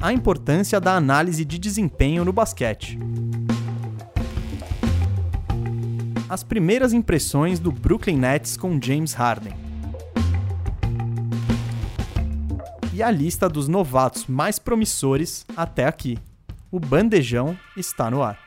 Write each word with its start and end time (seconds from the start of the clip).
a 0.00 0.14
importância 0.14 0.80
da 0.80 0.94
análise 0.94 1.44
de 1.44 1.58
desempenho 1.58 2.24
no 2.24 2.32
basquete. 2.32 2.98
As 6.26 6.42
primeiras 6.42 6.94
impressões 6.94 7.58
do 7.58 7.70
Brooklyn 7.70 8.16
Nets 8.16 8.56
com 8.56 8.80
James 8.80 9.12
Harden. 9.12 9.52
E 12.94 13.02
a 13.02 13.10
lista 13.10 13.48
dos 13.48 13.68
novatos 13.68 14.26
mais 14.26 14.58
promissores 14.58 15.44
até 15.54 15.84
aqui. 15.84 16.18
O 16.70 16.80
bandejão 16.80 17.58
está 17.76 18.10
no 18.10 18.22
ar. 18.22 18.38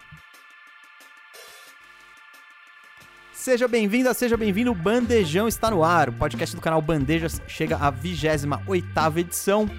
Seja 3.31 3.67
bem-vinda, 3.67 4.13
seja 4.13 4.37
bem-vindo. 4.37 4.71
O 4.71 4.75
Bandejão 4.75 5.49
está 5.49 5.69
no 5.69 5.83
ar. 5.83 6.07
O 6.07 6.13
podcast 6.13 6.55
do 6.55 6.61
canal 6.61 6.81
Bandejas 6.81 7.41
chega 7.45 7.75
à 7.75 7.89
28 7.89 9.19
edição. 9.19 9.69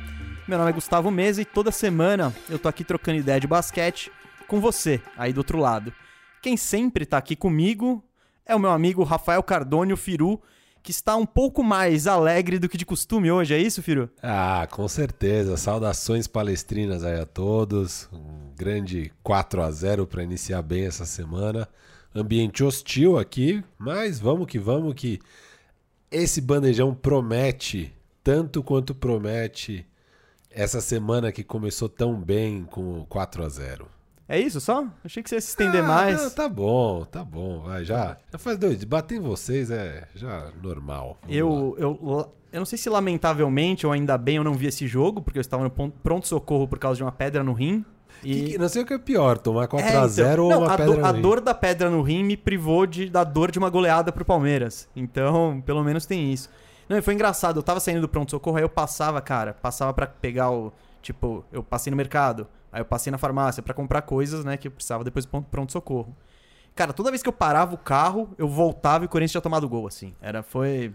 Meu 0.47 0.59
nome 0.59 0.73
é 0.73 0.75
Gustavo 0.75 1.11
Mesa 1.11 1.41
e 1.41 1.45
toda 1.46 1.73
semana 1.73 2.35
eu 2.50 2.59
tô 2.59 2.68
aqui 2.68 2.85
trocando 2.85 3.17
ideia 3.17 3.41
de 3.41 3.46
basquete 3.46 4.13
com 4.46 4.61
você, 4.61 5.01
aí 5.17 5.32
do 5.32 5.39
outro 5.39 5.57
lado. 5.57 5.91
Quem 6.43 6.55
sempre 6.55 7.07
tá 7.07 7.17
aqui 7.17 7.35
comigo 7.35 8.05
é 8.45 8.54
o 8.54 8.59
meu 8.59 8.71
amigo 8.71 9.03
Rafael 9.04 9.43
Cardone, 9.43 9.95
o 9.95 9.96
Firu, 9.96 10.39
que 10.82 10.91
está 10.91 11.17
um 11.17 11.25
pouco 11.25 11.65
mais 11.65 12.07
alegre 12.07 12.59
do 12.59 12.68
que 12.68 12.77
de 12.77 12.85
costume 12.85 13.31
hoje, 13.31 13.54
é 13.54 13.59
isso, 13.59 13.82
Firu? 13.82 14.11
Ah, 14.23 14.68
com 14.71 14.87
certeza. 14.87 15.57
Saudações 15.57 16.27
palestrinas 16.27 17.04
aí 17.04 17.18
a 17.18 17.25
todos. 17.25 18.07
Um 18.13 18.53
grande 18.54 19.11
4 19.23 19.63
a 19.63 19.71
0 19.71 20.07
para 20.07 20.23
iniciar 20.23 20.61
bem 20.61 20.85
essa 20.85 21.07
semana. 21.07 21.67
Ambiente 22.15 22.63
hostil 22.63 23.18
aqui, 23.18 23.65
mas 23.79 24.21
vamos 24.21 24.46
que 24.46 24.59
vamos 24.59 24.93
que 24.93 25.21
esse 26.11 26.43
bandejão 26.43 26.95
promete 26.95 27.95
tanto 28.23 28.63
quanto 28.63 28.95
promete 28.95 29.87
essa 30.54 30.81
semana 30.81 31.31
que 31.32 31.43
começou 31.44 31.89
tão 31.89 32.14
bem 32.14 32.65
com 32.70 33.01
o 33.01 33.06
4 33.06 33.45
a 33.45 33.48
0 33.48 33.89
É 34.29 34.39
isso 34.41 34.61
só? 34.61 34.87
Achei 35.05 35.23
que 35.23 35.29
você 35.29 35.34
ia 35.37 35.41
se 35.41 35.48
estender 35.48 35.83
ah, 35.83 35.87
mais. 35.87 36.23
Não, 36.23 36.31
tá 36.31 36.48
bom, 36.48 37.05
tá 37.05 37.25
bom. 37.25 37.61
Vai, 37.61 37.84
já, 37.84 38.17
já 38.33 38.39
faz 38.39 38.56
dois. 38.59 38.83
Bater 38.84 39.17
em 39.17 39.20
vocês 39.20 39.70
é 39.70 40.09
já 40.14 40.51
normal. 40.62 41.19
Vamos 41.23 41.37
Eu, 41.37 41.77
eu, 41.79 42.33
eu 42.53 42.59
não 42.61 42.64
sei 42.67 42.79
se 42.79 42.89
lamentavelmente 42.89 43.87
ou 43.87 43.92
ainda 43.92 44.17
bem 44.17 44.37
eu 44.37 44.45
não 44.45 44.55
vi 44.55 44.67
esse 44.67 44.87
jogo, 44.87 45.20
porque 45.20 45.39
eu 45.39 45.42
estava 45.42 45.62
no 45.64 45.70
pronto-socorro 45.70 46.69
por 46.69 46.79
causa 46.79 46.97
de 46.98 47.03
uma 47.03 47.12
pedra 47.12 47.42
no 47.42 47.53
rim. 47.53 47.84
Que- 48.23 48.53
que- 48.53 48.59
não 48.59 48.69
sei 48.69 48.83
o 48.83 48.86
que 48.86 48.95
é 48.95 48.98
pior, 48.98 49.36
tomar 49.36 49.67
4 49.67 49.86
É, 49.86 49.91
então, 49.91 50.03
a 50.03 50.07
0 50.09 50.48
não, 50.48 50.57
ou 50.61 50.64
uma 50.64 50.73
a, 50.75 50.77
pedra 50.79 50.95
do- 50.95 51.05
a 51.05 51.09
no 51.11 51.17
rim. 51.17 51.23
dor 51.23 51.41
da 51.41 51.53
pedra 51.53 51.91
no 51.91 52.01
rim 52.01 52.23
me 52.25 52.36
privou 52.36 52.86
de, 52.86 53.11
da 53.11 53.25
dor 53.25 53.51
de 53.51 53.59
uma 53.59 53.69
goleada 53.69 54.11
pro 54.12 54.25
Palmeiras. 54.25 54.89
Então, 54.97 55.61
pelo 55.67 55.83
menos 55.84 56.07
tem 56.07 56.33
isso. 56.33 56.48
Não, 56.89 56.97
e 56.97 57.03
foi 57.03 57.15
engraçado. 57.15 57.59
Eu 57.59 57.63
tava 57.63 57.81
saindo 57.81 58.01
do 58.01 58.09
pronto-socorro, 58.09 58.57
aí 58.57 58.63
eu 58.63 58.69
passava, 58.69 59.21
cara, 59.21 59.55
passava 59.55 59.93
pra 59.93 60.07
pegar 60.07 60.51
o. 60.51 60.73
Tipo, 61.03 61.45
eu 61.53 61.63
passei 61.63 61.91
no 61.91 61.97
mercado, 61.97 62.47
aí 62.73 62.81
eu 62.81 62.85
passei 62.85 63.11
na 63.11 63.19
farmácia 63.19 63.63
pra 63.63 63.75
comprar 63.75 64.03
coisas, 64.03 64.45
né, 64.45 64.57
que 64.57 64.69
eu 64.69 64.73
precisava 64.73 65.05
depois 65.05 65.25
do 65.27 65.29
pron- 65.31 65.43
pronto-socorro. 65.43 66.17
Cara, 66.75 66.93
toda 66.93 67.11
vez 67.11 67.23
que 67.23 67.29
eu 67.29 67.33
parava 67.33 67.75
o 67.75 67.79
carro, 67.79 68.31
eu 68.39 68.49
voltava 68.49 69.05
e 69.05 69.07
o 69.07 69.09
Corinthians 69.09 69.33
tinha 69.33 69.41
tomado 69.41 69.69
gol, 69.69 69.87
assim. 69.87 70.15
Era, 70.21 70.43
foi. 70.43 70.93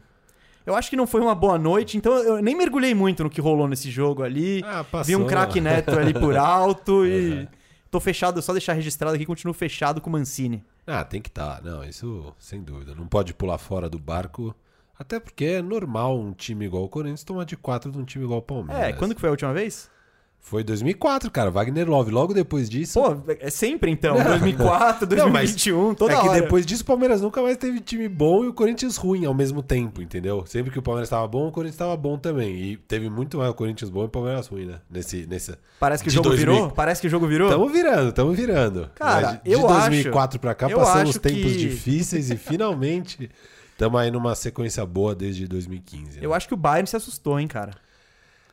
Eu 0.65 0.75
acho 0.75 0.89
que 0.89 0.95
não 0.95 1.07
foi 1.07 1.21
uma 1.21 1.33
boa 1.33 1.57
noite, 1.57 1.97
então 1.97 2.13
eu 2.17 2.41
nem 2.41 2.55
mergulhei 2.55 2.93
muito 2.93 3.23
no 3.23 3.29
que 3.29 3.39
rolou 3.39 3.67
nesse 3.67 3.89
jogo 3.89 4.21
ali. 4.23 4.61
Ah. 4.65 4.83
Vi 5.03 5.15
um 5.15 5.25
craque 5.25 5.61
neto 5.61 5.97
ali 5.97 6.13
por 6.13 6.35
alto 6.37 7.05
e. 7.05 7.31
Uhum. 7.39 7.47
Tô 7.91 7.99
fechado, 7.99 8.39
só 8.41 8.51
deixar 8.51 8.73
registrado 8.73 9.15
aqui, 9.15 9.25
continuo 9.25 9.53
fechado 9.53 9.99
com 9.99 10.09
o 10.09 10.13
Mancini. 10.13 10.63
Ah, 10.85 11.03
tem 11.03 11.19
que 11.21 11.29
estar. 11.29 11.59
Não, 11.63 11.83
isso 11.83 12.35
sem 12.37 12.61
dúvida. 12.61 12.93
Não 12.93 13.07
pode 13.07 13.33
pular 13.33 13.57
fora 13.57 13.89
do 13.89 13.97
barco. 13.97 14.53
Até 14.99 15.19
porque 15.19 15.45
é 15.45 15.61
normal 15.61 16.19
um 16.19 16.33
time 16.33 16.65
igual 16.65 16.83
o 16.83 16.89
Corinthians 16.89 17.23
tomar 17.23 17.45
de 17.45 17.55
4 17.55 17.89
de 17.91 17.97
um 17.97 18.03
time 18.03 18.25
igual 18.25 18.39
o 18.39 18.43
Palmeiras. 18.43 18.83
É, 18.83 18.91
quando 18.93 19.15
que 19.15 19.21
foi 19.21 19.29
a 19.29 19.31
última 19.31 19.53
vez? 19.53 19.89
Foi 20.41 20.63
2004, 20.63 21.29
cara. 21.31 21.51
Wagner 21.51 21.87
Love. 21.89 22.11
Logo 22.11 22.33
depois 22.33 22.69
disso. 22.69 22.99
Pô, 23.01 23.17
é 23.41 23.49
sempre 23.49 23.91
então. 23.91 24.15
2004, 24.23 25.05
Não, 25.17 25.29
mas 25.29 25.51
2021, 25.53 25.93
toda 25.95 26.13
é 26.13 26.19
que 26.21 26.27
hora. 26.29 26.41
depois 26.41 26.65
disso 26.65 26.83
o 26.83 26.85
Palmeiras 26.85 27.21
nunca 27.21 27.41
mais 27.41 27.57
teve 27.57 27.81
time 27.81 28.07
bom 28.07 28.45
e 28.45 28.47
o 28.47 28.53
Corinthians 28.53 28.95
ruim 28.95 29.25
ao 29.25 29.33
mesmo 29.33 29.61
tempo, 29.61 30.01
entendeu? 30.01 30.45
Sempre 30.45 30.71
que 30.71 30.79
o 30.79 30.81
Palmeiras 30.81 31.07
estava 31.07 31.27
bom, 31.27 31.49
o 31.49 31.51
Corinthians 31.51 31.75
estava 31.75 31.95
bom 31.97 32.17
também. 32.17 32.55
E 32.55 32.77
teve 32.77 33.09
muito 33.09 33.37
mais 33.37 33.51
o 33.51 33.53
Corinthians 33.53 33.89
bom 33.89 34.03
e 34.03 34.05
o 34.05 34.09
Palmeiras 34.09 34.47
ruim, 34.47 34.65
né? 34.65 34.79
Nesse, 34.89 35.25
nesse... 35.27 35.55
Parece 35.77 36.03
que 36.03 36.09
o 36.09 36.11
jogo 36.11 36.29
2000. 36.29 36.53
virou? 36.53 36.71
Parece 36.71 37.01
que 37.01 37.07
o 37.07 37.09
jogo 37.09 37.27
virou? 37.27 37.49
Tamo 37.49 37.67
virando, 37.67 38.11
tamo 38.13 38.31
virando. 38.31 38.89
Cara, 38.95 39.21
Mas 39.33 39.43
de, 39.43 39.51
eu 39.51 39.59
de 39.59 39.67
2004 39.67 40.39
pra 40.39 40.55
cá 40.55 40.69
eu 40.69 40.77
passamos 40.79 41.09
acho 41.11 41.19
tempos 41.19 41.51
que- 41.51 41.57
difíceis 41.57 42.29
e 42.29 42.37
finalmente 42.39 43.29
estamos 43.79 43.99
aí 43.99 44.11
numa 44.11 44.35
sequência 44.35 44.85
boa 44.85 45.15
desde 45.15 45.47
2015. 45.47 46.19
né? 46.19 46.25
Eu 46.25 46.33
acho 46.33 46.47
que 46.47 46.53
o 46.53 46.57
Bayern 46.57 46.87
se 46.87 46.95
assustou, 46.97 47.39
hein, 47.39 47.47
cara. 47.47 47.71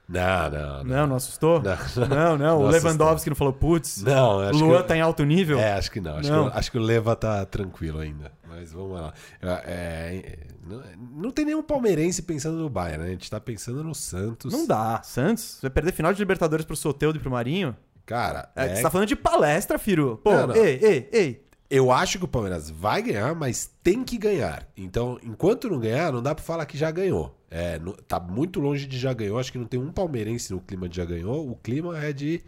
Não, 0.08 0.48
não, 0.50 0.60
não. 0.78 0.84
Não, 0.84 1.06
não 1.08 1.16
assustou? 1.16 1.60
Não, 1.60 2.06
Não, 2.06 2.38
não. 2.38 2.58
O 2.60 2.62
Não 2.62 2.70
Lewandowski 2.70 3.28
não 3.28 3.34
falou, 3.34 3.52
putz, 3.52 4.02
Não, 4.04 4.36
o 4.38 4.40
acho 4.42 4.64
Luan 4.64 4.82
que... 4.82 4.88
tá 4.88 4.96
em 4.96 5.00
alto 5.00 5.24
nível? 5.24 5.58
É, 5.58 5.72
acho 5.72 5.90
que 5.90 6.00
não. 6.00 6.18
Acho, 6.18 6.30
Não. 6.30 6.48
Que, 6.50 6.58
acho 6.58 6.70
que 6.70 6.78
o 6.78 6.80
Leva 6.80 7.16
tá 7.16 7.44
tranquilo 7.44 7.98
ainda. 7.98 8.30
Mas 8.48 8.72
vamos 8.72 9.00
lá. 9.00 9.12
É, 9.42 10.38
não, 10.64 10.82
não 11.24 11.30
tem 11.32 11.44
nenhum 11.44 11.62
palmeirense 11.62 12.22
pensando 12.22 12.56
no 12.58 12.70
Bayern, 12.70 13.02
né? 13.02 13.08
A 13.08 13.12
gente 13.12 13.28
tá 13.28 13.40
pensando 13.40 13.82
no 13.82 13.94
Santos. 13.96 14.52
Não 14.52 14.64
dá. 14.64 15.00
Santos, 15.02 15.58
vai 15.60 15.70
perder 15.72 15.90
final 15.92 16.12
de 16.12 16.20
Libertadores 16.20 16.64
pro 16.64 16.76
Soteldo 16.76 17.18
e 17.18 17.20
pro 17.20 17.30
Marinho? 17.30 17.76
Cara, 18.06 18.48
É, 18.54 18.66
é- 18.66 18.74
Você 18.76 18.82
tá 18.82 18.90
falando 18.90 19.08
de 19.08 19.16
palestra, 19.16 19.76
Firu. 19.76 20.20
Pô, 20.22 20.32
não. 20.46 20.54
ei, 20.54 20.78
ei, 20.80 21.08
ei. 21.12 21.45
Eu 21.68 21.90
acho 21.90 22.18
que 22.18 22.24
o 22.24 22.28
Palmeiras 22.28 22.70
vai 22.70 23.02
ganhar, 23.02 23.34
mas 23.34 23.70
tem 23.82 24.04
que 24.04 24.16
ganhar. 24.16 24.68
Então, 24.76 25.18
enquanto 25.22 25.68
não 25.68 25.78
ganhar, 25.78 26.12
não 26.12 26.22
dá 26.22 26.34
pra 26.34 26.44
falar 26.44 26.66
que 26.66 26.78
já 26.78 26.90
ganhou. 26.90 27.36
É, 27.50 27.80
tá 28.06 28.20
muito 28.20 28.60
longe 28.60 28.86
de 28.86 28.98
já 28.98 29.12
ganhou. 29.12 29.38
Acho 29.38 29.52
que 29.52 29.58
não 29.58 29.66
tem 29.66 29.80
um 29.80 29.92
palmeirense 29.92 30.52
no 30.52 30.60
clima 30.60 30.88
de 30.88 30.96
já 30.96 31.04
ganhou. 31.04 31.48
O 31.50 31.56
clima 31.56 31.98
é 31.98 32.12
de 32.12 32.42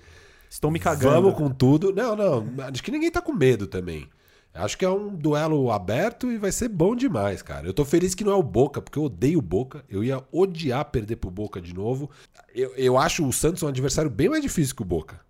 Estou 0.51 0.71
me 0.71 0.79
cagando. 0.79 1.23
vamos 1.23 1.35
com 1.35 1.51
tudo. 1.51 1.93
Não, 1.93 2.17
não. 2.17 2.47
Acho 2.65 2.83
que 2.83 2.91
ninguém 2.91 3.11
tá 3.11 3.21
com 3.21 3.33
medo 3.33 3.67
também. 3.67 4.09
Acho 4.55 4.77
que 4.77 4.85
é 4.85 4.91
um 4.91 5.15
duelo 5.15 5.71
aberto 5.71 6.33
e 6.33 6.39
vai 6.39 6.51
ser 6.51 6.69
bom 6.69 6.97
demais, 6.97 7.43
cara. 7.43 7.67
Eu 7.67 7.75
tô 7.75 7.85
feliz 7.85 8.15
que 8.15 8.25
não 8.25 8.33
é 8.33 8.35
o 8.35 8.43
Boca, 8.43 8.83
porque 8.83 8.99
eu 8.99 9.05
odeio 9.05 9.39
o 9.39 9.43
Boca. 9.43 9.85
Eu 9.89 10.03
ia 10.03 10.25
odiar 10.33 10.85
perder 10.87 11.17
pro 11.17 11.31
Boca 11.31 11.61
de 11.61 11.75
novo. 11.75 12.11
Eu, 12.55 12.75
eu 12.75 12.99
acho 12.99 13.27
o 13.27 13.33
Santos 13.33 13.63
um 13.63 13.69
adversário 13.69 14.11
bem 14.11 14.29
mais 14.29 14.43
difícil 14.43 14.75
que 14.75 14.83
o 14.83 14.87
Boca. 14.87 15.21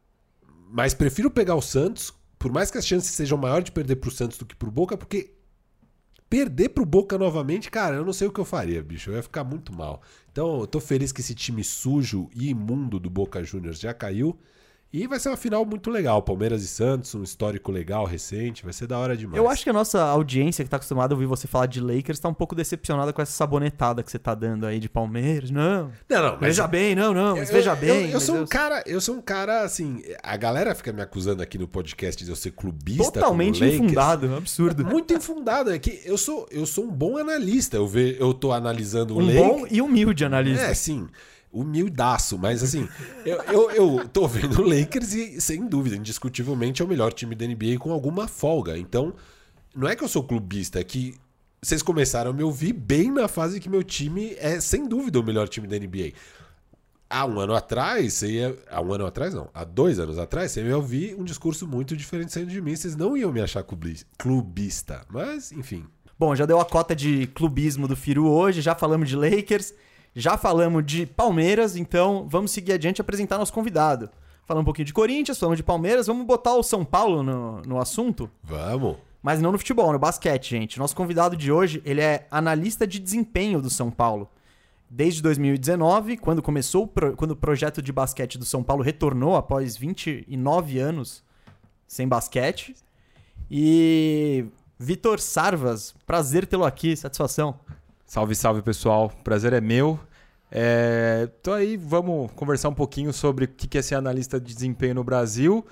Mas 0.70 0.94
prefiro 0.94 1.30
pegar 1.30 1.56
o 1.56 1.62
Santos, 1.62 2.12
por 2.38 2.52
mais 2.52 2.70
que 2.70 2.78
as 2.78 2.86
chances 2.86 3.10
sejam 3.10 3.36
maiores 3.36 3.64
de 3.64 3.72
perder 3.72 3.96
pro 3.96 4.10
Santos 4.10 4.38
do 4.38 4.46
que 4.46 4.54
pro 4.54 4.70
Boca, 4.70 4.96
porque 4.96 5.32
perder 6.28 6.70
pro 6.70 6.84
Boca 6.84 7.18
novamente, 7.18 7.70
cara, 7.70 7.96
eu 7.96 8.04
não 8.04 8.12
sei 8.12 8.28
o 8.28 8.32
que 8.32 8.38
eu 8.38 8.44
faria, 8.44 8.82
bicho. 8.82 9.10
Eu 9.10 9.16
ia 9.16 9.22
ficar 9.22 9.44
muito 9.44 9.72
mal. 9.72 10.02
Então, 10.30 10.60
eu 10.60 10.66
tô 10.66 10.78
feliz 10.78 11.10
que 11.10 11.20
esse 11.20 11.34
time 11.34 11.64
sujo 11.64 12.28
e 12.34 12.50
imundo 12.50 13.00
do 13.00 13.10
Boca 13.10 13.42
Juniors 13.42 13.80
já 13.80 13.94
caiu. 13.94 14.38
E 14.90 15.06
vai 15.06 15.20
ser 15.20 15.28
uma 15.28 15.36
final 15.36 15.66
muito 15.66 15.90
legal. 15.90 16.22
Palmeiras 16.22 16.62
e 16.62 16.66
Santos, 16.66 17.14
um 17.14 17.22
histórico 17.22 17.70
legal, 17.70 18.06
recente. 18.06 18.64
Vai 18.64 18.72
ser 18.72 18.86
da 18.86 18.98
hora 18.98 19.14
demais. 19.14 19.36
Eu 19.36 19.46
acho 19.46 19.62
que 19.62 19.68
a 19.68 19.72
nossa 19.72 20.02
audiência 20.02 20.64
que 20.64 20.70
tá 20.70 20.76
acostumada 20.76 21.12
a 21.12 21.14
ouvir 21.14 21.26
você 21.26 21.46
falar 21.46 21.66
de 21.66 21.78
Lakers 21.78 22.18
tá 22.18 22.26
um 22.26 22.32
pouco 22.32 22.54
decepcionada 22.54 23.12
com 23.12 23.20
essa 23.20 23.32
sabonetada 23.32 24.02
que 24.02 24.10
você 24.10 24.18
tá 24.18 24.34
dando 24.34 24.64
aí 24.64 24.80
de 24.80 24.88
Palmeiras. 24.88 25.50
Não. 25.50 25.90
Não, 26.08 26.22
não, 26.22 26.30
mas 26.40 26.40
Veja 26.56 26.66
bem, 26.66 26.94
não, 26.94 27.12
não, 27.12 27.36
mas 27.36 27.50
Eu- 27.50 27.54
veja 27.54 27.72
eu- 27.72 27.76
bem. 27.76 28.10
Eu, 28.10 28.18
sou 28.20 28.36
um 28.36 28.46
cara, 28.46 28.82
eu 28.86 28.98
sou 28.98 29.16
um 29.16 29.20
cara 29.20 29.60
assim. 29.62 30.02
A 30.22 30.38
galera 30.38 30.74
fica 30.74 30.90
me 30.90 31.02
acusando 31.02 31.42
aqui 31.42 31.58
no 31.58 31.68
podcast 31.68 32.24
de 32.24 32.30
eu 32.30 32.36
ser 32.36 32.52
clubista. 32.52 33.12
totalmente 33.12 33.58
como 33.58 33.70
Lakers. 33.70 33.84
infundado, 33.84 34.34
absurdo. 34.36 34.86
Muito 34.86 35.12
infundado. 35.12 35.70
É 35.70 35.78
que 35.78 36.00
eu 36.06 36.16
sou, 36.16 36.48
eu 36.50 36.64
sou 36.64 36.84
um 36.84 36.90
bom 36.90 37.18
analista. 37.18 37.76
Eu, 37.76 37.86
ve, 37.86 38.16
eu 38.18 38.32
tô 38.32 38.52
analisando 38.52 39.14
o 39.14 39.18
Um 39.18 39.26
Lakers. 39.26 39.46
bom 39.46 39.66
e 39.70 39.82
humilde 39.82 40.24
analista. 40.24 40.64
É, 40.64 40.72
sim. 40.72 41.06
Humildaço, 41.52 42.38
mas 42.38 42.62
assim, 42.62 42.88
eu, 43.24 43.42
eu, 43.42 43.70
eu 43.70 44.08
tô 44.08 44.26
vendo 44.28 44.60
o 44.60 44.68
Lakers 44.68 45.12
e, 45.14 45.40
sem 45.40 45.66
dúvida, 45.66 45.96
indiscutivelmente 45.96 46.82
é 46.82 46.84
o 46.84 46.88
melhor 46.88 47.12
time 47.12 47.34
da 47.34 47.46
NBA 47.46 47.78
com 47.78 47.90
alguma 47.92 48.28
folga. 48.28 48.76
Então, 48.78 49.14
não 49.74 49.88
é 49.88 49.96
que 49.96 50.04
eu 50.04 50.08
sou 50.08 50.22
clubista, 50.22 50.78
é 50.80 50.84
que 50.84 51.14
vocês 51.60 51.82
começaram 51.82 52.30
a 52.30 52.34
me 52.34 52.42
ouvir 52.42 52.72
bem 52.72 53.10
na 53.10 53.26
fase 53.28 53.58
que 53.60 53.68
meu 53.68 53.82
time 53.82 54.34
é, 54.38 54.60
sem 54.60 54.86
dúvida, 54.86 55.18
o 55.18 55.24
melhor 55.24 55.48
time 55.48 55.66
da 55.66 55.78
NBA. 55.78 56.12
Há 57.10 57.24
um 57.24 57.40
ano 57.40 57.54
atrás, 57.54 58.12
você 58.14 58.30
ia. 58.32 58.58
Há 58.70 58.82
um 58.82 58.92
ano 58.92 59.06
atrás, 59.06 59.32
não. 59.32 59.48
Há 59.54 59.64
dois 59.64 59.98
anos 59.98 60.18
atrás, 60.18 60.52
você 60.52 60.62
ia 60.62 60.76
ouvir 60.76 61.14
um 61.18 61.24
discurso 61.24 61.66
muito 61.66 61.96
diferente 61.96 62.32
saindo 62.32 62.50
de 62.50 62.60
mim. 62.60 62.76
Vocês 62.76 62.94
não 62.94 63.16
iam 63.16 63.32
me 63.32 63.40
achar 63.40 63.62
clubi- 63.62 64.04
clubista. 64.18 65.06
Mas, 65.08 65.50
enfim. 65.50 65.86
Bom, 66.18 66.36
já 66.36 66.44
deu 66.44 66.60
a 66.60 66.66
cota 66.66 66.94
de 66.94 67.26
clubismo 67.28 67.88
do 67.88 67.96
Firu 67.96 68.28
hoje, 68.28 68.60
já 68.60 68.74
falamos 68.74 69.08
de 69.08 69.16
Lakers, 69.16 69.72
já 70.14 70.36
falamos 70.36 70.84
de 70.84 71.06
Palmeiras, 71.06 71.76
então 71.76 72.26
vamos 72.28 72.50
seguir 72.50 72.72
adiante 72.72 72.98
e 72.98 73.02
apresentar 73.02 73.38
nosso 73.38 73.52
convidado. 73.52 74.08
Falamos 74.46 74.62
um 74.62 74.64
pouquinho 74.64 74.86
de 74.86 74.94
Corinthians, 74.94 75.38
falamos 75.38 75.58
de 75.58 75.62
Palmeiras, 75.62 76.06
vamos 76.06 76.26
botar 76.26 76.54
o 76.54 76.62
São 76.62 76.84
Paulo 76.84 77.22
no, 77.22 77.60
no 77.62 77.78
assunto, 77.78 78.30
Vamos. 78.42 78.96
mas 79.22 79.42
não 79.42 79.52
no 79.52 79.58
futebol, 79.58 79.92
no 79.92 79.98
basquete, 79.98 80.50
gente. 80.50 80.78
Nosso 80.78 80.96
convidado 80.96 81.36
de 81.36 81.52
hoje, 81.52 81.82
ele 81.84 82.00
é 82.00 82.26
analista 82.30 82.86
de 82.86 82.98
desempenho 82.98 83.60
do 83.60 83.68
São 83.68 83.90
Paulo. 83.90 84.28
Desde 84.90 85.20
2019, 85.20 86.16
quando 86.16 86.40
começou 86.40 86.86
pro- 86.86 87.14
quando 87.14 87.32
o 87.32 87.36
projeto 87.36 87.82
de 87.82 87.92
basquete 87.92 88.38
do 88.38 88.46
São 88.46 88.62
Paulo 88.62 88.82
retornou 88.82 89.36
após 89.36 89.76
29 89.76 90.78
anos 90.78 91.22
sem 91.86 92.08
basquete. 92.08 92.74
E 93.50 94.46
Vitor 94.78 95.20
Sarvas, 95.20 95.94
prazer 96.06 96.46
tê-lo 96.46 96.64
aqui, 96.64 96.96
satisfação. 96.96 97.58
Salve, 98.08 98.34
salve 98.34 98.62
pessoal, 98.62 99.12
prazer 99.22 99.52
é 99.52 99.60
meu. 99.60 100.00
É, 100.50 101.28
então 101.38 101.52
aí 101.52 101.76
vamos 101.76 102.32
conversar 102.32 102.70
um 102.70 102.74
pouquinho 102.74 103.12
sobre 103.12 103.44
o 103.44 103.48
que 103.48 103.76
é 103.76 103.82
ser 103.82 103.96
analista 103.96 104.40
de 104.40 104.54
desempenho 104.54 104.94
no 104.94 105.04
Brasil. 105.04 105.62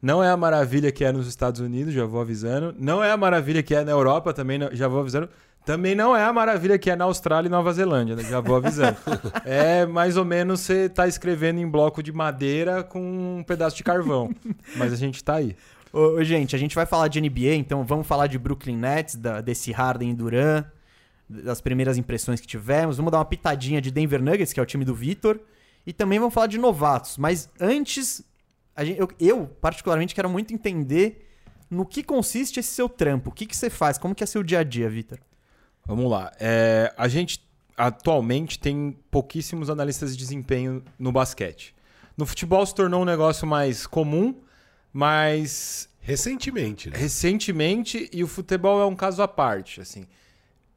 Não 0.00 0.24
é 0.24 0.30
a 0.30 0.36
maravilha 0.36 0.90
que 0.90 1.04
é 1.04 1.12
nos 1.12 1.26
Estados 1.26 1.60
Unidos, 1.60 1.92
já 1.92 2.06
vou 2.06 2.22
avisando. 2.22 2.74
Não 2.78 3.04
é 3.04 3.12
a 3.12 3.16
maravilha 3.18 3.62
que 3.62 3.74
é 3.74 3.84
na 3.84 3.92
Europa, 3.92 4.32
também 4.32 4.58
já 4.72 4.88
vou 4.88 5.00
avisando. 5.00 5.28
Também 5.66 5.94
não 5.94 6.16
é 6.16 6.24
a 6.24 6.32
maravilha 6.32 6.78
que 6.78 6.90
é 6.90 6.96
na 6.96 7.04
Austrália 7.04 7.46
e 7.46 7.50
Nova 7.50 7.70
Zelândia, 7.74 8.16
né? 8.16 8.24
já 8.24 8.40
vou 8.40 8.56
avisando. 8.56 8.96
é 9.44 9.84
mais 9.84 10.16
ou 10.16 10.24
menos 10.24 10.60
você 10.60 10.88
tá 10.88 11.06
escrevendo 11.06 11.60
em 11.60 11.68
bloco 11.68 12.02
de 12.02 12.10
madeira 12.10 12.82
com 12.82 13.00
um 13.38 13.44
pedaço 13.46 13.76
de 13.76 13.84
carvão. 13.84 14.34
Mas 14.76 14.94
a 14.94 14.96
gente 14.96 15.22
tá 15.22 15.34
aí. 15.34 15.54
Ô, 15.92 16.24
gente, 16.24 16.56
a 16.56 16.58
gente 16.58 16.74
vai 16.74 16.86
falar 16.86 17.08
de 17.08 17.20
NBA, 17.20 17.54
então 17.56 17.84
vamos 17.84 18.06
falar 18.06 18.28
de 18.28 18.38
Brooklyn 18.38 18.78
Nets, 18.78 19.14
da, 19.14 19.42
desse 19.42 19.70
Harden 19.72 20.10
e 20.10 20.14
Duran, 20.14 20.64
das 21.32 21.60
primeiras 21.60 21.96
impressões 21.96 22.40
que 22.40 22.46
tivemos. 22.46 22.96
Vamos 22.96 23.10
dar 23.10 23.18
uma 23.18 23.24
pitadinha 23.24 23.80
de 23.80 23.90
Denver 23.90 24.22
Nuggets, 24.22 24.52
que 24.52 24.60
é 24.60 24.62
o 24.62 24.66
time 24.66 24.84
do 24.84 24.94
Vitor. 24.94 25.40
E 25.86 25.92
também 25.92 26.18
vamos 26.18 26.34
falar 26.34 26.46
de 26.46 26.58
novatos. 26.58 27.16
Mas 27.16 27.50
antes, 27.60 28.24
gente, 28.80 28.98
eu, 29.00 29.08
eu, 29.18 29.46
particularmente 29.60 30.14
quero 30.14 30.28
muito 30.28 30.52
entender 30.54 31.28
no 31.70 31.86
que 31.86 32.02
consiste 32.02 32.60
esse 32.60 32.68
seu 32.74 32.88
trampo. 32.88 33.30
O 33.30 33.32
que, 33.32 33.46
que 33.46 33.56
você 33.56 33.70
faz? 33.70 33.98
Como 33.98 34.14
que 34.14 34.22
é 34.22 34.26
seu 34.26 34.42
dia 34.42 34.60
a 34.60 34.62
dia, 34.62 34.88
Vitor? 34.88 35.18
Vamos 35.86 36.10
lá. 36.10 36.30
É, 36.38 36.92
a 36.96 37.08
gente 37.08 37.42
atualmente 37.76 38.58
tem 38.58 38.96
pouquíssimos 39.10 39.70
analistas 39.70 40.12
de 40.12 40.18
desempenho 40.18 40.84
no 40.98 41.10
basquete. 41.10 41.74
No 42.16 42.26
futebol 42.26 42.64
se 42.64 42.74
tornou 42.74 43.02
um 43.02 43.04
negócio 43.04 43.46
mais 43.46 43.86
comum, 43.86 44.40
mas 44.92 45.88
recentemente, 46.00 46.90
né? 46.90 46.96
recentemente 46.96 48.10
e 48.12 48.22
o 48.22 48.28
futebol 48.28 48.80
é 48.80 48.86
um 48.86 48.94
caso 48.94 49.22
à 49.22 49.28
parte, 49.28 49.80
assim. 49.80 50.06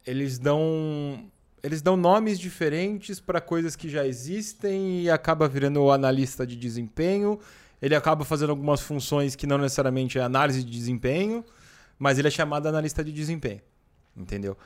Eles 0.06 0.38
dão 0.38 1.30
eles 1.62 1.82
dão 1.82 1.96
nomes 1.96 2.38
diferentes 2.38 3.18
para 3.18 3.40
coisas 3.40 3.74
que 3.74 3.88
já 3.88 4.06
existem 4.06 5.02
e 5.02 5.10
acaba 5.10 5.48
virando 5.48 5.82
o 5.82 5.90
analista 5.90 6.46
de 6.46 6.54
desempenho. 6.54 7.40
Ele 7.82 7.94
acaba 7.94 8.24
fazendo 8.24 8.50
algumas 8.50 8.80
funções 8.80 9.34
que 9.34 9.46
não 9.46 9.58
necessariamente 9.58 10.18
é 10.18 10.22
análise 10.22 10.62
de 10.62 10.70
desempenho, 10.70 11.44
mas 11.98 12.18
ele 12.18 12.28
é 12.28 12.30
chamado 12.30 12.68
analista 12.68 13.02
de 13.02 13.10
desempenho. 13.10 13.60
Entendeu? 14.16 14.56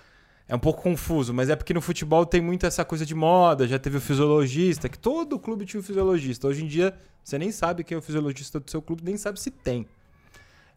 é 0.50 0.54
um 0.56 0.58
pouco 0.58 0.82
confuso, 0.82 1.32
mas 1.32 1.48
é 1.48 1.54
porque 1.54 1.72
no 1.72 1.80
futebol 1.80 2.26
tem 2.26 2.40
muito 2.40 2.66
essa 2.66 2.84
coisa 2.84 3.06
de 3.06 3.14
moda, 3.14 3.68
já 3.68 3.78
teve 3.78 3.98
o 3.98 4.00
fisiologista, 4.00 4.88
que 4.88 4.98
todo 4.98 5.38
clube 5.38 5.64
tinha 5.64 5.78
um 5.78 5.82
fisiologista. 5.82 6.48
Hoje 6.48 6.64
em 6.64 6.66
dia, 6.66 6.92
você 7.22 7.38
nem 7.38 7.52
sabe 7.52 7.84
quem 7.84 7.94
é 7.94 7.98
o 7.98 8.02
fisiologista 8.02 8.58
do 8.58 8.68
seu 8.68 8.82
clube, 8.82 9.04
nem 9.04 9.16
sabe 9.16 9.38
se 9.38 9.48
tem. 9.48 9.86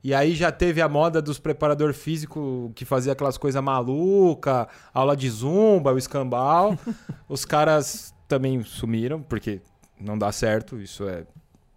E 0.04 0.14
aí 0.14 0.36
já 0.36 0.52
teve 0.52 0.82
a 0.82 0.90
moda 0.90 1.22
dos 1.22 1.40
preparador 1.40 1.94
físico 1.94 2.74
que 2.76 2.84
fazia 2.84 3.14
aquelas 3.14 3.38
coisas 3.38 3.64
maluca, 3.64 4.68
aula 4.94 5.16
de 5.16 5.30
zumba, 5.30 5.94
o 5.94 5.98
escambau. 5.98 6.78
Os 7.30 7.46
caras 7.46 8.14
também 8.28 8.62
sumiram, 8.64 9.22
porque 9.22 9.62
não 9.98 10.18
dá 10.18 10.32
certo, 10.32 10.82
isso 10.82 11.08
é 11.08 11.26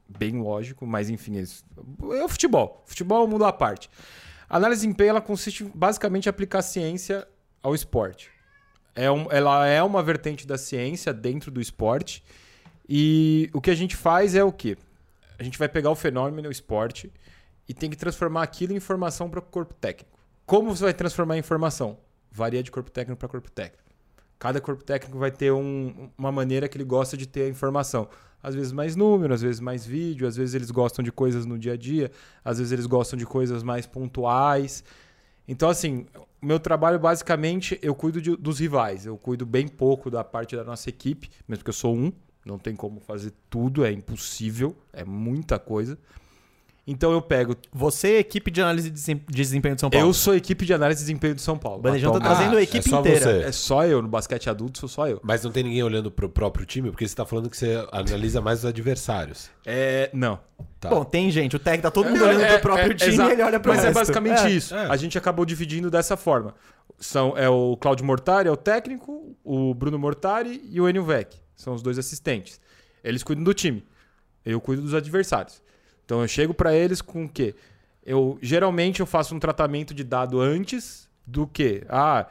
bem 0.09 0.41
lógico, 0.41 0.85
mas 0.87 1.09
enfim, 1.09 1.37
eles... 1.37 1.65
é 2.15 2.25
o 2.25 2.29
futebol. 2.29 2.83
Futebol 2.85 3.23
é 3.23 3.25
um 3.25 3.29
mundo 3.29 3.45
à 3.45 3.53
parte. 3.53 3.89
A 4.49 4.57
análise 4.57 4.81
de 4.81 4.87
desempenho 4.87 5.11
ela 5.11 5.21
consiste 5.21 5.65
basicamente 5.75 6.27
em 6.27 6.31
aplicar 6.31 6.63
ciência 6.63 7.27
ao 7.63 7.75
esporte. 7.75 8.31
É 8.95 9.11
um, 9.11 9.31
ela 9.31 9.67
é 9.67 9.83
uma 9.83 10.03
vertente 10.03 10.47
da 10.47 10.59
ciência 10.59 11.13
dentro 11.13 11.51
do 11.51 11.61
esporte. 11.61 12.25
E 12.89 13.51
o 13.53 13.61
que 13.61 13.71
a 13.71 13.75
gente 13.75 13.95
faz 13.95 14.35
é 14.35 14.43
o 14.43 14.51
quê? 14.51 14.77
A 15.39 15.43
gente 15.43 15.59
vai 15.59 15.69
pegar 15.69 15.91
o 15.91 15.95
fenômeno, 15.95 16.49
o 16.49 16.53
esporte, 16.53 17.13
e 17.69 17.75
tem 17.75 17.91
que 17.91 17.97
transformar 17.97 18.43
aquilo 18.43 18.73
em 18.73 18.77
informação 18.77 19.29
para 19.29 19.41
o 19.41 19.43
corpo 19.43 19.75
técnico. 19.75 20.19
Como 20.45 20.75
você 20.75 20.85
vai 20.85 20.95
transformar 20.95 21.37
em 21.37 21.41
informação? 21.41 21.99
Varia 22.31 22.63
de 22.63 22.71
corpo 22.71 22.91
técnico 22.91 23.19
para 23.19 23.29
corpo 23.29 23.51
técnico. 23.51 23.83
Cada 24.39 24.61
corpo 24.61 24.85
técnico 24.85 25.19
vai 25.19 25.31
ter 25.31 25.51
um, 25.51 26.11
uma 26.17 26.31
maneira 26.31 26.69
que 26.69 26.77
ele 26.77 26.85
gosta 26.85 27.17
de 27.17 27.27
ter 27.27 27.43
a 27.43 27.49
informação. 27.49 28.09
Às 28.43 28.55
vezes 28.55 28.71
mais 28.71 28.95
número, 28.95 29.33
às 29.33 29.43
vezes 29.43 29.61
mais 29.61 29.85
vídeo, 29.85 30.27
às 30.29 30.37
vezes 30.37 30.55
eles 30.55 30.71
gostam 30.71 31.03
de 31.03 31.11
coisas 31.11 31.47
no 31.47 31.59
dia 31.59 31.73
a 31.73 31.77
dia, 31.77 32.13
às 32.45 32.59
vezes 32.59 32.73
eles 32.73 32.87
gostam 32.87 33.19
de 33.19 33.27
coisas 33.27 33.63
mais 33.63 33.87
pontuais. 33.87 34.85
Então, 35.49 35.69
assim, 35.69 36.07
meu 36.41 36.61
trabalho, 36.61 36.99
basicamente, 36.99 37.79
eu 37.83 37.95
cuido 37.95 38.21
de, 38.21 38.37
dos 38.37 38.59
rivais. 38.61 39.07
Eu 39.07 39.17
cuido 39.17 39.47
bem 39.47 39.67
pouco 39.67 40.11
da 40.11 40.23
parte 40.23 40.55
da 40.55 40.63
nossa 40.63 40.89
equipe, 40.89 41.31
mesmo 41.49 41.65
que 41.65 41.71
eu 41.71 41.75
sou 41.75 41.97
um. 41.97 42.13
Não 42.45 42.59
tem 42.59 42.77
como 42.77 43.01
fazer 43.01 43.33
tudo, 43.51 43.85
é 43.85 43.91
impossível, 43.91 44.77
é 44.93 45.05
muita 45.05 45.59
coisa. 45.59 45.99
Então 46.87 47.11
eu 47.11 47.21
pego. 47.21 47.57
Você 47.73 48.13
é 48.13 48.19
equipe 48.21 48.49
de 48.49 48.63
análise 48.63 48.89
de 48.89 49.15
desempenho 49.29 49.75
de 49.75 49.81
São 49.81 49.91
Paulo? 49.91 50.07
Eu 50.07 50.15
sou 50.15 50.37
equipe 50.37 50.65
de 50.65 50.73
análise 50.73 51.01
de 51.01 51.07
desempenho 51.07 51.35
de 51.35 51.43
São 51.43 51.59
Paulo. 51.59 51.81
O 51.81 51.83
Bandejão 51.83 52.13
tá 52.13 52.21
trazendo 52.21 52.57
a 52.57 52.63
equipe 52.63 52.95
é 52.95 52.99
inteira. 52.99 53.21
Você. 53.21 53.43
É 53.43 53.53
só 53.53 53.85
eu, 53.85 54.01
no 54.01 54.07
basquete 54.07 54.49
adulto 54.49 54.79
sou 54.79 54.89
só 54.89 55.09
eu. 55.09 55.21
Mas 55.25 55.43
não 55.43 55.51
tem 55.51 55.65
ninguém 55.65 55.83
olhando 55.83 56.13
pro 56.13 56.29
próprio 56.29 56.65
time, 56.65 56.91
porque 56.91 57.07
você 57.07 57.15
tá 57.15 57.27
falando 57.27 57.51
que 57.51 57.57
você 57.57 57.85
analisa 57.91 58.41
mais 58.41 58.61
os 58.61 58.67
adversários. 58.67 59.51
É. 59.65 60.11
Não. 60.13 60.39
Tá. 60.79 60.89
Bom, 60.91 61.05
tem 61.05 61.29
gente, 61.31 61.57
o 61.57 61.59
técnico 61.59 61.83
tá 61.83 61.91
todo 61.91 62.09
mundo 62.09 62.25
é, 62.25 62.29
olhando 62.29 62.43
é, 62.43 62.59
pro 62.59 62.61
próprio 62.61 62.93
é, 62.93 62.95
time 62.95 63.17
e 63.17 63.33
ele 63.33 63.43
olha 63.43 63.59
pro 63.59 63.73
Mas 63.73 63.83
resto. 63.83 63.91
é 63.91 64.01
basicamente 64.01 64.43
é, 64.43 64.51
isso. 64.51 64.75
A 64.75 64.97
gente 64.97 65.19
acabou 65.19 65.45
dividindo 65.45 65.91
dessa 65.91 66.17
forma. 66.17 66.55
São, 66.99 67.37
é 67.37 67.49
o 67.49 67.77
Claudio 67.77 68.07
Mortari, 68.07 68.49
é 68.49 68.53
o 68.53 68.57
técnico, 68.57 69.37
o 69.43 69.75
Bruno 69.75 69.99
Mortari 69.99 70.63
e 70.71 70.81
o 70.81 70.89
Enio 70.89 71.05
Vec. 71.05 71.35
São 71.57 71.75
os 71.75 71.83
dois 71.83 71.99
assistentes. 71.99 72.61
Eles 73.03 73.23
cuidam 73.23 73.43
do 73.43 73.53
time. 73.53 73.85
Eu 74.45 74.61
cuido 74.61 74.83
dos 74.83 74.95
adversários. 74.95 75.61
Então 76.07 76.23
eu 76.23 76.29
chego 76.29 76.55
para 76.55 76.75
eles 76.75 77.03
com 77.03 77.25
o 77.25 77.29
quê? 77.29 77.55
Eu 78.03 78.39
geralmente 78.41 79.01
eu 79.01 79.07
faço 79.07 79.35
um 79.35 79.41
tratamento 79.41 79.93
de 79.93 80.05
dado 80.05 80.41
antes 80.41 81.09
do 81.27 81.47
que 81.47 81.85
ah, 81.89 82.27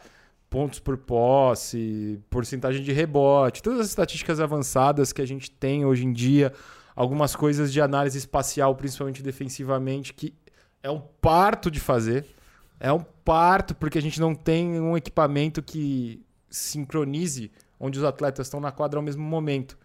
pontos 0.50 0.80
por 0.80 0.98
posse, 0.98 2.20
porcentagem 2.30 2.82
de 2.82 2.94
rebote, 2.94 3.62
todas 3.62 3.82
as 3.82 3.88
estatísticas 3.88 4.40
avançadas 4.40 5.12
que 5.12 5.22
a 5.22 5.28
gente 5.28 5.52
tem 5.52 5.86
hoje 5.86 6.06
em 6.06 6.14
dia, 6.14 6.54
algumas 6.96 7.36
coisas 7.36 7.74
de 7.74 7.82
análise 7.82 8.18
espacial, 8.18 8.74
principalmente 8.76 9.22
defensivamente, 9.22 10.14
que 10.14 10.34
é 10.82 10.90
um 10.90 11.02
parto 11.22 11.70
de 11.70 11.82
fazer. 11.82 12.26
É 12.80 12.92
um 12.92 13.04
parto 13.04 13.76
porque 13.76 13.98
a 13.98 14.02
gente 14.02 14.20
não 14.20 14.34
tem 14.34 14.80
um 14.80 14.96
equipamento 14.96 15.62
que 15.62 16.24
sincronize 16.50 17.52
onde 17.78 18.00
os 18.00 18.06
atletas 18.06 18.48
estão 18.48 18.62
na 18.62 18.72
quadra 18.72 18.98
ao 18.98 19.04
mesmo 19.04 19.24
momento. 19.24 19.78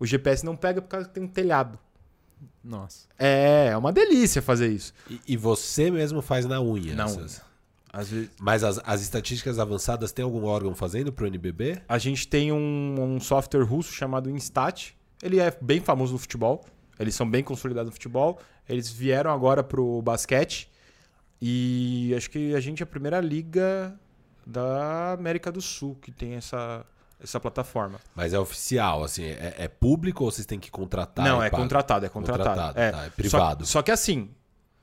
O 0.00 0.06
GPS 0.06 0.44
não 0.44 0.56
pega 0.56 0.80
por 0.80 0.88
causa 0.88 1.06
que 1.06 1.14
tem 1.14 1.22
um 1.22 1.28
telhado. 1.28 1.78
Nossa. 2.62 3.06
É, 3.18 3.68
é 3.72 3.76
uma 3.76 3.92
delícia 3.92 4.42
fazer 4.42 4.68
isso. 4.68 4.92
E, 5.08 5.20
e 5.28 5.36
você 5.36 5.90
mesmo 5.90 6.20
faz 6.20 6.44
na 6.46 6.60
unha? 6.60 6.94
Na 6.94 7.06
unha. 7.06 7.48
Às 7.92 8.10
vezes... 8.10 8.30
Mas 8.38 8.62
as, 8.62 8.80
as 8.84 9.00
estatísticas 9.00 9.58
avançadas 9.58 10.12
tem 10.12 10.22
algum 10.24 10.44
órgão 10.44 10.74
fazendo 10.74 11.12
para 11.12 11.24
o 11.24 11.26
NBB? 11.26 11.80
A 11.88 11.98
gente 11.98 12.28
tem 12.28 12.52
um, 12.52 12.94
um 12.98 13.20
software 13.20 13.62
russo 13.62 13.92
chamado 13.92 14.30
Instat. 14.30 14.92
Ele 15.22 15.40
é 15.40 15.56
bem 15.60 15.80
famoso 15.80 16.12
no 16.12 16.18
futebol. 16.18 16.64
Eles 16.98 17.14
são 17.14 17.28
bem 17.28 17.42
consolidados 17.42 17.88
no 17.88 17.92
futebol. 17.92 18.38
Eles 18.68 18.90
vieram 18.90 19.32
agora 19.32 19.64
para 19.64 19.80
o 19.80 20.02
basquete. 20.02 20.70
E 21.40 22.12
acho 22.16 22.30
que 22.30 22.54
a 22.54 22.60
gente 22.60 22.82
é 22.82 22.84
a 22.84 22.86
primeira 22.86 23.20
liga 23.20 23.98
da 24.46 25.12
América 25.12 25.52
do 25.52 25.60
Sul 25.60 25.96
que 26.00 26.10
tem 26.10 26.34
essa, 26.34 26.84
essa 27.22 27.40
plataforma. 27.40 27.98
Mas 28.14 28.32
é 28.32 28.38
oficial, 28.38 29.02
assim, 29.02 29.24
é, 29.24 29.54
é 29.58 29.68
público 29.68 30.24
ou 30.24 30.30
vocês 30.30 30.46
têm 30.46 30.58
que 30.58 30.70
contratar? 30.70 31.24
Não, 31.24 31.42
é 31.42 31.50
contratado, 31.50 32.06
é 32.06 32.08
contratado. 32.08 32.48
contratado 32.48 32.78
é. 32.78 32.90
Tá, 32.90 33.04
é 33.04 33.10
privado. 33.10 33.66
Só, 33.66 33.78
só, 33.78 33.82
que 33.82 33.90
assim, 33.90 34.30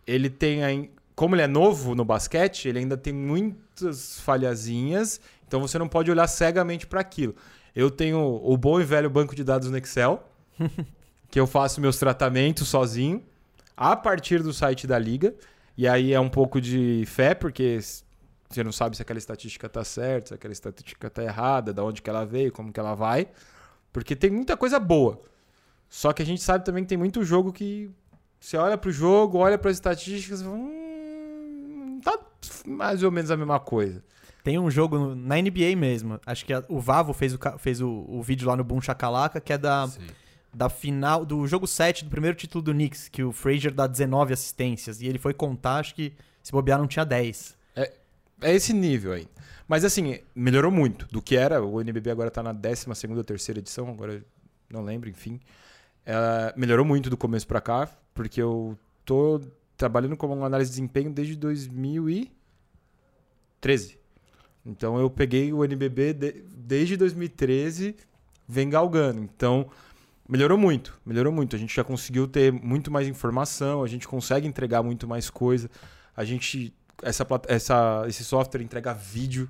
ele 0.05 0.29
tem 0.29 0.91
como 1.15 1.33
ele 1.33 1.43
é 1.43 1.47
novo 1.47 1.95
no 1.95 2.03
basquete, 2.03 2.67
ele 2.67 2.79
ainda 2.79 2.97
tem 2.97 3.13
muitas 3.13 4.19
falhazinhas, 4.19 5.21
então 5.47 5.61
você 5.61 5.79
não 5.79 5.87
pode 5.87 6.11
olhar 6.11 6.27
cegamente 6.27 6.85
para 6.85 6.99
aquilo. 6.99 7.35
Eu 7.73 7.89
tenho 7.89 8.19
o 8.19 8.57
bom 8.57 8.79
e 8.79 8.83
velho 8.83 9.09
banco 9.09 9.33
de 9.33 9.43
dados 9.43 9.69
no 9.69 9.77
Excel, 9.77 10.27
que 11.31 11.39
eu 11.39 11.47
faço 11.47 11.79
meus 11.79 11.97
tratamentos 11.97 12.67
sozinho, 12.67 13.23
a 13.77 13.95
partir 13.95 14.43
do 14.43 14.53
site 14.53 14.85
da 14.85 14.99
liga, 14.99 15.33
e 15.77 15.87
aí 15.87 16.13
é 16.13 16.19
um 16.19 16.29
pouco 16.29 16.59
de 16.59 17.03
fé, 17.07 17.33
porque 17.33 17.79
você 18.55 18.63
não 18.63 18.71
sabe 18.71 18.95
se 18.95 19.01
aquela 19.01 19.19
estatística 19.19 19.67
está 19.67 19.83
certa, 19.83 20.29
se 20.29 20.33
aquela 20.33 20.51
estatística 20.51 21.07
está 21.07 21.23
errada, 21.23 21.73
de 21.73 21.81
onde 21.81 22.01
que 22.01 22.09
ela 22.09 22.25
veio, 22.25 22.51
como 22.51 22.71
que 22.71 22.79
ela 22.79 22.95
vai. 22.95 23.27
Porque 23.91 24.15
tem 24.15 24.31
muita 24.31 24.57
coisa 24.57 24.79
boa. 24.79 25.21
Só 25.89 26.11
que 26.11 26.21
a 26.21 26.25
gente 26.25 26.41
sabe 26.41 26.65
também 26.65 26.83
que 26.83 26.89
tem 26.89 26.97
muito 26.97 27.23
jogo 27.23 27.53
que 27.53 27.89
você 28.39 28.57
olha 28.57 28.77
para 28.77 28.89
o 28.89 28.93
jogo, 28.93 29.37
olha 29.37 29.57
para 29.57 29.71
as 29.71 29.77
estatísticas, 29.77 30.41
hum, 30.41 31.99
tá 32.03 32.19
mais 32.65 33.03
ou 33.03 33.11
menos 33.11 33.31
a 33.31 33.37
mesma 33.37 33.59
coisa. 33.59 34.03
Tem 34.43 34.59
um 34.59 34.69
jogo 34.69 35.15
na 35.15 35.35
NBA 35.41 35.75
mesmo. 35.75 36.19
Acho 36.25 36.45
que 36.45 36.53
o 36.69 36.79
Vavo 36.79 37.13
fez 37.13 37.33
o, 37.33 37.39
fez 37.57 37.81
o, 37.81 38.05
o 38.07 38.21
vídeo 38.21 38.47
lá 38.47 38.55
no 38.55 38.63
Boom 38.63 38.79
Chacalaca, 38.79 39.41
que 39.41 39.51
é 39.51 39.57
da, 39.57 39.89
da 40.53 40.69
final 40.69 41.25
do 41.25 41.47
jogo 41.47 41.65
7 41.65 42.05
do 42.05 42.11
primeiro 42.11 42.37
título 42.37 42.61
do 42.61 42.71
Knicks, 42.71 43.09
que 43.09 43.23
o 43.23 43.31
Frazier 43.31 43.73
dá 43.73 43.87
19 43.87 44.33
assistências. 44.33 45.01
E 45.01 45.07
ele 45.07 45.17
foi 45.17 45.33
contar, 45.33 45.77
acho 45.77 45.95
que 45.95 46.13
se 46.43 46.51
bobear 46.51 46.77
não 46.77 46.87
tinha 46.87 47.03
10. 47.03 47.57
É, 48.45 48.53
esse 48.53 48.71
nível 48.73 49.13
aí. 49.13 49.27
Mas 49.67 49.83
assim, 49.83 50.19
melhorou 50.35 50.71
muito 50.71 51.07
do 51.07 51.19
que 51.19 51.35
era. 51.35 51.63
O 51.63 51.81
NBB 51.81 52.11
agora 52.11 52.27
está 52.27 52.43
na 52.43 52.53
12 52.53 52.85
ou 53.09 53.23
terceira 53.23 53.59
edição, 53.59 53.89
agora 53.89 54.23
não 54.69 54.83
lembro, 54.83 55.09
enfim. 55.09 55.39
É, 56.05 56.53
melhorou 56.55 56.85
muito 56.85 57.09
do 57.09 57.17
começo 57.17 57.47
para 57.47 57.59
cá, 57.59 57.89
porque 58.13 58.39
eu 58.39 58.77
tô 59.03 59.41
trabalhando 59.75 60.15
como 60.15 60.45
análise 60.45 60.69
de 60.69 60.75
desempenho 60.75 61.11
desde 61.11 61.35
2013. 61.35 63.97
Então 64.63 64.99
eu 64.99 65.09
peguei 65.09 65.51
o 65.51 65.65
NBB 65.65 66.13
de, 66.13 66.43
desde 66.55 66.95
2013 66.97 67.95
vem 68.47 68.69
galgando. 68.69 69.21
Então, 69.21 69.71
melhorou 70.29 70.59
muito, 70.59 71.01
melhorou 71.03 71.33
muito. 71.33 71.55
A 71.55 71.59
gente 71.59 71.75
já 71.75 71.83
conseguiu 71.83 72.27
ter 72.27 72.53
muito 72.53 72.91
mais 72.91 73.07
informação, 73.07 73.83
a 73.83 73.87
gente 73.87 74.07
consegue 74.07 74.47
entregar 74.47 74.83
muito 74.83 75.07
mais 75.07 75.31
coisa. 75.31 75.67
A 76.15 76.23
gente 76.23 76.71
essa, 77.01 77.25
essa 77.47 78.05
esse 78.07 78.23
software 78.23 78.61
entrega 78.61 78.93
vídeo. 78.93 79.49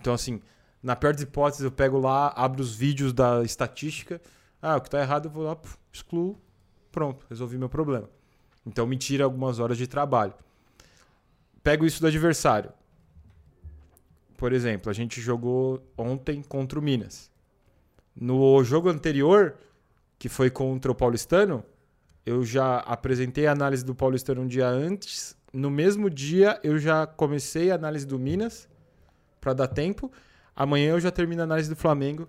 Então, 0.00 0.14
assim, 0.14 0.40
na 0.82 0.94
pior 0.94 1.12
das 1.12 1.22
hipóteses, 1.22 1.64
eu 1.64 1.70
pego 1.70 1.98
lá, 1.98 2.32
abro 2.36 2.62
os 2.62 2.74
vídeos 2.74 3.12
da 3.12 3.42
estatística. 3.42 4.20
Ah, 4.60 4.76
o 4.76 4.80
que 4.80 4.90
tá 4.90 5.00
errado, 5.00 5.26
eu 5.26 5.30
vou 5.30 5.44
lá, 5.44 5.56
excluo. 5.92 6.38
Pronto, 6.90 7.26
resolvi 7.28 7.58
meu 7.58 7.68
problema. 7.68 8.08
Então 8.64 8.86
me 8.86 8.96
tira 8.96 9.24
algumas 9.24 9.58
horas 9.58 9.78
de 9.78 9.86
trabalho. 9.86 10.34
Pego 11.62 11.84
isso 11.84 12.00
do 12.00 12.06
adversário. 12.06 12.72
Por 14.36 14.52
exemplo, 14.52 14.90
a 14.90 14.92
gente 14.92 15.20
jogou 15.20 15.82
ontem 15.96 16.42
contra 16.42 16.78
o 16.78 16.82
Minas. 16.82 17.30
No 18.14 18.62
jogo 18.64 18.88
anterior, 18.88 19.56
que 20.18 20.28
foi 20.28 20.50
contra 20.50 20.90
o 20.90 20.94
Paulistano, 20.94 21.64
eu 22.24 22.44
já 22.44 22.78
apresentei 22.78 23.46
a 23.46 23.52
análise 23.52 23.84
do 23.84 23.94
Paulistano 23.94 24.42
um 24.42 24.46
dia 24.46 24.68
antes. 24.68 25.36
No 25.56 25.70
mesmo 25.70 26.10
dia, 26.10 26.60
eu 26.62 26.78
já 26.78 27.06
comecei 27.06 27.70
a 27.70 27.74
análise 27.74 28.06
do 28.06 28.18
Minas, 28.18 28.68
para 29.40 29.52
dar 29.54 29.68
tempo. 29.68 30.10
Amanhã 30.54 30.90
eu 30.90 31.00
já 31.00 31.10
termino 31.10 31.40
a 31.40 31.44
análise 31.44 31.68
do 31.68 31.76
Flamengo, 31.76 32.28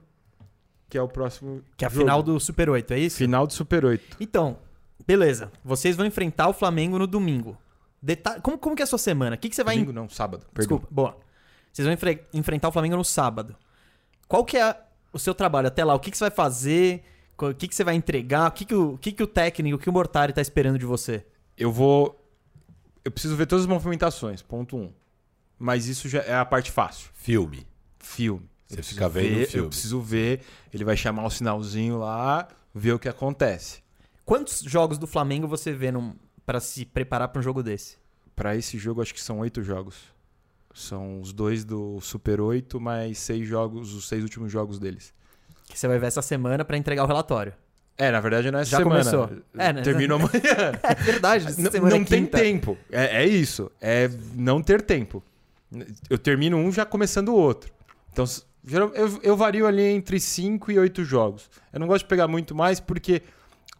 que 0.89 0.97
é 0.97 1.01
o 1.01 1.07
próximo. 1.07 1.61
Que 1.75 1.83
é 1.83 1.87
a 1.87 1.89
jogo. 1.89 2.01
final 2.01 2.23
do 2.23 2.39
Super 2.39 2.69
8, 2.69 2.93
é 2.93 2.99
isso? 2.99 3.17
Final 3.17 3.45
do 3.47 3.53
Super 3.53 3.83
8. 3.85 4.17
Então, 4.19 4.57
beleza. 5.05 5.51
Vocês 5.63 5.95
vão 5.95 6.05
enfrentar 6.05 6.47
o 6.47 6.53
Flamengo 6.53 6.97
no 6.97 7.07
domingo. 7.07 7.57
Deta- 8.01 8.39
Como, 8.39 8.57
como 8.57 8.75
que 8.75 8.81
é 8.81 8.85
a 8.85 8.87
sua 8.87 8.99
semana? 8.99 9.35
O 9.35 9.39
que, 9.39 9.49
que 9.49 9.55
você 9.55 9.63
vai... 9.63 9.75
Domingo, 9.75 9.91
não, 9.91 10.07
sábado. 10.07 10.41
Perdão. 10.53 10.77
Desculpa. 10.77 10.87
Boa. 10.89 11.17
Vocês 11.73 11.85
vão 11.85 11.93
enfre- 11.93 12.23
enfrentar 12.33 12.69
o 12.69 12.71
Flamengo 12.71 12.95
no 12.95 13.03
sábado. 13.03 13.55
Qual 14.27 14.45
que 14.45 14.57
é 14.57 14.75
o 15.11 15.19
seu 15.19 15.33
trabalho 15.33 15.67
até 15.67 15.83
lá? 15.83 15.93
O 15.95 15.99
que, 15.99 16.11
que 16.11 16.17
você 16.17 16.23
vai 16.25 16.31
fazer? 16.31 17.03
O 17.37 17.53
que, 17.53 17.67
que 17.67 17.75
você 17.75 17.83
vai 17.83 17.95
entregar? 17.95 18.47
O 18.49 18.51
que, 18.51 18.65
que, 18.65 18.75
o, 18.75 18.93
o 18.93 18.97
que, 18.97 19.11
que 19.11 19.23
o 19.23 19.27
técnico, 19.27 19.75
o 19.75 19.79
que 19.79 19.89
o 19.89 19.93
Mortari 19.93 20.31
tá 20.33 20.41
esperando 20.41 20.77
de 20.79 20.85
você? 20.85 21.25
Eu 21.57 21.71
vou. 21.71 22.16
Eu 23.07 23.11
preciso 23.11 23.37
ver 23.37 23.45
todas 23.45 23.63
as 23.63 23.69
movimentações, 23.69 24.41
ponto 24.41 24.75
um. 24.75 24.91
Mas 25.57 25.87
isso 25.87 26.09
já 26.09 26.19
é 26.23 26.35
a 26.35 26.43
parte 26.43 26.69
fácil. 26.69 27.09
Filme. 27.13 27.65
Filme. 27.97 28.49
Você 28.67 28.83
fica 28.83 29.07
vendo 29.07 29.35
ver, 29.35 29.43
o 29.43 29.47
filme. 29.49 29.65
Eu 29.65 29.69
preciso 29.69 30.01
ver. 30.01 30.41
Ele 30.73 30.83
vai 30.83 30.97
chamar 30.97 31.25
o 31.25 31.29
sinalzinho 31.29 31.97
lá, 31.97 32.49
ver 32.75 32.91
o 32.91 32.99
que 32.99 33.07
acontece. 33.07 33.81
Quantos 34.25 34.59
jogos 34.59 34.97
do 34.97 35.07
Flamengo 35.07 35.47
você 35.47 35.71
vê 35.71 35.89
num, 35.89 36.17
pra 36.45 36.59
se 36.59 36.83
preparar 36.83 37.29
pra 37.29 37.39
um 37.39 37.43
jogo 37.43 37.63
desse? 37.63 37.97
Pra 38.35 38.57
esse 38.57 38.77
jogo, 38.77 39.01
acho 39.01 39.13
que 39.13 39.21
são 39.21 39.39
oito 39.39 39.63
jogos. 39.63 39.95
São 40.73 41.21
os 41.21 41.31
dois 41.31 41.63
do 41.63 42.01
Super 42.01 42.41
8, 42.41 42.77
mais 42.77 43.19
seis 43.19 43.47
jogos, 43.47 43.93
os 43.93 44.05
seis 44.05 44.21
últimos 44.21 44.51
jogos 44.51 44.79
deles. 44.79 45.13
Que 45.69 45.79
você 45.79 45.87
vai 45.87 45.97
ver 45.97 46.07
essa 46.07 46.21
semana 46.21 46.65
pra 46.65 46.75
entregar 46.75 47.05
o 47.05 47.07
relatório. 47.07 47.53
É, 47.97 48.11
na 48.11 48.19
verdade 48.19 48.51
não 48.51 48.59
é 48.59 48.61
essa 48.61 48.71
Já 48.71 48.77
semana. 48.77 49.03
começou. 49.03 49.29
É, 49.57 49.73
né? 49.73 49.81
Termina 49.81 50.13
amanhã. 50.15 50.79
É 50.83 50.95
verdade, 50.95 51.47
essa 51.47 51.61
não 51.61 51.71
semana 51.71 51.95
não 51.95 52.01
é 52.03 52.05
tem 52.05 52.23
quinta. 52.25 52.37
tempo. 52.37 52.77
É, 52.91 53.23
é 53.23 53.25
isso. 53.25 53.71
É 53.81 54.09
não 54.35 54.61
ter 54.61 54.81
tempo. 54.81 55.23
Eu 56.09 56.17
termino 56.17 56.57
um 56.57 56.71
já 56.71 56.85
começando 56.85 57.29
o 57.29 57.35
outro. 57.35 57.71
Então, 58.13 58.25
eu, 58.93 59.19
eu 59.23 59.35
vario 59.35 59.65
ali 59.65 59.83
entre 59.83 60.19
5 60.19 60.71
e 60.71 60.79
8 60.79 61.03
jogos. 61.03 61.49
Eu 61.73 61.79
não 61.79 61.87
gosto 61.87 62.03
de 62.03 62.09
pegar 62.09 62.27
muito 62.27 62.53
mais 62.53 62.79
porque 62.79 63.23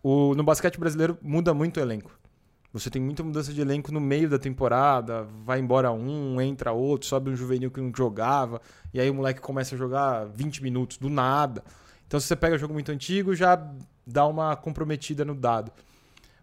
o, 0.03 0.33
no 0.36 0.43
basquete 0.43 0.79
brasileiro 0.79 1.17
muda 1.21 1.53
muito 1.53 1.77
o 1.77 1.79
elenco. 1.83 2.12
Você 2.74 2.89
tem 2.89 3.01
muita 3.01 3.24
mudança 3.24 3.53
de 3.53 3.62
elenco 3.62 3.91
no 3.91 4.00
meio 4.00 4.29
da 4.29 4.38
temporada, 4.38 5.25
vai 5.45 5.59
embora 5.59 5.91
um, 5.91 6.39
entra 6.41 6.71
outro, 6.71 7.07
sobe 7.07 7.31
um 7.31 7.36
juvenil 7.36 7.71
que 7.71 7.79
não 7.79 7.91
jogava, 7.95 8.62
e 8.93 9.00
aí 9.00 9.09
o 9.09 9.13
moleque 9.13 9.39
começa 9.39 9.74
a 9.74 9.77
jogar 9.77 10.25
20 10.25 10.62
minutos 10.62 10.97
do 10.97 11.09
nada. 11.09 11.63
Então, 12.05 12.19
se 12.19 12.27
você 12.27 12.36
pega 12.36 12.57
jogo 12.57 12.74
muito 12.74 12.91
antigo, 12.91 13.33
já 13.33 13.55
dá 14.07 14.25
uma 14.25 14.55
comprometida 14.55 15.25
no 15.25 15.35
dado. 15.35 15.71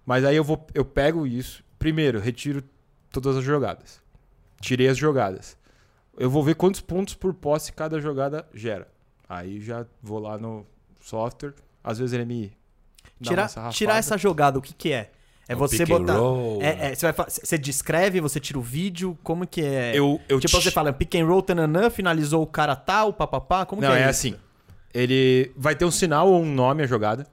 Mas 0.04 0.24
aí 0.24 0.36
eu 0.36 0.44
vou, 0.44 0.64
eu 0.74 0.84
pego 0.84 1.26
isso. 1.26 1.64
Primeiro, 1.78 2.20
retiro 2.20 2.62
todas 3.10 3.36
as 3.38 3.42
jogadas. 3.44 4.00
Tirei 4.60 4.88
as 4.88 4.98
jogadas. 4.98 5.56
Eu 6.16 6.28
vou 6.30 6.42
ver 6.44 6.54
quantos 6.54 6.80
pontos 6.80 7.14
por 7.14 7.32
posse 7.34 7.72
cada 7.72 7.98
jogada 8.00 8.46
gera. 8.54 8.86
Aí 9.28 9.60
já 9.60 9.86
vou 10.02 10.18
lá 10.18 10.36
no 10.38 10.66
software. 11.00 11.54
Às 11.82 11.98
vezes 11.98 12.12
ele 12.12 12.24
me 12.24 12.52
dá 13.20 13.30
Tirar, 13.30 13.42
uma 13.42 13.48
sarrafada. 13.48 13.74
tirar 13.76 13.96
essa 13.96 14.16
jogada, 14.18 14.58
o 14.58 14.62
que 14.62 14.74
que 14.74 14.92
é? 14.92 15.10
É 15.46 15.54
o 15.54 15.58
você 15.58 15.84
botar... 15.84 16.16
É, 16.60 16.92
é, 16.92 16.94
você, 16.94 17.12
vai, 17.12 17.26
você 17.28 17.58
descreve, 17.58 18.20
você 18.20 18.40
tira 18.40 18.58
o 18.58 18.62
vídeo, 18.62 19.18
como 19.22 19.46
que 19.46 19.60
é? 19.62 19.92
Eu, 19.94 20.18
eu 20.28 20.40
tipo, 20.40 20.56
ti- 20.58 20.62
você 20.64 20.70
fala 20.70 20.90
pick 20.92 21.14
and 21.16 21.26
roll, 21.26 21.42
tananã, 21.42 21.90
finalizou 21.90 22.42
o 22.42 22.46
cara 22.46 22.74
tal, 22.74 23.12
papapá, 23.12 23.66
como 23.66 23.82
Não, 23.82 23.88
que 23.90 23.94
é, 23.94 23.98
é 23.98 24.02
isso? 24.02 24.10
assim. 24.10 24.36
Ele 24.94 25.52
vai 25.56 25.74
ter 25.74 25.84
um 25.84 25.90
sinal 25.90 26.28
ou 26.28 26.40
um 26.42 26.46
nome 26.50 26.82
a 26.82 26.86
jogada. 26.86 27.26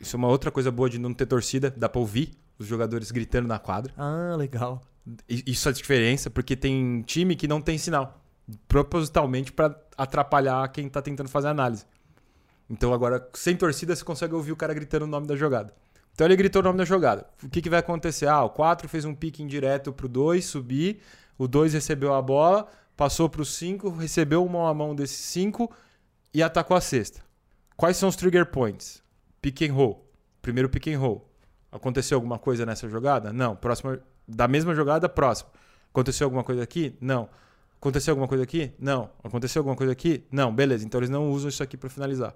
Isso 0.00 0.16
é 0.16 0.18
uma 0.18 0.28
outra 0.28 0.50
coisa 0.50 0.70
boa 0.70 0.88
de 0.88 0.98
não 0.98 1.12
ter 1.12 1.26
torcida. 1.26 1.72
Dá 1.76 1.88
pra 1.88 2.00
ouvir 2.00 2.32
os 2.58 2.66
jogadores 2.66 3.10
gritando 3.10 3.46
na 3.46 3.58
quadra. 3.58 3.92
Ah, 3.96 4.34
legal. 4.36 4.80
Isso 5.28 5.68
é 5.68 5.70
a 5.70 5.74
diferença, 5.74 6.30
porque 6.30 6.56
tem 6.56 7.02
time 7.02 7.36
que 7.36 7.46
não 7.46 7.60
tem 7.60 7.76
sinal. 7.78 8.22
Propositalmente 8.66 9.52
pra 9.52 9.78
atrapalhar 9.96 10.66
quem 10.68 10.88
tá 10.88 11.02
tentando 11.02 11.28
fazer 11.28 11.48
a 11.48 11.50
análise. 11.50 11.84
Então 12.68 12.94
agora, 12.94 13.28
sem 13.34 13.56
torcida, 13.56 13.94
você 13.94 14.04
consegue 14.04 14.34
ouvir 14.34 14.52
o 14.52 14.56
cara 14.56 14.72
gritando 14.72 15.04
o 15.04 15.08
nome 15.08 15.26
da 15.26 15.36
jogada. 15.36 15.74
Então 16.14 16.26
ele 16.26 16.36
gritou 16.36 16.60
o 16.60 16.64
nome 16.64 16.78
da 16.78 16.84
jogada. 16.84 17.26
O 17.42 17.48
que, 17.48 17.60
que 17.60 17.70
vai 17.70 17.80
acontecer? 17.80 18.26
Ah, 18.26 18.44
o 18.44 18.50
4 18.50 18.88
fez 18.88 19.04
um 19.04 19.14
pique 19.14 19.42
indireto 19.42 19.92
pro 19.92 20.08
2, 20.08 20.44
subir. 20.44 21.00
O 21.38 21.48
2 21.48 21.72
recebeu 21.72 22.14
a 22.14 22.22
bola, 22.22 22.68
passou 22.96 23.28
pro 23.28 23.44
5, 23.44 23.88
recebeu 23.90 24.44
um 24.44 24.48
mão 24.48 24.66
a 24.66 24.74
mão 24.74 24.94
desse 24.94 25.22
5 25.22 25.70
e 26.34 26.42
atacou 26.42 26.76
a 26.76 26.80
sexta. 26.80 27.22
Quais 27.76 27.96
são 27.96 28.08
os 28.08 28.16
trigger 28.16 28.46
points? 28.46 29.02
Pick 29.40 29.62
and 29.62 29.72
roll. 29.72 30.06
Primeiro 30.42 30.68
pick 30.68 30.88
and 30.88 30.98
roll. 30.98 31.28
Aconteceu 31.72 32.16
alguma 32.16 32.38
coisa 32.38 32.66
nessa 32.66 32.88
jogada? 32.88 33.32
Não. 33.32 33.56
Próxima, 33.56 34.00
da 34.26 34.48
mesma 34.48 34.74
jogada, 34.74 35.08
próxima. 35.08 35.50
Aconteceu 35.90 36.26
alguma 36.26 36.44
coisa 36.44 36.62
aqui? 36.62 36.96
Não. 37.00 37.28
Aconteceu 37.78 38.12
alguma 38.12 38.28
coisa 38.28 38.44
aqui? 38.44 38.72
Não. 38.78 39.10
Aconteceu 39.22 39.60
alguma 39.60 39.76
coisa 39.76 39.92
aqui? 39.92 40.24
Não. 40.30 40.54
Beleza. 40.54 40.84
Então 40.84 41.00
eles 41.00 41.10
não 41.10 41.30
usam 41.30 41.48
isso 41.48 41.62
aqui 41.62 41.76
para 41.76 41.88
finalizar. 41.88 42.34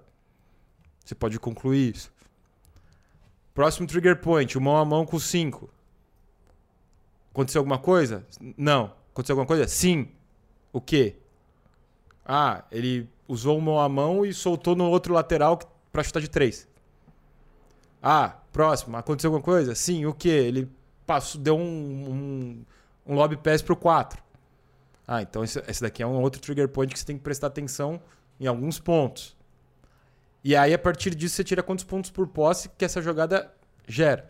Você 1.03 1.13
pode 1.13 1.39
concluir 1.39 1.95
isso. 1.95 2.11
Próximo 3.53 3.87
trigger 3.87 4.19
point, 4.19 4.57
o 4.57 4.61
mão 4.61 4.75
a 4.75 4.83
mão 4.83 5.05
com 5.05 5.17
5. 5.17 5.69
Aconteceu 7.31 7.59
alguma 7.59 7.77
coisa? 7.77 8.25
Não. 8.57 8.91
Aconteceu 9.11 9.33
alguma 9.33 9.45
coisa? 9.45 9.67
Sim. 9.67 10.09
O 10.73 10.81
quê? 10.81 11.15
Ah, 12.25 12.65
ele 12.71 13.07
usou 13.27 13.61
mão 13.61 13.79
a 13.79 13.87
mão 13.87 14.25
e 14.25 14.33
soltou 14.33 14.75
no 14.75 14.89
outro 14.89 15.13
lateral 15.13 15.59
para 15.91 16.03
chutar 16.03 16.19
de 16.19 16.29
3. 16.29 16.67
Ah, 18.07 18.37
próximo. 18.53 18.95
Aconteceu 18.95 19.29
alguma 19.29 19.43
coisa? 19.43 19.73
Sim. 19.73 20.05
O 20.05 20.13
quê? 20.13 20.29
Ele 20.29 20.71
passou, 21.07 21.41
deu 21.41 21.57
um, 21.57 21.61
um, 21.61 22.65
um 23.07 23.15
lob 23.15 23.35
pass 23.37 23.63
pro 23.63 23.75
4. 23.75 24.23
Ah, 25.07 25.23
então 25.23 25.43
esse, 25.43 25.59
esse 25.67 25.81
daqui 25.81 26.03
é 26.03 26.07
um 26.07 26.21
outro 26.21 26.39
trigger 26.39 26.69
point 26.69 26.93
que 26.93 26.99
você 26.99 27.05
tem 27.05 27.17
que 27.17 27.23
prestar 27.23 27.47
atenção 27.47 27.99
em 28.39 28.45
alguns 28.45 28.79
pontos. 28.79 29.35
E 30.43 30.55
aí, 30.55 30.71
a 30.71 30.77
partir 30.77 31.15
disso, 31.15 31.35
você 31.35 31.43
tira 31.43 31.63
quantos 31.63 31.83
pontos 31.83 32.11
por 32.11 32.27
posse 32.27 32.69
que 32.77 32.85
essa 32.85 33.01
jogada 33.01 33.51
gera. 33.87 34.29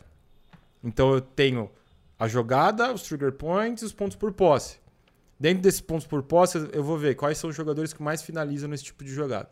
Então 0.81 1.13
eu 1.13 1.19
tenho 1.19 1.69
a 2.17 2.29
jogada, 2.29 2.93
os 2.93 3.01
trigger 3.01 3.33
points 3.33 3.83
e 3.83 3.85
os 3.87 3.91
pontos 3.91 4.15
por 4.15 4.31
posse. 4.31 4.79
Dentro 5.37 5.61
desses 5.61 5.81
pontos 5.81 6.07
por 6.07 6.23
posse, 6.23 6.69
eu 6.71 6.81
vou 6.81 6.97
ver 6.97 7.15
quais 7.15 7.37
são 7.37 7.49
os 7.49 7.55
jogadores 7.57 7.91
que 7.91 8.01
mais 8.01 8.21
finalizam 8.21 8.69
nesse 8.69 8.85
tipo 8.85 9.03
de 9.03 9.13
jogada. 9.13 9.49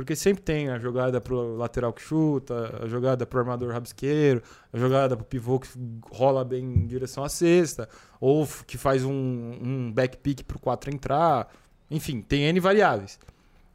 Porque 0.00 0.16
sempre 0.16 0.42
tem 0.42 0.70
a 0.70 0.78
jogada 0.78 1.20
pro 1.20 1.58
lateral 1.58 1.92
que 1.92 2.00
chuta, 2.00 2.82
a 2.82 2.88
jogada 2.88 3.26
pro 3.26 3.38
armador 3.38 3.70
rabisqueiro, 3.70 4.42
a 4.72 4.78
jogada 4.78 5.14
pro 5.14 5.26
pivô 5.26 5.60
que 5.60 5.68
rola 6.10 6.42
bem 6.42 6.64
em 6.64 6.86
direção 6.86 7.22
à 7.22 7.28
cesta, 7.28 7.86
ou 8.18 8.48
que 8.66 8.78
faz 8.78 9.04
um, 9.04 9.12
um 9.12 9.92
back 9.92 10.16
pick 10.16 10.42
pro 10.44 10.58
4 10.58 10.90
entrar. 10.90 11.52
Enfim, 11.90 12.22
tem 12.22 12.44
N 12.44 12.58
variáveis. 12.60 13.18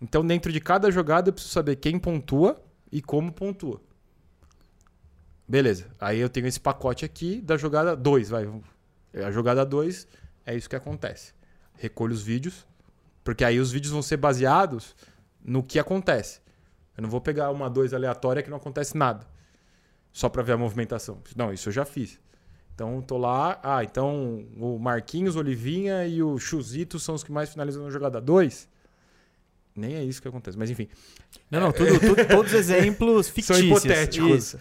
Então, 0.02 0.26
dentro 0.26 0.52
de 0.52 0.60
cada 0.60 0.90
jogada, 0.90 1.30
eu 1.30 1.34
preciso 1.34 1.54
saber 1.54 1.76
quem 1.76 2.00
pontua 2.00 2.60
e 2.92 3.04
como 3.04 3.32
pontua. 3.32 3.80
Beleza. 5.48 5.92
Aí 6.00 6.20
eu 6.20 6.28
tenho 6.28 6.48
esse 6.48 6.60
pacote 6.60 7.06
aqui 7.06 7.40
da 7.40 7.56
jogada 7.56 7.96
2, 7.96 8.30
vai. 8.30 8.50
A 9.14 9.30
jogada 9.30 9.64
2 9.64 10.08
é 10.44 10.56
isso 10.56 10.68
que 10.68 10.76
acontece. 10.76 11.34
Recolho 11.76 12.14
os 12.14 12.24
vídeos, 12.24 12.66
porque 13.24 13.44
aí 13.44 13.60
os 13.60 13.72
vídeos 13.72 13.94
vão 13.94 14.02
ser 14.02 14.18
baseados 14.18 14.96
no 15.46 15.62
que 15.64 15.78
acontece. 15.80 16.42
Eu 16.98 17.04
não 17.04 17.10
vou 17.10 17.22
pegar 17.22 17.52
uma 17.52 17.70
2 17.70 17.94
aleatória 17.94 18.42
que 18.42 18.50
não 18.50 18.58
acontece 18.58 18.98
nada. 18.98 19.28
Só 20.12 20.28
para 20.30 20.42
ver 20.42 20.54
a 20.54 20.58
movimentação. 20.58 21.22
Não, 21.36 21.52
isso 21.54 21.70
eu 21.70 21.74
já 21.74 21.86
fiz. 21.86 22.20
Então 22.74 23.02
tô 23.02 23.18
lá, 23.18 23.60
ah, 23.64 23.84
então 23.84 24.46
o 24.58 24.78
Marquinhos, 24.80 25.36
o 25.36 25.40
Olivinha 25.40 26.06
e 26.08 26.22
o 26.24 26.38
Chuzito 26.38 27.00
são 27.00 27.16
os 27.16 27.24
que 27.24 27.32
mais 27.32 27.50
finalizam 27.50 27.84
na 27.84 27.90
jogada 27.90 28.20
2. 28.20 28.68
Nem 29.76 29.96
é 29.96 30.04
isso 30.04 30.22
que 30.22 30.28
acontece, 30.28 30.58
mas 30.58 30.70
enfim. 30.70 30.88
Não, 31.52 31.60
não, 31.60 31.72
tudo, 31.72 32.00
tudo- 32.00 32.26
todos 32.28 32.54
exemplos 32.54 33.28
fictícios. 33.30 33.58
São 33.58 33.78
hipotéticos. 33.90 34.38
Isso. 34.38 34.60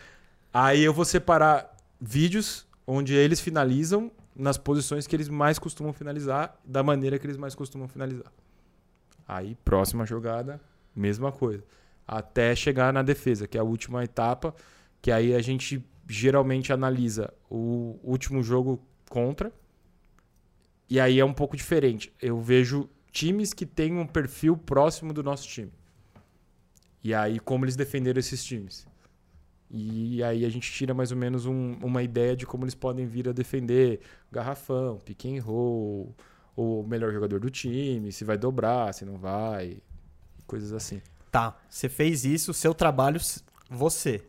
Aí 0.52 0.82
eu 0.82 0.92
vou 0.92 1.04
separar 1.04 1.76
vídeos 2.00 2.66
onde 2.86 3.14
eles 3.14 3.40
finalizam 3.40 4.10
nas 4.36 4.58
posições 4.58 5.06
que 5.06 5.14
eles 5.14 5.28
mais 5.28 5.58
costumam 5.58 5.92
finalizar, 5.92 6.56
da 6.64 6.82
maneira 6.82 7.18
que 7.18 7.26
eles 7.26 7.36
mais 7.36 7.54
costumam 7.54 7.86
finalizar. 7.88 8.30
Aí, 9.26 9.56
próxima 9.64 10.04
jogada, 10.04 10.60
mesma 10.94 11.32
coisa. 11.32 11.64
até 12.06 12.54
chegar 12.54 12.92
na 12.92 13.02
defesa, 13.02 13.48
que 13.48 13.56
é 13.56 13.60
a 13.62 13.64
última 13.64 14.04
etapa, 14.04 14.54
que 15.00 15.10
aí 15.10 15.34
a 15.34 15.40
gente 15.40 15.82
geralmente 16.06 16.70
analisa 16.70 17.32
o 17.48 17.98
último 18.02 18.42
jogo 18.42 18.78
contra. 19.08 19.50
E 20.88 21.00
aí 21.00 21.18
é 21.18 21.24
um 21.24 21.32
pouco 21.32 21.56
diferente. 21.56 22.12
Eu 22.20 22.38
vejo 22.40 22.90
times 23.10 23.54
que 23.54 23.64
têm 23.64 23.96
um 23.98 24.06
perfil 24.06 24.54
próximo 24.54 25.14
do 25.14 25.22
nosso 25.22 25.48
time. 25.48 25.72
E 27.02 27.14
aí 27.14 27.40
como 27.40 27.64
eles 27.64 27.74
defenderam 27.74 28.20
esses 28.20 28.44
times. 28.44 28.86
E 29.70 30.22
aí 30.22 30.44
a 30.44 30.48
gente 30.50 30.70
tira 30.70 30.92
mais 30.92 31.10
ou 31.10 31.16
menos 31.16 31.46
um- 31.46 31.78
uma 31.82 32.02
ideia 32.02 32.36
de 32.36 32.44
como 32.46 32.64
eles 32.64 32.74
podem 32.74 33.06
vir 33.06 33.28
a 33.28 33.32
defender 33.32 34.00
garrafão, 34.30 35.00
and 35.24 35.42
roll, 35.42 36.14
o 36.54 36.82
melhor 36.82 37.12
jogador 37.12 37.40
do 37.40 37.48
time, 37.50 38.12
se 38.12 38.24
vai 38.24 38.36
dobrar, 38.36 38.92
se 38.92 39.04
não 39.06 39.16
vai, 39.16 39.78
coisas 40.46 40.72
assim. 40.72 41.00
Tá, 41.30 41.56
você 41.68 41.88
fez 41.88 42.24
isso, 42.24 42.54
seu 42.54 42.72
trabalho, 42.74 43.20
você. 43.68 44.22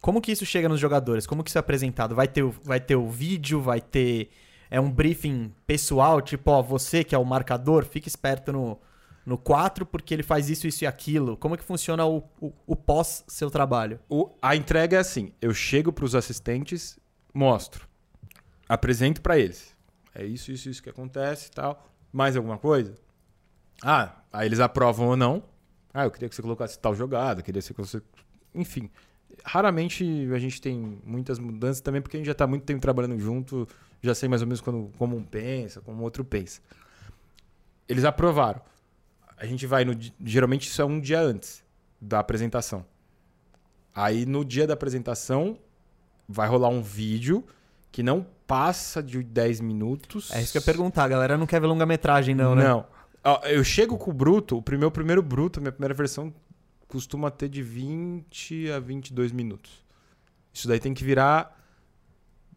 Como 0.00 0.20
que 0.20 0.30
isso 0.32 0.44
chega 0.44 0.68
nos 0.68 0.78
jogadores? 0.80 1.26
Como 1.26 1.42
que 1.42 1.48
isso 1.48 1.56
é 1.58 1.60
apresentado? 1.60 2.14
Vai 2.14 2.28
ter, 2.28 2.42
o- 2.42 2.54
vai 2.62 2.78
ter 2.80 2.96
o 2.96 3.08
vídeo, 3.08 3.60
vai 3.62 3.80
ter. 3.80 4.28
É 4.70 4.78
um 4.80 4.90
briefing 4.90 5.52
pessoal, 5.66 6.20
tipo, 6.20 6.50
ó, 6.50 6.60
você 6.62 7.02
que 7.04 7.14
é 7.14 7.18
o 7.18 7.24
marcador, 7.24 7.84
fica 7.86 8.08
esperto 8.08 8.52
no, 8.52 8.78
no 9.24 9.38
4 9.38 9.86
porque 9.86 10.12
ele 10.12 10.22
faz 10.22 10.50
isso, 10.50 10.66
isso 10.66 10.84
e 10.84 10.86
aquilo. 10.86 11.36
Como 11.38 11.56
que 11.56 11.64
funciona 11.64 12.04
o, 12.04 12.18
o, 12.40 12.52
o 12.66 12.76
pós 12.76 13.24
seu 13.26 13.50
trabalho? 13.50 13.98
O- 14.08 14.30
a 14.42 14.54
entrega 14.54 14.96
é 14.98 15.00
assim: 15.00 15.32
eu 15.40 15.54
chego 15.54 15.90
para 15.92 16.04
os 16.04 16.14
assistentes, 16.14 16.98
mostro, 17.32 17.86
apresento 18.68 19.22
para 19.22 19.38
eles. 19.38 19.72
É 20.14 20.24
isso, 20.24 20.52
isso, 20.52 20.68
isso 20.68 20.82
que 20.82 20.90
acontece 20.90 21.48
e 21.48 21.50
tal. 21.52 21.88
Mais 22.12 22.36
alguma 22.36 22.58
coisa? 22.58 22.94
Ah, 23.84 24.16
aí 24.32 24.48
eles 24.48 24.60
aprovam 24.60 25.08
ou 25.08 25.16
não. 25.16 25.42
Ah, 25.92 26.04
eu 26.04 26.10
queria 26.10 26.28
que 26.28 26.34
você 26.34 26.40
colocasse 26.40 26.78
tal 26.78 26.94
jogada, 26.94 27.42
queria 27.42 27.60
que 27.60 27.72
você. 27.74 28.00
Enfim. 28.54 28.90
Raramente 29.44 30.28
a 30.32 30.38
gente 30.38 30.60
tem 30.60 30.98
muitas 31.04 31.38
mudanças 31.38 31.80
também, 31.80 32.00
porque 32.00 32.16
a 32.16 32.18
gente 32.18 32.26
já 32.26 32.32
está 32.32 32.46
muito 32.46 32.64
tempo 32.64 32.80
trabalhando 32.80 33.18
junto, 33.18 33.68
já 34.02 34.14
sei 34.14 34.28
mais 34.28 34.40
ou 34.40 34.46
menos 34.46 34.60
quando, 34.60 34.90
como 34.96 35.16
um 35.16 35.22
pensa, 35.22 35.80
como 35.80 36.00
o 36.00 36.02
outro 36.02 36.24
pensa. 36.24 36.60
Eles 37.88 38.04
aprovaram. 38.04 38.60
A 39.36 39.44
gente 39.44 39.66
vai 39.66 39.84
no. 39.84 39.92
Geralmente 40.24 40.68
isso 40.68 40.80
é 40.80 40.84
um 40.84 40.98
dia 40.98 41.20
antes 41.20 41.62
da 42.00 42.20
apresentação. 42.20 42.86
Aí 43.94 44.24
no 44.24 44.44
dia 44.44 44.66
da 44.66 44.74
apresentação 44.74 45.58
vai 46.28 46.48
rolar 46.48 46.68
um 46.68 46.80
vídeo 46.82 47.44
que 47.92 48.02
não 48.02 48.26
passa 48.46 49.02
de 49.02 49.22
10 49.22 49.60
minutos. 49.60 50.30
É 50.32 50.40
isso 50.40 50.52
que 50.52 50.58
eu 50.58 50.60
ia 50.60 50.64
perguntar, 50.64 51.04
a 51.04 51.08
galera 51.08 51.36
não 51.36 51.46
quer 51.46 51.60
ver 51.60 51.66
longa-metragem, 51.66 52.34
não, 52.34 52.54
né? 52.54 52.64
Não. 52.64 52.93
Ó, 53.24 53.40
eu 53.46 53.64
chego 53.64 53.96
com 53.96 54.10
o 54.10 54.14
bruto, 54.14 54.58
o 54.58 54.78
meu 54.78 54.90
primeiro 54.90 55.22
bruto, 55.22 55.60
minha 55.60 55.72
primeira 55.72 55.94
versão 55.94 56.32
costuma 56.86 57.30
ter 57.30 57.48
de 57.48 57.62
20 57.62 58.70
a 58.70 58.78
22 58.78 59.32
minutos. 59.32 59.82
Isso 60.52 60.68
daí 60.68 60.78
tem 60.78 60.92
que 60.92 61.02
virar 61.02 61.58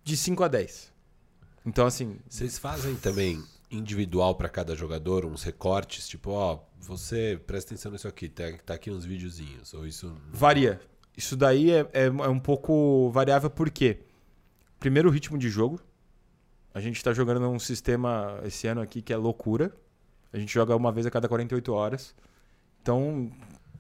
de 0.04 0.18
5 0.18 0.44
a 0.44 0.48
10. 0.48 0.94
Então 1.66 1.86
assim, 1.86 2.20
Vocês 2.30 2.58
fazem 2.58 2.96
também 2.96 3.42
individual 3.72 4.36
pra 4.36 4.50
cada 4.50 4.76
jogador, 4.76 5.26
uns 5.26 5.44
recortes, 5.44 6.08
tipo, 6.08 6.32
ó, 6.32 6.60
você 6.80 7.40
presta 7.48 7.74
atenção 7.74 7.92
nisso 7.92 8.08
aqui, 8.08 8.30
tá, 8.30 8.44
tá 8.66 8.74
aqui 8.74 8.92
uns 8.92 9.06
videozinhos, 9.06 9.74
ou 9.74 9.86
isso... 9.86 10.16
Varia. 10.32 10.80
Isso 11.16 11.36
daí 11.36 11.72
é, 11.72 11.80
é, 11.94 12.06
é 12.06 12.30
um 12.30 12.40
pouco 12.40 13.10
variável 13.10 13.50
porque, 13.50 14.02
primeiro, 14.80 15.10
o 15.10 15.12
ritmo 15.12 15.38
de 15.38 15.50
jogo. 15.50 15.82
A 16.74 16.80
gente 16.80 17.04
tá 17.04 17.12
jogando 17.12 17.40
num 17.40 17.58
sistema 17.58 18.40
esse 18.46 18.68
ano 18.68 18.82
aqui 18.82 19.02
que 19.02 19.12
é 19.12 19.18
loucura. 19.18 19.76
A 20.38 20.40
gente 20.40 20.54
joga 20.54 20.76
uma 20.76 20.92
vez 20.92 21.08
a 21.08 21.12
cada 21.12 21.28
48 21.28 21.74
horas. 21.74 22.14
Então, 22.80 23.32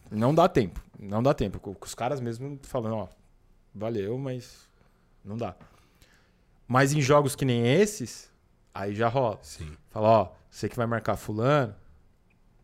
não 0.09 0.33
dá 0.33 0.49
tempo. 0.49 0.83
Não 0.99 1.21
dá 1.21 1.31
tempo. 1.31 1.77
Os 1.79 1.93
caras 1.93 2.19
mesmo 2.19 2.59
falando, 2.63 2.95
ó, 2.95 3.07
valeu, 3.75 4.17
mas 4.17 4.67
não 5.23 5.37
dá. 5.37 5.55
Mas 6.67 6.93
em 6.93 6.99
jogos 6.99 7.35
que 7.35 7.45
nem 7.45 7.67
esses, 7.67 8.31
aí 8.73 8.95
já 8.95 9.07
rola. 9.07 9.37
Sim. 9.43 9.71
Fala, 9.91 10.07
ó, 10.07 10.31
você 10.49 10.67
que 10.67 10.75
vai 10.75 10.87
marcar 10.87 11.15
fulano, 11.15 11.75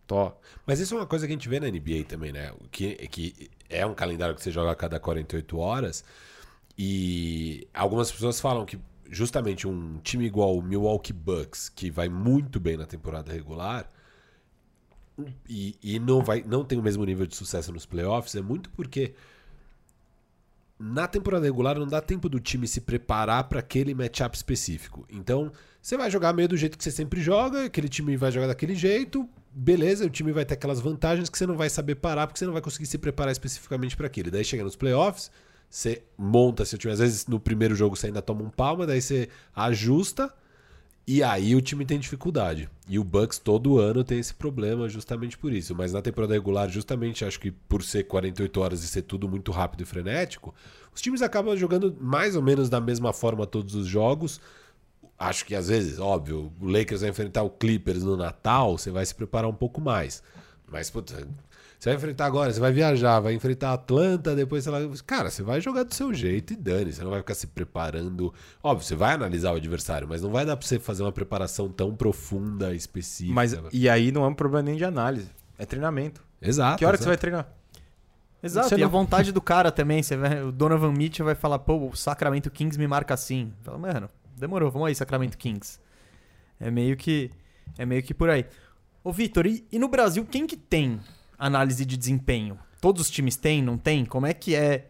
tó. 0.08 0.36
Mas 0.66 0.80
isso 0.80 0.96
é 0.96 0.98
uma 0.98 1.06
coisa 1.06 1.28
que 1.28 1.32
a 1.32 1.36
gente 1.36 1.48
vê 1.48 1.60
na 1.60 1.68
NBA 1.68 2.06
também, 2.08 2.32
né? 2.32 2.52
Que, 2.72 2.96
que 3.10 3.52
é 3.70 3.86
um 3.86 3.94
calendário 3.94 4.34
que 4.34 4.42
você 4.42 4.50
joga 4.50 4.72
a 4.72 4.76
cada 4.76 5.00
48 5.00 5.56
horas. 5.60 6.04
E 6.76 7.68
algumas 7.72 8.12
pessoas 8.12 8.42
falam 8.42 8.66
que 8.66 8.80
justamente 9.10 9.68
um 9.68 10.00
time 10.00 10.26
igual 10.26 10.58
o 10.58 10.62
Milwaukee 10.62 11.14
Bucks, 11.14 11.70
que 11.70 11.90
vai 11.90 12.10
muito 12.10 12.60
bem 12.60 12.78
na 12.78 12.86
temporada 12.86 13.32
regular, 13.32 13.90
e, 15.48 15.78
e 15.82 16.00
não, 16.00 16.24
vai, 16.24 16.44
não 16.44 16.64
tem 16.64 16.80
o 16.80 16.84
mesmo 16.84 17.06
nível 17.06 17.26
de 17.26 17.36
sucesso 17.36 17.72
nos 17.72 17.86
playoffs, 17.86 18.36
é 18.36 18.42
muito 18.42 18.70
porque 18.72 19.14
na 20.80 21.08
temporada 21.08 21.46
regular 21.46 21.78
não 21.78 21.88
dá 21.88 22.02
tempo 22.02 22.28
do 22.28 22.40
time 22.40 22.68
se 22.68 22.82
preparar 22.82 23.46
para 23.46 23.60
aquele 23.60 23.94
matchup 23.94 24.36
específico. 24.36 25.06
Então, 25.10 25.52
você 25.82 25.96
vai 25.96 26.10
jogar 26.10 26.34
meio 26.34 26.48
do 26.48 26.58
jeito 26.58 26.78
que 26.78 26.84
você 26.84 26.92
sempre 26.92 27.22
joga, 27.22 27.66
aquele 27.66 27.88
time 27.88 28.18
vai 28.18 28.32
jogar 28.32 28.48
daquele 28.48 28.76
jeito, 28.76 29.30
beleza, 29.52 30.06
o 30.06 30.10
time 30.10 30.32
vai 30.32 30.44
ter 30.44 30.56
aquelas 30.56 30.80
vantagens 30.80 31.30
que 31.30 31.38
você 31.38 31.46
não 31.46 31.56
vai 31.56 31.70
saber 31.70 31.96
parar 31.96 32.28
porque 32.28 32.40
você 32.40 32.46
não 32.46 32.54
vai 32.54 32.62
conseguir 32.62 32.88
se 32.88 32.98
preparar 32.98 33.32
especificamente 33.32 33.96
para 33.96 34.08
aquilo. 34.08 34.32
Daí 34.32 34.44
chega 34.44 34.64
nos 34.64 34.76
playoffs, 34.76 35.30
você 35.74 36.04
monta 36.16 36.64
seu 36.66 36.78
time, 36.78 36.94
às 36.94 37.00
vezes 37.00 37.26
no 37.26 37.40
primeiro 37.40 37.74
jogo 37.74 37.96
você 37.96 38.06
ainda 38.06 38.22
toma 38.22 38.44
um 38.44 38.50
palma, 38.50 38.86
daí 38.86 39.02
você 39.02 39.28
ajusta 39.56 40.32
e 41.08 41.24
aí 41.24 41.56
o 41.56 41.62
time 41.62 41.84
tem 41.84 41.98
dificuldade. 41.98 42.70
E 42.88 43.00
o 43.00 43.04
Bucks 43.04 43.40
todo 43.40 43.80
ano 43.80 44.04
tem 44.04 44.20
esse 44.20 44.36
problema 44.36 44.88
justamente 44.88 45.36
por 45.36 45.52
isso. 45.52 45.74
Mas 45.74 45.92
na 45.92 46.00
temporada 46.00 46.36
regular, 46.36 46.70
justamente 46.70 47.26
acho 47.26 47.40
que 47.40 47.50
por 47.50 47.82
ser 47.82 48.04
48 48.04 48.62
horas 48.62 48.84
e 48.84 48.88
ser 48.88 49.02
tudo 49.02 49.28
muito 49.28 49.52
rápido 49.52 49.82
e 49.82 49.86
frenético, 49.86 50.54
os 50.94 51.02
times 51.02 51.24
acabam 51.24 51.58
jogando 51.58 51.98
mais 52.00 52.36
ou 52.36 52.44
menos 52.44 52.70
da 52.70 52.80
mesma 52.80 53.12
forma 53.12 53.48
todos 53.48 53.74
os 53.74 53.88
jogos. 53.88 54.40
Acho 55.18 55.44
que 55.44 55.56
às 55.56 55.70
vezes, 55.70 55.98
óbvio, 55.98 56.54
o 56.62 56.68
Lakers 56.68 57.02
vai 57.02 57.10
enfrentar 57.10 57.42
o 57.42 57.50
Clippers 57.50 58.04
no 58.04 58.16
Natal, 58.16 58.78
você 58.78 58.92
vai 58.92 59.06
se 59.06 59.16
preparar 59.16 59.50
um 59.50 59.56
pouco 59.56 59.82
mais. 59.82 60.22
Mas, 60.68 60.92
puta, 60.92 61.28
você 61.84 61.90
vai 61.90 61.98
enfrentar 61.98 62.26
agora, 62.28 62.54
você 62.54 62.62
vai 62.62 62.72
viajar, 62.72 63.20
vai 63.20 63.34
enfrentar 63.34 63.74
Atlanta, 63.74 64.34
depois 64.34 64.64
você 64.64 64.72
vai. 64.72 64.90
Cara, 65.06 65.30
você 65.30 65.44
vai 65.44 65.60
jogar 65.60 65.84
do 65.84 65.94
seu 65.94 66.14
jeito 66.14 66.54
e 66.54 66.56
dane. 66.56 66.94
Você 66.94 67.04
não 67.04 67.10
vai 67.10 67.20
ficar 67.20 67.36
se 67.36 67.46
preparando. 67.46 68.34
Óbvio, 68.64 68.88
você 68.88 68.96
vai 68.96 69.16
analisar 69.16 69.52
o 69.52 69.58
adversário, 69.58 70.08
mas 70.08 70.22
não 70.22 70.32
vai 70.32 70.46
dar 70.46 70.56
pra 70.56 70.66
você 70.66 70.80
fazer 70.80 71.04
uma 71.04 71.12
preparação 71.12 71.68
tão 71.68 71.94
profunda, 71.94 72.74
específica. 72.74 73.36
Mas, 73.36 73.54
e 73.74 73.90
aí 73.90 74.14
não 74.14 74.24
é 74.24 74.28
um 74.30 74.34
problema 74.34 74.64
nem 74.64 74.78
de 74.78 74.86
análise, 74.86 75.30
é 75.60 75.66
treinamento. 75.66 76.24
Exato. 76.42 76.78
que 76.78 76.86
hora 76.86 76.96
que 76.96 77.04
você 77.04 77.10
vai 77.10 77.16
exato. 77.16 77.22
treinar? 77.22 77.54
Exato, 78.42 78.70
Você 78.70 78.76
e 78.76 78.82
a 78.82 78.86
não- 78.86 78.90
vontade 78.90 79.34
do 79.34 79.42
cara 79.42 79.70
também. 79.70 80.02
Você 80.02 80.16
vai, 80.16 80.42
o 80.42 80.54
Donovan 80.54 80.94
Mitchell 80.94 81.26
vai 81.26 81.36
falar, 81.36 81.60
pô, 81.60 81.90
o 81.90 81.98
Sacramento 81.98 82.50
Kings 82.50 82.80
me 82.80 82.88
marca 82.88 83.14
assim. 83.14 83.52
Fala, 83.62 83.78
mano, 83.78 84.10
demorou, 84.38 84.72
vamos 84.72 84.88
aí, 84.88 84.96
Sacramento 84.96 85.38
Kings. 85.38 85.82
É 86.62 86.72
meio 86.72 86.96
que, 86.96 87.30
é 87.78 87.86
meio 87.86 88.02
que 88.02 88.14
por 88.14 88.30
aí. 88.30 88.46
Ô, 89.04 89.12
Vitor, 89.12 89.46
e, 89.46 89.68
e 89.70 89.78
no 89.78 89.90
Brasil, 89.90 90.26
quem 90.26 90.48
que 90.48 90.56
tem 90.56 91.02
análise 91.38 91.86
de 91.86 91.98
desempenho? 91.98 92.58
Todos 92.82 93.04
os 93.04 93.10
times 93.10 93.36
têm, 93.36 93.62
não 93.62 93.78
tem? 93.78 94.06
Como 94.06 94.26
é 94.26 94.34
que 94.34 94.56
é 94.56 94.90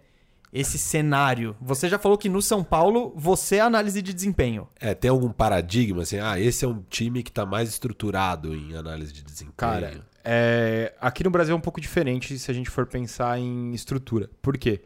esse 0.51 0.77
cenário? 0.77 1.55
Você 1.61 1.89
já 1.89 1.97
falou 1.97 2.17
que 2.17 2.29
no 2.29 2.41
São 2.41 2.63
Paulo 2.63 3.13
você 3.15 3.57
é 3.57 3.61
análise 3.61 4.01
de 4.01 4.13
desempenho. 4.13 4.67
É, 4.79 4.93
tem 4.93 5.09
algum 5.09 5.31
paradigma 5.31 6.03
assim? 6.03 6.19
Ah, 6.19 6.39
esse 6.39 6.63
é 6.63 6.67
um 6.67 6.81
time 6.89 7.23
que 7.23 7.31
tá 7.31 7.45
mais 7.45 7.69
estruturado 7.69 8.55
em 8.55 8.75
análise 8.75 9.11
de 9.11 9.23
desempenho. 9.23 9.53
Cara, 9.55 10.05
é, 10.23 10.93
aqui 11.01 11.23
no 11.23 11.29
Brasil 11.29 11.53
é 11.53 11.57
um 11.57 11.61
pouco 11.61 11.81
diferente 11.81 12.37
se 12.39 12.49
a 12.49 12.53
gente 12.53 12.69
for 12.69 12.85
pensar 12.85 13.39
em 13.39 13.73
estrutura. 13.73 14.29
Por 14.41 14.57
quê? 14.57 14.81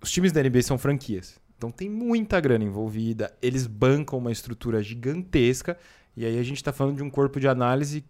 Os 0.00 0.10
times 0.10 0.32
da 0.32 0.42
NBA 0.42 0.62
são 0.62 0.78
franquias. 0.78 1.38
Então 1.56 1.70
tem 1.70 1.88
muita 1.88 2.38
grana 2.40 2.64
envolvida, 2.64 3.34
eles 3.40 3.66
bancam 3.66 4.18
uma 4.18 4.30
estrutura 4.30 4.82
gigantesca, 4.82 5.78
e 6.14 6.24
aí 6.24 6.38
a 6.38 6.42
gente 6.42 6.58
está 6.58 6.72
falando 6.72 6.96
de 6.96 7.02
um 7.02 7.10
corpo 7.10 7.40
de 7.40 7.48
análise 7.48 8.04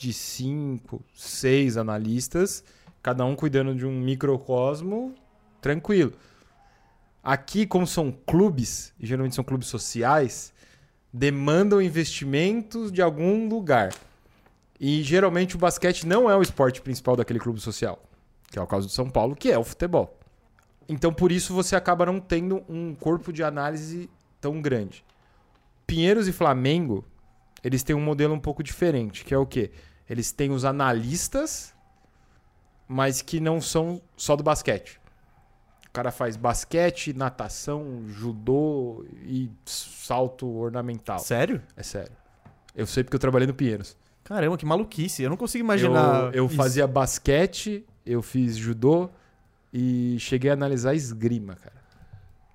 de 0.00 0.14
cinco, 0.14 1.04
seis 1.14 1.76
analistas, 1.76 2.64
cada 3.02 3.22
um 3.22 3.36
cuidando 3.36 3.74
de 3.74 3.84
um 3.84 4.00
microcosmo 4.00 5.14
tranquilo. 5.60 6.14
Aqui, 7.22 7.66
como 7.66 7.86
são 7.86 8.10
clubes, 8.10 8.94
e 8.98 9.06
geralmente 9.06 9.34
são 9.34 9.44
clubes 9.44 9.68
sociais, 9.68 10.54
demandam 11.12 11.82
investimentos 11.82 12.90
de 12.90 13.02
algum 13.02 13.46
lugar. 13.46 13.92
E 14.80 15.02
geralmente 15.02 15.54
o 15.54 15.58
basquete 15.58 16.06
não 16.06 16.30
é 16.30 16.34
o 16.34 16.40
esporte 16.40 16.80
principal 16.80 17.14
daquele 17.14 17.38
clube 17.38 17.60
social, 17.60 18.02
que 18.50 18.58
é 18.58 18.62
o 18.62 18.66
caso 18.66 18.86
do 18.86 18.92
São 18.92 19.10
Paulo, 19.10 19.36
que 19.36 19.52
é 19.52 19.58
o 19.58 19.64
futebol. 19.64 20.18
Então 20.88 21.12
por 21.12 21.30
isso 21.30 21.52
você 21.52 21.76
acaba 21.76 22.06
não 22.06 22.18
tendo 22.18 22.64
um 22.66 22.94
corpo 22.94 23.34
de 23.34 23.42
análise 23.42 24.08
tão 24.40 24.62
grande. 24.62 25.04
Pinheiros 25.86 26.26
e 26.26 26.32
Flamengo, 26.32 27.04
eles 27.62 27.82
têm 27.82 27.94
um 27.94 28.00
modelo 28.00 28.32
um 28.32 28.40
pouco 28.40 28.62
diferente, 28.62 29.26
que 29.26 29.34
é 29.34 29.38
o 29.38 29.44
quê? 29.44 29.70
Eles 30.10 30.32
têm 30.32 30.50
os 30.50 30.64
analistas, 30.64 31.72
mas 32.88 33.22
que 33.22 33.38
não 33.38 33.60
são 33.60 34.02
só 34.16 34.34
do 34.34 34.42
basquete. 34.42 35.00
O 35.88 35.92
cara 35.92 36.10
faz 36.10 36.36
basquete, 36.36 37.12
natação, 37.12 38.04
judô 38.08 39.04
e 39.24 39.48
salto 39.64 40.48
ornamental. 40.48 41.20
Sério? 41.20 41.62
É 41.76 41.82
sério. 41.84 42.12
Eu 42.74 42.86
sei 42.86 43.04
porque 43.04 43.14
eu 43.14 43.20
trabalhei 43.20 43.46
no 43.46 43.54
Pinheiros. 43.54 43.96
Caramba, 44.24 44.56
que 44.58 44.66
maluquice. 44.66 45.22
Eu 45.22 45.30
não 45.30 45.36
consigo 45.36 45.64
imaginar. 45.64 46.26
Eu, 46.26 46.32
eu 46.32 46.46
isso. 46.46 46.56
fazia 46.56 46.86
basquete, 46.88 47.84
eu 48.04 48.20
fiz 48.20 48.56
judô 48.56 49.08
e 49.72 50.16
cheguei 50.18 50.50
a 50.50 50.54
analisar 50.54 50.94
esgrima, 50.94 51.54
cara. 51.54 51.80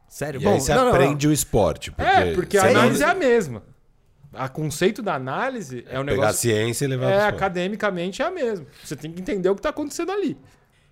Sério? 0.09 0.41
E 0.41 0.47
aí 0.47 0.59
você 0.61 0.73
não, 0.73 0.85
não, 0.85 0.89
não. 0.91 0.93
aprende 0.95 1.27
o 1.27 1.31
esporte. 1.33 1.91
Porque 1.91 2.09
É, 2.09 2.33
porque 2.33 2.57
a 2.57 2.67
análise 2.67 3.01
é 3.03 3.05
não- 3.05 3.11
a 3.13 3.15
mesma. 3.15 3.63
O 4.43 4.49
conceito 4.49 5.01
da 5.01 5.15
análise 5.15 5.85
é 5.89 5.99
um 5.99 6.03
Pegar 6.05 6.13
a 6.13 6.15
negócio. 6.17 6.41
ciência 6.41 6.85
e 6.85 6.87
levar 6.87 7.09
É, 7.11 7.27
academicamente 7.27 8.21
é 8.21 8.25
a 8.25 8.31
mesma. 8.31 8.65
Você 8.83 8.95
tem 8.95 9.11
que 9.11 9.21
entender 9.21 9.49
o 9.49 9.55
que 9.55 9.61
tá 9.61 9.69
acontecendo 9.69 10.11
ali. 10.11 10.37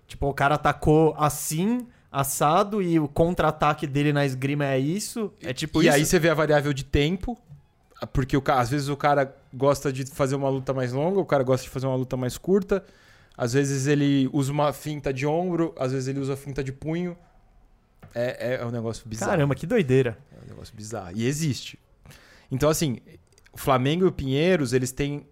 Tipo, 0.06 0.28
o 0.28 0.34
cara 0.34 0.54
atacou 0.54 1.14
assim, 1.18 1.86
assado, 2.10 2.80
e 2.82 2.98
o 3.00 3.08
contra-ataque 3.08 3.86
dele 3.86 4.12
na 4.12 4.24
esgrima 4.24 4.64
é 4.66 4.78
isso. 4.78 5.32
É 5.42 5.52
tipo 5.52 5.82
e 5.82 5.86
isso. 5.86 5.96
aí 5.96 6.04
você 6.04 6.18
vê 6.18 6.28
a 6.30 6.34
variável 6.34 6.72
de 6.72 6.84
tempo, 6.84 7.38
porque 8.12 8.36
o, 8.36 8.42
às 8.48 8.68
vezes 8.70 8.88
o 8.88 8.96
cara 8.96 9.34
gosta 9.52 9.92
de 9.92 10.04
fazer 10.06 10.34
uma 10.36 10.48
luta 10.48 10.72
mais 10.74 10.92
longa, 10.92 11.20
o 11.20 11.24
cara 11.24 11.42
gosta 11.42 11.64
de 11.64 11.70
fazer 11.70 11.86
uma 11.86 11.96
luta 11.96 12.16
mais 12.16 12.36
curta. 12.38 12.84
Às 13.36 13.52
vezes 13.54 13.86
ele 13.86 14.28
usa 14.32 14.52
uma 14.52 14.72
finta 14.72 15.12
de 15.12 15.26
ombro, 15.26 15.74
às 15.78 15.90
vezes 15.90 16.06
ele 16.06 16.20
usa 16.20 16.36
finta 16.36 16.62
de 16.62 16.72
punho. 16.72 17.16
É, 18.14 18.52
é, 18.52 18.62
é 18.62 18.64
um 18.64 18.70
negócio 18.70 19.08
bizarro. 19.08 19.32
Caramba, 19.32 19.54
que 19.56 19.66
doideira. 19.66 20.16
É 20.32 20.44
um 20.44 20.48
negócio 20.48 20.72
bizarro. 20.76 21.10
E 21.16 21.26
existe. 21.26 21.76
Então, 22.50 22.68
assim, 22.68 22.98
o 23.54 23.58
Flamengo 23.58 24.04
e 24.04 24.08
o 24.08 24.12
Pinheiros, 24.12 24.72
eles 24.72 24.92
têm 24.92 25.26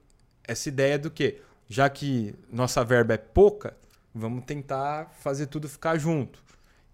essa 0.44 0.68
ideia 0.68 0.98
do 0.98 1.10
quê? 1.10 1.40
Já 1.68 1.88
que 1.88 2.34
nossa 2.50 2.84
verba 2.84 3.14
é 3.14 3.18
pouca, 3.18 3.76
vamos 4.14 4.44
tentar 4.44 5.10
fazer 5.20 5.46
tudo 5.46 5.68
ficar 5.68 5.98
junto. 5.98 6.42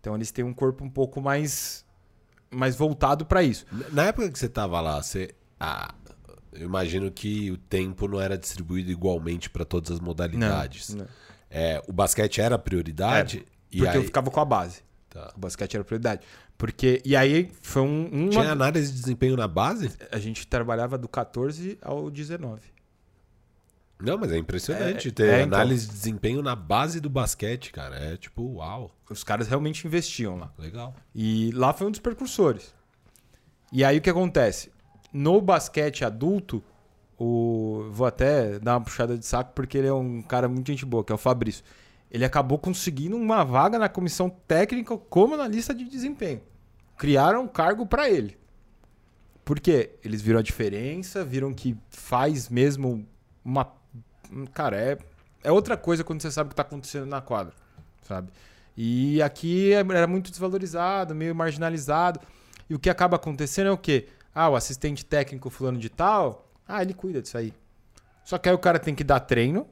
Então, 0.01 0.15
eles 0.15 0.31
têm 0.31 0.45
um 0.45 0.55
corpo 0.55 0.85
um 0.85 0.91
pouco 0.91 1.21
mais, 1.21 1.85
mais 2.51 2.77
voltado 2.77 3.27
para 3.27 3.43
isso. 3.43 3.67
Na 3.93 4.07
época 4.07 4.31
que 4.31 4.39
você 4.39 4.49
tava 4.49 4.81
lá, 4.81 5.03
você. 5.03 5.35
Ah, 5.59 5.93
eu 6.53 6.67
imagino 6.67 7.11
que 7.11 7.51
o 7.51 7.57
tempo 7.57 8.09
não 8.09 8.21
era 8.21 8.39
distribuído 8.39 8.91
igualmente 8.91 9.51
para 9.51 9.65
todas 9.65 9.91
as 9.91 10.01
modalidades. 10.01 10.91
Não, 10.91 11.05
não. 11.05 11.09
É, 11.51 11.83
o 11.87 11.93
basquete 11.93 12.41
era 12.41 12.55
a 12.55 12.59
prioridade. 12.59 13.45
e 13.71 13.79
Porque 13.79 13.91
aí, 13.91 13.97
eu 13.97 14.05
ficava 14.05 14.31
com 14.31 14.41
a 14.41 14.45
base. 14.45 14.83
Tá. 15.11 15.33
O 15.37 15.41
basquete 15.41 15.75
era 15.75 15.85
prioridade. 15.85 16.23
Porque, 16.59 17.01
e 17.05 17.15
aí 17.15 17.51
foi 17.63 17.83
um, 17.83 18.09
uma- 18.09 18.31
Tinha 18.31 18.51
análise 18.51 18.93
de 18.93 18.99
desempenho 19.01 19.37
na 19.37 19.47
base? 19.47 19.93
A 20.11 20.19
gente 20.19 20.45
trabalhava 20.47 20.99
do 20.99 21.09
14 21.09 21.79
ao 21.81 22.11
19. 22.11 22.61
Não, 24.01 24.17
mas 24.19 24.31
é 24.33 24.39
impressionante 24.39 25.09
É, 25.09 25.11
ter 25.11 25.29
é, 25.29 25.43
então. 25.43 25.57
análise 25.59 25.87
de 25.87 25.93
desempenho 25.93 26.43
na 26.43 26.55
base 26.55 27.01
do 27.01 27.09
basquete, 27.09 27.73
cara. 27.73 27.97
É 27.97 28.17
tipo, 28.17 28.43
uau, 28.57 28.91
Os 29.09 29.25
caras 29.25 29.49
realmente 29.49 29.87
investiam 29.87 30.37
lá. 30.37 30.53
legal. 30.59 30.95
E 31.15 31.51
lá 31.53 31.73
foi 31.73 31.87
um 31.87 31.91
dos 31.91 32.01
precursores. 32.01 32.75
E 33.73 33.85
aí 33.85 33.99
o 33.99 34.01
que 34.01 34.11
acontece? 34.11 34.71
No 35.13 35.41
basquete 35.41 36.05
adulto, 36.05 36.63
o 37.19 37.89
vou 37.91 38.07
até 38.07 38.59
dar 38.61 38.75
uma 38.75 38.81
puxada 38.81 39.17
de 39.19 39.25
saco 39.27 39.53
porque 39.55 39.79
ele 39.79 39.89
é 39.89 39.93
um 39.93 40.23
cara 40.23 40.49
muito 40.49 40.67
gente 40.69 40.85
boa, 40.87 41.03
que 41.05 41.11
é 41.13 41.15
o 41.15 41.19
Fabrício. 41.19 41.65
Ele 42.11 42.25
acabou 42.25 42.59
conseguindo 42.59 43.17
uma 43.17 43.45
vaga 43.45 43.79
na 43.79 43.89
comissão 43.89 44.31
técnica 44.31 44.97
como 44.97 45.35
analista 45.35 45.75
de 45.75 45.85
desempenho. 45.85 46.41
Criaram 46.97 47.43
um 47.43 47.49
cargo 47.49 47.87
para 47.87 48.09
ele. 48.09 48.37
Por 49.45 49.61
quê? 49.61 49.91
Eles 50.05 50.21
viram 50.21 50.39
a 50.39 50.43
diferença, 50.43 51.25
viram 51.25 51.53
que 51.55 51.77
faz 51.91 52.49
mesmo 52.49 53.07
uma 53.45 53.73
cara, 54.53 54.77
é 54.77 54.99
é 55.43 55.53
outra 55.53 55.77
coisa 55.77 56.03
quando 56.03 56.21
você 56.21 56.31
sabe 56.31 56.49
o 56.49 56.51
que 56.51 56.57
tá 56.57 56.63
acontecendo 56.63 57.07
na 57.07 57.21
quadra, 57.21 57.55
sabe? 58.03 58.29
E 58.77 59.23
aqui 59.23 59.73
é- 59.73 59.79
era 59.79 60.07
muito 60.07 60.31
desvalorizado, 60.31 61.15
meio 61.15 61.35
marginalizado. 61.35 62.21
E 62.69 62.75
o 62.75 62.79
que 62.79 62.91
acaba 62.91 63.17
acontecendo 63.17 63.69
é 63.69 63.71
o 63.71 63.79
quê? 63.79 64.09
Ah, 64.35 64.49
o 64.49 64.57
assistente 64.57 65.05
técnico 65.05 65.49
fulano 65.49 65.79
de 65.79 65.89
tal, 65.89 66.51
ah, 66.67 66.83
ele 66.83 66.93
cuida 66.93 67.23
disso 67.23 67.39
aí. 67.39 67.55
Só 68.25 68.37
que 68.37 68.49
aí 68.49 68.55
o 68.55 68.59
cara 68.59 68.79
tem 68.79 68.95
que 68.95 69.05
dar 69.05 69.21
treino, 69.21 69.67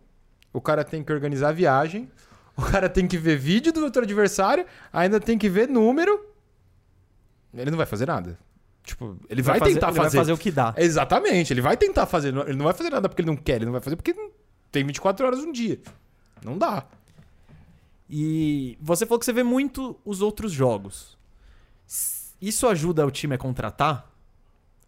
o 0.53 0.61
cara 0.61 0.83
tem 0.85 1.05
que 1.05 1.12
organizar 1.12 1.49
a 1.49 1.53
viagem, 1.53 2.11
o 2.57 2.62
cara 2.62 2.88
tem 2.88 3.07
que 3.07 3.19
ver 3.19 3.37
vídeo 3.37 3.73
do 3.73 3.83
outro 3.85 4.03
adversário, 4.03 4.64
ainda 4.92 5.21
tem 5.21 5.37
que 5.38 5.49
ver 5.49 5.69
número. 5.69 6.25
Ele 7.55 7.71
não 7.71 7.77
vai 7.79 7.87
fazer 7.87 8.07
nada. 8.07 8.38
Tipo, 8.83 9.16
ele 9.29 9.42
vai, 9.42 9.59
fazer- 9.59 9.75
tentar 9.75 9.88
ele 9.88 9.97
fazer. 9.97 10.16
Vai 10.16 10.21
fazer 10.25 10.33
o 10.33 10.38
que 10.38 10.51
dá. 10.51 10.75
Exatamente, 10.77 11.53
ele 11.53 11.61
vai 11.61 11.77
tentar 11.77 12.07
fazer. 12.07 12.29
Ele 12.29 12.57
não 12.57 12.64
vai 12.64 12.75
fazer 12.75 12.90
nada 12.90 13.09
porque 13.09 13.23
ele 13.23 13.29
não 13.31 13.37
quer, 13.37 13.57
ele 13.57 13.64
não 13.66 13.73
vai 13.73 13.81
fazer 13.81 13.97
porque 13.97 14.14
tem 14.71 14.85
24 14.85 15.27
horas 15.27 15.40
um 15.40 15.51
dia. 15.53 15.81
Não 16.45 16.57
dá. 16.57 16.85
E 18.09 18.79
você 18.81 19.05
falou 19.05 19.19
que 19.19 19.25
você 19.25 19.33
vê 19.33 19.42
muito 19.42 19.99
os 20.05 20.21
outros 20.23 20.53
jogos. 20.53 21.16
Isso 22.40 22.66
ajuda 22.69 23.05
o 23.07 23.11
time 23.11 23.35
a 23.35 23.38
contratar? 23.38 24.09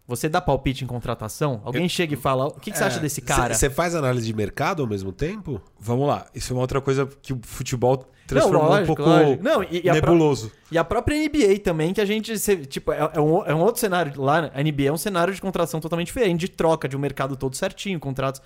Você 0.09 0.27
dá 0.27 0.41
palpite 0.41 0.83
em 0.83 0.87
contratação? 0.87 1.61
Alguém 1.63 1.87
chega 1.87 2.15
e 2.15 2.17
fala: 2.17 2.47
o 2.47 2.59
que, 2.59 2.71
que 2.71 2.77
você 2.79 2.83
acha 2.83 2.99
desse 2.99 3.21
cara? 3.21 3.53
Você 3.53 3.69
faz 3.69 3.93
análise 3.93 4.25
de 4.25 4.33
mercado 4.33 4.81
ao 4.81 4.89
mesmo 4.89 5.11
tempo? 5.11 5.61
Vamos 5.79 6.07
lá. 6.07 6.25
Isso 6.33 6.51
é 6.51 6.55
uma 6.55 6.61
outra 6.61 6.81
coisa 6.81 7.07
que 7.21 7.31
o 7.31 7.39
futebol 7.43 8.09
transformou 8.25 8.63
Não, 8.63 8.69
lógico, 8.69 8.91
um 8.91 8.95
pouco 8.95 9.03
lógico. 9.03 9.43
Não, 9.43 9.63
e, 9.63 9.81
e 9.83 9.89
a 9.89 9.93
nebuloso. 9.93 10.51
E 10.71 10.79
a 10.79 10.83
própria 10.83 11.15
NBA 11.15 11.59
também, 11.63 11.93
que 11.93 12.01
a 12.01 12.05
gente. 12.05 12.33
Tipo, 12.65 12.91
é, 12.91 13.11
é 13.13 13.21
um, 13.21 13.45
é 13.45 13.53
um 13.53 13.59
outro 13.59 13.79
cenário. 13.79 14.19
Lá, 14.19 14.49
a 14.51 14.63
NBA 14.63 14.85
é 14.85 14.91
um 14.91 14.97
cenário 14.97 15.31
de 15.31 15.39
contratação 15.39 15.79
totalmente 15.79 16.07
diferente, 16.07 16.39
de 16.39 16.49
troca 16.49 16.89
de 16.89 16.97
um 16.97 16.99
mercado 16.99 17.35
todo 17.35 17.55
certinho, 17.55 17.99
contratos. 17.99 18.41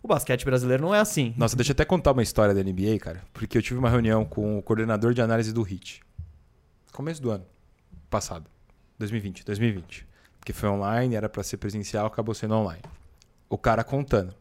O 0.00 0.06
basquete 0.06 0.44
brasileiro 0.44 0.84
não 0.84 0.94
é 0.94 1.00
assim. 1.00 1.34
Nossa, 1.36 1.56
deixa 1.56 1.72
eu 1.72 1.74
até 1.74 1.84
contar 1.84 2.12
uma 2.12 2.22
história 2.22 2.54
da 2.54 2.62
NBA, 2.62 2.96
cara. 3.00 3.24
Porque 3.32 3.58
eu 3.58 3.62
tive 3.62 3.80
uma 3.80 3.90
reunião 3.90 4.24
com 4.24 4.56
o 4.56 4.62
coordenador 4.62 5.12
de 5.12 5.20
análise 5.20 5.52
do 5.52 5.62
HIT. 5.62 6.00
Começo 6.92 7.20
do 7.20 7.32
ano 7.32 7.44
passado. 8.08 8.48
2020, 9.00 9.44
2020. 9.44 10.08
Porque 10.38 10.52
foi 10.52 10.68
online, 10.68 11.14
era 11.14 11.28
pra 11.28 11.42
ser 11.42 11.56
presencial, 11.56 12.06
acabou 12.06 12.34
sendo 12.34 12.54
online. 12.54 12.82
O 13.48 13.58
cara 13.58 13.84
contando 13.84 14.34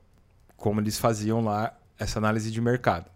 como 0.55 0.81
eles 0.81 0.97
faziam 0.97 1.41
lá 1.41 1.77
essa 1.99 2.19
análise 2.19 2.51
de 2.51 2.61
mercado. 2.61 3.09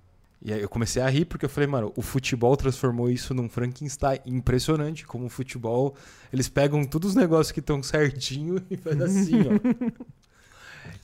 E 0.44 0.52
aí 0.52 0.62
eu 0.62 0.70
comecei 0.70 1.02
a 1.02 1.08
rir 1.08 1.26
porque 1.26 1.46
eu 1.46 1.50
falei, 1.50 1.68
mano, 1.68 1.94
o 1.96 2.02
futebol 2.02 2.58
transformou 2.58 3.10
isso 3.10 3.34
num 3.34 3.48
Frankenstein 3.48 4.20
impressionante. 4.26 5.06
Como 5.06 5.26
o 5.26 5.30
futebol, 5.30 5.96
eles 6.34 6.50
pegam 6.50 6.84
todos 6.84 7.12
os 7.12 7.16
negócios 7.16 7.52
que 7.52 7.60
estão 7.60 7.84
certinho 7.84 8.64
e 8.70 8.78
faz 8.78 9.00
assim, 9.02 9.36
ó. 9.42 10.02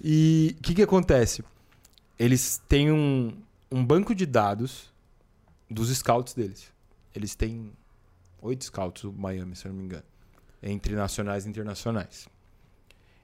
E 0.02 0.56
o 0.58 0.62
que, 0.62 0.76
que 0.76 0.82
acontece? 0.82 1.44
Eles 2.18 2.62
têm 2.68 2.92
um, 2.92 3.36
um 3.72 3.86
banco 3.86 4.14
de 4.14 4.26
dados 4.26 4.92
dos 5.70 5.96
scouts 5.96 6.34
deles. 6.34 6.72
Eles 7.14 7.36
têm 7.36 7.72
oito 8.42 8.66
scouts 8.66 9.04
do 9.04 9.14
Miami, 9.14 9.56
se 9.56 9.66
eu 9.66 9.72
não 9.72 9.80
me 9.80 9.86
engano, 9.86 10.04
entre 10.62 10.96
nacionais 10.96 11.46
e 11.46 11.50
internacionais. 11.50 12.28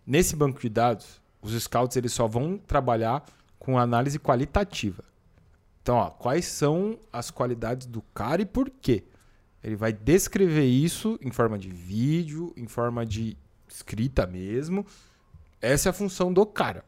Nesse 0.05 0.35
banco 0.35 0.59
de 0.59 0.69
dados, 0.69 1.21
os 1.41 1.53
scouts 1.61 1.97
eles 1.97 2.13
só 2.13 2.27
vão 2.27 2.57
trabalhar 2.57 3.23
com 3.57 3.77
análise 3.77 4.19
qualitativa. 4.19 5.03
Então, 5.81 5.95
ó, 5.95 6.09
quais 6.09 6.45
são 6.45 6.99
as 7.11 7.29
qualidades 7.29 7.87
do 7.87 8.01
cara 8.13 8.41
e 8.41 8.45
por 8.45 8.69
quê? 8.69 9.03
Ele 9.63 9.75
vai 9.75 9.93
descrever 9.93 10.65
isso 10.65 11.17
em 11.21 11.31
forma 11.31 11.57
de 11.57 11.69
vídeo, 11.69 12.53
em 12.55 12.67
forma 12.67 13.05
de 13.05 13.37
escrita 13.67 14.27
mesmo. 14.27 14.85
Essa 15.61 15.89
é 15.89 15.91
a 15.91 15.93
função 15.93 16.31
do 16.31 16.45
cara. 16.45 16.83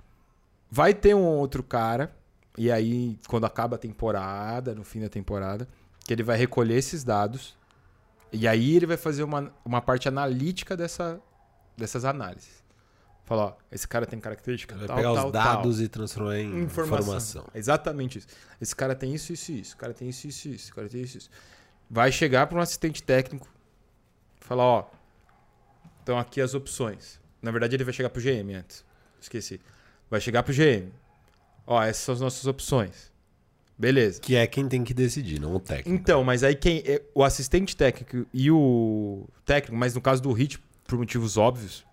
Vai 0.69 0.93
ter 0.93 1.15
um 1.15 1.23
outro 1.23 1.63
cara, 1.63 2.13
e 2.57 2.71
aí, 2.71 3.17
quando 3.27 3.45
acaba 3.45 3.75
a 3.75 3.79
temporada, 3.79 4.75
no 4.75 4.83
fim 4.83 4.99
da 4.99 5.09
temporada, 5.09 5.67
que 6.05 6.13
ele 6.13 6.23
vai 6.23 6.37
recolher 6.37 6.75
esses 6.75 7.03
dados, 7.03 7.57
e 8.35 8.47
aí 8.47 8.75
ele 8.75 8.85
vai 8.85 8.97
fazer 8.97 9.23
uma, 9.23 9.51
uma 9.63 9.81
parte 9.81 10.07
analítica 10.07 10.75
dessa, 10.75 11.19
dessas 11.77 12.05
análises. 12.05 12.63
Falar, 13.25 13.45
ó, 13.45 13.53
esse 13.71 13.87
cara 13.87 14.05
tem 14.05 14.19
característica 14.19 14.75
Vai 14.75 14.87
tal, 14.87 14.97
pegar 14.97 15.13
tal, 15.13 15.15
os 15.15 15.31
tal. 15.31 15.31
dados 15.31 15.81
e 15.81 15.87
transformar 15.87 16.37
em 16.37 16.61
informação. 16.63 17.45
Exatamente 17.55 18.19
isso. 18.19 18.27
Esse 18.61 18.75
cara 18.75 18.93
tem 18.93 19.13
isso, 19.15 19.33
isso, 19.33 19.51
isso. 19.51 19.61
Esse 19.61 19.75
cara 19.75 19.93
tem 19.93 20.09
isso, 20.09 20.27
isso, 20.27 20.47
isso. 20.49 20.65
Esse 20.65 20.73
cara 20.73 20.87
tem 20.87 21.01
isso, 21.01 21.17
isso. 21.17 21.29
Vai 21.89 22.11
chegar 22.11 22.45
para 22.45 22.57
um 22.57 22.61
assistente 22.61 23.01
técnico, 23.01 23.47
falar, 24.39 24.63
ó, 24.63 24.89
estão 25.99 26.19
aqui 26.19 26.39
as 26.39 26.53
opções. 26.53 27.19
Na 27.41 27.51
verdade, 27.51 27.75
ele 27.75 27.83
vai 27.83 27.93
chegar 27.93 28.09
pro 28.09 28.21
GM 28.21 28.53
antes. 28.55 28.85
Esqueci. 29.19 29.59
Vai 30.09 30.21
chegar 30.21 30.43
pro 30.43 30.53
GM. 30.53 30.91
Ó, 31.65 31.81
essas 31.81 32.03
são 32.03 32.13
as 32.13 32.21
nossas 32.21 32.45
opções. 32.45 33.11
Beleza. 33.77 34.21
Que 34.21 34.35
é 34.35 34.47
quem 34.47 34.67
tem 34.67 34.83
que 34.83 34.93
decidir, 34.93 35.39
não 35.39 35.55
o 35.55 35.59
técnico. 35.59 35.89
Então, 35.89 36.23
mas 36.23 36.43
aí 36.43 36.55
quem 36.55 36.81
é- 36.85 37.01
o 37.13 37.23
assistente 37.23 37.75
técnico 37.75 38.25
e 38.33 38.49
o 38.49 39.27
técnico, 39.45 39.75
mas 39.77 39.93
no 39.93 40.01
caso 40.01 40.21
do 40.21 40.31
Hit, 40.31 40.59
por 40.87 40.97
motivos 40.97 41.37
óbvios, 41.37 41.83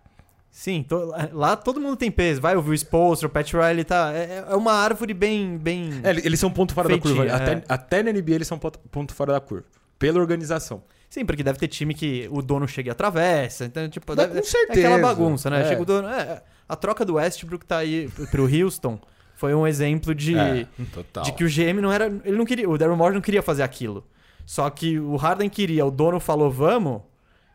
Sim, 0.55 0.83
to- 0.83 1.11
lá 1.33 1.57
todo 1.57 1.81
mundo 1.81 1.97
tem 1.97 2.11
peso. 2.11 2.39
Vai 2.39 2.55
ouvir 2.55 2.71
o 2.73 2.75
Spolster, 2.75 3.27
o 3.27 3.33
Pat 3.33 3.51
Riley, 3.55 3.85
tá? 3.85 4.13
É, 4.15 4.45
é 4.51 4.55
uma 4.55 4.75
árvore 4.75 5.15
bem. 5.15 5.57
bem... 5.57 5.89
É, 6.05 6.11
eles 6.11 6.39
são 6.39 6.51
ponto 6.51 6.75
fora 6.75 6.89
Feitinho, 6.91 7.15
da 7.15 7.21
curva. 7.23 7.33
é. 7.33 7.55
Até, 7.55 7.65
até 7.67 8.03
na 8.03 8.13
NBA 8.13 8.35
eles 8.35 8.47
são 8.49 8.59
ponto, 8.59 8.79
ponto 8.91 9.15
fora 9.15 9.33
da 9.33 9.41
curva. 9.41 9.65
Pela 9.99 10.21
organização. 10.21 10.83
Sim, 11.09 11.25
porque 11.25 11.43
deve 11.43 11.59
ter 11.59 11.69
time 11.69 11.95
que 11.95 12.29
o 12.31 12.43
dono 12.43 12.69
chega 12.69 12.91
e 12.91 12.93
atravessa. 12.93 13.65
Então, 13.65 13.89
tipo, 13.89 14.05
Mas 14.15 14.17
deve, 14.29 14.41
com 14.41 14.47
certeza. 14.47 14.81
É 14.81 14.85
aquela 14.95 15.03
bagunça, 15.03 15.49
né? 15.49 15.63
É. 15.63 15.69
Chega 15.69 15.81
o 15.81 15.85
dono. 15.87 16.07
é, 16.09 16.43
a 16.69 16.77
troca 16.77 17.03
do 17.05 17.15
Westbrook 17.15 17.65
tá 17.65 17.79
aí 17.79 18.11
pro 18.31 18.45
Houston 18.45 19.01
foi 19.43 19.57
um 19.57 19.67
exemplo 19.67 20.15
de, 20.15 20.39
É, 20.39 20.69
total. 20.95 21.25
de 21.25 21.33
que 21.33 21.43
o 21.43 21.49
GM 21.49 21.81
não 21.81 21.91
era. 21.93 22.07
Ele 22.25 22.37
não 22.37 22.45
queria. 22.45 22.71
O 22.71 22.79
Daryl 22.79 22.97
Morey 22.97 23.13
não 23.13 23.21
queria 23.21 23.43
fazer 23.43 23.65
aquilo. 23.65 24.07
Só 24.47 24.71
que 24.71 25.01
o 25.01 25.17
Harden 25.17 25.51
queria, 25.51 25.85
o 25.85 25.91
dono 25.91 26.21
falou, 26.21 26.49
vamos. 26.49 27.03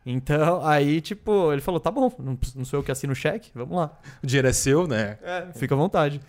Então, 0.06 0.66
aí, 0.68 1.00
tipo, 1.00 1.50
ele 1.54 1.62
falou, 1.62 1.80
tá 1.80 1.90
bom, 1.90 2.12
não, 2.20 2.38
não 2.56 2.66
sou 2.66 2.80
eu 2.80 2.84
que 2.84 2.92
assino 2.92 3.14
o 3.14 3.16
cheque, 3.16 3.52
vamos 3.56 3.78
lá. 3.78 3.98
O 4.22 4.28
dinheiro 4.28 4.50
é 4.50 4.52
seu, 4.52 4.86
né? 4.86 5.18
Fica 5.56 5.76
à 5.76 5.78
vontade. 5.78 6.20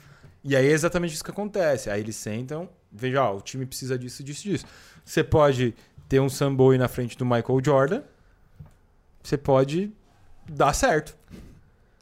E 0.44 0.54
aí 0.54 0.64
é 0.64 0.70
exatamente 0.70 1.12
isso 1.14 1.24
que 1.24 1.30
acontece. 1.32 1.90
Aí 1.90 2.00
eles 2.00 2.14
sentam, 2.14 2.68
veja, 2.92 3.24
ó, 3.24 3.36
o 3.36 3.40
time 3.40 3.66
precisa 3.66 3.98
disso, 3.98 4.22
disso, 4.22 4.44
disso. 4.48 4.64
Você 5.04 5.24
pode 5.24 5.74
ter 6.08 6.20
um 6.20 6.28
Samboy 6.28 6.78
na 6.78 6.86
frente 6.86 7.18
do 7.18 7.24
Michael 7.24 7.60
Jordan, 7.64 8.02
você 9.24 9.36
pode 9.36 9.92
dar 10.48 10.72
certo. 10.72 11.17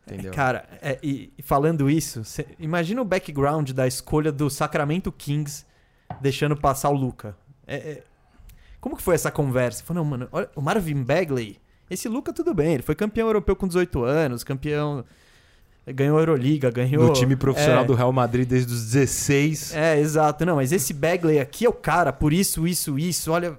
Entendeu? 0.07 0.33
Cara, 0.33 0.64
é, 0.81 0.99
e, 1.03 1.33
falando 1.42 1.90
isso, 1.90 2.25
cê- 2.25 2.47
imagina 2.59 3.03
o 3.03 3.05
background 3.05 3.73
da 3.73 3.87
escolha 3.87 4.31
do 4.31 4.49
Sacramento 4.49 5.11
Kings 5.11 5.64
deixando 6.21 6.57
passar 6.57 6.90
o 6.90 6.95
Luca. 6.95 7.37
É, 7.66 7.77
é, 7.77 8.03
como 8.81 8.97
que 8.97 9.03
foi 9.03 9.16
essa 9.16 9.33
conversa? 9.33 9.83
Falou, 9.83 10.05
não, 10.05 10.11
mano, 10.11 10.29
olha, 10.31 10.49
o 10.55 10.61
Marvin 10.62 11.03
Bagley, 11.03 11.59
esse 11.90 12.09
Luca 12.09 12.33
tudo 12.33 12.55
bem, 12.55 12.75
ele 12.75 12.83
foi 12.85 12.95
campeão 12.95 13.27
europeu 13.27 13.57
com 13.57 13.66
18 13.66 14.05
anos, 14.05 14.45
campeão. 14.45 15.05
Ganhou 15.88 16.19
a 16.19 16.21
Euroliga, 16.21 16.69
ganhou. 16.69 17.07
no 17.07 17.12
time 17.12 17.37
profissional 17.37 17.85
é, 17.85 17.87
do 17.87 17.95
Real 17.95 18.12
Madrid 18.12 18.49
desde 18.49 18.73
os 18.73 18.87
16. 18.87 19.73
É, 19.73 19.99
exato. 19.99 20.45
Não, 20.45 20.57
mas 20.57 20.73
esse 20.73 20.92
Bagley 20.92 21.38
aqui 21.38 21.64
é 21.64 21.69
o 21.69 21.73
cara, 21.73 22.12
por 22.12 22.33
isso, 22.33 22.66
isso, 22.66 22.99
isso. 22.99 23.31
Olha, 23.31 23.57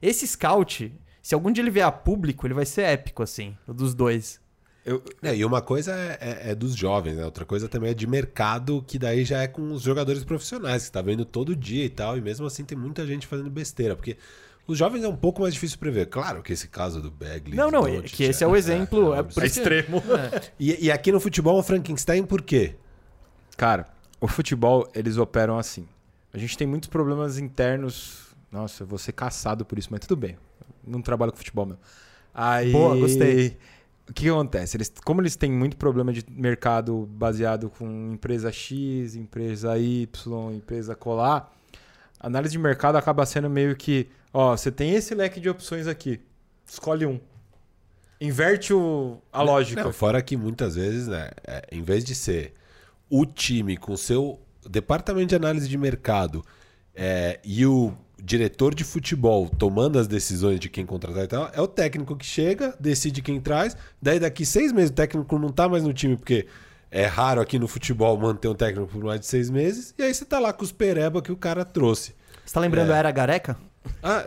esse 0.00 0.26
scout, 0.26 0.92
se 1.20 1.34
algum 1.34 1.50
dia 1.50 1.62
ele 1.62 1.70
vier 1.70 1.84
a 1.84 1.90
público, 1.90 2.46
ele 2.46 2.54
vai 2.54 2.64
ser 2.64 2.82
épico, 2.82 3.24
assim, 3.24 3.56
o 3.66 3.74
dos 3.74 3.92
dois. 3.92 4.40
Eu, 4.88 5.02
É, 5.22 5.36
e 5.36 5.44
uma 5.44 5.60
coisa 5.60 5.92
é, 5.92 6.18
é- 6.20 6.50
é 6.50 6.54
dos 6.54 6.74
jovens, 6.74 7.16
né? 7.16 7.24
Outra 7.24 7.44
coisa 7.44 7.68
também 7.68 7.90
é 7.90 7.94
de 7.94 8.06
mercado, 8.06 8.82
que 8.86 8.98
daí 8.98 9.24
já 9.24 9.42
é 9.42 9.46
com 9.46 9.72
os 9.72 9.82
jogadores 9.82 10.24
profissionais, 10.24 10.86
que 10.86 10.92
tá 10.92 11.02
vendo 11.02 11.24
todo 11.24 11.54
dia 11.54 11.84
e 11.84 11.90
tal, 11.90 12.16
e 12.16 12.20
mesmo 12.20 12.46
assim 12.46 12.64
tem 12.64 12.76
muita 12.78 13.06
gente 13.06 13.26
fazendo 13.26 13.50
besteira, 13.50 13.94
porque 13.94 14.16
os 14.66 14.78
jovens 14.78 15.02
é 15.04 15.08
um 15.08 15.16
pouco 15.16 15.42
mais 15.42 15.54
difícil 15.54 15.78
prever. 15.78 16.06
Claro 16.06 16.42
que 16.42 16.52
esse 16.52 16.68
caso 16.68 17.00
do 17.02 17.10
Bagley... 17.10 17.54
Não, 17.54 17.70
não, 17.70 17.86
é 17.86 18.02
que 18.02 18.24
esse 18.24 18.42
é 18.44 18.46
o 18.46 18.54
exemplo, 18.56 19.14
é 19.14 19.18
é 19.18 19.42
É. 19.42 19.44
extremo. 19.46 20.02
E, 20.58 20.86
e 20.86 20.90
aqui 20.90 21.10
no 21.12 21.20
futebol 21.20 21.56
é 21.56 21.60
um 21.60 21.62
Frankenstein 21.62 22.24
por 22.24 22.42
quê? 22.42 22.74
Cara, 23.56 23.88
o 24.20 24.28
futebol, 24.28 24.88
eles 24.94 25.16
operam 25.16 25.58
assim. 25.58 25.86
A 26.32 26.38
gente 26.38 26.56
tem 26.56 26.66
muitos 26.66 26.88
problemas 26.88 27.38
internos. 27.38 28.28
Nossa, 28.52 28.82
eu 28.82 28.86
vou 28.86 28.98
ser 28.98 29.12
caçado 29.12 29.64
por 29.64 29.78
isso, 29.78 29.88
mas 29.90 30.00
tudo 30.00 30.16
bem. 30.16 30.36
Eu 30.86 30.92
Não 30.92 31.02
trabalho 31.02 31.32
com 31.32 31.38
futebol 31.38 31.66
mesmo. 31.66 31.80
Aí, 32.34 32.70
Boa, 32.70 32.96
gostei. 32.96 33.56
O 34.08 34.12
que 34.12 34.28
acontece? 34.28 34.76
Eles, 34.76 34.92
como 35.04 35.20
eles 35.20 35.36
têm 35.36 35.52
muito 35.52 35.76
problema 35.76 36.12
de 36.12 36.24
mercado 36.30 37.06
baseado 37.12 37.68
com 37.68 38.12
empresa 38.12 38.50
X, 38.50 39.14
empresa 39.14 39.78
Y, 39.78 40.52
empresa 40.54 40.94
colar, 40.94 41.52
a 42.18 42.26
análise 42.26 42.52
de 42.52 42.58
mercado 42.58 42.96
acaba 42.96 43.26
sendo 43.26 43.50
meio 43.50 43.76
que, 43.76 44.08
ó, 44.32 44.56
você 44.56 44.72
tem 44.72 44.94
esse 44.94 45.14
leque 45.14 45.40
de 45.40 45.50
opções 45.50 45.86
aqui, 45.86 46.20
escolhe 46.66 47.04
um. 47.04 47.20
Inverte 48.20 48.72
o, 48.72 49.18
a 49.32 49.42
lógica. 49.42 49.84
Não, 49.84 49.92
fora 49.92 50.20
que 50.22 50.36
muitas 50.36 50.74
vezes, 50.74 51.06
né, 51.06 51.30
é, 51.46 51.68
em 51.70 51.82
vez 51.82 52.02
de 52.02 52.14
ser 52.14 52.54
o 53.10 53.24
time 53.24 53.76
com 53.76 53.96
seu 53.96 54.40
departamento 54.68 55.28
de 55.28 55.36
análise 55.36 55.68
de 55.68 55.78
mercado 55.78 56.44
é, 56.94 57.38
e 57.44 57.64
o 57.64 57.94
diretor 58.22 58.74
de 58.74 58.84
futebol 58.84 59.48
tomando 59.48 59.98
as 59.98 60.06
decisões 60.08 60.58
de 60.60 60.68
quem 60.68 60.84
contratar 60.84 61.24
e 61.24 61.26
tal, 61.28 61.50
é 61.52 61.60
o 61.60 61.68
técnico 61.68 62.16
que 62.16 62.26
chega, 62.26 62.74
decide 62.78 63.22
quem 63.22 63.40
traz, 63.40 63.76
daí 64.02 64.18
daqui 64.18 64.44
seis 64.44 64.72
meses 64.72 64.90
o 64.90 64.94
técnico 64.94 65.38
não 65.38 65.50
tá 65.50 65.68
mais 65.68 65.84
no 65.84 65.92
time, 65.92 66.16
porque 66.16 66.46
é 66.90 67.06
raro 67.06 67.40
aqui 67.40 67.58
no 67.58 67.68
futebol 67.68 68.18
manter 68.18 68.48
um 68.48 68.54
técnico 68.54 68.90
por 68.90 69.04
mais 69.04 69.20
de 69.20 69.26
seis 69.26 69.48
meses, 69.50 69.94
e 69.98 70.02
aí 70.02 70.12
você 70.12 70.24
tá 70.24 70.38
lá 70.38 70.52
com 70.52 70.64
os 70.64 70.72
pereba 70.72 71.22
que 71.22 71.30
o 71.32 71.36
cara 71.36 71.64
trouxe. 71.64 72.14
Você 72.44 72.54
tá 72.54 72.60
lembrando 72.60 72.90
É. 72.90 72.94
a 72.94 72.98
Era 72.98 73.10
Gareca? 73.10 73.56
Ah, 74.02 74.24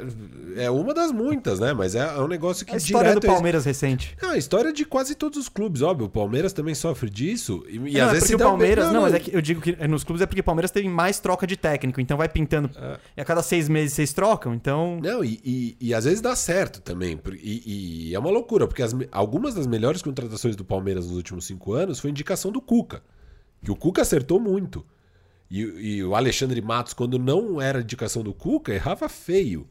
é 0.55 0.69
uma 0.69 0.93
das 0.93 1.11
muitas, 1.11 1.59
né? 1.59 1.73
Mas 1.73 1.95
é, 1.95 1.99
é 1.99 2.19
um 2.19 2.27
negócio 2.27 2.65
que 2.65 2.73
A 2.73 2.77
história 2.77 3.13
do 3.15 3.25
é- 3.25 3.29
Palmeiras 3.29 3.65
recente. 3.65 4.15
não, 4.21 4.29
a 4.31 4.37
história 4.37 4.71
de 4.73 4.83
quase 4.85 5.15
todos 5.15 5.37
os 5.39 5.47
clubes, 5.49 5.81
óbvio. 5.81 6.07
O 6.07 6.09
Palmeiras 6.09 6.53
também 6.53 6.75
sofre 6.75 7.09
disso. 7.09 7.63
E, 7.67 7.75
e 7.75 7.79
não, 7.79 7.87
às 7.87 7.95
é 7.95 8.11
vezes 8.13 8.29
porque 8.29 8.43
o 8.43 8.45
um- 8.45 8.49
Palmeiras. 8.49 8.91
Não, 8.91 9.01
mas 9.01 9.13
é 9.13 9.19
que 9.19 9.35
eu 9.35 9.41
digo 9.41 9.61
que 9.61 9.75
nos 9.87 10.03
clubes 10.03 10.21
é 10.21 10.25
porque 10.25 10.41
o 10.41 10.43
Palmeiras 10.43 10.71
tem 10.71 10.87
mais 10.89 11.19
troca 11.19 11.45
de 11.47 11.55
técnico, 11.57 12.01
então 12.01 12.17
vai 12.17 12.27
pintando. 12.29 12.69
É. 12.75 12.97
E 13.17 13.21
a 13.21 13.25
cada 13.25 13.41
seis 13.43 13.69
meses 13.69 13.93
vocês 13.93 14.11
trocam, 14.13 14.53
então. 14.53 14.99
Não, 15.01 15.23
e, 15.23 15.39
e- 15.43 15.77
e 15.79 15.93
às 15.93 16.05
vezes 16.05 16.21
dá 16.21 16.35
certo 16.35 16.81
também. 16.81 17.19
E, 17.41 18.09
e 18.09 18.15
é 18.15 18.19
uma 18.19 18.29
loucura, 18.29 18.67
porque 18.67 18.81
as 18.83 18.95
algumas 19.11 19.53
das 19.55 19.67
melhores 19.67 20.01
contratações 20.01 20.55
do 20.55 20.63
Palmeiras 20.65 21.05
nos 21.07 21.15
últimos 21.17 21.45
cinco 21.45 21.73
anos 21.73 21.99
foi 21.99 22.09
indicação 22.09 22.51
do 22.51 22.61
Cuca. 22.61 23.01
Que 23.63 23.71
o 23.71 23.75
Cuca 23.75 24.01
acertou 24.01 24.39
muito. 24.39 24.85
E, 25.51 25.59
e 25.97 26.03
o 26.03 26.15
Alexandre 26.15 26.61
Matos, 26.61 26.93
quando 26.93 27.19
não 27.19 27.61
era 27.61 27.81
indicação 27.81 28.23
do 28.23 28.33
Cuca, 28.33 28.73
errava 28.73 29.09
feio. 29.09 29.67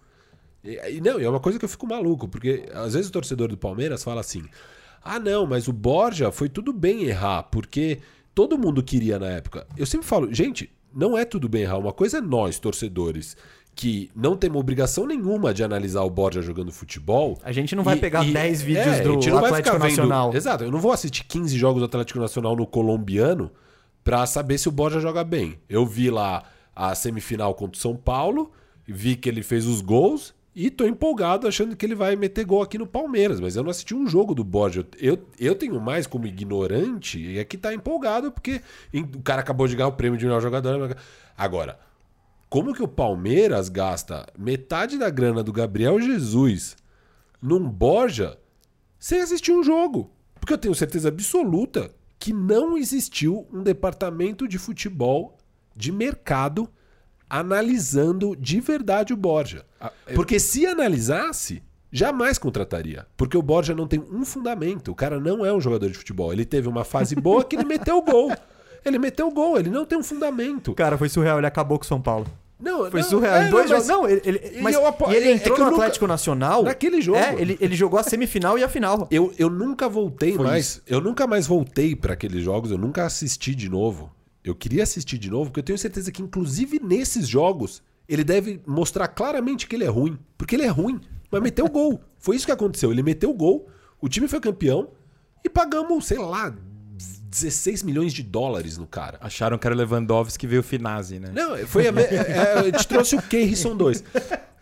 E, 0.62 0.78
e 0.96 1.00
não, 1.00 1.18
é 1.18 1.26
uma 1.28 1.40
coisa 1.40 1.58
que 1.58 1.64
eu 1.64 1.68
fico 1.70 1.86
maluco, 1.86 2.28
porque 2.28 2.68
às 2.74 2.92
vezes 2.92 3.08
o 3.08 3.12
torcedor 3.12 3.48
do 3.48 3.56
Palmeiras 3.56 4.04
fala 4.04 4.20
assim: 4.20 4.44
ah, 5.02 5.18
não, 5.18 5.46
mas 5.46 5.68
o 5.68 5.72
Borja 5.72 6.30
foi 6.30 6.50
tudo 6.50 6.70
bem 6.72 7.04
errar, 7.04 7.44
porque 7.44 7.98
todo 8.34 8.58
mundo 8.58 8.82
queria 8.82 9.18
na 9.18 9.28
época. 9.28 9.66
Eu 9.74 9.86
sempre 9.86 10.06
falo, 10.06 10.32
gente, 10.34 10.70
não 10.94 11.16
é 11.16 11.24
tudo 11.24 11.48
bem 11.48 11.62
errar. 11.62 11.78
Uma 11.78 11.94
coisa 11.94 12.18
é 12.18 12.20
nós, 12.20 12.58
torcedores, 12.58 13.34
que 13.74 14.10
não 14.14 14.36
temos 14.36 14.60
obrigação 14.60 15.06
nenhuma 15.06 15.54
de 15.54 15.64
analisar 15.64 16.02
o 16.02 16.10
Borja 16.10 16.42
jogando 16.42 16.70
futebol. 16.70 17.38
A 17.42 17.52
gente 17.52 17.74
não 17.74 17.82
vai 17.82 17.96
E- 17.96 18.00
pegar 18.00 18.26
e- 18.26 18.32
10 18.32 18.60
vídeos 18.60 18.86
é, 18.86 19.02
do 19.02 19.12
Atlético 19.14 19.56
ficar 19.56 19.72
vendo- 19.72 19.82
Nacional. 19.84 20.34
Exato, 20.34 20.64
eu 20.64 20.70
não 20.70 20.78
vou 20.80 20.92
assistir 20.92 21.24
15 21.24 21.56
jogos 21.56 21.80
do 21.80 21.86
Atlético 21.86 22.18
Nacional 22.18 22.54
no 22.54 22.66
colombiano 22.66 23.50
pra 24.04 24.26
saber 24.26 24.58
se 24.58 24.68
o 24.68 24.72
Borja 24.72 25.00
joga 25.00 25.24
bem. 25.24 25.58
Eu 25.68 25.86
vi 25.86 26.10
lá 26.10 26.44
a 26.74 26.94
semifinal 26.94 27.54
contra 27.54 27.78
o 27.78 27.80
São 27.80 27.96
Paulo, 27.96 28.52
vi 28.86 29.16
que 29.16 29.28
ele 29.28 29.42
fez 29.42 29.66
os 29.66 29.80
gols 29.80 30.34
e 30.54 30.68
tô 30.68 30.84
empolgado 30.84 31.46
achando 31.46 31.76
que 31.76 31.86
ele 31.86 31.94
vai 31.94 32.16
meter 32.16 32.44
gol 32.44 32.62
aqui 32.62 32.76
no 32.76 32.86
Palmeiras, 32.86 33.38
mas 33.38 33.54
eu 33.54 33.62
não 33.62 33.70
assisti 33.70 33.94
um 33.94 34.06
jogo 34.06 34.34
do 34.34 34.42
Borja. 34.42 34.86
Eu, 34.98 35.18
eu 35.38 35.54
tenho 35.54 35.80
mais 35.80 36.06
como 36.06 36.26
ignorante 36.26 37.20
e 37.20 37.38
aqui 37.38 37.56
tá 37.56 37.72
empolgado 37.72 38.32
porque 38.32 38.60
o 38.92 39.22
cara 39.22 39.40
acabou 39.40 39.68
de 39.68 39.76
ganhar 39.76 39.88
o 39.88 39.92
prêmio 39.92 40.18
de 40.18 40.24
melhor 40.24 40.40
jogador. 40.40 40.96
Agora, 41.36 41.78
como 42.48 42.74
que 42.74 42.82
o 42.82 42.88
Palmeiras 42.88 43.68
gasta 43.68 44.26
metade 44.36 44.98
da 44.98 45.08
grana 45.08 45.42
do 45.42 45.52
Gabriel 45.52 46.00
Jesus 46.00 46.76
num 47.40 47.68
Borja 47.68 48.36
sem 48.98 49.20
assistir 49.20 49.52
um 49.52 49.62
jogo? 49.62 50.10
Porque 50.40 50.52
eu 50.52 50.58
tenho 50.58 50.74
certeza 50.74 51.08
absoluta 51.08 51.94
que 52.20 52.32
não 52.32 52.78
existiu 52.78 53.48
um 53.52 53.62
departamento 53.64 54.46
de 54.46 54.58
futebol 54.58 55.36
de 55.74 55.90
mercado 55.90 56.68
analisando 57.28 58.36
de 58.36 58.60
verdade 58.60 59.12
o 59.12 59.16
Borja. 59.16 59.64
Ah, 59.80 59.90
eu- 60.06 60.14
Porque 60.14 60.38
se 60.38 60.66
analisasse, 60.66 61.62
jamais 61.90 62.38
contrataria. 62.38 63.06
Porque 63.16 63.36
o 63.36 63.42
Borja 63.42 63.74
não 63.74 63.86
tem 63.86 64.00
um 64.00 64.24
fundamento. 64.24 64.90
O 64.90 64.94
cara 64.94 65.18
não 65.20 65.46
é 65.46 65.52
um 65.52 65.60
jogador 65.60 65.88
de 65.88 65.96
futebol. 65.96 66.32
Ele 66.32 66.44
teve 66.44 66.68
uma 66.68 66.84
fase 66.84 67.14
boa 67.16 67.42
que 67.44 67.56
ele 67.56 67.64
meteu 67.64 67.96
o 67.98 68.02
gol. 68.02 68.30
Ele 68.82 68.98
meteu 68.98 69.28
o 69.28 69.30
gol, 69.30 69.58
ele 69.58 69.68
não 69.68 69.84
tem 69.84 69.98
um 69.98 70.02
fundamento. 70.02 70.72
Cara, 70.74 70.96
foi 70.96 71.06
surreal, 71.10 71.36
ele 71.36 71.46
acabou 71.46 71.78
com 71.78 71.84
o 71.84 71.86
São 71.86 72.00
Paulo. 72.00 72.26
Não, 72.60 72.90
Foi 72.90 73.00
não, 73.00 73.08
surreal. 73.08 73.34
é, 73.36 73.46
em 73.46 73.50
dois 73.50 73.70
não, 73.70 73.76
mas- 73.78 73.86
jogos. 73.86 74.02
Não, 74.02 74.08
ele, 74.08 74.20
ele- 74.24 74.58
E 74.58 74.62
mas, 74.62 74.74
eu 74.74 74.82
e 74.82 75.14
ele 75.16 75.26
é- 75.26 75.30
é 75.30 75.34
entrou 75.34 75.54
que 75.56 75.60
eu 75.60 75.64
no 75.64 75.70
nunca- 75.70 75.82
Atlético 75.84 76.06
Nacional. 76.06 76.62
Naquele 76.62 77.00
jogo. 77.00 77.18
É, 77.18 77.34
ele, 77.40 77.56
ele 77.60 77.74
jogou 77.74 77.98
a 77.98 78.02
semifinal 78.02 78.58
e 78.58 78.62
a 78.64 78.68
final. 78.68 79.08
Eu, 79.10 79.32
eu 79.38 79.48
nunca 79.48 79.88
voltei 79.88 80.34
Foi 80.34 80.44
mais. 80.46 80.64
isso. 80.66 80.82
Eu 80.86 81.00
nunca 81.00 81.26
mais 81.26 81.46
voltei 81.46 81.96
para 81.96 82.12
aqueles 82.12 82.42
jogos. 82.44 82.70
Eu 82.70 82.78
nunca 82.78 83.04
assisti 83.06 83.54
de 83.54 83.68
novo. 83.68 84.12
Eu 84.44 84.54
queria 84.54 84.82
assistir 84.82 85.18
de 85.18 85.30
novo, 85.30 85.46
porque 85.50 85.60
eu 85.60 85.64
tenho 85.64 85.78
certeza 85.78 86.10
que, 86.12 86.22
inclusive 86.22 86.80
nesses 86.82 87.26
jogos, 87.28 87.82
ele 88.08 88.24
deve 88.24 88.60
mostrar 88.66 89.08
claramente 89.08 89.66
que 89.66 89.74
ele 89.76 89.84
é 89.84 89.88
ruim. 89.88 90.18
Porque 90.36 90.54
ele 90.56 90.64
é 90.64 90.68
ruim. 90.68 91.00
Mas 91.30 91.42
meteu 91.42 91.64
o 91.66 91.70
gol. 91.70 92.00
Foi 92.18 92.36
isso 92.36 92.46
que 92.46 92.52
aconteceu. 92.52 92.90
Ele 92.90 93.02
meteu 93.02 93.30
o 93.30 93.34
gol, 93.34 93.68
o 94.00 94.08
time 94.08 94.26
foi 94.28 94.40
campeão 94.40 94.88
e 95.44 95.48
pagamos, 95.48 96.06
sei 96.06 96.18
lá, 96.18 96.54
16 97.30 97.82
milhões 97.84 98.12
de 98.12 98.22
dólares 98.24 98.76
no 98.76 98.86
cara. 98.86 99.16
Acharam 99.20 99.56
que 99.56 99.66
era 99.66 99.74
o 99.74 99.78
Lewandowski 99.78 100.38
que 100.38 100.46
veio 100.46 100.60
o 100.60 100.64
Finazzi, 100.64 101.20
né? 101.20 101.30
Não, 101.32 101.56
foi 101.66 101.86
a, 101.86 101.92
me- 101.92 102.02
é, 102.02 102.14
é, 102.16 102.52
a 102.58 102.62
gente 102.64 102.86
trouxe 102.88 103.14
o 103.14 103.22
Keirson 103.22 103.76
2. 103.76 104.02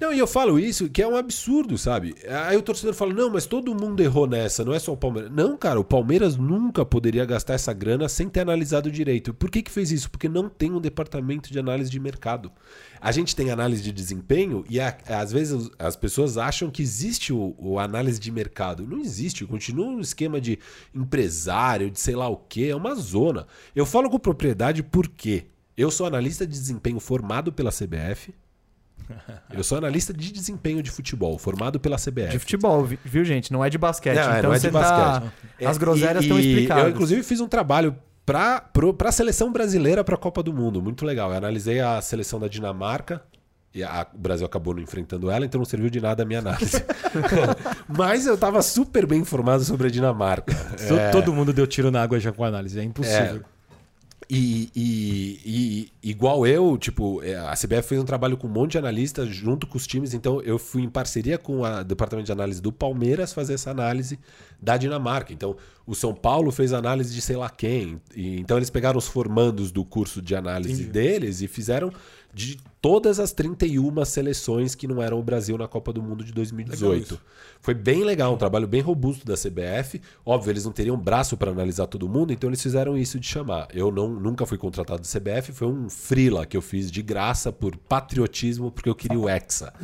Não, 0.00 0.12
e 0.14 0.18
eu 0.20 0.28
falo 0.28 0.60
isso 0.60 0.88
que 0.88 1.02
é 1.02 1.08
um 1.08 1.16
absurdo, 1.16 1.76
sabe? 1.76 2.14
Aí 2.46 2.56
o 2.56 2.62
torcedor 2.62 2.94
fala: 2.94 3.12
"Não, 3.12 3.28
mas 3.30 3.46
todo 3.46 3.74
mundo 3.74 4.00
errou 4.00 4.28
nessa, 4.28 4.64
não 4.64 4.72
é 4.72 4.78
só 4.78 4.92
o 4.92 4.96
Palmeiras". 4.96 5.30
Não, 5.32 5.56
cara, 5.56 5.80
o 5.80 5.84
Palmeiras 5.84 6.36
nunca 6.36 6.84
poderia 6.84 7.24
gastar 7.24 7.54
essa 7.54 7.72
grana 7.72 8.08
sem 8.08 8.28
ter 8.28 8.40
analisado 8.40 8.92
direito. 8.92 9.34
Por 9.34 9.50
que 9.50 9.60
que 9.60 9.70
fez 9.72 9.90
isso? 9.90 10.08
Porque 10.08 10.28
não 10.28 10.48
tem 10.48 10.70
um 10.72 10.80
departamento 10.80 11.50
de 11.52 11.58
análise 11.58 11.90
de 11.90 11.98
mercado. 11.98 12.52
A 13.00 13.10
gente 13.10 13.34
tem 13.34 13.50
análise 13.50 13.82
de 13.82 13.90
desempenho 13.90 14.64
e 14.70 14.78
a- 14.78 14.96
às 15.08 15.32
vezes 15.32 15.68
as 15.78 15.96
pessoas 15.96 16.38
acham 16.38 16.70
que 16.70 16.80
existe 16.80 17.32
o, 17.32 17.56
o 17.58 17.78
análise 17.80 18.20
de 18.20 18.30
mercado. 18.30 18.86
Não 18.86 19.00
existe, 19.00 19.44
continua 19.46 19.86
um 19.86 20.00
esquema 20.00 20.40
de 20.40 20.60
empresário, 20.94 21.90
de 21.90 21.98
sei 21.98 22.14
lá 22.14 22.28
o 22.28 22.36
quê, 22.36 22.68
é 22.70 22.76
uma 22.76 22.94
zona. 22.94 23.46
Eu 23.74 23.84
falo 23.84 24.08
com 24.08 24.18
propriedade 24.18 24.80
porque 24.82 25.46
eu 25.76 25.90
sou 25.90 26.06
analista 26.06 26.46
de 26.46 26.52
desempenho 26.52 27.00
formado 27.00 27.52
pela 27.52 27.70
CBF. 27.72 28.32
Eu 29.52 29.64
sou 29.64 29.78
analista 29.78 30.12
de 30.12 30.30
desempenho 30.32 30.82
de 30.82 30.90
futebol, 30.90 31.38
formado 31.38 31.78
pela 31.80 31.96
CBF. 31.96 32.28
De 32.30 32.38
futebol, 32.38 32.84
vi- 32.84 32.98
viu, 33.04 33.24
gente? 33.24 33.52
Não 33.52 33.64
é 33.64 33.70
de 33.70 33.78
basquete. 33.78 34.16
Não, 34.16 34.22
é, 34.32 34.38
então 34.38 34.50
não 34.50 34.52
é 34.52 34.58
de 34.58 34.62
você 34.62 34.70
tá. 34.70 34.80
basquete. 35.20 35.32
As 35.66 35.76
É, 35.76 35.80
groselhas 35.80 36.22
estão 36.24 36.38
explicadas. 36.38 36.84
Eu, 36.84 36.90
inclusive, 36.90 37.22
fiz 37.22 37.40
um 37.40 37.48
trabalho 37.48 37.96
para 38.26 38.62
a 39.04 39.12
seleção 39.12 39.50
brasileira 39.52 40.04
para 40.04 40.14
a 40.14 40.18
Copa 40.18 40.42
do 40.42 40.52
Mundo. 40.52 40.82
Muito 40.82 41.04
legal. 41.06 41.30
Eu 41.30 41.36
analisei 41.38 41.80
a 41.80 42.00
seleção 42.00 42.38
da 42.38 42.46
Dinamarca. 42.48 43.22
E 43.74 43.82
a- 43.84 44.06
o 44.14 44.18
Brasil 44.18 44.46
acabou 44.46 44.74
não 44.74 44.82
enfrentando 44.82 45.30
ela, 45.30 45.44
então 45.44 45.58
não 45.58 45.64
serviu 45.66 45.90
de 45.90 46.00
nada 46.00 46.22
a 46.22 46.26
minha 46.26 46.38
análise. 46.38 46.82
Mas 47.88 48.26
eu 48.26 48.34
estava 48.34 48.62
super 48.62 49.06
bem 49.06 49.20
informado 49.20 49.62
sobre 49.64 49.86
a 49.88 49.90
Dinamarca. 49.90 50.54
É, 50.98 51.10
Todo 51.10 51.32
mundo 51.32 51.52
deu 51.52 51.66
tiro 51.66 51.90
na 51.90 52.02
água 52.02 52.18
já 52.18 52.32
com 52.32 52.44
a 52.44 52.48
análise, 52.48 52.78
é 52.78 52.82
impossível. 52.82 53.42
E, 54.30 54.68
e- 54.76 55.40
e- 55.46 55.92
igual 56.10 56.46
eu, 56.46 56.76
tipo, 56.76 57.22
é, 57.22 57.34
a 57.36 57.54
CBF 57.56 57.88
fez 57.88 58.00
um 58.00 58.04
trabalho 58.04 58.36
com 58.36 58.46
um 58.46 58.50
monte 58.50 58.72
de 58.72 58.78
analistas 58.78 59.28
junto 59.34 59.66
com 59.66 59.78
os 59.78 59.86
times, 59.86 60.12
então 60.12 60.42
eu 60.42 60.58
fui 60.58 60.82
em 60.82 60.88
parceria 60.90 61.38
com 61.38 61.62
o 61.62 61.82
departamento 61.84 62.26
de 62.26 62.32
análise 62.32 62.60
do 62.60 62.70
Palmeiras 62.70 63.32
fazer 63.32 63.54
essa 63.54 63.70
análise 63.70 64.18
da 64.60 64.76
Dinamarca. 64.76 65.32
Então, 65.32 65.56
o 65.86 65.94
São 65.94 66.14
Paulo 66.14 66.50
fez 66.52 66.74
análise 66.74 67.14
de 67.14 67.22
sei 67.22 67.36
lá 67.36 67.48
quem. 67.48 67.98
E, 68.14 68.38
então, 68.38 68.58
eles 68.58 68.68
pegaram 68.68 68.98
os 68.98 69.06
formandos 69.08 69.72
do 69.72 69.82
curso 69.82 70.20
de 70.20 70.34
análise 70.36 70.84
deles 70.84 71.40
e 71.40 71.48
fizeram 71.48 71.90
de 72.34 72.58
todas 72.80 73.18
as 73.20 73.32
31 73.32 74.04
seleções 74.04 74.74
que 74.74 74.86
não 74.86 75.02
eram 75.02 75.18
o 75.18 75.22
Brasil 75.22 75.58
na 75.58 75.66
Copa 75.66 75.92
do 75.92 76.02
Mundo 76.02 76.22
de 76.24 76.32
2018. 76.32 77.18
Foi 77.60 77.74
bem 77.74 78.04
legal, 78.04 78.32
um 78.32 78.36
trabalho 78.36 78.68
bem 78.68 78.80
robusto 78.80 79.26
da 79.26 79.34
CBF. 79.34 80.00
Óbvio, 80.24 80.52
eles 80.52 80.64
não 80.64 80.70
teriam 80.72 80.96
braço 80.96 81.36
para 81.36 81.50
analisar 81.50 81.86
todo 81.88 82.08
mundo, 82.08 82.32
então 82.32 82.48
eles 82.48 82.62
fizeram 82.62 82.96
isso 82.96 83.18
de 83.18 83.26
chamar. 83.26 83.66
Eu 83.74 83.90
não, 83.90 84.08
nunca 84.08 84.46
fui 84.46 84.56
contratado 84.56 85.02
da 85.02 85.08
CBF, 85.08 85.52
foi 85.52 85.66
um 85.66 85.90
freela 85.90 86.46
que 86.46 86.56
eu 86.56 86.62
fiz 86.62 86.90
de 86.90 87.02
graça 87.02 87.50
por 87.50 87.76
patriotismo, 87.76 88.70
porque 88.70 88.88
eu 88.88 88.94
queria 88.94 89.18
o 89.18 89.28
Hexa. 89.28 89.72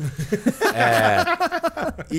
É, 0.75 1.25
e, 2.11 2.17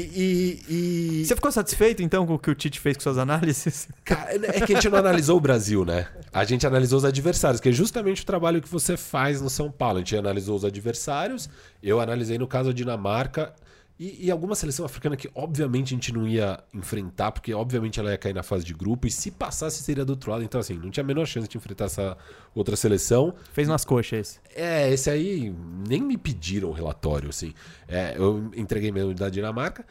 e- 0.69 1.21
e- 1.21 1.25
Você 1.25 1.35
ficou 1.35 1.51
satisfeito, 1.51 2.01
então, 2.01 2.25
com 2.25 2.35
o 2.35 2.39
que 2.39 2.49
o 2.49 2.55
Tite 2.55 2.79
fez 2.79 2.95
com 2.97 3.03
suas 3.03 3.17
análises? 3.17 3.87
Cara, 4.03 4.33
é 4.33 4.61
que 4.61 4.71
a 4.73 4.75
gente 4.75 4.89
não 4.89 4.97
analisou 4.97 5.37
o 5.37 5.39
Brasil, 5.41 5.83
né? 5.85 6.07
A 6.33 6.43
gente 6.45 6.65
analisou 6.65 6.97
os 6.99 7.05
adversários, 7.05 7.59
que 7.59 7.69
é 7.69 7.71
justamente 7.71 8.23
o 8.23 8.25
trabalho 8.25 8.61
que 8.61 8.69
você 8.69 8.95
faz 8.97 9.41
no 9.41 9.49
São 9.49 9.69
Paulo. 9.71 9.97
A 9.97 9.99
gente 9.99 10.15
analisou 10.15 10.55
os 10.55 10.64
adversários, 10.65 11.49
eu 11.81 11.99
analisei 11.99 12.37
no 12.37 12.47
caso 12.47 12.69
a 12.69 12.73
Dinamarca 12.73 13.53
e, 13.97 14.25
e 14.25 14.31
alguma 14.31 14.55
seleção 14.55 14.85
africana 14.85 15.15
que 15.15 15.29
obviamente 15.33 15.93
a 15.93 15.95
gente 15.95 16.11
não 16.11 16.27
ia 16.27 16.61
enfrentar, 16.73 17.31
porque 17.31 17.53
obviamente 17.53 17.99
ela 17.99 18.11
ia 18.11 18.17
cair 18.17 18.33
na 18.33 18.43
fase 18.43 18.65
de 18.65 18.73
grupo, 18.73 19.07
e 19.07 19.11
se 19.11 19.31
passasse 19.31 19.81
seria 19.81 20.03
do 20.03 20.11
outro 20.11 20.31
lado. 20.31 20.43
Então, 20.43 20.59
assim, 20.59 20.77
não 20.77 20.89
tinha 20.89 21.03
a 21.03 21.07
menor 21.07 21.25
chance 21.25 21.47
de 21.47 21.57
enfrentar 21.57 21.85
essa 21.85 22.17
outra 22.53 22.75
seleção. 22.75 23.33
Fez 23.53 23.67
nas 23.67 23.85
coxas 23.85 24.19
esse. 24.19 24.39
É, 24.53 24.91
esse 24.91 25.09
aí 25.09 25.53
nem 25.87 26.01
me 26.01 26.17
pediram 26.17 26.69
o 26.69 26.73
relatório, 26.73 27.29
assim. 27.29 27.53
É, 27.87 28.15
eu 28.17 28.51
entreguei 28.55 28.91
mesmo 28.91 29.13
da 29.13 29.29
Dinamarca 29.29 29.85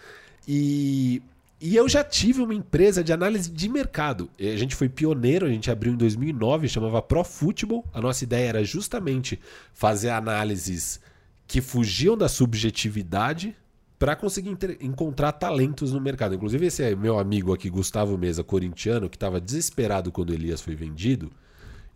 e, 0.46 1.22
e 1.66 1.76
eu 1.76 1.88
já 1.88 2.04
tive 2.04 2.42
uma 2.42 2.52
empresa 2.52 3.02
de 3.02 3.10
análise 3.10 3.50
de 3.50 3.70
mercado. 3.70 4.28
A 4.38 4.54
gente 4.54 4.76
foi 4.76 4.86
pioneiro, 4.86 5.46
a 5.46 5.48
gente 5.48 5.70
abriu 5.70 5.94
em 5.94 5.96
2009, 5.96 6.68
chamava 6.68 7.00
Pro 7.00 7.24
Football. 7.24 7.82
A 7.90 8.02
nossa 8.02 8.22
ideia 8.22 8.50
era 8.50 8.64
justamente 8.64 9.40
fazer 9.72 10.10
análises 10.10 11.00
que 11.46 11.62
fugiam 11.62 12.18
da 12.18 12.28
subjetividade 12.28 13.56
para 13.98 14.14
conseguir 14.14 14.54
encontrar 14.78 15.32
talentos 15.32 15.90
no 15.90 16.02
mercado. 16.02 16.34
Inclusive 16.34 16.66
esse 16.66 16.82
é 16.82 16.94
meu 16.94 17.18
amigo 17.18 17.54
aqui, 17.54 17.70
Gustavo 17.70 18.18
Mesa, 18.18 18.44
corintiano, 18.44 19.08
que 19.08 19.16
estava 19.16 19.40
desesperado 19.40 20.12
quando 20.12 20.28
o 20.28 20.34
Elias 20.34 20.60
foi 20.60 20.74
vendido. 20.74 21.32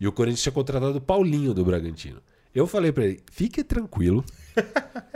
E 0.01 0.09
o 0.09 0.13
Corinthians 0.13 0.45
tinha 0.45 0.53
contratado 0.53 0.97
o 0.97 1.01
Paulinho 1.03 1.53
do 1.53 1.63
Bragantino. 1.63 2.23
Eu 2.55 2.67
falei 2.67 2.91
pra 2.91 3.05
ele, 3.05 3.21
fique 3.31 3.63
tranquilo, 3.63 4.25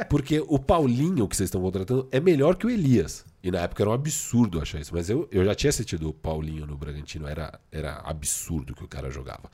porque 0.09 0.43
o 0.47 0.59
Paulinho 0.59 1.29
que 1.29 1.37
vocês 1.37 1.49
estão 1.49 1.61
contratando 1.61 2.09
é 2.11 2.21
melhor 2.21 2.57
que 2.57 2.67
o 2.67 2.71
Elias. 2.71 3.25
E 3.43 3.51
na 3.51 3.61
época 3.61 3.83
era 3.83 3.91
um 3.91 3.93
absurdo 3.93 4.61
achar 4.61 4.81
isso. 4.81 4.95
Mas 4.95 5.11
eu, 5.11 5.29
eu 5.31 5.45
já 5.45 5.55
tinha 5.55 5.71
assistido 5.71 6.09
o 6.09 6.13
Paulinho 6.13 6.67
no 6.67 6.77
Bragantino, 6.77 7.27
era, 7.27 7.59
era 7.71 8.01
absurdo 8.05 8.75
que 8.75 8.85
o 8.85 8.89
cara 8.89 9.11
jogava. 9.11 9.51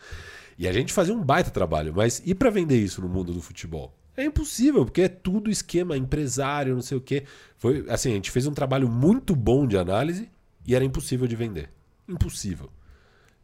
E 0.58 0.66
a 0.66 0.72
gente 0.72 0.92
fazia 0.92 1.14
um 1.14 1.22
baita 1.22 1.50
trabalho, 1.50 1.92
mas 1.94 2.20
e 2.24 2.34
pra 2.34 2.50
vender 2.50 2.78
isso 2.78 3.00
no 3.00 3.08
mundo 3.08 3.32
do 3.32 3.40
futebol? 3.40 3.94
É 4.16 4.24
impossível, 4.24 4.84
porque 4.84 5.02
é 5.02 5.08
tudo 5.08 5.48
esquema 5.48 5.96
empresário, 5.96 6.74
não 6.74 6.82
sei 6.82 6.98
o 6.98 7.00
quê. 7.00 7.22
Foi 7.56 7.86
assim, 7.88 8.10
a 8.10 8.14
gente 8.14 8.32
fez 8.32 8.46
um 8.46 8.52
trabalho 8.52 8.88
muito 8.88 9.36
bom 9.36 9.66
de 9.66 9.78
análise 9.78 10.28
e 10.66 10.74
era 10.74 10.84
impossível 10.84 11.28
de 11.28 11.36
vender. 11.36 11.70
Impossível. 12.08 12.68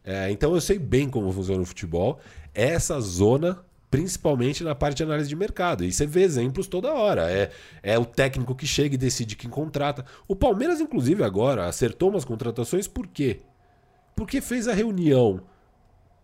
É, 0.02 0.30
então 0.30 0.54
eu 0.54 0.60
sei 0.60 0.78
bem 0.78 1.08
como 1.08 1.32
funciona 1.32 1.62
o 1.62 1.64
futebol. 1.64 2.18
Essa 2.52 3.00
zona, 3.00 3.64
principalmente 3.94 4.64
na 4.64 4.74
parte 4.74 4.96
de 4.96 5.02
análise 5.04 5.28
de 5.28 5.36
mercado. 5.36 5.84
E 5.84 5.92
você 5.92 6.04
vê 6.04 6.22
exemplos 6.22 6.66
toda 6.66 6.92
hora. 6.92 7.30
É, 7.30 7.52
é 7.80 7.96
o 7.96 8.04
técnico 8.04 8.52
que 8.52 8.66
chega 8.66 8.96
e 8.96 8.98
decide 8.98 9.36
quem 9.36 9.48
contrata. 9.48 10.04
O 10.26 10.34
Palmeiras, 10.34 10.80
inclusive, 10.80 11.22
agora 11.22 11.66
acertou 11.66 12.10
umas 12.10 12.24
contratações, 12.24 12.88
por 12.88 13.06
quê? 13.06 13.42
Porque 14.16 14.40
fez 14.40 14.66
a 14.66 14.74
reunião 14.74 15.42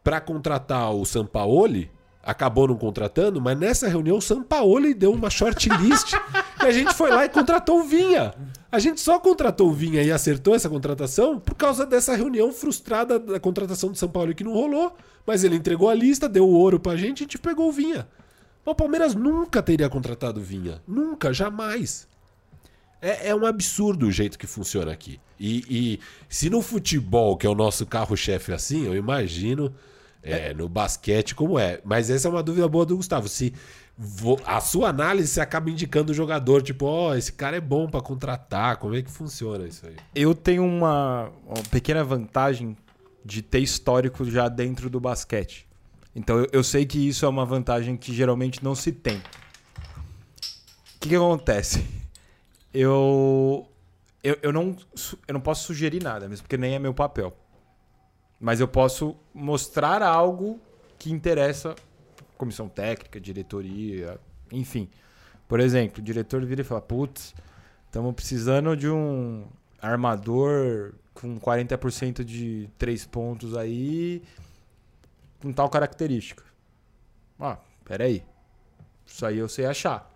para 0.03 0.21
contratar 0.21 0.93
o 0.93 1.05
Sampaoli, 1.05 1.89
acabou 2.21 2.67
não 2.67 2.77
contratando, 2.77 3.41
mas 3.41 3.57
nessa 3.57 3.87
reunião 3.87 4.19
o 4.19 4.23
Sampaoli 4.23 4.93
deu 4.93 5.13
uma 5.13 5.31
shortlist 5.31 6.15
e 6.63 6.67
a 6.67 6.73
gente 6.73 6.95
foi 6.95 7.11
lá 7.11 7.25
e 7.25 7.29
contratou 7.29 7.81
o 7.81 7.85
Vinha. 7.85 8.35
A 8.71 8.79
gente 8.79 9.01
só 9.01 9.19
contratou 9.19 9.69
o 9.69 9.73
Vinha 9.73 10.03
e 10.03 10.13
acertou 10.13 10.55
essa 10.55 10.69
contratação 10.69 11.39
por 11.41 11.55
causa 11.55 11.85
dessa 11.85 12.15
reunião 12.15 12.53
frustrada 12.53 13.19
da 13.19 13.41
contratação 13.41 13.91
do 13.91 13.99
Sampaoli 13.99 14.35
que 14.35 14.45
não 14.45 14.53
rolou, 14.53 14.97
mas 15.27 15.43
ele 15.45 15.57
entregou 15.57 15.89
a 15.89 15.95
lista, 15.95 16.29
deu 16.29 16.47
o 16.47 16.53
ouro 16.53 16.79
pra 16.79 16.97
gente 16.97 17.21
e 17.21 17.23
a 17.23 17.25
gente 17.25 17.39
pegou 17.39 17.69
o 17.69 17.73
Vinha. 17.73 18.07
O 18.65 18.75
Palmeiras 18.75 19.15
nunca 19.15 19.63
teria 19.63 19.89
contratado 19.89 20.41
o 20.41 20.43
Vinha. 20.43 20.81
Nunca, 20.87 21.33
jamais. 21.33 22.07
É, 23.03 23.29
é 23.29 23.35
um 23.35 23.47
absurdo 23.47 24.07
o 24.07 24.13
jeito 24.13 24.39
que 24.39 24.47
funciona 24.47 24.93
aqui. 24.93 25.19
E, 25.39 25.65
e 25.69 26.01
se 26.29 26.51
no 26.51 26.61
futebol, 26.61 27.37
que 27.37 27.47
é 27.47 27.51
o 27.51 27.55
nosso 27.55 27.87
carro-chefe 27.87 28.53
assim, 28.53 28.85
eu 28.85 28.95
imagino 28.95 29.75
é, 30.23 30.53
no 30.53 30.69
basquete 30.69 31.35
como 31.35 31.59
é. 31.59 31.81
Mas 31.83 32.11
essa 32.11 32.29
é 32.29 32.31
uma 32.31 32.43
dúvida 32.43 32.69
boa 32.69 32.85
do 32.85 32.97
Gustavo. 32.97 33.29
Se 33.29 33.55
a 34.47 34.61
sua 34.61 34.89
análise 34.89 35.29
se 35.29 35.41
acaba 35.41 35.69
indicando 35.69 36.13
o 36.13 36.15
jogador, 36.15 36.63
tipo, 36.63 36.87
ó, 36.87 37.15
esse 37.15 37.33
cara 37.33 37.59
é 37.59 37.61
bom 37.61 37.89
pra 37.89 38.01
contratar, 38.01 38.79
como 38.79 38.95
é 38.95 39.03
que 39.03 39.11
funciona 39.11 39.67
isso 39.67 39.87
aí? 39.87 39.97
Eu 40.15 40.35
tenho 40.35 40.65
uma, 40.65 41.31
uma 41.47 41.63
pequena 41.71 42.03
vantagem 42.03 42.77
de 43.23 43.43
ter 43.43 43.59
histórico 43.59 44.25
já 44.25 44.49
dentro 44.49 44.89
do 44.89 44.99
basquete. 44.99 45.69
Então 46.17 46.39
eu, 46.39 46.49
eu 46.51 46.65
sei 46.65 46.87
que 46.87 47.09
isso 47.09 47.27
é 47.27 47.29
uma 47.29 47.45
vantagem 47.45 47.97
que 47.97 48.15
geralmente 48.15 48.65
não 48.65 48.75
se 48.75 48.91
tem. 48.91 49.19
O 49.19 49.23
que, 51.01 51.11
que 51.11 51.17
acontece? 51.17 51.87
Eu, 52.73 53.69
eu, 54.25 54.39
eu, 54.43 54.53
não, 54.53 54.77
eu 55.29 55.35
não 55.35 55.41
posso 55.41 55.65
sugerir 55.65 56.03
nada, 56.03 56.27
mesmo 56.27 56.45
porque 56.45 56.57
nem 56.57 56.75
é 56.75 56.79
meu 56.79 56.95
papel. 56.95 57.37
Mas 58.41 58.61
eu 58.61 58.69
posso 58.69 59.15
mostrar 59.35 60.03
algo 60.03 60.59
que 60.99 61.13
interessa 61.13 61.75
comissão 62.41 62.71
técnica, 62.71 63.21
diretoria, 63.21 64.19
enfim. 64.51 64.89
Por 65.47 65.61
exemplo, 65.61 66.01
o 66.01 66.03
diretor 66.03 66.43
vira 66.47 66.63
e 66.63 66.65
fala: 66.65 66.81
Putz, 66.81 67.35
estamos 67.85 68.15
precisando 68.15 68.75
de 68.75 68.89
um 68.89 69.47
armador 69.81 70.95
com 71.13 71.39
40% 71.39 72.25
de 72.25 72.71
três 72.79 73.05
pontos 73.07 73.55
aí, 73.55 74.23
com 75.43 75.53
tal 75.53 75.69
característica. 75.69 76.43
Ó, 77.39 77.57
peraí. 77.85 78.25
Isso 79.05 79.27
aí 79.27 79.37
eu 79.37 79.49
sei 79.49 79.67
achar. 79.67 80.11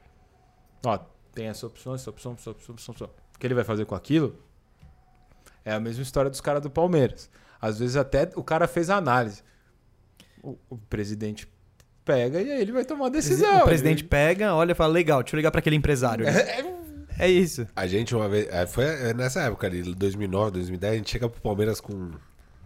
Ó, 0.86 0.96
tem 1.34 1.48
essa 1.48 1.66
opção, 1.66 1.94
essa 1.94 2.08
opção, 2.08 2.32
essa 2.32 2.50
opção, 2.50 2.74
essa 2.74 2.90
opção. 2.90 3.10
O 3.34 3.38
que 3.38 3.46
ele 3.46 3.54
vai 3.54 3.64
fazer 3.64 3.84
com 3.84 3.94
aquilo 3.94 4.38
é 5.64 5.72
a 5.72 5.80
mesma 5.80 6.02
história 6.02 6.30
dos 6.30 6.40
caras 6.40 6.62
do 6.62 6.70
Palmeiras. 6.70 7.28
Às 7.60 7.80
vezes 7.80 7.96
até 7.96 8.30
o 8.34 8.44
cara 8.44 8.66
fez 8.66 8.88
a 8.88 8.96
análise. 8.96 9.42
O, 10.42 10.58
o 10.70 10.76
presidente 10.76 11.46
pega 12.04 12.40
e 12.40 12.50
aí 12.52 12.60
ele 12.60 12.72
vai 12.72 12.84
tomar 12.84 13.06
a 13.06 13.10
decisão. 13.10 13.58
O 13.60 13.64
presidente 13.64 14.04
pega, 14.04 14.54
olha 14.54 14.72
e 14.72 14.74
fala, 14.74 14.92
legal, 14.92 15.22
deixa 15.22 15.34
eu 15.34 15.38
ligar 15.38 15.50
pra 15.50 15.58
aquele 15.60 15.76
empresário. 15.76 16.26
ali." 16.26 16.36
É 17.16 17.30
isso. 17.30 17.64
A 17.76 17.86
gente 17.86 18.12
uma 18.12 18.28
vez. 18.28 18.48
é, 18.50 18.66
Foi 18.66 18.84
nessa 19.14 19.42
época 19.42 19.68
ali, 19.68 19.82
2009, 19.94 20.50
2010, 20.50 20.92
a 20.92 20.96
gente 20.96 21.10
chega 21.12 21.28
pro 21.28 21.40
Palmeiras 21.40 21.80
com 21.80 22.10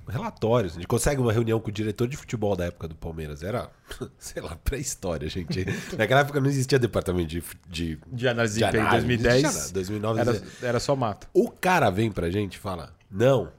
relatórios. 0.09 0.73
A 0.73 0.75
gente 0.77 0.87
consegue 0.87 1.21
uma 1.21 1.31
reunião 1.31 1.61
com 1.61 1.69
o 1.69 1.73
diretor 1.73 2.09
de 2.09 2.17
futebol 2.17 2.57
da 2.57 2.65
época 2.65 2.89
do 2.89 2.95
Palmeiras. 2.95 3.43
Era, 3.43 3.71
sei 4.19 4.41
lá, 4.41 4.57
pré-história, 4.65 5.29
gente. 5.29 5.67
Naquela 5.99 6.23
época 6.23 6.41
não 6.41 6.49
existia 6.49 6.79
departamento 6.79 7.29
de. 7.29 7.43
de 7.69 7.99
De 8.11 8.27
análise 8.27 8.55
de 8.59 8.61
de 8.65 8.71
desempenho 8.71 8.85
em 8.85 8.87
análise, 8.89 9.07
não 9.07 9.13
existia 9.13 9.43
2010. 9.43 9.55
nada. 9.55 9.73
2009 9.75 10.21
Era, 10.21 10.43
era 10.63 10.81
só 10.81 10.97
mato. 10.97 11.29
O 11.35 11.51
cara 11.51 11.91
vem 11.91 12.11
pra 12.11 12.31
gente 12.31 12.55
e 12.55 12.59
fala: 12.59 12.95
Não, 13.11 13.53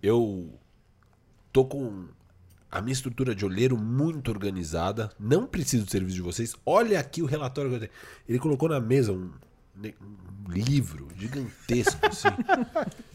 eu 0.00 0.48
tô 1.52 1.64
com 1.64 2.04
a 2.70 2.80
minha 2.80 2.92
estrutura 2.92 3.34
de 3.34 3.44
olheiro 3.44 3.76
muito 3.76 4.30
organizada, 4.30 5.10
não 5.18 5.46
preciso 5.46 5.84
do 5.84 5.90
serviço 5.90 6.16
de 6.16 6.22
vocês. 6.22 6.54
Olha 6.64 7.00
aqui 7.00 7.22
o 7.22 7.26
relatório 7.26 7.70
que 7.70 7.76
eu 7.76 7.80
tenho. 7.80 7.92
Ele 8.28 8.38
colocou 8.38 8.68
na 8.68 8.78
mesa 8.78 9.12
um, 9.12 9.30
um 9.76 10.50
livro 10.50 11.08
gigantesco, 11.16 11.98
assim. 12.06 12.28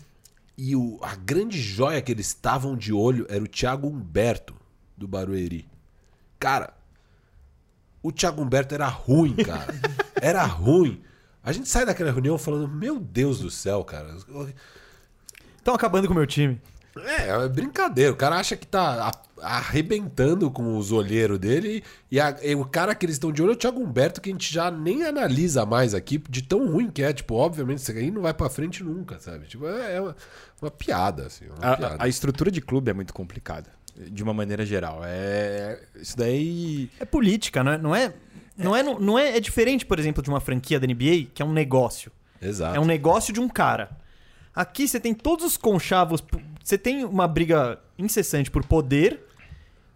E 0.58 0.74
o, 0.76 0.98
a 1.02 1.16
grande 1.16 1.60
joia 1.60 2.02
que 2.02 2.12
eles 2.12 2.28
estavam 2.28 2.78
de 2.78 2.94
olho 2.94 3.26
era 3.30 3.44
o 3.44 3.48
Thiago 3.48 3.90
Humberto, 3.90 4.56
do 4.96 5.06
Barueri. 5.06 5.68
Cara, 6.40 6.74
o 8.02 8.12
Thiago 8.12 8.42
Humberto 8.42 8.74
era 8.74 8.88
ruim, 8.88 9.36
cara. 9.36 9.74
Era 10.22 10.46
ruim. 10.46 11.04
A 11.44 11.52
gente 11.52 11.68
sai 11.68 11.86
daquela 11.86 12.10
reunião 12.10 12.38
falando, 12.38 12.68
meu 12.70 12.98
Deus 12.98 13.40
do 13.40 13.52
céu, 13.52 13.84
cara. 13.84 14.16
Estão 15.58 15.76
acabando 15.76 16.08
com 16.08 16.14
o 16.14 16.16
meu 16.16 16.26
time. 16.26 16.60
É, 16.98 17.30
é 17.30 17.50
brincadeira. 17.50 18.12
O 18.12 18.16
cara 18.16 18.38
acha 18.38 18.56
que 18.56 18.66
tá 18.66 19.12
arrebentando 19.42 20.50
com 20.50 20.78
os 20.78 20.92
olheiros 20.92 21.38
dele. 21.40 21.84
E, 22.10 22.20
a- 22.20 22.38
e 22.42 22.56
o 22.56 22.66
cara 22.66 22.96
que 22.96 23.06
eles 23.06 23.16
estão 23.16 23.32
de 23.32 23.42
olho 23.42 23.52
é 23.52 23.54
o 23.54 23.58
Thiago 23.58 23.82
Humberto, 23.82 24.22
que 24.22 24.30
a 24.30 24.32
gente 24.32 24.52
já 24.54 24.72
nem 24.72 25.04
analisa 25.04 25.66
mais 25.66 25.94
aqui, 25.94 26.18
de 26.30 26.42
tão 26.42 26.72
ruim 26.72 26.90
que 26.90 27.04
é. 27.04 27.12
Tipo, 27.14 27.36
obviamente, 27.36 27.80
isso 27.80 27.92
aí 27.92 28.10
não 28.12 28.22
vai 28.22 28.34
pra 28.34 28.50
frente 28.50 28.84
nunca, 28.84 29.20
sabe? 29.20 29.46
Tipo, 29.46 29.68
é, 29.68 29.96
é 29.96 30.02
uma, 30.02 30.16
uma 30.62 30.72
piada, 30.72 31.26
assim. 31.28 31.46
Uma 31.48 31.74
A, 31.74 31.78
piada. 31.78 31.96
a- 32.00 32.04
a 32.06 32.08
estrutura 32.08 32.50
de 32.50 32.62
clube 32.62 32.90
é 32.90 32.94
muito 32.94 33.14
complicada. 33.14 33.70
de 34.12 34.22
uma 34.24 34.34
maneira 34.34 34.66
geral. 34.66 35.00
É 35.06 35.80
isso 35.96 36.18
daí. 36.18 36.90
É 37.00 37.06
política, 37.06 37.64
não 37.64 37.72
é? 37.72 37.78
Não 37.78 37.96
é, 37.96 38.14
não 38.58 38.76
é, 38.76 38.84
não 38.84 39.18
é, 39.18 39.38
é 39.38 39.40
diferente, 39.40 39.86
por 39.86 39.98
exemplo, 39.98 40.22
de 40.22 40.30
uma 40.30 40.42
franquia 40.42 40.78
da 40.80 40.86
NBA, 40.86 41.28
que 41.34 41.42
é 41.42 41.46
um 41.46 41.54
negócio. 41.54 42.12
Exato. 42.42 42.76
É 42.76 42.80
um 42.80 42.84
negócio 42.84 43.34
de 43.34 43.40
um 43.40 43.48
cara. 43.48 43.90
Aqui 44.54 44.86
você 44.86 45.00
tem 45.00 45.14
todos 45.14 45.46
os 45.46 45.56
conchavos. 45.56 46.22
Você 46.66 46.80
tem 46.80 47.06
uma 47.06 47.28
briga 47.28 47.78
incessante 47.96 48.50
por 48.50 48.66
poder. 48.66 49.24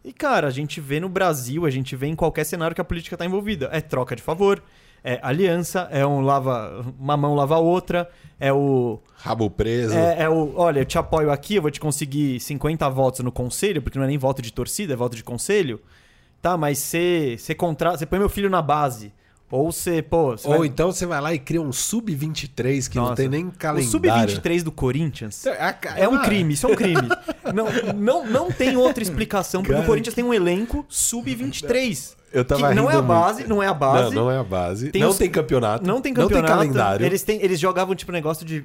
E, 0.06 0.14
cara, 0.14 0.46
a 0.48 0.52
gente 0.52 0.80
vê 0.80 1.00
no 1.00 1.10
Brasil, 1.10 1.66
a 1.66 1.70
gente 1.72 1.96
vê 1.96 2.06
em 2.06 2.16
qualquer 2.16 2.44
cenário 2.44 2.76
que 2.76 2.80
a 2.80 2.84
política 2.84 3.18
tá 3.18 3.26
envolvida. 3.26 3.70
É 3.72 3.82
troca 3.82 4.16
de 4.16 4.22
favor, 4.22 4.62
é 5.04 5.20
aliança, 5.24 5.88
é 5.92 6.06
um 6.06 6.22
lava. 6.22 6.86
Uma 7.00 7.18
mão 7.18 7.34
lava 7.34 7.56
a 7.56 7.58
outra, 7.58 8.08
é 8.40 8.54
o. 8.54 9.00
Rabo 9.16 9.50
preso. 9.50 9.96
É, 9.96 10.22
é 10.22 10.30
o. 10.30 10.54
Olha, 10.58 10.82
eu 10.82 10.86
te 10.86 11.00
apoio 11.00 11.32
aqui, 11.32 11.56
eu 11.56 11.64
vou 11.64 11.72
te 11.72 11.80
conseguir 11.80 12.40
50 12.40 12.88
votos 12.92 13.22
no 13.22 13.32
conselho, 13.32 13.82
porque 13.82 13.98
não 13.98 14.06
é 14.06 14.08
nem 14.08 14.20
voto 14.20 14.40
de 14.40 14.54
torcida, 14.54 14.94
é 14.94 14.96
voto 14.96 15.16
de 15.16 15.24
conselho. 15.24 15.82
Tá, 16.40 16.56
mas 16.56 16.78
você. 16.78 17.36
Você 17.36 18.06
põe 18.06 18.20
meu 18.20 18.30
filho 18.30 18.48
na 18.50 18.62
base. 18.62 19.12
Ou 19.52 19.72
você, 19.72 20.02
pô. 20.02 20.32
Você 20.38 20.48
Ou 20.48 20.60
vai- 20.60 20.68
então 20.68 20.92
você 20.92 21.06
vai 21.06 21.20
lá 21.20 21.34
e 21.34 21.40
cria 21.40 21.62
um 21.62 21.72
sub-23 21.72 22.88
que 22.88 22.96
não 22.98 23.04
Nossa. 23.06 23.16
tem 23.16 23.28
nem 23.28 23.48
O 23.48 23.52
calendário. 23.52 23.90
sub-23 23.92 24.62
do 24.64 24.72
Corinthians. 24.72 25.44
É 25.98 26.08
um 26.08 26.22
crime, 26.22 26.54
isso 26.54 26.68
é 26.68 26.72
um 26.72 26.76
crime. 26.76 27.08
não, 27.54 27.94
não, 27.96 28.26
não 28.28 28.52
tem 28.52 28.78
outra 28.78 29.02
explicação, 29.02 29.62
porque 29.62 29.74
Cara, 29.74 29.84
o 29.84 29.88
Corinthians 29.88 30.14
tem 30.14 30.24
um 30.24 30.34
elenco 30.34 30.86
sub-23. 30.88 32.16
Eu 32.32 32.46
tava 32.46 32.70
que 32.70 32.76
não 32.76 32.90
é 32.92 32.96
a 32.96 33.02
base, 33.02 33.40
muito. 33.40 33.50
não 33.50 33.64
é 33.64 33.68
a 33.68 33.74
base. 33.74 34.16
Não, 34.16 34.24
não 34.26 34.32
é 34.32 34.38
a 34.38 34.44
base. 34.44 34.92
Tem 34.92 35.02
não 35.02 35.10
os- 35.10 35.18
tem 35.18 35.30
campeonato. 35.30 35.86
Não 35.86 36.00
tem 36.02 36.14
campeonato. 36.14 36.48
Não 36.48 36.60
tem 36.62 36.70
calendário. 36.72 37.06
Eles, 37.06 37.24
têm, 37.24 37.42
eles 37.42 37.60
jogavam 37.60 37.96
tipo 37.96 38.12
um 38.12 38.14
negócio 38.14 38.46
de. 38.46 38.64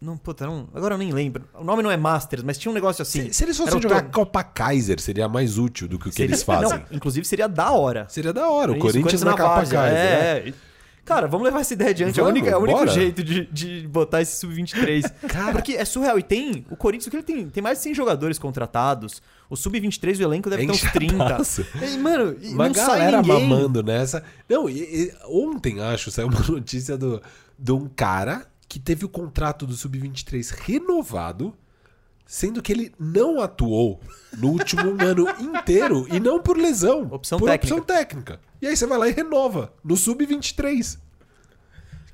Não, 0.00 0.16
puta, 0.16 0.46
não, 0.46 0.68
agora 0.74 0.94
eu 0.94 0.98
nem 0.98 1.12
lembro. 1.12 1.44
O 1.58 1.64
nome 1.64 1.82
não 1.82 1.90
é 1.90 1.96
Masters, 1.96 2.42
mas 2.42 2.56
tinha 2.58 2.70
um 2.70 2.74
negócio 2.74 3.02
assim. 3.02 3.24
Se, 3.26 3.34
se 3.34 3.44
eles 3.44 3.56
fossem 3.56 3.80
jogar 3.80 4.02
Copa 4.10 4.42
Kaiser, 4.42 5.00
seria 5.00 5.28
mais 5.28 5.58
útil 5.58 5.86
do 5.88 5.98
que 5.98 6.08
o 6.08 6.10
que 6.10 6.16
seria- 6.16 6.30
eles 6.30 6.42
fazem. 6.44 6.78
Não, 6.78 6.84
inclusive 6.90 7.26
seria 7.26 7.48
da 7.48 7.72
hora. 7.72 8.06
Seria 8.08 8.32
da 8.32 8.48
hora. 8.48 8.72
O 8.72 8.76
Isso, 8.76 8.86
Corinthians 8.86 9.22
na 9.22 9.32
Copa 9.32 9.44
várzea, 9.54 9.78
Kaiser. 9.78 9.98
É, 9.98 10.48
é. 10.48 10.54
Cara, 11.04 11.26
vamos 11.28 11.44
levar 11.44 11.60
essa 11.60 11.74
ideia 11.74 11.90
adiante. 11.90 12.18
é 12.18 12.22
o 12.22 12.26
Vamos, 12.26 12.40
único, 12.40 12.54
é 12.54 12.56
o 12.58 12.62
único 12.62 12.78
bora. 12.78 12.90
jeito 12.90 13.22
de, 13.22 13.44
de 13.46 13.86
botar 13.88 14.22
esse 14.22 14.36
sub-23. 14.38 15.04
Porque 15.52 15.74
é 15.74 15.84
surreal. 15.84 16.18
E 16.18 16.22
tem. 16.22 16.64
O 16.70 16.76
Corinthians, 16.76 17.06
o 17.06 17.10
que 17.10 17.16
ele 17.16 17.22
tem? 17.22 17.48
Tem 17.50 17.62
mais 17.62 17.78
de 17.78 17.84
100 17.84 17.94
jogadores 17.94 18.38
contratados. 18.38 19.20
O 19.50 19.56
sub-23, 19.56 20.18
o 20.18 20.22
elenco 20.22 20.48
deve 20.48 20.64
ter 20.66 20.72
uns 20.72 20.80
30. 20.92 21.14
Enxadaço. 21.14 21.66
E, 21.82 21.98
mano, 21.98 22.36
e 22.40 22.48
Uma 22.54 22.68
não 22.68 22.74
sai 22.74 22.86
galera 23.00 23.20
ninguém. 23.22 23.48
mamando 23.48 23.82
nessa. 23.82 24.24
Não, 24.48 24.68
e- 24.68 24.80
e 24.80 25.12
ontem, 25.28 25.80
acho, 25.80 26.10
saiu 26.10 26.28
uma 26.28 26.40
notícia 26.48 26.96
do, 26.96 27.20
de 27.58 27.72
um 27.72 27.86
cara 27.88 28.46
que 28.66 28.78
teve 28.80 29.04
o 29.04 29.08
contrato 29.08 29.66
do 29.66 29.74
Sub-23 29.74 30.52
renovado, 30.58 31.54
sendo 32.26 32.62
que 32.62 32.72
ele 32.72 32.92
não 32.98 33.40
atuou 33.40 34.00
no 34.36 34.50
último 34.50 34.96
ano 35.02 35.26
inteiro 35.40 36.06
e 36.10 36.18
não 36.18 36.40
por 36.40 36.56
lesão. 36.56 37.08
Opção 37.10 37.38
por 37.38 37.48
técnica. 37.48 37.74
opção 37.74 37.86
técnica. 37.86 38.40
E 38.60 38.66
aí 38.66 38.76
você 38.76 38.86
vai 38.86 38.98
lá 38.98 39.08
e 39.08 39.12
renova 39.12 39.72
no 39.84 39.96
Sub-23. 39.96 40.98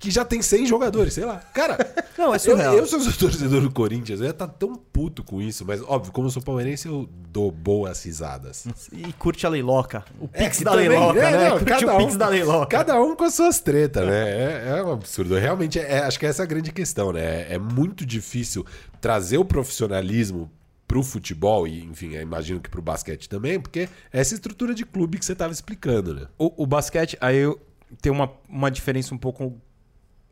Que 0.00 0.10
já 0.10 0.24
tem 0.24 0.40
100 0.40 0.66
jogadores, 0.66 1.12
sei 1.12 1.26
lá. 1.26 1.36
Cara, 1.52 1.76
Não, 2.16 2.32
é 2.32 2.36
eu, 2.36 2.40
surreal. 2.40 2.74
eu 2.74 2.86
sou 2.86 2.98
torcedor 3.12 3.60
do 3.60 3.70
Corinthians, 3.70 4.18
eu 4.20 4.24
ia 4.26 4.30
estar 4.30 4.48
tão 4.48 4.74
puto 4.74 5.22
com 5.22 5.42
isso, 5.42 5.62
mas 5.66 5.82
óbvio, 5.82 6.10
como 6.10 6.26
eu 6.26 6.30
sou 6.30 6.42
palmeirense, 6.42 6.88
eu 6.88 7.06
dou 7.30 7.50
boas 7.52 8.02
risadas. 8.02 8.66
E 8.92 9.12
curte 9.12 9.46
a 9.46 9.50
leiloca. 9.50 10.02
O 10.18 10.26
Pix 10.26 10.56
que 10.58 10.64
da 10.64 10.70
também- 10.72 10.88
leiloca, 10.88 11.18
é, 11.20 11.30
né? 11.30 11.48
não, 11.50 11.58
curte 11.58 11.64
cada 11.66 11.92
o 11.92 11.96
um- 11.96 11.98
Pix 11.98 12.16
da 12.16 12.28
leiloca. 12.28 12.66
Cada 12.66 13.00
um 13.00 13.14
com 13.14 13.24
as 13.24 13.34
suas 13.34 13.60
tretas, 13.60 14.06
né? 14.06 14.30
É, 14.30 14.78
é 14.78 14.82
um 14.82 14.92
absurdo. 14.92 15.34
Realmente, 15.36 15.78
é, 15.78 15.98
acho 15.98 16.18
que 16.18 16.24
essa 16.24 16.42
é 16.42 16.44
a 16.44 16.46
grande 16.46 16.72
questão, 16.72 17.12
né? 17.12 17.52
É 17.52 17.58
muito 17.58 18.06
difícil 18.06 18.64
trazer 19.02 19.36
o 19.36 19.44
profissionalismo 19.44 20.50
pro 20.88 21.02
futebol 21.02 21.68
e, 21.68 21.84
enfim, 21.84 22.14
eu 22.14 22.22
imagino 22.22 22.58
que 22.58 22.68
pro 22.68 22.82
basquete 22.82 23.28
também, 23.28 23.60
porque 23.60 23.80
é 24.12 24.20
essa 24.20 24.34
estrutura 24.34 24.74
de 24.74 24.84
clube 24.84 25.18
que 25.18 25.24
você 25.24 25.34
tava 25.36 25.52
explicando, 25.52 26.14
né? 26.14 26.26
O, 26.38 26.62
o 26.64 26.66
basquete, 26.66 27.16
aí 27.20 27.36
eu, 27.36 27.60
tem 28.02 28.10
uma, 28.10 28.30
uma 28.48 28.70
diferença 28.70 29.14
um 29.14 29.18
pouco 29.18 29.54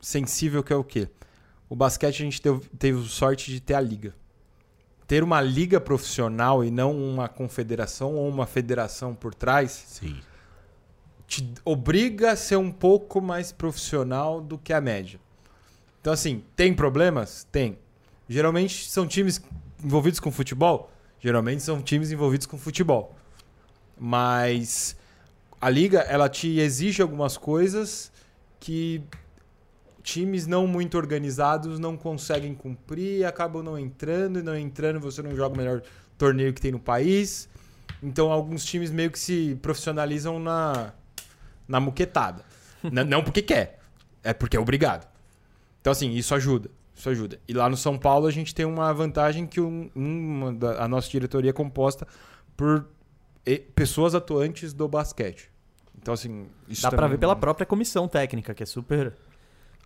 sensível 0.00 0.62
que 0.62 0.72
é 0.72 0.76
o 0.76 0.84
quê? 0.84 1.08
O 1.68 1.76
basquete 1.76 2.22
a 2.22 2.24
gente 2.24 2.40
teve, 2.40 2.60
teve 2.78 3.08
sorte 3.08 3.50
de 3.50 3.60
ter 3.60 3.74
a 3.74 3.80
liga. 3.80 4.14
Ter 5.06 5.22
uma 5.22 5.40
liga 5.40 5.80
profissional 5.80 6.64
e 6.64 6.70
não 6.70 6.96
uma 6.96 7.28
confederação 7.28 8.14
ou 8.14 8.28
uma 8.28 8.46
federação 8.46 9.14
por 9.14 9.34
trás 9.34 9.70
Sim. 9.70 10.20
te 11.26 11.52
obriga 11.64 12.32
a 12.32 12.36
ser 12.36 12.56
um 12.56 12.70
pouco 12.70 13.20
mais 13.20 13.52
profissional 13.52 14.40
do 14.40 14.58
que 14.58 14.72
a 14.72 14.80
média. 14.80 15.18
Então, 16.00 16.12
assim, 16.12 16.42
tem 16.54 16.74
problemas? 16.74 17.46
Tem. 17.50 17.78
Geralmente 18.28 18.88
são 18.88 19.06
times 19.06 19.42
envolvidos 19.82 20.20
com 20.20 20.30
futebol? 20.30 20.90
Geralmente 21.20 21.62
são 21.62 21.82
times 21.82 22.10
envolvidos 22.10 22.46
com 22.46 22.58
futebol. 22.58 23.16
Mas 23.98 24.96
a 25.60 25.68
liga, 25.68 26.00
ela 26.00 26.28
te 26.28 26.60
exige 26.60 27.02
algumas 27.02 27.36
coisas 27.36 28.12
que 28.60 29.02
times 30.02 30.46
não 30.46 30.66
muito 30.66 30.96
organizados 30.96 31.78
não 31.78 31.96
conseguem 31.96 32.54
cumprir, 32.54 33.24
acabam 33.24 33.62
não 33.62 33.78
entrando, 33.78 34.38
e 34.38 34.42
não 34.42 34.56
entrando 34.56 35.00
você 35.00 35.22
não 35.22 35.34
joga 35.34 35.54
o 35.54 35.58
melhor 35.58 35.82
torneio 36.16 36.52
que 36.52 36.60
tem 36.60 36.72
no 36.72 36.78
país. 36.80 37.48
Então 38.02 38.30
alguns 38.30 38.64
times 38.64 38.90
meio 38.90 39.10
que 39.10 39.18
se 39.18 39.56
profissionalizam 39.60 40.38
na, 40.38 40.92
na 41.66 41.80
muquetada. 41.80 42.44
Não 42.82 43.24
porque 43.24 43.42
quer, 43.42 43.80
é 44.22 44.32
porque 44.32 44.56
é 44.56 44.60
obrigado. 44.60 45.04
Então 45.80 45.90
assim, 45.90 46.12
isso 46.12 46.32
ajuda. 46.34 46.70
Isso 46.94 47.08
ajuda. 47.10 47.40
E 47.48 47.52
lá 47.52 47.68
no 47.68 47.76
São 47.76 47.98
Paulo 47.98 48.26
a 48.26 48.30
gente 48.30 48.54
tem 48.54 48.64
uma 48.64 48.92
vantagem 48.94 49.46
que 49.46 49.60
um- 49.60 49.90
uma 49.96 50.52
da- 50.52 50.84
a 50.84 50.86
nossa 50.88 51.08
diretoria 51.10 51.50
é 51.50 51.52
composta 51.52 52.06
por 52.56 52.86
pessoas 53.74 54.14
atuantes 54.14 54.72
do 54.72 54.86
basquete. 54.88 55.50
Então 56.00 56.14
assim, 56.14 56.46
isso 56.68 56.82
Dá 56.82 56.90
pra 56.90 56.98
também- 56.98 57.10
ver 57.12 57.18
pela 57.18 57.34
própria 57.34 57.66
comissão 57.66 58.06
técnica, 58.06 58.54
que 58.54 58.62
é 58.62 58.66
super, 58.66 59.12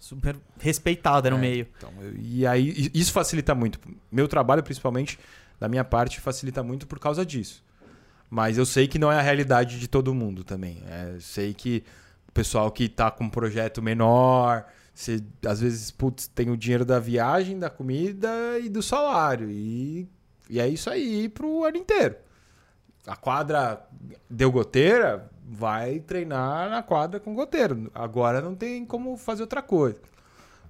super 0.03 0.37
respeitada 0.59 1.31
no 1.31 1.37
É, 1.37 1.41
meio. 1.41 1.67
Então, 1.77 1.91
eu- 2.01 2.15
e 2.17 2.45
aí 2.45 2.91
isso 2.93 3.13
facilita 3.13 3.55
muito. 3.55 3.79
Meu 4.11 4.27
trabalho, 4.27 4.61
principalmente, 4.61 5.17
da 5.61 5.69
minha 5.69 5.85
parte, 5.85 6.19
facilita 6.21 6.61
muito 6.61 6.89
por 6.89 6.99
causa 6.99 7.25
disso. 7.25 7.63
Mas 8.29 8.59
eu 8.59 8.67
sei 8.67 8.89
que 8.89 8.99
não 8.99 9.13
é 9.13 9.19
a 9.19 9.23
realidade 9.23 9.79
de 9.79 9.87
todo 9.87 10.13
mundo 10.13 10.43
também. 10.43 10.83
É, 10.89 11.17
sei 11.21 11.55
que 11.55 11.85
o 12.29 12.33
pessoal 12.33 12.69
que 12.73 12.89
tá 12.89 13.13
com 13.13 13.25
um 13.25 13.31
projeto 13.31 13.81
menor, 13.81 14.65
você, 14.93 15.23
às 15.47 15.61
vezes, 15.61 15.93
putz, 15.93 16.27
tem 16.27 16.51
o 16.51 16.57
dinheiro 16.57 16.85
da 16.85 16.99
viagem, 16.99 17.59
da 17.59 17.71
comida 17.71 18.29
e 18.59 18.69
do 18.69 18.83
salário. 18.83 19.49
E, 19.51 20.09
e 20.51 20.59
é 20.59 20.67
isso 20.67 20.91
aí 20.91 21.29
pro 21.29 21.65
ano 21.65 21.77
inteiro. 21.77 22.17
A 23.07 23.15
quadra 23.15 23.87
deu 24.29 24.51
goteira, 24.51 25.31
vai 25.45 26.01
treinar 26.01 26.71
na 26.71 26.83
quadra 26.83 27.19
com 27.21 27.35
goteiro. 27.35 27.91
Agora 27.95 28.41
não 28.41 28.55
tem 28.55 28.85
como 28.85 29.17
fazer 29.17 29.43
outra 29.43 29.63
coisa. 29.63 30.01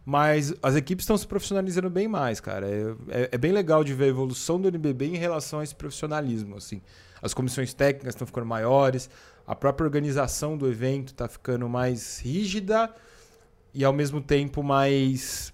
Mas 0.05 0.53
as 0.63 0.75
equipes 0.75 1.05
estão 1.05 1.17
se 1.17 1.27
profissionalizando 1.27 1.89
bem 1.89 2.09
mais, 2.09 2.41
cara. 2.41 2.67
É, 2.69 2.95
é- 3.09 3.29
é 3.33 3.39
bem 3.39 3.53
legal 3.53 3.85
de 3.85 3.95
ver 3.95 4.07
a 4.07 4.09
evolução 4.09 4.61
do 4.61 4.67
NBB 4.69 5.07
em 5.07 5.17
relação 5.17 5.61
a 5.61 5.65
esse 5.65 5.75
profissionalismo. 5.75 6.57
Assim. 6.57 6.83
As 7.21 7.33
comissões 7.33 7.73
técnicas 7.73 8.15
estão 8.15 8.27
ficando 8.27 8.47
maiores, 8.47 9.09
a 9.47 9.55
própria 9.55 9.85
organização 9.85 10.57
do 10.57 10.69
evento 10.69 11.09
está 11.09 11.29
ficando 11.29 11.69
mais 11.69 12.19
rígida 12.19 12.93
e 13.73 13.85
ao 13.85 13.93
mesmo 13.93 14.21
tempo 14.21 14.63
mais 14.63 15.53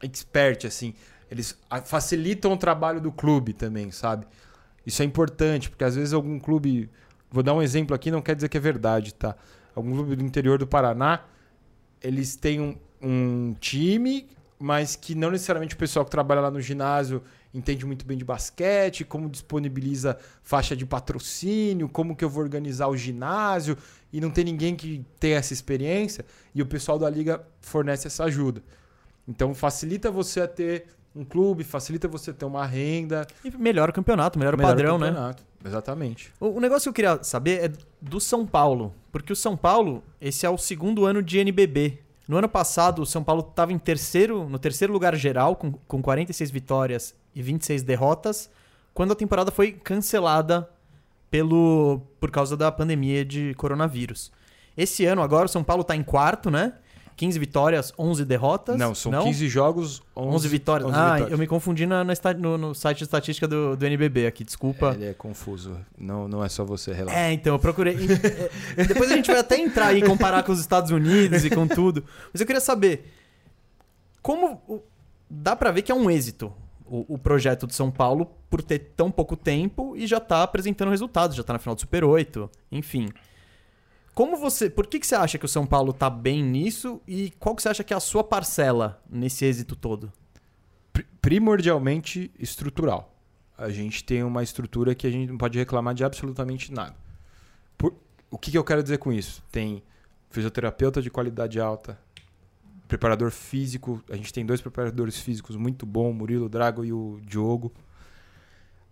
expert, 0.00 0.64
assim. 0.66 0.94
Eles 1.30 1.58
facilitam 1.86 2.52
o 2.52 2.56
trabalho 2.56 3.00
do 3.00 3.10
clube 3.10 3.52
também, 3.52 3.90
sabe? 3.90 4.26
Isso 4.86 5.02
é 5.02 5.04
importante, 5.04 5.70
porque 5.70 5.82
às 5.84 5.96
vezes 5.96 6.12
algum 6.12 6.38
clube. 6.38 6.90
Vou 7.32 7.42
dar 7.42 7.54
um 7.54 7.62
exemplo 7.62 7.96
aqui, 7.96 8.10
não 8.10 8.20
quer 8.20 8.34
dizer 8.34 8.48
que 8.48 8.56
é 8.56 8.60
verdade, 8.60 9.14
tá? 9.14 9.34
Algum 9.74 9.92
clube 9.92 10.16
do 10.16 10.22
interior 10.22 10.58
do 10.58 10.66
Paraná, 10.66 11.24
eles 12.02 12.36
têm 12.36 12.60
um, 12.60 12.76
um 13.00 13.54
time, 13.58 14.28
mas 14.58 14.94
que 14.94 15.14
não 15.14 15.30
necessariamente 15.30 15.74
o 15.74 15.78
pessoal 15.78 16.04
que 16.04 16.10
trabalha 16.10 16.42
lá 16.42 16.50
no 16.50 16.60
ginásio 16.60 17.22
entende 17.54 17.84
muito 17.84 18.04
bem 18.06 18.16
de 18.16 18.24
basquete, 18.24 19.04
como 19.04 19.28
disponibiliza 19.28 20.16
faixa 20.42 20.76
de 20.76 20.86
patrocínio, 20.86 21.88
como 21.88 22.16
que 22.16 22.24
eu 22.24 22.28
vou 22.28 22.42
organizar 22.42 22.88
o 22.88 22.96
ginásio, 22.96 23.76
e 24.12 24.20
não 24.20 24.30
tem 24.30 24.44
ninguém 24.44 24.74
que 24.74 25.04
tenha 25.18 25.36
essa 25.36 25.52
experiência, 25.52 26.24
e 26.54 26.62
o 26.62 26.66
pessoal 26.66 26.98
da 26.98 27.08
liga 27.10 27.42
fornece 27.60 28.06
essa 28.06 28.24
ajuda. 28.24 28.62
Então 29.26 29.54
facilita 29.54 30.10
você 30.10 30.40
a 30.40 30.48
ter 30.48 30.86
um 31.14 31.24
clube, 31.24 31.62
facilita 31.62 32.08
você 32.08 32.32
ter 32.32 32.44
uma 32.44 32.64
renda, 32.64 33.26
E 33.44 33.50
melhora 33.50 33.90
o 33.90 33.94
campeonato, 33.94 34.38
melhora 34.38 34.56
o 34.56 34.58
melhora 34.58 34.74
padrão, 34.74 34.98
né? 34.98 35.34
Exatamente. 35.64 36.32
O, 36.40 36.48
o 36.48 36.60
negócio 36.60 36.84
que 36.84 36.88
eu 36.88 36.92
queria 37.12 37.24
saber 37.24 37.64
é 37.64 37.72
do 38.00 38.20
São 38.20 38.46
Paulo. 38.46 38.94
Porque 39.10 39.32
o 39.32 39.36
São 39.36 39.56
Paulo, 39.56 40.02
esse 40.20 40.46
é 40.46 40.50
o 40.50 40.58
segundo 40.58 41.04
ano 41.04 41.22
de 41.22 41.38
NBB. 41.38 41.98
No 42.26 42.36
ano 42.36 42.48
passado, 42.48 43.02
o 43.02 43.06
São 43.06 43.22
Paulo 43.22 43.46
estava 43.48 43.72
em 43.72 43.78
terceiro, 43.78 44.48
no 44.48 44.58
terceiro 44.58 44.92
lugar 44.92 45.14
geral, 45.16 45.56
com, 45.56 45.72
com 45.72 46.00
46 46.00 46.50
vitórias 46.50 47.14
e 47.34 47.42
26 47.42 47.82
derrotas, 47.82 48.50
quando 48.94 49.12
a 49.12 49.16
temporada 49.16 49.50
foi 49.50 49.72
cancelada 49.72 50.68
pelo 51.30 52.00
por 52.20 52.30
causa 52.30 52.56
da 52.56 52.70
pandemia 52.70 53.24
de 53.24 53.54
coronavírus. 53.54 54.30
Esse 54.76 55.04
ano, 55.04 55.22
agora, 55.22 55.46
o 55.46 55.48
São 55.48 55.62
Paulo 55.62 55.82
está 55.82 55.94
em 55.94 56.02
quarto, 56.02 56.50
né? 56.50 56.74
15 57.16 57.38
vitórias, 57.38 57.92
11 57.98 58.24
derrotas? 58.24 58.76
Não, 58.76 58.94
são 58.94 59.12
15 59.12 59.48
jogos, 59.48 60.02
11, 60.16 60.36
11 60.36 60.48
vitórias. 60.48 60.88
11 60.88 60.98
ah, 60.98 61.12
vitórias. 61.12 61.32
eu 61.32 61.38
me 61.38 61.46
confundi 61.46 61.86
na, 61.86 62.04
na 62.04 62.14
no, 62.38 62.58
no 62.58 62.74
site 62.74 62.98
de 62.98 63.04
estatística 63.04 63.46
do, 63.46 63.76
do 63.76 63.86
NBB 63.86 64.26
aqui, 64.26 64.44
desculpa. 64.44 64.92
Ele 64.94 65.06
é 65.06 65.14
confuso. 65.14 65.76
Não, 65.98 66.26
não 66.28 66.44
é 66.44 66.48
só 66.48 66.64
você, 66.64 66.92
relaxa. 66.92 67.18
É, 67.18 67.32
então, 67.32 67.54
eu 67.54 67.58
procurei. 67.58 67.96
É, 68.76 68.84
Depois 68.84 69.10
a 69.10 69.16
gente 69.16 69.30
vai 69.30 69.40
até 69.40 69.58
entrar 69.58 69.88
aí 69.88 69.98
e 69.98 70.02
comparar 70.02 70.42
com 70.42 70.52
os 70.52 70.60
Estados 70.60 70.90
Unidos 70.90 71.44
e 71.44 71.50
com 71.50 71.66
tudo. 71.66 72.04
Mas 72.32 72.40
eu 72.40 72.46
queria 72.46 72.60
saber. 72.60 73.12
Como. 74.22 74.82
Dá 75.28 75.56
pra 75.56 75.70
ver 75.70 75.82
que 75.82 75.90
é 75.90 75.94
um 75.94 76.10
êxito 76.10 76.52
o, 76.92 77.14
o 77.14 77.18
projeto 77.18 77.66
de 77.66 77.74
São 77.74 77.90
Paulo 77.90 78.30
por 78.50 78.62
ter 78.62 78.78
tão 78.94 79.10
pouco 79.10 79.34
tempo 79.34 79.96
e 79.96 80.06
já 80.06 80.20
tá 80.20 80.42
apresentando 80.42 80.90
resultados, 80.90 81.34
já 81.34 81.42
tá 81.42 81.54
na 81.54 81.58
final 81.58 81.74
do 81.74 81.80
Super 81.80 82.04
8, 82.04 82.50
enfim. 82.70 83.08
Como 84.14 84.36
você. 84.36 84.68
Por 84.68 84.86
que, 84.86 85.00
que 85.00 85.06
você 85.06 85.14
acha 85.14 85.38
que 85.38 85.44
o 85.44 85.48
São 85.48 85.66
Paulo 85.66 85.92
tá 85.92 86.10
bem 86.10 86.42
nisso 86.42 87.00
e 87.06 87.30
qual 87.38 87.54
que 87.56 87.62
você 87.62 87.68
acha 87.70 87.82
que 87.84 87.94
é 87.94 87.96
a 87.96 88.00
sua 88.00 88.22
parcela 88.22 89.02
nesse 89.08 89.44
êxito 89.44 89.74
todo? 89.74 90.12
Pri- 90.92 91.06
primordialmente 91.20 92.30
estrutural. 92.38 93.14
A 93.56 93.70
gente 93.70 94.04
tem 94.04 94.22
uma 94.22 94.42
estrutura 94.42 94.94
que 94.94 95.06
a 95.06 95.10
gente 95.10 95.30
não 95.30 95.38
pode 95.38 95.58
reclamar 95.58 95.94
de 95.94 96.04
absolutamente 96.04 96.72
nada. 96.72 96.94
Por- 97.78 97.94
o 98.30 98.36
que, 98.36 98.50
que 98.50 98.58
eu 98.58 98.64
quero 98.64 98.82
dizer 98.82 98.98
com 98.98 99.12
isso? 99.12 99.42
Tem 99.50 99.82
fisioterapeuta 100.30 101.00
de 101.00 101.10
qualidade 101.10 101.58
alta, 101.60 101.98
preparador 102.88 103.30
físico. 103.30 104.02
A 104.10 104.16
gente 104.16 104.32
tem 104.32 104.44
dois 104.44 104.60
preparadores 104.60 105.18
físicos 105.18 105.56
muito 105.56 105.86
bons, 105.86 106.12
Murilo 106.12 106.48
Drago 106.48 106.84
e 106.84 106.92
o 106.92 107.18
Diogo. 107.24 107.72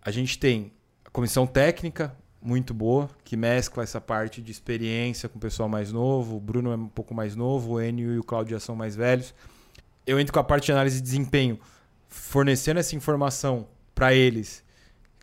A 0.01 0.09
gente 0.09 0.39
tem 0.39 0.71
a 1.05 1.09
comissão 1.11 1.45
técnica 1.45 2.15
muito 2.41 2.73
boa, 2.73 3.09
que 3.23 3.37
mescla 3.37 3.83
essa 3.83 4.01
parte 4.01 4.41
de 4.41 4.51
experiência 4.51 5.29
com 5.29 5.37
o 5.37 5.41
pessoal 5.41 5.69
mais 5.69 5.91
novo. 5.91 6.37
O 6.37 6.39
Bruno 6.39 6.71
é 6.71 6.75
um 6.75 6.87
pouco 6.87 7.13
mais 7.13 7.35
novo, 7.35 7.73
o 7.73 7.81
Enio 7.81 8.13
e 8.13 8.19
o 8.19 8.23
Claudio 8.23 8.51
já 8.53 8.59
são 8.59 8.75
mais 8.75 8.95
velhos. 8.95 9.33
Eu 10.05 10.19
entro 10.19 10.33
com 10.33 10.39
a 10.39 10.43
parte 10.43 10.65
de 10.65 10.71
análise 10.71 10.97
de 10.97 11.03
desempenho, 11.03 11.59
fornecendo 12.07 12.79
essa 12.79 12.95
informação 12.95 13.67
para 13.93 14.13
eles, 14.13 14.63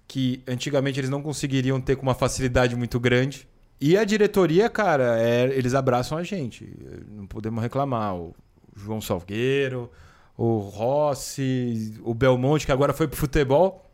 que 0.07 0.43
antigamente 0.47 1.01
eles 1.01 1.11
não 1.11 1.21
conseguiriam 1.23 1.81
ter 1.81 1.97
com 1.97 2.03
uma 2.03 2.15
facilidade 2.15 2.77
muito 2.77 2.99
grande. 3.01 3.49
E 3.81 3.97
a 3.97 4.05
diretoria, 4.05 4.69
cara, 4.71 5.21
é- 5.21 5.47
eles 5.57 5.75
abraçam 5.75 6.17
a 6.17 6.23
gente. 6.23 6.69
Não 7.11 7.27
podemos 7.27 7.63
reclamar. 7.63 8.17
O 8.17 8.35
João 8.77 9.01
Salgueiro, 9.01 9.91
o 10.37 10.59
Rossi, 10.59 11.95
o 12.03 12.15
Belmonte, 12.15 12.65
que 12.65 12.73
agora 12.73 12.93
foi 12.93 13.09
pro 13.09 13.17
futebol. 13.17 13.85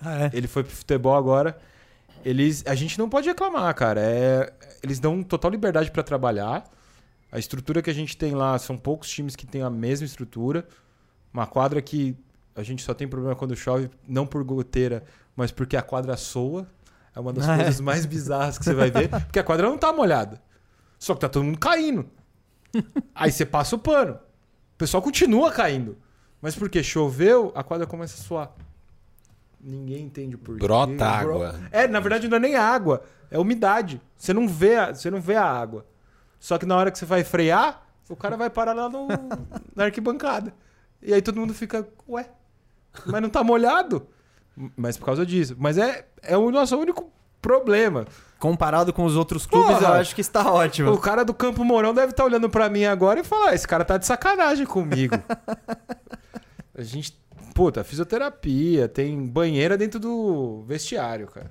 Ah, 0.00 0.24
é. 0.26 0.30
Ele 0.32 0.46
foi 0.46 0.62
pro 0.62 0.74
futebol 0.74 1.14
agora. 1.14 1.58
Eles, 2.28 2.62
a 2.66 2.74
gente 2.74 2.98
não 2.98 3.08
pode 3.08 3.26
reclamar, 3.26 3.74
cara. 3.74 4.00
É, 4.02 4.52
eles 4.82 5.00
dão 5.00 5.22
total 5.22 5.50
liberdade 5.50 5.90
para 5.90 6.02
trabalhar. 6.02 6.62
A 7.32 7.38
estrutura 7.38 7.80
que 7.80 7.88
a 7.88 7.94
gente 7.94 8.16
tem 8.18 8.34
lá 8.34 8.58
são 8.58 8.76
poucos 8.76 9.08
times 9.08 9.34
que 9.34 9.46
têm 9.46 9.62
a 9.62 9.70
mesma 9.70 10.04
estrutura. 10.04 10.68
Uma 11.32 11.46
quadra 11.46 11.80
que 11.80 12.14
a 12.54 12.62
gente 12.62 12.82
só 12.82 12.92
tem 12.92 13.08
problema 13.08 13.34
quando 13.34 13.56
chove, 13.56 13.88
não 14.06 14.26
por 14.26 14.44
goteira, 14.44 15.04
mas 15.34 15.50
porque 15.50 15.74
a 15.74 15.80
quadra 15.80 16.18
soa. 16.18 16.66
É 17.16 17.20
uma 17.20 17.32
das 17.32 17.48
Ah, 17.48 17.54
é? 17.56 17.64
coisas 17.64 17.80
mais 17.80 18.04
bizarras 18.04 18.58
que 18.58 18.64
você 18.64 18.74
vai 18.74 18.90
ver, 18.90 19.08
porque 19.08 19.38
a 19.38 19.44
quadra 19.44 19.66
não 19.66 19.78
tá 19.78 19.90
molhada. 19.90 20.38
Só 20.98 21.14
que 21.14 21.20
tá 21.20 21.30
todo 21.30 21.44
mundo 21.44 21.58
caindo. 21.58 22.10
Aí 23.14 23.32
você 23.32 23.46
passa 23.46 23.74
o 23.74 23.78
pano. 23.78 24.14
O 24.74 24.76
pessoal 24.76 25.02
continua 25.02 25.50
caindo. 25.50 25.96
Mas 26.42 26.54
porque 26.54 26.82
choveu, 26.82 27.52
a 27.54 27.64
quadra 27.64 27.86
começa 27.86 28.20
a 28.20 28.22
suar. 28.24 28.52
Ninguém 29.60 30.04
entende 30.04 30.36
o 30.36 30.38
porquê. 30.38 30.60
Brota 30.64 30.92
Bro- 30.94 31.42
água. 31.42 31.54
É, 31.70 31.86
na 31.88 32.00
verdade 32.00 32.28
não 32.28 32.36
é 32.36 32.40
nem 32.40 32.54
água, 32.56 33.02
é 33.30 33.38
umidade. 33.38 34.00
Você 34.16 34.32
não 34.32 34.46
vê 34.48 34.76
a, 34.76 34.94
você 34.94 35.10
não 35.10 35.20
vê 35.20 35.34
a 35.36 35.44
água. 35.44 35.84
Só 36.38 36.56
que 36.58 36.64
na 36.66 36.76
hora 36.76 36.90
que 36.90 36.98
você 36.98 37.04
vai 37.04 37.24
frear, 37.24 37.82
o 38.08 38.14
cara 38.16 38.36
vai 38.36 38.48
parar 38.48 38.72
lá 38.72 38.88
no, 38.88 39.08
na 39.74 39.84
arquibancada. 39.84 40.54
E 41.02 41.12
aí 41.12 41.20
todo 41.20 41.40
mundo 41.40 41.52
fica, 41.54 41.86
ué, 42.08 42.28
mas 43.06 43.20
não 43.22 43.28
tá 43.28 43.42
molhado? 43.42 44.06
Mas 44.76 44.96
por 44.96 45.04
causa 45.06 45.24
disso. 45.26 45.54
Mas 45.58 45.78
é, 45.78 46.06
é 46.22 46.36
o 46.36 46.50
nosso 46.50 46.76
único 46.76 47.10
problema. 47.42 48.06
Comparado 48.38 48.92
com 48.92 49.04
os 49.04 49.16
outros 49.16 49.46
clubes, 49.46 49.78
Porra! 49.78 49.88
eu 49.88 49.92
acho 49.94 50.14
que 50.14 50.20
está 50.20 50.52
ótimo. 50.52 50.92
O 50.92 50.98
cara 50.98 51.24
do 51.24 51.34
Campo 51.34 51.64
Mourão 51.64 51.92
deve 51.92 52.10
estar 52.10 52.24
olhando 52.24 52.48
pra 52.48 52.68
mim 52.68 52.84
agora 52.84 53.18
e 53.20 53.24
falar: 53.24 53.54
esse 53.54 53.66
cara 53.66 53.84
tá 53.84 53.96
de 53.96 54.06
sacanagem 54.06 54.64
comigo. 54.66 55.16
a 56.76 56.82
gente, 56.82 57.16
puta, 57.58 57.82
fisioterapia, 57.82 58.86
tem 58.88 59.26
banheira 59.26 59.76
dentro 59.76 59.98
do 59.98 60.62
vestiário, 60.62 61.26
cara. 61.26 61.50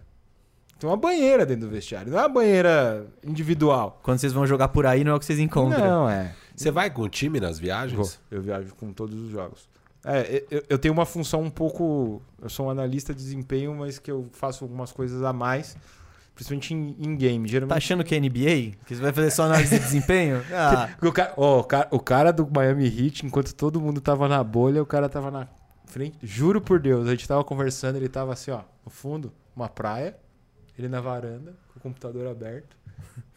Tem 0.80 0.90
uma 0.90 0.96
banheira 0.96 1.46
dentro 1.46 1.68
do 1.68 1.70
vestiário, 1.70 2.10
não 2.14 2.18
é 2.18 2.22
uma 2.22 2.30
banheira 2.30 3.06
individual. 3.26 4.00
Quando 4.02 4.18
vocês 4.18 4.32
vão 4.32 4.48
jogar 4.48 4.70
por 4.70 4.86
aí, 4.86 5.04
não 5.04 5.12
é 5.12 5.16
o 5.16 5.20
que 5.20 5.26
vocês 5.26 5.38
encontram. 5.40 5.86
Não, 5.86 6.10
é. 6.10 6.34
Você 6.56 6.72
vai 6.72 6.90
com 6.90 7.02
o 7.02 7.10
time 7.10 7.42
nas 7.42 7.58
Vou. 7.60 7.66
viagens? 7.66 8.20
Eu 8.32 8.42
viajo 8.42 8.74
com 8.76 8.94
todos 8.94 9.20
os 9.20 9.30
jogos. 9.32 9.68
É, 10.06 10.46
eu, 10.50 10.64
eu 10.70 10.78
tenho 10.80 10.94
uma 10.94 11.06
função 11.06 11.42
um 11.42 11.50
pouco. 11.50 12.22
Eu 12.42 12.48
sou 12.50 12.68
um 12.68 12.70
analista 12.70 13.14
de 13.14 13.22
desempenho, 13.22 13.76
mas 13.76 14.00
que 14.00 14.10
eu 14.10 14.30
faço 14.32 14.64
algumas 14.64 14.94
coisas 14.94 15.22
a 15.24 15.34
mais, 15.34 15.76
principalmente 16.34 16.74
em, 16.74 16.96
em 17.00 17.18
game. 17.18 17.46
Tá 17.48 17.52
Geralmente. 17.52 17.78
achando 17.78 18.04
que 18.06 18.16
é 18.16 18.20
NBA? 18.22 18.78
Que 18.86 18.96
você 18.96 19.02
vai 19.02 19.12
fazer 19.12 19.32
só 19.32 19.44
análise 19.44 19.78
de 19.78 19.84
desempenho? 19.84 20.42
Ah, 20.54 20.90
O 21.02 21.12
cara, 21.12 21.34
ó, 21.36 21.60
o, 21.60 21.64
cara, 21.66 21.88
o 21.92 22.00
cara 22.00 22.32
do 22.32 22.48
Miami 22.50 22.86
Heat, 22.86 23.26
enquanto 23.26 23.54
todo 23.54 23.82
mundo 23.82 24.00
tava 24.00 24.30
na 24.30 24.42
bolha, 24.42 24.82
o 24.82 24.86
cara 24.86 25.10
tava 25.10 25.30
na 25.30 25.48
frente. 25.98 26.18
Juro 26.22 26.62
por 26.62 26.80
Deus, 26.80 27.08
a 27.08 27.12
gente 27.12 27.28
tava 27.28 27.44
conversando, 27.44 27.96
ele 27.96 28.08
tava 28.08 28.34
assim, 28.34 28.52
ó, 28.52 28.62
no 28.86 28.92
fundo, 28.92 29.34
uma 29.56 29.68
praia, 29.68 30.16
ele 30.78 30.88
na 30.88 31.02
varanda, 31.02 31.56
com 31.74 31.80
o 31.80 31.82
computador 31.82 32.28
aberto. 32.28 32.78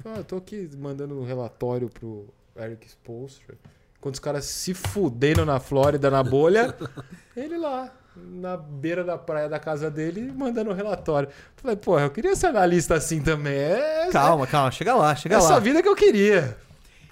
Falei, 0.03 0.19
ah, 0.19 0.21
eu 0.21 0.25
tô 0.25 0.37
aqui 0.37 0.69
mandando 0.77 1.19
um 1.19 1.25
relatório 1.25 1.89
pro 1.89 2.29
Eric 2.57 2.87
Spoelstra. 2.87 3.57
Enquanto 3.99 4.15
os 4.15 4.21
caras 4.21 4.45
se 4.45 4.75
fuderam 4.75 5.45
na 5.45 5.59
Flórida, 5.59 6.11
na 6.11 6.23
bolha, 6.23 6.75
ele 7.37 7.57
lá, 7.57 7.93
na 8.17 8.57
beira 8.57 9.05
da 9.05 9.17
praia 9.17 9.49
da 9.49 9.59
casa 9.59 9.91
dele, 9.91 10.33
mandando 10.33 10.71
um 10.71 10.75
relatório. 10.75 11.29
Falei, 11.57 11.77
porra, 11.77 12.03
eu 12.03 12.11
queria 12.11 12.35
ser 12.37 12.47
analista 12.49 12.95
assim 12.95 13.21
também. 13.21 13.55
É, 13.55 14.09
calma, 14.11 14.47
calma, 14.47 14.71
chega 14.71 14.95
lá, 14.95 15.15
chega 15.15 15.37
essa 15.37 15.55
lá. 15.55 15.59
vida 15.59 15.83
que 15.83 15.89
eu 15.89 15.97
queria. 15.97 16.57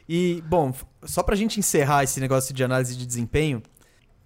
E, 0.09 0.43
bom, 0.47 0.75
só 1.05 1.23
pra 1.23 1.37
gente 1.37 1.61
encerrar 1.61 2.05
esse 2.05 2.19
negócio 2.21 2.55
de 2.55 2.65
análise 2.65 2.97
de 2.97 3.07
desempenho, 3.07 3.63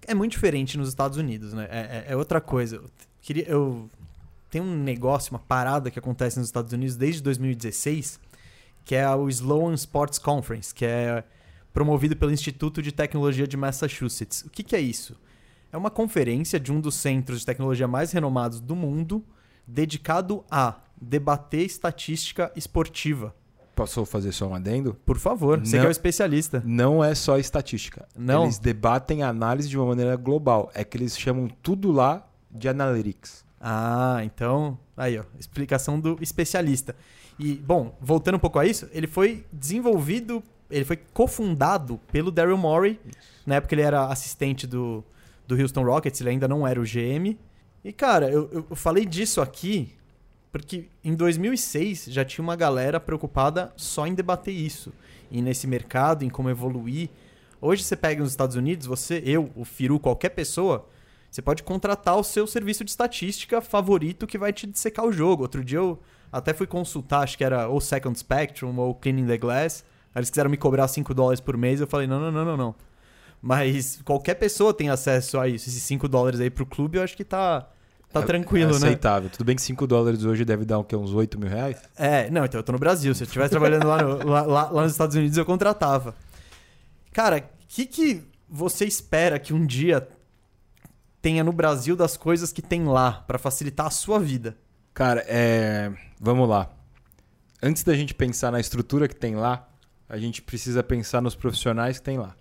é 0.07 0.15
muito 0.15 0.33
diferente 0.33 0.77
nos 0.77 0.89
Estados 0.89 1.17
Unidos, 1.19 1.53
né? 1.53 1.67
É, 1.71 1.79
é- 1.79 2.13
é 2.13 2.17
outra 2.17 2.41
coisa. 2.41 2.77
Eu 2.77 2.91
queria, 3.21 3.45
eu 3.49 3.89
tem 4.51 4.61
um 4.61 4.77
negócio, 4.77 5.33
uma 5.33 5.39
parada 5.39 5.91
que 5.91 5.99
acontece 5.99 6.39
nos 6.39 6.49
Estados 6.49 6.73
Unidos 6.73 6.95
desde 6.95 7.23
2016, 7.23 8.21
que 8.85 8.95
é 8.95 9.09
o 9.15 9.29
Sloan 9.29 9.75
Sports 9.75 10.19
Conference, 10.19 10.75
que 10.75 10.85
é 10.85 11.25
promovido 11.73 12.15
pelo 12.15 12.31
Instituto 12.33 12.83
de 12.83 12.93
Tecnologia 12.93 13.47
de 13.47 13.57
Massachusetts. 13.57 14.43
O 14.43 14.51
que, 14.51 14.63
que 14.63 14.77
é 14.77 14.81
isso? 14.81 15.17
É 15.73 15.77
uma 15.77 15.91
conferência 15.91 16.61
de 16.61 16.71
um 16.71 16.81
dos 16.81 16.97
centros 16.97 17.41
de 17.41 17.47
tecnologia 17.47 17.89
mais 17.89 18.13
renomados 18.13 18.61
do 18.61 18.77
mundo, 18.77 19.25
dedicado 19.67 20.45
a 20.51 20.81
debater 21.01 21.65
estatística 21.65 22.53
esportiva. 22.55 23.35
Posso 23.75 24.05
fazer 24.05 24.33
só 24.33 24.49
um 24.49 24.55
adendo? 24.55 24.95
Por 25.07 25.19
favor, 25.19 25.59
você 25.59 25.77
Não. 25.77 25.83
que 25.83 25.87
é 25.87 25.89
o 25.89 25.93
especialista. 25.93 26.63
Não 26.65 27.03
é 27.03 27.15
só 27.15 27.39
estatística. 27.39 28.07
Não? 28.17 28.45
Eles 28.45 28.59
debatem 28.59 29.23
a 29.23 29.29
análise 29.29 29.69
de 29.69 29.79
uma 29.79 29.87
maneira 29.87 30.15
global. 30.17 30.71
É 30.75 30.85
que 30.85 30.97
eles 30.97 31.19
chamam 31.19 31.49
tudo 31.63 31.91
lá 31.91 32.27
de 32.51 32.69
analytics. 32.69 33.45
Ah, 33.61 34.21
então. 34.25 34.79
Aí, 34.97 35.19
ó. 35.19 35.25
Explicação 35.39 35.99
do 35.99 36.19
especialista. 36.21 36.95
E, 37.39 37.55
bom, 37.55 37.97
voltando 38.01 38.35
um 38.35 38.39
pouco 38.39 38.59
a 38.59 38.67
isso, 38.67 38.89
ele 38.93 39.07
foi 39.07 39.45
desenvolvido, 39.51 40.43
ele 40.71 40.85
foi 40.85 40.97
cofundado 40.97 41.99
pelo 42.11 42.31
Daryl 42.31 42.59
Morey. 42.59 43.01
Na 43.47 43.55
época 43.55 43.75
ele 43.75 43.83
era 43.83 44.07
assistente 44.07 44.67
do, 44.67 45.03
do 45.49 45.59
Houston 45.59 45.83
Rockets, 45.83 46.21
ele 46.21 46.31
ainda 46.31 46.47
não 46.47 46.67
era 46.67 46.79
o 46.79 46.85
GM. 46.85 47.39
E, 47.83 47.93
cara, 47.93 48.31
eu, 48.31 48.67
eu 48.71 48.77
falei 48.77 49.07
disso 49.07 49.41
aqui 49.41 49.95
porque 50.53 50.91
em 51.03 51.15
2006 51.15 52.07
já 52.11 52.25
tinha 52.25 52.43
uma 52.43 52.55
galera 52.55 53.01
preocupada 53.01 53.73
só 53.75 54.07
em 54.07 54.15
debater 54.15 54.53
isso. 54.55 54.93
E 55.31 55.41
nesse 55.41 55.67
mercado, 55.67 56.25
em 56.25 56.29
como 56.29 56.51
evoluir. 56.51 57.09
Hoje 57.59 57.83
você 57.83 57.97
pega 57.97 58.21
nos 58.21 58.33
Estados 58.33 58.55
Unidos, 58.55 58.87
você, 58.87 59.23
eu, 59.25 59.51
o 59.57 59.65
Firu, 59.65 59.99
qualquer 59.99 60.29
pessoa, 60.31 60.87
você 61.31 61.41
pode 61.41 61.63
contratar 61.63 62.19
o 62.19 62.23
seu 62.23 62.47
serviço 62.47 62.85
de 62.85 62.91
estatística 62.91 63.63
favorito 63.63 64.27
que 64.27 64.37
vai 64.37 64.53
te 64.53 64.67
dissecar 64.67 65.07
o 65.07 65.13
jogo. 65.13 65.43
Outro 65.43 65.65
dia 65.65 65.79
eu 65.79 65.99
até 66.31 66.53
fui 66.53 66.67
consultar, 66.67 67.21
acho 67.21 67.39
que 67.39 67.45
era 67.45 67.69
ou 67.69 67.81
Second 67.81 68.19
Spectrum 68.19 68.77
ou 68.79 68.95
Cleaning 68.95 69.27
the 69.27 69.39
Glass. 69.39 69.85
Aí 70.15 70.21
eles 70.21 70.29
quiseram 70.29 70.51
me 70.51 70.59
cobrar 70.59 70.87
5 70.87 71.15
dólares 71.15 71.41
por 71.41 71.57
mês. 71.57 71.81
Eu 71.81 71.87
falei, 71.87 72.07
não, 72.07 72.21
não, 72.21 72.31
não, 72.31 72.45
não, 72.45 72.57
não. 72.59 72.75
Mas 73.41 74.03
qualquer 74.05 74.35
pessoa 74.35 74.75
tem 74.75 74.91
acesso 74.91 75.39
a 75.41 75.49
isso. 75.49 75.71
Esses 75.71 75.83
5 75.85 76.07
dólares 76.07 76.41
aí 76.41 76.51
pro 76.51 76.67
clube, 76.67 76.99
eu 76.99 77.03
acho 77.03 77.17
que 77.17 77.25
tá, 77.25 77.67
tá 78.13 78.21
É- 78.21 78.25
tranquilo, 78.25 78.71
é 78.71 78.73
né? 78.73 78.87
aceitável. 78.87 79.31
Tudo 79.31 79.45
bem 79.45 79.57
que 79.57 79.63
5 79.63 79.87
dólares 79.87 80.25
hoje 80.25 80.45
deve 80.45 80.65
dar 80.65 80.79
o 80.79 80.85
quê? 80.85 80.95
uns 80.97 81.13
8 81.13 81.39
mil 81.39 81.49
reais? 81.49 81.81
É, 81.97 82.29
não, 82.31 82.45
então 82.45 82.59
eu 82.59 82.65
tô 82.65 82.73
no 82.73 82.79
Brasil. 82.79 83.15
Se 83.15 83.23
eu 83.23 83.27
estivesse 83.27 83.51
trabalhando 83.51 83.87
lá, 83.87 84.03
no- 84.03 84.27
lá, 84.29 84.43
lá- 84.43 84.71
lá 84.71 84.83
nos 84.83 84.93
Estados 84.93 85.17
Unidos, 85.17 85.37
eu 85.39 85.45
contratava. 85.45 86.15
Cara, 87.13 87.39
o 87.39 87.67
que, 87.69 87.87
que 87.87 88.23
você 88.49 88.85
espera 88.85 89.39
que 89.39 89.53
um 89.55 89.65
dia 89.67 90.07
tenha 91.21 91.43
no 91.45 91.53
Brasil 91.53 91.95
das 91.97 92.17
coisas 92.17 92.53
que 92.53 92.61
tem 92.63 92.85
lá 92.85 93.13
pra 93.27 93.39
facilitar 93.39 93.87
a 93.87 93.91
sua 93.91 94.19
vida? 94.19 94.57
Cara, 94.93 95.25
é... 95.27 95.93
vamos 96.21 96.49
lá. 96.49 96.71
Antes 97.63 97.85
da 97.85 97.95
gente 97.95 98.13
pensar 98.15 98.51
na 98.51 98.59
estrutura 98.61 99.07
que 99.09 99.15
tem 99.17 99.37
lá, 99.37 99.69
a 100.09 100.19
gente 100.19 100.43
precisa 100.43 100.83
pensar 100.83 101.23
nos 101.23 101.35
profissionais 101.35 101.99
que 101.99 102.05
tem 102.05 102.19
lá. 102.19 102.35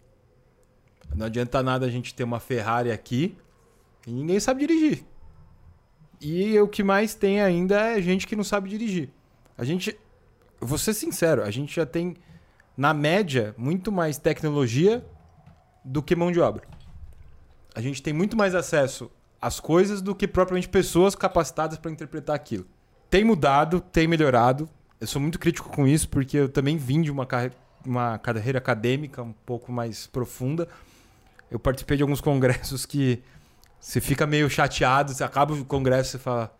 Não 1.16 1.26
adianta 1.28 1.62
nada 1.62 1.86
a 1.86 1.90
gente 1.90 2.14
ter 2.14 2.24
uma 2.24 2.40
Ferrari 2.40 2.92
aqui 2.92 3.38
e 4.08 4.12
ninguém 4.12 4.40
sabe 4.40 4.66
dirigir. 4.66 5.04
E 6.22 6.60
o 6.60 6.68
que 6.68 6.84
mais 6.84 7.16
tem 7.16 7.42
ainda 7.42 7.80
é 7.98 8.02
gente 8.02 8.28
que 8.28 8.36
não 8.36 8.44
sabe 8.44 8.70
dirigir. 8.70 9.10
A 9.58 9.64
gente, 9.64 9.98
vou 10.60 10.78
ser 10.78 10.94
sincero, 10.94 11.44
a 11.44 11.50
gente 11.50 11.76
já 11.76 11.86
tem, 11.86 12.16
na 12.78 12.94
média, 12.94 13.56
muito 13.58 13.92
mais 13.92 14.18
tecnologia 14.18 15.04
do 15.84 16.02
que 16.04 16.16
mão 16.16 16.32
de 16.32 16.40
obra. 16.40 16.64
A 17.74 17.82
gente 17.82 18.04
tem 18.04 18.14
muito 18.14 18.38
mais 18.38 18.54
acesso 18.54 19.10
às 19.42 19.60
coisas 19.60 20.02
do 20.02 20.14
que 20.14 20.28
propriamente 20.28 20.70
pessoas 20.70 21.16
capacitadas 21.16 21.78
para 21.80 21.90
interpretar 21.92 22.36
aquilo. 22.36 22.66
Tem 23.10 23.24
mudado, 23.24 23.82
tem 23.82 24.08
melhorado. 24.08 24.70
Eu 25.00 25.08
sou 25.08 25.20
muito 25.22 25.40
crítico 25.40 25.70
com 25.70 25.88
isso 25.88 26.08
porque 26.08 26.38
eu 26.38 26.50
também 26.50 26.78
vim 26.78 27.02
de 27.02 27.10
uma, 27.10 27.26
carre- 27.26 27.52
uma 27.84 28.20
carreira 28.20 28.60
acadêmica 28.60 29.24
um 29.24 29.34
pouco 29.34 29.72
mais 29.72 30.06
profunda. 30.06 30.68
Eu 31.50 31.58
participei 31.58 31.98
de 31.98 32.04
alguns 32.04 32.22
congressos 32.22 32.86
que 32.86 33.24
você 33.82 34.00
fica 34.00 34.28
meio 34.28 34.48
chateado, 34.48 35.12
você 35.12 35.24
acaba 35.24 35.56
o 35.56 35.66
congresso 35.66 36.18
e 36.18 36.20
fala: 36.20 36.56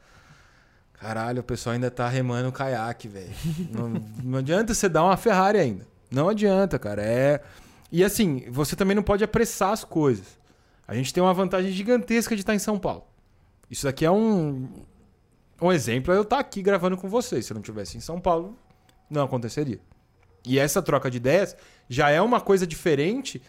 Caralho, 0.94 1.42
o 1.42 1.44
pessoal 1.44 1.76
ainda 1.76 1.92
tá 1.92 2.10
remando 2.10 2.50
o 2.50 2.52
caiaque, 2.52 3.08
velho. 3.08 3.30
não, 3.72 3.90
não 4.24 4.40
adianta 4.40 4.74
você 4.74 4.90
dar 4.90 5.04
uma 5.04 5.16
Ferrari 5.16 5.60
ainda. 5.60 5.88
Não 6.10 6.28
adianta, 6.28 6.80
cara. 6.80 7.04
É. 7.04 7.42
E 7.92 8.04
assim, 8.04 8.46
você 8.50 8.76
também 8.76 8.96
não 8.96 9.04
pode 9.04 9.24
apressar 9.24 9.72
as 9.72 9.84
coisas. 9.84 10.40
A 10.88 10.96
gente 10.96 11.14
tem 11.14 11.22
uma 11.22 11.34
vantagem 11.34 11.72
gigantesca 11.72 12.36
de 12.36 12.42
estar 12.42 12.56
em 12.56 12.60
São 12.60 12.80
Paulo. 12.80 13.06
Isso 13.70 13.86
daqui 13.86 14.04
é 14.04 14.12
um. 14.12 14.68
Um 15.62 15.72
exemplo 15.72 16.12
eu 16.12 16.24
estar 16.24 16.40
aqui 16.40 16.62
gravando 16.62 16.98
com 16.98 17.08
vocês. 17.08 17.46
Se 17.46 17.54
eu 17.54 17.56
não 17.56 17.62
estivesse 17.62 17.96
em 17.96 18.02
São 18.02 18.20
Paulo, 18.20 18.58
não 19.08 19.24
aconteceria. 19.24 19.80
E 20.44 20.58
essa 20.58 20.82
troca 20.82 21.10
de 21.10 21.18
ideias 21.18 21.56
já 21.88 22.10
é 22.10 22.20
uma 22.20 22.42
coisa 22.42 22.66
diferente. 22.66 23.42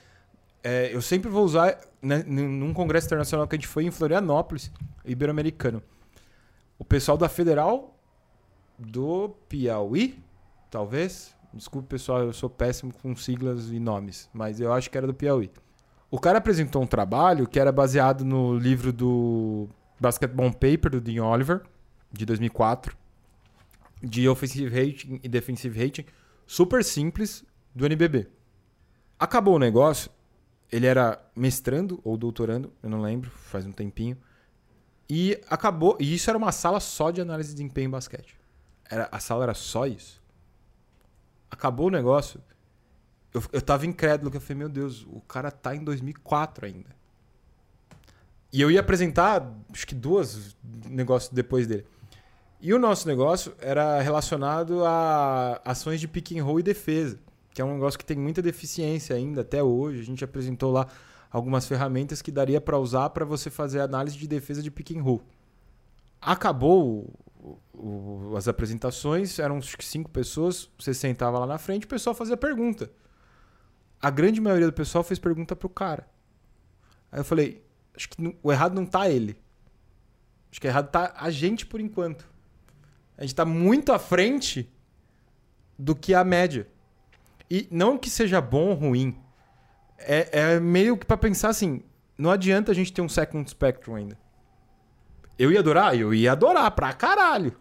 É, 0.64 0.94
eu 0.94 1.02
sempre 1.02 1.28
vou 1.28 1.44
usar 1.44 1.78
né, 2.00 2.22
num 2.26 2.72
congresso 2.72 3.06
internacional 3.06 3.48
que 3.48 3.56
a 3.56 3.58
gente 3.58 3.66
foi 3.66 3.84
em 3.84 3.90
Florianópolis, 3.90 4.70
Ibero-Americano. 5.04 5.82
O 6.78 6.84
pessoal 6.84 7.18
da 7.18 7.28
Federal 7.28 7.98
do 8.78 9.30
Piauí, 9.48 10.22
talvez. 10.70 11.34
Desculpe, 11.52 11.88
pessoal, 11.88 12.20
eu 12.20 12.32
sou 12.32 12.48
péssimo 12.48 12.92
com 12.94 13.14
siglas 13.14 13.70
e 13.70 13.78
nomes, 13.78 14.28
mas 14.32 14.60
eu 14.60 14.72
acho 14.72 14.90
que 14.90 14.96
era 14.96 15.06
do 15.06 15.14
Piauí. 15.14 15.50
O 16.10 16.18
cara 16.18 16.38
apresentou 16.38 16.82
um 16.82 16.86
trabalho 16.86 17.46
que 17.46 17.58
era 17.58 17.72
baseado 17.72 18.24
no 18.24 18.56
livro 18.56 18.92
do 18.92 19.68
Basketball 20.00 20.50
Paper, 20.52 20.90
do 20.90 21.00
Dean 21.00 21.24
Oliver, 21.24 21.62
de 22.10 22.24
2004, 22.24 22.96
de 24.02 24.28
Offensive 24.28 24.68
Rating 24.68 25.20
e 25.22 25.28
Defensive 25.28 25.82
Rating, 25.82 26.04
super 26.46 26.84
simples, 26.84 27.44
do 27.74 27.86
NBB. 27.86 28.28
Acabou 29.18 29.54
o 29.54 29.58
negócio, 29.58 30.10
ele 30.72 30.86
era 30.86 31.22
mestrando 31.36 32.00
ou 32.02 32.16
doutorando, 32.16 32.72
eu 32.82 32.88
não 32.88 33.02
lembro, 33.02 33.30
faz 33.30 33.66
um 33.66 33.72
tempinho. 33.72 34.16
E 35.08 35.38
acabou, 35.50 35.98
e 36.00 36.14
isso 36.14 36.30
era 36.30 36.38
uma 36.38 36.50
sala 36.50 36.80
só 36.80 37.10
de 37.10 37.20
análise 37.20 37.50
de 37.50 37.56
desempenho 37.56 37.88
em 37.88 37.90
basquete. 37.90 38.34
Era, 38.90 39.06
a 39.12 39.20
sala 39.20 39.44
era 39.44 39.54
só 39.54 39.86
isso. 39.86 40.22
Acabou 41.50 41.88
o 41.88 41.90
negócio, 41.90 42.40
eu, 43.34 43.42
eu 43.52 43.60
tava 43.60 43.84
incrédulo, 43.84 44.30
que 44.30 44.38
eu 44.38 44.40
falei, 44.40 44.56
meu 44.56 44.68
Deus, 44.70 45.06
o 45.10 45.20
cara 45.20 45.50
tá 45.50 45.76
em 45.76 45.84
2004 45.84 46.64
ainda. 46.64 46.96
E 48.50 48.60
eu 48.60 48.70
ia 48.70 48.80
apresentar, 48.80 49.50
acho 49.70 49.86
que 49.86 49.94
duas 49.94 50.56
negócios 50.86 51.32
depois 51.32 51.66
dele. 51.66 51.86
E 52.60 52.72
o 52.72 52.78
nosso 52.78 53.06
negócio 53.06 53.54
era 53.58 54.00
relacionado 54.00 54.84
a 54.84 55.60
ações 55.64 56.00
de 56.00 56.08
pick 56.08 56.32
and 56.32 56.44
roll 56.44 56.60
e 56.60 56.62
defesa, 56.62 57.18
que 57.52 57.60
é 57.60 57.64
um 57.64 57.74
negócio 57.74 57.98
que 57.98 58.04
tem 58.04 58.16
muita 58.16 58.40
deficiência 58.42 59.14
ainda 59.16 59.42
até 59.42 59.62
hoje. 59.62 60.00
A 60.00 60.04
gente 60.04 60.24
apresentou 60.24 60.72
lá 60.72 60.86
algumas 61.30 61.66
ferramentas 61.66 62.22
que 62.22 62.30
daria 62.30 62.60
para 62.60 62.78
usar 62.78 63.10
para 63.10 63.24
você 63.24 63.50
fazer 63.50 63.80
análise 63.80 64.16
de 64.16 64.26
defesa 64.26 64.62
de 64.62 64.70
pick 64.70 64.90
and 64.96 65.02
roll. 65.02 65.22
Acabou 66.20 67.12
o- 67.38 67.58
o- 67.74 68.36
as 68.36 68.46
apresentações, 68.48 69.38
eram 69.38 69.60
cinco 69.62 70.10
pessoas, 70.10 70.70
você 70.78 70.94
sentava 70.94 71.38
lá 71.38 71.46
na 71.46 71.58
frente, 71.58 71.84
o 71.84 71.88
pessoal 71.88 72.14
fazia 72.14 72.36
pergunta. 72.36 72.90
A 74.00 74.10
grande 74.10 74.40
maioria 74.40 74.66
do 74.66 74.72
pessoal 74.72 75.02
fez 75.04 75.18
pergunta 75.18 75.54
pro 75.56 75.68
cara. 75.68 76.08
Aí 77.10 77.20
eu 77.20 77.24
falei, 77.24 77.64
acho 77.96 78.08
que 78.08 78.38
o 78.42 78.52
errado 78.52 78.74
não 78.74 78.86
tá 78.86 79.08
ele. 79.08 79.36
Acho 80.50 80.60
que 80.60 80.66
o 80.66 80.70
errado 80.70 80.90
tá 80.90 81.12
a 81.16 81.30
gente 81.30 81.66
por 81.66 81.80
enquanto. 81.80 82.28
A 83.16 83.22
gente 83.22 83.34
tá 83.34 83.44
muito 83.44 83.92
à 83.92 83.98
frente 83.98 84.70
do 85.78 85.94
que 85.94 86.14
a 86.14 86.24
média. 86.24 86.66
E 87.54 87.68
não 87.70 87.98
que 87.98 88.08
seja 88.08 88.40
bom 88.40 88.68
ou 88.70 88.74
ruim. 88.74 89.14
É, 89.98 90.54
é 90.54 90.58
meio 90.58 90.96
que 90.96 91.04
pra 91.04 91.18
pensar 91.18 91.50
assim, 91.50 91.82
não 92.16 92.30
adianta 92.30 92.72
a 92.72 92.74
gente 92.74 92.90
ter 92.90 93.02
um 93.02 93.10
second 93.10 93.46
spectrum 93.50 93.94
ainda. 93.94 94.18
Eu 95.38 95.52
ia 95.52 95.60
adorar? 95.60 95.94
Eu 95.94 96.14
ia 96.14 96.32
adorar 96.32 96.70
pra 96.70 96.94
caralho. 96.94 97.54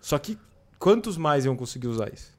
Só 0.00 0.20
que 0.20 0.38
quantos 0.78 1.16
mais 1.16 1.44
iam 1.44 1.56
conseguir 1.56 1.88
usar 1.88 2.14
isso? 2.14 2.32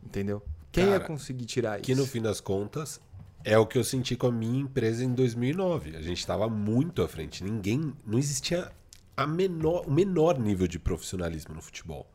Entendeu? 0.00 0.40
Quem 0.70 0.84
ia 0.84 0.92
Cara, 0.92 1.04
conseguir 1.04 1.46
tirar 1.46 1.80
Que 1.80 1.90
isso? 1.90 2.00
no 2.00 2.06
fim 2.06 2.22
das 2.22 2.40
contas 2.40 3.00
é 3.42 3.58
o 3.58 3.66
que 3.66 3.76
eu 3.76 3.82
senti 3.82 4.14
com 4.14 4.28
a 4.28 4.32
minha 4.32 4.60
empresa 4.60 5.04
em 5.04 5.12
2009. 5.12 5.96
A 5.96 6.00
gente 6.00 6.20
estava 6.20 6.48
muito 6.48 7.02
à 7.02 7.08
frente. 7.08 7.42
Ninguém, 7.42 7.92
não 8.06 8.20
existia 8.20 8.70
a 9.16 9.26
menor, 9.26 9.84
o 9.84 9.90
menor 9.90 10.38
nível 10.38 10.68
de 10.68 10.78
profissionalismo 10.78 11.56
no 11.56 11.60
futebol. 11.60 12.08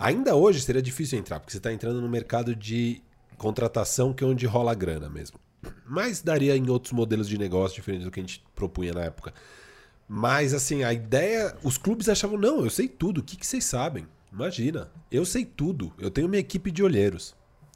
Ainda 0.00 0.34
hoje 0.34 0.60
seria 0.62 0.80
difícil 0.82 1.18
entrar, 1.18 1.38
porque 1.38 1.52
você 1.52 1.58
está 1.58 1.72
entrando 1.72 2.00
no 2.00 2.08
mercado 2.08 2.56
de 2.56 3.02
contratação 3.36 4.12
que 4.12 4.24
é 4.24 4.26
onde 4.26 4.46
rola 4.46 4.72
a 4.72 4.74
grana 4.74 5.08
mesmo. 5.10 5.38
Mas 5.86 6.22
daria 6.22 6.56
em 6.56 6.70
outros 6.70 6.92
modelos 6.92 7.28
de 7.28 7.36
negócio 7.36 7.76
diferentes 7.76 8.04
do 8.06 8.10
que 8.10 8.18
a 8.18 8.22
gente 8.22 8.42
propunha 8.54 8.94
na 8.94 9.02
época. 9.02 9.34
Mas 10.08 10.54
assim, 10.54 10.82
a 10.82 10.92
ideia. 10.92 11.54
Os 11.62 11.76
clubes 11.78 12.08
achavam, 12.08 12.38
não, 12.38 12.64
eu 12.64 12.70
sei 12.70 12.88
tudo, 12.88 13.18
o 13.18 13.22
que, 13.22 13.36
que 13.36 13.46
vocês 13.46 13.62
sabem? 13.64 14.06
Imagina, 14.32 14.90
eu 15.10 15.24
sei 15.24 15.44
tudo, 15.44 15.92
eu 15.98 16.10
tenho 16.10 16.28
minha 16.28 16.40
equipe 16.40 16.70
de 16.70 16.82
olheiros. 16.82 17.34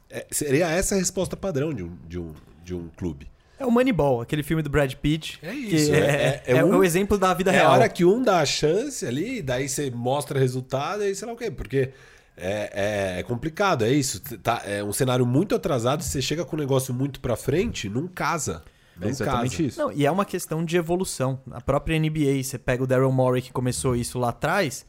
É, 0.09 0.25
seria 0.31 0.67
essa 0.69 0.95
a 0.95 0.97
resposta 0.97 1.35
padrão 1.37 1.73
de 1.73 1.83
um, 1.83 1.95
de 2.07 2.17
um, 2.19 2.33
de 2.63 2.73
um 2.73 2.87
clube. 2.97 3.29
É 3.59 3.65
o 3.65 3.71
Moneyball, 3.71 4.19
aquele 4.21 4.43
filme 4.43 4.61
do 4.63 4.69
Brad 4.69 4.93
Pitt. 4.95 5.39
É 5.41 5.53
isso, 5.53 5.93
é, 5.93 5.97
é- 5.99 6.43
é, 6.45 6.57
é 6.57 6.65
um- 6.65 6.77
o 6.77 6.83
exemplo 6.83 7.17
da 7.17 7.33
vida 7.33 7.51
É 7.51 7.55
a 7.55 7.59
real. 7.59 7.71
hora 7.73 7.87
que 7.89 8.03
um 8.03 8.21
dá 8.21 8.39
a 8.41 8.45
chance 8.45 9.05
ali, 9.05 9.41
daí 9.41 9.69
você 9.69 9.89
mostra 9.91 10.39
resultado 10.39 11.03
e 11.03 11.13
sei 11.15 11.27
lá 11.27 11.33
o 11.33 11.37
quê. 11.37 11.49
Porque 11.49 11.91
é, 12.37 13.15
é- 13.15 13.19
é 13.19 13.23
complicado, 13.23 13.83
é 13.85 13.91
isso. 13.91 14.19
Tá, 14.39 14.61
é 14.65 14.83
um 14.83 14.91
cenário 14.93 15.25
muito 15.25 15.55
atrasado, 15.55 16.03
você 16.03 16.21
chega 16.21 16.43
com 16.45 16.55
um 16.55 16.59
negócio 16.59 16.93
muito 16.93 17.19
pra 17.19 17.35
frente, 17.35 17.89
não 17.89 18.07
casa. 18.07 18.63
Não 18.97 19.07
É 19.07 19.11
exatamente 19.11 19.57
casa. 19.57 19.63
isso. 19.67 19.79
Não, 19.79 19.91
e 19.91 20.05
é 20.05 20.11
uma 20.11 20.23
questão 20.25 20.63
de 20.63 20.77
evolução. 20.77 21.39
A 21.51 21.59
própria 21.61 21.97
NBA, 21.99 22.41
você 22.43 22.57
pega 22.57 22.83
o 22.83 22.87
Daryl 22.87 23.11
Morey 23.11 23.41
que 23.41 23.51
começou 23.51 23.95
isso 23.95 24.17
lá 24.19 24.29
atrás. 24.29 24.85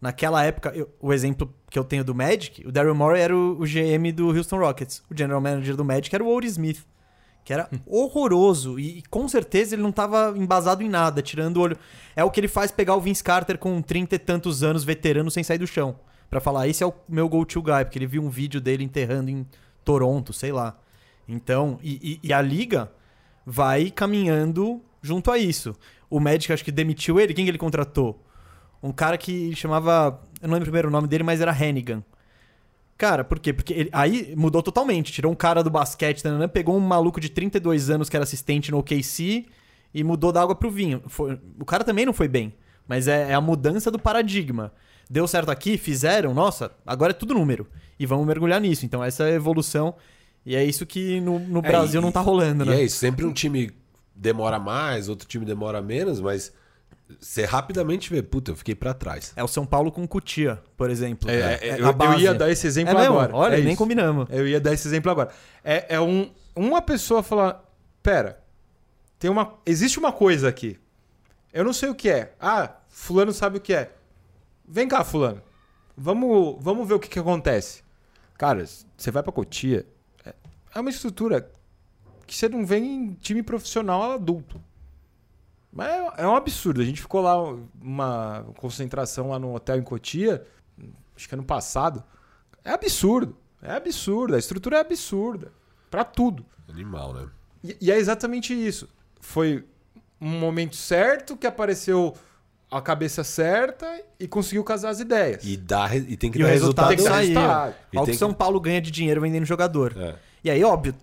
Naquela 0.00 0.42
época, 0.42 0.72
eu- 0.74 0.88
o 0.98 1.12
exemplo 1.12 1.54
que 1.70 1.78
eu 1.78 1.84
tenho 1.84 2.02
do 2.02 2.14
Magic, 2.14 2.66
o 2.66 2.72
Daryl 2.72 2.94
Morey 2.94 3.20
era 3.22 3.36
o, 3.36 3.60
o 3.60 3.66
GM 3.66 4.10
do 4.12 4.28
Houston 4.34 4.56
Rockets. 4.58 5.02
O 5.10 5.16
general 5.16 5.42
manager 5.42 5.76
do 5.76 5.84
Magic 5.84 6.14
era 6.14 6.24
o 6.24 6.28
Ori 6.34 6.46
Smith, 6.46 6.86
que 7.44 7.52
era 7.52 7.68
horroroso 7.86 8.78
e, 8.78 8.98
e 8.98 9.02
com 9.10 9.28
certeza 9.28 9.74
ele 9.74 9.82
não 9.82 9.90
estava 9.90 10.32
embasado 10.36 10.82
em 10.82 10.88
nada, 10.88 11.20
tirando 11.20 11.58
o 11.58 11.60
olho. 11.60 11.76
É 12.16 12.24
o 12.24 12.30
que 12.30 12.40
ele 12.40 12.48
faz 12.48 12.70
pegar 12.70 12.94
o 12.96 13.00
Vince 13.00 13.22
Carter 13.22 13.58
com 13.58 13.80
30 13.82 14.14
e 14.14 14.18
tantos 14.18 14.62
anos, 14.62 14.84
veterano, 14.84 15.30
sem 15.30 15.44
sair 15.44 15.58
do 15.58 15.66
chão. 15.66 15.96
Pra 16.30 16.40
falar, 16.40 16.68
esse 16.68 16.82
é 16.82 16.86
o 16.86 16.94
meu 17.08 17.28
go-to 17.28 17.60
guy, 17.60 17.84
porque 17.84 17.98
ele 17.98 18.06
viu 18.06 18.22
um 18.22 18.30
vídeo 18.30 18.60
dele 18.60 18.84
enterrando 18.84 19.30
em 19.30 19.44
Toronto, 19.84 20.32
sei 20.32 20.52
lá. 20.52 20.78
Então, 21.28 21.78
e, 21.82 22.18
e- 22.22 22.28
e 22.28 22.32
a 22.32 22.40
liga 22.40 22.90
vai 23.44 23.90
caminhando 23.90 24.80
junto 25.02 25.30
a 25.30 25.38
isso. 25.38 25.74
O 26.08 26.20
Magic 26.20 26.52
acho 26.52 26.64
que 26.64 26.70
demitiu 26.72 27.18
ele. 27.20 27.34
Quem 27.34 27.44
que 27.44 27.50
ele 27.50 27.58
contratou? 27.58 28.24
Um 28.82 28.92
cara 28.92 29.18
que 29.18 29.54
chamava. 29.56 30.20
Eu 30.40 30.48
não 30.48 30.54
lembro 30.54 30.64
o 30.68 30.70
primeiro 30.70 30.90
nome 30.90 31.06
dele, 31.08 31.22
mas 31.24 31.40
era 31.40 31.52
Hennigan. 31.52 32.02
Cara, 32.96 33.24
por 33.24 33.38
quê? 33.38 33.52
Porque 33.52 33.72
ele, 33.72 33.90
aí 33.92 34.34
mudou 34.36 34.62
totalmente. 34.62 35.10
Tirou 35.12 35.32
um 35.32 35.34
cara 35.36 35.62
do 35.64 35.70
basquete, 35.70 36.22
tanana, 36.22 36.46
pegou 36.48 36.76
um 36.76 36.80
maluco 36.80 37.20
de 37.20 37.28
32 37.30 37.90
anos 37.90 38.08
que 38.08 38.16
era 38.16 38.24
assistente 38.24 38.70
no 38.70 38.78
OKC 38.78 39.46
e 39.94 40.04
mudou 40.04 40.30
da 40.32 40.42
água 40.42 40.54
pro 40.54 40.70
vinho. 40.70 41.02
Foi- 41.06 41.38
o 41.58 41.64
cara 41.64 41.82
também 41.82 42.04
não 42.04 42.12
foi 42.12 42.28
bem, 42.28 42.54
mas 42.86 43.08
é, 43.08 43.30
é 43.30 43.34
a 43.34 43.40
mudança 43.40 43.90
do 43.90 43.98
paradigma. 43.98 44.72
Deu 45.12 45.26
certo 45.26 45.50
aqui, 45.50 45.76
fizeram, 45.76 46.32
nossa, 46.32 46.70
agora 46.86 47.10
é 47.10 47.14
tudo 47.14 47.34
número. 47.34 47.66
E 47.98 48.06
vamos 48.06 48.24
mergulhar 48.26 48.60
nisso. 48.60 48.86
Então, 48.86 49.02
essa 49.02 49.24
é 49.24 49.32
a 49.32 49.34
evolução. 49.34 49.96
E 50.46 50.54
é 50.54 50.64
isso 50.64 50.86
que 50.86 51.20
no, 51.20 51.38
no 51.40 51.58
É, 51.58 51.62
Brasil 51.62 52.00
e- 52.00 52.04
não 52.04 52.12
tá 52.12 52.20
rolando, 52.20 52.64
E 52.64 52.68
né? 52.68 52.76
é 52.80 52.84
isso, 52.84 52.96
sempre 52.98 53.26
um 53.26 53.32
time 53.32 53.72
demora 54.14 54.58
mais, 54.58 55.08
outro 55.08 55.26
time 55.26 55.44
demora 55.44 55.82
menos, 55.82 56.20
mas 56.20 56.52
você 57.18 57.44
rapidamente 57.44 58.08
vê, 58.08 58.22
puta, 58.22 58.52
eu 58.52 58.56
fiquei 58.56 58.74
pra 58.74 58.94
trás. 58.94 59.32
É 59.34 59.42
o 59.42 59.48
São 59.48 59.66
Paulo 59.66 59.90
com 59.90 60.06
Cutia, 60.06 60.62
por 60.76 60.88
exemplo. 60.90 61.28
É, 61.28 61.34
é, 61.34 61.68
É 61.70 61.80
eu, 61.80 61.86
a 61.86 61.88
eu 61.88 61.92
base. 61.92 62.22
ia 62.22 62.32
dar 62.32 62.48
esse 62.50 62.66
exemplo 62.66 62.92
É 62.94 63.00
mesmo? 63.00 63.14
agora. 63.18 63.34
Olha, 63.34 63.54
É 63.56 63.60
nem 63.60 63.70
isso. 63.70 63.76
combinamos. 63.78 64.28
Eu 64.30 64.46
ia 64.46 64.60
dar 64.60 64.72
esse 64.72 64.86
exemplo 64.86 65.10
agora. 65.10 65.30
É, 65.64 65.96
é 65.96 66.00
um, 66.00 66.30
uma 66.54 66.80
pessoa 66.80 67.22
falar: 67.22 67.62
pera, 68.02 68.40
tem 69.18 69.28
uma, 69.30 69.54
existe 69.66 69.98
uma 69.98 70.12
coisa 70.12 70.48
aqui. 70.48 70.78
Eu 71.52 71.64
não 71.64 71.72
sei 71.72 71.88
o 71.88 71.94
que 71.94 72.08
é. 72.08 72.32
Ah, 72.40 72.76
Fulano 72.88 73.32
sabe 73.32 73.58
o 73.58 73.60
que 73.60 73.74
é. 73.74 73.90
Vem 74.72 74.86
cá, 74.88 75.02
Fulano. 75.04 75.42
Vamos, 75.96 76.56
vamos 76.60 76.86
ver 76.86 76.94
o 76.94 77.00
que, 77.00 77.08
que 77.08 77.18
acontece. 77.18 77.82
Cara, 78.38 78.64
você 78.96 79.10
vai 79.10 79.22
pra 79.22 79.32
Cotia, 79.32 79.84
é- 80.24 80.34
é 80.74 80.80
uma 80.80 80.90
estrutura 80.90 81.50
que 82.26 82.34
você 82.36 82.48
não 82.48 82.64
vê 82.64 82.78
em 82.78 83.12
time 83.14 83.42
profissional 83.42 84.12
adulto. 84.12 84.62
Mas 85.72 85.88
é, 85.88 86.22
é 86.22 86.26
um 86.26 86.36
absurdo. 86.36 86.80
A 86.80 86.84
gente 86.84 87.00
ficou 87.00 87.20
lá 87.20 87.36
uma 87.82 88.46
concentração 88.58 89.28
lá 89.30 89.38
no 89.38 89.54
hotel 89.54 89.76
em 89.78 89.82
Cotia, 89.82 90.46
acho 91.16 91.28
que 91.28 91.34
ano 91.34 91.44
passado. 91.44 92.02
É 92.64 92.70
absurdo. 92.72 93.36
É 93.60 93.72
absurdo. 93.72 94.34
A 94.34 94.38
estrutura 94.38 94.76
é 94.76 94.80
absurda. 94.80 95.52
Pra 95.90 96.04
tudo. 96.04 96.46
Animal, 96.68 97.12
né? 97.12 97.28
E, 97.62 97.76
e 97.80 97.90
é 97.90 97.96
exatamente 97.98 98.54
isso. 98.54 98.88
Foi 99.20 99.64
um 100.20 100.38
momento 100.38 100.76
certo 100.76 101.36
que 101.36 101.46
apareceu 101.46 102.14
a 102.70 102.80
cabeça 102.80 103.24
certa 103.24 103.86
e 104.18 104.28
conseguiu 104.28 104.62
casar 104.62 104.90
as 104.90 105.00
ideias. 105.00 105.42
E, 105.44 105.56
dá, 105.56 105.94
e 105.96 106.16
tem 106.16 106.30
que 106.30 106.38
E 106.38 106.42
o 106.42 106.46
dar 106.46 106.52
resultado 106.52 106.88
resultado. 106.90 107.16
Tem 107.20 107.28
que 107.28 107.34
dar 107.34 107.44
resultado. 107.44 107.74
O 107.94 108.04
que 108.04 108.14
São 108.14 108.32
Paulo 108.32 108.60
ganha 108.60 108.80
de 108.80 108.90
dinheiro 108.90 109.20
vendendo 109.20 109.44
jogador. 109.44 109.94
É. 109.98 110.14
E 110.44 110.50
aí, 110.50 110.62
óbvio, 110.62 110.94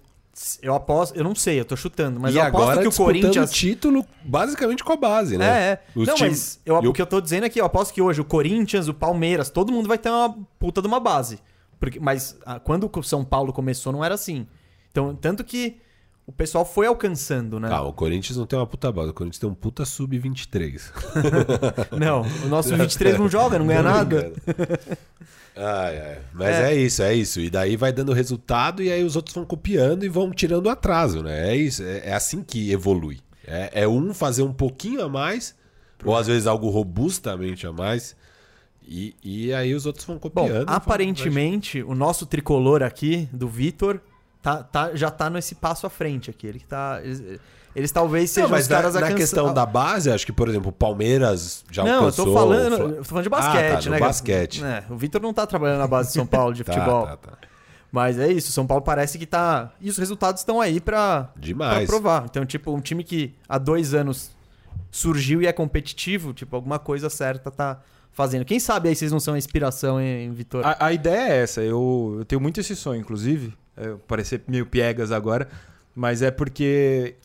eu 0.62 0.74
aposto, 0.76 1.16
eu 1.18 1.24
não 1.24 1.34
sei, 1.36 1.60
eu 1.60 1.66
tô 1.66 1.76
chutando, 1.76 2.20
mas 2.20 2.34
e 2.34 2.38
eu 2.38 2.44
aposto 2.44 2.64
agora 2.70 2.82
que 2.82 2.88
o 2.88 2.92
Corinthians. 2.94 3.50
o 3.50 3.54
título 3.54 4.06
basicamente 4.24 4.84
com 4.84 4.94
a 4.94 4.98
base, 4.98 5.38
né? 5.38 5.46
É, 5.46 5.72
é. 5.72 5.80
Os 5.96 6.08
não, 6.08 6.16
times- 6.16 6.32
mas 6.32 6.60
eu, 6.66 6.84
e 6.84 6.88
o- 6.88 6.92
o 6.92 6.94
que 6.94 7.02
eu 7.02 7.08
tô 7.08 7.20
dizendo 7.20 7.46
é 7.46 7.50
que 7.50 7.60
eu 7.60 7.66
aposto 7.66 7.94
que 7.94 8.02
hoje 8.02 8.22
o 8.22 8.26
Corinthians, 8.26 8.88
o 8.88 8.94
Palmeiras, 8.94 9.50
todo 9.50 9.72
mundo 9.72 9.88
vai 9.88 9.98
ter 9.98 10.10
uma 10.10 10.36
puta 10.60 10.82
de 10.82 10.88
uma 10.88 11.00
base. 11.00 11.40
Porque, 11.80 12.00
mas 12.00 12.38
ah, 12.46 12.60
quando 12.60 12.90
o 12.96 13.04
São 13.04 13.24
Paulo 13.26 13.52
começou, 13.52 13.92
não 13.92 14.04
era 14.06 14.16
assim. 14.16 14.48
Então, 14.92 15.14
tanto 15.16 15.44
que 15.44 15.78
o 16.28 16.32
pessoal 16.32 16.64
foi 16.66 16.86
alcançando, 16.86 17.60
né? 17.60 17.70
Ah, 17.72 17.82
o 17.82 17.94
Corinthians 17.94 18.38
não 18.38 18.46
tem 18.46 18.60
uma 18.60 18.68
puta 18.68 18.92
base, 18.92 19.10
o 19.10 19.14
Corinthians 19.14 19.40
tem 19.40 19.50
um 19.50 19.54
puta 19.56 19.86
sub-23. 19.86 20.92
Não, 21.98 22.22
o 22.46 22.48
nosso 22.50 22.76
23 22.76 23.18
não 23.18 23.28
joga, 23.30 23.58
não 23.58 23.66
ganha 23.66 23.82
nada. 23.82 24.32
Ai, 25.56 25.98
ai. 26.00 26.18
Mas 26.34 26.56
É. 26.56 26.74
é. 26.74 26.76
isso, 26.76 27.02
é 27.02 27.14
isso. 27.16 27.40
E 27.40 27.50
daí 27.50 27.76
vai 27.76 27.92
dando 27.92 28.14
resultado 28.14 28.84
e 28.84 28.92
aí 28.92 29.04
os 29.04 29.16
outros 29.16 29.34
vão 29.34 29.46
copiando 29.46 30.04
e 30.06 30.10
vão 30.10 30.30
tirando 30.32 30.68
o 30.68 30.70
atraso, 30.70 31.24
né? 31.24 31.50
É 31.52 31.56
isso. 31.56 31.82
É, 31.82 32.10
é 32.10 32.14
assim 32.14 32.44
que 32.44 32.72
evolui. 32.72 33.20
É, 33.46 33.84
é 33.84 33.88
um 33.88 34.14
fazer 34.14 34.44
um 34.44 34.54
pouquinho 34.54 35.02
a 35.02 35.10
mais, 35.10 35.56
ou 36.04 36.16
às 36.16 36.28
vezes 36.28 36.46
algo 36.46 36.70
robustamente 36.70 37.66
a 37.66 37.72
mais, 37.72 38.16
e, 38.86 39.16
e 39.24 39.54
aí 39.54 39.74
os 39.74 39.86
outros 39.86 40.06
vão 40.06 40.16
Bom, 40.18 40.20
copiando. 40.22 40.66
vão- 40.68 40.76
aparentemente, 40.76 41.82
o 41.82 41.96
nosso 41.96 42.26
tricolor 42.26 42.84
aqui, 42.84 43.28
do 43.32 43.48
Vitor, 43.48 44.00
tá, 44.42 44.64
tá, 44.64 44.92
já 44.96 45.10
tá 45.12 45.30
nesse 45.30 45.56
passo 45.56 45.86
à 45.88 45.90
frente 45.90 46.30
aqui. 46.30 46.48
Ele 46.48 46.60
que 46.60 46.66
tá. 46.66 47.00
Eles, 47.04 47.40
eles 47.76 47.92
talvez 47.92 48.32
sejam 48.32 48.50
Não, 48.50 48.56
mas 48.56 48.64
os 48.66 48.68
caras 48.70 48.94
na, 48.96 49.00
a 49.06 49.10
na 49.10 49.16
questão 49.16 49.54
da 49.54 49.66
base, 49.66 50.10
acho 50.10 50.26
que, 50.26 50.32
por 50.32 50.50
exemplo, 50.50 50.70
o 50.70 50.72
Palmeiras 50.72 51.64
já 51.70 51.84
Não, 51.84 51.92
eu 51.92 51.98
alcançou... 52.00 52.26
tô 52.26 52.34
falando, 52.34 52.74
o 52.74 52.78
Fla- 52.78 52.88
eu 52.90 52.96
tô 52.98 53.04
falando 53.04 53.24
de 53.24 53.28
Ah, 53.28 53.38
basquete, 53.38 53.84
tá, 53.84 53.86
no 53.86 53.92
né? 53.92 54.00
basquete. 54.00 54.64
É, 54.64 54.84
o 54.90 54.96
Vitor 54.98 55.22
não 55.22 55.34
tá 55.34 55.46
trabalhando 55.46 55.80
na 55.80 55.88
base 55.88 56.10
de 56.10 56.14
São 56.16 56.26
Paulo 56.26 56.54
de 56.56 56.64
Tá, 56.66 56.74
futebol. 56.74 57.06
tá, 57.06 57.18
tá. 57.18 57.38
Mas 57.92 58.18
é 58.20 58.32
isso, 58.32 58.50
o 58.50 58.52
São 58.52 58.66
Paulo 58.66 58.84
parece 58.84 59.18
que 59.20 59.26
tá. 59.28 59.72
E 59.80 59.90
os 59.90 59.98
resultados 59.98 60.42
estão 60.42 60.60
aí 60.60 60.80
pra, 60.82 61.26
pra 61.26 61.32
Demais. 61.42 61.88
provar. 61.88 62.26
Então, 62.26 62.46
tipo, 62.46 62.72
um 62.74 62.82
time 62.82 63.04
que 63.04 63.36
há 63.48 63.58
dois 63.60 63.94
anos 63.94 64.32
surgiu 64.92 65.42
e 65.42 65.48
é 65.48 65.54
competitivo, 65.54 66.34
tipo, 66.34 66.56
alguma 66.56 66.80
coisa 66.80 67.10
certa 67.10 67.52
tá 67.52 67.80
fazendo. 68.12 68.44
Quem 68.44 68.60
sabe 68.60 68.90
aí 68.90 68.96
vocês 68.96 69.12
não 69.12 69.20
são 69.20 69.36
a 69.36 69.38
inspiração, 69.38 70.02
hein, 70.02 70.32
Vitor? 70.34 70.66
A, 70.66 70.88
a 70.88 70.94
ideia 70.94 71.32
é 71.34 71.44
essa. 71.44 71.62
Eu, 71.62 72.16
eu 72.20 72.26
tenho 72.26 72.42
muito 72.42 72.60
esse 72.60 72.76
sonho, 72.76 73.00
inclusive. 73.00 73.54
Parecer 74.08 74.42
meio 74.48 74.66
piegas 74.66 75.12
agora. 75.12 75.48
Mas 75.96 76.22
é 76.22 76.30
porque 76.32 77.16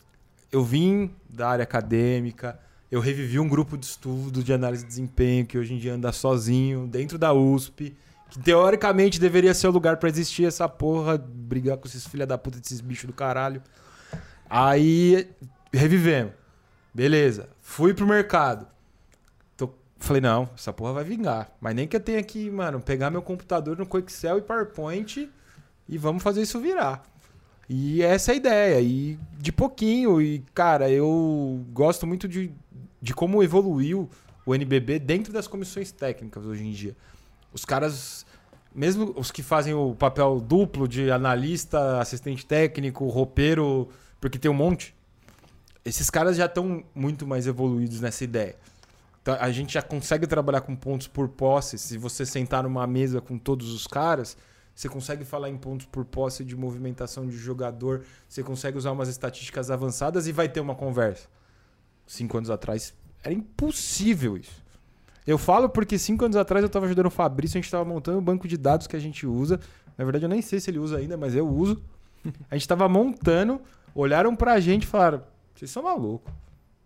eu 0.51 0.63
vim 0.63 1.13
da 1.29 1.49
área 1.49 1.63
acadêmica. 1.63 2.59
Eu 2.91 2.99
revivi 2.99 3.39
um 3.39 3.47
grupo 3.47 3.77
de 3.77 3.85
estudo 3.85 4.43
de 4.43 4.53
análise 4.53 4.83
de 4.83 4.89
desempenho 4.89 5.45
que 5.45 5.57
hoje 5.57 5.73
em 5.73 5.77
dia 5.77 5.93
anda 5.93 6.11
sozinho 6.11 6.87
dentro 6.87 7.17
da 7.17 7.33
USP. 7.33 7.95
Que 8.29 8.39
teoricamente 8.39 9.19
deveria 9.19 9.53
ser 9.53 9.67
o 9.67 9.71
lugar 9.71 9.97
pra 9.97 10.09
existir 10.09 10.45
essa 10.45 10.67
porra, 10.67 11.17
brigar 11.17 11.77
com 11.77 11.87
esses 11.87 12.07
filha 12.07 12.25
da 12.25 12.35
puta 12.37 12.59
desses 12.59 12.81
bichos 12.81 13.05
do 13.05 13.13
caralho. 13.13 13.61
Aí 14.49 15.27
revivemos. 15.71 16.33
Beleza. 16.93 17.49
Fui 17.61 17.93
pro 17.93 18.05
mercado. 18.07 18.67
Tô- 19.57 19.69
Falei, 19.99 20.21
não, 20.21 20.49
essa 20.55 20.73
porra 20.73 20.93
vai 20.93 21.03
vingar. 21.03 21.51
Mas 21.59 21.75
nem 21.75 21.87
que 21.87 21.95
eu 21.95 21.99
tenha 21.99 22.21
que, 22.23 22.49
mano, 22.49 22.79
pegar 22.81 23.09
meu 23.09 23.21
computador 23.21 23.77
no 23.77 23.87
Excel 23.99 24.37
e 24.39 24.41
PowerPoint 24.41 25.29
e 25.87 25.97
vamos 25.97 26.23
fazer 26.23 26.41
isso 26.41 26.59
virar. 26.59 27.03
E 27.69 28.01
essa 28.01 28.31
é 28.31 28.33
a 28.33 28.37
ideia. 28.37 28.81
E 28.81 29.19
de 29.37 29.51
pouquinho. 29.51 30.21
E, 30.21 30.43
cara, 30.53 30.89
eu 30.89 31.65
gosto 31.71 32.05
muito 32.05 32.27
de, 32.27 32.51
de 33.01 33.13
como 33.13 33.43
evoluiu 33.43 34.09
o 34.45 34.53
NBB 34.53 34.99
dentro 34.99 35.31
das 35.31 35.47
comissões 35.47 35.91
técnicas 35.91 36.45
hoje 36.45 36.65
em 36.65 36.71
dia. 36.71 36.95
Os 37.53 37.63
caras, 37.63 38.25
mesmo 38.73 39.13
os 39.15 39.31
que 39.31 39.41
fazem 39.41 39.73
o 39.73 39.95
papel 39.95 40.39
duplo 40.39 40.87
de 40.87 41.11
analista, 41.11 41.99
assistente 41.99 42.45
técnico, 42.45 43.07
roupeiro, 43.07 43.89
porque 44.19 44.37
tem 44.37 44.49
um 44.51 44.55
monte, 44.55 44.93
esses 45.85 46.09
caras 46.09 46.35
já 46.35 46.45
estão 46.45 46.83
muito 46.93 47.25
mais 47.27 47.47
evoluídos 47.47 48.01
nessa 48.01 48.23
ideia. 48.23 48.55
Então, 49.21 49.37
a 49.39 49.51
gente 49.51 49.73
já 49.73 49.81
consegue 49.81 50.27
trabalhar 50.27 50.61
com 50.61 50.75
pontos 50.75 51.07
por 51.07 51.29
posse. 51.29 51.77
Se 51.77 51.97
você 51.97 52.25
sentar 52.25 52.63
numa 52.63 52.85
mesa 52.85 53.21
com 53.21 53.37
todos 53.37 53.71
os 53.71 53.87
caras, 53.87 54.35
você 54.75 54.89
consegue 54.89 55.23
falar 55.23 55.49
em 55.49 55.57
pontos 55.57 55.85
por 55.85 56.03
posse 56.03 56.43
de 56.43 56.55
movimentação 56.55 57.27
de 57.27 57.37
jogador. 57.37 58.03
Você 58.27 58.41
consegue 58.41 58.77
usar 58.77 58.91
umas 58.91 59.07
estatísticas 59.07 59.69
avançadas 59.69 60.27
e 60.27 60.31
vai 60.31 60.49
ter 60.49 60.59
uma 60.59 60.75
conversa. 60.75 61.27
Cinco 62.07 62.37
anos 62.37 62.49
atrás 62.49 62.93
era 63.23 63.33
impossível 63.33 64.35
isso. 64.35 64.63
Eu 65.25 65.37
falo 65.37 65.69
porque 65.69 65.97
cinco 65.97 66.25
anos 66.25 66.35
atrás 66.35 66.61
eu 66.61 66.67
estava 66.67 66.85
ajudando 66.85 67.05
o 67.05 67.11
Fabrício, 67.11 67.55
a 67.55 67.59
gente 67.59 67.65
estava 67.65 67.85
montando 67.85 68.17
o 68.17 68.21
banco 68.21 68.47
de 68.47 68.57
dados 68.57 68.87
que 68.87 68.95
a 68.95 68.99
gente 68.99 69.25
usa. 69.25 69.59
Na 69.97 70.03
verdade, 70.03 70.25
eu 70.25 70.29
nem 70.29 70.41
sei 70.41 70.59
se 70.59 70.69
ele 70.69 70.79
usa 70.79 70.97
ainda, 70.97 71.15
mas 71.15 71.35
eu 71.35 71.47
uso. 71.47 71.81
A 72.49 72.55
gente 72.55 72.63
estava 72.63 72.87
montando, 72.89 73.61
olharam 73.93 74.35
pra 74.35 74.59
gente 74.59 74.83
e 74.83 74.87
falaram: 74.87 75.21
vocês 75.53 75.69
são 75.69 75.83
malucos. 75.83 76.33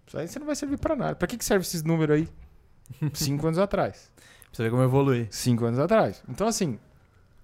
Isso 0.06 0.18
aí 0.18 0.28
você 0.28 0.40
não 0.40 0.46
vai 0.46 0.56
servir 0.56 0.78
pra 0.78 0.96
nada. 0.96 1.16
Pra 1.16 1.28
que, 1.28 1.38
que 1.38 1.46
serve 1.46 1.64
esses 1.64 1.84
números 1.84 2.16
aí? 2.16 2.30
Cinco 3.14 3.46
anos 3.48 3.60
atrás. 3.60 4.12
Pra 4.16 4.50
você 4.52 4.64
ver 4.64 4.72
como 4.72 4.84
evolui. 4.84 5.28
Cinco 5.30 5.66
anos 5.66 5.80
atrás. 5.80 6.24
Então, 6.28 6.48
assim, 6.48 6.80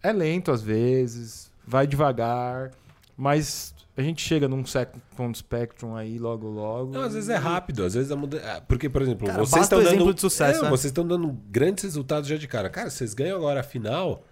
é 0.03 0.11
lento 0.11 0.51
às 0.51 0.61
vezes, 0.61 1.49
vai 1.65 1.87
devagar, 1.87 2.69
mas 3.17 3.73
a 3.95 4.01
gente 4.01 4.21
chega 4.21 4.47
num 4.47 4.65
second 4.65 5.37
spectrum 5.37 5.95
aí 5.95 6.17
logo, 6.19 6.47
logo. 6.47 6.91
Não, 6.91 7.01
às 7.01 7.13
vezes 7.13 7.29
é 7.29 7.35
rápido, 7.37 7.83
às 7.85 7.93
vezes 7.93 8.11
a 8.11 8.15
muda... 8.15 8.37
é, 8.37 8.59
Porque, 8.67 8.89
por 8.89 9.01
exemplo, 9.01 9.27
Cara, 9.27 9.39
vocês 9.45 9.63
estão 9.63 9.81
dando... 9.83 10.19
sucesso, 10.19 10.59
É, 10.59 10.63
né? 10.63 10.69
Vocês 10.69 10.85
estão 10.91 11.07
dando 11.07 11.27
grandes 11.49 11.83
resultados 11.83 12.27
já 12.27 12.35
de 12.37 12.47
cara. 12.47 12.69
Cara, 12.69 12.89
vocês 12.89 13.13
ganham 13.13 13.37
agora 13.37 13.59
a 13.59 13.63
final, 13.63 14.23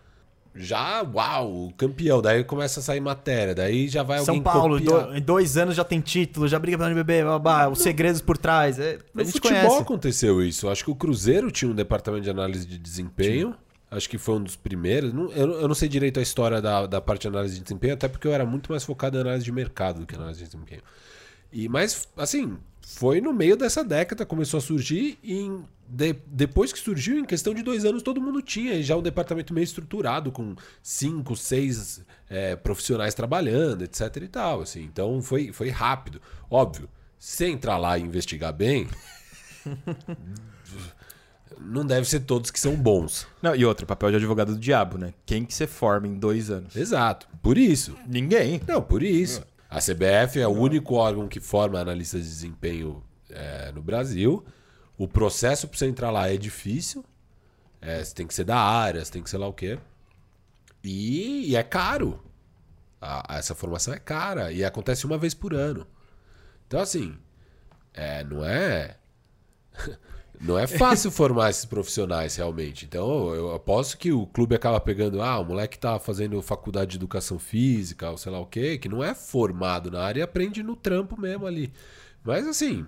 já, 0.56 1.02
uau, 1.04 1.72
campeão. 1.78 2.22
Daí 2.24 2.44
começa 2.44 2.80
a 2.80 2.84
sair 2.84 3.00
matéria, 3.00 3.54
daí 3.56 3.88
já 3.88 4.02
vai 4.04 4.20
São 4.20 4.34
alguém 4.36 4.42
Paulo, 4.44 4.80
copiar. 4.80 5.08
do- 5.10 5.16
em 5.18 5.22
dois 5.22 5.56
anos 5.58 5.76
já 5.76 5.84
tem 5.84 6.02
título, 6.02 6.48
já 6.48 6.58
briga 6.60 6.78
pelo 6.78 6.90
NBB, 6.90 7.24
blá, 7.24 7.40
blá, 7.40 7.70
os 7.70 7.80
segredos 7.84 8.20
por 8.20 8.38
trás. 8.38 8.80
é, 8.80 8.96
a 8.96 8.98
No 9.14 9.24
gente 9.24 9.34
futebol 9.34 9.60
conhece. 9.62 9.82
aconteceu 9.84 10.42
isso. 10.44 10.68
Acho 10.70 10.84
que 10.84 10.92
o 10.92 10.96
Cruzeiro 10.96 11.52
tinha 11.52 11.70
um 11.72 11.76
departamento 11.76 12.24
de 12.24 12.30
análise 12.32 12.66
de 12.66 12.78
desempenho. 12.80 13.56
Acho 13.92 14.10
que 14.10 14.18
foi 14.18 14.36
um 14.36 14.44
dos 14.44 14.56
primeiros. 14.56 15.14
Não- 15.14 15.30
eu, 15.34 15.52
eu 15.62 15.68
não 15.68 15.76
sei 15.76 15.90
direito 15.90 16.18
a 16.20 16.24
história 16.24 16.62
da, 16.62 16.88
da 16.88 17.02
parte 17.02 17.24
de 17.24 17.28
análise 17.28 17.56
de 17.58 17.62
desempenho, 17.64 17.94
até 17.94 18.08
porque 18.08 18.26
eu 18.28 18.34
era 18.34 18.46
muito 18.46 18.72
mais 18.72 18.84
focado 18.86 19.18
em 19.18 19.22
análise 19.22 19.44
de 19.44 19.52
mercado 19.52 20.00
do 20.00 20.06
que 20.08 20.16
análise 20.16 20.40
de 20.40 20.46
desempenho. 20.46 20.82
E, 21.52 21.68
mas, 21.68 22.08
assim, 22.16 22.58
foi 22.82 23.20
no 23.20 23.34
meio 23.34 23.58
dessa 23.58 23.84
década, 23.84 24.26
começou 24.26 24.58
a 24.60 24.62
surgir 24.62 25.20
e 25.22 25.34
em- 25.42 25.66
de- 25.90 26.16
depois 26.28 26.72
que 26.72 26.80
surgiu, 26.80 27.20
em 27.20 27.26
questão 27.26 27.54
de 27.54 27.62
dois 27.62 27.84
anos, 27.84 28.02
todo 28.02 28.22
mundo 28.22 28.42
tinha 28.42 28.82
já 28.82 28.96
um 28.96 29.02
departamento 29.02 29.54
meio 29.54 29.66
estruturado, 29.66 30.32
com 30.32 30.56
cinco, 30.82 31.36
seis 31.36 32.02
é, 32.30 32.56
profissionais 32.56 33.14
trabalhando, 33.14 33.84
etc 33.84 34.16
e 34.22 34.28
tal. 34.30 34.62
Assim. 34.62 34.84
Então 34.84 35.22
foi, 35.22 35.52
foi 35.52 35.68
rápido. 35.70 36.22
Óbvio, 36.50 36.88
se 37.20 37.46
entrar 37.46 37.78
lá 37.78 37.98
e 37.98 38.02
investigar 38.04 38.54
bem, 38.54 38.88
não 41.66 41.86
deve 41.86 42.08
ser 42.08 42.22
todos 42.22 42.50
que 42.52 42.60
são 42.60 42.76
bons. 42.76 43.28
Não, 43.42 43.56
e 43.56 43.64
outro, 43.66 43.86
papel 43.86 44.10
de 44.12 44.16
advogado 44.18 44.54
do 44.54 44.60
diabo, 44.60 44.98
né? 44.98 45.14
Quem 45.26 45.46
que 45.46 45.54
você 45.54 45.66
forma 45.68 46.08
em 46.08 46.18
dois 46.18 46.50
anos? 46.50 46.76
Exato. 46.76 47.28
Por 47.42 47.58
isso. 47.58 47.96
Ninguém. 48.08 48.62
Não, 48.68 48.82
por 48.82 49.04
isso. 49.04 49.44
A 49.70 49.80
CBF 49.80 50.40
é 50.40 50.48
o 50.48 50.52
único 50.52 50.96
órgão 50.96 51.28
que 51.28 51.40
forma 51.40 51.80
analistas 51.80 52.22
de 52.24 52.28
desempenho 52.30 53.04
é, 53.30 53.72
no 53.72 53.82
Brasil. 53.82 54.44
O 54.98 55.08
processo 55.08 55.68
para 55.68 55.78
você 55.78 55.86
entrar 55.88 56.12
lá 56.12 56.30
é 56.30 56.36
difícil. 56.38 57.06
É, 57.82 58.04
você 58.04 58.14
tem 58.14 58.28
que 58.28 58.34
ser 58.34 58.44
da 58.44 58.58
área, 58.60 59.04
você 59.04 59.12
tem 59.12 59.24
que 59.24 59.30
ser 59.30 59.38
lá 59.38 59.48
o 59.48 59.54
quê. 59.54 59.80
E, 60.84 61.50
e 61.52 61.56
é 61.56 61.64
caro. 61.64 62.22
A- 63.00 63.36
a- 63.36 63.38
essa 63.38 63.56
formação 63.56 63.94
é 63.94 63.98
cara. 64.00 64.52
E 64.52 64.64
acontece 64.64 65.06
uma 65.06 65.18
vez 65.18 65.34
por 65.34 65.54
ano. 65.54 65.88
Então, 66.68 66.80
assim, 66.80 67.16
é, 67.94 68.24
não 68.24 68.44
é. 68.46 68.98
Não 70.44 70.58
é 70.58 70.66
fácil 70.66 71.12
formar 71.12 71.52
esses 71.52 71.66
profissionais 71.66 72.36
realmente. 72.36 72.86
Então, 72.86 73.34
eu 73.36 73.54
aposto 73.54 73.98
que 73.98 74.12
o 74.12 74.26
clube 74.26 74.56
acaba 74.56 74.80
pegando, 74.80 75.22
ah, 75.22 75.40
o 75.40 75.46
moleque 75.46 75.78
tá 75.78 76.00
fazendo 76.00 76.42
faculdade 76.42 76.92
de 76.92 76.98
educação 76.98 77.38
física, 77.38 78.10
ou 78.10 78.18
sei 78.18 78.32
lá 78.32 78.40
o 78.40 78.46
quê, 78.48 78.78
que 78.78 78.90
não 78.90 79.04
é 79.04 79.14
formado 79.14 79.92
na 79.92 80.02
área 80.02 80.22
e 80.22 80.24
aprende 80.24 80.64
no 80.64 80.76
trampo 80.76 81.20
mesmo 81.20 81.46
ali. 81.46 81.72
Mas 82.24 82.48
assim. 82.48 82.86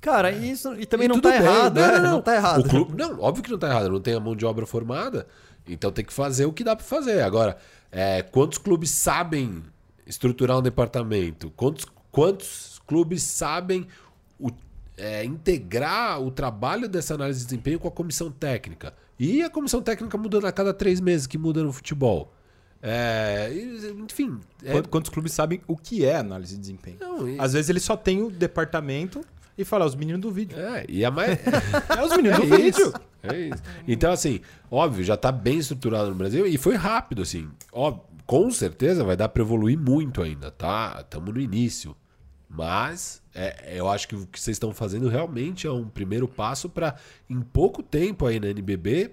Cara, 0.00 0.30
isso 0.30 0.74
e 0.74 0.86
também 0.86 1.06
e 1.06 1.08
não 1.08 1.20
tá 1.20 1.30
bem. 1.30 1.38
errado, 1.40 1.74
né? 1.74 1.98
Não, 1.98 2.22
tá 2.22 2.36
errado. 2.36 2.60
O 2.64 2.68
clube, 2.68 2.96
não, 2.96 3.18
óbvio 3.20 3.42
que 3.42 3.50
não 3.50 3.58
tá 3.58 3.68
errado, 3.68 3.88
não 3.88 4.00
tem 4.00 4.14
a 4.14 4.20
mão 4.20 4.36
de 4.36 4.46
obra 4.46 4.64
formada. 4.64 5.26
Então 5.66 5.90
tem 5.90 6.04
que 6.04 6.12
fazer 6.12 6.44
o 6.46 6.52
que 6.52 6.62
dá 6.62 6.76
pra 6.76 6.84
fazer. 6.84 7.22
Agora, 7.22 7.56
é, 7.90 8.22
quantos 8.22 8.58
clubes 8.58 8.90
sabem 8.90 9.64
estruturar 10.06 10.58
um 10.58 10.62
departamento? 10.62 11.50
Quantos, 11.56 11.84
quantos 12.12 12.80
clubes 12.86 13.24
sabem 13.24 13.88
o- 14.38 14.50
é, 14.96 15.24
integrar 15.24 16.20
o 16.20 16.30
trabalho 16.30 16.88
dessa 16.88 17.14
análise 17.14 17.40
de 17.40 17.46
desempenho 17.46 17.78
com 17.78 17.88
a 17.88 17.90
comissão 17.90 18.30
técnica? 18.30 18.94
E 19.18 19.42
a 19.42 19.50
comissão 19.50 19.80
técnica 19.82 20.16
mudando 20.18 20.46
a 20.46 20.52
cada 20.52 20.72
três 20.74 21.00
meses 21.00 21.26
que 21.26 21.38
muda 21.38 21.62
no 21.62 21.72
futebol. 21.72 22.32
É, 22.82 23.50
enfim. 24.04 24.38
é- 24.62 24.80
Quantos, 24.82 25.10
clubes 25.10 25.32
sabem 25.32 25.60
o 25.66 25.76
que 25.76 26.04
é 26.04 26.16
análise 26.16 26.54
de 26.54 26.60
desempenho? 26.60 26.98
não, 27.00 27.28
e- 27.28 27.38
Às 27.40 27.52
vezes 27.54 27.68
ele 27.70 27.80
só 27.80 27.96
tem 27.96 28.22
o 28.22 28.30
departamento 28.30 29.22
e 29.56 29.64
fala, 29.64 29.84
"Ah, 29.84 29.88
os 29.88 29.94
meninos 29.94 30.20
do 30.20 30.30
vídeo. 30.30 30.58
é, 30.58 30.84
e 30.88 31.04
a 31.04 31.10
mais. 31.10 31.38
É 31.98 32.04
os 32.04 32.14
meninos 32.16 32.38
do 32.38 32.54
É 32.54 32.56
vídeo. 32.58 32.68
isso, 32.88 32.92
é 33.22 33.38
isso. 33.40 33.62
Então, 33.88 34.12
assim, 34.12 34.40
óbvio, 34.70 35.02
já 35.02 35.16
tá 35.16 35.32
bem 35.32 35.58
estruturado 35.58 36.10
no 36.10 36.14
Brasil 36.14 36.46
e 36.46 36.58
foi 36.58 36.74
rápido, 36.76 37.22
assim. 37.22 37.48
Ó, 37.72 37.98
com 38.26 38.50
certeza 38.50 39.02
vai 39.02 39.16
dar 39.16 39.30
pra 39.30 39.42
evoluir 39.42 39.78
muito 39.78 40.20
ainda, 40.22 40.50
tá? 40.50 40.98
Estamos 41.00 41.32
no 41.32 41.40
início. 41.40 41.96
Mas 42.48 43.22
é, 43.36 43.78
eu 43.78 43.88
acho 43.88 44.08
que 44.08 44.16
o 44.16 44.26
que 44.26 44.40
vocês 44.40 44.54
estão 44.54 44.72
fazendo 44.72 45.08
realmente 45.08 45.66
é 45.66 45.70
um 45.70 45.86
primeiro 45.86 46.26
passo 46.26 46.70
para, 46.70 46.96
em 47.28 47.40
pouco 47.40 47.82
tempo 47.82 48.24
aí 48.24 48.40
na 48.40 48.48
NBB, 48.48 49.12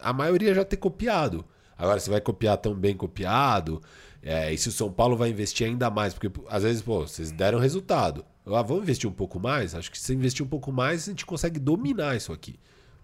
a 0.00 0.12
maioria 0.12 0.54
já 0.54 0.64
ter 0.64 0.76
copiado. 0.76 1.44
Agora, 1.76 1.98
se 1.98 2.08
vai 2.08 2.20
copiar 2.20 2.56
tão 2.58 2.74
bem 2.74 2.96
copiado, 2.96 3.82
é, 4.22 4.52
e 4.52 4.56
se 4.56 4.68
o 4.68 4.72
São 4.72 4.92
Paulo 4.92 5.16
vai 5.16 5.30
investir 5.30 5.66
ainda 5.66 5.90
mais, 5.90 6.14
porque 6.14 6.30
às 6.48 6.62
vezes, 6.62 6.80
pô, 6.80 7.00
vocês 7.00 7.32
deram 7.32 7.58
resultado. 7.58 8.24
Ah, 8.46 8.62
vamos 8.62 8.84
investir 8.84 9.10
um 9.10 9.12
pouco 9.12 9.40
mais? 9.40 9.74
Acho 9.74 9.90
que 9.90 9.98
se 9.98 10.14
investir 10.14 10.44
um 10.46 10.48
pouco 10.48 10.70
mais, 10.70 11.08
a 11.08 11.10
gente 11.10 11.26
consegue 11.26 11.58
dominar 11.58 12.16
isso 12.16 12.32
aqui. 12.32 12.58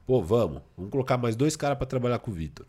Pô, 0.06 0.22
vamos. 0.22 0.62
Vamos 0.76 0.92
colocar 0.92 1.18
mais 1.18 1.34
dois 1.34 1.56
caras 1.56 1.76
para 1.76 1.86
trabalhar 1.86 2.20
com 2.20 2.30
o 2.30 2.34
Vitor. 2.34 2.64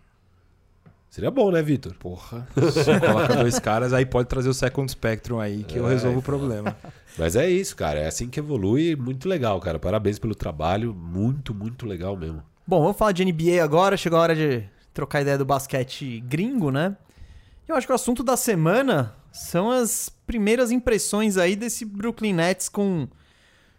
Seria 1.10 1.32
bom, 1.32 1.52
né, 1.52 1.62
Vitor? 1.62 1.94
Porra, 1.96 2.48
coloca 2.54 3.36
dois 3.36 3.58
caras, 3.60 3.94
aí 3.94 4.06
pode 4.06 4.30
trazer 4.30 4.48
o 4.48 4.54
Second 4.54 4.90
Spectrum 4.92 5.40
aí 5.40 5.64
que 5.64 5.78
eu 5.78 5.88
É, 5.88 5.94
resolvo 5.94 6.20
o 6.20 6.22
problema. 6.22 6.76
Mas 7.18 7.36
é 7.36 7.50
isso, 7.50 7.76
cara. 7.76 8.00
É 8.00 8.08
assim 8.08 8.28
que 8.30 8.40
evolui. 8.40 8.96
Muito 8.96 9.28
legal, 9.28 9.60
cara. 9.60 9.80
Parabéns 9.80 10.20
pelo 10.20 10.36
trabalho. 10.36 10.94
Muito, 10.94 11.54
muito 11.54 11.86
legal 11.88 12.16
mesmo. 12.16 12.44
Bom, 12.66 12.82
vamos 12.84 12.98
falar 12.98 13.12
de 13.12 13.26
NBA 13.26 13.64
agora. 13.64 13.98
Chegou 13.98 14.20
a 14.20 14.22
hora 14.22 14.36
de 14.36 14.64
trocar 14.94 15.22
ideia 15.22 15.38
do 15.38 15.46
basquete 15.46 16.20
gringo, 16.22 16.70
né? 16.70 16.96
Eu 17.68 17.76
acho 17.76 17.88
que 17.88 17.92
o 17.92 17.96
assunto 17.96 18.24
da 18.24 18.38
semana 18.38 19.14
são 19.32 19.72
as 19.72 20.10
primeiras 20.28 20.72
impressões 20.72 21.38
aí 21.38 21.56
desse 21.56 21.86
Brooklyn 21.86 22.34
Nets 22.34 22.70
com 22.70 23.08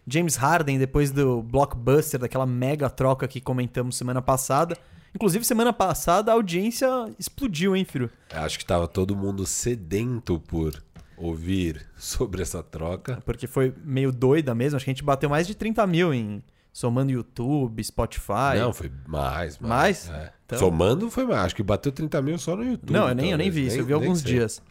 James 0.06 0.34
Harden 0.34 0.78
depois 0.78 1.12
do 1.12 1.42
blockbuster, 1.42 2.18
daquela 2.20 2.46
mega 2.46 2.90
troca 2.90 3.28
que 3.28 3.40
comentamos 3.40 3.96
semana 3.96 4.20
passada. 4.20 4.76
Inclusive, 5.14 5.44
semana 5.44 5.72
passada 5.72 6.30
a 6.30 6.34
audiência 6.34 6.88
explodiu, 7.18 7.74
hein, 7.74 7.84
filho? 7.84 8.10
Acho 8.32 8.58
que 8.58 8.64
tava 8.64 8.86
todo 8.86 9.16
mundo 9.16 9.44
sedento 9.46 10.38
por 10.40 10.82
ouvir 11.16 11.86
sobre 11.98 12.42
essa 12.42 12.62
troca. 12.62 13.20
Porque 13.24 13.46
foi 13.46 13.74
meio 13.84 14.12
doida 14.12 14.54
mesmo. 14.54 14.76
Acho 14.76 14.84
que 14.84 14.90
a 14.90 14.94
gente 14.94 15.04
bateu 15.04 15.28
mais 15.28 15.46
de 15.46 15.54
30 15.54 15.86
mil 15.86 16.14
em 16.14 16.42
somando 16.72 17.10
YouTube, 17.10 17.82
Spotify. 17.82 18.56
Não, 18.58 18.72
foi 18.72 18.90
mais. 19.06 19.58
Mais? 19.58 20.08
é. 20.10 20.32
Então- 20.46 20.58
Somando 20.58 21.10
foi 21.10 21.24
mais. 21.26 21.46
Acho 21.46 21.56
que 21.56 21.62
bateu 21.62 21.92
30 21.92 22.22
mil 22.22 22.38
só 22.38 22.56
no 22.56 22.64
YouTube. 22.64 22.92
Não, 22.92 23.08
eu 23.08 23.14
nem, 23.14 23.30
eu 23.32 23.38
nem 23.38 23.50
vi 23.50 23.66
isso, 23.66 23.78
eu 23.78 23.84
vi 23.84 23.92
alguns 23.92 24.20
sei. 24.20 24.32
dias. 24.32 24.62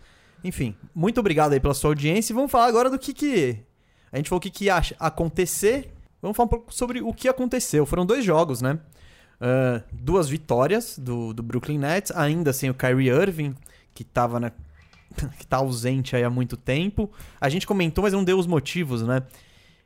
Enfim, 0.43 0.75
muito 0.95 1.19
obrigado 1.19 1.53
aí 1.53 1.59
pela 1.59 1.73
sua 1.73 1.91
audiência 1.91 2.31
e 2.31 2.35
vamos 2.35 2.49
falar 2.51 2.67
agora 2.67 2.89
do 2.89 2.97
que 2.97 3.13
que... 3.13 3.59
A 4.11 4.17
gente 4.17 4.29
falou 4.29 4.39
o 4.39 4.41
que 4.41 4.49
que 4.49 4.65
ia 4.65 4.81
acontecer, 4.99 5.93
vamos 6.21 6.35
falar 6.35 6.47
um 6.47 6.49
pouco 6.49 6.73
sobre 6.73 7.01
o 7.01 7.13
que 7.13 7.27
aconteceu. 7.27 7.85
Foram 7.85 8.05
dois 8.05 8.23
jogos, 8.23 8.61
né? 8.61 8.79
Ah, 9.39 9.81
duas 9.91 10.27
vitórias 10.29 10.97
do, 10.99 11.33
do 11.33 11.41
Brooklyn 11.41 11.77
Nets, 11.77 12.11
ainda 12.15 12.51
sem 12.51 12.69
o 12.69 12.73
Kyrie 12.73 13.09
Irving, 13.09 13.55
que 13.93 14.03
tava 14.03 14.39
na... 14.39 14.51
que 15.39 15.47
tá 15.47 15.57
ausente 15.57 16.15
há 16.15 16.29
muito 16.29 16.57
tempo. 16.57 17.09
A 17.39 17.49
gente 17.49 17.65
comentou, 17.65 18.03
mas 18.03 18.13
não 18.13 18.23
deu 18.23 18.37
os 18.37 18.45
motivos, 18.47 19.01
né? 19.01 19.23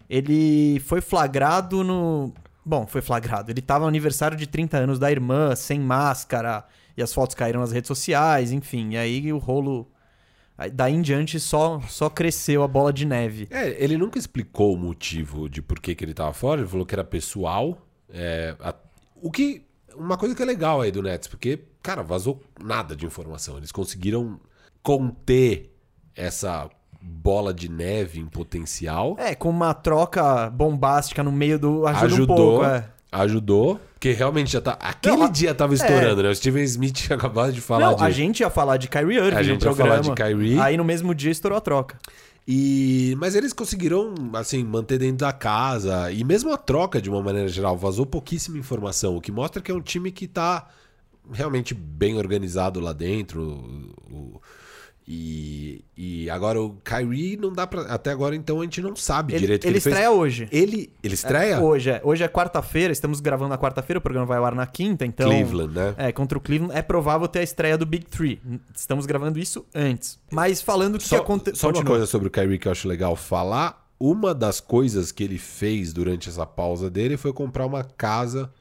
Ele 0.10 0.80
foi 0.82 1.02
flagrado 1.02 1.84
no... 1.84 2.34
Bom, 2.66 2.88
foi 2.88 3.02
flagrado. 3.02 3.52
Ele 3.52 3.62
tava 3.62 3.82
no 3.82 3.88
aniversário 3.90 4.38
de 4.38 4.48
30 4.48 4.78
anos 4.78 5.00
da 5.00 5.12
irmã, 5.12 5.56
sem 5.56 5.80
máscara, 5.80 6.64
e 6.96 7.04
as 7.04 7.14
fotos 7.14 7.36
caíram 7.36 7.60
nas 7.60 7.72
redes 7.72 7.88
sociais, 7.88 8.52
enfim. 8.52 8.92
E 8.92 8.98
aí 8.98 9.34
o 9.34 9.38
rolo. 9.38 9.88
aí 10.58 10.70
Daí 10.72 10.94
em 10.94 11.02
diante 11.02 11.40
só, 11.40 11.82
só 11.90 12.10
cresceu 12.10 12.64
a 12.64 12.68
bola 12.68 12.94
de 12.94 13.06
neve. 13.06 13.48
É, 13.52 13.84
ele 13.84 13.98
nunca 13.98 14.18
explicou 14.18 14.74
o 14.76 14.78
motivo 14.78 15.50
de 15.50 15.62
por 15.62 15.80
que, 15.80 15.94
que 15.94 16.06
ele 16.06 16.14
tava 16.14 16.32
fora. 16.34 16.62
Ele 16.62 16.70
falou 16.70 16.86
que 16.86 16.96
era 16.96 17.04
pessoal. 17.04 17.86
É, 18.10 18.56
a- 18.60 18.76
o 19.24 19.32
que. 19.32 19.66
Uma 19.96 20.18
coisa 20.18 20.36
que 20.36 20.42
é 20.42 20.46
legal 20.46 20.82
aí 20.82 20.92
do 20.92 21.04
Nets, 21.04 21.28
porque, 21.28 21.60
cara, 21.82 22.02
vazou 22.02 22.42
nada 22.62 22.96
de 22.96 23.06
informação. 23.06 23.58
Eles 23.58 23.72
conseguiram 23.72 24.40
conter 24.82 25.72
essa 26.16 26.70
bola 27.02 27.54
de 27.54 27.70
neve 27.70 28.20
em 28.20 28.26
potencial. 28.26 29.16
É, 29.20 29.34
com 29.36 29.50
uma 29.50 29.74
troca 29.74 30.50
bombástica 30.50 31.24
no 31.24 31.32
meio 31.32 31.58
do. 31.58 31.88
Ajuda 31.88 32.06
ajudou, 32.06 32.36
um 32.36 32.38
pouco, 32.38 32.66
é. 32.66 32.90
ajudou, 33.12 33.80
porque 33.94 34.12
realmente 34.12 34.52
já 34.52 34.62
tá. 34.62 34.78
Aquele 34.80 35.18
Não, 35.18 35.30
dia 35.30 35.54
tava 35.54 35.74
estourando, 35.74 36.24
né? 36.24 36.30
O 36.30 36.36
Steven 36.36 36.64
Smith 36.64 37.10
acabado 37.12 37.54
de 37.54 37.62
falar 37.62 37.92
Não, 37.92 37.96
de. 37.96 38.04
a 38.04 38.10
gente 38.10 38.40
ia 38.42 38.50
falar 38.50 38.78
de 38.78 38.88
Kyrie 38.90 39.18
Irving 39.18 39.36
A 39.38 39.44
gente 39.44 39.64
ia 39.64 39.74
falar 39.74 40.02
programa. 40.02 40.16
de 40.16 40.24
Kyrie. 40.24 40.60
Aí 40.60 40.76
no 40.76 40.84
mesmo 40.84 41.14
dia 41.14 41.32
estourou 41.32 41.58
a 41.58 41.62
troca. 41.62 41.98
E 42.48 43.16
mas 43.20 43.36
eles 43.36 43.54
conseguiram 43.54 44.14
assim 44.34 44.64
manter 44.64 44.98
dentro 45.00 45.18
da 45.26 45.32
casa 45.32 46.12
e 46.12 46.24
mesmo 46.24 46.52
a 46.52 46.58
troca 46.58 47.02
de 47.02 47.10
uma 47.10 47.22
maneira 47.22 47.48
geral 47.48 47.78
vazou 47.78 48.06
pouquíssima 48.06 48.58
informação, 48.58 49.16
o 49.16 49.22
que 49.22 49.32
mostra 49.32 49.62
que 49.62 49.72
é 49.72 49.74
um 49.74 49.82
time 49.82 50.12
que 50.12 50.28
tá 50.28 50.68
realmente 51.32 51.74
bem 51.74 52.18
organizado 52.18 52.80
lá 52.82 52.92
dentro. 52.92 53.42
o- 53.42 54.14
o- 54.14 54.42
e, 55.08 55.84
e 55.98 56.30
agora 56.30 56.62
o 56.62 56.78
Kyrie 56.84 57.36
não 57.36 57.52
dá 57.52 57.68
para 57.68 57.82
até 57.94 58.12
agora 58.12 58.36
então 58.36 58.62
a 58.62 58.64
gente 58.64 58.82
não 58.82 58.96
sabe 58.96 59.34
Ele, 59.34 59.40
direito 59.42 59.62
o 59.62 59.64
que 59.64 59.68
ele 59.68 59.76
ele 59.78 59.82
fez. 59.82 59.94
estreia 59.94 60.12
hoje. 60.12 60.48
Ele 60.52 60.90
ele 61.04 61.14
estreia 61.14 61.60
Hoje 61.60 61.90
é, 61.90 62.02
hoje 62.04 62.24
é 62.24 62.28
quarta-feira, 62.30 62.94
estamos 62.94 63.20
gravando 63.20 63.50
na 63.50 63.58
quarta-feira, 63.58 63.98
o 63.98 64.02
programa 64.02 64.26
vai 64.26 64.38
ao 64.38 64.46
ar 64.46 64.56
na 64.56 64.66
quinta, 64.66 65.06
então. 65.06 65.30
Cleveland, 65.30 65.74
né? 65.74 65.96
É, 65.98 66.12
contra 66.12 66.38
o 66.38 66.42
Cleveland 66.42 66.74
é 66.78 66.82
provável 66.82 67.28
ter 67.28 67.40
a 67.40 67.44
estreia 67.44 67.78
do 67.78 67.86
Big 67.86 68.06
Three. 68.06 68.42
Estamos 68.74 69.06
gravando 69.06 69.38
isso 69.40 69.66
antes. 69.76 70.18
Mas 70.32 70.62
falando 70.62 70.98
que, 70.98 71.04
Só, 71.04 71.18
que 71.18 71.22
aconteceu. 71.22 71.74
só 71.74 71.78
uma 71.80 71.84
coisa 71.86 72.06
sobre 72.06 72.28
o 72.30 72.32
Kyrie 72.32 72.58
que 72.58 72.68
eu 72.68 72.72
acho 72.72 72.88
legal 72.88 73.16
falar. 73.16 73.84
Uma 74.00 74.34
das 74.34 74.60
coisas 74.60 75.12
que 75.12 75.24
ele 75.24 75.38
fez 75.38 75.94
durante 75.94 76.28
essa 76.30 76.46
pausa 76.46 76.90
dele 76.90 77.16
foi 77.16 77.32
comprar 77.32 77.66
uma 77.66 77.84
casa 77.84 78.52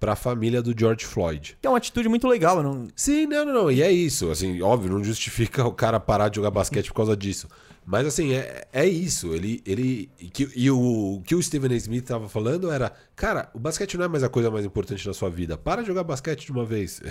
para 0.00 0.14
a 0.14 0.16
família 0.16 0.62
do 0.62 0.74
George 0.76 1.04
Floyd. 1.04 1.58
Que 1.60 1.66
é 1.66 1.70
uma 1.70 1.76
atitude 1.76 2.08
muito 2.08 2.26
legal. 2.26 2.62
Não... 2.62 2.88
Sim, 2.96 3.26
não, 3.26 3.44
não, 3.44 3.52
não. 3.52 3.70
E 3.70 3.82
é 3.82 3.92
isso. 3.92 4.30
Assim, 4.30 4.60
óbvio, 4.62 4.90
não 4.90 5.04
justifica 5.04 5.62
o 5.68 5.72
cara 5.72 6.00
parar 6.00 6.30
de 6.30 6.36
jogar 6.36 6.50
basquete 6.50 6.88
por 6.88 6.94
causa 6.94 7.14
disso. 7.14 7.46
Mas 7.84 8.06
assim, 8.06 8.32
é, 8.32 8.66
é 8.72 8.86
isso. 8.86 9.34
Ele. 9.34 9.62
ele 9.66 10.10
e, 10.20 10.28
que, 10.28 10.48
e 10.54 10.70
o, 10.70 11.16
o 11.16 11.22
que 11.22 11.34
o 11.34 11.42
Stephen 11.42 11.72
A. 11.72 11.76
Smith 11.76 12.04
tava 12.04 12.28
falando 12.28 12.70
era: 12.70 12.92
Cara, 13.16 13.50
o 13.52 13.58
basquete 13.58 13.96
não 13.96 14.04
é 14.04 14.08
mais 14.08 14.22
a 14.22 14.28
coisa 14.28 14.50
mais 14.50 14.64
importante 14.64 15.04
da 15.04 15.12
sua 15.12 15.28
vida. 15.28 15.58
Para 15.58 15.82
de 15.82 15.88
jogar 15.88 16.04
basquete 16.04 16.46
de 16.46 16.52
uma 16.52 16.64
vez. 16.64 17.00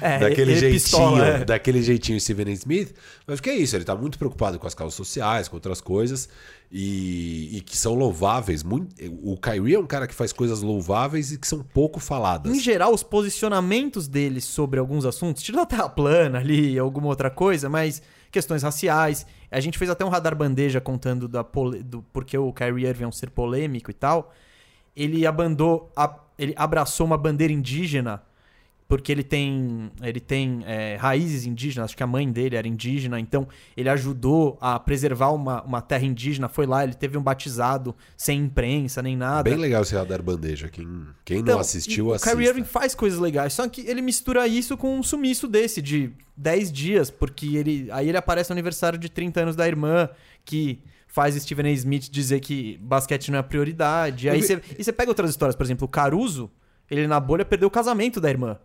É, 0.00 0.18
daquele 0.18 0.52
ele 0.52 0.60
jeitinho. 0.60 0.80
pistola, 0.80 1.26
é. 1.26 1.44
Daquele 1.44 1.82
jeitinho 1.82 2.20
Stephen 2.20 2.48
A. 2.48 2.52
Smith. 2.52 2.94
Mas 3.26 3.38
o 3.38 3.42
que 3.42 3.50
é 3.50 3.56
isso? 3.56 3.74
Ele 3.76 3.84
tá 3.84 3.96
muito 3.96 4.18
preocupado 4.18 4.58
com 4.58 4.66
as 4.66 4.74
causas 4.74 4.94
sociais, 4.94 5.48
com 5.48 5.56
outras 5.56 5.80
coisas. 5.80 6.28
E, 6.70 7.56
e 7.56 7.60
que 7.60 7.76
são 7.76 7.94
louváveis. 7.94 8.62
Muito, 8.62 8.94
o 9.22 9.36
Kyrie 9.36 9.74
é 9.74 9.78
um 9.78 9.86
cara 9.86 10.06
que 10.06 10.14
faz 10.14 10.32
coisas 10.32 10.62
louváveis 10.62 11.32
e 11.32 11.38
que 11.38 11.46
são 11.46 11.62
pouco 11.62 11.98
faladas. 11.98 12.52
Em 12.52 12.60
geral, 12.60 12.92
os 12.92 13.02
posicionamentos 13.02 14.06
dele 14.06 14.40
sobre 14.40 14.78
alguns 14.78 15.04
assuntos, 15.04 15.42
tirando 15.42 15.62
a 15.62 15.66
terra 15.66 15.88
plana 15.88 16.38
ali, 16.38 16.78
alguma 16.78 17.08
outra 17.08 17.30
coisa, 17.30 17.68
mas 17.68 18.02
questões 18.30 18.62
raciais. 18.62 19.26
A 19.50 19.60
gente 19.60 19.78
fez 19.78 19.90
até 19.90 20.04
um 20.04 20.08
radar 20.08 20.36
bandeja 20.36 20.80
contando 20.80 21.26
da 21.26 21.42
pole... 21.42 21.82
do 21.82 22.02
porque 22.12 22.36
o 22.36 22.52
Kyrie 22.52 22.86
Irving 22.86 23.04
é 23.04 23.06
um 23.08 23.12
ser 23.12 23.30
polêmico 23.30 23.90
e 23.90 23.94
tal. 23.94 24.32
Ele 24.94 25.22
ele 26.38 26.54
abraçou 26.56 27.06
uma 27.06 27.18
bandeira 27.18 27.52
indígena 27.52 28.22
porque 28.88 29.12
ele 29.12 29.22
tem, 29.22 29.92
ele 30.02 30.18
tem 30.18 30.64
é, 30.66 30.96
raízes 30.96 31.44
indígenas, 31.44 31.90
acho 31.90 31.96
que 31.96 32.02
a 32.02 32.06
mãe 32.06 32.32
dele 32.32 32.56
era 32.56 32.66
indígena, 32.66 33.20
então 33.20 33.46
ele 33.76 33.90
ajudou 33.90 34.56
a 34.62 34.80
preservar 34.80 35.30
uma, 35.30 35.62
uma 35.62 35.82
terra 35.82 36.06
indígena, 36.06 36.48
foi 36.48 36.66
lá, 36.66 36.84
ele 36.84 36.94
teve 36.94 37.18
um 37.18 37.22
batizado 37.22 37.94
sem 38.16 38.40
imprensa 38.40 39.02
nem 39.02 39.14
nada. 39.14 39.42
Bem 39.42 39.58
legal 39.58 39.82
esse 39.82 39.94
radar 39.94 40.22
bandeja. 40.22 40.70
Quem, 40.70 40.88
quem 41.22 41.40
Então, 41.40 41.56
não 41.56 41.60
assistiu, 41.60 42.06
e 42.06 42.08
o 42.08 42.14
assista. 42.14 42.34
Kyrie 42.34 42.48
Irving 42.48 42.64
faz 42.64 42.94
coisas 42.94 43.18
legais, 43.18 43.52
só 43.52 43.68
que 43.68 43.82
ele 43.82 44.00
mistura 44.00 44.48
isso 44.48 44.74
com 44.74 44.98
um 44.98 45.02
sumiço 45.02 45.46
desse, 45.46 45.82
de 45.82 46.10
10 46.34 46.72
dias, 46.72 47.10
porque 47.10 47.56
ele 47.56 47.90
aí 47.92 48.08
ele 48.08 48.16
aparece 48.16 48.48
no 48.48 48.54
aniversário 48.54 48.98
de 48.98 49.10
30 49.10 49.42
anos 49.42 49.56
da 49.56 49.68
irmã, 49.68 50.08
que 50.46 50.80
faz 51.06 51.34
Steven 51.34 51.66
A. 51.66 51.72
Smith 51.72 52.08
dizer 52.10 52.40
que 52.40 52.78
basquete 52.80 53.30
não 53.30 53.38
é 53.38 53.42
prioridade. 53.42 54.30
Aí 54.30 54.42
você, 54.42 54.62
e 54.78 54.82
você 54.82 54.92
pega 54.92 55.10
outras 55.10 55.28
histórias, 55.28 55.54
por 55.54 55.64
exemplo, 55.64 55.84
o 55.84 55.88
Caruso, 55.88 56.50
ele 56.90 57.06
na 57.06 57.20
bolha 57.20 57.44
perdeu 57.44 57.68
o 57.68 57.70
casamento 57.70 58.18
da 58.18 58.30
irmã. 58.30 58.58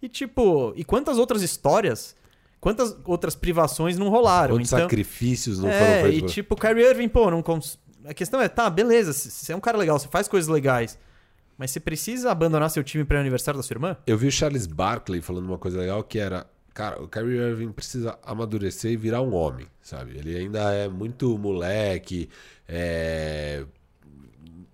E 0.00 0.08
tipo, 0.08 0.72
e 0.76 0.84
quantas 0.84 1.18
outras 1.18 1.42
histórias, 1.42 2.14
quantas 2.60 2.96
outras 3.04 3.34
privações 3.34 3.98
não 3.98 4.08
rolaram? 4.08 4.54
Quantos 4.54 4.72
então, 4.72 4.80
sacrifícios 4.80 5.58
não 5.58 5.68
é, 5.68 5.78
foram 5.78 6.08
e 6.08 6.12
feitos? 6.12 6.32
tipo, 6.32 6.54
o 6.54 6.56
Kyrie 6.56 6.84
Irving, 6.84 7.08
pô, 7.08 7.30
não 7.30 7.42
cons... 7.42 7.78
A 8.04 8.14
questão 8.14 8.40
é, 8.40 8.48
tá, 8.48 8.70
beleza, 8.70 9.12
você 9.12 9.52
é 9.52 9.56
um 9.56 9.60
cara 9.60 9.76
legal, 9.76 9.98
você 9.98 10.08
faz 10.08 10.28
coisas 10.28 10.48
legais. 10.48 10.98
Mas 11.58 11.72
você 11.72 11.80
precisa 11.80 12.30
abandonar 12.30 12.70
seu 12.70 12.84
time 12.84 13.04
para 13.04 13.16
o 13.16 13.20
aniversário 13.20 13.58
da 13.58 13.64
sua 13.64 13.74
irmã? 13.74 13.96
Eu 14.06 14.16
vi 14.16 14.28
o 14.28 14.32
Charles 14.32 14.64
Barkley 14.64 15.20
falando 15.20 15.46
uma 15.46 15.58
coisa 15.58 15.80
legal 15.80 16.04
que 16.04 16.18
era, 16.20 16.46
cara, 16.72 17.02
o 17.02 17.08
Kyrie 17.08 17.36
Irving 17.36 17.72
precisa 17.72 18.16
amadurecer 18.22 18.92
e 18.92 18.96
virar 18.96 19.22
um 19.22 19.34
homem, 19.34 19.66
sabe? 19.82 20.16
Ele 20.16 20.36
ainda 20.36 20.72
é 20.72 20.88
muito 20.88 21.36
moleque, 21.36 22.30
é, 22.68 23.64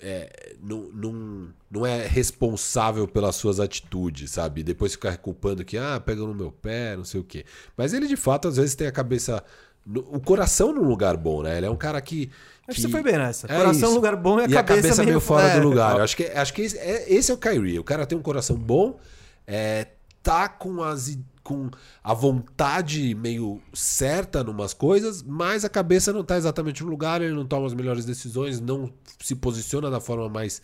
é, 0.07 0.55
não, 0.63 0.91
não, 0.93 1.49
não 1.71 1.87
é 1.87 2.07
responsável 2.07 3.09
pelas 3.09 3.37
suas 3.37 3.59
atitudes, 3.59 4.33
sabe? 4.33 4.63
Depois 4.63 4.93
ficar 4.93 5.17
culpando 5.17 5.65
que, 5.65 5.79
ah, 5.79 5.99
pega 5.99 6.21
no 6.21 6.35
meu 6.35 6.53
pé, 6.53 6.95
não 6.95 7.05
sei 7.05 7.21
o 7.21 7.25
quê. 7.25 7.47
Mas 7.75 7.95
ele, 7.95 8.07
de 8.07 8.17
fato, 8.17 8.47
às 8.47 8.59
vezes 8.59 8.75
tem 8.75 8.87
a 8.87 8.93
cabeça. 8.93 9.43
o 9.87 10.21
coração 10.21 10.75
num 10.75 10.85
lugar 10.85 11.17
bom, 11.17 11.43
né? 11.43 11.57
Ele 11.57 11.65
é 11.65 11.71
um 11.71 11.77
cara 11.77 11.99
que. 12.03 12.31
Acho 12.69 12.77
que 12.77 12.83
você 12.83 12.89
foi 12.91 13.03
bem 13.03 13.17
nessa. 13.17 13.47
É 13.47 13.57
Coração 13.57 13.73
isso. 13.73 13.89
no 13.89 13.95
lugar 13.95 14.15
bom 14.15 14.39
e 14.41 14.45
a, 14.45 14.47
e 14.47 14.57
a 14.59 14.63
cabeça, 14.63 15.03
meio, 15.03 15.21
fora 15.21 15.49
é. 15.49 15.61
do 15.61 15.69
lugar. 15.69 15.97
Eu 15.97 16.05
acho 16.05 16.17
que, 16.17 16.25
acho 16.25 16.53
que 16.53 16.63
esse 16.63 16.77
é, 16.77 17.11
esse 17.11 17.31
é 17.31 17.35
o 17.35 17.39
Kyrie. 17.39 17.79
O 17.79 17.85
cara 17.85 18.05
tem 18.05 18.17
um 18.17 18.23
coração 18.23 18.57
bom, 18.57 18.99
é, 19.47 19.87
tá 20.25 20.49
com, 20.49 20.83
as, 20.83 21.17
com 21.43 21.71
a 22.03 22.15
vontade 22.15 23.15
meio 23.15 23.61
certa 23.75 24.43
numas 24.43 24.73
coisas, 24.73 25.23
mas 25.23 25.65
a 25.65 25.69
cabeça 25.69 26.13
não 26.13 26.25
tá 26.25 26.37
exatamente 26.37 26.83
no 26.83 26.89
lugar, 26.91 27.21
ele 27.21 27.35
não 27.35 27.45
toma 27.45 27.67
as 27.67 27.75
melhores 27.75 28.05
decisões, 28.07 28.59
não 28.61 28.91
se 29.21 29.37
posiciona 29.37 29.91
da 29.91 30.01
forma 30.01 30.29
mais 30.29 30.63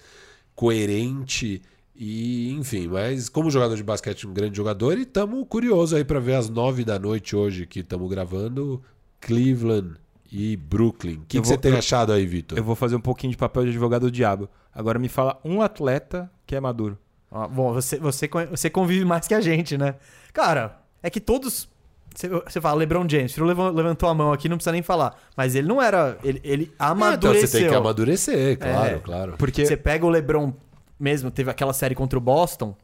coerente. 0.56 1.62
E, 1.94 2.50
enfim, 2.52 2.88
mas 2.88 3.28
como 3.28 3.50
jogador 3.50 3.76
de 3.76 3.82
basquete, 3.82 4.26
um 4.26 4.32
grande 4.32 4.56
jogador, 4.56 4.96
e 4.96 5.02
estamos 5.02 5.44
curiosos 5.46 5.92
aí 5.92 6.04
para 6.04 6.18
ver 6.18 6.34
às 6.34 6.48
nove 6.48 6.82
da 6.82 6.98
noite 6.98 7.36
hoje 7.36 7.66
que 7.66 7.80
estamos 7.80 8.08
gravando 8.08 8.82
Cleveland 9.20 9.96
e 10.32 10.56
Brooklyn. 10.56 11.16
O 11.18 11.26
que, 11.28 11.38
você 11.38 11.58
tem 11.58 11.72
eu- 11.72 11.78
achado 11.78 12.12
aí, 12.12 12.24
Vitor? 12.24 12.56
Eu 12.56 12.64
vou 12.64 12.74
fazer 12.74 12.96
um 12.96 13.00
pouquinho 13.00 13.32
de 13.32 13.36
papel 13.36 13.64
de 13.64 13.70
advogado 13.70 14.02
do 14.02 14.10
diabo. 14.10 14.48
Agora 14.72 14.98
me 14.98 15.08
fala 15.10 15.38
um 15.44 15.60
atleta 15.60 16.30
que 16.46 16.56
é 16.56 16.60
maduro. 16.60 16.96
Bom, 17.30 17.72
você, 17.72 17.96
você, 17.98 18.28
você 18.50 18.68
convive 18.70 19.04
mais 19.04 19.26
que 19.28 19.34
a 19.34 19.40
gente, 19.40 19.78
né? 19.78 19.94
Cara, 20.32 20.78
é 21.02 21.08
que 21.10 21.20
todos. 21.20 21.68
Você, 22.14 22.28
você 22.28 22.60
fala, 22.60 22.76
LeBron 22.80 23.08
James, 23.08 23.30
o 23.30 23.34
Firo 23.34 23.46
levan- 23.46 23.70
levantou 23.70 24.08
a 24.08 24.14
mão 24.14 24.32
aqui, 24.32 24.48
não 24.48 24.56
precisa 24.56 24.72
nem 24.72 24.82
falar. 24.82 25.16
Mas 25.36 25.54
ele 25.54 25.68
não 25.68 25.80
era. 25.80 26.18
Ele, 26.24 26.40
ele 26.42 26.72
Ah, 26.78 26.86
então 26.92 27.06
amadureceu. 27.06 27.46
você 27.48 27.58
tem 27.60 27.68
que 27.68 27.74
amadurecer, 27.74 28.58
claro, 28.58 28.96
É. 28.96 28.98
claro. 28.98 29.34
Porque 29.38 29.64
Você 29.64 29.76
pega 29.76 30.04
o 30.04 30.08
LeBron 30.08 30.52
mesmo, 30.98 31.30
teve 31.30 31.50
aquela 31.50 31.72
série 31.72 31.94
contra 31.94 32.18
o 32.18 32.20
Boston, 32.20 32.74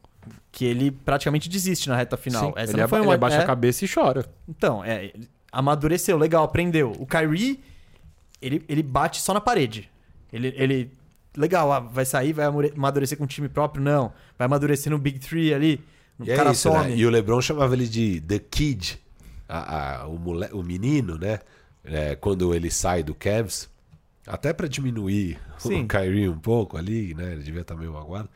que 0.49 0.63
ele 0.63 0.91
praticamente 0.91 1.49
desiste 1.49 1.89
na 1.89 1.97
reta 1.97 2.15
final. 2.15 2.45
sim, 2.47 2.53
Essa 2.55 2.71
ele, 2.71 2.81
não 2.81 2.87
foi 2.87 2.99
ele 2.99 3.07
uma. 3.07 3.15
abaixa 3.15 3.37
é, 3.37 3.43
a 3.43 3.45
cabeça 3.45 3.83
e 3.83 3.87
chora. 3.93 4.25
Então, 4.47 4.81
é, 4.83 5.11
ele 5.13 5.27
amadureceu, 5.51 6.17
legal, 6.17 6.45
aprendeu. 6.45 6.93
O 6.97 7.05
Kyrie, 7.05 7.59
ele, 8.41 8.63
ele 8.69 8.81
bate 8.81 9.19
só 9.21 9.33
na 9.33 9.41
parede. 9.41 9.89
Ele, 10.31 10.53
ele 10.57 10.91
legal, 11.37 11.71
ah, 11.71 11.79
vai 11.79 12.03
sair, 12.05 12.33
vai 12.33 12.45
amadurecer 12.45 13.17
com 13.17 13.23
o 13.23 13.27
time 13.27 13.47
próprio? 13.47 13.81
Não. 13.83 14.11
Vai 14.37 14.45
amadurecer 14.45 14.91
no 14.91 14.97
Big 14.97 15.19
Three 15.19 15.53
ali. 15.53 15.81
O 16.19 16.25
E 16.25 16.31
é 16.31 16.35
cara 16.35 16.51
isso, 16.51 16.63
some. 16.69 16.89
né? 16.89 16.95
E 16.97 17.05
o 17.05 17.09
LeBron 17.09 17.39
chamava 17.41 17.73
ele 17.75 17.87
de 17.87 18.19
The 18.21 18.39
Kid, 18.39 18.99
a- 19.47 20.01
a- 20.01 20.07
o, 20.07 20.17
mole- 20.17 20.49
o 20.51 20.63
menino, 20.63 21.17
né? 21.17 21.39
É, 21.85 22.15
quando 22.15 22.53
ele 22.53 22.69
sai 22.71 23.03
do 23.03 23.13
Cavs, 23.15 23.69
até 24.25 24.51
pra 24.51 24.67
diminuir 24.67 25.39
Sim. 25.57 25.83
o 25.83 25.87
Kyrie 25.87 26.27
um 26.27 26.37
pouco 26.39 26.75
ali, 26.75 27.13
né? 27.13 27.31
Ele 27.33 27.43
devia 27.43 27.61
estar 27.61 27.75
meio 27.75 27.93
magoado. 27.93 28.27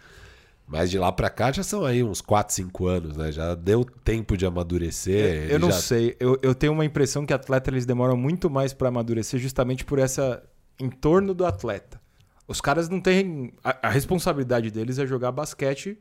Mas 0.67 0.89
de 0.89 0.97
lá 0.97 1.11
pra 1.11 1.29
cá 1.29 1.51
já 1.51 1.63
são 1.63 1.83
aí 1.83 2.01
uns 2.01 2.21
4, 2.21 2.53
5 2.55 2.87
anos, 2.87 3.17
né? 3.17 3.29
Já 3.29 3.55
deu 3.55 3.83
tempo 3.83 4.37
de 4.37 4.45
amadurecer. 4.45 5.35
eu 5.35 5.49
ele 5.55 5.57
não 5.57 5.69
já- 5.71 5.79
sei. 5.79 6.15
Eu, 6.17 6.39
eu 6.41 6.55
tenho 6.55 6.71
uma 6.71 6.85
impressão 6.85 7.25
que 7.25 7.33
atletas 7.33 7.73
eles 7.73 7.85
demoram 7.85 8.15
muito 8.15 8.49
mais 8.49 8.71
pra 8.73 8.87
amadurecer 8.87 9.37
justamente 9.37 9.83
por 9.83 9.99
essa 9.99 10.41
em 10.79 10.89
torno 10.89 11.33
do 11.33 11.45
atleta. 11.45 11.99
Os 12.47 12.59
caras 12.59 12.89
não 12.89 12.99
têm. 12.99 13.53
A, 13.63 13.87
a 13.87 13.89
responsabilidade 13.89 14.71
deles 14.71 14.99
é 14.99 15.05
jogar 15.05 15.31
basquete, 15.31 15.97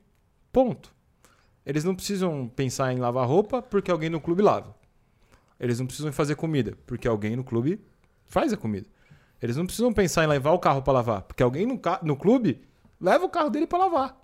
ponto. 0.52 0.92
Eles 1.64 1.84
não 1.84 1.94
precisam 1.94 2.48
pensar 2.48 2.92
em 2.92 2.98
lavar 2.98 3.26
roupa 3.26 3.62
porque 3.62 3.90
alguém 3.90 4.10
no 4.10 4.20
clube 4.20 4.42
lava. 4.42 4.74
Eles 5.58 5.78
não 5.78 5.86
precisam 5.86 6.12
fazer 6.12 6.34
comida 6.34 6.76
porque 6.86 7.06
alguém 7.06 7.36
no 7.36 7.44
clube 7.44 7.80
faz 8.24 8.52
a 8.52 8.56
comida. 8.56 8.88
Eles 9.42 9.56
não 9.56 9.66
precisam 9.66 9.92
pensar 9.92 10.24
em 10.24 10.26
levar 10.26 10.52
o 10.52 10.58
carro 10.58 10.82
pra 10.82 10.92
lavar 10.92 11.22
porque 11.22 11.42
alguém 11.42 11.66
no, 11.66 11.80
no 12.02 12.16
clube 12.16 12.62
leva 13.00 13.24
o 13.24 13.28
carro 13.28 13.50
dele 13.50 13.66
pra 13.66 13.78
lavar. 13.78 14.16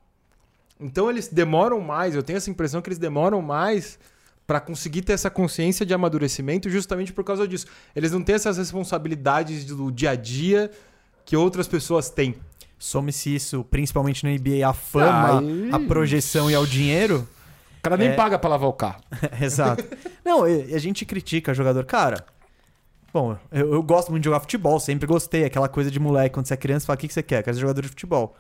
Então 0.80 1.08
eles 1.08 1.28
demoram 1.28 1.80
mais, 1.80 2.14
eu 2.14 2.22
tenho 2.22 2.36
essa 2.36 2.50
impressão 2.50 2.82
que 2.82 2.88
eles 2.88 2.98
demoram 2.98 3.40
mais 3.40 3.98
pra 4.46 4.60
conseguir 4.60 5.02
ter 5.02 5.12
essa 5.12 5.30
consciência 5.30 5.84
de 5.84 5.92
amadurecimento 5.92 6.70
justamente 6.70 7.12
por 7.12 7.24
causa 7.24 7.48
disso. 7.48 7.66
Eles 7.94 8.12
não 8.12 8.22
têm 8.22 8.34
essas 8.34 8.58
responsabilidades 8.58 9.64
do 9.64 9.90
dia 9.90 10.10
a 10.10 10.14
dia 10.14 10.70
que 11.26 11.36
outras 11.36 11.68
pessoas 11.68 12.08
têm. 12.08 12.34
Some-se 12.78 13.34
isso, 13.34 13.64
principalmente 13.64 14.24
na 14.24 14.30
NBA, 14.30 14.66
a 14.66 14.72
fama, 14.72 15.40
Ai. 15.40 15.70
a 15.72 15.78
projeção 15.80 16.50
e 16.50 16.54
ao 16.54 16.64
dinheiro. 16.64 17.26
O 17.78 17.82
cara 17.82 17.96
nem 17.96 18.08
É. 18.08 18.14
paga 18.14 18.38
pra 18.38 18.48
lavar 18.50 18.68
o 18.68 18.72
carro. 18.72 19.02
Exato. 19.42 19.84
Não, 20.24 20.44
a 20.44 20.78
gente 20.78 21.04
critica 21.04 21.52
jogador. 21.52 21.84
Cara, 21.84 22.24
bom, 23.12 23.36
eu, 23.50 23.74
eu 23.74 23.82
gosto 23.82 24.10
muito 24.10 24.22
de 24.22 24.26
jogar 24.26 24.40
futebol, 24.40 24.78
sempre 24.78 25.06
gostei. 25.06 25.44
Aquela 25.44 25.68
coisa 25.68 25.90
de 25.90 25.98
moleque, 25.98 26.34
quando 26.34 26.46
você 26.46 26.54
é 26.54 26.56
criança, 26.56 26.86
fala: 26.86 26.96
o 26.96 27.00
que, 27.00 27.08
que 27.08 27.14
você 27.14 27.22
quer? 27.22 27.42
Quero 27.42 27.54
ser 27.54 27.60
jogador 27.60 27.82
de 27.82 27.88
futebol. 27.88 28.36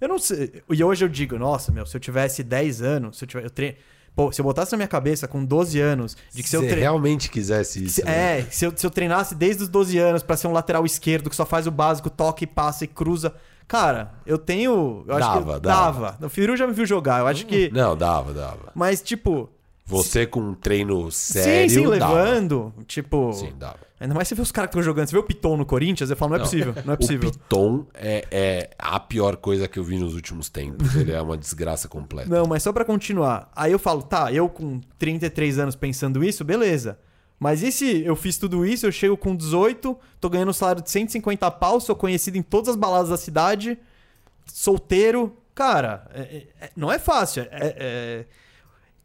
Eu 0.00 0.08
não 0.08 0.18
sei. 0.18 0.62
E 0.68 0.84
hoje 0.84 1.04
eu 1.04 1.08
digo: 1.08 1.38
nossa, 1.38 1.70
meu, 1.72 1.86
se 1.86 1.96
eu 1.96 2.00
tivesse 2.00 2.42
10 2.42 2.82
anos, 2.82 3.18
se 3.18 3.24
eu 3.24 3.28
tivesse. 3.28 3.46
Eu 3.46 3.50
tre... 3.50 3.78
Pô, 4.14 4.30
se 4.30 4.40
eu 4.40 4.44
botasse 4.44 4.70
na 4.72 4.76
minha 4.76 4.88
cabeça 4.88 5.26
com 5.26 5.42
12 5.44 5.80
anos, 5.80 6.16
de 6.32 6.42
que 6.42 6.48
se 6.48 6.54
eu 6.56 6.60
você 6.62 6.68
tre... 6.68 6.80
realmente 6.80 7.30
quisesse 7.30 7.84
isso. 7.84 7.94
Se- 7.96 8.04
né? 8.04 8.40
É, 8.40 8.46
se 8.50 8.66
eu, 8.66 8.72
se 8.76 8.84
eu 8.86 8.90
treinasse 8.90 9.34
desde 9.34 9.62
os 9.62 9.68
12 9.68 9.96
anos 9.98 10.22
pra 10.22 10.36
ser 10.36 10.48
um 10.48 10.52
lateral 10.52 10.84
esquerdo 10.84 11.30
que 11.30 11.36
só 11.36 11.46
faz 11.46 11.66
o 11.66 11.70
básico, 11.70 12.10
toca 12.10 12.44
e 12.44 12.46
passa 12.46 12.84
e 12.84 12.86
cruza. 12.86 13.34
Cara, 13.66 14.12
eu 14.26 14.36
tenho. 14.36 15.02
Eu 15.08 15.18
Dava, 15.18 15.58
dava. 15.58 16.10
dava. 16.10 16.26
O 16.26 16.28
Firu 16.28 16.56
já 16.56 16.66
me 16.66 16.74
viu 16.74 16.84
jogar. 16.84 17.20
Eu 17.20 17.26
acho 17.26 17.46
que. 17.46 17.70
Não, 17.72 17.96
dava, 17.96 18.34
dava. 18.34 18.70
Mas, 18.74 19.00
tipo. 19.00 19.48
Você 19.84 20.26
com 20.26 20.40
um 20.40 20.54
treino 20.54 21.10
sério. 21.10 21.68
sim, 21.70 21.82
sim, 21.82 21.98
dava. 21.98 22.14
levando. 22.22 22.72
Tipo. 22.86 23.32
Sim, 23.32 23.52
dava. 23.58 23.78
Ainda 23.98 24.14
mais 24.14 24.26
você 24.26 24.34
vê 24.34 24.42
os 24.42 24.50
caras 24.50 24.68
que 24.68 24.72
estão 24.72 24.82
jogando. 24.82 25.06
Você 25.06 25.12
vê 25.12 25.18
o 25.18 25.22
Piton 25.22 25.56
no 25.56 25.64
Corinthians, 25.66 26.10
eu 26.10 26.16
falo, 26.16 26.30
não 26.30 26.36
é 26.36 26.38
Não. 26.40 26.44
possível. 26.44 26.74
Não 26.84 26.94
é 26.94 26.96
possível. 26.96 27.28
O 27.28 27.32
Piton 27.32 27.86
é, 27.94 28.26
é 28.30 28.70
a 28.78 28.98
pior 28.98 29.36
coisa 29.36 29.68
que 29.68 29.78
eu 29.78 29.84
vi 29.84 29.98
nos 29.98 30.14
últimos 30.14 30.48
tempos. 30.48 30.94
Ele 30.96 31.12
é 31.12 31.20
uma 31.22 31.36
desgraça 31.36 31.86
completa. 31.88 32.28
Não, 32.28 32.46
mas 32.46 32.62
só 32.64 32.72
pra 32.72 32.84
continuar. 32.84 33.50
Aí 33.54 33.70
eu 33.70 33.78
falo, 33.78 34.02
tá, 34.02 34.32
eu 34.32 34.48
com 34.48 34.80
33 34.98 35.58
anos 35.60 35.76
pensando 35.76 36.24
isso, 36.24 36.44
beleza. 36.44 36.98
Mas 37.38 37.62
e 37.62 37.70
se 37.72 38.04
eu 38.04 38.14
fiz 38.16 38.38
tudo 38.38 38.64
isso, 38.66 38.86
eu 38.86 38.92
chego 38.92 39.16
com 39.16 39.34
18, 39.36 39.96
tô 40.20 40.28
ganhando 40.30 40.50
um 40.50 40.52
salário 40.54 40.82
de 40.82 40.90
150 40.90 41.50
pau, 41.52 41.80
sou 41.80 41.94
conhecido 41.94 42.36
em 42.38 42.42
todas 42.42 42.70
as 42.70 42.76
baladas 42.76 43.08
da 43.10 43.16
cidade, 43.16 43.78
solteiro. 44.46 45.36
Cara, 45.54 46.08
é- 46.14 46.20
é- 46.20 46.46
é- 46.66 46.70
não 46.76 46.90
é 46.90 46.98
fácil. 46.98 47.42
é- 47.42 47.48
é- 47.50 48.26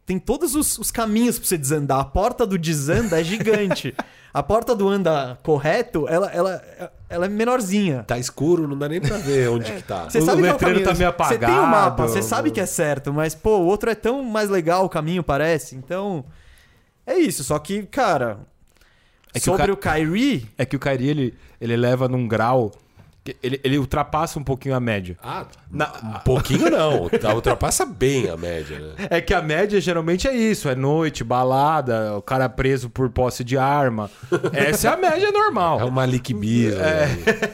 Tem 0.08 0.18
todos 0.18 0.54
os, 0.56 0.76
os 0.78 0.90
caminhos 0.90 1.38
pra 1.38 1.46
você 1.46 1.56
desandar. 1.58 2.00
A 2.00 2.04
porta 2.04 2.44
do 2.46 2.58
desanda 2.58 3.20
é 3.20 3.22
gigante. 3.22 3.94
A 4.32 4.42
porta 4.42 4.74
do 4.76 4.86
anda 4.88 5.38
correto, 5.42 6.06
ela, 6.08 6.30
ela, 6.30 6.62
ela 7.08 7.26
é 7.26 7.28
menorzinha. 7.28 8.04
Tá 8.06 8.18
escuro, 8.18 8.68
não 8.68 8.76
dá 8.78 8.86
nem 8.88 9.00
pra 9.00 9.16
ver 9.16 9.48
onde 9.48 9.72
que 9.72 9.82
tá. 9.82 10.04
Você 10.08 10.18
O 10.18 10.22
sabe 10.24 10.42
que 10.42 10.46
é 10.46 10.50
o 10.50 10.52
letreiro 10.52 10.80
caminho. 10.84 10.84
tá 10.84 10.98
meio 10.98 11.10
Você 11.12 11.38
tem 11.38 11.48
o 11.48 11.52
apagado. 11.52 11.66
mapa, 11.70 12.06
você 12.06 12.22
sabe 12.22 12.50
que 12.50 12.60
é 12.60 12.66
certo, 12.66 13.12
mas, 13.12 13.34
pô, 13.34 13.56
o 13.58 13.64
outro 13.66 13.90
é 13.90 13.94
tão 13.94 14.22
mais 14.22 14.48
legal, 14.50 14.84
o 14.84 14.88
caminho 14.88 15.22
parece. 15.24 15.74
Então, 15.76 16.24
é 17.06 17.16
isso. 17.18 17.42
Só 17.42 17.58
que, 17.58 17.82
cara, 17.84 18.38
É 19.34 19.40
que 19.40 19.48
o 19.50 19.52
sobre 19.56 19.66
ca- 19.66 19.72
o, 19.72 19.76
Kyrie, 19.94 20.46
É 20.58 20.64
que 20.66 20.76
o 20.76 20.78
Kyrie, 20.78 21.08
ele, 21.08 21.34
ele 21.60 21.76
leva 21.76 22.06
num 22.06 22.28
grau... 22.28 22.70
que 23.24 23.36
Ele, 23.42 23.60
ele 23.62 23.78
ultrapassa 23.78 24.38
um 24.38 24.44
pouquinho 24.44 24.74
a 24.74 24.80
média. 24.80 25.16
Ah, 25.22 25.46
Na- 25.70 25.92
um 26.02 26.18
pouquinho 26.24 26.70
não. 26.70 27.08
Tá, 27.08 27.34
ultrapassa 27.34 27.84
bem 27.84 28.28
a 28.30 28.36
média, 28.36 28.78
né? 28.78 28.94
É 29.10 29.20
que 29.20 29.34
a 29.34 29.42
média 29.42 29.80
geralmente 29.80 30.26
é 30.26 30.34
isso: 30.34 30.68
é 30.68 30.74
noite, 30.74 31.22
balada, 31.24 32.16
o 32.16 32.22
cara 32.22 32.48
preso 32.48 32.88
por 32.88 33.10
posse 33.10 33.42
de 33.44 33.58
arma. 33.58 34.10
Essa 34.52 34.88
é 34.88 34.92
a 34.92 34.96
média 34.96 35.30
normal. 35.30 35.80
É 35.80 35.90
Malik 35.90 36.32
Beasley. 36.32 36.78
né? 36.78 37.04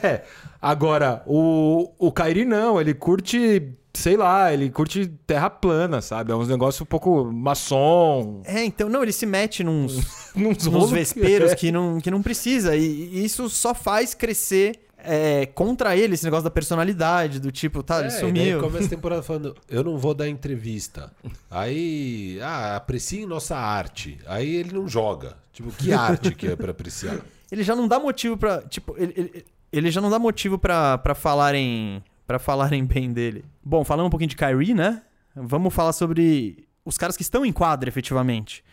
É. 0.03 0.23
Agora, 0.61 1.21
o, 1.27 1.91
o 1.99 2.11
Kairi 2.11 2.43
não, 2.43 2.81
ele 2.81 2.93
curte, 2.95 3.71
sei 3.93 4.17
lá, 4.17 4.51
ele 4.51 4.71
curte 4.71 5.05
terra 5.27 5.47
plana, 5.47 6.01
sabe? 6.01 6.31
É 6.31 6.35
uns 6.35 6.47
negócios 6.47 6.81
um 6.81 6.85
pouco 6.85 7.23
maçom. 7.25 8.41
é, 8.45 8.63
então, 8.65 8.89
não, 8.89 9.03
ele 9.03 9.11
se 9.11 9.25
mete 9.27 9.63
nos, 9.63 9.95
Nos, 10.35 10.65
nos 10.65 10.65
rolos- 10.65 10.91
vesperos 10.91 11.51
É. 11.51 11.55
que 11.55 11.71
não, 11.71 11.99
que 12.01 12.09
não 12.09 12.21
precisa. 12.21 12.75
E, 12.75 12.81
e 12.83 13.25
isso 13.25 13.47
só 13.49 13.75
faz 13.75 14.15
crescer 14.15 14.84
é, 15.07 15.45
contra 15.45 15.95
ele 15.95 16.13
esse 16.15 16.23
negócio 16.23 16.43
da 16.43 16.51
personalidade, 16.51 17.39
do 17.39 17.51
tipo, 17.51 17.81
tá, 17.83 17.99
ele 17.99 18.07
É, 18.07 18.11
sumiu. 18.11 18.59
começa 18.59 18.85
a 18.85 18.89
temporada 18.95 19.23
falando, 19.23 19.55
eu 19.69 19.83
não 19.83 19.97
vou 19.97 20.13
dar 20.13 20.27
entrevista. 20.27 21.11
Aí, 21.49 22.39
ah, 22.41 22.75
apreciem 22.75 23.25
nossa 23.25 23.55
arte. 23.55 24.17
Aí 24.27 24.55
ele 24.55 24.73
não 24.73 24.87
joga. 24.87 25.37
Tipo, 25.53 25.71
que 25.71 25.93
arte 25.93 26.33
que 26.35 26.47
é 26.47 26.55
pra 26.55 26.71
apreciar? 26.71 27.19
ele 27.51 27.63
já 27.63 27.75
não 27.75 27.87
dá 27.87 27.99
motivo 27.99 28.35
pra. 28.37 28.61
Tipo, 28.63 28.95
ele, 28.97 29.13
ele, 29.15 29.45
ele 29.71 29.91
já 29.91 30.01
não 30.01 30.09
dá 30.09 30.19
motivo 30.19 30.57
pra, 30.57 30.97
pra 30.97 31.15
falarem. 31.15 32.03
para 32.27 32.37
falarem 32.39 32.83
bem 32.85 33.13
dele. 33.13 33.45
Bom, 33.63 33.83
falando 33.83 34.07
um 34.07 34.09
pouquinho 34.09 34.29
de 34.29 34.35
Kyrie, 34.35 34.73
né? 34.73 35.01
Vamos 35.35 35.73
falar 35.73 35.93
sobre 35.93 36.67
os 36.83 36.97
caras 36.97 37.15
que 37.17 37.23
estão 37.23 37.45
em 37.45 37.51
quadra, 37.51 37.89
efetivamente. 37.89 38.63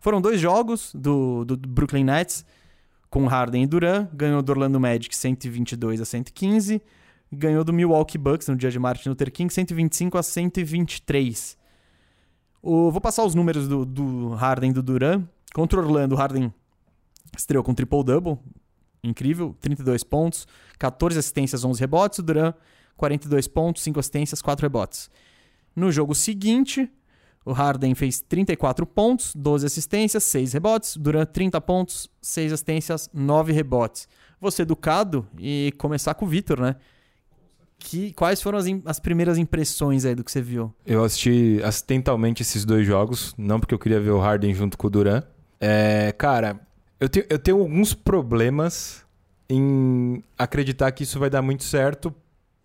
Foram 0.00 0.20
dois 0.20 0.40
jogos 0.40 0.90
do, 0.94 1.44
do 1.44 1.56
Brooklyn 1.56 2.04
Nets 2.04 2.44
com 3.12 3.26
Harden 3.26 3.62
e 3.62 3.66
Duran. 3.66 4.08
Ganhou 4.14 4.40
do 4.40 4.50
Orlando 4.50 4.80
Magic 4.80 5.14
122 5.14 6.00
a 6.00 6.04
115. 6.04 6.80
ganhou 7.30 7.62
do 7.62 7.72
Milwaukee 7.72 8.16
Bucks 8.16 8.48
no 8.48 8.56
dia 8.56 8.70
de 8.70 8.78
Martin 8.78 9.10
Luther 9.10 9.30
King, 9.30 9.52
125 9.52 10.16
a 10.16 10.22
123. 10.22 11.58
O, 12.62 12.90
vou 12.90 13.00
passar 13.02 13.22
os 13.24 13.34
números 13.34 13.68
do, 13.68 13.84
do 13.84 14.30
Harden 14.30 14.70
e 14.70 14.72
do 14.72 14.82
Duran. 14.82 15.24
Contra 15.52 15.78
o 15.78 15.82
Orlando, 15.82 16.14
o 16.14 16.18
Harden 16.18 16.52
estreou 17.36 17.62
com 17.62 17.74
triple-double, 17.74 18.38
incrível, 19.04 19.54
32 19.60 20.02
pontos, 20.02 20.46
14 20.78 21.18
assistências, 21.18 21.64
11 21.64 21.80
rebotes. 21.80 22.18
O 22.18 22.22
Duran, 22.22 22.54
42 22.96 23.46
pontos, 23.46 23.82
5 23.82 24.00
assistências, 24.00 24.40
4 24.40 24.64
rebotes. 24.64 25.10
No 25.76 25.92
jogo 25.92 26.14
seguinte, 26.14 26.90
o 27.44 27.52
Harden 27.52 27.94
fez 27.94 28.20
34 28.20 28.86
pontos, 28.86 29.32
12 29.34 29.66
assistências, 29.66 30.22
6 30.24 30.52
rebotes. 30.52 30.96
Durant 30.96 31.28
30 31.28 31.60
pontos, 31.60 32.08
6 32.20 32.52
assistências, 32.52 33.10
9 33.12 33.52
rebotes. 33.52 34.08
Ser 34.50 34.62
educado 34.62 35.26
e 35.38 35.72
começar 35.78 36.14
com 36.14 36.24
o 36.24 36.28
Vitor, 36.28 36.60
né? 36.60 36.76
Que, 37.78 38.12
quais 38.12 38.42
foram 38.42 38.58
as, 38.58 38.66
as, 38.84 39.00
primeiras 39.00 39.38
impressões 39.38 40.04
aí 40.04 40.14
do 40.14 40.24
que 40.24 40.30
você 40.30 40.40
viu? 40.40 40.72
Eu 40.86 41.04
assisti 41.04 41.60
acidentalmente 41.64 42.42
esses 42.42 42.64
dois 42.64 42.86
jogos, 42.86 43.34
não 43.36 43.58
porque 43.58 43.74
eu 43.74 43.78
queria 43.78 44.00
ver 44.00 44.10
o 44.10 44.18
Harden 44.18 44.54
junto 44.54 44.78
com 44.78 44.86
o 44.86 44.90
Duran. 44.90 45.22
É, 45.60 46.12
cara, 46.16 46.60
eu 46.98 47.08
tenho, 47.08 47.26
eu 47.28 47.38
tenho 47.38 47.58
alguns 47.60 47.94
problemas 47.94 49.04
em 49.48 50.22
acreditar 50.38 50.90
que 50.92 51.02
isso 51.02 51.18
vai 51.18 51.28
dar 51.28 51.42
muito 51.42 51.64
certo 51.64 52.14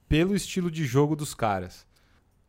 pelo 0.07 0.35
estilo 0.35 0.71
de 0.71 0.85
jogo 0.85 1.15
dos 1.15 1.33
caras. 1.33 1.85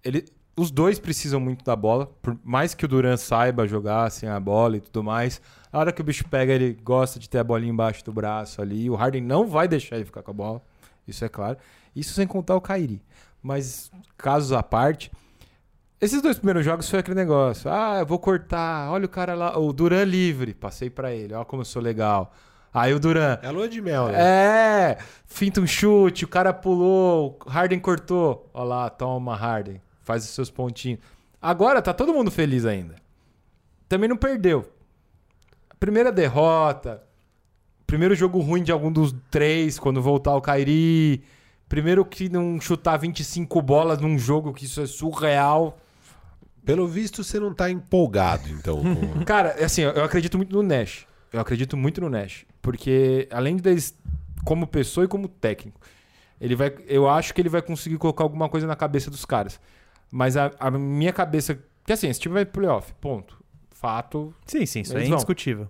Ele, 0.05 0.25
os 0.59 0.73
dois 0.73 0.99
precisam 0.99 1.39
muito 1.39 1.65
da 1.65 1.77
bola, 1.77 2.07
por 2.21 2.37
mais 2.45 2.75
que 2.75 2.85
o 2.85 2.89
Duran 2.89 3.17
saiba 3.17 3.67
jogar 3.67 4.11
sem 4.11 4.29
a 4.29 4.41
bola 4.41 4.77
e 4.77 4.81
tudo 4.81 5.05
mais. 5.05 5.41
A 5.73 5.79
hora 5.79 5.93
que 5.93 6.01
o 6.01 6.05
bicho 6.05 6.29
pega, 6.29 6.53
ele 6.53 6.77
gosta 6.83 7.21
de 7.21 7.29
ter 7.29 7.39
a 7.39 7.45
bolinha 7.45 7.71
embaixo 7.71 8.05
do 8.05 8.13
braço 8.13 8.61
ali. 8.61 8.91
O 8.91 8.97
Harden 8.97 9.23
não 9.23 9.47
vai 9.47 9.69
deixar 9.69 9.97
ele 9.97 10.05
ficar 10.05 10.23
com 10.23 10.33
a 10.33 10.35
bola, 10.35 10.63
isso 11.07 11.25
é 11.25 11.29
claro. 11.29 11.59
Isso 11.95 12.13
sem 12.13 12.27
contar 12.27 12.57
o 12.57 12.61
Kairi. 12.61 13.01
Mas, 13.41 13.91
casos 14.17 14.53
à 14.53 14.61
parte, 14.61 15.13
esses 16.01 16.21
dois 16.21 16.39
primeiros 16.39 16.65
jogos 16.65 16.91
foi 16.91 16.99
aquele 16.99 17.15
negócio. 17.15 17.71
Ah, 17.71 17.99
eu 18.01 18.07
vou 18.07 18.19
cortar. 18.19 18.91
Olha 18.91 19.07
o 19.07 19.09
cara 19.09 19.35
lá, 19.35 19.57
o 19.57 19.73
Duran 19.73 20.05
livre. 20.05 20.55
Passei 20.55 20.91
para 20.91 21.15
ele. 21.15 21.35
Olha 21.35 21.45
como 21.45 21.63
eu 21.63 21.67
sou 21.67 21.81
legal. 21.81 22.33
Aí 22.75 22.93
o 22.93 22.99
Duran. 22.99 23.39
É 23.43 23.51
lua 23.51 23.69
de 23.69 23.81
mel, 23.81 24.09
né? 24.09 24.19
É, 24.21 24.99
finta 25.25 25.61
um 25.61 25.67
chute, 25.67 26.25
o 26.25 26.29
cara 26.29 26.53
pulou, 26.53 27.39
Harden 27.47 27.79
cortou. 27.79 28.51
Olha 28.53 28.65
lá, 28.65 28.91
toma, 28.91 29.37
Harden 29.37 29.81
faz 30.09 30.25
os 30.25 30.31
seus 30.31 30.51
pontinhos. 30.51 31.01
Agora 31.41 31.83
tá 31.83 31.93
todo 31.93 32.15
mundo 32.15 32.31
feliz 32.31 32.65
ainda. 32.65 32.97
Também 33.87 34.09
não 34.09 34.17
perdeu. 34.17 34.67
Primeira 35.79 36.11
derrota, 36.11 37.03
primeiro 37.87 38.15
jogo 38.15 38.41
ruim 38.41 38.63
de 38.63 38.73
algum 38.73 38.91
dos 38.91 39.15
três 39.31 39.79
quando 39.79 40.01
voltar 40.01 40.35
o 40.35 40.41
Kairi, 40.41 41.23
primeiro 41.69 42.07
que 42.07 42.31
não 42.31 42.59
chutar 42.59 42.97
25 42.97 43.61
bolas 43.61 43.99
num 43.99 44.19
jogo 44.19 44.55
que 44.55 44.65
isso 44.65 44.81
é 44.81 44.87
surreal. 44.87 45.79
Pelo 46.65 46.89
visto, 46.89 47.23
você 47.23 47.39
não 47.39 47.53
tá 47.53 47.71
empolgado, 47.71 48.49
então. 48.49 48.83
Com... 48.83 49.25
Cara, 49.27 49.63
assim, 49.63 49.83
eu 49.83 50.05
acredito 50.05 50.39
muito 50.39 50.55
no 50.55 50.63
Nash. 50.63 51.07
Eu 51.31 51.41
acredito 51.41 51.77
muito 51.77 52.01
no 52.01 52.09
Nash. 52.09 52.47
Porque, 52.63 53.29
além 53.31 53.57
de 53.57 53.63
deles, 53.63 53.95
como 54.45 54.67
pessoa 54.67 55.05
e 55.05 55.09
como 55.09 55.29
técnico, 55.29 55.81
ele 56.41 56.55
vai, 56.55 56.75
eu 56.87 57.09
acho 57.09 57.35
que 57.35 57.41
ele 57.41 57.49
vai 57.49 57.63
conseguir 57.63 57.99
colocar 57.99 58.25
alguma 58.25 58.49
coisa 58.49 58.67
na 58.67 58.77
cabeça 58.77 59.11
dos 59.11 59.25
caras. 59.25 59.61
Mas 60.11 60.37
a, 60.37 60.51
a 60.59 60.71
minha 60.71 61.13
cabeça. 61.13 61.59
Que 61.85 61.93
assim, 61.93 62.09
esse 62.09 62.21
time 62.21 62.35
vai 62.35 62.45
pro 62.45 62.63
playoff, 62.63 62.93
ponto. 63.01 63.39
Fato. 63.71 64.35
Sim, 64.47 64.67
sim, 64.67 64.81
isso 64.81 64.97
é 64.97 65.07
indiscutível. 65.07 65.69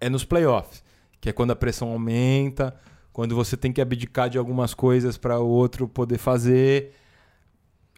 É 0.00 0.10
nos 0.10 0.24
playoffs, 0.24 0.84
que 1.20 1.28
é 1.28 1.32
quando 1.32 1.52
a 1.52 1.56
pressão 1.56 1.88
aumenta, 1.90 2.76
quando 3.12 3.34
você 3.34 3.56
tem 3.56 3.72
que 3.72 3.80
abdicar 3.80 4.28
de 4.28 4.36
algumas 4.36 4.74
coisas 4.74 5.16
para 5.16 5.38
o 5.40 5.48
outro 5.48 5.88
poder 5.88 6.18
fazer. 6.18 6.92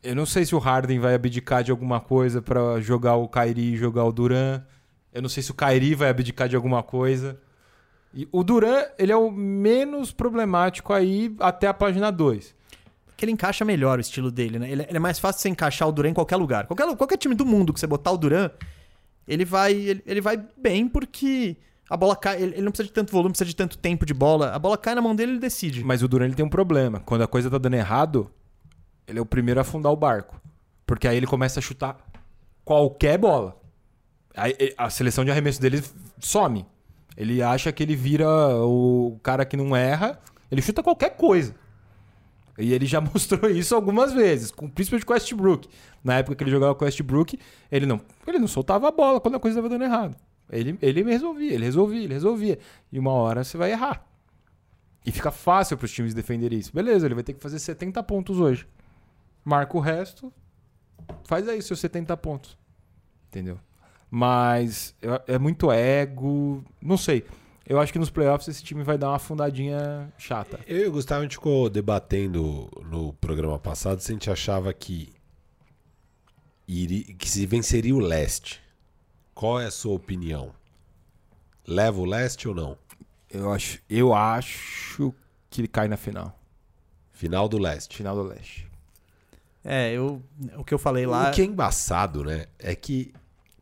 Eu 0.03 0.15
não 0.15 0.25
sei 0.25 0.45
se 0.45 0.55
o 0.55 0.59
Harden 0.59 1.01
vai 1.01 1.15
abdicar 1.15 1.65
de 1.65 1.71
alguma 1.71 2.01
coisa 2.01 2.41
para 2.41 2.81
jogar 2.81 3.17
o 3.17 3.29
Kyrie 3.29 3.75
e 3.75 3.77
jogar 3.77 4.05
o 4.05 4.13
Duran. 4.13 4.63
Eu 5.13 5.23
não 5.23 5.29
sei 5.29 5.43
se 5.43 5.51
o 5.51 5.55
Kyrie 5.55 5.95
vai 5.95 6.11
abdicar 6.11 6.49
de 6.49 6.55
alguma 6.55 6.83
coisa. 6.83 7.41
E 8.15 8.29
o 8.31 8.45
Duran, 8.45 8.85
ele 8.99 9.11
é 9.11 9.17
o 9.17 9.31
menos 9.31 10.13
problemático 10.13 10.93
aí 10.93 11.35
até 11.41 11.67
a 11.67 11.75
página 11.75 12.13
2 12.13 12.55
que 13.17 13.25
ele 13.25 13.33
encaixa 13.33 13.65
melhor 13.65 13.99
o 13.99 14.01
estilo 14.01 14.31
dele, 14.31 14.59
né? 14.59 14.71
Ele, 14.71 14.83
ele, 14.83 14.97
é 14.97 15.01
mais 15.01 15.19
fácil 15.19 15.41
você 15.41 15.49
encaixar 15.49 15.89
o 15.89 15.93
Duran 15.93 16.11
em 16.11 16.15
qualquer 16.15 16.37
lugar. 16.37 16.67
Qualquer, 16.67 16.95
qualquer 16.97 17.17
time 17.17 17.35
do 17.35 17.47
mundo 17.47 17.73
que 17.73 17.81
você 17.81 17.87
botar 17.87 18.11
o 18.11 18.19
Duran, 18.19 18.51
ele 19.27 19.45
vai, 19.45 19.73
ele, 19.73 20.03
ele 20.07 20.21
vai 20.21 20.37
bem 20.57 20.87
porque 20.87 21.57
a 21.89 21.97
bola 21.97 22.15
cai. 22.15 22.43
Ele, 22.43 22.55
ele, 22.55 22.63
não 22.63 22.71
precisa 22.71 22.89
de 22.89 22.93
tanto 22.93 23.13
volume, 23.13 23.31
precisa 23.31 23.49
de 23.49 23.57
tanto 23.57 23.79
tempo 23.79 24.05
de 24.05 24.13
bola. 24.13 24.51
A 24.51 24.59
bola 24.59 24.77
cai 24.77 24.95
na 24.95 25.01
mão 25.01 25.17
dele 25.17 25.33
ele 25.33 25.39
decide. 25.39 25.83
Mas 25.83 26.03
o 26.03 26.09
Duran 26.09 26.27
ele 26.27 26.35
tem 26.35 26.45
um 26.45 26.51
problema. 26.51 27.01
Quando 27.01 27.23
a 27.23 27.27
coisa 27.27 27.51
tá 27.51 27.57
dando 27.57 27.75
errado, 27.75 28.31
ele 29.07 29.19
é 29.19 29.23
o 29.23 29.27
primeiro 29.27 29.59
a 29.61 29.63
afundar 29.63 29.91
o 29.91 29.97
barco. 29.97 30.39
Porque 30.87 31.09
aí 31.09 31.17
ele 31.17 31.27
começa 31.27 31.59
a 31.59 31.63
chutar 31.63 31.97
qualquer 32.65 33.17
bola. 33.17 33.57
A 34.77 34.91
seleção 34.91 35.25
de 35.25 35.31
arremesso 35.31 35.61
dele 35.61 35.83
some. 36.21 36.67
Ele 37.17 37.43
acha 37.43 37.73
que 37.73 37.83
ele 37.83 37.97
vira 37.97 38.29
o 38.63 39.19
cara 39.23 39.47
que 39.47 39.57
não 39.57 39.75
erra. 39.75 40.21
Ele 40.51 40.61
chuta 40.61 40.83
qualquer 40.83 41.17
coisa. 41.17 41.55
E 42.59 42.73
ele 42.73 42.87
já 42.87 43.01
mostrou 43.03 43.51
isso 43.51 43.75
algumas 43.75 44.13
vezes, 44.13 44.51
com, 44.51 44.69
principalmente 44.69 45.07
com 45.07 45.13
o 45.13 45.15
Westbrook. 45.15 45.69
Na 46.03 46.19
época 46.19 46.37
que 46.37 46.45
ele 46.45 46.51
jogava 46.51 46.75
com 46.75 46.85
o 46.85 46.87
Westbrook, 46.87 47.39
ele 47.71 47.87
não, 47.87 48.01
ele 48.27 48.39
não 48.39 48.49
soltava 48.49 48.89
a 48.89 48.91
bola 48.91 49.21
quando 49.21 49.37
a 49.37 49.41
coisa 49.41 49.59
estava 49.59 49.69
dando 49.69 49.85
errado. 49.85 50.17
Ele, 50.51 50.79
ele 50.81 51.03
resolvia, 51.03 51.53
ele 51.53 51.65
resolvia, 51.65 52.05
ele 52.05 52.15
resolvia. 52.15 52.59
E 52.93 52.99
uma 52.99 53.13
hora 53.13 53.43
você 53.43 53.57
vai 53.57 53.73
errar. 53.73 54.05
E 55.05 55.13
fica 55.13 55.31
fácil 55.31 55.77
para 55.77 55.85
os 55.85 55.93
times 55.93 56.15
defenderem 56.15 56.59
isso. 56.59 56.73
Beleza, 56.73 57.07
ele 57.07 57.15
vai 57.15 57.25
ter 57.25 57.33
que 57.33 57.43
fazer 57.43 57.59
70 57.59 58.03
pontos 58.03 58.39
hoje. 58.39 58.67
Marca 59.45 59.77
o 59.77 59.81
resto, 59.81 60.33
faz 61.25 61.49
aí 61.49 61.63
seus 61.63 61.79
70 61.79 62.17
pontos. 62.17 62.59
Entendeu? 63.29 63.59
Mas 64.11 64.97
é 65.27 65.39
muito 65.39 65.71
ego, 65.71 66.65
não 66.81 66.97
sei. 66.97 67.25
Eu 67.67 67.81
acho 67.81 67.93
que 67.93 67.99
nos 67.99 68.11
playoffs 68.11 68.47
esse 68.47 68.63
time 68.63 68.85
vai 68.85 68.97
dar 68.97 69.09
uma 69.09 69.17
afundadinha 69.17 70.13
chata. 70.17 70.61
Eu 70.67 70.85
e 70.85 70.87
o 70.87 70.93
Gustavo 70.93 71.21
a 71.21 71.23
gente 71.25 71.35
ficou 71.35 71.69
debatendo 71.69 72.71
no 72.89 73.13
programa 73.15 73.59
passado 73.59 74.01
se 74.01 74.13
a 74.13 74.15
gente 74.15 74.31
achava 74.31 74.73
que, 74.73 75.13
iria, 76.69 77.13
que 77.15 77.29
se 77.29 77.45
venceria 77.45 77.95
o 77.95 77.99
leste. 77.99 78.63
Qual 79.35 79.61
é 79.61 79.67
a 79.67 79.71
sua 79.71 79.95
opinião? 79.95 80.55
Leva 81.67 82.01
o 82.01 82.05
leste 82.05 82.47
ou 82.47 82.55
não? 82.55 82.79
Eu 83.29 83.53
acho, 83.53 83.81
eu 83.91 84.15
acho 84.15 85.13
que 85.51 85.61
ele 85.61 85.69
cai 85.69 85.89
na 85.89 85.97
final. 85.97 86.39
Final 87.11 87.49
do 87.49 87.59
leste. 87.59 87.97
Final 87.97 88.15
do 88.15 88.23
leste. 88.23 88.71
É, 89.65 89.93
eu, 89.93 90.23
o 90.57 90.63
que 90.63 90.73
eu 90.73 90.79
falei 90.79 91.05
lá. 91.05 91.31
O 91.31 91.33
que 91.33 91.43
é 91.43 91.45
embaçado, 91.45 92.23
né? 92.23 92.47
É 92.57 92.77
que 92.77 93.13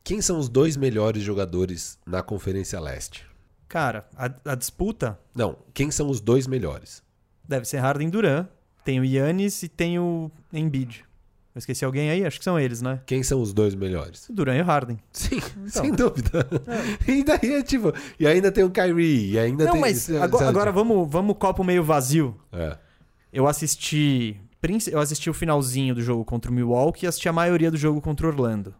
quem 0.03 0.21
são 0.21 0.39
os 0.39 0.51
dois 0.51 0.77
melhores 0.77 1.23
jogadores 1.23 1.99
na 2.05 2.23
Conferência 2.23 2.79
Leste? 2.79 3.27
Cara, 3.75 4.07
a, 4.17 4.53
a 4.53 4.55
disputa. 4.55 5.19
Não, 5.35 5.57
quem 5.75 5.91
são 5.91 6.09
os 6.09 6.21
dois 6.21 6.47
melhores? 6.47 7.03
Deve 7.43 7.65
ser 7.67 7.79
Harden 7.79 8.07
e 8.07 8.11
Duran. 8.13 8.47
Tem 8.85 9.01
o 9.01 9.05
Yannis 9.05 9.65
e 9.65 9.69
tem 9.69 9.99
o 9.99 10.31
Embiid. 10.53 11.05
Eu 11.53 11.59
esqueci 11.59 11.85
alguém 11.85 12.09
aí? 12.09 12.25
Acho 12.25 12.39
que 12.39 12.45
são 12.45 12.57
eles, 12.57 12.81
né? 12.81 13.01
Quem 13.05 13.25
são 13.25 13.43
os 13.43 13.53
dois 13.53 13.75
melhores? 13.75 14.29
O 14.29 14.33
Duran 14.33 14.55
e 14.59 14.61
o 14.61 14.65
Harden. 14.65 15.01
Sim, 15.13 15.39
então. 15.39 15.83
sem 15.83 15.91
dúvida. 15.91 16.47
É. 16.69 17.11
E 17.11 17.25
daí 17.25 17.53
é 17.53 17.63
tipo. 17.65 17.93
E 18.17 18.29
ainda 18.29 18.53
tem 18.53 18.63
o 18.63 18.71
Kyrie, 18.71 19.33
e 19.33 19.39
ainda 19.41 19.65
Não, 19.65 19.73
tem. 19.73 19.81
mas 19.81 20.09
agora, 20.09 20.49
agora, 20.49 20.71
vamos, 20.71 21.11
vamos 21.11 21.37
copo 21.37 21.65
meio 21.65 21.83
vazio. 21.83 22.41
É. 22.53 22.79
Eu 23.33 23.49
assisti. 23.49 24.41
Eu 24.93 25.01
assisti 25.01 25.29
o 25.29 25.35
finalzinho 25.35 25.97
do 25.97 26.01
jogo 26.01 26.25
contra 26.25 26.49
o 26.49 26.55
Milwaukee 26.55 27.07
e 27.07 27.09
assisti 27.09 27.29
a 27.29 27.33
maioria 27.33 27.73
do 27.73 27.77
jogo 27.77 28.01
contra 28.01 28.25
o 28.25 28.31
Orlando. 28.31 28.73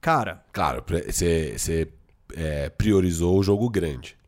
Cara. 0.00 0.42
Claro, 0.52 0.84
você 1.06 1.86
é, 2.34 2.68
priorizou 2.68 3.38
o 3.38 3.44
jogo 3.44 3.70
grande. 3.70 4.18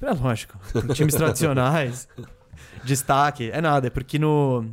É 0.00 0.12
lógico. 0.12 0.58
Times 0.94 1.14
tradicionais. 1.14 2.08
Destaque. 2.84 3.50
É 3.50 3.60
nada, 3.60 3.88
é 3.88 3.90
porque 3.90 4.18
no. 4.18 4.64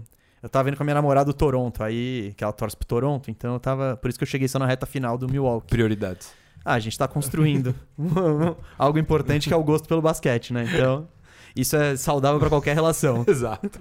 Eu 0.41 0.49
tava 0.49 0.65
vendo 0.65 0.77
com 0.77 0.83
a 0.83 0.85
minha 0.85 0.95
namorada 0.95 1.29
o 1.29 1.33
Toronto, 1.33 1.83
aí. 1.83 2.33
Que 2.37 2.43
ela 2.43 2.53
torce 2.53 2.77
pro 2.77 2.85
Toronto, 2.85 3.31
então 3.31 3.53
eu 3.53 3.59
tava. 3.59 3.97
Por 3.97 4.09
isso 4.09 4.19
que 4.19 4.23
eu 4.23 4.27
cheguei 4.27 4.47
só 4.47 4.59
na 4.59 4.65
reta 4.65 4.85
final 4.85 5.17
do 5.17 5.27
Milwaukee. 5.27 5.69
Prioridades. 5.69 6.31
Ah, 6.63 6.73
a 6.73 6.79
gente 6.79 6.97
tá 6.97 7.07
construindo 7.07 7.75
algo 8.77 8.97
importante 8.97 9.47
que 9.47 9.53
é 9.53 9.57
o 9.57 9.63
gosto 9.63 9.87
pelo 9.87 10.01
basquete, 10.01 10.53
né? 10.53 10.65
Então. 10.71 11.07
Isso 11.55 11.77
é 11.77 11.95
saudável 11.95 12.37
para 12.39 12.49
qualquer 12.49 12.75
relação. 12.75 13.23
Exato. 13.29 13.79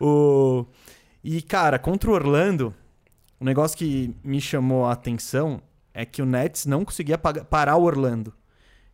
O... 0.00 0.64
E, 1.22 1.42
cara, 1.42 1.78
contra 1.78 2.08
o 2.08 2.14
Orlando, 2.14 2.72
o 3.40 3.44
negócio 3.44 3.76
que 3.76 4.14
me 4.22 4.40
chamou 4.40 4.86
a 4.86 4.92
atenção 4.92 5.60
é 5.92 6.04
que 6.04 6.22
o 6.22 6.26
Nets 6.26 6.64
não 6.64 6.84
conseguia 6.84 7.18
parar 7.18 7.76
o 7.76 7.82
Orlando. 7.82 8.32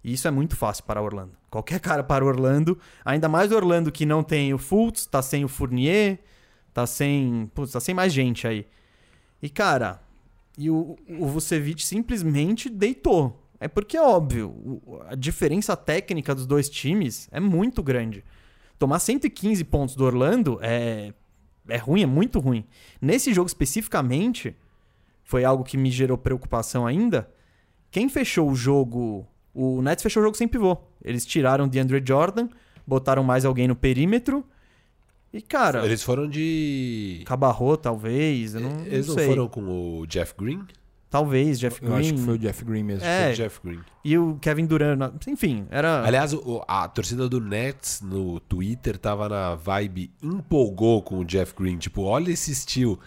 E 0.04 0.12
isso 0.12 0.28
é 0.28 0.30
muito 0.30 0.54
fácil 0.54 0.84
para 0.84 1.02
Orlando. 1.02 1.32
Qualquer 1.50 1.80
cara 1.80 2.04
para 2.04 2.24
Orlando, 2.24 2.78
ainda 3.04 3.28
mais 3.28 3.50
Orlando 3.50 3.90
que 3.90 4.04
não 4.04 4.22
tem 4.22 4.52
o 4.52 4.58
Fultz, 4.58 5.06
tá 5.06 5.22
sem 5.22 5.44
o 5.44 5.48
Fournier, 5.48 6.18
tá 6.72 6.86
sem, 6.86 7.50
putz, 7.54 7.72
tá 7.72 7.80
sem 7.80 7.94
mais 7.94 8.12
gente 8.12 8.46
aí. 8.46 8.66
E 9.42 9.48
cara, 9.48 10.02
e 10.58 10.70
o, 10.70 10.96
o 11.08 11.26
Vucevic 11.26 11.84
simplesmente 11.84 12.68
deitou. 12.68 13.40
É 13.58 13.66
porque 13.66 13.96
é 13.96 14.02
óbvio, 14.02 14.82
a 15.08 15.14
diferença 15.14 15.74
técnica 15.74 16.34
dos 16.34 16.46
dois 16.46 16.68
times 16.68 17.28
é 17.32 17.40
muito 17.40 17.82
grande. 17.82 18.22
Tomar 18.78 18.98
115 18.98 19.64
pontos 19.64 19.96
do 19.96 20.04
Orlando 20.04 20.58
é 20.60 21.14
é 21.68 21.76
ruim, 21.76 22.02
é 22.02 22.06
muito 22.06 22.38
ruim. 22.40 22.64
Nesse 23.00 23.32
jogo 23.32 23.46
especificamente, 23.46 24.54
foi 25.22 25.44
algo 25.44 25.64
que 25.64 25.76
me 25.76 25.90
gerou 25.90 26.18
preocupação 26.18 26.86
ainda. 26.86 27.30
Quem 27.90 28.08
fechou 28.08 28.50
o 28.50 28.54
jogo. 28.54 29.26
O 29.54 29.80
Nets 29.80 30.02
fechou 30.02 30.20
o 30.22 30.26
jogo 30.26 30.36
sem 30.36 30.48
pivô. 30.48 30.76
Eles 31.04 31.24
tiraram 31.24 31.68
de 31.68 31.78
Andre 31.78 32.02
Jordan, 32.04 32.48
botaram 32.86 33.22
mais 33.22 33.44
alguém 33.44 33.68
no 33.68 33.76
perímetro. 33.76 34.44
E, 35.32 35.40
cara, 35.42 35.84
Eles 35.84 36.02
foram 36.02 36.28
de. 36.28 37.22
Cabarro, 37.26 37.76
talvez. 37.76 38.54
Eu 38.54 38.60
não, 38.60 38.84
Eles 38.86 39.08
não 39.08 39.14
sei. 39.14 39.26
foram 39.26 39.48
com 39.48 40.00
o 40.00 40.06
Jeff 40.06 40.34
Green? 40.38 40.64
Talvez, 41.10 41.60
Jeff 41.60 41.80
Eu 41.80 41.88
Green. 41.90 42.00
acho 42.00 42.14
que 42.14 42.20
foi 42.20 42.34
o 42.34 42.38
Jeff 42.38 42.64
Green 42.64 42.82
mesmo. 42.82 43.04
É. 43.04 43.22
Foi 43.24 43.32
o 43.32 43.36
Jeff 43.36 43.60
Green. 43.64 43.80
E 44.04 44.18
o 44.18 44.36
Kevin 44.40 44.66
Durant. 44.66 45.26
Enfim, 45.28 45.64
era. 45.70 46.04
Aliás, 46.04 46.32
a 46.66 46.88
torcida 46.88 47.28
do 47.28 47.40
Nets 47.40 48.00
no 48.02 48.40
Twitter 48.40 48.98
tava 48.98 49.28
na 49.28 49.54
vibe 49.54 50.10
empolgou 50.20 51.02
com 51.02 51.18
o 51.20 51.24
Jeff 51.24 51.54
Green. 51.56 51.78
Tipo, 51.78 52.02
olha 52.02 52.30
esse 52.32 52.50
estilo. 52.50 52.98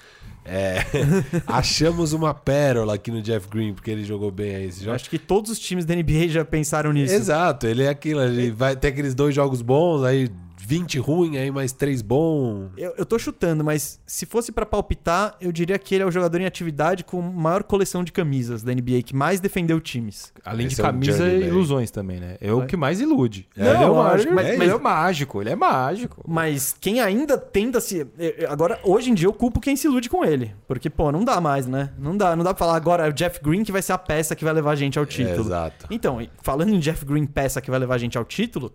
É, 0.47 0.79
achamos 1.45 2.13
uma 2.13 2.33
pérola 2.33 2.95
aqui 2.95 3.11
no 3.11 3.21
Jeff 3.21 3.49
Green, 3.49 3.73
porque 3.73 3.91
ele 3.91 4.05
jogou 4.05 4.31
bem 4.31 4.55
aí 4.55 4.65
esse 4.67 4.79
jogo. 4.83 4.95
acho 4.95 5.09
que 5.09 5.19
todos 5.19 5.51
os 5.51 5.59
times 5.59 5.85
da 5.85 5.93
NBA 5.93 6.29
já 6.29 6.45
pensaram 6.45 6.93
nisso. 6.93 7.13
Exato, 7.13 7.67
ele 7.67 7.83
é 7.83 7.89
aquilo, 7.89 8.21
ele 8.21 8.51
vai 8.51 8.75
ter 8.75 8.87
aqueles 8.87 9.13
dois 9.13 9.35
jogos 9.35 9.61
bons, 9.61 10.03
aí 10.03 10.29
20 10.67 10.99
ruim, 10.99 11.37
aí 11.37 11.49
mais 11.49 11.71
3 11.71 12.01
bom. 12.01 12.69
Eu, 12.75 12.93
eu 12.97 13.05
tô 13.05 13.17
chutando, 13.17 13.63
mas 13.63 14.01
se 14.05 14.25
fosse 14.25 14.51
pra 14.51 14.65
palpitar, 14.65 15.37
eu 15.39 15.49
diria 15.49 15.79
que 15.79 15.95
ele 15.95 16.03
é 16.03 16.05
o 16.05 16.11
jogador 16.11 16.41
em 16.41 16.45
atividade 16.45 17.05
com 17.05 17.21
maior 17.21 17.63
coleção 17.63 18.03
de 18.03 18.11
camisas 18.11 18.63
da 18.63 18.73
NBA, 18.73 19.01
que 19.05 19.15
mais 19.15 19.39
defendeu 19.39 19.79
times. 19.79 20.33
Além 20.43 20.67
Esse 20.67 20.75
de 20.75 20.81
é 20.81 20.83
camisa 20.83 21.25
e 21.29 21.47
ilusões 21.47 21.89
também, 21.89 22.19
né? 22.19 22.35
É 22.41 22.51
o 22.51 22.65
que 22.65 22.75
mais 22.75 22.99
ilude. 22.99 23.47
Não, 23.55 23.65
ele 23.65 23.83
é 23.83 23.87
o 23.87 23.93
lógico, 23.93 24.33
mágico, 24.33 24.33
mas- 24.35 24.47
ele 24.61 24.71
é 24.71 24.75
o 24.75 24.83
mágico, 24.83 25.41
ele 25.41 25.49
é 25.51 25.55
mágico. 25.55 26.21
Mas 26.27 26.75
quem 26.81 26.99
ainda 26.99 27.37
tenta 27.37 27.79
se. 27.79 27.99
eu- 27.99 28.09
eu- 28.37 28.51
Agora, 28.51 28.77
hoje 28.83 29.09
em 29.09 29.13
dia, 29.13 29.27
eu 29.27 29.33
culpo 29.33 29.61
quem 29.61 29.77
se 29.77 29.87
ilude 29.87 30.09
com 30.09 30.25
ele. 30.25 30.53
Porque, 30.67 30.89
pô, 30.89 31.13
não 31.13 31.23
dá 31.23 31.39
mais, 31.39 31.65
né? 31.65 31.91
Não 31.97 32.17
dá, 32.17 32.35
não 32.35 32.43
dá 32.43 32.53
pra 32.53 32.59
falar 32.65 32.75
agora 32.75 33.05
é 33.07 33.09
o 33.09 33.13
Jeff 33.13 33.39
Green 33.41 33.63
que 33.63 33.71
vai 33.71 33.81
ser 33.81 33.93
a 33.93 33.97
peça 33.97 34.35
que 34.35 34.43
vai 34.43 34.53
levar 34.53 34.71
a 34.71 34.75
gente 34.75 34.99
ao 34.99 35.05
título. 35.05 35.39
exato. 35.47 35.87
Então, 35.89 36.19
falando 36.43 36.73
em 36.73 36.79
Jeff 36.79 37.05
Green, 37.05 37.25
peça 37.25 37.61
que 37.61 37.69
vai 37.71 37.79
levar 37.79 37.95
a 37.95 37.97
gente 37.97 38.17
ao 38.17 38.25
título, 38.25 38.73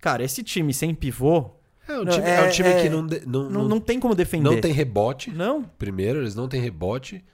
cara, 0.00 0.22
esse 0.24 0.42
time 0.42 0.72
sem 0.74 0.94
pivô 0.94 1.50
É 1.88 1.98
um 1.98 2.04
time, 2.04 2.24
é- 2.26 2.36
é 2.36 2.48
um 2.48 2.50
time 2.50 2.68
é- 2.68 2.82
que 2.82 2.88
não, 2.88 3.06
de- 3.06 3.22
não, 3.26 3.42
não, 3.44 3.50
não, 3.50 3.68
não 3.68 3.80
tem 3.80 3.98
como 4.00 4.14
defender. 4.14 4.48
não 4.50 4.60
tem 4.60 4.72
rebote. 4.72 5.30
Não, 5.30 5.62
Primeiro, 5.78 6.20
eles 6.20 6.34
não 6.34 6.48
têm 6.48 6.60
rebote. 6.60 7.24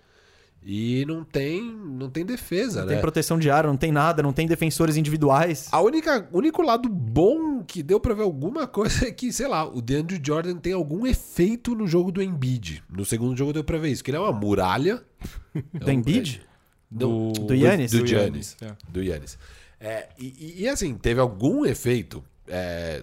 E 0.64 1.04
não 1.08 1.24
tem, 1.24 1.60
não 1.60 2.08
tem 2.08 2.24
defesa, 2.24 2.80
não 2.82 2.86
né? 2.86 2.92
tem 2.92 3.00
proteção 3.00 3.36
de 3.36 3.50
ar, 3.50 3.64
não 3.66 3.76
tem 3.76 3.90
nada, 3.90 4.22
não 4.22 4.32
tem 4.32 4.46
defensores 4.46 4.96
individuais. 4.96 5.66
A 5.72 5.80
única, 5.80 6.28
o 6.30 6.38
único 6.38 6.62
lado 6.62 6.88
bom 6.88 7.64
que 7.64 7.82
deu 7.82 7.98
pra 7.98 8.14
ver 8.14 8.22
alguma 8.22 8.64
coisa 8.68 9.08
é 9.08 9.10
que, 9.10 9.32
sei 9.32 9.48
lá, 9.48 9.64
o 9.68 9.82
DeAndre 9.82 10.20
Jordan 10.24 10.54
tem 10.58 10.72
algum 10.72 11.04
efeito 11.04 11.74
no 11.74 11.84
jogo 11.88 12.12
do 12.12 12.22
Embiid. 12.22 12.80
No 12.88 13.04
segundo 13.04 13.36
jogo 13.36 13.52
deu 13.52 13.64
pra 13.64 13.76
ver 13.76 13.88
isso, 13.88 14.04
que 14.04 14.12
ele 14.12 14.18
é 14.18 14.20
uma 14.20 14.30
muralha. 14.30 15.02
Do 15.74 15.90
Embiid? 15.90 16.40
Não, 16.88 17.32
Do 17.32 17.56
Giannis? 17.56 17.90
Do, 17.90 17.98
Do 17.98 18.06
Giannis. 18.06 18.56
Giannis, 18.56 18.56
é. 18.62 18.76
Do 18.88 19.02
Giannis. 19.02 19.38
É, 19.80 20.10
e, 20.16 20.26
e- 20.38 20.62
e, 20.62 20.68
assim, 20.68 20.94
teve 20.94 21.18
algum 21.20 21.66
efeito. 21.66 22.22
É, 22.48 22.54
é, 22.54 23.02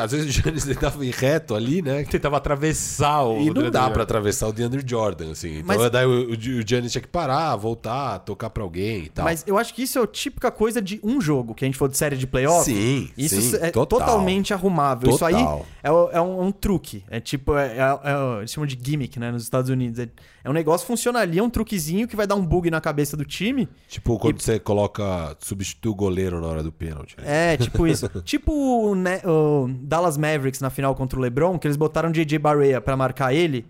às 0.00 0.12
vezes 0.12 0.26
o 0.28 0.30
Giannis 0.30 0.64
ele 0.66 0.74
tava 0.74 1.02
reto 1.04 1.54
ali, 1.54 1.82
né? 1.82 2.04
Tentava 2.04 2.36
atravessar 2.36 3.22
o. 3.24 3.40
E 3.40 3.50
não 3.50 3.70
dá 3.70 3.90
pra 3.90 4.02
atravessar 4.02 4.48
o 4.48 4.52
DeAndre 4.52 4.82
Jordan, 4.86 5.32
assim. 5.32 5.58
Então 5.58 5.76
Mas- 5.78 5.90
daí 5.90 6.06
o, 6.06 6.30
o, 6.30 6.32
o 6.32 6.36
Giannis 6.66 6.92
tinha 6.92 7.02
que 7.02 7.08
parar, 7.08 7.54
voltar, 7.56 8.18
tocar 8.20 8.50
pra 8.50 8.62
alguém 8.62 9.04
e 9.04 9.08
tal. 9.08 9.24
Mas 9.24 9.44
eu 9.46 9.58
acho 9.58 9.74
que 9.74 9.82
isso 9.82 9.98
é 9.98 10.02
a 10.02 10.06
típica 10.06 10.50
coisa 10.50 10.80
de 10.82 11.00
um 11.02 11.20
jogo, 11.20 11.54
que 11.54 11.64
a 11.64 11.68
gente 11.68 11.78
for 11.78 11.88
de 11.88 11.96
série 11.96 12.16
de 12.16 12.26
playoff. 12.26 12.64
Sim, 12.64 13.10
Isso 13.16 13.40
sim, 13.40 13.56
é 13.56 13.70
total. 13.70 14.00
totalmente 14.00 14.52
arrumável. 14.52 15.10
Isso 15.10 15.24
aí 15.24 15.34
Total. 15.34 15.66
é, 15.82 15.88
é 15.88 15.92
um, 15.92 16.10
é 16.12 16.20
um 16.44 16.52
truque. 16.52 17.02
É 17.10 17.20
tipo, 17.20 17.56
é, 17.56 17.76
é- 17.78 17.80
é- 17.80 18.38
eles 18.38 18.52
chamam 18.52 18.66
de 18.66 18.78
gimmick, 18.80 19.18
né, 19.18 19.30
nos 19.30 19.42
Estados 19.42 19.70
Unidos. 19.70 19.98
É, 19.98 20.08
é 20.44 20.50
um 20.50 20.52
negócio 20.52 20.84
que 20.84 20.92
funciona 20.92 21.20
ali, 21.20 21.38
é 21.38 21.42
um 21.42 21.50
truquezinho 21.50 22.06
que 22.06 22.16
vai 22.16 22.26
dar 22.26 22.34
um 22.34 22.44
bug 22.44 22.70
na 22.70 22.80
cabeça 22.80 23.16
do 23.16 23.24
time. 23.24 23.68
Tipo, 23.88 24.18
quando 24.18 24.40
você 24.40 24.58
coloca, 24.58 25.36
substitui 25.40 25.90
o 25.90 25.94
goleiro 25.94 26.40
na 26.40 26.46
hora 26.46 26.62
do 26.62 26.72
pênalti. 26.72 27.16
né? 27.18 27.54
É, 27.54 27.56
tipo 27.56 27.86
isso. 27.86 28.08
tipo 28.24 28.52
o, 28.52 28.94
Ne- 28.94 29.21
o 29.24 29.68
Dallas 29.68 30.16
Mavericks 30.16 30.60
na 30.60 30.70
final 30.70 30.94
contra 30.94 31.18
o 31.18 31.22
LeBron, 31.22 31.58
que 31.58 31.66
eles 31.66 31.76
botaram 31.76 32.10
JJ 32.10 32.38
Barea 32.38 32.80
pra 32.80 32.96
marcar 32.96 33.32
ele, 33.34 33.66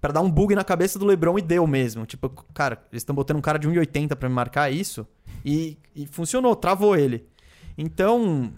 pra 0.00 0.12
dar 0.12 0.20
um 0.20 0.30
bug 0.30 0.54
na 0.54 0.64
cabeça 0.64 0.98
do 0.98 1.06
LeBron 1.06 1.38
e 1.38 1.42
deu 1.42 1.66
mesmo. 1.66 2.06
Tipo, 2.06 2.28
cara, 2.54 2.82
eles 2.92 3.02
estão 3.02 3.14
botando 3.14 3.38
um 3.38 3.42
cara 3.42 3.58
de 3.58 3.68
1,80 3.68 4.14
pra 4.16 4.28
me 4.28 4.34
marcar 4.34 4.70
isso 4.72 5.06
e, 5.44 5.78
e 5.94 6.06
funcionou, 6.06 6.54
travou 6.54 6.96
ele. 6.96 7.26
Então, 7.76 8.52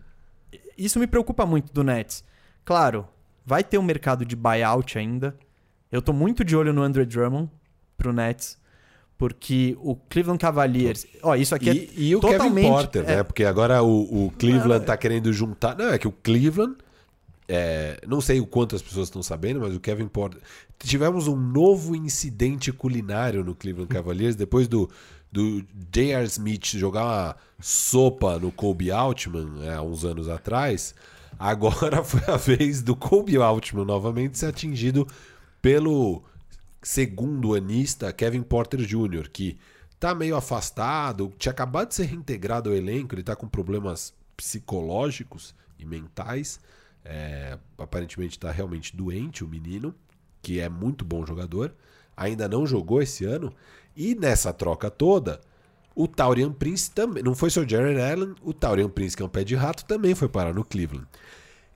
isso 0.76 0.98
me 0.98 1.06
preocupa 1.06 1.46
muito 1.46 1.72
do 1.72 1.82
Nets. 1.84 2.24
Claro, 2.64 3.06
vai 3.44 3.64
ter 3.64 3.78
um 3.78 3.82
mercado 3.82 4.24
de 4.24 4.36
buyout 4.36 4.98
ainda. 4.98 5.36
Eu 5.90 6.00
tô 6.00 6.12
muito 6.12 6.44
de 6.44 6.56
olho 6.56 6.72
no 6.72 6.82
Andre 6.82 7.04
Drummond 7.04 7.50
pro 7.96 8.12
Nets. 8.12 8.59
Porque 9.20 9.76
o 9.82 9.94
Cleveland 10.08 10.40
Cavaliers. 10.40 11.06
Ó, 11.22 11.34
isso 11.36 11.54
aqui 11.54 11.68
é 11.68 11.74
E, 11.74 11.90
e 12.08 12.16
o 12.16 12.20
totalmente- 12.20 12.54
Kevin 12.54 12.68
Porter, 12.68 13.02
é- 13.02 13.16
né? 13.16 13.22
Porque 13.22 13.44
agora 13.44 13.82
o, 13.82 14.26
o 14.26 14.32
Cleveland 14.38 14.86
tá 14.86 14.96
querendo 14.96 15.30
juntar. 15.30 15.76
Não, 15.76 15.90
é 15.90 15.98
que 15.98 16.08
o 16.08 16.12
Cleveland. 16.22 16.74
é, 17.46 18.00
não 18.08 18.18
sei 18.22 18.40
o 18.40 18.46
quanto 18.46 18.74
as 18.74 18.80
pessoas 18.80 19.08
estão 19.08 19.22
sabendo, 19.22 19.60
mas 19.60 19.74
o 19.74 19.78
Kevin 19.80 20.08
Porter. 20.08 20.40
Tivemos 20.78 21.28
um 21.28 21.36
novo 21.36 21.94
incidente 21.94 22.72
culinário 22.72 23.44
no 23.44 23.54
Cleveland 23.54 23.92
Cavaliers 23.92 24.36
depois 24.36 24.66
do, 24.66 24.88
do 25.30 25.62
J.R. 25.92 26.24
Smith 26.26 26.64
jogar 26.76 27.04
uma 27.04 27.36
sopa 27.60 28.38
no 28.38 28.50
Kobe 28.50 28.90
Altman 28.90 29.64
é, 29.66 29.74
há 29.74 29.82
uns 29.82 30.02
anos 30.02 30.30
atrás. 30.30 30.94
Agora 31.38 32.02
foi 32.04 32.22
a 32.26 32.38
vez 32.38 32.80
do 32.80 32.96
Kobe 32.96 33.36
Altman 33.36 33.84
novamente 33.84 34.38
ser 34.38 34.46
atingido 34.46 35.06
pelo 35.60 36.22
segundo 36.82 37.54
anista 37.54 38.12
Kevin 38.12 38.42
Porter 38.42 38.80
Jr., 38.80 39.28
que 39.30 39.58
tá 39.98 40.14
meio 40.14 40.36
afastado, 40.36 41.32
tinha 41.38 41.52
acabado 41.52 41.88
de 41.88 41.94
ser 41.94 42.04
reintegrado 42.04 42.70
ao 42.70 42.76
elenco, 42.76 43.14
ele 43.14 43.22
tá 43.22 43.36
com 43.36 43.46
problemas 43.46 44.14
psicológicos 44.36 45.54
e 45.78 45.84
mentais. 45.84 46.60
É, 47.04 47.58
aparentemente 47.78 48.38
tá 48.38 48.50
realmente 48.50 48.96
doente 48.96 49.44
o 49.44 49.48
menino, 49.48 49.94
que 50.42 50.60
é 50.60 50.68
muito 50.68 51.04
bom 51.04 51.24
jogador. 51.26 51.74
Ainda 52.16 52.48
não 52.48 52.66
jogou 52.66 53.02
esse 53.02 53.24
ano. 53.24 53.52
E 53.96 54.14
nessa 54.14 54.52
troca 54.52 54.90
toda, 54.90 55.40
o 55.94 56.08
Taurian 56.08 56.52
Prince 56.52 56.90
também. 56.90 57.22
Não 57.22 57.34
foi 57.34 57.50
só 57.50 57.60
o 57.60 57.68
Jared 57.68 58.00
Allen, 58.00 58.34
o 58.42 58.52
Taurian 58.52 58.88
Prince, 58.88 59.16
que 59.16 59.22
é 59.22 59.26
um 59.26 59.30
pé 59.30 59.44
de 59.44 59.54
rato, 59.54 59.84
também 59.84 60.14
foi 60.14 60.28
parar 60.28 60.54
no 60.54 60.64
Cleveland. 60.64 61.06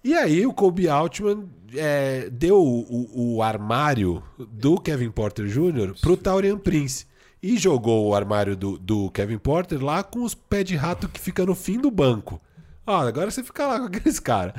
E 0.05 0.15
aí 0.15 0.47
o 0.47 0.53
Kobe 0.53 0.87
Altman 0.89 1.45
é, 1.75 2.29
deu 2.31 2.63
o, 2.63 3.37
o- 3.37 3.43
armário 3.43 4.23
do 4.39 4.79
Kevin 4.79 5.11
Porter 5.11 5.47
Jr. 5.47 5.95
pro 6.01 6.17
Taurian 6.17 6.59
Prince. 6.59 7.07
E 7.43 7.57
jogou 7.59 8.07
o 8.09 8.15
armário 8.15 8.55
do, 8.57 8.79
do 8.79 9.11
Kevin 9.11 9.39
Porter 9.39 9.83
lá 9.83 10.03
com 10.03 10.23
os 10.23 10.35
pés 10.35 10.65
de 10.65 10.77
rato 10.77 11.09
que 11.09 11.19
fica 11.21 11.45
no 11.45 11.55
fim 11.55 11.79
do 11.79 11.91
banco. 11.91 12.41
Ó, 12.87 12.97
agora 12.97 13.31
você 13.31 13.43
fica 13.43 13.67
lá 13.67 13.81
com 13.81 13.87
aqueles 13.95 14.19
caras. 14.21 14.55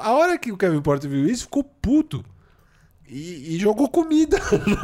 A 0.00 0.12
hora 0.12 0.38
que 0.38 0.50
o 0.52 0.56
Kevin 0.56 0.80
Porter 0.82 1.08
viu 1.10 1.26
isso, 1.28 1.44
ficou 1.44 1.62
puto. 1.64 2.24
E, 3.08 3.54
e 3.54 3.58
jogou 3.58 3.88
comida. 3.88 4.38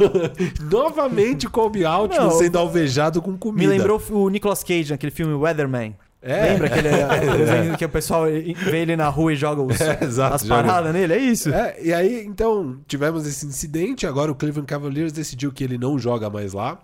Novamente 0.71 1.47
o 1.47 1.51
Kobe 1.51 1.83
Altman 1.85 2.19
Não, 2.19 2.31
sendo 2.31 2.57
alvejado 2.57 3.21
com 3.21 3.37
comida. 3.37 3.63
Me 3.67 3.77
lembrou 3.77 4.01
o 4.11 4.29
Nicolas 4.29 4.63
Cage 4.63 4.91
naquele 4.91 5.11
filme 5.11 5.33
Weatherman. 5.33 5.95
É. 6.25 6.53
Lembra 6.53 6.67
aquele 6.67 7.37
desenho 7.37 7.75
que 7.77 7.83
o 7.83 7.89
pessoal 7.89 8.23
vê 8.23 8.77
ele 8.77 8.95
na 8.95 9.09
rua 9.09 9.33
e 9.33 9.35
joga 9.35 9.61
os, 9.61 9.79
É, 9.81 10.03
exato, 10.03 10.35
as 10.35 10.41
joga. 10.45 10.63
paradas 10.63 10.93
nele? 10.93 11.13
É 11.13 11.17
isso? 11.17 11.53
É, 11.53 11.75
e 11.83 11.93
aí, 11.93 12.25
então, 12.25 12.79
tivemos 12.87 13.27
esse 13.27 13.45
incidente. 13.45 14.07
Agora 14.07 14.31
o 14.31 14.35
Cleveland 14.35 14.65
Cavaliers 14.67 15.11
decidiu 15.11 15.51
que 15.51 15.63
ele 15.63 15.77
não 15.77 15.99
joga 15.99 16.29
mais 16.29 16.53
lá 16.53 16.79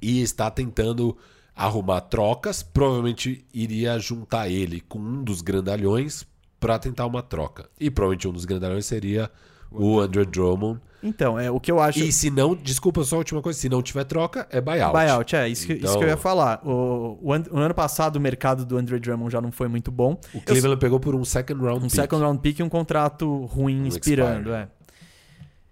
e 0.00 0.22
está 0.22 0.50
tentando 0.50 1.14
arrumar 1.54 2.00
trocas. 2.00 2.62
Provavelmente 2.62 3.44
iria 3.52 3.98
juntar 3.98 4.48
ele 4.48 4.80
com 4.80 4.98
um 4.98 5.22
dos 5.22 5.42
grandalhões 5.42 6.26
para 6.58 6.78
tentar 6.78 7.04
uma 7.04 7.22
troca. 7.22 7.68
E 7.78 7.90
provavelmente 7.90 8.26
um 8.28 8.32
dos 8.32 8.46
grandalhões 8.46 8.86
seria 8.86 9.30
o 9.70 10.00
Andrew 10.00 10.24
Drummond. 10.24 10.80
Então, 11.06 11.38
é 11.38 11.50
o 11.50 11.60
que 11.60 11.70
eu 11.70 11.78
acho. 11.80 12.00
E 12.00 12.10
se 12.12 12.30
não, 12.30 12.54
desculpa 12.54 13.04
só 13.04 13.16
a 13.16 13.18
última 13.18 13.40
coisa, 13.40 13.58
se 13.58 13.68
não 13.68 13.80
tiver 13.82 14.04
troca, 14.04 14.46
é 14.50 14.60
buyout. 14.60 14.92
Buyout, 14.92 15.36
é, 15.36 15.48
isso 15.48 15.66
que, 15.66 15.74
isso 15.74 15.84
Então- 15.84 15.98
que 15.98 16.04
eu 16.04 16.08
ia 16.08 16.16
falar. 16.16 16.60
O, 16.66 17.18
o, 17.22 17.28
o 17.28 17.58
ano 17.58 17.74
passado 17.74 18.16
o 18.16 18.20
mercado 18.20 18.64
do 18.64 18.76
Andre 18.76 18.98
Drummond 18.98 19.30
já 19.32 19.40
não 19.40 19.52
foi 19.52 19.68
muito 19.68 19.90
bom. 19.90 20.18
O 20.34 20.40
Cleveland 20.40 20.80
pegou 20.80 20.98
por 20.98 21.14
um 21.14 21.24
second 21.24 21.60
round 21.62 21.78
Um 21.78 21.88
pick. 21.88 21.94
second 21.94 22.22
round 22.22 22.40
pick 22.40 22.58
e 22.58 22.62
um 22.62 22.68
contrato 22.68 23.44
ruim 23.46 23.82
Um 23.82 23.86
expirando, 23.86 24.50
expire. 24.50 24.64
é. 24.64 24.68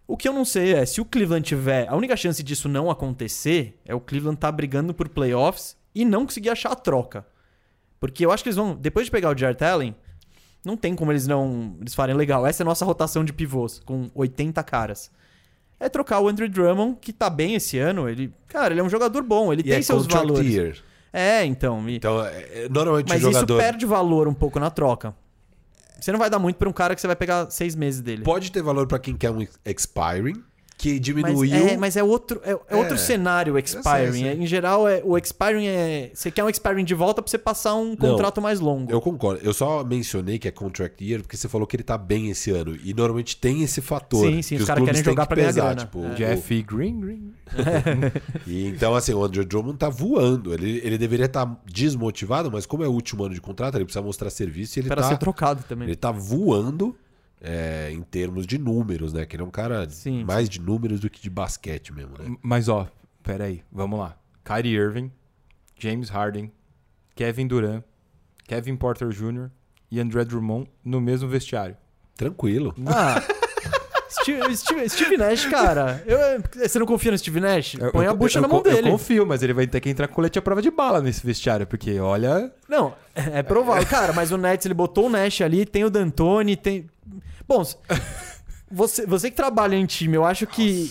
O 0.06 0.16
que 0.16 0.28
eu 0.28 0.32
não 0.34 0.44
sei 0.44 0.74
é, 0.74 0.84
se 0.84 1.00
o 1.00 1.04
Cleveland 1.04 1.42
tiver... 1.46 1.88
A 1.88 1.96
única 1.96 2.14
chance 2.16 2.42
disso 2.42 2.68
não 2.68 2.90
acontecer 2.90 3.80
é 3.86 3.94
o 3.94 4.00
Cleveland 4.00 4.38
tá 4.38 4.52
brigando 4.52 4.92
por 4.92 5.08
playoffs 5.08 5.76
e 5.94 6.04
não 6.04 6.26
conseguir 6.26 6.50
achar 6.50 6.72
a 6.72 6.76
troca. 6.76 7.26
Porque 7.98 8.24
eu 8.24 8.30
acho 8.30 8.42
que 8.42 8.50
eles 8.50 8.56
vão... 8.56 8.74
Depois 8.76 9.06
de 9.06 9.10
pegar 9.10 9.34
o 9.34 9.38
Jarrett 9.38 9.64
Allen, 9.64 9.94
não 10.62 10.76
tem 10.76 10.94
como 10.94 11.10
eles 11.10 11.26
não... 11.26 11.76
Eles 11.80 11.94
farem 11.94 12.14
legal. 12.14 12.46
Essa 12.46 12.62
é 12.62 12.64
a 12.64 12.66
nossa 12.66 12.84
rotação 12.84 13.24
de 13.24 13.32
pivôs, 13.32 13.80
com 13.86 14.10
80 14.14 14.62
caras. 14.62 15.10
É 15.78 15.88
trocar 15.88 16.20
o 16.20 16.28
Andrew 16.28 16.48
Drummond, 16.48 16.96
que 17.00 17.12
tá 17.12 17.28
bem 17.28 17.54
esse 17.54 17.78
ano. 17.78 18.08
Ele... 18.08 18.32
Cara, 18.48 18.72
ele 18.72 18.80
é 18.80 18.82
um 18.84 18.88
jogador 18.88 19.22
bom. 19.22 19.52
Ele 19.52 19.60
E 19.60 19.64
tem 19.64 19.74
é 19.74 19.82
seus 19.82 20.06
valores. 20.06 20.46
year. 20.52 20.76
É, 21.12 21.44
então... 21.44 21.88
e- 21.88 21.96
Então, 21.96 22.24
é- 22.24 22.64
é- 22.64 22.68
normalmente 22.68 23.08
Mas 23.08 23.22
o 23.22 23.26
jogador... 23.26 23.54
isso 23.54 23.62
perde 23.62 23.84
valor 23.86 24.26
um 24.28 24.34
pouco 24.34 24.58
na 24.58 24.70
troca. 24.70 25.14
Você 26.00 26.12
não 26.12 26.18
vai 26.18 26.28
dar 26.30 26.38
muito 26.38 26.56
pra 26.56 26.68
um 26.68 26.72
cara 26.72 26.94
que 26.94 27.00
você 27.00 27.06
vai 27.06 27.16
pegar 27.16 27.50
seis 27.50 27.74
meses 27.74 28.00
dele. 28.00 28.22
Pode 28.22 28.50
ter 28.52 28.62
valor 28.62 28.86
pra 28.86 28.98
quem 28.98 29.16
quer 29.16 29.30
um 29.30 29.46
expiring, 29.64 30.42
que 30.76 30.90
Mas 30.92 31.00
diminuiu. 31.00 31.54
é, 31.68 31.76
mas 31.76 31.96
é 31.96 32.02
outro, 32.02 32.40
é, 32.44 32.50
é 32.50 32.76
outro 32.76 32.94
É. 32.94 32.98
cenário 32.98 33.54
o 33.54 33.58
expiring. 33.58 34.26
Em 34.42 34.46
geral, 34.46 34.86
é, 34.88 35.00
o 35.04 35.16
expiring 35.16 35.66
é. 35.66 36.10
Você 36.12 36.30
quer 36.30 36.42
um 36.44 36.48
expiring 36.48 36.84
de 36.84 36.94
volta 36.94 37.22
pra 37.22 37.30
você 37.30 37.38
passar 37.38 37.74
um 37.74 37.94
contrato 37.96 38.42
mais 38.42 38.60
longo. 38.60 38.90
Eu 38.90 39.00
concordo. 39.00 39.40
Eu 39.44 39.54
só 39.54 39.84
mencionei 39.84 40.38
que 40.38 40.48
é 40.48 40.50
contract 40.50 41.02
year 41.04 41.22
porque 41.22 41.36
você 41.36 41.48
falou 41.48 41.66
que 41.66 41.76
ele 41.76 41.82
tá 41.84 41.96
bem 41.96 42.28
esse 42.28 42.50
ano. 42.50 42.76
E 42.84 42.92
normalmente 42.92 43.36
tem 43.36 43.62
esse 43.62 43.80
fator. 43.80 44.26
Sim, 44.26 44.42
sim, 44.42 44.56
que 44.56 44.62
os 44.62 44.66
caras 44.66 44.80
clubes 44.82 45.00
querem 45.00 45.12
jogar 45.12 45.22
que 45.26 45.34
pra 45.34 45.44
pesar, 45.44 45.62
grana. 45.74 45.76
Tipo, 45.76 46.04
É. 46.04 46.08
o- 46.08 46.14
Jeff 46.16 46.62
Green, 46.62 47.00
Green. 47.00 47.32
E 48.46 48.66
então, 48.66 48.94
assim, 48.94 49.12
o 49.14 49.22
Andrew 49.24 49.44
Drummond 49.44 49.78
tá 49.78 49.88
voando. 49.88 50.52
Ele, 50.52 50.80
ele 50.84 50.98
deveria 50.98 51.26
estar 51.26 51.60
desmotivado, 51.64 52.50
mas 52.50 52.66
como 52.66 52.82
é 52.84 52.88
o 52.88 52.92
último 52.92 53.24
ano 53.24 53.34
de 53.34 53.40
contrato, 53.40 53.76
ele 53.76 53.84
precisa 53.84 54.02
mostrar 54.02 54.28
serviço 54.30 54.78
e 54.78 54.82
ele 54.82 54.88
Pra 54.88 55.02
tá, 55.02 55.08
ser 55.08 55.18
trocado 55.18 55.62
também. 55.68 55.86
ele 55.88 55.96
tá 55.96 56.10
voando 56.10 56.94
é, 57.40 57.90
em 57.92 58.02
termos 58.02 58.46
de 58.46 58.58
números, 58.58 59.12
né? 59.12 59.24
Que 59.26 59.36
ele 59.36 59.42
é 59.42 59.46
um 59.46 59.50
cara 59.50 59.88
Sim, 59.88 60.24
mais 60.24 60.48
de 60.48 60.60
números 60.60 61.00
do 61.00 61.10
que 61.10 61.20
de 61.20 61.30
basquete 61.30 61.92
mesmo, 61.92 62.16
né? 62.18 62.36
Mas 62.42 62.68
ó, 62.68 62.88
pera 63.22 63.44
aí, 63.44 63.62
vamos 63.70 63.98
lá. 63.98 64.16
Kyrie 64.44 64.74
Irving, 64.74 65.10
James 65.78 66.08
Harden, 66.08 66.52
Kevin 67.14 67.46
Durant, 67.46 67.82
Kevin 68.46 68.76
Porter 68.76 69.08
Jr. 69.08 69.50
e 69.90 70.00
André 70.00 70.24
Drummond 70.24 70.68
no 70.84 71.00
mesmo 71.00 71.28
vestiário. 71.28 71.76
Tranquilo. 72.16 72.74
Ah. 72.86 73.22
Steve, 74.20 74.56
Steve- 74.56 74.88
Steve 74.88 75.16
Nash, 75.16 75.46
cara. 75.46 76.02
eu- 76.06 76.42
você 76.68 76.78
não 76.78 76.86
confia 76.86 77.10
no 77.12 77.18
Steve 77.18 77.40
Nash? 77.40 77.76
Põe 77.92 78.06
eu- 78.06 78.10
a 78.10 78.14
bucha 78.14 78.38
eu- 78.38 78.42
na 78.42 78.48
mão 78.48 78.58
eu, 78.58 78.62
dele. 78.62 78.88
Eu 78.88 78.92
confio, 78.92 79.26
mas 79.26 79.42
ele 79.42 79.52
vai 79.52 79.66
ter 79.66 79.80
que 79.80 79.88
entrar 79.90 80.08
com 80.08 80.14
colete 80.14 80.38
à 80.38 80.42
prova 80.42 80.62
de 80.62 80.70
bala 80.70 81.00
nesse 81.00 81.24
vestiário, 81.26 81.66
porque 81.66 81.98
olha. 81.98 82.50
Não, 82.68 82.94
é 83.14 83.42
provável. 83.42 83.86
Cara, 83.86 84.12
mas 84.12 84.30
o 84.32 84.36
Nets, 84.38 84.64
ele 84.66 84.74
botou 84.74 85.06
o 85.06 85.10
Nash 85.10 85.40
ali, 85.40 85.64
tem 85.66 85.84
o 85.84 85.90
D'Antoni, 85.90 86.56
tem... 86.56 86.88
Bom, 87.46 87.62
você, 88.70 89.04
você 89.06 89.30
que 89.30 89.36
trabalha 89.36 89.74
em 89.76 89.86
time, 89.86 90.16
eu 90.16 90.24
acho 90.24 90.46
que 90.46 90.90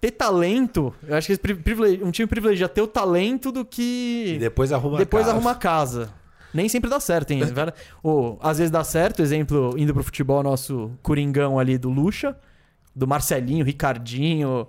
ter 0.00 0.10
talento, 0.10 0.92
eu 1.06 1.16
acho 1.16 1.28
que 1.28 2.02
um 2.04 2.10
time 2.10 2.26
privilegia 2.26 2.68
ter 2.68 2.82
o 2.82 2.86
talento 2.88 3.52
do 3.52 3.60
E 3.60 3.64
que 3.64 4.36
depois 4.40 4.72
arruma 4.72 4.98
depois 4.98 5.22
a 5.22 5.26
casa. 5.26 5.36
arruma 5.36 5.50
a 5.50 5.54
casa. 5.54 6.12
Nem 6.52 6.68
sempre 6.68 6.90
dá 6.90 7.00
certo, 7.00 7.30
hein? 7.30 7.40
Ou, 8.02 8.38
às 8.42 8.58
vezes 8.58 8.70
dá 8.70 8.84
certo, 8.84 9.22
exemplo, 9.22 9.74
indo 9.78 9.94
pro 9.94 10.04
futebol, 10.04 10.42
nosso 10.42 10.92
coringão 11.02 11.58
ali 11.58 11.78
do 11.78 11.88
Lucha, 11.88 12.36
do 12.94 13.06
Marcelinho, 13.06 13.64
Ricardinho, 13.64 14.66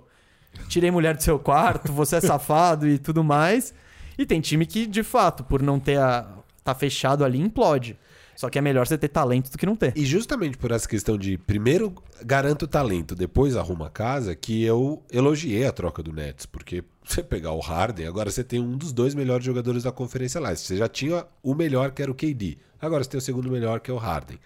tirei 0.68 0.90
mulher 0.90 1.16
do 1.16 1.22
seu 1.22 1.38
quarto, 1.38 1.92
você 1.92 2.16
é 2.16 2.20
safado 2.22 2.88
e 2.88 2.98
tudo 2.98 3.22
mais. 3.22 3.74
E 4.16 4.24
tem 4.24 4.40
time 4.40 4.64
que, 4.64 4.86
de 4.86 5.02
fato, 5.02 5.44
por 5.44 5.60
não 5.60 5.78
ter 5.78 5.98
a. 5.98 6.26
tá 6.62 6.74
fechado 6.74 7.24
ali, 7.24 7.40
implode. 7.40 7.98
Só 8.36 8.48
que 8.50 8.58
é 8.58 8.62
melhor 8.62 8.86
você 8.86 8.98
ter 8.98 9.08
talento 9.08 9.50
do 9.50 9.56
que 9.58 9.64
não 9.66 9.76
ter. 9.76 9.92
E 9.96 10.04
justamente 10.04 10.56
por 10.58 10.70
essa 10.70 10.88
questão 10.88 11.16
de 11.16 11.38
primeiro 11.38 11.94
garanto 12.24 12.62
o 12.64 12.68
talento, 12.68 13.14
depois 13.14 13.56
arruma 13.56 13.86
a 13.86 13.90
casa, 13.90 14.34
que 14.34 14.62
eu 14.64 15.02
elogiei 15.10 15.64
a 15.66 15.72
troca 15.72 16.02
do 16.02 16.12
Nets, 16.12 16.46
porque 16.46 16.82
você 17.04 17.22
pegar 17.22 17.52
o 17.52 17.60
Harden, 17.60 18.06
agora 18.06 18.30
você 18.30 18.42
tem 18.44 18.60
um 18.60 18.76
dos 18.76 18.92
dois 18.92 19.14
melhores 19.14 19.44
jogadores 19.44 19.82
da 19.84 19.92
Conferência 19.92 20.40
Leste. 20.40 20.66
Você 20.66 20.76
já 20.76 20.88
tinha 20.88 21.24
o 21.42 21.54
melhor, 21.54 21.90
que 21.92 22.02
era 22.02 22.10
o 22.10 22.14
KD. 22.14 22.58
Agora 22.80 23.02
você 23.04 23.10
tem 23.10 23.18
o 23.18 23.22
segundo 23.22 23.50
melhor, 23.50 23.80
que 23.80 23.90
é 23.90 23.94
o 23.94 23.98
Harden. 23.98 24.38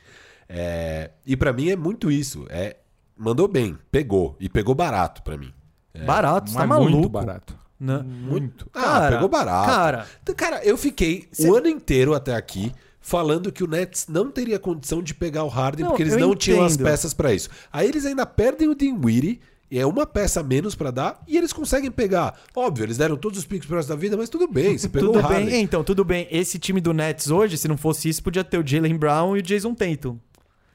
É, 0.48 1.10
E 1.26 1.36
pra 1.36 1.52
mim 1.52 1.68
é 1.70 1.76
muito 1.76 2.10
isso. 2.10 2.46
É 2.48 2.76
mandou 3.16 3.48
bem, 3.48 3.76
pegou 3.90 4.36
e 4.38 4.48
pegou 4.48 4.74
barato 4.74 5.22
pra 5.22 5.36
mim. 5.36 5.52
Barato, 6.06 6.50
você 6.50 6.56
tá 6.56 6.62
é 6.62 6.66
maluco. 6.66 6.90
muito 6.92 7.08
barato. 7.08 7.58
Né? 7.80 7.98
Muito. 8.04 8.68
Ah, 8.72 8.80
Cara, 8.82 9.14
pegou 9.16 9.28
barato. 9.28 9.66
cara. 9.66 10.06
Cara, 10.36 10.64
eu 10.64 10.76
fiquei 10.76 11.28
o 11.40 11.54
ano 11.54 11.68
inteiro 11.68 12.14
até 12.14 12.34
aqui 12.34 12.72
falando 13.00 13.50
que 13.52 13.62
o 13.64 13.66
Nets 13.66 14.06
não 14.08 14.30
teria 14.30 14.58
condição 14.58 15.02
de 15.02 15.14
pegar 15.14 15.44
o 15.44 15.48
Harden 15.48 15.84
Não, 15.84 15.90
porque 15.92 16.02
eles 16.02 16.16
não 16.16 16.34
tinham 16.34 16.64
as 16.64 16.74
entendo. 16.74 16.86
peças 16.86 17.14
pra 17.14 17.32
isso. 17.32 17.48
Aí 17.72 17.88
eles 17.88 18.04
ainda 18.04 18.26
perdem 18.26 18.68
o 18.68 18.74
Dinwiddie, 18.74 19.40
e 19.70 19.78
é 19.78 19.86
uma 19.86 20.06
peça 20.06 20.42
menos 20.42 20.74
pra 20.74 20.90
dar, 20.90 21.22
e 21.28 21.36
eles 21.36 21.52
conseguem 21.52 21.90
pegar. 21.90 22.34
Óbvio, 22.56 22.84
eles 22.84 22.96
deram 22.96 23.16
todos 23.16 23.38
os 23.38 23.44
picks 23.44 23.66
pro 23.66 23.76
resto 23.76 23.90
da 23.90 23.96
vida, 23.96 24.16
mas 24.16 24.28
tudo 24.30 24.48
bem, 24.48 24.76
você 24.78 24.88
pegou 24.90 25.12
Tudo 25.12 25.18
o 25.18 25.22
Harden. 25.22 25.46
bem, 25.46 25.62
então, 25.62 25.84
tudo 25.84 26.04
bem. 26.04 26.26
Esse 26.30 26.58
time 26.58 26.80
do 26.80 26.92
Nets 26.94 27.30
hoje, 27.30 27.56
se 27.58 27.68
não 27.68 27.76
fosse 27.76 28.08
isso, 28.08 28.22
podia 28.22 28.42
ter 28.42 28.58
o 28.58 28.66
Jalen 28.66 28.96
Brown 28.96 29.36
e 29.36 29.40
o 29.40 29.42
Jason 29.42 29.74
Tatum. 29.74 30.18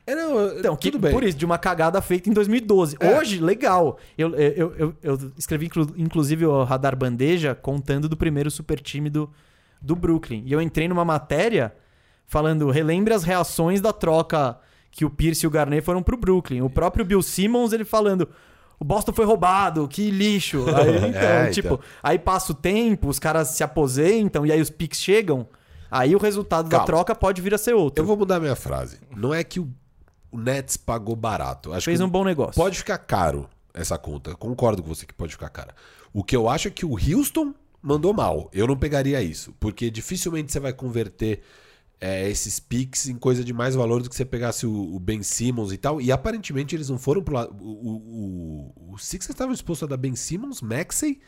É, 0.05 0.13
não, 0.15 0.59
Então, 0.59 0.75
que, 0.75 0.91
tudo 0.91 1.01
bem. 1.01 1.11
por 1.11 1.23
isso, 1.23 1.37
de 1.37 1.45
uma 1.45 1.57
cagada 1.57 2.01
feita 2.01 2.29
em 2.29 2.33
2012. 2.33 2.97
É. 2.99 3.17
Hoje, 3.17 3.39
legal. 3.39 3.97
Eu, 4.17 4.35
eu, 4.35 4.73
eu, 4.77 4.95
eu 5.01 5.31
escrevi, 5.37 5.67
inclu- 5.67 5.93
inclusive, 5.97 6.45
o 6.45 6.63
Radar 6.63 6.95
Bandeja 6.95 7.55
contando 7.55 8.07
do 8.09 8.17
primeiro 8.17 8.51
super 8.51 8.79
time 8.81 9.09
do, 9.09 9.29
do 9.81 9.95
Brooklyn. 9.95 10.43
E 10.45 10.51
eu 10.51 10.61
entrei 10.61 10.89
numa 10.89 11.05
matéria 11.05 11.73
falando, 12.27 12.69
relembre 12.69 13.13
as 13.13 13.23
reações 13.23 13.81
da 13.81 13.93
troca 13.93 14.57
que 14.91 15.05
o 15.05 15.09
Pierce 15.09 15.45
e 15.45 15.47
o 15.47 15.51
Garnett 15.51 15.83
foram 15.83 16.03
pro 16.03 16.17
Brooklyn. 16.17 16.61
O 16.61 16.69
próprio 16.69 17.05
Bill 17.05 17.21
Simmons, 17.21 17.73
ele 17.73 17.85
falando... 17.85 18.29
O 18.79 18.85
Boston 18.85 19.13
foi 19.13 19.23
roubado, 19.23 19.87
que 19.87 20.11
lixo. 20.11 20.65
Aí, 20.75 21.09
então, 21.09 21.21
É, 21.21 21.49
tipo, 21.51 21.75
então. 21.75 21.79
aí 22.01 22.19
passa 22.19 22.51
o 22.51 22.55
tempo, 22.55 23.07
os 23.07 23.17
caras 23.17 23.49
se 23.49 23.63
aposentam 23.63 24.45
e 24.45 24.51
aí 24.51 24.59
os 24.59 24.69
picks 24.69 24.99
chegam. 24.99 25.47
Aí 25.89 26.13
o 26.13 26.19
resultado 26.19 26.65
da 26.65 26.77
Calma. 26.77 26.85
troca 26.85 27.15
pode 27.15 27.41
vir 27.41 27.53
a 27.53 27.57
ser 27.57 27.75
outro. 27.75 28.03
Eu 28.03 28.05
vou 28.07 28.17
mudar 28.17 28.41
minha 28.41 28.57
frase. 28.57 28.99
Não 29.15 29.33
é 29.33 29.41
que 29.41 29.59
o, 29.59 29.69
Nets 30.33 30.75
pagou 30.75 31.15
barato. 31.15 31.71
Acho 31.71 31.85
Fez 31.85 32.01
um 32.01 32.09
bom 32.09 32.23
negócio. 32.25 32.55
Pode 32.55 32.77
ficar 32.77 32.97
caro 32.97 33.47
essa 33.73 33.97
conta. 33.97 34.35
Concordo 34.35 34.81
com 34.81 34.89
você 34.93 35.05
que 35.05 35.13
pode 35.13 35.31
ficar 35.31 35.49
cara. 35.49 35.73
O 36.11 36.23
que 36.23 36.35
eu 36.35 36.49
acho 36.49 36.67
é 36.67 36.71
que 36.71 36.85
o 36.85 36.93
Houston 36.93 37.53
mandou 37.81 38.13
mal. 38.13 38.49
Eu 38.51 38.67
não 38.67 38.75
pegaria 38.75 39.21
isso. 39.21 39.53
Porque 39.59 39.89
dificilmente 39.89 40.51
você 40.51 40.59
vai 40.59 40.73
converter 40.73 41.41
é, 42.03 42.30
esses 42.30 42.59
picks 42.59 43.07
em 43.07 43.15
coisa 43.15 43.45
de 43.45 43.53
mais 43.53 43.75
valor 43.75 44.03
do 44.03 44.09
que 44.09 44.15
você 44.15 44.25
pegasse 44.25 44.67
o, 44.67 44.93
o 44.93 44.99
Ben 44.99 45.23
Simmons 45.23 45.71
e 45.71 45.77
tal. 45.77 46.01
E 46.01 46.11
aparentemente 46.11 46.75
eles 46.75 46.89
não 46.89 46.97
foram 46.97 47.23
pro 47.23 47.34
lado. 47.34 47.55
O, 47.61 48.73
o, 48.75 48.93
o, 48.93 48.97
Sixers 48.97 49.30
estava 49.30 49.53
disposto 49.53 49.85
a 49.85 49.88
dar 49.88 49.95
Ben 49.95 50.13
Simmons, 50.13 50.61
Maxey 50.61 51.21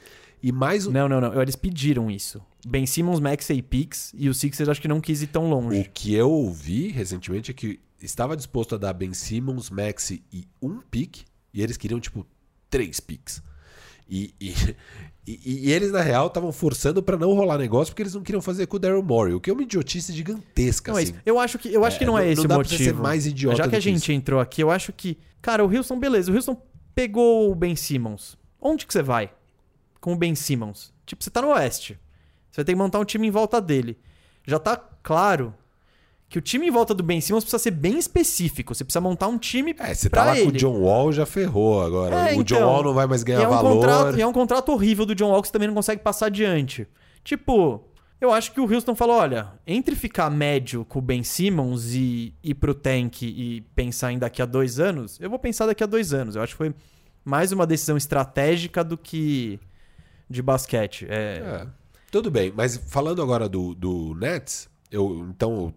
e 0.44 0.52
mais 0.52 0.86
um. 0.86 0.92
Não, 0.92 1.08
não, 1.08 1.22
não. 1.22 1.42
Eles 1.42 1.56
pediram 1.56 2.12
isso. 2.12 2.42
Ben 2.68 2.86
Simmons, 2.86 3.22
Maxey 3.22 3.60
e 3.60 3.62
Pix. 3.62 4.12
E 4.18 4.28
o 4.28 4.34
Sixers 4.34 4.68
acho 4.68 4.82
que 4.82 4.90
não 4.90 5.00
quis 5.00 5.22
ir 5.22 5.28
tão 5.28 5.50
longe. 5.50 5.80
O 5.80 5.90
que 5.92 6.14
eu 6.14 6.30
ouvi 6.30 6.90
recentemente 6.90 7.52
é 7.52 7.54
que 7.54 7.80
estava 8.02 8.36
disposto 8.36 8.76
a 8.76 8.78
dar 8.78 8.92
Ben 8.92 9.14
Simmons, 9.14 9.70
Maxi 9.70 10.26
e 10.30 10.46
um 10.62 10.82
pick, 10.82 11.20
e 11.54 11.64
eles 11.64 11.78
queriam, 11.78 12.02
tipo, 12.02 12.28
três 12.70 13.00
picks. 13.00 13.42
E, 14.10 14.36
e, 14.42 14.54
e- 15.28 15.68
e 15.68 15.72
eles, 15.72 15.92
na 15.92 16.02
real, 16.02 16.28
estavam 16.28 16.52
forçando 16.52 17.02
pra 17.02 17.18
não 17.18 17.34
rolar 17.34 17.58
negócio 17.58 17.92
porque 17.94 18.04
eles 18.04 18.14
não 18.14 18.22
queriam 18.22 18.42
fazer 18.42 18.68
com 18.68 18.78
o 18.78 18.80
Daryl 18.80 19.02
Morey, 19.04 19.34
o 19.34 19.42
que 19.42 19.50
é 19.50 19.54
uma 19.54 19.64
idiotice 19.64 20.14
gigantesca, 20.14 20.92
Não 20.92 21.00
é 21.00 21.04
assim. 21.04 21.12
isso. 21.14 21.22
Eu 21.26 21.40
acho 21.40 21.58
que, 21.58 21.74
eu 21.74 21.84
acho 21.84 21.96
É, 21.96 22.00
que 22.00 22.06
não 22.06 22.18
é 22.18 22.24
não- 22.26 22.28
esse 22.32 22.38
não 22.38 22.46
o 22.46 22.48
dá 22.48 22.56
pra 22.56 22.64
motivo. 22.64 22.84
ser 22.84 22.94
mais 22.94 23.26
idiota 23.26 23.58
Já 23.58 23.68
que 23.68 23.76
a 23.76 23.80
gente 23.80 23.98
isso. 24.04 24.12
entrou 24.12 24.40
aqui, 24.40 24.62
eu 24.62 24.70
acho 24.72 24.94
que. 24.94 25.18
Cara, 25.42 25.66
o 25.66 25.76
Houston, 25.76 26.00
beleza. 26.00 26.32
O 26.32 26.36
Houston 26.36 26.62
pegou 26.94 27.52
o 27.52 27.56
Ben 27.56 27.76
Simmons. 27.76 28.38
Onde 28.62 28.86
que 28.86 28.94
você 28.94 29.02
vai 29.04 29.32
com 30.00 30.14
o 30.14 30.16
Ben 30.16 30.34
Simmons? 30.36 30.94
Tipo, 31.06 31.24
você 31.24 31.30
tá 31.30 31.42
no 31.42 31.50
Oeste. 31.50 32.00
Você 32.52 32.58
vai 32.62 32.66
ter 32.66 32.72
que 32.74 32.78
montar 32.78 33.00
um 33.00 33.06
time 33.06 33.28
em 33.28 33.32
volta 33.32 33.60
dele. 33.62 33.98
Já 34.48 34.58
tá 34.60 34.76
claro 35.04 35.54
que 36.28 36.40
o 36.40 36.42
time 36.42 36.68
em 36.68 36.72
volta 36.72 36.94
do 36.94 37.04
Ben 37.04 37.22
Simmons 37.22 37.44
precisa 37.44 37.62
ser 37.62 37.72
bem 37.72 37.98
específico. 38.00 38.74
Você 38.74 38.84
precisa 38.84 39.00
montar 39.02 39.28
um 39.28 39.38
time 39.38 39.76
É, 39.80 39.94
você 39.94 40.10
tá 40.10 40.26
lá 40.26 40.36
ele. 40.38 40.44
com 40.46 40.50
o 40.50 40.52
John 40.54 40.80
Wall, 40.80 41.12
já 41.14 41.26
ferrou 41.26 41.82
agora. 41.84 42.32
É, 42.32 42.34
o 42.36 42.44
John 42.44 42.56
então. 42.58 42.68
Wall 42.70 42.84
não 42.84 42.94
vai 42.94 43.06
mais 43.08 43.22
E 43.22 43.26
ganhar 43.26 43.44
é, 43.44 43.48
um 43.48 43.52
valor. 43.52 43.76
contrato, 43.76 44.18
e 44.18 44.22
é 44.22 44.28
um 44.28 44.34
contrato 44.34 44.70
horrível 44.72 45.06
do 45.06 45.14
John 45.16 45.30
Wall 45.30 45.42
que 45.42 45.48
você 45.48 45.54
também 45.54 45.68
não 45.68 45.76
consegue 45.76 46.02
passar 46.02 46.26
adiante. 46.28 46.88
Tipo, 47.24 47.84
eu 48.20 48.32
acho 48.32 48.52
que 48.54 48.60
o 48.60 48.72
Houston 48.72 48.96
falou: 48.96 49.18
olha, 49.18 49.50
entre 49.68 49.96
ficar 49.96 50.30
médio 50.32 50.84
com 50.86 51.00
o 51.00 51.02
Ben 51.02 51.24
Simmons 51.24 51.94
e 51.94 52.34
ir 52.44 52.56
pro 52.56 52.74
tank 52.74 53.22
e 53.24 53.62
pensar 53.76 54.12
em 54.12 54.18
daqui 54.20 54.42
a 54.42 54.46
dois 54.46 54.80
anos, 54.80 55.20
eu 55.22 55.30
vou 55.30 55.38
pensar 55.40 55.66
daqui 55.68 55.84
a 55.84 55.88
dois 55.88 56.14
anos. 56.14 56.36
Eu 56.36 56.42
acho 56.42 56.54
que 56.54 56.58
foi 56.58 56.74
mais 57.24 57.52
uma 57.52 57.66
decisão 57.68 57.96
estratégica 57.98 58.84
do 58.84 58.98
que 58.98 59.60
de 60.30 60.42
basquete. 60.42 61.06
É, 61.08 61.62
É, 61.64 61.68
tudo 62.12 62.32
bem, 62.32 62.52
mas 62.56 62.78
falando 62.78 63.22
agora 63.22 63.48
do, 63.48 63.76
do 63.76 64.16
Nets, 64.16 64.68
eu 64.92 65.28
então 65.30 65.74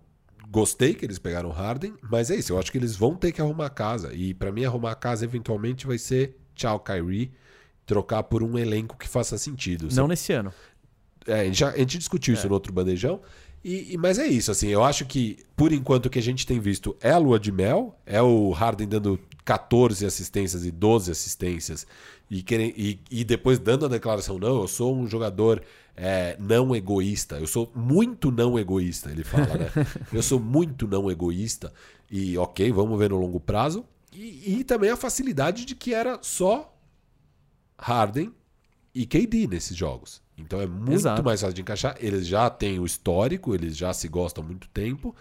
gostei 0.50 0.94
que 0.94 1.04
eles 1.04 1.18
pegaram 1.18 1.48
o 1.50 1.52
Harden, 1.52 1.94
mas 2.10 2.30
é 2.30 2.36
isso, 2.36 2.52
eu 2.52 2.58
acho 2.58 2.72
que 2.72 2.78
eles 2.78 2.96
vão 2.96 3.14
ter 3.14 3.32
que 3.32 3.40
arrumar 3.40 3.66
a 3.66 3.70
casa. 3.70 4.12
E 4.14 4.32
pra 4.34 4.50
mim 4.50 4.64
arrumar 4.64 4.92
a 4.92 4.94
casa 4.94 5.24
eventualmente 5.24 5.86
vai 5.86 5.98
ser 5.98 6.36
tchau 6.54 6.80
Kyrie, 6.80 7.30
trocar 7.86 8.22
por 8.24 8.42
um 8.42 8.58
elenco 8.58 8.96
que 8.96 9.08
faça 9.08 9.36
sentido. 9.38 9.88
não 9.94 10.08
nesse 10.08 10.32
ano. 10.32 10.52
É, 11.26 11.40
a, 11.40 11.44
gente 11.44 11.58
já, 11.58 11.70
a 11.70 11.78
gente 11.78 11.98
discutiu 11.98 12.34
isso 12.34 12.48
no 12.48 12.54
outro 12.54 12.72
bandejão. 12.72 13.20
E, 13.62 13.94
e- 13.94 13.98
mas 13.98 14.18
é 14.18 14.26
isso, 14.26 14.50
assim, 14.50 14.68
eu 14.68 14.82
acho 14.84 15.04
que 15.04 15.38
por 15.56 15.72
enquanto 15.72 16.06
o 16.06 16.10
que 16.10 16.18
a 16.18 16.22
gente 16.22 16.46
tem 16.46 16.58
visto 16.60 16.96
é 17.00 17.10
a 17.10 17.18
lua 17.18 17.38
de 17.38 17.50
mel, 17.52 17.98
é 18.06 18.22
o 18.22 18.50
Harden 18.52 18.86
dando 18.88 19.18
14 19.44 20.06
assistências 20.06 20.64
e 20.64 20.70
12 20.70 21.10
assistências 21.10 21.86
e, 22.30 22.42
querem, 22.42 22.74
e, 22.76 23.00
e 23.10 23.24
depois 23.24 23.58
dando 23.58 23.86
a 23.86 23.88
declaração: 23.88 24.38
não, 24.38 24.60
eu 24.60 24.68
sou 24.68 24.96
um 24.96 25.06
jogador 25.06 25.62
é, 25.96 26.36
não 26.38 26.74
egoísta, 26.74 27.38
eu 27.38 27.46
sou 27.46 27.70
muito 27.74 28.30
não 28.30 28.58
egoísta, 28.58 29.10
ele 29.10 29.24
fala, 29.24 29.56
né? 29.56 29.70
eu 30.12 30.22
sou 30.22 30.38
muito 30.38 30.86
não 30.86 31.10
egoísta 31.10 31.72
e 32.10 32.36
ok, 32.38 32.70
vamos 32.72 32.98
ver 32.98 33.10
no 33.10 33.18
longo 33.18 33.40
prazo. 33.40 33.84
E, 34.12 34.58
e 34.58 34.64
também 34.64 34.90
a 34.90 34.96
facilidade 34.96 35.64
de 35.64 35.74
que 35.74 35.92
era 35.92 36.18
só 36.22 36.74
Harden 37.78 38.32
e 38.94 39.06
KD 39.06 39.46
nesses 39.46 39.76
jogos. 39.76 40.22
Então 40.36 40.60
é 40.60 40.66
muito 40.66 40.92
Exato. 40.92 41.22
mais 41.22 41.40
fácil 41.40 41.54
de 41.54 41.60
encaixar. 41.60 41.96
Eles 42.00 42.26
já 42.26 42.48
têm 42.48 42.78
o 42.78 42.86
histórico, 42.86 43.54
eles 43.54 43.76
já 43.76 43.92
se 43.92 44.08
gostam 44.08 44.42
há 44.44 44.46
muito 44.46 44.68
tempo. 44.68 45.14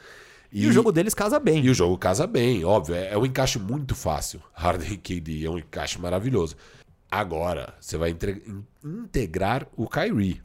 E, 0.52 0.66
o 0.66 0.72
jogo 0.72 0.92
deles 0.92 1.14
casa 1.14 1.40
bem. 1.40 1.64
E 1.66 1.70
o 1.70 1.74
jogo 1.74 1.98
casa 1.98 2.26
bem, 2.26 2.64
óbvio. 2.64 2.96
É, 2.96 3.14
é 3.14 3.18
um 3.18 3.26
encaixe 3.26 3.60
muito 3.60 3.94
fácil. 3.94 4.42
Harden 4.54 4.94
e 4.94 4.98
KD 4.98 5.46
é 5.46 5.50
um 5.50 5.58
encaixe 5.58 6.00
maravilhoso. 6.00 6.56
Agora, 7.10 7.74
você 7.80 7.98
vai 7.98 8.16
integrar 8.84 9.68
o 9.76 9.88
Kyrie. 9.88 10.42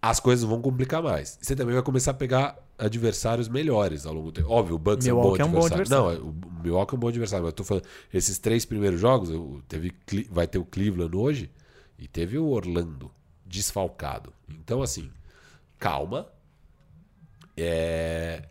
As 0.00 0.20
coisas 0.20 0.44
vão 0.44 0.60
complicar 0.60 1.02
mais. 1.02 1.38
Você 1.40 1.54
também 1.56 1.74
vai 1.74 1.82
começar 1.82 2.10
a 2.10 2.14
pegar 2.14 2.56
adversários 2.78 3.48
melhores 3.48 4.04
ao 4.06 4.12
longo 4.12 4.30
do 4.30 4.32
tempo. 4.40 4.50
Óbvio, 4.50 4.76
o 4.76 4.78
Bucks 4.78 5.06
Milwaukee 5.06 5.40
é 5.40 5.42
é 5.42 5.46
um 5.46 5.48
um 5.48 5.52
bom 5.52 5.60
bom 5.60 5.66
adversário. 5.66 6.02
Não, 6.04 6.10
é- 6.10 6.16
o 6.18 6.34
Milwaukee 6.62 6.94
é 6.94 6.96
um 6.96 7.00
bom 7.00 7.08
adversário. 7.08 7.42
Mas 7.44 7.52
eu 7.52 7.56
tô 7.56 7.64
falando, 7.64 7.84
esses 8.12 8.38
três 8.38 8.64
primeiros 8.64 9.00
jogos, 9.00 9.30
teve, 9.68 9.94
vai 10.30 10.46
ter 10.46 10.58
o 10.58 10.64
Cleveland 10.64 11.16
hoje 11.16 11.50
e 11.98 12.06
teve 12.08 12.36
o 12.38 12.46
Orlando 12.48 13.10
desfalcado. 13.46 14.32
Então, 14.48 14.82
assim, 14.82 15.10
calma. 15.78 16.26
É, 17.56 18.42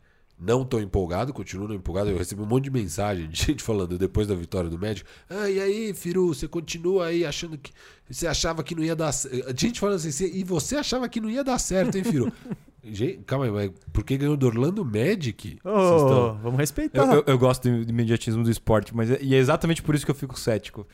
Não 0.46 0.66
tô 0.66 0.80
empolgado, 0.80 1.32
continuo 1.34 1.68
não 1.68 1.76
empolgado. 1.76 2.10
Eu 2.10 2.18
recebi 2.18 2.42
um 2.42 2.46
monte 2.46 2.66
de 2.66 2.72
mensagem 2.72 3.28
de 3.30 3.38
gente 3.46 3.64
falando 3.64 3.98
depois 3.98 4.28
da 4.28 4.36
vitória 4.36 4.70
do 4.70 4.78
médico. 4.78 5.10
Ah, 5.30 5.50
e 5.50 5.60
aí, 5.60 5.94
Firu, 5.94 6.28
você 6.34 6.48
continua 6.48 7.08
aí 7.08 7.26
achando 7.26 7.58
que. 7.58 7.72
Você 8.10 8.28
achava 8.28 8.62
que 8.64 8.76
não 8.76 8.84
ia 8.84 8.96
dar 8.96 9.12
certo. 9.12 9.60
Gente 9.60 9.80
falando 9.80 9.96
assim, 9.96 10.12
"Você- 10.12 10.30
e 10.34 10.44
você 10.44 10.76
achava 10.76 11.08
que 11.08 11.22
não 11.22 11.30
ia 11.30 11.44
dar 11.44 11.58
certo, 11.60 11.98
hein, 11.98 12.04
Firu? 12.04 12.32
gente, 12.84 13.20
calma 13.26 13.46
aí, 13.46 13.52
mas 13.52 13.72
por 13.94 14.04
que 14.04 14.18
ganhou 14.18 14.36
do 14.36 14.46
Orlando 14.46 14.84
Magic? 14.84 15.58
Ô, 15.64 15.70
Vocês 15.72 16.02
estão- 16.02 16.40
Vamos 16.44 16.60
respeitar. 16.60 17.06
Eu, 17.06 17.14
eu- 17.14 17.24
eu 17.28 17.38
gosto 17.38 17.64
do 17.70 17.90
imediatismo 17.90 18.44
do 18.44 18.52
esporte, 18.52 18.94
mas 18.96 19.10
é, 19.12 19.20
e 19.22 19.34
é 19.34 19.38
exatamente 19.38 19.82
por 19.82 19.96
isso 19.96 20.04
que 20.06 20.12
eu 20.12 20.16
fico 20.16 20.38
cético. 20.38 20.86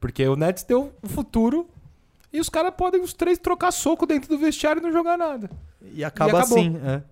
Porque 0.00 0.26
o 0.26 0.34
Nets 0.36 0.64
deu 0.64 0.92
o 1.02 1.08
futuro 1.08 1.68
e 2.32 2.40
os 2.40 2.48
caras 2.48 2.74
podem 2.76 3.00
os 3.00 3.12
três 3.12 3.38
trocar 3.38 3.70
soco 3.70 4.04
dentro 4.04 4.28
do 4.28 4.36
vestiário 4.38 4.80
e 4.80 4.82
não 4.82 4.92
jogar 4.92 5.16
nada. 5.16 5.48
E 5.94 6.04
acaba 6.04 6.38
E 6.40 6.42
assim. 6.42 6.76
é. 6.84 7.02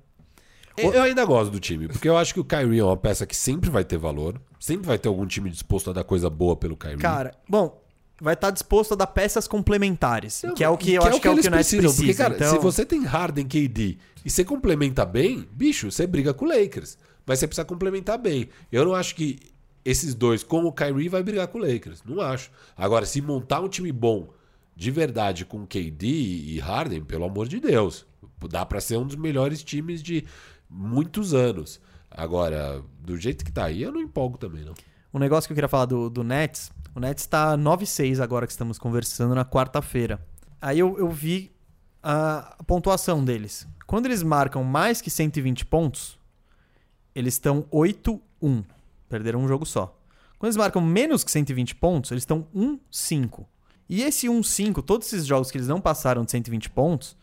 Eu 0.76 1.02
ainda 1.02 1.24
gosto 1.24 1.50
do 1.50 1.60
time, 1.60 1.88
porque 1.88 2.08
eu 2.08 2.16
acho 2.16 2.34
que 2.34 2.40
o 2.40 2.44
Kyrie 2.44 2.80
é 2.80 2.84
uma 2.84 2.96
peça 2.96 3.26
que 3.26 3.36
sempre 3.36 3.70
vai 3.70 3.84
ter 3.84 3.96
valor. 3.96 4.40
Sempre 4.58 4.86
vai 4.86 4.98
ter 4.98 5.08
algum 5.08 5.26
time 5.26 5.50
disposto 5.50 5.90
a 5.90 5.92
dar 5.92 6.04
coisa 6.04 6.28
boa 6.28 6.56
pelo 6.56 6.76
Kyrie. 6.76 6.98
Cara, 6.98 7.32
bom, 7.48 7.80
vai 8.20 8.34
estar 8.34 8.50
disposto 8.50 8.92
a 8.92 8.96
dar 8.96 9.06
peças 9.06 9.46
complementares. 9.46 10.42
Não, 10.42 10.54
que 10.54 10.64
é 10.64 10.68
o 10.68 10.76
que 10.76 10.92
e 10.92 10.94
eu 10.94 11.02
acho 11.02 11.20
que 11.20 11.28
é 11.28 11.30
o 11.30 11.34
que 11.34 11.40
eles 11.40 11.46
o 11.46 11.50
Nets 11.50 11.68
precisam, 11.68 11.90
precisa. 11.90 12.06
Porque, 12.06 12.14
cara, 12.14 12.34
então... 12.34 12.50
se 12.50 12.58
você 12.58 12.84
tem 12.84 13.04
Harden, 13.04 13.46
KD 13.46 13.98
e 14.24 14.30
você 14.30 14.44
complementa 14.44 15.04
bem, 15.04 15.46
bicho, 15.52 15.90
você 15.90 16.06
briga 16.06 16.32
com 16.32 16.44
o 16.44 16.48
Lakers. 16.48 16.96
Mas 17.26 17.38
você 17.38 17.46
precisa 17.46 17.64
complementar 17.64 18.18
bem. 18.18 18.48
Eu 18.70 18.84
não 18.84 18.94
acho 18.94 19.14
que 19.14 19.38
esses 19.84 20.14
dois, 20.14 20.42
com 20.42 20.64
o 20.64 20.72
Kyrie, 20.72 21.08
vai 21.08 21.22
brigar 21.22 21.46
com 21.48 21.58
o 21.58 21.60
Lakers. 21.60 22.02
Não 22.04 22.20
acho. 22.20 22.50
Agora, 22.76 23.04
se 23.04 23.20
montar 23.20 23.60
um 23.60 23.68
time 23.68 23.92
bom 23.92 24.28
de 24.76 24.90
verdade 24.90 25.44
com 25.44 25.66
KD 25.66 26.06
e 26.06 26.58
Harden, 26.58 27.04
pelo 27.04 27.24
amor 27.24 27.46
de 27.46 27.60
Deus, 27.60 28.06
dá 28.48 28.64
pra 28.64 28.80
ser 28.80 28.96
um 28.96 29.06
dos 29.06 29.16
melhores 29.16 29.62
times 29.62 30.02
de 30.02 30.24
muitos 30.68 31.34
anos. 31.34 31.80
Agora, 32.10 32.82
do 33.00 33.16
jeito 33.16 33.44
que 33.44 33.52
tá 33.52 33.64
aí, 33.64 33.82
eu 33.82 33.92
não 33.92 34.00
empolgo 34.00 34.38
também, 34.38 34.64
não. 34.64 34.74
Um 35.12 35.18
negócio 35.18 35.48
que 35.48 35.52
eu 35.52 35.54
queria 35.56 35.68
falar 35.68 35.86
do, 35.86 36.08
do 36.08 36.24
Nets. 36.24 36.72
O 36.94 37.00
Nets 37.00 37.26
tá 37.26 37.56
9-6 37.56 38.20
agora 38.20 38.46
que 38.46 38.52
estamos 38.52 38.78
conversando 38.78 39.34
na 39.34 39.44
quarta-feira. 39.44 40.24
Aí 40.60 40.78
eu, 40.78 40.98
eu 40.98 41.10
vi 41.10 41.52
a, 42.02 42.56
pontuação 42.66 43.24
deles. 43.24 43.66
Quando 43.86 44.06
eles 44.06 44.22
marcam 44.22 44.62
mais 44.62 45.00
que 45.00 45.10
120 45.10 45.66
pontos, 45.66 46.18
eles 47.14 47.34
estão 47.34 47.62
8-1. 47.72 48.20
Perderam 49.08 49.40
um 49.40 49.48
jogo 49.48 49.66
só. 49.66 49.98
Quando 50.38 50.48
eles 50.48 50.56
marcam 50.56 50.82
menos 50.82 51.24
que 51.24 51.30
120 51.30 51.74
pontos, 51.76 52.10
eles 52.10 52.22
estão 52.22 52.46
1-5. 52.54 53.44
E 53.88 54.02
esse 54.02 54.26
1-5, 54.26 54.82
todos 54.82 55.06
esses 55.06 55.26
jogos 55.26 55.50
que 55.50 55.58
eles 55.58 55.68
não 55.68 55.80
passaram 55.80 56.24
de 56.24 56.30
120 56.30 56.70
pontos, 56.70 57.16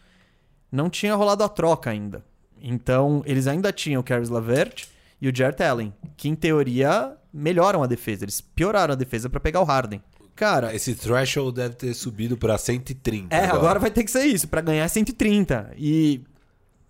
não 0.72 0.89
tinha 0.89 1.15
rolado 1.15 1.43
a 1.43 1.49
troca 1.49 1.89
ainda. 1.89 2.26
Então, 2.61 3.21
eles 3.25 3.47
ainda 3.47 3.71
tinham 3.71 3.99
o 4.01 4.03
Caris 4.03 4.29
Lavert 4.29 4.85
e 5.21 5.27
o 5.29 5.35
Jarrett 5.35 5.63
Allen, 5.63 5.93
que 6.15 6.29
em 6.29 6.35
teoria 6.35 7.13
melhoram 7.33 7.83
a 7.83 7.88
defesa. 7.88 8.25
Eles 8.25 8.41
pioraram 8.41 8.93
a 8.93 8.95
defesa 8.95 9.29
pra 9.29 9.39
pegar 9.39 9.61
o 9.61 9.63
Harden. 9.65 10.01
Cara, 10.35 10.73
Esse 10.73 10.95
threshold 10.95 11.55
deve 11.55 11.75
ter 11.75 11.93
subido 11.93 12.38
pra 12.38 12.57
130. 12.57 13.35
é, 13.35 13.45
agora 13.45 13.79
vai 13.79 13.91
ter 13.91 14.03
que 14.03 14.09
ser 14.11 14.25
isso, 14.25 14.47
pra 14.47 14.61
ganhar 14.61 14.88
130. 14.88 15.73
E 15.77 16.21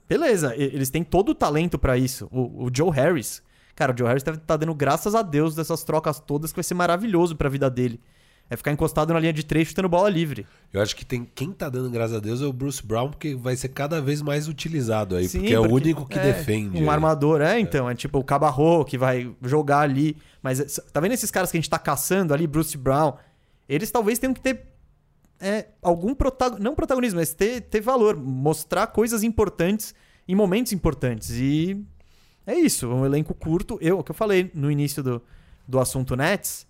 beleza, 0.08 0.54
eles 0.56 0.90
têm 0.90 1.04
todo 1.04 1.30
o 1.30 1.36
talento 1.36 1.78
pra 1.80 1.98
isso. 1.98 2.28
O, 2.32 2.66
o 2.66 2.72
Joe 2.74 2.92
Harris, 2.92 3.42
cara, 3.76 3.94
o 3.94 3.98
Joe 3.98 4.08
Harris 4.08 4.24
deve 4.24 4.38
estar 4.38 4.58
dando 4.58 4.74
graças 4.76 5.16
a 5.16 5.22
Deus 5.22 5.56
dessas 5.56 5.84
trocas 5.84 6.20
todas, 6.20 6.52
que 6.52 6.58
vai 6.58 6.64
ser 6.64 6.76
maravilhoso 6.76 7.36
pra 7.36 7.50
vida 7.50 7.70
dele. 7.70 8.00
É 8.52 8.58
ficar 8.58 8.74
encostado 8.74 9.14
na 9.14 9.20
linha 9.22 9.32
de 9.32 9.46
três 9.46 9.70
chutando 9.70 9.88
bola 9.88 10.10
livre. 10.10 10.46
Eu 10.74 10.82
acho 10.82 10.94
que 10.94 11.06
tem 11.06 11.24
quem 11.24 11.54
tá 11.54 11.70
dando 11.70 11.90
graças 11.90 12.18
a 12.18 12.20
Deus 12.20 12.42
é 12.42 12.46
o 12.46 12.52
Bruce 12.52 12.86
Brown, 12.86 13.10
porque 13.10 13.34
vai 13.34 13.56
ser 13.56 13.70
cada 13.70 14.02
vez 14.02 14.22
mais 14.22 14.50
utilizado 14.50 15.16
aí, 15.16 15.30
Sim, 15.30 15.40
porque 15.40 15.54
é 15.54 15.60
o 15.60 15.72
único 15.72 16.06
que 16.06 16.20
é, 16.20 16.34
defende. 16.34 16.78
Um 16.78 16.82
aí. 16.82 16.90
armador, 16.90 17.40
é, 17.40 17.58
então. 17.58 17.90
É 17.90 17.96
tipo 17.96 18.20
o 18.20 18.24
Cabarro 18.26 18.84
que 18.84 18.98
vai 18.98 19.34
jogar 19.42 19.80
ali. 19.80 20.18
Mas 20.44 20.60
é, 20.60 20.82
tá 20.92 21.00
vendo 21.00 21.14
esses 21.14 21.32
caras 21.32 21.50
que 21.50 21.56
a 21.56 21.62
gente 21.62 21.70
tá 21.70 21.80
caçando 21.80 22.34
ali, 22.34 22.46
Bruce 22.46 22.78
Brown? 22.78 23.14
Eles 23.70 23.90
talvez 23.90 24.20
tenham 24.20 24.34
que 24.34 24.42
ter 24.42 24.66
é, 25.40 25.68
algum 25.82 26.14
protagonismo. 26.14 26.62
Não 26.66 26.76
protagonismo, 26.76 27.22
mas 27.22 27.34
ter, 27.34 27.62
ter 27.62 27.80
valor. 27.80 28.18
Mostrar 28.18 28.88
coisas 28.88 29.24
importantes 29.24 29.96
em 30.28 30.36
momentos 30.36 30.74
importantes. 30.74 31.30
E 31.32 31.82
é 32.46 32.56
isso. 32.56 32.90
Um 32.90 33.06
elenco 33.06 33.34
curto. 33.34 33.78
Eu, 33.80 34.00
o 34.00 34.04
que 34.04 34.12
eu 34.12 34.16
falei 34.16 34.52
no 34.54 34.70
início 34.70 35.02
do, 35.02 35.22
do 35.66 35.80
assunto 35.80 36.18
Nets. 36.18 36.70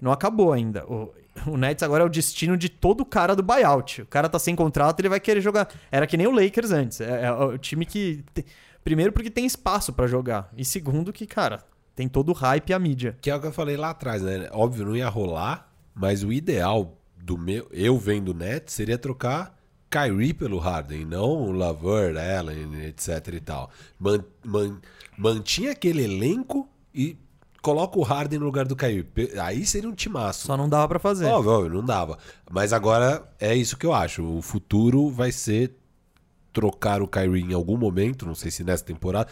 Não 0.00 0.10
acabou 0.12 0.52
ainda. 0.52 0.84
O, 0.86 1.12
o 1.46 1.56
Nets 1.56 1.82
agora 1.82 2.02
é 2.04 2.06
o 2.06 2.10
destino 2.10 2.56
de 2.56 2.68
todo 2.68 3.04
cara 3.04 3.34
do 3.36 3.42
buyout. 3.42 4.02
O 4.02 4.06
cara 4.06 4.28
tá 4.28 4.38
sem 4.38 4.54
contrato, 4.56 5.00
ele 5.00 5.08
vai 5.08 5.20
querer 5.20 5.40
jogar. 5.40 5.68
Era 5.90 6.06
que 6.06 6.16
nem 6.16 6.26
o 6.26 6.30
Lakers 6.30 6.70
antes. 6.70 7.00
É, 7.00 7.24
é 7.26 7.32
o 7.32 7.58
time 7.58 7.84
que. 7.84 8.24
Primeiro, 8.82 9.12
porque 9.12 9.30
tem 9.30 9.44
espaço 9.44 9.92
pra 9.92 10.06
jogar. 10.06 10.50
E 10.56 10.64
segundo, 10.64 11.12
que, 11.12 11.26
cara, 11.26 11.62
tem 11.94 12.08
todo 12.08 12.30
o 12.30 12.32
hype 12.32 12.70
e 12.70 12.72
a 12.72 12.78
mídia. 12.78 13.16
Que 13.20 13.30
é 13.30 13.36
o 13.36 13.40
que 13.40 13.46
eu 13.46 13.52
falei 13.52 13.76
lá 13.76 13.90
atrás, 13.90 14.22
né? 14.22 14.48
Óbvio, 14.52 14.86
não 14.86 14.96
ia 14.96 15.08
rolar, 15.08 15.70
mas 15.94 16.24
o 16.24 16.32
ideal 16.32 16.96
do 17.22 17.36
meu, 17.36 17.68
eu 17.70 17.98
vendo 17.98 18.30
o 18.30 18.34
Nets 18.34 18.72
seria 18.72 18.96
trocar 18.96 19.54
Kyrie 19.90 20.32
pelo 20.32 20.58
Harden, 20.58 21.04
não 21.04 21.28
o 21.42 21.52
Lavert, 21.52 22.16
Allen, 22.16 22.86
etc 22.86 23.28
e 23.34 23.40
tal. 23.40 23.70
Man, 23.98 24.24
man- 24.42 24.80
mantinha 25.18 25.72
aquele 25.72 26.04
elenco 26.04 26.66
e 26.94 27.18
coloca 27.62 27.98
o 27.98 28.02
Harden 28.02 28.38
no 28.38 28.46
lugar 28.46 28.66
do 28.66 28.76
Kyrie. 28.76 29.06
Aí 29.40 29.64
seria 29.66 29.88
um 29.88 29.94
timaço. 29.94 30.46
Só 30.46 30.56
não 30.56 30.68
dava 30.68 30.88
pra 30.88 30.98
fazer. 30.98 31.26
Óbvio, 31.26 31.68
não 31.68 31.84
dava. 31.84 32.18
Mas 32.50 32.72
agora 32.72 33.22
é 33.38 33.54
isso 33.54 33.76
que 33.76 33.86
eu 33.86 33.92
acho. 33.92 34.22
O 34.22 34.42
futuro 34.42 35.10
vai 35.10 35.32
ser 35.32 35.76
trocar 36.52 37.00
o 37.02 37.08
Kyrie 37.08 37.44
em 37.44 37.54
algum 37.54 37.76
momento, 37.76 38.26
não 38.26 38.34
sei 38.34 38.50
se 38.50 38.64
nessa 38.64 38.84
temporada. 38.84 39.30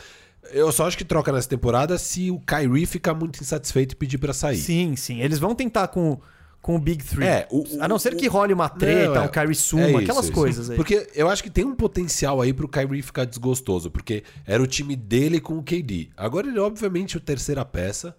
Eu 0.50 0.72
só 0.72 0.86
acho 0.86 0.96
que 0.96 1.04
troca 1.04 1.32
nessa 1.32 1.48
temporada 1.48 1.98
se 1.98 2.30
o 2.30 2.40
Kyrie 2.40 2.86
ficar 2.86 3.14
muito 3.14 3.40
insatisfeito 3.40 3.94
e 3.94 3.96
pedir 3.96 4.18
pra 4.18 4.32
sair. 4.32 4.56
Sim, 4.56 4.96
sim. 4.96 5.20
Eles 5.20 5.38
vão 5.38 5.54
tentar 5.54 5.88
com, 5.88 6.18
com 6.68 6.76
o 6.76 6.78
Big 6.78 7.02
Three. 7.02 7.24
É, 7.26 7.48
o- 7.50 7.60
o- 7.62 7.82
a 7.82 7.88
não 7.88 7.98
ser 7.98 8.14
que 8.14 8.28
o- 8.28 8.30
role 8.30 8.52
uma 8.52 8.68
treta, 8.68 9.14
Não, 9.14 9.22
é- 9.22 9.24
um 9.24 9.28
Kyrie 9.28 9.54
suma, 9.54 9.84
é 9.84 9.88
isso, 9.88 9.98
aquelas 10.00 10.28
coisas 10.28 10.68
aí. 10.68 10.76
Porque 10.76 11.08
eu 11.14 11.26
acho 11.26 11.42
que 11.42 11.48
tem 11.48 11.64
um 11.64 11.74
potencial 11.74 12.42
aí 12.42 12.52
pro 12.52 12.68
Kyrie 12.68 13.00
ficar 13.00 13.24
desgostoso, 13.24 13.90
porque 13.90 14.22
era 14.46 14.62
o 14.62 14.66
time 14.66 14.94
dele 14.94 15.40
com 15.40 15.56
o 15.56 15.62
KD. 15.62 16.10
Agora 16.14 16.46
ele, 16.46 16.58
obviamente, 16.58 17.16
é 17.16 17.18
a 17.20 17.22
terceira 17.22 17.64
peça. 17.64 18.14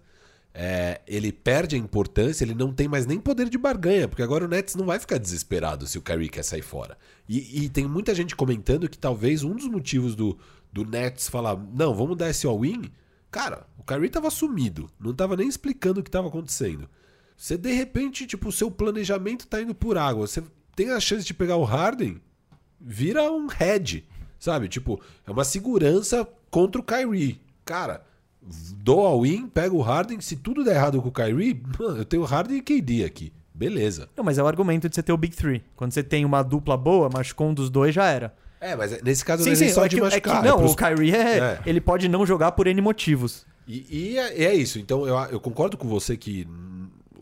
É, 0.52 1.00
ele 1.06 1.30
perde 1.30 1.76
a 1.76 1.78
importância, 1.78 2.42
ele 2.42 2.56
não 2.56 2.72
tem 2.72 2.88
mais 2.88 3.06
nem 3.06 3.20
poder 3.20 3.48
de 3.48 3.56
barganha, 3.56 4.08
porque 4.08 4.20
agora 4.20 4.44
o 4.44 4.48
Nets 4.48 4.74
não 4.74 4.84
vai 4.84 4.98
ficar 4.98 5.16
desesperado 5.18 5.86
se 5.86 5.96
o 5.96 6.02
Kyrie 6.02 6.28
quer 6.28 6.42
sair 6.42 6.62
fora. 6.62 6.98
E, 7.28 7.62
e 7.64 7.68
tem 7.68 7.86
muita 7.86 8.12
gente 8.16 8.34
comentando 8.34 8.88
que 8.88 8.98
talvez 8.98 9.44
um 9.44 9.54
dos 9.54 9.68
motivos 9.68 10.16
do, 10.16 10.36
do 10.72 10.84
Nets 10.84 11.28
falar, 11.28 11.56
não, 11.72 11.94
vamos 11.94 12.16
dar 12.16 12.30
esse 12.30 12.48
all-in, 12.48 12.82
cara, 13.30 13.64
o 13.78 13.84
Kyrie 13.84 14.10
tava 14.10 14.28
sumido, 14.28 14.90
não 14.98 15.14
tava 15.14 15.36
nem 15.36 15.46
explicando 15.46 16.00
o 16.00 16.02
que 16.02 16.10
tava 16.10 16.26
acontecendo. 16.26 16.88
Você 17.42 17.56
de 17.56 17.72
repente, 17.72 18.26
tipo, 18.26 18.50
o 18.50 18.52
seu 18.52 18.70
planejamento 18.70 19.46
tá 19.46 19.62
indo 19.62 19.74
por 19.74 19.96
água, 19.96 20.26
você 20.26 20.42
tem 20.76 20.90
a 20.90 21.00
chance 21.00 21.24
de 21.24 21.32
pegar 21.32 21.56
o 21.56 21.64
Harden, 21.64 22.20
vira 22.78 23.32
um 23.32 23.46
head, 23.46 24.04
sabe? 24.38 24.68
Tipo, 24.68 25.00
é 25.26 25.30
uma 25.30 25.42
segurança 25.42 26.28
contra 26.50 26.78
o 26.78 26.84
Kyrie. 26.84 27.40
Cara, 27.64 28.04
dou 28.84 29.00
all 29.06 29.24
in, 29.24 29.46
pego 29.48 29.78
o 29.78 29.80
Harden, 29.80 30.20
se 30.20 30.36
tudo 30.36 30.62
der 30.62 30.76
errado 30.76 31.00
com 31.00 31.08
o 31.08 31.12
Kyrie, 31.12 31.62
mano, 31.78 31.96
eu 31.96 32.04
tenho 32.04 32.24
Harden 32.24 32.58
e 32.58 32.60
KD 32.60 33.04
aqui. 33.04 33.32
Beleza. 33.54 34.06
Não, 34.14 34.22
mas 34.22 34.36
é 34.36 34.42
o 34.42 34.46
argumento 34.46 34.86
de 34.86 34.94
você 34.94 35.02
ter 35.02 35.12
o 35.12 35.16
Big 35.16 35.34
Three. 35.34 35.62
Quando 35.76 35.92
você 35.92 36.02
tem 36.02 36.26
uma 36.26 36.42
dupla 36.42 36.76
boa, 36.76 37.08
machucou 37.08 37.48
um 37.48 37.54
dos 37.54 37.70
dois, 37.70 37.94
já 37.94 38.04
era. 38.06 38.34
É, 38.60 38.76
mas 38.76 39.00
nesse 39.02 39.24
caso 39.24 39.46
não 39.46 39.50
é 39.52 39.56
nem 39.56 39.68
só 39.72 39.86
é 39.86 39.88
de 39.88 39.96
que, 39.96 40.00
é 40.00 40.04
machucar. 40.04 40.42
que- 40.42 40.46
é 40.46 40.50
não, 40.50 40.58
pros- 40.58 40.72
o 40.72 40.76
Kyrie 40.76 41.14
é, 41.14 41.38
É. 41.38 41.60
ele 41.64 41.80
pode 41.80 42.06
não 42.06 42.26
jogar 42.26 42.52
por 42.52 42.66
N 42.66 42.78
motivos. 42.82 43.46
E, 43.66 43.86
e 44.12 44.18
é, 44.18 44.44
é 44.44 44.54
isso. 44.54 44.78
Então 44.78 45.06
eu, 45.06 45.16
eu 45.30 45.40
concordo 45.40 45.78
com 45.78 45.88
você 45.88 46.16
que 46.18 46.46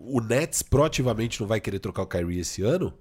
o 0.08 0.20
Nets 0.20 0.62
proativamente 0.62 1.40
não 1.40 1.46
vai 1.46 1.60
querer 1.60 1.78
trocar 1.78 2.02
o 2.02 2.06
Kyrie 2.06 2.40
esse 2.40 2.62
ano, 2.62 2.92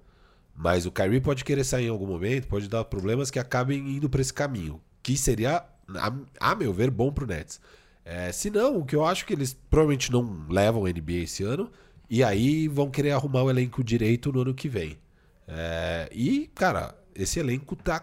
mas 0.54 0.86
o 0.86 0.92
Kyrie 0.92 1.20
pode 1.20 1.44
querer 1.44 1.64
sair 1.64 1.86
em 1.86 1.90
algum 1.90 2.06
momento, 2.06 2.48
pode 2.48 2.68
dar 2.68 2.84
problemas 2.84 3.30
que 3.30 3.38
acabem 3.38 3.96
indo 3.96 4.08
para 4.08 4.20
esse 4.20 4.32
caminho, 4.32 4.80
que 5.02 5.16
seria, 5.16 5.64
a, 5.94 6.12
a 6.40 6.54
meu 6.54 6.72
ver, 6.72 6.90
bom 6.90 7.12
pro 7.12 7.26
Nets. 7.26 7.60
É, 8.04 8.32
se 8.32 8.50
não, 8.50 8.78
o 8.78 8.84
que 8.84 8.96
eu 8.96 9.04
acho 9.04 9.26
que 9.26 9.32
eles 9.32 9.56
provavelmente 9.68 10.10
não 10.10 10.46
levam 10.48 10.84
NBA 10.84 11.24
esse 11.24 11.42
ano, 11.42 11.70
e 12.08 12.24
aí 12.24 12.66
vão 12.66 12.90
querer 12.90 13.12
arrumar 13.12 13.42
o 13.42 13.50
elenco 13.50 13.84
direito 13.84 14.32
no 14.32 14.40
ano 14.40 14.54
que 14.54 14.68
vem. 14.68 14.98
É, 15.46 16.08
e, 16.12 16.50
cara, 16.54 16.94
esse 17.14 17.38
elenco 17.38 17.76
tá 17.76 18.02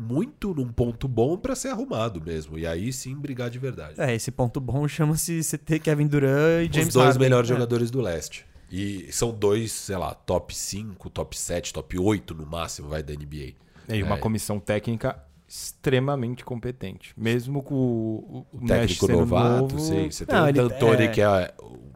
muito 0.00 0.54
num 0.54 0.68
ponto 0.68 1.08
bom 1.08 1.36
pra 1.36 1.56
ser 1.56 1.68
arrumado 1.70 2.22
mesmo. 2.24 2.56
E 2.56 2.64
aí 2.66 2.92
sim 2.92 3.16
brigar 3.16 3.50
de 3.50 3.58
verdade. 3.58 3.94
É, 4.00 4.14
esse 4.14 4.30
ponto 4.30 4.60
bom 4.60 4.86
chama-se 4.86 5.40
CT 5.42 5.80
Kevin 5.80 6.06
Durant 6.06 6.68
e 6.70 6.72
James 6.72 6.88
Os 6.88 6.94
dois 6.94 7.06
Harden. 7.08 7.20
melhores 7.22 7.50
É. 7.50 7.54
jogadores 7.54 7.90
do 7.90 8.00
leste. 8.00 8.46
E 8.70 9.08
são 9.10 9.32
dois, 9.32 9.72
sei 9.72 9.96
lá, 9.96 10.14
top 10.14 10.54
5, 10.54 11.10
top 11.10 11.36
7, 11.36 11.72
top 11.72 11.98
8 11.98 12.34
no 12.34 12.46
máximo, 12.46 12.88
vai 12.88 13.02
da 13.02 13.12
NBA. 13.12 13.54
E 13.88 14.02
uma 14.02 14.14
É. 14.16 14.18
comissão 14.18 14.60
técnica 14.60 15.18
extremamente 15.48 16.44
competente. 16.44 17.12
Mesmo 17.16 17.62
com 17.62 17.74
o, 17.74 18.46
o, 18.52 18.56
O 18.58 18.60
Nash 18.60 18.98
técnico 18.98 19.08
novato, 19.08 19.60
novo, 19.74 19.80
sei. 19.80 20.10
Você 20.12 20.24
tem 20.26 20.36
Não, 20.36 20.44
o 20.44 20.48
ele- 20.48 20.58
D'Antoni, 20.58 21.02
é- 21.04 21.08
que 21.08 21.20
é 21.22 21.54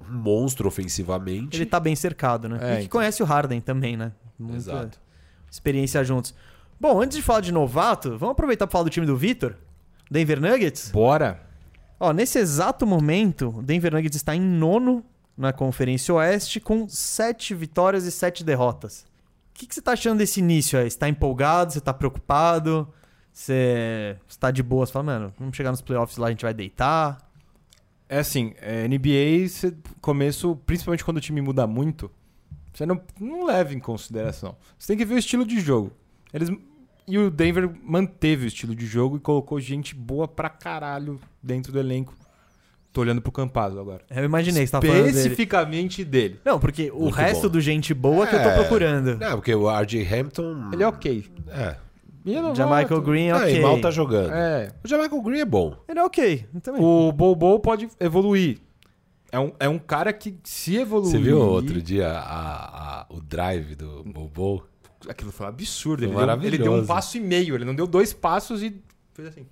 um 0.08 0.12
monstro 0.14 0.66
ofensivamente. 0.66 1.56
Ele 1.58 1.66
tá 1.66 1.78
bem 1.78 1.94
cercado, 1.94 2.48
né? 2.48 2.58
É, 2.60 2.72
e 2.72 2.76
que 2.78 2.84
então. 2.86 2.98
conhece 2.98 3.22
o 3.22 3.26
Harden 3.26 3.60
também, 3.60 3.96
né? 3.96 4.12
Muita 4.38 4.56
Exato. 4.56 4.98
experiência 5.50 6.02
juntos. 6.02 6.34
Bom, 6.82 7.00
antes 7.00 7.16
de 7.16 7.22
falar 7.22 7.42
de 7.42 7.52
novato, 7.52 8.18
vamos 8.18 8.32
aproveitar 8.32 8.66
pra 8.66 8.72
falar 8.72 8.82
do 8.82 8.90
time 8.90 9.06
do 9.06 9.16
Vitor? 9.16 9.54
Denver 10.10 10.40
Nuggets? 10.40 10.90
Bora! 10.90 11.40
Ó, 12.00 12.12
nesse 12.12 12.40
exato 12.40 12.84
momento, 12.84 13.50
o 13.56 13.62
Denver 13.62 13.92
Nuggets 13.92 14.16
está 14.16 14.34
em 14.34 14.40
nono 14.40 15.04
na 15.36 15.52
Conferência 15.52 16.12
Oeste 16.12 16.58
com 16.58 16.88
sete 16.88 17.54
vitórias 17.54 18.04
e 18.04 18.10
sete 18.10 18.42
derrotas. 18.42 19.06
O 19.50 19.54
que, 19.54 19.68
que 19.68 19.76
você 19.76 19.80
tá 19.80 19.92
achando 19.92 20.18
desse 20.18 20.40
início 20.40 20.76
aí? 20.76 20.90
Você 20.90 20.98
tá 20.98 21.08
empolgado? 21.08 21.72
Você 21.72 21.80
tá 21.80 21.94
preocupado? 21.94 22.92
Você 23.32 24.16
está 24.28 24.50
de 24.50 24.64
boa? 24.64 24.84
Você 24.84 24.90
fala, 24.90 25.04
mano, 25.04 25.32
vamos 25.38 25.56
chegar 25.56 25.70
nos 25.70 25.82
playoffs 25.82 26.18
lá, 26.18 26.26
a 26.26 26.30
gente 26.30 26.42
vai 26.42 26.52
deitar. 26.52 27.30
É 28.08 28.18
assim, 28.18 28.54
é, 28.60 28.88
NBA, 28.88 29.48
você, 29.48 29.72
começo, 30.00 30.56
principalmente 30.66 31.04
quando 31.04 31.18
o 31.18 31.20
time 31.20 31.40
muda 31.42 31.64
muito, 31.64 32.10
você 32.74 32.84
não, 32.84 33.00
não 33.20 33.46
leva 33.46 33.72
em 33.72 33.78
consideração. 33.78 34.56
Você 34.76 34.88
tem 34.88 34.96
que 34.96 35.04
ver 35.04 35.14
o 35.14 35.18
estilo 35.18 35.46
de 35.46 35.60
jogo. 35.60 35.92
Eles, 36.32 36.50
e 37.06 37.18
o 37.18 37.30
Denver 37.30 37.70
manteve 37.82 38.44
o 38.44 38.48
estilo 38.48 38.74
de 38.74 38.86
jogo 38.86 39.16
e 39.16 39.20
colocou 39.20 39.58
gente 39.60 39.94
boa 39.94 40.26
pra 40.28 40.48
caralho 40.48 41.20
dentro 41.42 41.72
do 41.72 41.78
elenco. 41.78 42.14
Tô 42.92 43.00
olhando 43.00 43.22
pro 43.22 43.32
Campazzo 43.32 43.80
agora. 43.80 44.02
Eu 44.10 44.22
imaginei 44.24 44.66
você 44.66 44.72
tava 44.72 44.86
falando 44.86 45.04
dele. 45.04 45.16
Especificamente 45.16 46.04
dele. 46.04 46.38
Não, 46.44 46.60
porque 46.60 46.90
o 46.90 47.00
Muito 47.04 47.14
resto 47.14 47.42
bom. 47.44 47.48
do 47.48 47.60
gente 47.60 47.94
boa 47.94 48.26
que 48.26 48.34
eu 48.36 48.42
tô 48.42 48.48
É. 48.50 48.54
procurando. 48.54 49.16
Não, 49.18 49.32
porque 49.36 49.54
o 49.54 49.70
RJ 49.70 50.06
Hampton. 50.14 50.70
Ele 50.72 50.82
é 50.82 50.86
ok. 50.86 51.24
É. 51.48 51.76
E 52.24 52.34
é 52.36 52.40
novato. 52.40 52.56
Jamaica 52.58 53.00
Green 53.00 53.28
é 53.28 53.30
Ah, 53.32 53.36
ok. 53.38 53.56
e 53.56 53.60
mal 53.62 53.80
tá 53.80 53.90
jogando. 53.90 54.32
É. 54.32 54.70
O 54.84 54.88
Jamaica 54.88 55.18
Green 55.22 55.40
é 55.40 55.44
bom. 55.44 55.74
Ele 55.88 55.98
é 55.98 56.04
ok. 56.04 56.46
eu 56.54 56.60
Também. 56.60 56.82
O 56.84 57.10
Bobo 57.12 57.58
pode 57.60 57.88
evoluir. 57.98 58.58
É 59.32 59.40
um, 59.40 59.52
é 59.58 59.66
um 59.66 59.78
cara 59.78 60.12
que 60.12 60.36
se 60.44 60.76
evoluir... 60.76 61.10
Você 61.12 61.18
viu 61.18 61.38
outro 61.40 61.80
dia 61.80 62.08
a- 62.10 63.00
a- 63.00 63.06
o 63.08 63.22
drive 63.22 63.74
do 63.74 64.04
Bobo? 64.04 64.64
Aquilo 65.08 65.32
foi 65.32 65.46
um 65.46 65.48
absurdo. 65.48 66.04
Ele 66.04 66.14
deu, 66.14 66.42
ele 66.42 66.58
deu 66.58 66.72
um 66.74 66.86
passo 66.86 67.16
e 67.16 67.20
meio. 67.20 67.54
Ele 67.54 67.64
não 67.64 67.74
deu 67.74 67.86
dois 67.86 68.12
passos 68.12 68.62
e 68.62 68.80
fez 69.12 69.28
assim. 69.28 69.46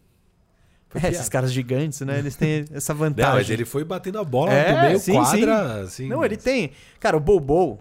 É, 0.95 1.09
esses 1.09 1.29
caras 1.29 1.53
gigantes, 1.53 2.01
né? 2.01 2.19
Eles 2.19 2.35
têm 2.35 2.65
essa 2.73 2.93
vantagem. 2.93 3.31
Não, 3.31 3.37
mas 3.39 3.49
ele 3.49 3.65
foi 3.65 3.85
batendo 3.85 4.19
a 4.19 4.25
bola 4.25 4.53
É, 4.53 4.75
do 4.75 4.81
meio 4.81 4.99
sim, 4.99 5.13
quadra, 5.13 5.83
assim. 5.83 6.09
Não, 6.09 6.25
ele 6.25 6.37
tem. 6.37 6.73
Cara, 6.99 7.17
o 7.17 7.21
Bobo. 7.21 7.79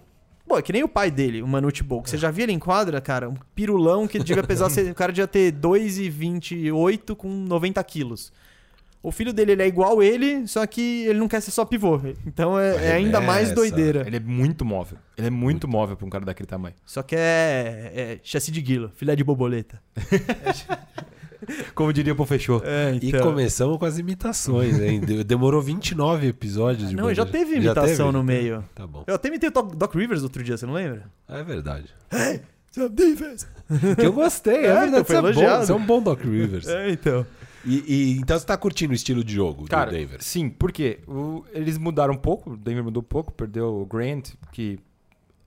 Pô, 0.48 0.58
é 0.58 0.62
que 0.62 0.74
nem 0.74 0.84
o 0.84 0.88
pai 0.88 1.12
dele, 1.12 1.44
o 1.44 1.48
Manute 1.48 1.84
que 1.84 1.90
Você 1.90 2.18
já 2.18 2.32
viu 2.32 2.44
ele 2.44 2.52
em 2.52 2.58
quadra, 2.58 3.00
cara? 3.00 3.30
Um 3.30 3.36
pirulão 3.54 4.08
que 4.08 4.18
devia 4.18 4.44
pesar. 4.44 4.68
o 4.92 4.96
cara 4.96 5.12
devia 5.12 5.28
ter 5.28 5.54
2,28 5.54 7.16
com 7.16 7.30
90 7.30 7.84
quilos. 7.84 8.32
O 9.02 9.12
filho 9.14 9.32
dele 9.32 9.54
ele 9.54 9.64
é 9.64 9.68
igual 9.68 10.04
ele, 10.04 10.46
só 10.46 10.66
que 10.68 11.06
ele 11.06 11.18
não 11.20 11.28
quer 11.30 11.40
ser 11.42 11.52
só 11.52 11.64
pivô. 11.64 12.02
Então 12.28 12.60
é, 12.60 12.88
é 12.88 12.92
ainda 12.94 13.22
mais 13.22 13.52
doideira. 13.54 14.04
Ele 14.06 14.18
é 14.18 14.20
muito 14.20 14.66
móvel. 14.66 14.98
Ele 15.18 15.28
é 15.28 15.30
muito 15.30 15.68
móvel 15.70 15.96
pra 15.96 16.06
um 16.06 16.10
cara 16.10 16.26
daquele 16.26 16.48
tamanho. 16.48 16.76
Só 16.86 17.02
que 17.02 17.16
é, 17.16 17.92
é 17.96 18.20
chassi 18.24 18.52
de 18.52 18.62
guilo, 18.62 18.92
filé 18.96 19.16
de 19.16 19.24
borboleta. 19.24 19.82
Como 21.74 21.92
diria 21.94 22.14
o 22.14 22.26
Fechou. 22.26 22.62
É, 22.66 22.94
E 23.02 23.12
começamos 23.14 23.78
com 23.78 23.86
as 23.86 23.98
imitações, 23.98 24.78
hein? 24.80 25.00
De- 25.00 25.24
Demorou 25.24 25.62
29 25.62 26.28
episódios 26.28 26.90
de 26.90 26.96
Não, 26.96 27.14
já 27.14 27.26
teve 27.26 27.56
imitação 27.56 28.08
teve? 28.08 28.12
no 28.18 28.24
meio. 28.24 28.64
Tá 28.76 28.86
bom. 28.86 29.04
Eu 29.08 29.16
até 29.16 29.30
imitei 29.30 29.50
o 29.50 29.52
Doc, 29.52 29.96
Rivers 29.96 30.22
outro 30.22 30.44
dia, 30.44 30.58
você 30.58 30.66
não 30.66 30.74
lembra? 30.74 31.06
É 31.28 31.42
verdade. 31.42 31.86
Hey, 32.12 32.42
some 32.72 32.90
defense! 32.90 33.48
Que 33.98 34.06
eu 34.06 34.14
gostei, 34.14 34.58
é, 34.58 34.66
É, 34.66 34.74
verdade. 34.82 34.88
então 34.90 35.04
Você 35.06 35.16
é, 35.16 35.22
bom, 35.22 35.60
você 35.66 35.72
é 35.72 35.76
um 35.76 35.86
bom 35.86 36.02
Doc 36.02 36.20
Rivers. 36.22 36.68
É, 36.68 36.92
então. 36.92 37.26
E, 37.66 37.84
e- 37.88 38.18
então 38.20 38.38
você 38.40 38.46
tá 38.46 38.58
curtindo 38.58 38.92
o 38.94 38.96
estilo 38.96 39.24
de 39.24 39.34
jogo 39.34 39.66
Cara, 39.66 39.92
do 39.92 39.98
Denver? 39.98 40.22
sim, 40.24 40.50
porque 40.50 41.00
o- 41.08 41.44
eles 41.52 41.78
mudaram 41.78 42.14
um 42.14 42.18
pouco, 42.18 42.52
o 42.52 42.58
Denver 42.58 42.84
mudou 42.84 43.02
um 43.02 43.06
pouco, 43.06 43.32
perdeu 43.34 43.82
o 43.82 43.86
Grant, 43.86 44.30
que 44.52 44.80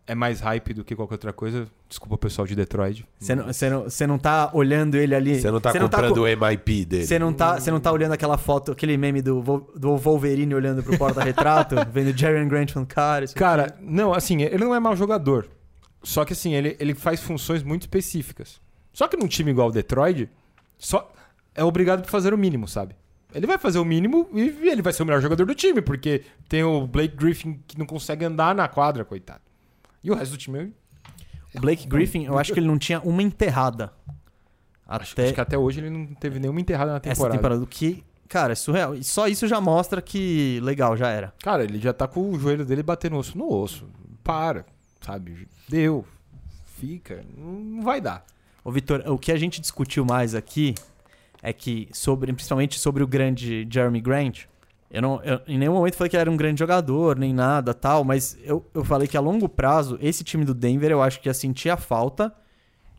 é 0.06 0.14
mais 0.14 0.40
hype 0.40 0.74
do 0.74 0.84
que 0.84 0.94
qualquer 0.96 1.14
outra 1.14 1.32
coisa. 1.32 1.66
Desculpa 1.88 2.14
o 2.16 2.18
pessoal 2.18 2.46
de 2.46 2.54
Detroit. 2.54 3.06
Você 3.18 3.34
não, 3.34 3.46
não, 3.46 4.08
não 4.08 4.18
tá 4.18 4.50
olhando 4.52 4.96
ele 4.96 5.14
ali. 5.14 5.40
Você 5.40 5.50
não 5.50 5.60
tá 5.60 5.70
você 5.72 5.78
comprando 5.78 6.14
co- 6.14 6.20
o 6.22 6.24
MIP 6.48 6.84
dele. 6.84 7.06
Você 7.06 7.18
não, 7.18 7.32
tá, 7.32 7.60
você 7.60 7.70
não 7.70 7.78
tá 7.80 7.92
olhando 7.92 8.12
aquela 8.12 8.36
foto, 8.36 8.72
aquele 8.72 8.96
meme 8.96 9.22
do, 9.22 9.40
do 9.76 9.96
Wolverine 9.96 10.54
olhando 10.54 10.82
pro 10.82 10.98
porta-retrato, 10.98 11.76
vendo 11.92 12.16
Jerry 12.16 12.44
Grant 12.46 12.70
falando, 12.72 12.88
cara, 12.88 13.24
isso 13.24 13.34
Cara, 13.34 13.76
não, 13.80 14.12
assim, 14.12 14.42
ele 14.42 14.64
não 14.64 14.74
é 14.74 14.80
mau 14.80 14.96
jogador. 14.96 15.48
Só 16.02 16.24
que 16.24 16.32
assim, 16.32 16.54
ele, 16.54 16.76
ele 16.80 16.94
faz 16.94 17.20
funções 17.20 17.62
muito 17.62 17.82
específicas. 17.82 18.60
Só 18.92 19.06
que 19.06 19.16
num 19.16 19.28
time 19.28 19.50
igual 19.52 19.68
o 19.68 19.72
Detroit, 19.72 20.28
só 20.78 21.10
é 21.54 21.64
obrigado 21.64 22.00
a 22.00 22.04
fazer 22.04 22.32
o 22.34 22.38
mínimo, 22.38 22.66
sabe? 22.68 22.94
Ele 23.34 23.46
vai 23.46 23.56
fazer 23.58 23.78
o 23.78 23.84
mínimo 23.84 24.28
e 24.32 24.68
ele 24.68 24.82
vai 24.82 24.92
ser 24.92 25.02
o 25.02 25.06
melhor 25.06 25.20
jogador 25.22 25.46
do 25.46 25.54
time, 25.54 25.80
porque 25.80 26.22
tem 26.48 26.62
o 26.62 26.86
Blake 26.86 27.16
Griffin 27.16 27.62
que 27.66 27.78
não 27.78 27.86
consegue 27.86 28.24
andar 28.24 28.54
na 28.54 28.68
quadra, 28.68 29.04
coitado. 29.04 29.40
E 30.04 30.10
o 30.10 30.14
resto 30.14 30.32
do 30.32 30.38
time, 30.38 30.74
O 31.54 31.60
Blake 31.60 31.86
Griffin, 31.86 32.24
eu 32.24 32.38
acho 32.38 32.52
que 32.52 32.58
ele 32.60 32.66
não 32.66 32.78
tinha 32.78 33.00
uma 33.00 33.22
enterrada. 33.22 33.92
acho, 34.86 35.12
Até 35.14 35.24
acho 35.24 35.34
que 35.34 35.40
até 35.40 35.56
hoje 35.56 35.80
ele 35.80 35.90
não 35.90 36.06
teve 36.08 36.38
nenhuma 36.38 36.60
enterrada 36.60 36.90
na 36.92 36.96
essa 36.98 37.08
temporada. 37.10 37.36
temporada. 37.38 37.62
O 37.62 37.66
que, 37.66 38.04
cara, 38.28 38.52
é 38.52 38.56
surreal. 38.56 38.94
E 38.94 39.02
só 39.02 39.26
isso 39.28 39.46
já 39.48 39.60
mostra 39.60 40.02
que, 40.02 40.60
legal, 40.62 40.94
já 40.96 41.08
era. 41.08 41.32
Cara, 41.42 41.64
ele 41.64 41.78
já 41.78 41.92
tá 41.92 42.06
com 42.06 42.30
o 42.30 42.38
joelho 42.38 42.66
dele 42.66 42.82
batendo 42.82 43.16
osso 43.16 43.38
no 43.38 43.50
osso. 43.50 43.88
Para, 44.22 44.66
sabe? 45.00 45.48
Deu. 45.68 46.04
Fica. 46.66 47.24
Não 47.36 47.82
vai 47.82 48.00
dar. 48.00 48.24
Ô, 48.64 48.70
Vitor, 48.70 49.02
o 49.06 49.18
que 49.18 49.32
a 49.32 49.36
gente 49.38 49.60
discutiu 49.60 50.04
mais 50.04 50.34
aqui 50.34 50.74
é 51.42 51.52
que, 51.52 51.88
sobre, 51.92 52.32
principalmente 52.32 52.78
sobre 52.78 53.02
o 53.02 53.06
grande 53.06 53.66
Jeremy 53.68 54.00
Grant, 54.00 54.44
eu 54.88 55.02
não, 55.02 55.22
eu, 55.24 55.40
em 55.48 55.58
nenhum 55.58 55.72
momento 55.72 55.96
falei 55.96 56.08
que 56.08 56.16
ele 56.16 56.20
era 56.20 56.30
um 56.30 56.36
grande 56.36 56.58
jogador, 56.58 57.18
nem 57.18 57.34
nada 57.34 57.74
tal, 57.74 58.04
mas 58.04 58.38
eu, 58.44 58.64
eu 58.72 58.84
falei 58.84 59.08
que 59.08 59.16
a 59.16 59.20
longo 59.20 59.48
prazo, 59.48 59.98
esse 60.00 60.22
time 60.22 60.44
do 60.44 60.54
Denver, 60.54 60.90
eu 60.90 61.02
acho 61.02 61.20
que 61.20 61.28
ia 61.28 61.34
sentir 61.34 61.70
a 61.70 61.76
falta 61.76 62.32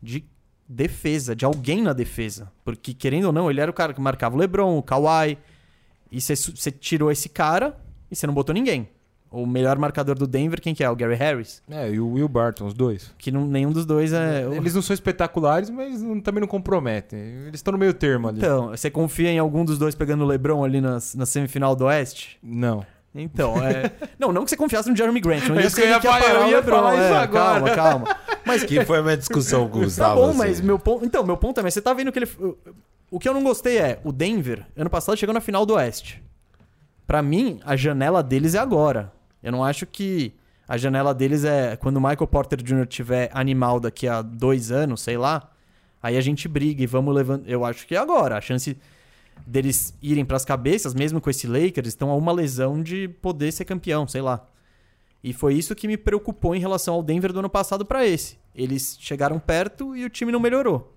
de 0.02 0.24
defesa, 0.68 1.34
de 1.34 1.44
alguém 1.44 1.82
na 1.82 1.92
defesa. 1.92 2.52
Porque, 2.64 2.92
querendo 2.92 3.26
ou 3.26 3.32
não, 3.32 3.50
ele 3.50 3.60
era 3.60 3.70
o 3.70 3.74
cara 3.74 3.94
que 3.94 4.00
marcava 4.00 4.34
o 4.34 4.38
LeBron, 4.38 4.76
o 4.76 4.82
Kawhi, 4.82 5.38
e 6.10 6.20
você 6.20 6.70
tirou 6.70 7.10
esse 7.10 7.28
cara 7.28 7.76
e 8.10 8.16
você 8.16 8.26
não 8.26 8.34
botou 8.34 8.54
ninguém. 8.54 8.88
O 9.34 9.46
melhor 9.46 9.76
marcador 9.78 10.16
do 10.16 10.26
Denver, 10.26 10.60
quem 10.60 10.74
que 10.74 10.84
é? 10.84 10.88
O 10.90 10.94
Gary 10.94 11.14
Harris. 11.16 11.60
É, 11.70 11.90
e 11.90 11.98
o 12.00 12.12
Will 12.12 12.28
Barton, 12.28 12.66
os 12.66 12.74
dois. 12.74 13.12
Que 13.18 13.30
não, 13.32 13.44
nenhum 13.46 13.72
dos 13.72 13.84
dois 13.84 14.12
é... 14.12 14.46
Eles 14.52 14.74
não 14.74 14.82
são 14.82 14.94
espetaculares, 14.94 15.70
mas 15.70 16.00
não- 16.00 16.20
também 16.20 16.40
não 16.40 16.48
comprometem. 16.48 17.18
Eles 17.18 17.54
estão 17.56 17.72
no 17.72 17.78
meio 17.78 17.92
termo 17.92 18.28
ali. 18.28 18.38
Então, 18.38 18.68
você 18.70 18.90
confia 18.90 19.30
em 19.30 19.38
algum 19.38 19.64
dos 19.64 19.78
dois 19.78 19.94
pegando 19.94 20.22
o 20.24 20.26
LeBron 20.26 20.62
ali 20.64 20.80
nas- 20.80 21.14
na 21.14 21.26
semifinal 21.26 21.74
do 21.74 21.84
Oeste? 21.86 22.38
Não. 22.42 22.86
Então, 23.14 23.54
é. 23.64 23.92
não, 24.18 24.32
não 24.32 24.44
que 24.44 24.50
você 24.50 24.56
confiasse 24.56 24.88
no 24.90 24.96
Jeremy 24.96 25.20
Grant. 25.20 25.48
Não 25.48 25.56
É 25.56 25.60
ia 25.62 25.66
isso 25.66 25.76
ser 25.76 25.82
que 25.82 25.88
ia 25.88 26.00
parar 26.00 26.46
o 26.46 26.50
LeBron. 26.50 26.92
isso 26.94 27.00
é, 27.02 27.16
agora. 27.16 27.60
Calma, 27.60 27.70
calma. 27.70 28.16
Mas 28.44 28.62
Que 28.64 28.84
foi 28.84 28.98
a 28.98 29.02
minha 29.02 29.16
discussão 29.16 29.68
com 29.68 29.78
o 29.78 29.80
Tá 29.82 29.84
Gustavo. 29.86 30.20
bom, 30.20 30.28
assim. 30.30 30.38
mas 30.38 30.60
meu 30.60 30.78
ponto. 30.78 31.04
Então, 31.04 31.24
meu 31.24 31.36
ponto 31.36 31.58
é, 31.60 31.62
mas 31.62 31.74
você 31.74 31.80
tá 31.80 31.92
vendo 31.94 32.10
que 32.12 32.18
ele. 32.18 32.28
O 33.10 33.18
que 33.20 33.28
eu 33.28 33.34
não 33.34 33.42
gostei 33.44 33.78
é, 33.78 34.00
o 34.02 34.10
Denver, 34.12 34.66
ano 34.76 34.90
passado, 34.90 35.16
chegou 35.16 35.32
na 35.32 35.40
final 35.40 35.64
do 35.64 35.74
Oeste. 35.74 36.20
Pra 37.06 37.22
mim, 37.22 37.60
a 37.64 37.76
janela 37.76 38.22
deles 38.22 38.54
é 38.54 38.58
agora. 38.58 39.12
Eu 39.44 39.52
não 39.52 39.62
acho 39.62 39.84
que 39.84 40.32
a 40.66 40.78
janela 40.78 41.14
deles 41.14 41.44
é 41.44 41.76
quando 41.76 41.98
o 41.98 42.00
Michael 42.00 42.26
Porter 42.26 42.62
Jr. 42.62 42.86
tiver 42.86 43.30
animal 43.34 43.78
daqui 43.78 44.08
a 44.08 44.22
dois 44.22 44.72
anos, 44.72 45.02
sei 45.02 45.18
lá. 45.18 45.50
Aí 46.02 46.16
a 46.16 46.20
gente 46.22 46.48
briga 46.48 46.82
e 46.82 46.86
vamos 46.86 47.14
levando. 47.14 47.46
Eu 47.46 47.62
acho 47.62 47.86
que 47.86 47.94
é 47.94 47.98
agora. 47.98 48.38
A 48.38 48.40
chance 48.40 48.76
deles 49.46 49.94
irem 50.02 50.24
pras 50.24 50.46
cabeças, 50.46 50.94
mesmo 50.94 51.20
com 51.20 51.28
esse 51.28 51.46
Lakers, 51.46 51.88
estão 51.88 52.10
a 52.10 52.16
uma 52.16 52.32
lesão 52.32 52.82
de 52.82 53.06
poder 53.06 53.52
ser 53.52 53.66
campeão, 53.66 54.08
sei 54.08 54.22
lá. 54.22 54.46
E 55.22 55.34
foi 55.34 55.54
isso 55.54 55.74
que 55.74 55.86
me 55.86 55.98
preocupou 55.98 56.54
em 56.54 56.60
relação 56.60 56.94
ao 56.94 57.02
Denver 57.02 57.32
do 57.32 57.40
ano 57.40 57.50
passado 57.50 57.84
pra 57.84 58.06
esse. 58.06 58.38
Eles 58.54 58.96
chegaram 58.98 59.38
perto 59.38 59.94
e 59.94 60.04
o 60.04 60.10
time 60.10 60.32
não 60.32 60.40
melhorou. 60.40 60.94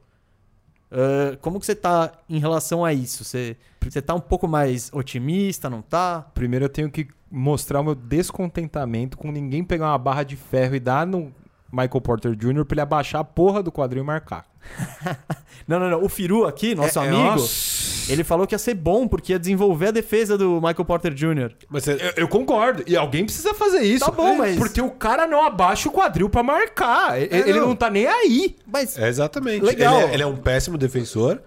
Ah, 0.91 1.37
como 1.41 1.59
que 1.59 1.65
você 1.65 1.75
tá 1.75 2.13
em 2.29 2.39
relação 2.39 2.83
a 2.83 2.93
isso? 2.93 3.23
Você, 3.23 3.57
você 3.81 4.01
tá 4.01 4.15
um 4.15 4.21
pouco 4.21 4.47
mais 4.47 4.89
otimista, 4.93 5.69
não 5.69 5.81
tá? 5.81 6.21
Primeiro 6.33 6.65
eu 6.65 6.69
tenho 6.69 6.89
que 6.89 7.07
mostrar 7.29 7.79
o 7.81 7.83
meu 7.83 7.95
descontentamento 7.95 9.17
com 9.17 9.31
ninguém 9.31 9.63
pegar 9.63 9.87
uma 9.87 9.97
barra 9.97 10.23
de 10.23 10.35
ferro 10.35 10.75
e 10.75 10.79
dar 10.79 11.05
no 11.05 11.33
Michael 11.71 12.01
Porter 12.01 12.35
Jr. 12.35 12.63
pra 12.65 12.75
ele 12.75 12.81
abaixar 12.81 13.21
a 13.21 13.23
porra 13.23 13.61
do 13.61 13.71
quadril 13.71 14.03
e 14.03 14.05
marcar. 14.05 14.45
Não, 15.67 15.79
não, 15.79 15.89
não. 15.89 16.03
O 16.03 16.07
Firu 16.07 16.45
aqui, 16.45 16.73
nosso 16.75 16.97
É- 16.99 17.05
é, 17.05 17.07
amigo, 17.09 17.23
nossa. 17.23 18.11
Ele 18.11 18.23
falou 18.23 18.47
que 18.47 18.55
ia 18.55 18.59
ser 18.59 18.73
bom 18.73 19.05
porque 19.07 19.33
ia 19.33 19.39
desenvolver 19.39 19.87
a 19.87 19.91
defesa 19.91 20.37
do 20.37 20.55
Michael 20.61 20.85
Porter 20.85 21.13
Jr. 21.13 21.51
Mas 21.69 21.83
você- 21.83 21.93
Eu, 21.93 22.23
eu 22.23 22.27
concordo. 22.27 22.83
E 22.87 22.95
alguém 22.95 23.25
precisa 23.25 23.53
fazer 23.53 23.81
isso. 23.81 24.05
Tá 24.05 24.11
bom, 24.11 24.35
mas- 24.37 24.55
Porque 24.57 24.81
o 24.81 24.89
cara 24.91 25.27
não 25.27 25.45
abaixa 25.45 25.89
o 25.89 25.91
quadril 25.91 26.29
pra 26.29 26.41
marcar. 26.43 27.19
E- 27.21 27.25
Ele 27.29 27.59
não. 27.59 27.69
não 27.69 27.75
tá 27.75 27.89
nem 27.89 28.07
aí. 28.07 28.55
Mas 28.65 28.97
É 28.97 29.09
exatamente. 29.09 29.63
Legal. 29.65 29.95
Ele 30.01 30.05
é, 30.05 30.13
ele 30.13 30.23
é 30.23 30.27
um 30.27 30.37
péssimo 30.37 30.77
defensor, 30.77 31.41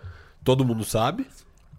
todo 0.44 0.64
mundo 0.64 0.84
sabe. 0.84 1.26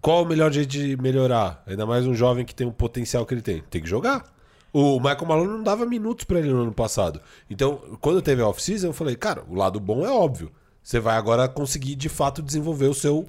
Qual 0.02 0.24
o 0.24 0.26
melhor 0.26 0.52
jeito 0.52 0.68
de 0.68 0.96
melhorar? 0.96 1.62
Ainda 1.64 1.86
mais 1.86 2.04
um 2.04 2.12
jovem 2.12 2.44
que 2.44 2.52
tem 2.52 2.66
o 2.66 2.72
potencial 2.72 3.24
que 3.24 3.34
ele 3.34 3.40
tem. 3.40 3.62
Tem 3.70 3.80
que 3.80 3.88
jogar. 3.88 4.24
O 4.72 4.98
Michael 4.98 5.26
Malone 5.26 5.52
não 5.52 5.62
dava 5.62 5.86
minutos 5.86 6.24
pra 6.24 6.40
ele 6.40 6.48
no 6.48 6.62
ano 6.62 6.72
passado. 6.72 7.20
Então, 7.48 7.80
quando 8.00 8.20
teve 8.20 8.42
a 8.42 8.48
off-season, 8.48 8.88
eu 8.88 8.92
falei, 8.92 9.14
cara, 9.14 9.44
o 9.48 9.54
lado 9.54 9.78
bom 9.78 10.04
é 10.04 10.10
óbvio. 10.10 10.50
Você 10.82 10.98
vai 10.98 11.16
agora 11.16 11.48
conseguir 11.48 11.94
de 11.94 12.08
fato 12.08 12.42
desenvolver 12.42 12.86
o 12.86 12.94
seu. 12.94 13.28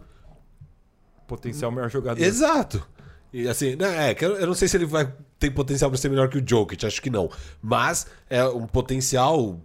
Potencial 1.27 1.71
melhor 1.71 1.91
jogador. 1.91 2.19
Exato. 2.19 2.83
E 3.31 3.47
assim, 3.47 3.75
né, 3.75 4.11
é, 4.11 4.17
eu, 4.19 4.47
não 4.47 4.55
sei 4.55 4.67
se 4.67 4.75
ele 4.75 4.85
vai 4.87 5.13
ter 5.37 5.51
potencial 5.51 5.91
pra 5.91 5.99
ser 5.99 6.09
melhor 6.09 6.27
que 6.27 6.39
o 6.39 6.43
Jokic, 6.43 6.87
acho 6.87 7.01
que 7.03 7.09
não. 7.11 7.29
Mas 7.61 8.07
é 8.27 8.43
um 8.45 8.65
potencial 8.65 9.59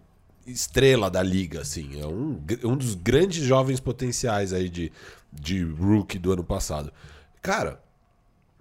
estrela 0.46 1.10
da 1.10 1.22
liga, 1.22 1.62
assim. 1.62 2.00
É 2.00 2.06
um, 2.06 2.38
um 2.64 2.76
dos 2.76 2.94
grandes 2.94 3.42
jovens 3.44 3.80
potenciais 3.80 4.52
aí 4.52 4.68
de, 4.68 4.92
de 5.40 5.62
rookie 5.62 6.18
do 6.18 6.32
ano 6.32 6.44
passado. 6.44 6.92
Cara, 7.40 7.80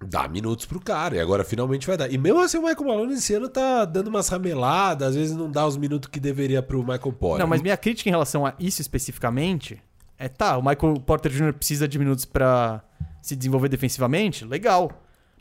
dá 0.04 0.28
minutos 0.28 0.66
pro 0.66 0.80
cara. 0.80 1.16
E 1.16 1.20
agora 1.20 1.44
finalmente 1.44 1.86
vai 1.86 1.96
dar. 1.96 2.12
E 2.12 2.18
mesmo 2.18 2.40
assim 2.40 2.58
o 2.58 2.62
Michael 2.62 2.86
Malone 2.86 3.14
esse 3.14 3.34
ano 3.34 3.48
tá 3.48 3.84
dando 3.84 4.08
umas 4.08 4.28
rameladas, 4.28 5.08
às 5.08 5.16
vezes 5.16 5.36
não 5.36 5.50
dá 5.50 5.66
os 5.66 5.76
minutos 5.76 6.08
que 6.08 6.20
deveria 6.20 6.62
pro 6.62 6.80
Michael 6.80 7.12
Porter. 7.12 7.40
Não, 7.40 7.46
mas 7.46 7.62
minha 7.62 7.76
crítica 7.76 8.08
em 8.08 8.12
relação 8.12 8.46
a 8.46 8.54
isso 8.58 8.80
especificamente 8.80 9.82
é, 10.18 10.28
tá, 10.28 10.58
o 10.58 10.62
Michael 10.62 11.00
Porter 11.06 11.30
Jr. 11.30 11.52
precisa 11.52 11.86
de 11.86 11.96
minutos 11.98 12.24
pra 12.24 12.82
se 13.22 13.36
desenvolver 13.36 13.68
defensivamente, 13.68 14.44
legal. 14.44 14.90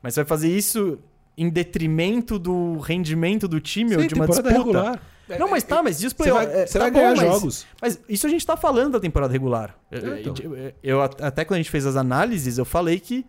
Mas 0.04 0.14
você 0.14 0.22
vai 0.22 0.28
fazer 0.28 0.56
isso 0.56 1.00
em 1.36 1.50
detrimento 1.50 2.38
do 2.38 2.78
rendimento 2.78 3.48
do 3.48 3.60
time 3.60 3.96
ou 3.96 4.02
Sim, 4.02 4.08
de 4.08 4.14
uma 4.14 4.28
disputa. 4.28 4.52
regular. 4.52 5.02
Não, 5.40 5.50
mas 5.50 5.64
tá, 5.64 5.82
mas 5.84 6.02
e 6.02 6.06
os 6.08 6.14
Você 6.14 6.18
playoffs? 6.18 6.48
vai- 6.48 6.62
É, 6.62 6.66
você 6.68 6.74
tá 6.78 6.86
vai 6.86 6.92
bom, 6.92 7.00
ganhar 7.00 7.16
mas- 7.16 7.28
jogos. 7.28 7.66
Mas 7.82 8.00
isso 8.08 8.26
a 8.28 8.30
gente 8.30 8.46
tá 8.46 8.56
falando 8.56 8.94
da 8.94 9.00
temporada 9.00 9.32
regular. 9.34 9.76
Eu- 9.92 10.14
É, 10.16 10.22
então. 10.22 10.34
eu, 10.44 10.74
eu- 10.84 11.02
até 11.02 11.44
quando 11.44 11.56
a 11.56 11.62
gente 11.62 11.70
fez 11.72 11.86
as 11.86 11.96
análises, 11.96 12.58
eu 12.58 12.66
falei 12.66 13.00
que 13.00 13.26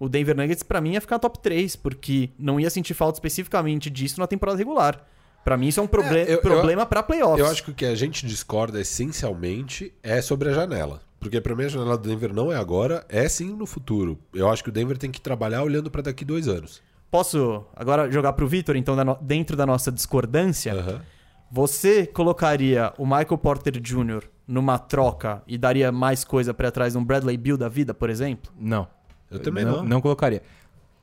o 0.00 0.08
Denver 0.08 0.36
Nuggets 0.36 0.62
pra 0.62 0.80
mim 0.80 0.92
ia 0.92 1.00
ficar 1.00 1.18
top 1.18 1.38
3, 1.40 1.76
porque 1.76 2.30
não 2.38 2.58
ia 2.58 2.70
sentir 2.70 2.94
falta 2.94 3.16
especificamente 3.16 3.88
disso 3.90 4.18
na 4.20 4.26
temporada 4.26 4.58
regular. 4.58 5.04
Pra 5.44 5.56
mim 5.56 5.68
isso 5.68 5.80
é 5.80 5.82
um 5.82 5.86
proble 5.86 6.20
eu- 6.22 6.26
eu- 6.26 6.40
problema 6.40 6.84
pra 6.84 7.02
playoffs. 7.02 7.38
Eu 7.38 7.46
acho 7.46 7.62
que 7.64 7.70
o 7.70 7.74
que 7.74 7.86
a 7.86 7.94
gente 7.94 8.26
discorda 8.26 8.80
essencialmente 8.80 9.92
é 10.02 10.20
sobre 10.20 10.48
a 10.50 10.52
janela. 10.52 11.00
Porque 11.20 11.40
pra 11.40 11.54
mim 11.56 11.64
a 11.64 11.68
janela 11.68 11.96
do 11.98 12.08
Denver 12.08 12.32
não 12.32 12.52
é 12.52 12.56
agora, 12.56 13.04
é 13.08 13.28
sim 13.28 13.52
no 13.56 13.66
futuro. 13.66 14.18
Eu 14.32 14.48
acho 14.48 14.62
que 14.62 14.68
o 14.68 14.72
Denver 14.72 14.96
tem 14.96 15.10
que 15.10 15.20
trabalhar 15.20 15.62
olhando 15.64 15.90
pra 15.90 16.00
daqui 16.02 16.24
dois 16.24 16.46
anos. 16.46 16.80
Posso 17.10 17.64
agora 17.74 18.10
jogar 18.10 18.34
pro 18.34 18.46
Vitor, 18.46 18.76
então, 18.76 18.94
dentro 19.22 19.56
da 19.56 19.64
nossa 19.64 19.90
discordância? 19.90 20.74
Aham. 20.74 21.00
Você 21.50 22.06
colocaria 22.06 22.92
o 22.98 23.04
Michael 23.06 23.38
Porter 23.38 23.80
Jr. 23.80 24.24
numa 24.46 24.78
troca 24.78 25.42
e 25.46 25.56
daria 25.56 25.90
mais 25.90 26.24
coisa 26.24 26.52
pra 26.52 26.70
trás 26.70 26.92
de 26.92 26.98
um 26.98 27.04
Bradley 27.04 27.36
Bill 27.36 27.56
da 27.56 27.68
vida, 27.68 27.94
por 27.94 28.10
exemplo? 28.10 28.52
Não. 28.58 28.86
Eu 29.30 29.38
também 29.40 29.64
não. 29.64 29.76
não. 29.78 29.84
Não 29.84 30.00
colocaria. 30.00 30.42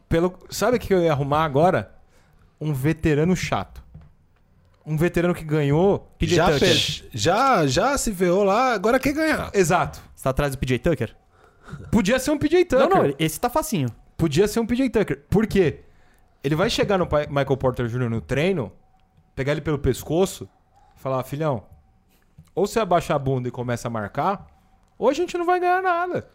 Pelo, 0.07 0.33
sabe 0.49 0.77
o 0.77 0.79
que 0.79 0.93
eu 0.93 1.01
ia 1.01 1.11
arrumar 1.11 1.43
agora? 1.45 1.91
Um 2.61 2.73
veterano 2.73 3.35
chato. 3.35 3.83
Um 4.85 4.95
veterano 4.95 5.33
que 5.33 5.43
ganhou. 5.43 6.11
PJ 6.19 6.35
Já, 6.35 6.45
Tucker. 6.51 6.59
per- 6.59 7.09
já, 7.11 7.65
já 7.67 7.97
se 7.97 8.13
ferrou 8.13 8.43
lá, 8.43 8.73
agora 8.73 8.99
quer 8.99 9.13
ganhar. 9.13 9.49
Exato. 9.53 9.99
Você 10.15 10.23
tá 10.23 10.29
atrás 10.29 10.51
do 10.51 10.59
PJ 10.59 10.77
Tucker? 10.79 11.15
Podia 11.91 12.19
ser 12.19 12.29
um 12.31 12.37
PJ 12.37 12.65
Tucker. 12.65 12.87
Não, 12.87 13.03
não, 13.07 13.13
esse 13.17 13.39
tá 13.39 13.49
facinho. 13.49 13.89
Podia 14.15 14.47
ser 14.47 14.59
um 14.59 14.65
PJ 14.65 14.89
Tucker. 14.91 15.23
Por 15.27 15.47
quê? 15.47 15.79
Ele 16.43 16.55
vai 16.55 16.69
chegar 16.69 16.99
no 16.99 17.05
Michael 17.05 17.57
Porter 17.57 17.87
Jr. 17.87 18.09
no 18.09 18.21
treino, 18.21 18.71
pegar 19.35 19.51
ele 19.51 19.61
pelo 19.61 19.77
pescoço 19.77 20.47
e 20.95 20.99
falar: 20.99 21.23
filhão, 21.23 21.63
ou 22.53 22.65
você 22.65 22.79
abaixa 22.79 23.13
a 23.13 23.19
bunda 23.19 23.49
e 23.49 23.51
começa 23.51 23.87
a 23.87 23.91
marcar, 23.91 24.47
ou 24.97 25.09
a 25.09 25.13
gente 25.13 25.37
não 25.37 25.45
vai 25.45 25.59
ganhar 25.59 25.81
nada. 25.81 26.27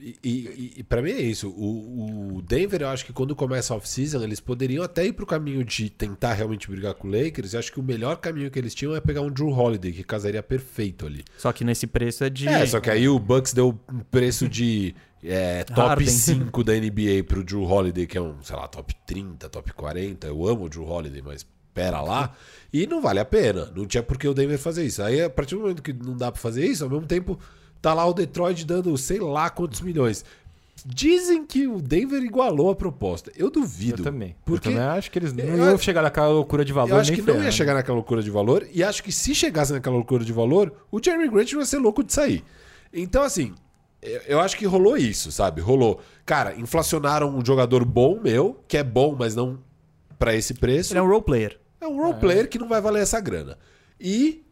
E, 0.00 0.16
e, 0.22 0.74
e 0.76 0.82
pra 0.84 1.02
mim 1.02 1.10
é 1.10 1.20
isso. 1.20 1.48
O, 1.50 2.36
o 2.36 2.42
Denver, 2.42 2.82
eu 2.82 2.88
acho 2.88 3.04
que 3.04 3.12
quando 3.12 3.34
começa 3.34 3.74
a 3.74 3.76
off-season, 3.76 4.22
eles 4.22 4.38
poderiam 4.38 4.84
até 4.84 5.04
ir 5.04 5.12
pro 5.12 5.26
caminho 5.26 5.64
de 5.64 5.90
tentar 5.90 6.34
realmente 6.34 6.70
brigar 6.70 6.94
com 6.94 7.08
o 7.08 7.10
Lakers. 7.10 7.52
Eu 7.52 7.58
acho 7.58 7.72
que 7.72 7.80
o 7.80 7.82
melhor 7.82 8.16
caminho 8.18 8.48
que 8.48 8.58
eles 8.58 8.74
tinham 8.74 8.94
é 8.94 9.00
pegar 9.00 9.22
um 9.22 9.30
Drew 9.30 9.50
Holiday, 9.50 9.92
que 9.92 10.04
casaria 10.04 10.42
perfeito 10.42 11.04
ali. 11.04 11.24
Só 11.36 11.52
que 11.52 11.64
nesse 11.64 11.86
preço 11.86 12.22
é 12.22 12.30
de. 12.30 12.46
É, 12.46 12.64
só 12.64 12.78
que 12.78 12.90
aí 12.90 13.08
o 13.08 13.18
Bucks 13.18 13.52
deu 13.52 13.76
um 13.92 13.98
preço 13.98 14.48
de 14.48 14.94
é, 15.22 15.64
top 15.64 15.80
Harden. 15.80 16.06
5 16.06 16.64
da 16.64 16.74
NBA 16.74 17.24
pro 17.26 17.42
Drew 17.42 17.64
Holiday, 17.64 18.06
que 18.06 18.16
é 18.16 18.20
um, 18.20 18.40
sei 18.40 18.54
lá, 18.54 18.68
top 18.68 18.94
30, 19.04 19.48
top 19.48 19.72
40. 19.72 20.28
Eu 20.28 20.46
amo 20.46 20.66
o 20.66 20.68
Drew 20.68 20.88
Holiday, 20.88 21.22
mas 21.22 21.44
pera 21.78 22.00
lá. 22.00 22.32
E 22.72 22.86
não 22.86 23.00
vale 23.00 23.20
a 23.20 23.24
pena. 23.24 23.70
Não 23.74 23.86
tinha 23.86 24.02
por 24.02 24.18
que 24.18 24.26
o 24.28 24.34
Denver 24.34 24.58
fazer 24.58 24.84
isso. 24.84 25.02
Aí, 25.02 25.22
a 25.22 25.30
partir 25.30 25.54
do 25.54 25.62
momento 25.62 25.82
que 25.82 25.92
não 25.92 26.16
dá 26.16 26.30
pra 26.30 26.40
fazer 26.40 26.66
isso, 26.66 26.84
ao 26.84 26.90
mesmo 26.90 27.06
tempo, 27.06 27.38
tá 27.80 27.94
lá 27.94 28.04
o 28.06 28.12
Detroit 28.12 28.64
dando 28.66 28.96
sei 28.98 29.18
lá 29.20 29.48
quantos 29.48 29.80
milhões. 29.80 30.24
Dizem 30.86 31.44
que 31.44 31.66
o 31.66 31.80
Denver 31.80 32.22
igualou 32.22 32.70
a 32.70 32.74
proposta. 32.76 33.32
Eu 33.36 33.50
duvido. 33.50 34.00
Eu 34.02 34.04
também. 34.04 34.36
Porque 34.44 34.68
Eu 34.68 34.72
também 34.74 34.86
acho 34.86 35.10
que 35.10 35.18
eles 35.18 35.32
não 35.32 35.44
Eu 35.44 35.56
iam 35.56 35.74
acho- 35.74 35.82
chegar 35.84 36.02
naquela 36.02 36.28
loucura 36.28 36.64
de 36.64 36.72
valor 36.72 36.90
eu 36.90 36.96
acho 36.98 37.10
nem 37.10 37.20
que 37.20 37.26
não 37.32 37.42
ia 37.42 37.50
chegar 37.50 37.74
naquela 37.74 37.96
loucura 37.96 38.22
de 38.22 38.30
valor. 38.30 38.66
E 38.72 38.82
acho 38.84 39.02
que 39.02 39.10
se 39.10 39.34
chegasse 39.34 39.72
naquela 39.72 39.96
loucura 39.96 40.24
de 40.24 40.32
valor, 40.32 40.72
o 40.90 41.02
Jeremy 41.02 41.28
Grant 41.28 41.52
vai 41.54 41.64
ser 41.66 41.78
louco 41.78 42.04
de 42.04 42.12
sair. 42.12 42.44
Então, 42.92 43.22
assim, 43.22 43.54
eu, 44.00 44.20
eu 44.28 44.40
acho 44.40 44.56
que 44.56 44.66
rolou 44.66 44.96
isso, 44.96 45.32
sabe? 45.32 45.60
Rolou. 45.60 46.00
Cara, 46.24 46.54
inflacionaram 46.54 47.36
um 47.36 47.44
jogador 47.44 47.84
bom 47.84 48.20
meu, 48.22 48.62
que 48.68 48.76
é 48.76 48.84
bom, 48.84 49.16
mas 49.18 49.34
não 49.34 49.58
pra 50.18 50.34
esse 50.34 50.54
preço. 50.54 50.92
Ele 50.92 51.00
é 51.00 51.02
um 51.02 51.08
role 51.08 51.22
player. 51.22 51.58
É 51.80 51.86
um 51.86 51.96
role 51.96 52.18
player 52.18 52.48
que 52.48 52.58
não 52.58 52.68
vai 52.68 52.80
valer 52.80 53.02
essa 53.02 53.20
grana. 53.20 53.58
E 54.00 54.44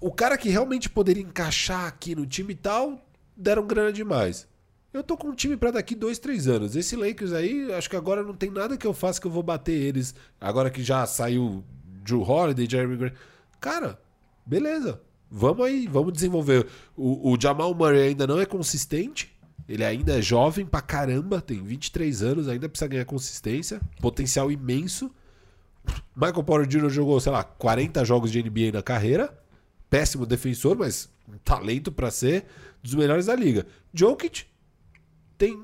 o 0.00 0.12
cara 0.12 0.38
que 0.38 0.48
realmente 0.48 0.88
poderia 0.88 1.22
encaixar 1.22 1.86
aqui 1.86 2.14
no 2.14 2.26
time 2.26 2.52
e 2.52 2.56
tal, 2.56 3.04
deram 3.36 3.66
grana 3.66 3.92
demais. 3.92 4.46
Eu 4.92 5.02
tô 5.02 5.16
com 5.16 5.28
um 5.28 5.34
time 5.34 5.56
pra 5.56 5.70
daqui 5.70 5.94
dois, 5.94 6.18
três 6.18 6.48
anos. 6.48 6.74
Esse 6.74 6.96
Lakers 6.96 7.32
aí, 7.32 7.72
acho 7.72 7.90
que 7.90 7.96
agora 7.96 8.22
não 8.22 8.34
tem 8.34 8.50
nada 8.50 8.76
que 8.76 8.86
eu 8.86 8.94
faça 8.94 9.20
que 9.20 9.26
eu 9.26 9.30
vou 9.30 9.42
bater 9.42 9.72
eles. 9.72 10.14
Agora 10.40 10.70
que 10.70 10.82
já 10.82 11.04
saiu 11.06 11.62
Drew 12.02 12.22
Holiday, 12.22 12.66
Jeremy 12.68 12.96
Grant. 12.96 13.12
Cara, 13.60 14.00
beleza. 14.46 15.00
Vamos 15.30 15.66
aí, 15.66 15.86
vamos 15.86 16.12
desenvolver. 16.12 16.66
O, 16.96 17.32
o 17.32 17.38
Jamal 17.40 17.74
Murray 17.74 18.08
ainda 18.08 18.26
não 18.26 18.40
é 18.40 18.46
consistente. 18.46 19.36
Ele 19.68 19.84
ainda 19.84 20.18
é 20.18 20.22
jovem 20.22 20.64
pra 20.64 20.80
caramba, 20.80 21.42
tem 21.42 21.62
23 21.62 22.22
anos, 22.22 22.48
ainda 22.48 22.68
precisa 22.68 22.88
ganhar 22.88 23.04
consistência. 23.04 23.80
Potencial 24.00 24.50
imenso. 24.50 25.10
Michael 26.16 26.44
Porter 26.44 26.66
Jr. 26.66 26.88
jogou, 26.90 27.20
sei 27.20 27.32
lá, 27.32 27.44
40 27.44 28.04
jogos 28.04 28.30
de 28.32 28.42
NBA 28.42 28.72
na 28.72 28.82
carreira. 28.82 29.36
Péssimo 29.90 30.26
defensor, 30.26 30.76
mas 30.76 31.08
um 31.28 31.38
talento 31.38 31.90
pra 31.90 32.10
ser 32.10 32.44
dos 32.82 32.94
melhores 32.94 33.26
da 33.26 33.34
liga. 33.34 33.66
Jokic 33.94 34.44
tem 35.36 35.62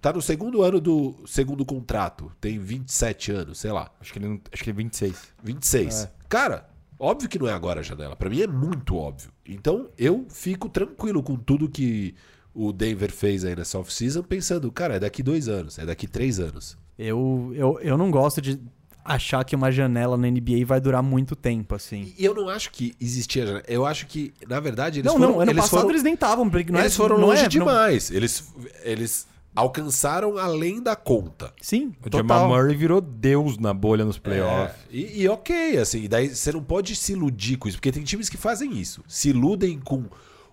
tá 0.00 0.12
no 0.12 0.22
segundo 0.22 0.62
ano 0.62 0.80
do 0.80 1.16
segundo 1.26 1.64
contrato, 1.64 2.30
tem 2.40 2.58
27 2.60 3.32
anos, 3.32 3.58
sei 3.58 3.72
lá, 3.72 3.90
Acho 4.00 4.12
que 4.12 4.18
ele, 4.20 4.28
não- 4.28 4.40
acho 4.52 4.62
que 4.62 4.70
ele 4.70 4.76
é 4.78 4.82
26. 4.82 5.16
26. 5.42 6.04
É. 6.04 6.10
Cara, 6.28 6.68
óbvio 6.98 7.28
que 7.28 7.38
não 7.38 7.48
é 7.48 7.52
agora 7.52 7.80
a 7.80 7.82
janela. 7.82 8.14
Pra 8.14 8.30
mim 8.30 8.40
é 8.40 8.46
muito 8.46 8.94
óbvio. 8.96 9.30
Então 9.44 9.88
eu 9.98 10.24
fico 10.30 10.68
tranquilo 10.68 11.22
com 11.22 11.34
tudo 11.36 11.68
que 11.68 12.14
o 12.54 12.72
Denver 12.72 13.10
fez 13.12 13.44
aí 13.44 13.56
nessa 13.56 13.78
off-season, 13.78 14.22
pensando, 14.22 14.70
cara, 14.70 14.94
é 14.94 15.00
daqui 15.00 15.22
dois 15.22 15.48
anos, 15.48 15.78
é 15.78 15.84
daqui 15.84 16.06
três 16.06 16.38
anos. 16.38 16.78
Eu, 16.98 17.52
eu, 17.54 17.78
eu 17.80 17.98
não 17.98 18.10
gosto 18.10 18.40
de 18.40 18.58
achar 19.06 19.44
que 19.44 19.54
uma 19.56 19.70
janela 19.70 20.16
na 20.16 20.28
NBA 20.28 20.64
vai 20.66 20.80
durar 20.80 21.02
muito 21.02 21.34
tempo, 21.36 21.74
assim. 21.74 22.12
E 22.18 22.24
eu 22.24 22.34
não 22.34 22.48
acho 22.48 22.70
que 22.70 22.94
existia 23.00 23.46
janela. 23.46 23.64
Eu 23.68 23.86
acho 23.86 24.06
que, 24.06 24.32
na 24.48 24.60
verdade, 24.60 25.00
eles 25.00 25.06
não, 25.10 25.18
foram. 25.18 25.32
não, 25.32 25.40
ano 25.40 25.50
eles 25.50 25.62
passado 25.62 25.80
foram, 25.80 25.90
eles 25.90 26.02
nem 26.02 26.14
estavam. 26.14 26.44
Não 26.44 26.78
é- 26.78 26.82
eles 26.82 26.96
foram 26.96 27.18
não 27.18 27.28
longe 27.28 27.40
é- 27.40 27.42
não- 27.44 27.48
demais. 27.48 28.10
Eles, 28.10 28.52
eles 28.82 29.26
alcançaram 29.54 30.36
além 30.36 30.82
da 30.82 30.94
conta. 30.94 31.52
Sim, 31.62 31.94
O. 32.04 32.16
Jamal 32.16 32.48
Murray 32.48 32.76
virou 32.76 33.00
Deus 33.00 33.56
na 33.58 33.72
bolha 33.72 34.04
nos 34.04 34.18
playoffs. 34.18 34.76
É, 34.92 34.94
e, 34.94 35.22
e 35.22 35.28
ok, 35.28 35.78
assim, 35.78 36.06
daí 36.08 36.28
você 36.28 36.52
não 36.52 36.62
pode 36.62 36.94
se 36.94 37.12
iludir 37.12 37.56
com 37.56 37.66
isso, 37.68 37.78
porque 37.78 37.90
tem 37.90 38.02
times 38.04 38.28
que 38.28 38.36
fazem 38.36 38.76
isso. 38.78 39.02
Se 39.08 39.30
iludem 39.30 39.78
com 39.80 40.04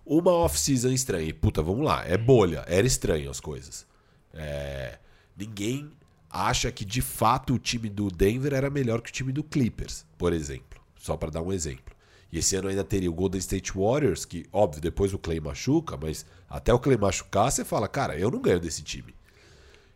uma 0.05 0.31
off-season 0.31 0.89
estranha. 0.89 1.27
E, 1.27 1.33
puta, 1.33 1.61
vamos 1.61 1.85
lá, 1.85 2.03
é 2.07 2.17
bolha, 2.17 2.63
era 2.67 2.87
estranho 2.87 3.29
as 3.29 3.39
coisas. 3.41 3.85
É, 4.33 4.97
ninguém 5.37 5.91
acha 6.33 6.71
que 6.71 6.83
de 6.83 7.01
fato 7.01 7.53
o 7.53 7.59
time 7.59 7.87
do 7.89 8.09
Denver 8.09 8.53
era 8.53 8.69
melhor 8.69 9.01
que 9.01 9.09
o 9.11 9.13
time 9.13 9.31
do 9.31 9.43
Clippers, 9.43 10.05
por 10.17 10.33
exemplo. 10.33 10.81
Só 10.99 11.15
para 11.15 11.29
dar 11.29 11.41
um 11.43 11.53
exemplo. 11.53 11.93
E 12.31 12.39
esse 12.39 12.55
ano 12.55 12.67
ainda 12.67 12.83
teria 12.83 13.09
o 13.11 13.13
Golden 13.13 13.37
State 13.39 13.71
Warriors, 13.77 14.25
que, 14.25 14.45
óbvio, 14.51 14.81
depois 14.81 15.13
o 15.13 15.19
Clay 15.19 15.39
machuca, 15.39 15.95
mas 15.95 16.25
até 16.49 16.73
o 16.73 16.79
Clay 16.79 16.97
machucar, 16.97 17.51
você 17.51 17.63
fala, 17.63 17.87
cara, 17.87 18.17
eu 18.17 18.31
não 18.31 18.41
ganho 18.41 18.59
desse 18.59 18.81
time. 18.81 19.13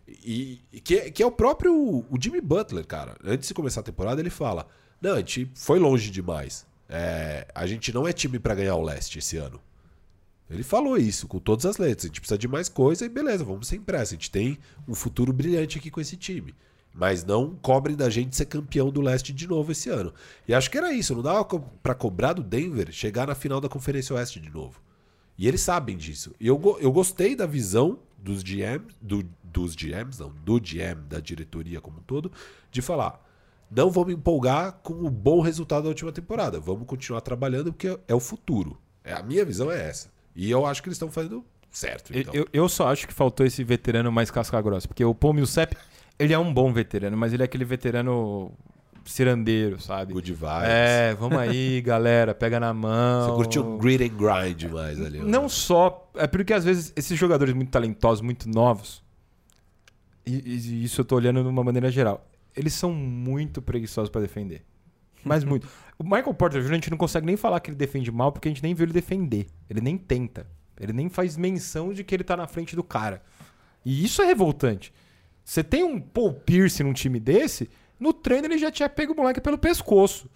E, 0.07 0.61
e 0.72 0.80
que, 0.80 0.95
é- 0.97 1.09
que 1.11 1.23
é 1.23 1.26
o 1.26 1.31
próprio 1.31 1.73
o 1.73 2.18
Jimmy 2.22 2.39
Butler, 2.39 2.85
cara. 2.85 3.15
Antes 3.23 3.47
de 3.47 3.53
começar 3.53 3.81
a 3.81 3.84
temporada, 3.84 4.22
ele 4.22 4.30
fala: 4.30 4.68
Não, 5.01 5.14
a 5.14 5.18
gente 5.18 5.51
foi 5.55 5.80
longe 5.80 6.09
demais. 6.11 6.65
É, 6.88 7.45
a 7.53 7.68
gente 7.68 7.91
não 7.91 8.07
é 8.07 8.14
time 8.14 8.39
pra 8.39 8.55
ganhar 8.55 8.76
o 8.76 8.81
leste 8.84 9.19
esse 9.19 9.35
ano. 9.35 9.59
Ele 10.49 10.64
falou 10.64 10.98
isso 10.98 11.28
com 11.28 11.40
todas 11.40 11.65
as 11.65 11.78
letras. 11.78 12.06
A 12.06 12.07
gente 12.07 12.22
precisa 12.22 12.38
de 12.38 12.48
mais 12.48 12.69
coisa 12.69 13.06
e 13.06 13.10
beleza, 13.10 13.44
vamos 13.44 13.68
sem 13.68 13.82
pressa. 13.82 14.14
A 14.14 14.18
gente 14.18 14.32
tem 14.32 14.57
um 14.88 14.95
futuro 14.95 15.34
brilhante 15.34 15.78
aqui 15.78 15.91
com 15.91 15.99
esse 15.99 16.15
time. 16.15 16.56
Mas 16.94 17.24
não 17.24 17.56
cobrem 17.56 17.95
da 17.95 18.10
gente 18.10 18.36
ser 18.36 18.45
campeão 18.45 18.90
do 18.90 19.02
leste 19.02 19.34
de 19.34 19.48
novo 19.48 19.72
esse 19.72 19.90
ano. 19.90 20.14
E 20.48 20.53
acho 20.53 20.72
que 20.72 20.78
era 20.78 20.94
isso. 20.94 21.14
Não 21.14 21.22
dava 21.22 21.45
pra 21.84 21.94
cobrar 21.94 22.34
do 22.34 22.41
Denver 22.41 22.91
chegar 22.91 23.28
na 23.28 23.36
final 23.36 23.61
da 23.61 23.69
Conferência 23.69 24.15
Oeste 24.15 24.40
de 24.40 24.49
novo. 24.49 24.82
E 25.38 25.48
eles 25.48 25.61
sabem 25.61 25.95
disso. 25.95 26.34
E 26.40 26.48
eu, 26.48 26.60
eu 26.80 26.91
gostei 26.91 27.36
da 27.36 27.45
visão 27.45 27.99
dos 28.18 28.41
GM, 28.41 28.84
do, 28.99 29.24
dos 29.44 29.76
GMs, 29.76 30.19
não, 30.19 30.32
do 30.44 30.60
GM, 30.60 31.07
da 31.07 31.19
diretoria 31.19 31.80
como 31.80 31.99
um 31.99 32.03
todo, 32.03 32.32
de 32.72 32.82
falar: 32.82 33.24
não 33.69 33.91
vamos 33.91 34.14
empolgar 34.14 34.80
com 34.82 34.94
o 35.06 35.10
bom 35.10 35.41
resultado 35.41 35.84
da 35.84 35.90
última 35.90 36.11
temporada. 36.11 36.60
Vamos 36.60 36.88
continuar 36.88 37.22
trabalhando 37.22 37.72
porque 37.72 37.99
é 38.07 38.15
o 38.15 38.19
futuro. 38.19 38.80
É, 39.03 39.14
a 39.14 39.22
minha 39.22 39.45
visão 39.45 39.72
é 39.72 39.88
essa. 39.88 40.16
E 40.38 40.49
eu 40.51 40.65
acho 40.65 40.81
que 40.84 40.88
eles 40.88 40.95
estão 40.95 41.09
fazendo 41.11 41.43
certo. 41.72 42.14
Eu- 42.14 42.22
Então. 42.22 42.34
Eu, 42.35 42.47
eu 42.53 42.69
só 42.69 42.88
acho 42.89 43.07
que 43.07 43.14
faltou 43.14 43.45
esse 43.45 43.64
veterano 43.64 44.11
mais 44.11 44.30
casca-grossa. 44.31 44.88
Porque 44.88 45.03
o 45.03 45.14
Paul 45.15 45.34
Millsap, 45.34 45.76
ele 46.19 46.31
é 46.34 46.38
um 46.39 46.53
bom 46.53 46.72
veterano, 46.72 47.18
mas 47.18 47.34
ele 47.34 47.41
é 47.41 47.45
aquele 47.45 47.65
veterano 47.65 48.51
cirandeiro, 49.03 49.80
sabe? 49.81 50.14
Good 50.14 50.34
vibes. 50.34 50.64
É, 50.68 51.15
vamos 51.15 51.38
aí, 51.39 51.80
galera, 51.85 52.35
pega 52.35 52.59
na 52.59 52.73
mão. 52.73 53.26
Você 53.30 53.35
curtiu 53.35 53.77
grit 53.77 54.03
and 54.03 54.15
grind 54.18 54.64
mais 54.72 55.01
ali. 55.01 55.19
Não 55.19 55.49
só. 55.49 56.09
É 56.15 56.27
porque 56.27 56.53
às 56.53 56.64
vezes 56.64 56.93
esses 56.95 57.18
jogadores 57.18 57.53
muito 57.53 57.72
talentosos, 57.72 58.22
muito 58.22 58.47
novos, 58.49 59.01
e, 60.26 60.34
e 60.34 60.84
isso 60.84 61.01
eu 61.01 61.05
tô 61.05 61.15
olhando 61.15 61.41
de 61.41 61.47
uma 61.47 61.64
maneira 61.64 61.89
geral, 61.89 62.27
eles 62.55 62.73
são 62.73 62.91
muito 62.93 63.61
preguiçosos 63.61 64.09
pra 64.09 64.19
defender. 64.22 64.61
Mas 65.28 65.44
muito. 65.44 65.68
O 65.99 66.04
Michael 66.04 66.36
Porter 66.36 66.62
Jr., 66.62 66.70
a 66.70 66.74
gente 66.76 66.91
não 66.91 66.98
consegue 66.98 67.26
nem 67.26 67.36
falar 67.36 67.60
que 67.60 67.72
ele 67.72 67.78
defende 67.78 68.12
mal, 68.12 68.32
porque 68.32 68.48
a 68.48 68.52
gente 68.52 68.62
nem 68.62 68.76
viu 68.76 68.86
ele 68.86 68.94
defender. 68.94 69.48
Ele 69.68 69.82
nem 69.82 69.98
tenta. 69.98 70.45
Ele 70.80 70.94
nem 70.94 71.10
faz 71.10 71.36
menção 71.36 71.91
de 71.91 72.04
que 72.04 72.14
ele 72.14 72.24
tá 72.24 72.38
na 72.38 72.45
frente 72.45 72.76
do 72.76 72.84
cara. 72.84 73.24
E 73.84 74.06
isso 74.06 74.22
é 74.22 74.26
revoltante. 74.26 74.94
Você 75.44 75.64
tem 75.64 75.84
um 75.84 75.99
Paul 75.99 76.34
Pierce 76.34 76.84
num 76.84 76.94
time 76.94 77.20
desse, 77.20 77.68
no 77.99 78.14
treino 78.14 78.45
ele 78.45 78.60
já 78.60 78.70
tinha 78.70 78.88
pego 78.88 79.14
o 79.14 79.16
moleque 79.16 79.41
pelo 79.41 79.58
pescoço. 79.58 80.30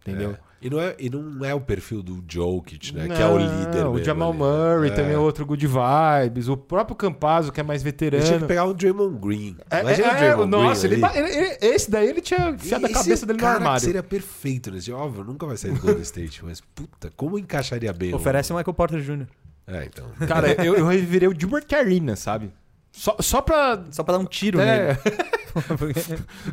Entendeu? 0.00 0.30
É. 0.30 0.45
E, 0.60 0.70
não 0.70 0.80
é, 0.80 0.96
e 0.98 1.10
não 1.10 1.44
é 1.44 1.54
o 1.54 1.60
perfil 1.60 2.02
do 2.02 2.24
Jokic, 2.26 2.94
né? 2.94 3.06
que 3.14 3.20
é 3.22 3.26
o 3.26 3.36
líder. 3.36 3.86
O 3.86 3.92
mesmo 3.92 4.04
Jamal 4.04 4.30
ali. 4.30 4.38
Murray 4.38 4.90
É. 4.90 4.94
também 4.94 5.12
é 5.12 5.18
outro 5.18 5.44
good 5.44 5.66
vibes. 5.66 6.48
O 6.48 6.56
próprio 6.56 6.96
Campazzo, 6.96 7.52
que 7.52 7.60
é 7.60 7.62
mais 7.62 7.82
veterano. 7.82 8.24
tinham 8.24 8.40
que 8.40 8.46
pegar 8.46 8.64
um 8.64 8.72
Draymond 8.72 9.18
Green. 9.20 9.56
É, 9.70 9.80
Imagina 9.82 10.08
é, 10.08 10.14
o 10.14 10.16
Draymond 10.18 10.50
nossa, 10.50 10.88
Green 10.88 10.92
ele, 10.98 11.00
ba- 11.02 11.12
ele- 11.14 11.28
ele- 11.36 11.58
esse 11.60 11.90
daí 11.90 12.08
ele 12.08 12.20
tinha 12.22 12.50
enfiado 12.50 12.86
a 12.86 12.90
cabeça 12.90 13.26
dele 13.26 13.38
no 13.40 13.46
armário. 13.46 13.80
seria 13.84 14.02
perfeito 14.02 14.70
nesse 14.70 14.90
óbvio, 14.90 15.22
nunca 15.24 15.46
vai 15.46 15.56
sair 15.58 15.72
do 15.72 15.80
Golden 15.80 16.00
State, 16.02 16.42
mas 16.42 16.60
puta, 16.74 17.12
como 17.14 17.38
encaixaria 17.38 17.92
bem 17.92 18.12
o- 18.12 18.16
Oferece 18.16 18.50
o 18.52 18.56
Michael 18.56 18.74
Porter 18.74 19.00
Jr. 19.00 19.26
É, 19.66 19.84
então. 19.84 20.06
Cara, 20.26 20.52
eu, 20.64 20.74
eu 20.76 20.86
revirei 20.86 21.28
o 21.28 21.34
Gilbert 21.38 21.66
Arena, 21.74 22.16
sabe? 22.16 22.50
Só, 22.96 23.14
só 23.20 23.40
pra. 23.42 23.84
Só 23.90 24.02
pra 24.02 24.14
dar 24.16 24.20
um 24.20 24.24
tiro 24.24 24.58
É, 24.60 24.94
nele. 24.94 24.98
O 25.56 25.60
só, 25.60 25.76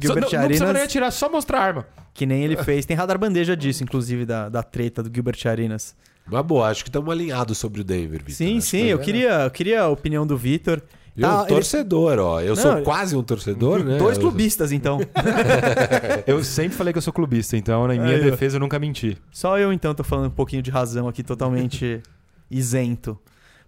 Gilbert 0.02 0.32
não, 0.32 0.40
não 0.40 0.46
precisa 0.48 0.64
Arenas, 0.64 0.74
nem 0.74 0.84
atirar, 0.84 1.12
só 1.12 1.30
mostrar 1.30 1.60
a 1.60 1.62
arma. 1.64 1.86
que 2.14 2.26
nem 2.26 2.44
ele 2.44 2.56
fez. 2.56 2.86
Tem 2.86 2.96
radar 2.96 3.18
bandeja 3.18 3.56
disso, 3.56 3.84
inclusive, 3.84 4.26
da, 4.26 4.48
da 4.48 4.64
treta 4.64 5.04
do 5.04 5.14
Gilbert 5.14 5.38
Arenas. 5.46 5.94
Mas 6.26 6.46
boa, 6.46 6.70
acho 6.70 6.84
que 6.86 6.90
estamos 6.90 7.12
alinhados 7.12 7.58
sobre 7.58 7.82
o 7.82 7.84
Denver, 7.84 8.20
Vitor. 8.20 8.34
Sim, 8.34 8.58
Acho 8.60 8.68
sim, 8.68 8.84
que 8.84 8.88
eu 8.90 9.00
é- 9.00 9.04
queria, 9.04 9.30
eu 9.44 9.52
queria 9.52 9.82
a 9.82 9.90
opinião 9.90 10.26
do 10.26 10.38
Vitor. 10.38 10.82
Viu? 11.16 11.28
Tá, 11.28 11.40
ele- 11.42 11.48
torcedor, 11.50 12.18
ó. 12.20 12.40
Eu 12.42 12.56
Não, 12.56 12.62
sou 12.62 12.72
ele- 12.78 12.82
quase 12.84 13.14
um 13.16 13.22
torcedor, 13.24 13.84
né? 13.84 13.98
Dois 13.98 14.16
Eu- 14.18 14.22
clubistas, 14.24 14.72
então. 14.72 15.00
Eu 16.26 16.42
sempre 16.44 16.78
falei 16.78 16.94
que 16.94 16.98
eu 16.98 17.02
sou 17.02 17.12
clubista, 17.14 17.58
então 17.58 17.86
na 17.88 17.94
minha 17.96 18.20
defesa 18.20 18.56
eu 18.56 18.60
nunca 18.62 18.80
menti. 18.80 19.18
Só 19.32 19.58
eu, 19.60 19.74
então, 19.74 19.94
tô 19.94 20.04
falando 20.04 20.28
um 20.28 20.32
pouquinho 20.36 20.62
de 20.62 20.72
razão 20.72 21.08
aqui, 21.10 21.24
totalmente 21.24 22.02
isento. 22.50 23.18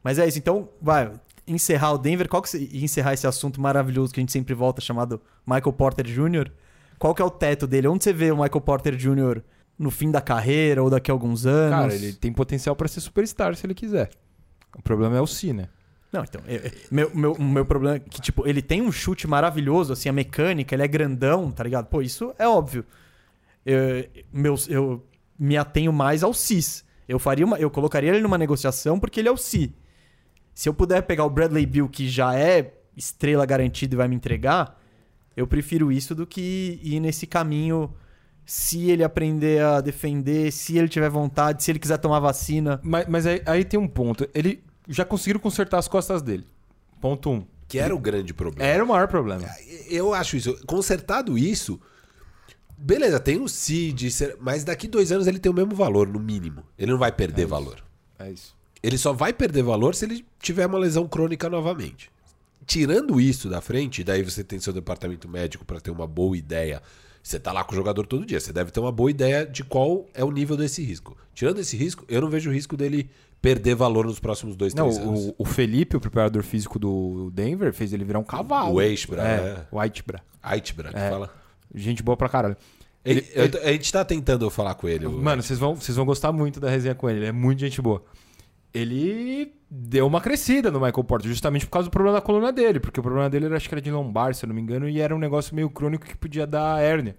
Mas 0.04 0.18
é 0.18 0.28
isso, 0.28 0.38
então, 0.38 0.70
vai, 0.82 1.12
encerrar 1.48 1.94
o 1.94 1.98
Denver, 1.98 2.28
qual 2.28 2.42
que 2.42 2.58
e 2.58 2.84
encerrar 2.84 3.14
esse 3.14 3.28
assunto 3.28 3.60
maravilhoso 3.62 4.14
que 4.14 4.20
a 4.20 4.24
gente 4.24 4.32
sempre 4.32 4.54
volta, 4.54 4.82
chamado 4.82 5.22
Michael 5.46 5.74
Porter 5.74 6.06
Jr., 6.06 6.52
qual 6.98 7.14
que 7.14 7.22
é 7.22 7.26
o 7.26 7.30
teto 7.30 7.68
dele? 7.68 7.88
Onde 7.88 8.04
você 8.04 8.14
vê 8.14 8.32
o 8.32 8.36
Michael 8.38 8.62
Porter 8.62 8.96
Jr. 8.96 9.42
no 9.78 9.92
fim 9.92 10.10
da 10.10 10.22
carreira 10.22 10.82
ou 10.82 10.90
daqui 10.90 11.12
a 11.12 11.14
alguns 11.14 11.46
anos? 11.46 11.72
Cara, 11.80 11.94
ele 11.94 12.14
tem 12.14 12.32
potencial 12.32 12.76
pra 12.76 12.88
ser 12.88 13.02
superstar 13.02 13.54
se 13.56 13.66
ele 13.66 13.74
quiser. 13.74 14.10
O 14.78 14.82
problema 14.82 15.18
é 15.18 15.22
o 15.22 15.28
si, 15.28 15.52
né? 15.54 15.68
Não, 16.12 16.24
então, 16.24 16.42
eu- 16.48 16.62
eu- 16.62 16.72
meu, 16.90 17.12
meu, 17.14 17.38
meu 17.38 17.66
problema 17.66 17.98
é 17.98 18.00
que, 18.00 18.22
tipo, 18.22 18.48
ele 18.48 18.62
tem 18.62 18.82
um 18.82 18.92
chute 18.92 19.28
maravilhoso, 19.28 19.92
assim, 19.92 20.08
a 20.08 20.14
mecânica, 20.14 20.74
ele 20.74 20.84
é 20.84 20.88
grandão, 20.88 21.52
tá 21.52 21.64
ligado? 21.64 21.88
Pô, 21.88 22.02
isso 22.02 22.34
é 22.40 22.48
óbvio. 22.48 22.86
Eu, 23.66 24.06
meus, 24.32 24.70
eu 24.70 25.04
me 25.38 25.58
atenho 25.58 25.92
mais 25.92 26.24
ao 26.24 26.34
CIS. 26.34 26.86
Eu 27.08 27.20
faria 27.20 27.46
uma, 27.46 27.58
eu 27.60 27.70
colocaria 27.70 28.10
ele 28.12 28.22
numa 28.22 28.38
negociação 28.38 29.00
porque 29.00 29.20
ele 29.20 29.28
é 29.28 29.32
o 29.32 29.38
CI. 29.38 29.74
Se 30.56 30.70
eu 30.70 30.74
puder 30.74 31.02
pegar 31.02 31.26
o 31.26 31.30
Bradley 31.30 31.66
Bill, 31.66 31.90
que 31.90 32.08
já 32.08 32.34
é 32.34 32.74
estrela 32.96 33.46
garantida 33.46 33.94
e 33.94 33.98
vai 33.98 34.08
me 34.08 34.16
entregar, 34.16 34.82
eu 35.36 35.46
prefiro 35.46 35.92
isso 35.92 36.16
do 36.16 36.26
que 36.26 36.80
ir 36.82 37.02
nesse 37.02 37.28
caminho 37.28 37.94
se 38.46 38.90
ele 38.90 39.04
aprender 39.04 39.62
a 39.62 39.82
defender, 39.82 40.52
se 40.54 40.78
ele 40.78 40.88
tiver 40.88 41.10
vontade, 41.10 41.62
se 41.62 41.72
ele 41.72 41.80
quiser 41.80 41.98
tomar 41.98 42.22
vacina. 42.22 42.80
Mas, 42.82 43.06
mas 43.08 43.28
aí, 43.28 43.42
aí 43.46 43.66
tem 43.66 43.78
um 43.78 43.88
ponto. 43.88 44.30
Ele 44.34 44.64
já 44.88 45.04
conseguiram 45.04 45.42
consertar 45.42 45.78
as 45.78 45.90
costas 45.90 46.22
dele. 46.22 46.48
Ponto 47.02 47.30
um. 47.30 47.46
Que 47.68 47.78
era 47.78 47.94
o 47.94 48.00
grande 48.00 48.34
problema. 48.34 48.72
Era 48.72 48.84
o 48.84 48.88
maior 48.88 49.10
problema. 49.10 49.46
Eu 49.90 50.14
acho 50.14 50.38
isso. 50.38 50.66
Consertado 50.66 51.38
isso, 51.38 51.82
beleza, 52.78 53.20
tem 53.20 53.42
o 53.42 53.50
Cid, 53.50 54.08
mas 54.40 54.64
daqui 54.64 54.88
dois 54.88 55.12
anos 55.12 55.28
ele 55.28 55.40
tem 55.40 55.52
o 55.52 55.56
mesmo 55.56 55.76
valor, 55.76 56.08
no 56.08 56.20
mínimo. 56.20 56.64
Ele 56.78 56.92
não 56.92 57.00
vai 57.00 57.12
perder 57.12 57.46
valor. 57.46 57.84
É 58.18 58.32
isso. 58.32 58.56
Ele 58.86 58.98
só 58.98 59.14
vai 59.14 59.34
perder 59.34 59.64
valor 59.64 59.96
se 59.96 60.06
ele 60.06 60.26
tiver 60.40 60.66
uma 60.68 60.78
lesão 60.78 61.08
crônica 61.08 61.50
novamente. 61.50 62.12
Tirando 62.66 63.20
isso 63.22 63.50
da 63.50 63.62
frente, 63.62 64.04
daí 64.04 64.24
você 64.24 64.44
tem 64.44 64.60
seu 64.60 64.74
departamento 64.74 65.28
médico 65.30 65.64
para 65.66 65.80
ter 65.80 65.92
uma 65.92 66.08
boa 66.08 66.36
ideia. 66.38 66.82
Você 67.22 67.40
tá 67.40 67.52
lá 67.52 67.64
com 67.64 67.74
o 67.74 67.76
jogador 67.76 68.06
todo 68.06 68.26
dia, 68.26 68.40
você 68.40 68.54
deve 68.54 68.70
ter 68.72 68.80
uma 68.80 68.92
boa 68.92 69.10
ideia 69.10 69.46
de 69.46 69.64
qual 69.64 70.06
é 70.14 70.24
o 70.24 70.32
nível 70.32 70.56
desse 70.56 70.84
risco. 70.84 71.18
Tirando 71.34 71.60
esse 71.60 71.76
risco, 71.76 72.06
eu 72.08 72.22
não 72.22 72.30
vejo 72.30 72.50
o 72.50 72.54
risco 72.54 72.78
dele 72.78 73.10
perder 73.42 73.76
valor 73.76 74.06
nos 74.06 74.20
próximos 74.20 74.56
dois, 74.56 74.74
Não, 74.74 74.90
três 74.90 75.00
anos. 75.08 75.28
o, 75.30 75.36
o 75.40 75.46
Felipe, 75.46 75.96
o 75.98 76.00
preparador 76.00 76.44
físico 76.44 76.78
do 76.80 77.32
Denver, 77.34 77.74
fez 77.74 77.94
ele 77.94 78.04
virar 78.04 78.20
um 78.20 78.24
cavalo. 78.24 78.74
O 78.76 78.82
Eisbra, 78.82 79.22
é. 79.22 79.36
é. 79.36 79.66
O 79.72 79.80
Eitbra. 79.80 80.22
Aitbra, 80.42 80.90
que 80.92 81.00
É. 81.00 81.10
fala. 81.10 81.34
Gente 81.74 82.02
boa 82.04 82.16
pra 82.18 82.30
caralho. 82.30 82.56
Ele- 83.04 83.26
eu- 83.34 83.46
a 83.64 83.72
gente 83.72 83.92
tá 83.92 84.04
tentando 84.06 84.50
falar 84.50 84.74
com 84.76 84.88
ele. 84.88 85.08
Mano, 85.08 85.42
vocês 85.44 85.58
vão, 85.60 85.76
vocês 85.76 85.96
vão 85.96 86.06
gostar 86.06 86.32
muito 86.32 86.60
da 86.60 86.70
resenha 86.70 86.96
com 86.96 87.08
ele. 87.10 87.20
Ele 87.20 87.28
é 87.28 87.32
muito 87.32 87.60
gente 87.60 87.80
boa. 87.82 88.04
Ele 88.76 89.54
deu 89.72 90.06
uma 90.06 90.20
crescida 90.20 90.70
no 90.70 90.82
Michael 90.82 91.04
Porter, 91.06 91.30
justamente 91.30 91.66
por 91.66 91.72
causa 91.72 91.88
do 91.88 91.92
problema 91.92 92.18
da 92.18 92.22
coluna 92.22 92.52
dele. 92.52 92.80
Porque 92.80 93.00
o 93.00 93.04
problema 93.04 93.30
dele 93.30 93.46
era, 93.46 93.56
acho 93.56 93.70
que 93.70 93.74
era 93.74 93.82
de 93.82 93.90
lombar, 93.90 94.36
se 94.36 94.44
eu 94.44 94.50
não 94.50 94.56
me 94.56 94.62
engano, 94.62 94.90
e 94.90 95.00
era 95.00 95.16
um 95.16 95.20
negócio 95.20 95.56
meio 95.56 95.70
crônico 95.70 96.06
que 96.06 96.18
podia 96.18 96.46
dar 96.46 96.82
hérnia. 96.82 97.16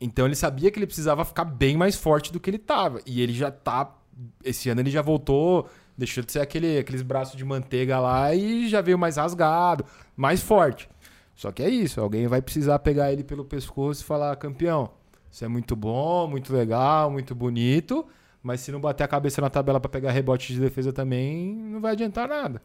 Então 0.00 0.24
ele 0.24 0.34
sabia 0.34 0.70
que 0.70 0.78
ele 0.78 0.86
precisava 0.86 1.24
ficar 1.26 1.44
bem 1.44 1.76
mais 1.76 1.94
forte 1.94 2.32
do 2.32 2.40
que 2.40 2.48
ele 2.48 2.58
tava. 2.58 3.00
E 3.04 3.20
ele 3.20 3.34
já 3.34 3.50
tá. 3.50 3.94
Esse 4.42 4.70
ano 4.70 4.80
ele 4.80 4.90
já 4.90 5.02
voltou, 5.02 5.68
deixou 5.96 6.24
de 6.24 6.32
ser 6.32 6.40
aquele, 6.40 6.78
aqueles 6.78 7.02
braços 7.02 7.36
de 7.36 7.44
manteiga 7.44 7.98
lá 7.98 8.34
e 8.34 8.66
já 8.66 8.80
veio 8.80 8.98
mais 8.98 9.16
rasgado, 9.16 9.84
mais 10.16 10.40
forte. 10.40 10.88
Só 11.34 11.52
que 11.52 11.62
é 11.62 11.68
isso, 11.68 12.00
alguém 12.00 12.26
vai 12.26 12.40
precisar 12.40 12.78
pegar 12.78 13.12
ele 13.12 13.22
pelo 13.22 13.44
pescoço 13.44 14.02
e 14.02 14.04
falar, 14.06 14.34
campeão, 14.36 14.90
isso 15.30 15.44
é 15.44 15.48
muito 15.48 15.76
bom, 15.76 16.26
muito 16.26 16.50
legal, 16.50 17.10
muito 17.10 17.34
bonito, 17.34 18.06
mas 18.46 18.60
se 18.60 18.70
não 18.70 18.80
bater 18.80 19.02
a 19.02 19.08
cabeça 19.08 19.40
na 19.40 19.50
tabela 19.50 19.80
pra 19.80 19.88
pegar 19.88 20.12
rebote 20.12 20.52
de 20.52 20.60
defesa 20.60 20.92
também, 20.92 21.52
não 21.52 21.80
vai 21.80 21.92
adiantar 21.92 22.28
nada. 22.28 22.62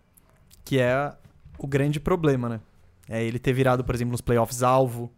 Que 0.63 0.79
é 0.79 1.11
o 1.57 1.65
grande 1.65 1.99
problema, 1.99 2.47
né? 2.47 2.61
É 3.09 3.23
ele 3.23 3.39
ter 3.39 3.51
virado, 3.51 3.83
por 3.83 3.95
exemplo, 3.95 4.11
nos 4.11 4.21
playoffs 4.21 4.61
alvo. 4.61 5.11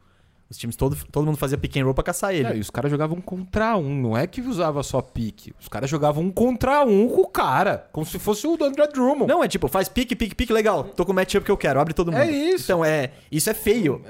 Os 0.50 0.58
times, 0.58 0.78
todo, 0.78 0.96
todo 1.12 1.26
mundo 1.26 1.38
fazia 1.38 1.58
pick 1.58 1.76
and 1.76 1.84
roll 1.84 1.94
pra 1.94 2.02
caçar 2.02 2.34
ele. 2.34 2.48
É, 2.48 2.56
e 2.56 2.62
os 2.62 2.70
caras 2.70 2.90
jogavam 2.90 3.18
um 3.18 3.22
contra 3.22 3.76
um, 3.76 3.94
não 3.94 4.18
é 4.18 4.26
que 4.26 4.40
usava 4.40 4.82
só 4.84 5.02
pique. 5.02 5.54
Os 5.60 5.68
caras 5.68 5.90
jogavam 5.90 6.24
um 6.24 6.32
contra 6.32 6.86
um 6.86 7.10
com 7.10 7.22
o 7.24 7.28
cara, 7.28 7.90
como 7.92 8.06
se 8.06 8.18
fosse 8.18 8.48
o 8.48 8.54
André 8.64 8.88
Drummond. 8.88 9.28
Não, 9.28 9.44
é 9.44 9.50
tipo, 9.50 9.68
faz 9.68 9.90
pique, 9.90 10.16
pique, 10.16 10.34
pique, 10.34 10.54
legal. 10.54 10.86
Tô 10.86 11.06
com 11.06 11.12
o 11.12 11.16
matchup 11.16 11.44
que 11.44 11.52
eu 11.52 11.58
quero, 11.58 11.82
abre 11.82 11.94
todo 11.94 12.10
mundo. 12.10 12.22
É 12.22 12.32
isso. 12.32 12.64
Então, 12.64 12.86
é. 12.86 13.12
Isso 13.30 13.50
é 13.50 13.54
feio. 13.54 14.02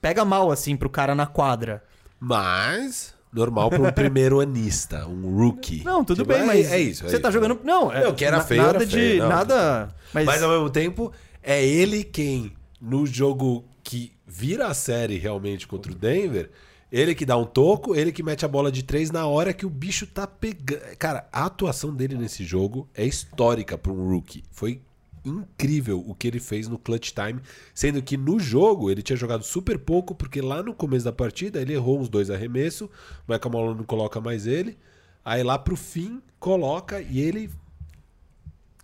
Pega 0.00 0.24
mal, 0.24 0.50
assim, 0.50 0.76
pro 0.76 0.90
cara 0.90 1.14
na 1.14 1.26
quadra. 1.26 1.84
Mas, 2.18 3.14
normal 3.32 3.70
para 3.70 3.82
um 3.82 3.92
primeiro 3.92 4.40
anista, 4.40 5.06
um 5.06 5.36
rookie. 5.36 5.82
Não, 5.84 6.04
tudo 6.04 6.22
Tipo, 6.22 6.32
bem, 6.34 6.42
é- 6.42 6.46
mas. 6.46 6.72
É 6.72 6.80
isso. 6.80 7.04
é 7.06 7.08
Você 7.08 7.18
tá 7.18 7.28
isso. 7.28 7.34
jogando. 7.40 7.60
Não, 7.64 7.92
é. 7.92 8.04
Não, 8.04 8.14
que 8.14 8.24
era 8.24 8.38
na- 8.38 8.44
feio, 8.44 8.62
Nada 8.62 8.76
era 8.78 8.86
de. 8.86 9.18
não. 9.18 9.28
Nada. 9.28 9.88
Mas. 10.12 10.26
Mas 10.26 10.42
ao 10.42 10.50
mesmo 10.50 10.70
tempo, 10.70 11.12
é 11.42 11.64
ele 11.64 12.02
quem, 12.04 12.52
no 12.80 13.06
jogo 13.06 13.64
que 13.82 14.12
vira 14.26 14.66
a 14.68 14.74
série 14.74 15.18
realmente 15.18 15.66
contra 15.66 15.90
o 15.90 15.94
Denver, 15.94 16.50
ele 16.92 17.14
que 17.14 17.24
dá 17.24 17.36
um 17.36 17.44
toco, 17.44 17.94
ele 17.94 18.10
que 18.12 18.22
mete 18.22 18.44
a 18.44 18.48
bola 18.48 18.70
de 18.70 18.82
três 18.82 19.10
na 19.10 19.26
hora 19.26 19.52
que 19.52 19.64
o 19.64 19.70
bicho 19.70 20.06
tá 20.06 20.26
pegando. 20.26 20.80
Cara, 20.98 21.28
a 21.32 21.44
atuação 21.44 21.94
dele 21.94 22.16
nesse 22.16 22.44
jogo 22.44 22.88
é 22.94 23.04
histórica 23.04 23.78
para 23.78 23.92
um 23.92 24.08
rookie. 24.08 24.42
Foi 24.50 24.80
incrível 25.24 26.02
o 26.06 26.14
que 26.14 26.26
ele 26.26 26.40
fez 26.40 26.68
no 26.68 26.78
clutch 26.78 27.12
time, 27.12 27.40
sendo 27.74 28.02
que 28.02 28.16
no 28.16 28.38
jogo 28.38 28.90
ele 28.90 29.02
tinha 29.02 29.16
jogado 29.16 29.44
super 29.44 29.78
pouco, 29.78 30.14
porque 30.14 30.40
lá 30.40 30.62
no 30.62 30.74
começo 30.74 31.04
da 31.04 31.12
partida 31.12 31.60
ele 31.60 31.72
errou 31.72 32.00
uns 32.00 32.08
dois 32.08 32.30
arremessos, 32.30 32.88
o 32.88 33.32
Michael 33.32 33.52
Malone 33.52 33.78
não 33.78 33.84
coloca 33.84 34.20
mais 34.20 34.46
ele, 34.46 34.78
aí 35.24 35.42
lá 35.42 35.58
pro 35.58 35.76
fim 35.76 36.22
coloca 36.38 37.00
e 37.00 37.20
ele 37.20 37.50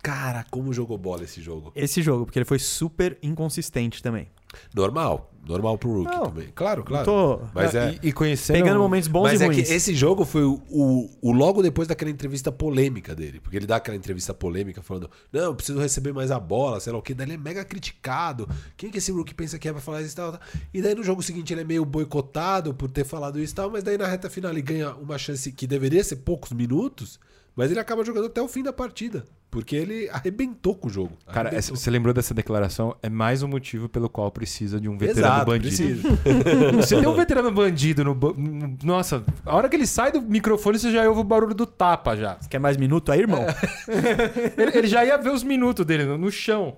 Cara, 0.01 0.45
como 0.49 0.71
jogou 0.71 0.97
bola 0.97 1.23
esse 1.23 1.41
jogo. 1.41 1.71
Esse 1.75 2.01
jogo, 2.01 2.25
porque 2.25 2.39
ele 2.39 2.45
foi 2.45 2.59
super 2.59 3.17
inconsistente 3.21 4.01
também. 4.01 4.29
Normal. 4.73 5.33
Normal 5.47 5.77
pro 5.77 6.03
rookie 6.03 6.15
Não, 6.15 6.25
também. 6.25 6.49
Claro, 6.53 6.83
claro. 6.83 7.05
Tô 7.05 7.39
Mas 7.53 7.73
é. 7.73 7.97
e, 8.03 8.09
e 8.09 8.11
conhecendo. 8.11 8.57
pegando 8.57 8.79
momentos 8.79 9.07
bons 9.07 9.23
Mas 9.23 9.41
e 9.41 9.43
é 9.45 9.47
que 9.47 9.55
ruins. 9.55 9.71
esse 9.71 9.95
jogo 9.95 10.25
foi 10.25 10.43
o, 10.43 10.61
o, 10.69 11.09
o 11.21 11.31
logo 11.31 11.61
depois 11.61 11.87
daquela 11.87 12.11
entrevista 12.11 12.51
polêmica 12.51 13.15
dele. 13.15 13.39
Porque 13.39 13.55
ele 13.55 13.65
dá 13.65 13.77
aquela 13.77 13.95
entrevista 13.95 14.33
polêmica 14.33 14.81
falando: 14.81 15.09
Não, 15.31 15.41
eu 15.41 15.55
preciso 15.55 15.79
receber 15.79 16.13
mais 16.13 16.31
a 16.31 16.39
bola, 16.39 16.79
sei 16.79 16.91
lá 16.91 16.99
o 16.99 17.01
que. 17.01 17.13
Daí 17.13 17.27
ele 17.27 17.33
é 17.33 17.37
mega 17.37 17.63
criticado. 17.63 18.47
Quem 18.75 18.89
que 18.89 18.97
esse 18.97 19.11
rookie 19.11 19.33
pensa 19.33 19.57
que 19.57 19.67
é 19.67 19.71
pra 19.71 19.81
falar 19.81 20.01
isso 20.01 20.13
e 20.13 20.15
tal, 20.15 20.31
tal? 20.33 20.41
E 20.73 20.81
daí 20.81 20.93
no 20.93 21.03
jogo 21.03 21.23
seguinte 21.23 21.53
ele 21.53 21.61
é 21.61 21.65
meio 21.65 21.85
boicotado 21.85 22.73
por 22.73 22.91
ter 22.91 23.05
falado 23.05 23.39
isso 23.39 23.53
e 23.53 23.55
tal. 23.55 23.69
Mas 23.71 23.83
daí 23.83 23.97
na 23.97 24.07
reta 24.07 24.29
final 24.29 24.51
ele 24.51 24.61
ganha 24.61 24.93
uma 24.95 25.17
chance 25.17 25.51
que 25.51 25.65
deveria 25.65 26.03
ser 26.03 26.17
poucos 26.17 26.51
minutos. 26.51 27.19
Mas 27.55 27.71
ele 27.71 27.79
acaba 27.79 28.03
jogando 28.05 28.27
até 28.27 28.41
o 28.41 28.47
fim 28.47 28.61
da 28.61 28.71
partida. 28.71 29.25
Porque 29.49 29.75
ele 29.77 30.09
arrebentou 30.09 30.75
com 30.75 30.87
o 30.87 30.89
jogo. 30.91 31.13
Cara, 31.25 31.47
Arrebentou. 31.49 31.75
você 31.77 31.89
lembrou 31.89 32.13
dessa 32.13 32.33
declaração? 32.33 32.95
É 33.01 33.09
mais 33.09 33.41
um 33.41 33.47
motivo 33.47 33.87
pelo 33.87 34.09
qual 34.09 34.29
precisa 34.29 34.79
de 34.79 34.89
um 34.89 34.97
veterano 34.97 35.33
Exato, 35.35 35.45
bandido. 35.51 35.67
precisa. 36.01 36.09
Você 36.77 36.99
tem 36.99 37.07
um 37.07 37.13
veterano 37.15 37.49
bandido 37.51 38.03
no, 38.03 38.13
no- 38.13 38.77
Nossa, 38.83 39.23
a 39.45 39.55
hora 39.55 39.69
que 39.69 39.75
ele 39.77 39.87
sai 39.87 40.11
do 40.11 40.21
microfone, 40.21 40.77
você 40.77 40.91
já 40.91 41.07
ouve 41.07 41.21
o 41.21 41.23
barulho 41.23 41.55
do 41.55 41.65
tapa 41.65 42.15
já. 42.17 42.35
Quer 42.49 42.59
mais 42.59 42.75
minuto 42.75 43.09
aí, 43.11 43.21
irmão? 43.21 43.45
Ele, 44.57 44.77
ele 44.79 44.87
já 44.87 45.05
ia 45.05 45.17
ver 45.17 45.31
os 45.31 45.43
minutos 45.43 45.85
dele 45.85 46.03
no, 46.03 46.17
no 46.17 46.29
chão. 46.31 46.75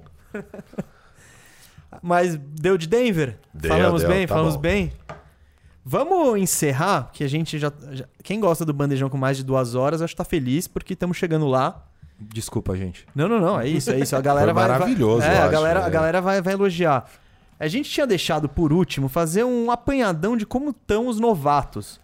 Mas 2.02 2.36
deu 2.36 2.78
de 2.78 2.88
Denver? 2.88 3.38
Deu, 3.54 3.70
falamos 3.72 4.02
deu, 4.02 4.10
bem, 4.12 4.28
tá 4.28 4.34
falamos 4.36 4.56
bom. 4.56 4.62
bem. 4.62 4.94
Vamos 5.84 6.40
encerrar, 6.40 7.10
que 7.12 7.24
a 7.24 7.28
gente 7.28 7.58
já, 7.58 7.72
já- 7.92 8.06
Quem 8.24 8.40
gosta 8.40 8.64
do 8.64 8.72
bandejão 8.74 9.10
com 9.10 9.18
mais 9.18 9.38
de 9.38 9.44
duas 9.44 9.74
horas, 9.74 10.02
acho 10.02 10.14
que 10.14 10.18
tá 10.18 10.24
feliz, 10.24 10.68
porque 10.68 10.94
estamos 10.94 11.18
chegando 11.18 11.48
lá. 11.48 11.84
Desculpa, 12.20 12.76
gente. 12.76 13.06
Não, 13.16 13.28
não, 13.28 13.40
não, 13.40 13.60
é 13.60 13.68
isso, 13.68 13.92
é 13.92 14.00
isso. 14.00 14.16
A 14.16 14.22
galera 14.22 14.48
Foi 14.48 14.54
vai. 14.54 14.68
vai- 14.68 14.80
maravilhoso, 14.80 15.24
É, 15.26 15.38
eu 15.38 15.38
a 15.38 15.44
acho, 15.44 15.52
galera, 15.52 15.84
a 15.84 15.88
é. 15.88 15.90
galera 15.90 16.22
vai, 16.22 16.42
vai 16.42 16.54
elogiar. 16.54 17.10
A 17.60 17.68
gente 17.68 17.90
tinha 17.90 18.06
deixado 18.06 18.48
por 18.50 18.72
último 18.74 19.08
fazer 19.10 19.44
um 19.44 19.70
apanhadão 19.72 20.36
de 20.38 20.46
como 20.46 20.72
estão 20.72 21.08
os 21.08 21.20
novatos. 21.20 22.00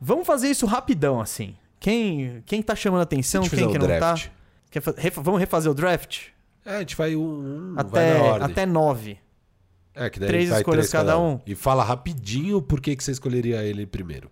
Vamos 0.00 0.26
fazer 0.26 0.48
isso 0.48 0.66
rapidão, 0.66 1.20
assim. 1.20 1.54
Quem, 1.80 2.42
quem 2.46 2.62
tá 2.62 2.74
chamando 2.74 3.02
atenção, 3.02 3.42
a 3.44 3.48
quem 3.48 3.70
que 3.70 3.78
não 3.78 3.86
draft. 3.86 4.26
tá. 4.26 4.30
Quer 4.70 4.80
fa- 4.80 4.94
refa- 4.96 5.22
vamos 5.22 5.40
refazer 5.40 5.70
o 5.70 5.74
draft? 5.74 6.28
É, 6.64 6.76
a 6.76 6.78
gente 6.80 6.96
vai 6.96 7.14
um, 7.14 7.20
um 7.22 7.74
vai 7.74 7.84
até, 8.18 8.44
até 8.44 8.66
nove. 8.66 9.18
É, 9.94 10.08
que 10.10 10.18
daí 10.18 10.28
três 10.28 10.48
vai 10.48 10.58
escolhas 10.60 10.90
cada 10.90 11.18
um. 11.18 11.38
E 11.46 11.54
fala 11.54 11.84
rapidinho 11.84 12.60
por 12.60 12.80
que, 12.80 12.96
que 12.96 13.04
você 13.04 13.12
escolheria 13.12 13.62
ele 13.62 13.86
primeiro. 13.86 14.30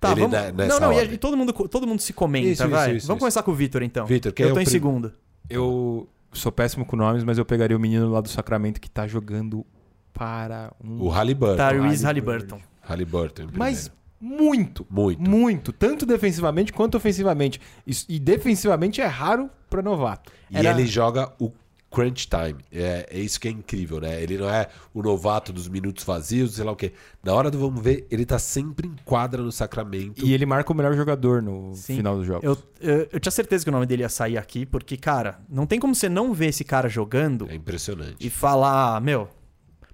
Tá, 0.00 0.12
Ele 0.12 0.22
vamos... 0.22 0.40
ne- 0.40 0.52
nessa 0.52 0.74
Não, 0.74 0.80
não, 0.80 0.92
e, 0.92 0.96
a- 0.96 0.98
ordem. 1.00 1.14
e 1.14 1.18
todo 1.18 1.36
mundo, 1.36 1.52
todo 1.52 1.86
mundo 1.86 2.00
se 2.00 2.12
comenta, 2.14 2.48
Isso, 2.48 2.62
isso, 2.62 2.70
vai. 2.70 2.96
isso, 2.96 3.06
vamos 3.06 3.18
isso. 3.18 3.18
começar 3.18 3.42
com 3.42 3.50
o 3.50 3.54
Vitor, 3.54 3.82
então. 3.82 4.06
Vitor, 4.06 4.32
quem 4.32 4.46
Eu 4.46 4.50
é 4.50 4.52
tô 4.54 4.58
o 4.58 4.62
em 4.62 4.64
prim- 4.64 4.72
segundo. 4.72 5.12
Eu 5.48 6.08
sou 6.32 6.50
péssimo 6.50 6.86
com 6.86 6.96
nomes, 6.96 7.22
mas 7.22 7.36
eu 7.36 7.44
pegaria 7.44 7.76
o 7.76 7.80
menino 7.80 8.08
lá 8.10 8.20
do 8.22 8.28
Sacramento 8.28 8.80
que 8.80 8.88
tá 8.90 9.06
jogando 9.06 9.64
para 10.12 10.72
um. 10.82 11.02
O 11.02 11.08
Halliburton. 11.08 11.56
Tyrese 11.56 12.04
Halliburton. 12.04 12.56
Halliburton. 12.56 12.60
Halliburton. 12.82 13.42
em 13.42 13.58
Mas 13.58 13.88
primeiro. 14.20 14.44
muito. 14.46 14.86
Muito. 14.88 15.30
Muito. 15.30 15.72
Tanto 15.72 16.06
defensivamente 16.06 16.72
quanto 16.72 16.96
ofensivamente. 16.96 17.60
Isso- 17.86 18.06
E 18.08 18.18
defensivamente 18.18 19.00
é 19.00 19.06
raro 19.06 19.50
pra 19.68 19.82
novato. 19.82 20.32
E 20.50 20.56
Era- 20.56 20.70
ele 20.70 20.86
joga 20.86 21.30
o 21.38 21.52
crunch 21.90 22.28
time. 22.28 22.56
É, 22.72 23.06
é 23.10 23.18
isso 23.18 23.40
que 23.40 23.48
é 23.48 23.50
incrível, 23.50 24.00
né? 24.00 24.22
Ele 24.22 24.38
não 24.38 24.48
é 24.48 24.68
o 24.94 25.02
novato 25.02 25.52
dos 25.52 25.66
minutos 25.68 26.04
vazios, 26.04 26.54
sei 26.54 26.64
lá 26.64 26.72
o 26.72 26.76
quê. 26.76 26.92
Na 27.22 27.34
hora 27.34 27.50
do 27.50 27.58
vamos 27.58 27.82
ver, 27.82 28.06
ele 28.10 28.24
tá 28.24 28.38
sempre 28.38 28.86
em 28.86 28.94
quadra 29.04 29.42
no 29.42 29.50
Sacramento. 29.50 30.24
E 30.24 30.32
ele 30.32 30.46
marca 30.46 30.72
o 30.72 30.76
melhor 30.76 30.94
jogador 30.94 31.42
no 31.42 31.74
Sim. 31.74 31.96
final 31.96 32.16
do 32.16 32.24
jogo. 32.24 32.40
Eu, 32.44 32.56
eu, 32.80 33.08
eu 33.12 33.18
tinha 33.20 33.32
certeza 33.32 33.64
que 33.64 33.70
o 33.70 33.72
nome 33.72 33.86
dele 33.86 34.02
ia 34.02 34.08
sair 34.08 34.38
aqui, 34.38 34.64
porque, 34.64 34.96
cara, 34.96 35.40
não 35.48 35.66
tem 35.66 35.80
como 35.80 35.94
você 35.94 36.08
não 36.08 36.32
ver 36.32 36.46
esse 36.46 36.62
cara 36.64 36.88
jogando 36.88 37.48
É 37.50 37.54
impressionante. 37.56 38.16
e 38.24 38.30
falar, 38.30 38.96
"Ah, 38.96 39.00
meu. 39.00 39.28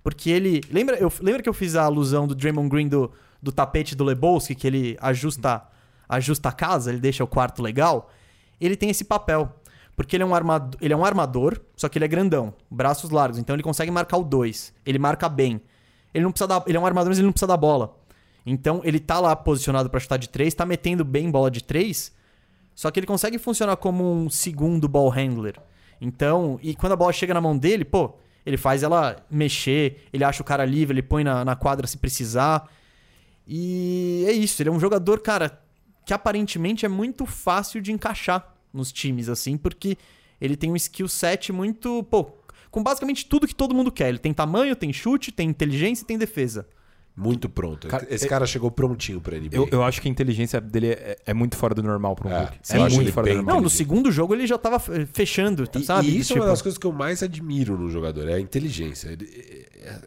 Porque 0.02 0.30
ele. 0.30 0.60
Lembra, 0.70 0.96
eu, 0.98 1.10
lembra 1.20 1.42
que 1.42 1.48
eu 1.48 1.54
fiz 1.54 1.74
a 1.74 1.82
alusão 1.82 2.26
do 2.28 2.34
Draymond 2.34 2.68
Green 2.68 2.88
do, 2.88 3.10
do 3.42 3.50
tapete 3.50 3.96
do 3.96 4.04
Lebowski, 4.04 4.54
que 4.54 4.66
ele 4.66 4.96
ajusta, 5.00 5.62
ajusta 6.08 6.48
a 6.50 6.52
casa, 6.52 6.90
ele 6.90 7.00
deixa 7.00 7.24
o 7.24 7.26
quarto 7.26 7.60
legal? 7.62 8.08
Ele 8.60 8.76
tem 8.76 8.88
esse 8.90 9.02
papel. 9.02 9.52
Porque 9.96 10.14
ele 10.14 10.22
é, 10.22 10.26
um 10.26 10.34
armador, 10.34 10.78
ele 10.80 10.92
é 10.92 10.96
um 10.96 11.04
armador, 11.04 11.58
só 11.74 11.88
que 11.88 11.96
ele 11.96 12.04
é 12.04 12.08
grandão, 12.08 12.52
braços 12.70 13.08
largos, 13.08 13.38
então 13.38 13.56
ele 13.56 13.62
consegue 13.62 13.90
marcar 13.90 14.18
o 14.18 14.24
2. 14.24 14.74
Ele 14.84 14.98
marca 14.98 15.26
bem. 15.26 15.60
Ele 16.12 16.22
não 16.22 16.30
precisa 16.30 16.46
dar, 16.46 16.62
ele 16.66 16.76
é 16.76 16.80
um 16.80 16.84
armador, 16.84 17.08
mas 17.08 17.18
ele 17.18 17.24
não 17.24 17.32
precisa 17.32 17.46
dar 17.46 17.56
bola. 17.56 17.96
Então 18.44 18.82
ele 18.84 19.00
tá 19.00 19.18
lá 19.18 19.34
posicionado 19.34 19.88
pra 19.88 19.98
chutar 19.98 20.18
de 20.18 20.28
3, 20.28 20.52
tá 20.52 20.66
metendo 20.66 21.02
bem 21.02 21.30
bola 21.30 21.50
de 21.50 21.64
3, 21.64 22.14
só 22.74 22.90
que 22.90 23.00
ele 23.00 23.06
consegue 23.06 23.38
funcionar 23.38 23.76
como 23.78 24.12
um 24.12 24.28
segundo 24.28 24.86
ball 24.86 25.08
handler. 25.08 25.56
Então, 25.98 26.60
e 26.62 26.76
quando 26.76 26.92
a 26.92 26.96
bola 26.96 27.12
chega 27.12 27.32
na 27.32 27.40
mão 27.40 27.56
dele, 27.56 27.84
pô, 27.84 28.16
ele 28.44 28.58
faz 28.58 28.82
ela 28.82 29.16
mexer, 29.30 30.06
ele 30.12 30.22
acha 30.22 30.42
o 30.42 30.44
cara 30.44 30.66
livre, 30.66 30.92
ele 30.94 31.02
põe 31.02 31.24
na, 31.24 31.42
na 31.42 31.56
quadra 31.56 31.86
se 31.86 31.96
precisar. 31.96 32.68
E 33.46 34.26
é 34.28 34.32
isso, 34.32 34.60
ele 34.60 34.68
é 34.68 34.72
um 34.72 34.78
jogador, 34.78 35.20
cara, 35.20 35.58
que 36.04 36.12
aparentemente 36.12 36.84
é 36.84 36.88
muito 36.88 37.24
fácil 37.24 37.80
de 37.80 37.92
encaixar 37.92 38.55
nos 38.76 38.92
times, 38.92 39.28
assim, 39.28 39.56
porque 39.56 39.96
ele 40.40 40.56
tem 40.56 40.70
um 40.70 40.76
skill 40.76 41.08
set 41.08 41.52
muito, 41.52 42.02
pô, 42.10 42.30
com 42.70 42.82
basicamente 42.82 43.26
tudo 43.26 43.46
que 43.46 43.54
todo 43.54 43.74
mundo 43.74 43.90
quer. 43.90 44.08
Ele 44.10 44.18
tem 44.18 44.32
tamanho, 44.34 44.76
tem 44.76 44.92
chute, 44.92 45.32
tem 45.32 45.48
inteligência 45.48 46.04
e 46.04 46.06
tem 46.06 46.18
defesa. 46.18 46.66
Muito 47.18 47.48
pronto. 47.48 47.88
Cara, 47.88 48.06
Esse 48.10 48.26
é- 48.26 48.28
cara 48.28 48.44
chegou 48.46 48.70
prontinho 48.70 49.22
pra 49.22 49.38
NBA. 49.38 49.56
Eu, 49.56 49.66
eu 49.72 49.82
acho 49.82 50.02
que 50.02 50.06
a 50.08 50.10
inteligência 50.10 50.60
dele 50.60 50.88
é, 50.88 51.16
é 51.24 51.32
muito 51.32 51.56
fora 51.56 51.74
do 51.74 51.82
normal 51.82 52.14
pra 52.14 52.28
um 52.28 52.30
É, 52.30 52.40
rookie. 52.40 52.58
eu 52.68 52.76
É 52.76 52.78
muito 52.90 53.00
ele 53.00 53.12
fora 53.12 53.26
do 53.30 53.34
normal. 53.36 53.54
Não, 53.54 53.62
no 53.62 53.70
segundo 53.70 54.12
jogo 54.12 54.34
ele 54.34 54.46
já 54.46 54.58
tava 54.58 54.76
eh, 54.94 55.06
fechando, 55.10 55.66
tá, 55.66 55.78
E, 55.78 55.82
sabe? 55.84 56.08
e 56.08 56.18
isso 56.18 56.32
é 56.32 56.34
Tipo, 56.34 56.44
uma 56.44 56.50
das 56.50 56.60
coisas 56.60 56.76
que 56.76 56.86
eu 56.86 56.92
mais 56.92 57.22
admiro 57.22 57.78
no 57.78 57.88
jogador, 57.88 58.28
é 58.28 58.34
a 58.34 58.40
inteligência. 58.40 59.08
Ele- 59.08 59.24
é- 59.82 59.88
é- 59.88 60.00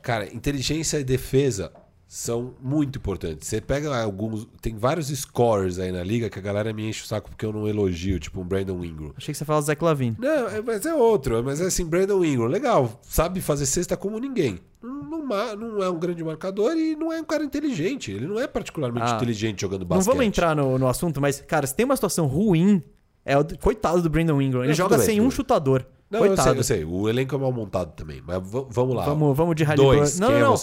cara, 0.00 0.34
inteligência 0.34 0.98
e 0.98 1.04
defesa 1.04 1.70
são 2.16 2.54
muito 2.62 2.96
importantes. 2.98 3.48
Você 3.48 3.60
pega 3.60 4.00
alguns. 4.00 4.46
Tem 4.62 4.76
vários 4.76 5.08
scorers 5.08 5.80
aí 5.80 5.90
na 5.90 6.04
liga 6.04 6.30
que 6.30 6.38
a 6.38 6.42
galera 6.42 6.72
me 6.72 6.88
enche 6.88 7.02
o 7.02 7.06
saco 7.08 7.28
porque 7.28 7.44
eu 7.44 7.52
não 7.52 7.66
elogio, 7.66 8.20
tipo 8.20 8.40
um 8.40 8.44
Brandon 8.44 8.84
Ingram. 8.84 9.12
Achei 9.16 9.32
que 9.32 9.38
você 9.38 9.44
falava 9.44 9.66
Zach 9.66 9.82
Lavine. 9.82 10.16
Não, 10.16 10.48
é- 10.48 10.62
mas 10.62 10.86
é 10.86 10.94
outro. 10.94 11.42
Mas 11.42 11.60
é 11.60 11.64
assim, 11.66 11.84
Brandon 11.84 12.24
Ingram, 12.24 12.46
legal. 12.46 13.00
Sabe 13.02 13.40
fazer 13.40 13.66
cesta 13.66 13.96
como 13.96 14.20
ninguém. 14.20 14.60
Não, 14.80 15.02
não 15.02 15.56
não 15.56 15.82
é 15.82 15.90
um 15.90 15.98
grande 15.98 16.22
marcador 16.22 16.76
e 16.76 16.94
não 16.94 17.12
é 17.12 17.20
um 17.20 17.24
cara 17.24 17.42
inteligente. 17.42 18.12
Ele 18.12 18.28
não 18.28 18.38
é 18.38 18.46
particularmente 18.46 19.10
Ah. 19.12 19.16
inteligente 19.16 19.62
jogando 19.62 19.80
Não 19.80 19.88
basquete. 19.88 20.06
vamos 20.12 20.24
entrar 20.24 20.54
no, 20.54 20.78
no 20.78 20.86
assunto, 20.86 21.20
mas, 21.20 21.40
cara, 21.40 21.66
se 21.66 21.74
tem 21.74 21.84
uma 21.84 21.96
situação 21.96 22.26
ruim, 22.26 22.80
é 23.24 23.36
o 23.36 23.42
do- 23.42 23.58
coitado 23.58 24.00
do 24.00 24.08
Brandon 24.08 24.40
Ingram. 24.40 24.60
Ele 24.60 24.68
Não, 24.68 24.74
joga 24.76 24.98
bem, 24.98 25.06
sem 25.06 25.20
um 25.20 25.30
chutador. 25.32 25.84
Não, 26.08 26.20
eu 26.20 26.26
sei, 26.26 26.36
coitado. 26.36 26.58
eu 26.60 26.62
sei. 26.62 26.84
O 26.84 27.08
elenco 27.08 27.34
é 27.34 27.38
mal 27.38 27.50
montado 27.50 27.92
também. 27.96 28.22
Mas 28.24 28.40
vamos 28.70 28.94
lá. 28.94 29.04
Vamos, 29.04 29.36
vamos 29.36 29.56
de 29.56 29.64
Halliburton. 29.64 29.98
Dois. 29.98 30.20
Não, 30.20 30.28
não, 30.30 30.36
é 30.36 30.40
não. 30.40 30.56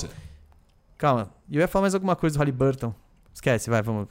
Calma. 1.01 1.31
Eu 1.51 1.59
ia 1.59 1.67
falar 1.67 1.81
mais 1.81 1.95
alguma 1.95 2.15
coisa 2.15 2.35
do 2.35 2.39
Halliburton. 2.39 2.93
Esquece, 3.33 3.71
vai, 3.71 3.81
vamos. 3.81 4.07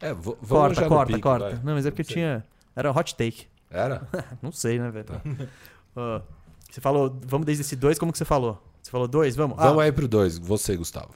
É, 0.00 0.14
vamos 0.14 0.38
corta, 0.48 0.88
corta, 0.88 1.06
pique, 1.12 1.20
corta. 1.20 1.50
vai. 1.50 1.54
Não, 1.62 1.74
mas 1.74 1.84
é 1.84 1.90
porque 1.90 2.02
tinha. 2.02 2.42
Era 2.74 2.90
hot 2.90 3.14
take. 3.14 3.46
Era? 3.70 4.08
Não 4.40 4.50
sei, 4.50 4.78
né, 4.78 4.90
velho? 4.90 5.04
Tá. 5.04 5.20
Ó, 5.94 6.22
você 6.70 6.80
falou, 6.80 7.14
vamos 7.26 7.44
desde 7.44 7.60
esse 7.60 7.76
dois, 7.76 7.98
como 7.98 8.10
que 8.10 8.16
você 8.16 8.24
falou? 8.24 8.58
Você 8.82 8.90
falou 8.90 9.06
dois? 9.06 9.36
Vamos? 9.36 9.58
Vamos 9.58 9.82
Ah, 9.82 9.84
aí 9.84 9.92
pro 9.92 10.08
dois. 10.08 10.38
Você, 10.38 10.74
Gustavo. 10.78 11.10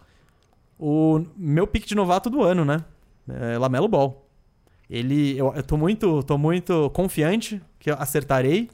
o 0.79 1.25
meu 1.39 1.67
pick 1.67 1.87
de 1.87 1.95
novato 1.95 2.29
do 2.29 2.43
ano, 2.43 2.63
né? 2.63 2.85
É 3.27 3.57
Lamelo 3.57 3.89
Ball. 3.89 4.29
Ele, 4.91 5.39
eu, 5.39 5.55
eu 5.55 5.63
tô 5.63 5.79
muito, 5.79 6.23
tô 6.25 6.37
muito 6.37 6.91
confiante 6.91 7.63
que 7.79 7.91
eu 7.91 7.95
acertarei. 7.99 8.69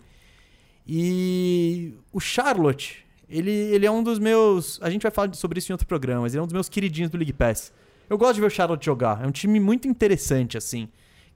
E 0.85 1.95
o 2.13 2.19
Charlotte, 2.19 3.07
ele, 3.29 3.51
ele 3.51 3.87
é 3.87 3.91
um 3.91 4.03
dos 4.03 4.19
meus. 4.19 4.79
A 4.83 4.91
gente 4.91 5.03
vai 5.03 5.11
falar 5.11 5.35
sobre 5.35 5.59
isso 5.59 5.71
em 5.71 5.75
outro 5.75 5.87
programa, 5.87 6.23
mas 6.23 6.33
ele 6.35 6.41
é 6.41 6.43
um 6.43 6.47
dos 6.47 6.53
meus 6.55 6.69
queridinhos 6.69 7.11
do 7.11 7.17
League 7.19 7.33
Pass. 7.33 7.73
Eu 8.09 8.17
gosto 8.17 8.35
de 8.35 8.41
ver 8.41 8.47
o 8.47 8.51
Charlotte 8.51 8.85
jogar. 8.85 9.23
É 9.23 9.27
um 9.27 9.31
time 9.31 9.61
muito 9.61 9.87
interessante, 9.87 10.57
assim. 10.57 10.89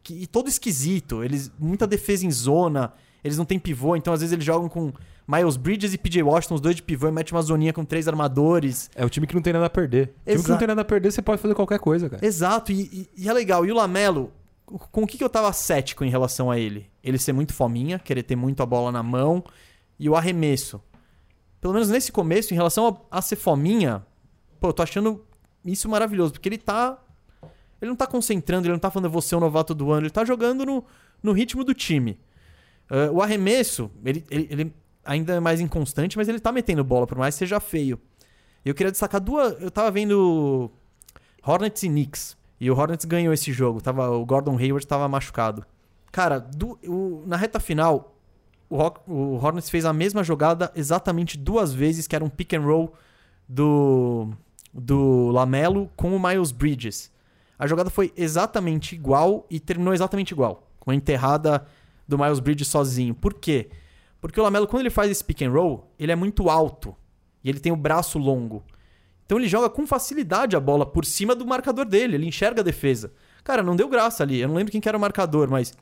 Que, 0.03 0.15
e 0.23 0.27
todo 0.27 0.49
esquisito. 0.49 1.23
Eles, 1.23 1.53
muita 1.59 1.87
defesa 1.87 2.25
em 2.27 2.31
zona. 2.31 2.93
Eles 3.23 3.39
não 3.39 3.45
têm 3.45 3.59
pivô, 3.59 3.95
então 3.95 4.13
às 4.13 4.21
vezes 4.21 4.33
eles 4.33 4.45
jogam 4.45 4.69
com 4.69 4.93
Miles 5.29 5.57
Bridges 5.57 5.95
e 5.95 5.99
PJ 5.99 6.25
Washington, 6.25 6.57
os 6.57 6.61
dois 6.61 6.75
de 6.75 6.83
pivô, 6.83 7.07
e 7.07 7.13
mete 7.13 7.31
uma 7.31 7.41
zoninha 7.41 7.73
com 7.73 7.85
três 7.85 8.09
armadores. 8.09 8.91
É 8.97 9.05
o 9.05 9.09
time 9.09 9.29
que 9.29 9.35
não 9.37 9.41
tem 9.43 9.53
nada 9.53 9.67
a 9.67 9.71
perder. 9.71 10.13
O 10.27 10.31
time 10.31 10.43
que 10.43 10.51
não 10.51 10.59
tem 10.59 10.67
nada 10.67 10.81
a 10.81 10.85
perder, 10.85 11.13
você 11.13 11.23
pode 11.23 11.41
fazer 11.41 11.55
qualquer 11.55 11.79
coisa, 11.79 12.11
cara. 12.11 12.27
Exato, 12.27 12.73
e, 12.73 12.81
e- 12.93 13.09
e 13.17 13.29
é 13.29 13.33
legal. 13.33 13.65
E 13.65 13.71
o 13.71 13.75
Lamelo, 13.77 14.33
com 14.67 15.05
o 15.05 15.07
que, 15.07 15.17
que 15.17 15.23
eu 15.23 15.29
tava 15.29 15.53
cético 15.53 16.05
em 16.05 16.11
relação 16.11 16.51
a 16.51 16.59
ele? 16.59 16.91
Ele 17.05 17.17
ser 17.17 17.33
muito 17.33 17.53
fominha, 17.55 17.97
querer 18.01 18.25
ter 18.25 18.35
muito 18.35 18.61
a 18.61 18.67
bola 18.67 18.91
na 18.91 19.05
mão, 19.05 19.45
e 20.01 20.09
o 20.09 20.17
arremesso. 20.17 20.81
Pelo 21.63 21.73
menos 21.73 21.89
nesse 21.89 22.13
começo, 22.13 22.53
em 22.53 22.57
relação 22.57 23.01
a, 23.11 23.19
a 23.19 23.23
ser 23.23 23.37
fominha, 23.37 24.05
pô, 24.61 24.69
eu 24.69 24.73
tô 24.75 24.83
achando 24.83 25.25
isso 25.65 25.89
maravilhoso, 25.89 26.33
porque 26.35 26.49
ele 26.51 26.59
tá. 26.59 26.99
Ele 27.81 27.89
não 27.89 27.97
tá 27.97 28.07
concentrando, 28.07 28.67
ele 28.67 28.73
não 28.75 28.79
tá 28.81 28.91
falando, 28.91 29.11
vou 29.11 29.23
ser 29.23 29.35
o 29.37 29.41
novato 29.41 29.75
do 29.75 29.91
ano, 29.91 30.03
ele 30.03 30.11
tá 30.11 30.25
jogando 30.25 30.67
no, 30.67 30.85
no 31.23 31.33
ritmo 31.33 31.65
do 31.65 31.73
time. 31.73 32.19
Ah, 32.91 33.11
o 33.11 33.23
arremesso, 33.23 33.91
ele, 34.05 34.25
ele, 34.31 34.49
ele 34.51 34.75
ainda 35.05 35.35
é 35.35 35.41
mais 35.41 35.61
inconstante, 35.61 36.17
mas 36.19 36.29
ele 36.29 36.39
tá 36.39 36.53
metendo 36.53 36.85
bola, 36.85 37.07
por 37.07 37.17
mais 37.17 37.35
que 37.35 37.39
seja 37.39 37.59
feio. 37.59 37.99
Eu 38.65 38.75
queria 38.75 38.91
destacar 38.93 39.21
duas. 39.21 39.61
Eu 39.63 39.71
tava 39.71 39.91
vendo 39.91 40.71
Hornets 41.45 41.83
e 41.85 41.89
Knicks. 41.89 42.37
E 42.61 42.71
o 42.71 42.77
Hornets 42.79 43.05
ganhou 43.05 43.33
esse 43.33 43.53
jogo. 43.53 43.81
Tava, 43.81 44.11
o 44.11 44.25
Gordon 44.27 44.57
Hayward 44.57 44.87
tava 44.87 45.09
machucado. 45.09 45.65
Cara, 46.13 46.39
do- 46.39 46.79
o- 46.87 47.25
na 47.27 47.37
reta 47.37 47.59
final, 47.59 48.17
o, 48.73 48.77
Rock- 48.77 49.01
o 49.07 49.35
Hornets 49.37 49.69
fez 49.69 49.85
a 49.85 49.93
mesma 49.93 50.25
jogada 50.25 50.73
exatamente 50.75 51.37
duas 51.37 51.73
vezes, 51.75 52.07
que 52.07 52.17
era 52.17 52.25
um 52.25 52.29
pick 52.31 52.55
and 52.55 52.63
roll 52.63 52.93
do, 53.49 54.31
do 54.73 55.31
Lamelo 55.31 55.91
com 55.97 56.15
o 56.17 56.21
Miles 56.21 56.53
Bridges. 56.53 57.11
A 57.59 57.67
jogada 57.67 57.91
foi 57.91 58.13
exatamente 58.17 58.95
igual 58.95 59.47
e 59.51 59.61
terminou 59.61 59.93
exatamente 59.93 60.33
igual, 60.33 60.69
com 60.81 60.91
a 60.91 60.95
enterrada 60.95 61.67
do 62.09 62.19
Miles 62.19 62.41
Bridges 62.41 62.69
sozinho. 62.69 63.15
Por 63.15 63.35
quê? 63.35 63.71
Porque 64.21 64.41
o 64.41 64.43
Lamelo, 64.43 64.67
quando 64.67 64.81
ele 64.83 64.91
faz 64.91 65.11
esse 65.11 65.23
pick 65.25 65.43
and 65.43 65.51
roll, 65.51 65.93
ele 65.99 66.13
é 66.13 66.17
muito 66.17 66.49
alto 66.49 66.95
e 67.45 67.49
ele 67.49 67.61
tem 67.61 67.73
o 67.73 67.77
braço 67.77 68.19
longo. 68.19 68.63
Então 69.27 69.39
ele 69.39 69.49
joga 69.49 69.69
com 69.71 69.87
facilidade 69.87 70.57
a 70.57 70.61
bola 70.61 70.85
por 70.85 71.05
cima 71.05 71.35
do 71.35 71.47
marcador 71.47 71.85
dele, 71.85 72.15
ele 72.17 72.27
enxerga 72.27 72.61
a 72.61 72.65
defesa. 72.65 73.13
Cara, 73.45 73.63
não 73.63 73.75
deu 73.77 73.89
graça 73.89 74.23
ali. 74.23 74.41
Eu 74.41 74.49
não 74.49 74.55
lembro 74.55 74.71
quem 74.71 74.81
que 74.81 74.89
era 74.89 74.97
o 74.97 75.01
marcador, 75.01 75.49
mas. 75.51 75.73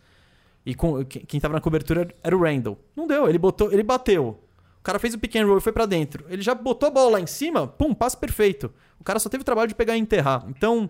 E 0.64 0.74
com- 0.74 1.04
quem 1.04 1.40
tava 1.40 1.54
na 1.54 1.60
cobertura 1.60 2.08
era 2.22 2.36
o 2.36 2.40
Randall. 2.42 2.78
Não 2.94 3.06
deu, 3.06 3.28
ele 3.28 3.38
botou, 3.38 3.72
ele 3.72 3.82
bateu. 3.82 4.38
O 4.78 4.82
cara 4.82 4.98
fez 4.98 5.14
o 5.14 5.18
pick 5.18 5.36
and 5.36 5.46
roll 5.46 5.58
e 5.58 5.60
foi 5.60 5.72
pra 5.72 5.86
dentro. 5.86 6.24
Ele 6.28 6.42
já 6.42 6.54
botou 6.54 6.86
a 6.86 6.90
bola 6.90 7.12
lá 7.12 7.20
em 7.20 7.26
cima, 7.26 7.66
pum, 7.66 7.92
passe 7.94 8.16
perfeito. 8.16 8.72
O 8.98 9.04
cara 9.04 9.18
só 9.18 9.28
teve 9.28 9.42
o 9.42 9.44
trabalho 9.44 9.68
de 9.68 9.74
pegar 9.74 9.96
e 9.96 10.00
enterrar. 10.00 10.44
Então, 10.48 10.88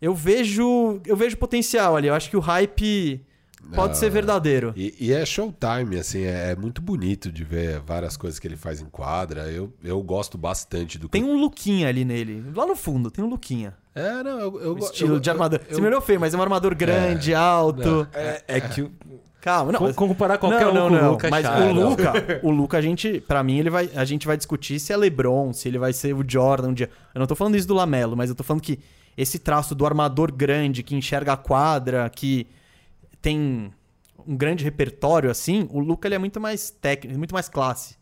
eu 0.00 0.14
vejo, 0.14 1.00
eu 1.06 1.16
vejo 1.16 1.36
potencial 1.36 1.96
ali. 1.96 2.08
Eu 2.08 2.14
acho 2.14 2.30
que 2.30 2.36
o 2.36 2.40
hype 2.40 3.24
pode 3.74 3.92
Ah, 3.92 3.94
ser 3.96 4.10
verdadeiro. 4.10 4.72
E, 4.76 4.94
e 5.00 5.12
é 5.12 5.24
showtime, 5.24 5.98
assim, 5.98 6.22
é, 6.22 6.52
é 6.52 6.56
muito 6.56 6.80
bonito 6.82 7.30
de 7.30 7.44
ver 7.44 7.80
várias 7.80 8.16
coisas 8.16 8.38
que 8.38 8.46
ele 8.48 8.56
faz 8.56 8.80
em 8.80 8.86
quadra. 8.86 9.42
Eu, 9.50 9.72
eu 9.82 10.02
gosto 10.02 10.36
bastante 10.38 10.98
do 10.98 11.08
que 11.08 11.12
Tem 11.12 11.24
um 11.24 11.38
Luquinha 11.38 11.88
ali 11.88 12.04
nele. 12.04 12.44
Lá 12.54 12.66
no 12.66 12.74
fundo, 12.76 13.10
tem 13.10 13.24
um 13.24 13.28
Luquinha. 13.28 13.74
É, 13.94 14.22
não, 14.22 14.38
eu, 14.38 14.60
eu 14.60 14.74
Um 14.74 14.78
estilo 14.78 15.14
eu- 15.16 15.20
de 15.20 15.28
armador. 15.30 15.60
eu- 15.68 15.74
Você 15.74 15.80
me 15.80 15.86
olhou 15.88 16.00
feio, 16.00 16.20
mas 16.20 16.32
é 16.32 16.36
um 16.36 16.42
armador 16.42 16.74
grande, 16.74 17.34
alto. 17.34 17.88
não. 17.88 18.06
É, 18.14 18.42
é 18.46 18.60
que 18.60 18.82
o- 18.82 18.90
Calma, 19.40 19.72
não. 19.72 19.78
com- 19.78 19.86
mas- 19.86 19.96
comparar 19.96 20.36
qualquer 20.38 20.66
não, 20.66 20.70
um 20.70 20.74
não, 20.74 20.88
com 20.90 20.94
não. 20.96 21.08
o 21.08 21.12
Luca 21.12 21.26
é 21.26 21.30
Mas 21.30 21.46
chato. 21.46 21.62
o 21.62 21.72
Luca, 21.72 22.12
o 22.42 22.50
Luca, 22.50 22.76
a 22.78 22.80
gente, 22.82 23.20
pra 23.26 23.42
mim, 23.42 23.58
ele 23.58 23.70
vai, 23.70 23.88
a 23.96 24.04
gente 24.04 24.26
vai 24.26 24.36
discutir 24.36 24.78
se 24.78 24.92
é 24.92 24.96
LeBron, 24.98 25.52
se 25.54 25.66
ele 25.66 25.78
vai 25.78 25.92
ser 25.94 26.14
o 26.14 26.22
Jordan 26.28 26.68
um 26.68 26.74
dia. 26.74 26.90
Eu 27.14 27.18
não 27.20 27.26
tô 27.26 27.34
falando 27.34 27.56
isso 27.56 27.66
do 27.66 27.72
Lamelo, 27.74 28.14
mas 28.16 28.28
eu 28.28 28.36
tô 28.36 28.44
falando 28.44 28.60
que 28.62 28.78
esse 29.16 29.38
traço 29.38 29.74
do 29.74 29.86
armador 29.86 30.30
grande 30.30 30.82
que 30.82 30.94
enxerga 30.94 31.32
a 31.32 31.36
quadra, 31.38 32.08
que 32.10 32.46
tem 33.20 33.72
um 34.26 34.36
grande 34.36 34.64
repertório 34.64 35.30
assim, 35.30 35.68
o 35.70 35.80
Luca 35.80 36.08
ele 36.08 36.14
é 36.14 36.18
muito 36.18 36.40
mais 36.40 36.70
técnico, 36.70 37.18
muito 37.18 37.34
mais 37.34 37.48
classe. 37.48 37.98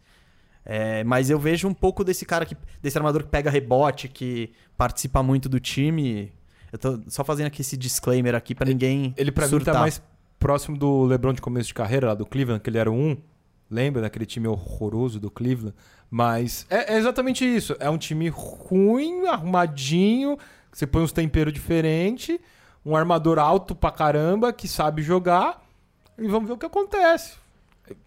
É, 0.65 1.03
mas 1.03 1.31
eu 1.31 1.39
vejo 1.39 1.67
um 1.67 1.73
pouco 1.73 2.05
desse 2.05 2.27
cara 2.27 2.45
que, 2.45 2.55
desse 2.83 2.99
armador 2.99 3.23
que 3.23 3.31
pega 3.31 3.51
rebote, 3.51 4.07
que 4.07 4.53
participa 4.77 5.23
muito 5.23 5.49
do 5.49 5.59
time. 5.59 6.31
Eu 6.71 6.79
tô 6.79 7.01
só 7.09 7.25
fazendo 7.25 7.47
aqui 7.47 7.63
esse 7.63 7.77
disclaimer 7.77 8.35
aqui 8.35 8.55
pra 8.55 8.67
ninguém 8.67 9.15
Ele 9.17 9.33
pra 9.33 9.49
mim 9.49 9.59
tá 9.61 9.73
mais 9.73 10.03
próximo 10.39 10.77
do 10.77 11.05
LeBron 11.05 11.33
de 11.33 11.41
começo 11.41 11.69
de 11.69 11.75
carreira, 11.75 12.09
lá 12.09 12.15
do 12.15 12.27
Cleveland, 12.27 12.63
que 12.63 12.69
ele 12.69 12.79
era 12.79 12.91
um. 12.91 13.17
Lembra 13.71 14.03
daquele 14.03 14.27
time 14.27 14.47
horroroso 14.47 15.19
do 15.19 15.31
Cleveland? 15.31 15.75
Mas 16.11 16.67
é, 16.71 16.95
é 16.95 16.99
exatamente 16.99 17.45
isso. 17.45 17.75
É 17.81 17.89
um 17.89 17.99
time 17.99 18.29
ruim, 18.29 19.27
arrumadinho, 19.27 20.39
você 20.73 20.87
põe 20.87 21.03
uns 21.03 21.13
temperos 21.13 21.53
diferentes, 21.53 22.39
um 22.85 22.97
armador 22.97 23.39
alto 23.39 23.75
pra 23.75 23.91
caramba 23.91 24.53
que 24.53 24.69
sabe 24.69 25.03
jogar. 25.03 25.63
E 26.19 26.27
vamos 26.27 26.49
ver 26.49 26.55
o 26.55 26.59
que 26.59 26.67
acontece. 26.67 27.37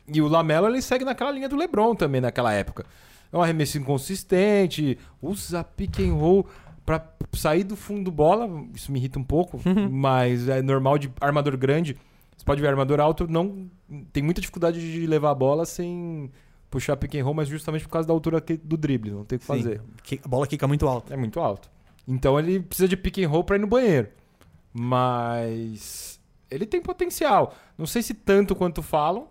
E 0.07 0.21
o 0.21 0.27
Lamelo 0.27 0.67
ele 0.67 0.81
segue 0.81 1.05
naquela 1.05 1.31
linha 1.31 1.49
do 1.49 1.55
LeBron 1.55 1.95
também 1.95 2.21
naquela 2.21 2.51
época. 2.53 2.85
É 3.31 3.37
um 3.37 3.41
arremesso 3.41 3.77
inconsistente, 3.77 4.97
usa 5.21 5.63
pick 5.63 5.99
and 5.99 6.13
roll 6.13 6.45
pra 6.85 7.01
sair 7.33 7.63
do 7.63 7.75
fundo 7.75 8.05
do 8.05 8.11
bola, 8.11 8.49
isso 8.75 8.91
me 8.91 8.99
irrita 8.99 9.17
um 9.17 9.23
pouco, 9.23 9.61
mas 9.89 10.49
é 10.49 10.61
normal 10.61 10.97
de 10.97 11.11
armador 11.21 11.55
grande. 11.57 11.97
Você 12.35 12.43
pode 12.43 12.59
ver 12.59 12.67
armador 12.67 12.99
alto 12.99 13.27
não 13.27 13.69
tem 14.11 14.21
muita 14.21 14.41
dificuldade 14.41 14.79
de 14.79 15.07
levar 15.07 15.31
a 15.31 15.35
bola 15.35 15.65
sem 15.65 16.29
puxar 16.69 16.97
pick 16.97 17.15
and 17.15 17.23
roll, 17.23 17.33
mas 17.33 17.47
justamente 17.47 17.83
por 17.83 17.91
causa 17.91 18.07
da 18.07 18.13
altura 18.13 18.43
do 18.63 18.75
drible, 18.75 19.11
não 19.11 19.23
tem 19.23 19.37
o 19.37 19.39
que 19.39 19.45
fazer. 19.45 19.81
a 20.23 20.27
bola 20.27 20.47
quica 20.47 20.67
muito 20.67 20.87
alta. 20.87 21.13
É 21.13 21.17
muito 21.17 21.39
alto. 21.39 21.69
Então 22.07 22.39
ele 22.39 22.59
precisa 22.59 22.87
de 22.87 22.97
pick 22.97 23.19
and 23.19 23.29
roll 23.29 23.43
pra 23.43 23.55
ir 23.55 23.59
no 23.59 23.67
banheiro. 23.67 24.09
Mas 24.73 26.19
ele 26.49 26.65
tem 26.65 26.81
potencial. 26.81 27.55
Não 27.77 27.85
sei 27.85 28.01
se 28.01 28.13
tanto 28.13 28.55
quanto 28.55 28.81
falam. 28.81 29.27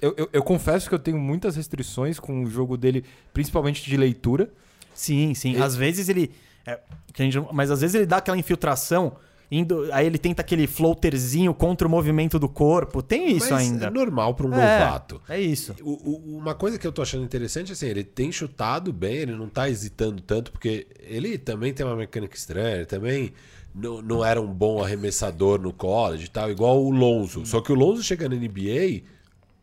Eu, 0.00 0.14
eu- 0.16 0.28
eu 0.32 0.42
confesso 0.42 0.88
que 0.88 0.94
eu 0.94 0.98
tenho 0.98 1.18
muitas 1.18 1.56
restrições 1.56 2.18
com 2.20 2.44
o 2.44 2.46
jogo 2.50 2.76
dele, 2.76 3.04
principalmente 3.32 3.82
de 3.84 3.96
leitura. 3.96 4.48
Sim, 4.94 5.34
sim. 5.34 5.54
Ele- 5.54 5.62
Às 5.62 5.74
vezes 5.76 6.08
ele. 6.08 6.30
é, 6.66 6.78
que 7.12 7.22
a 7.22 7.24
gente 7.24 7.38
mas 7.52 7.70
às 7.70 7.80
vezes 7.80 7.94
ele 7.94 8.06
dá 8.06 8.18
aquela 8.18 8.36
infiltração, 8.36 9.16
indo, 9.50 9.88
aí 9.92 10.06
ele 10.06 10.18
tenta 10.18 10.42
aquele 10.42 10.66
floaterzinho 10.66 11.52
contra 11.54 11.88
o 11.88 11.90
movimento 11.90 12.38
do 12.38 12.48
corpo. 12.48 13.02
Tem 13.02 13.34
isso 13.36 13.50
Mas 13.52 13.70
ainda. 13.70 13.86
É 13.86 13.90
normal 13.90 14.34
para 14.34 14.46
um 14.46 14.52
É, 14.54 14.78
novato. 14.78 15.20
É 15.28 15.40
isso. 15.40 15.74
O- 15.82 16.10
o- 16.34 16.36
uma 16.38 16.54
coisa 16.54 16.78
que 16.78 16.86
eu 16.86 16.92
tô 16.92 17.02
achando 17.02 17.24
interessante, 17.24 17.72
assim, 17.72 17.86
ele 17.86 18.04
tem 18.04 18.30
chutado 18.30 18.92
bem, 18.92 19.16
ele 19.16 19.32
não 19.34 19.48
tá 19.48 19.68
hesitando 19.68 20.20
tanto, 20.22 20.52
porque 20.52 20.86
ele 21.00 21.38
também 21.38 21.72
tem 21.72 21.84
uma 21.84 21.96
mecânica 21.96 22.36
estranha, 22.36 22.76
ele 22.76 22.86
também 22.86 23.32
não, 23.80 24.02
não 24.02 24.24
era 24.24 24.40
um 24.40 24.52
bom 24.52 24.82
arremessador 24.82 25.60
no 25.60 25.72
college 25.72 26.24
e 26.26 26.28
tal, 26.28 26.50
igual 26.50 26.82
o 26.84 26.90
Lonzo. 26.90 27.44
Só 27.46 27.60
que 27.60 27.72
o 27.72 27.74
Lonzo 27.74 28.02
chega 28.02 28.28
na 28.28 28.34
NBA 28.36 29.02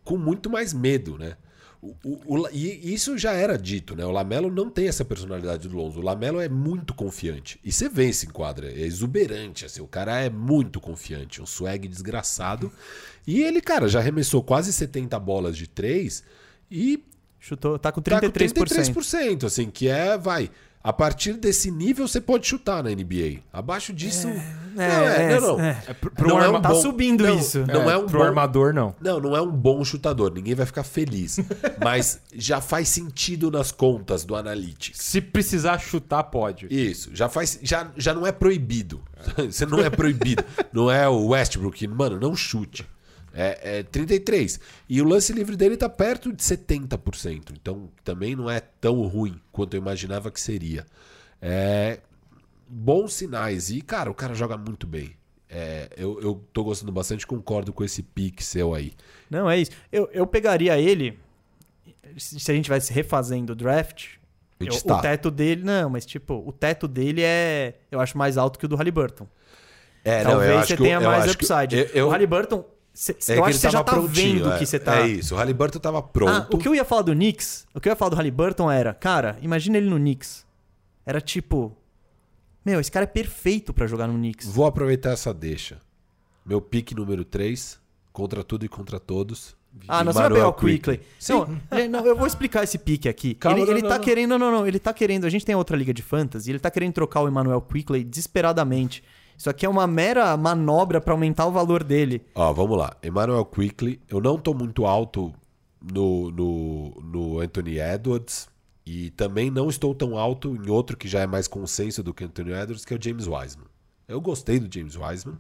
com 0.04 0.18
muito 0.18 0.50
mais 0.50 0.74
medo, 0.74 1.18
né? 1.18 1.36
O- 1.82 1.94
o- 2.04 2.40
o- 2.42 2.50
e 2.52 2.94
isso 2.94 3.16
já 3.18 3.34
era 3.34 3.58
dito, 3.58 3.96
né? 3.96 4.04
O 4.06 4.10
Lamelo 4.12 4.50
não 4.52 4.70
tem 4.72 4.88
essa 4.88 5.06
personalidade 5.06 5.68
do 5.68 5.76
Lonzo. 5.78 6.00
O 6.00 6.04
Lamelo 6.04 6.40
é 6.42 6.50
muito 6.50 6.94
confiante. 6.96 7.60
E 7.64 7.72
você 7.72 7.88
vê 7.88 8.10
isso 8.10 8.26
em 8.26 8.30
quadra. 8.30 8.72
É 8.72 8.82
exuberante, 8.82 9.66
assim. 9.66 9.82
O 9.82 9.88
cara 9.88 10.20
é 10.20 10.30
muito 10.30 10.80
confiante. 10.80 11.42
Um 11.42 11.46
swag 11.46 11.88
desgraçado. 11.88 12.72
E 13.28 13.42
ele, 13.44 13.62
cara, 13.62 13.88
já 13.88 14.00
arremessou 14.00 14.42
quase 14.42 14.74
70 14.74 15.20
bolas 15.20 15.56
de 15.56 15.68
três 15.68 16.24
e 16.72 17.04
Chutou, 17.40 17.78
tá 17.78 17.92
com 17.92 18.02
tá 18.02 18.20
com 18.20 18.28
33%. 18.32 18.92
33%, 18.94 19.46
assim, 19.46 19.70
que 19.70 19.88
é, 19.88 20.18
vai... 20.18 20.50
A 20.88 20.94
partir 20.94 21.34
desse 21.34 21.72
nível 21.72 22.08
você 22.08 22.22
pode 22.22 22.46
chutar 22.46 22.84
na 22.84 22.92
NBA. 22.92 23.40
Abaixo 23.52 23.92
disso... 23.92 24.28
não, 24.76 24.84
é, 24.84 25.40
não, 25.40 25.58
não. 25.58 25.60
é. 25.60 25.84
É, 25.88 25.94
pro, 25.96 26.12
pro 26.12 26.28
Não 26.30 26.40
é 26.40 26.46
arma- 26.46 26.60
um 26.60 26.62
Tá 26.62 26.70
bom- 26.70 26.76
subindo 26.82 27.24
não, 27.24 27.40
isso. 27.40 27.66
Não 27.66 27.90
é, 27.90 27.98
um 27.98 28.06
pro 28.06 28.20
bom 28.20 28.24
armador, 28.26 28.72
não. 28.72 28.96
não, 29.02 29.20
não 29.20 29.36
é 29.36 29.42
um 29.42 29.50
bom 29.50 29.84
chutador, 29.84 30.32
ninguém 30.32 30.54
vai 30.54 30.64
ficar 30.68 30.84
feliz. 30.84 31.40
Mas 31.84 32.22
já 32.36 32.62
faz 32.62 32.88
sentido 32.90 33.50
nas 33.50 33.72
contas 33.72 34.24
do 34.24 34.36
Analytics. 34.36 35.00
Se 35.02 35.20
precisar 35.22 35.80
chutar, 35.80 36.22
pode. 36.26 36.68
Isso, 36.70 37.10
já 37.16 37.28
faz. 37.28 37.58
Já, 37.64 37.90
já 37.98 38.14
não 38.14 38.28
é 38.28 38.32
proibido. 38.32 39.02
Você 39.50 39.66
não 39.66 39.80
é 39.80 39.90
proibido. 39.90 40.44
Não 40.72 40.92
é 40.92 41.10
o 41.10 41.30
Westbrook, 41.30 41.88
mano, 41.88 42.20
não 42.20 42.36
chute. 42.36 42.86
É, 43.38 43.80
é 43.80 43.84
33. 43.84 44.60
E 44.88 45.02
o 45.02 45.06
lance 45.06 45.34
livre 45.34 45.58
dele 45.58 45.76
tá 45.76 45.90
perto 45.90 46.32
de 46.32 46.42
70%. 46.42 47.52
Então 47.52 47.90
também 48.04 48.34
não 48.36 48.50
é 48.50 48.62
tão 48.62 49.02
ruim 49.02 49.40
quanto 49.52 49.74
eu 49.76 49.82
imaginava 49.82 50.32
que 50.32 50.40
seria. 50.40 50.86
É, 51.42 52.00
bons 52.68 53.14
sinais. 53.14 53.70
E, 53.70 53.82
cara, 53.82 54.10
o 54.10 54.14
cara 54.14 54.34
joga 54.34 54.58
muito 54.58 54.88
bem. 54.88 55.16
É, 55.50 55.90
eu, 55.98 56.20
eu 56.22 56.44
tô 56.54 56.64
gostando 56.64 56.92
bastante, 56.92 57.28
concordo 57.28 57.72
com 57.74 57.84
esse 57.84 58.02
pique 58.02 58.44
seu 58.44 58.74
aí. 58.74 58.94
Não, 59.30 59.50
é 59.50 59.58
isso. 59.60 59.72
Eu, 59.92 60.10
eu 60.14 60.26
pegaria 60.26 60.80
ele. 60.80 61.20
Se 62.18 62.52
a 62.52 62.56
gente 62.56 62.70
vai 62.70 62.80
se 62.80 62.94
refazendo 62.94 63.52
o 63.52 63.56
draft. 63.56 64.16
Eu- 64.60 64.68
está. 64.70 64.98
o 64.98 65.02
teto 65.02 65.30
dele. 65.30 65.62
Não, 65.64 65.90
mas 65.90 66.06
tipo, 66.06 66.42
o 66.48 66.52
teto 66.54 66.88
dele 66.88 67.22
é. 67.22 67.76
Eu 67.92 68.00
acho 68.00 68.18
mais 68.18 68.38
alto 68.38 68.58
que 68.58 68.66
o 68.66 68.70
do 68.70 68.78
Halliburton. 68.78 69.28
É, 70.04 70.24
Talvez 70.24 70.68
você 70.68 70.78
tenha 70.78 71.02
mais 71.02 71.26
acho 71.26 71.38
que- 71.38 71.46
upside. 71.46 71.76
eu- 71.76 71.86
eu- 71.94 72.08
O 72.08 72.10
Halliburton. 72.12 72.64
Cê- 72.96 73.34
é 73.34 73.38
eu 73.38 73.44
acho 73.46 73.54
que 73.56 73.62
você 73.62 73.70
já 73.70 73.84
tá 73.84 73.92
prontinho, 73.94 74.44
vendo 74.46 74.54
é. 74.54 74.58
que 74.58 74.66
você 74.66 74.80
tá. 74.80 75.02
É 75.02 75.08
isso, 75.08 75.36
o 75.36 75.38
Halliburton 75.38 75.78
tava 75.80 76.00
Ah, 76.00 76.02
pronto. 76.02 76.56
o 76.56 76.58
que 76.58 76.68
eu 76.68 76.74
ia 76.74 76.84
falar 76.86 77.04
do 77.04 77.12
Knicks, 77.14 77.68
o 77.76 77.80
que 77.80 77.88
eu 77.90 77.92
ia 77.92 77.96
falar 77.96 78.10
do 78.10 78.16
Halliburton 78.16 78.72
era, 78.72 78.94
cara, 78.94 79.38
imagina 79.42 79.78
ele 79.78 79.90
no 79.90 79.98
Knicks. 79.98 80.44
Era 81.06 81.22
tipo, 81.22 81.76
meu, 82.66 82.80
esse 82.80 82.92
cara 82.92 83.04
é 83.04 83.08
perfeito 83.08 83.72
pra 83.74 83.86
jogar 83.86 84.08
no 84.08 84.14
Knicks. 84.16 84.48
Vou 84.48 84.66
aproveitar 84.66 85.12
essa 85.12 85.32
deixa. 85.34 85.80
Meu 86.46 86.60
pique 86.62 86.96
número 86.96 87.24
3, 87.26 87.80
contra 88.14 88.44
tudo 88.44 88.66
e 88.66 88.70
contra 88.70 89.00
todos. 89.00 89.56
Ah, 89.90 90.04
não, 90.06 90.14
você 90.14 90.20
vai 90.20 90.30
pegar 90.32 90.48
o 90.48 90.54
Quickly. 90.54 91.02
Sim. 91.20 91.34
Não, 91.34 91.62
ele- 91.78 91.88
não, 91.90 92.06
eu 92.06 92.16
vou 92.16 92.26
explicar 92.26 92.64
esse 92.64 92.78
pique 92.78 93.10
aqui. 93.10 93.34
Calma, 93.36 93.58
ele 93.58 93.66
não, 93.66 93.74
ele 93.74 93.82
não, 93.82 93.90
tá 93.90 93.98
não. 93.98 94.04
querendo, 94.06 94.38
não, 94.40 94.50
não, 94.52 94.66
ele 94.66 94.80
tá 94.80 94.94
querendo, 94.94 95.26
a 95.26 95.30
gente 95.30 95.46
tem 95.46 95.54
outra 95.54 95.76
liga 95.76 95.94
de 95.94 96.02
fantasy, 96.02 96.50
ele 96.50 96.60
tá 96.60 96.72
querendo 96.72 96.94
trocar 96.94 97.22
o 97.22 97.28
Emmanuel 97.28 97.60
Quickly 97.62 98.04
desesperadamente. 98.06 99.04
Isso 99.38 99.50
aqui 99.50 99.66
é 99.66 99.70
uma 99.70 99.86
mera 99.86 100.36
manobra 100.38 101.02
pra 101.02 101.14
aumentar 101.14 101.46
o 101.46 101.52
valor 101.52 101.84
dele. 101.84 102.22
Ó, 102.34 102.54
vamos 102.54 102.78
lá. 102.78 102.96
Emmanuel 103.04 103.46
Quickly. 103.46 104.02
Eu 104.10 104.22
não 104.22 104.38
tô 104.38 104.54
muito 104.54 104.86
alto 104.86 105.34
no, 105.82 106.32
no, 106.32 106.90
no 107.02 107.40
Anthony 107.40 107.80
Edwards. 107.80 108.48
E 108.86 109.10
também 109.12 109.50
não 109.50 109.68
estou 109.68 109.96
tão 109.96 110.16
alto 110.16 110.56
em 110.56 110.70
outro 110.70 110.96
que 110.96 111.08
já 111.08 111.22
é 111.22 111.28
mais 111.28 111.48
consenso 111.48 112.04
do 112.04 112.14
que 112.14 112.24
Anthony 112.24 112.52
Edwards, 112.52 112.86
que 112.86 112.94
é 112.94 112.98
o 112.98 113.02
James 113.02 113.26
Wiseman. 113.28 113.66
Eu 114.08 114.22
gostei 114.22 114.60
do 114.60 114.72
James 114.72 114.96
Wiseman, 114.96 115.38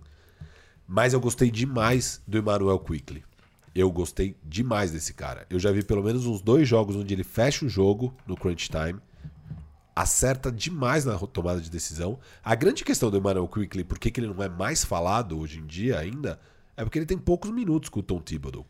mas 0.88 1.13
eu 1.13 1.19
gostei 1.19 1.51
demais 1.51 2.22
do 2.27 2.39
Emmanuel 2.39 2.80
Quickly. 2.80 3.23
Eu 3.76 3.91
gostei 3.91 4.35
demais 4.43 4.91
desse 4.91 5.13
cara. 5.13 5.45
Eu 5.47 5.59
já 5.59 5.72
vi 5.72 5.84
pelo 5.84 6.01
menos 6.01 6.26
uns 6.26 6.41
dois 6.41 6.67
jogos 6.67 6.95
onde 6.95 7.13
ele 7.13 7.23
fecha 7.23 7.65
o 7.65 7.69
jogo 7.69 8.15
no 8.26 8.35
crunch 8.35 8.67
time. 8.69 8.99
Acerta 9.95 10.51
demais 10.51 11.05
na 11.05 11.17
tomada 11.17 11.61
de 11.61 11.69
decisão. 11.69 12.19
A 12.43 12.53
grande 12.53 12.84
questão 12.84 13.09
do 13.09 13.17
Emmanuel 13.17 13.47
Quickly, 13.47 13.84
por 13.84 13.97
que 13.97 14.19
ele 14.19 14.27
não 14.27 14.43
é 14.43 14.49
mais 14.49 14.84
falado 14.84 15.39
hoje 15.39 15.59
em 15.59 15.65
dia 15.65 15.97
ainda, 15.97 16.39
é 16.76 16.84
porque 16.84 16.99
ele 16.99 17.05
tem 17.05 17.17
poucos 17.17 17.49
minutos 17.49 17.89
com 17.89 18.01
o 18.01 18.03
Tom 18.03 18.19
Thibodeau. 18.19 18.65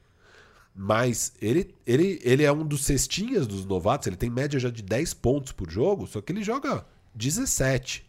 Mas 0.76 1.34
ele, 1.42 1.74
ele, 1.88 2.20
ele 2.22 2.44
é 2.44 2.52
um 2.52 2.66
dos 2.66 2.84
cestinhas 2.84 3.48
dos 3.48 3.66
novatos, 3.66 4.08
ele 4.08 4.18
tem 4.18 4.30
média 4.30 4.60
já 4.60 4.70
de 4.70 4.84
10 4.84 5.14
pontos 5.16 5.52
por 5.52 5.70
jogo, 5.72 6.06
só 6.06 6.22
que 6.22 6.32
ele 6.32 6.44
joga 6.44 6.86
17. 7.16 8.06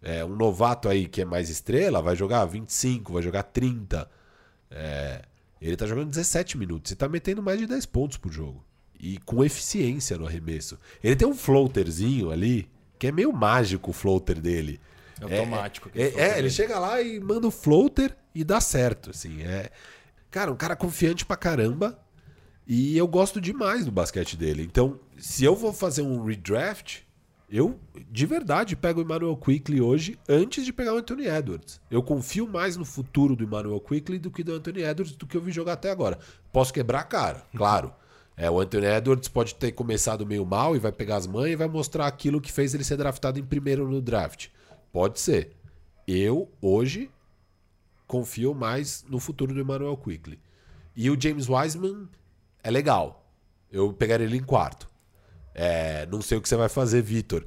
É, 0.00 0.24
um 0.24 0.34
novato 0.34 0.88
aí 0.88 1.06
que 1.06 1.20
é 1.20 1.24
mais 1.24 1.50
estrela 1.50 2.00
vai 2.00 2.16
jogar 2.16 2.44
25, 2.46 3.12
vai 3.12 3.22
jogar 3.22 3.42
30. 3.42 4.08
É, 4.70 5.22
ele 5.60 5.76
tá 5.76 5.86
jogando 5.86 6.08
17 6.08 6.56
minutos 6.56 6.92
e 6.92 6.96
tá 6.96 7.08
metendo 7.08 7.42
mais 7.42 7.58
de 7.58 7.66
10 7.66 7.86
pontos 7.86 8.16
por 8.16 8.32
jogo. 8.32 8.64
E 9.00 9.18
com 9.18 9.44
eficiência 9.44 10.18
no 10.18 10.26
arremesso. 10.26 10.78
Ele 11.02 11.16
tem 11.16 11.28
um 11.28 11.34
floaterzinho 11.34 12.30
ali, 12.30 12.68
que 12.98 13.06
é 13.06 13.12
meio 13.12 13.32
mágico 13.32 13.90
o 13.90 13.94
floater 13.94 14.40
dele. 14.40 14.80
É 15.20 15.38
automático. 15.38 15.90
É, 15.94 16.02
é, 16.02 16.38
ele 16.38 16.50
chega 16.50 16.78
lá 16.78 17.00
e 17.00 17.18
manda 17.20 17.46
o 17.46 17.50
floater 17.50 18.16
e 18.34 18.44
dá 18.44 18.60
certo, 18.60 19.10
assim. 19.10 19.42
É, 19.42 19.70
cara, 20.30 20.50
um 20.52 20.56
cara 20.56 20.76
confiante 20.76 21.24
pra 21.24 21.36
caramba. 21.36 21.98
E 22.66 22.98
eu 22.98 23.08
gosto 23.08 23.40
demais 23.40 23.86
do 23.86 23.90
basquete 23.90 24.36
dele. 24.36 24.62
Então, 24.62 25.00
se 25.16 25.42
eu 25.42 25.56
vou 25.56 25.72
fazer 25.72 26.02
um 26.02 26.22
redraft, 26.22 27.00
eu 27.50 27.80
de 28.10 28.26
verdade 28.26 28.76
pego 28.76 29.00
o 29.00 29.02
Emmanuel 29.02 29.36
Quickly 29.36 29.80
hoje 29.80 30.18
antes 30.28 30.66
de 30.66 30.72
pegar 30.72 30.92
o 30.92 30.98
Anthony 30.98 31.26
Edwards. 31.26 31.80
Eu 31.90 32.02
confio 32.02 32.46
mais 32.46 32.76
no 32.76 32.84
futuro 32.84 33.34
do 33.34 33.42
Emmanuel 33.42 33.80
Quickly 33.80 34.18
do 34.18 34.30
que 34.30 34.44
do 34.44 34.52
Anthony 34.52 34.82
Edwards 34.82 35.16
do 35.16 35.26
que 35.26 35.36
eu 35.36 35.40
vi 35.40 35.50
jogar 35.50 35.72
até 35.74 35.90
agora. 35.90 36.18
Posso 36.52 36.72
quebrar 36.72 37.00
a 37.00 37.04
cara, 37.04 37.42
claro. 37.56 37.92
É, 38.40 38.48
o 38.48 38.60
Anthony 38.60 38.86
Edwards 38.86 39.28
pode 39.28 39.56
ter 39.56 39.72
começado 39.72 40.24
meio 40.24 40.46
mal 40.46 40.76
e 40.76 40.78
vai 40.78 40.92
pegar 40.92 41.16
as 41.16 41.26
mães 41.26 41.52
e 41.52 41.56
vai 41.56 41.66
mostrar 41.66 42.06
aquilo 42.06 42.40
que 42.40 42.52
fez 42.52 42.72
ele 42.72 42.84
ser 42.84 42.96
draftado 42.96 43.38
em 43.40 43.44
primeiro 43.44 43.88
no 43.88 44.00
draft. 44.00 44.46
Pode 44.92 45.18
ser. 45.18 45.56
Eu, 46.06 46.48
hoje, 46.62 47.10
confio 48.06 48.54
mais 48.54 49.04
no 49.08 49.18
futuro 49.18 49.52
do 49.52 49.60
Emmanuel 49.60 49.96
Quickly. 49.96 50.38
E 50.94 51.10
o 51.10 51.20
James 51.20 51.48
Wiseman 51.48 52.08
é 52.62 52.70
legal. 52.70 53.28
Eu 53.72 53.92
pegaria 53.92 54.24
ele 54.24 54.36
em 54.38 54.42
quarto. 54.42 54.88
É, 55.52 56.06
não 56.06 56.22
sei 56.22 56.38
o 56.38 56.40
que 56.40 56.48
você 56.48 56.56
vai 56.56 56.68
fazer, 56.68 57.02
Vitor. 57.02 57.44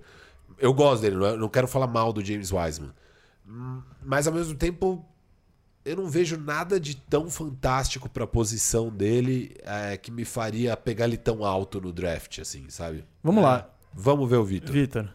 Eu 0.59 0.73
gosto 0.73 1.01
dele, 1.01 1.15
não, 1.15 1.45
é- 1.45 1.49
quero 1.49 1.67
falar 1.69 1.87
mal 1.87 2.11
do 2.11 2.23
James 2.23 2.51
Wiseman. 2.51 2.91
Hum, 3.47 3.81
Mas 4.03 4.27
ao 4.27 4.33
mesmo 4.33 4.55
tempo, 4.55 5.05
eu 5.85 5.95
não 5.95 6.07
vejo 6.09 6.37
nada 6.37 6.79
de 6.79 6.95
tão 6.95 7.29
fantástico 7.29 8.09
pra 8.09 8.25
posição 8.27 8.89
dele 8.89 9.55
é, 9.63 9.97
que 9.97 10.11
me 10.11 10.23
faria 10.25 10.75
pegar 10.77 11.05
ele 11.05 11.17
tão 11.17 11.43
alto 11.43 11.79
no 11.81 11.91
draft, 11.91 12.39
assim, 12.39 12.65
sabe? 12.69 13.03
Vamos 13.23 13.43
É. 13.43 13.47
lá, 13.47 13.69
Vamos 13.93 14.29
ver 14.29 14.37
o 14.37 14.43
Vitor. 14.45 14.71
Vitor. 14.71 15.09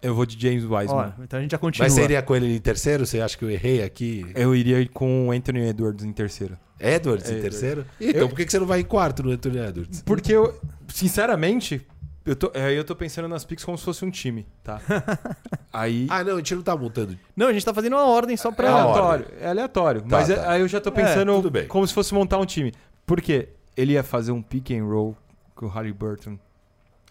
Eu 0.00 0.14
vou 0.14 0.24
de 0.26 0.40
James 0.40 0.64
Ó, 0.64 0.76
Wiseman. 0.78 1.14
então 1.22 1.38
a 1.38 1.42
gente 1.42 1.50
já 1.52 1.58
continua. 1.58 1.84
Mas 1.86 1.92
você 1.94 2.02
iria 2.04 2.22
com 2.22 2.34
ele 2.36 2.54
em 2.56 2.60
terceiro? 2.60 3.04
Você 3.06 3.20
acha 3.20 3.36
que 3.36 3.44
eu 3.44 3.50
errei 3.50 3.82
aqui? 3.82 4.24
Eu 4.34 4.54
iria 4.54 4.86
com 4.88 5.28
o 5.28 5.30
Anthony 5.32 5.60
Edwards 5.68 6.04
em 6.04 6.12
terceiro. 6.12 6.58
Edwards 6.80 7.28
em 7.30 7.34
Edwards. 7.36 7.58
terceiro? 7.60 7.86
Então, 8.00 8.20
Eu- 8.22 8.28
por 8.28 8.36
que 8.36 8.44
que 8.46 8.50
você 8.52 8.58
não 8.58 8.66
vai 8.66 8.80
em 8.80 8.84
quarto 8.84 9.22
no 9.22 9.30
Anthony 9.30 9.58
Edwards? 9.58 10.02
Porque 10.02 10.32
eu, 10.32 10.58
sinceramente, 10.88 11.86
eu 12.26 12.34
tô, 12.36 12.50
é, 12.54 12.72
eu 12.76 12.84
tô 12.84 12.94
pensando 12.96 13.28
nas 13.28 13.44
picks 13.44 13.64
como 13.64 13.76
se 13.76 13.84
fosse 13.84 14.04
um 14.04 14.10
time, 14.10 14.46
tá? 14.62 14.80
Aí. 15.72 16.06
Ah, 16.10 16.22
não, 16.24 16.34
a 16.34 16.36
gente 16.38 16.54
não 16.54 16.62
tá 16.62 16.76
montando. 16.76 17.18
Não, 17.36 17.48
a 17.48 17.52
gente 17.52 17.64
tá 17.64 17.74
fazendo 17.74 17.94
uma 17.94 18.06
ordem 18.06 18.36
só 18.36 18.48
É 18.48 18.52
pra. 18.52 18.70
a 18.70 18.82
aleatório, 18.82 19.26
é 19.40 19.48
aleatório. 19.48 20.00
Tá, 20.02 20.08
mas 20.10 20.30
é- 20.30 20.36
tá. 20.36 20.50
aí 20.52 20.60
eu 20.60 20.68
já 20.68 20.80
tô 20.80 20.90
pensando 20.92 21.50
bem. 21.50 21.66
como 21.66 21.86
se 21.86 21.92
fosse 21.92 22.14
montar 22.14 22.38
um 22.38 22.46
time. 22.46 22.72
Por 23.06 23.20
quê? 23.20 23.50
Ele 23.76 23.92
ia 23.94 24.02
fazer 24.02 24.32
um 24.32 24.40
pick 24.40 24.70
and 24.70 24.84
roll 24.84 25.16
com 25.54 25.66
o 25.66 25.68
Harry 25.68 25.92
Burton. 25.92 26.38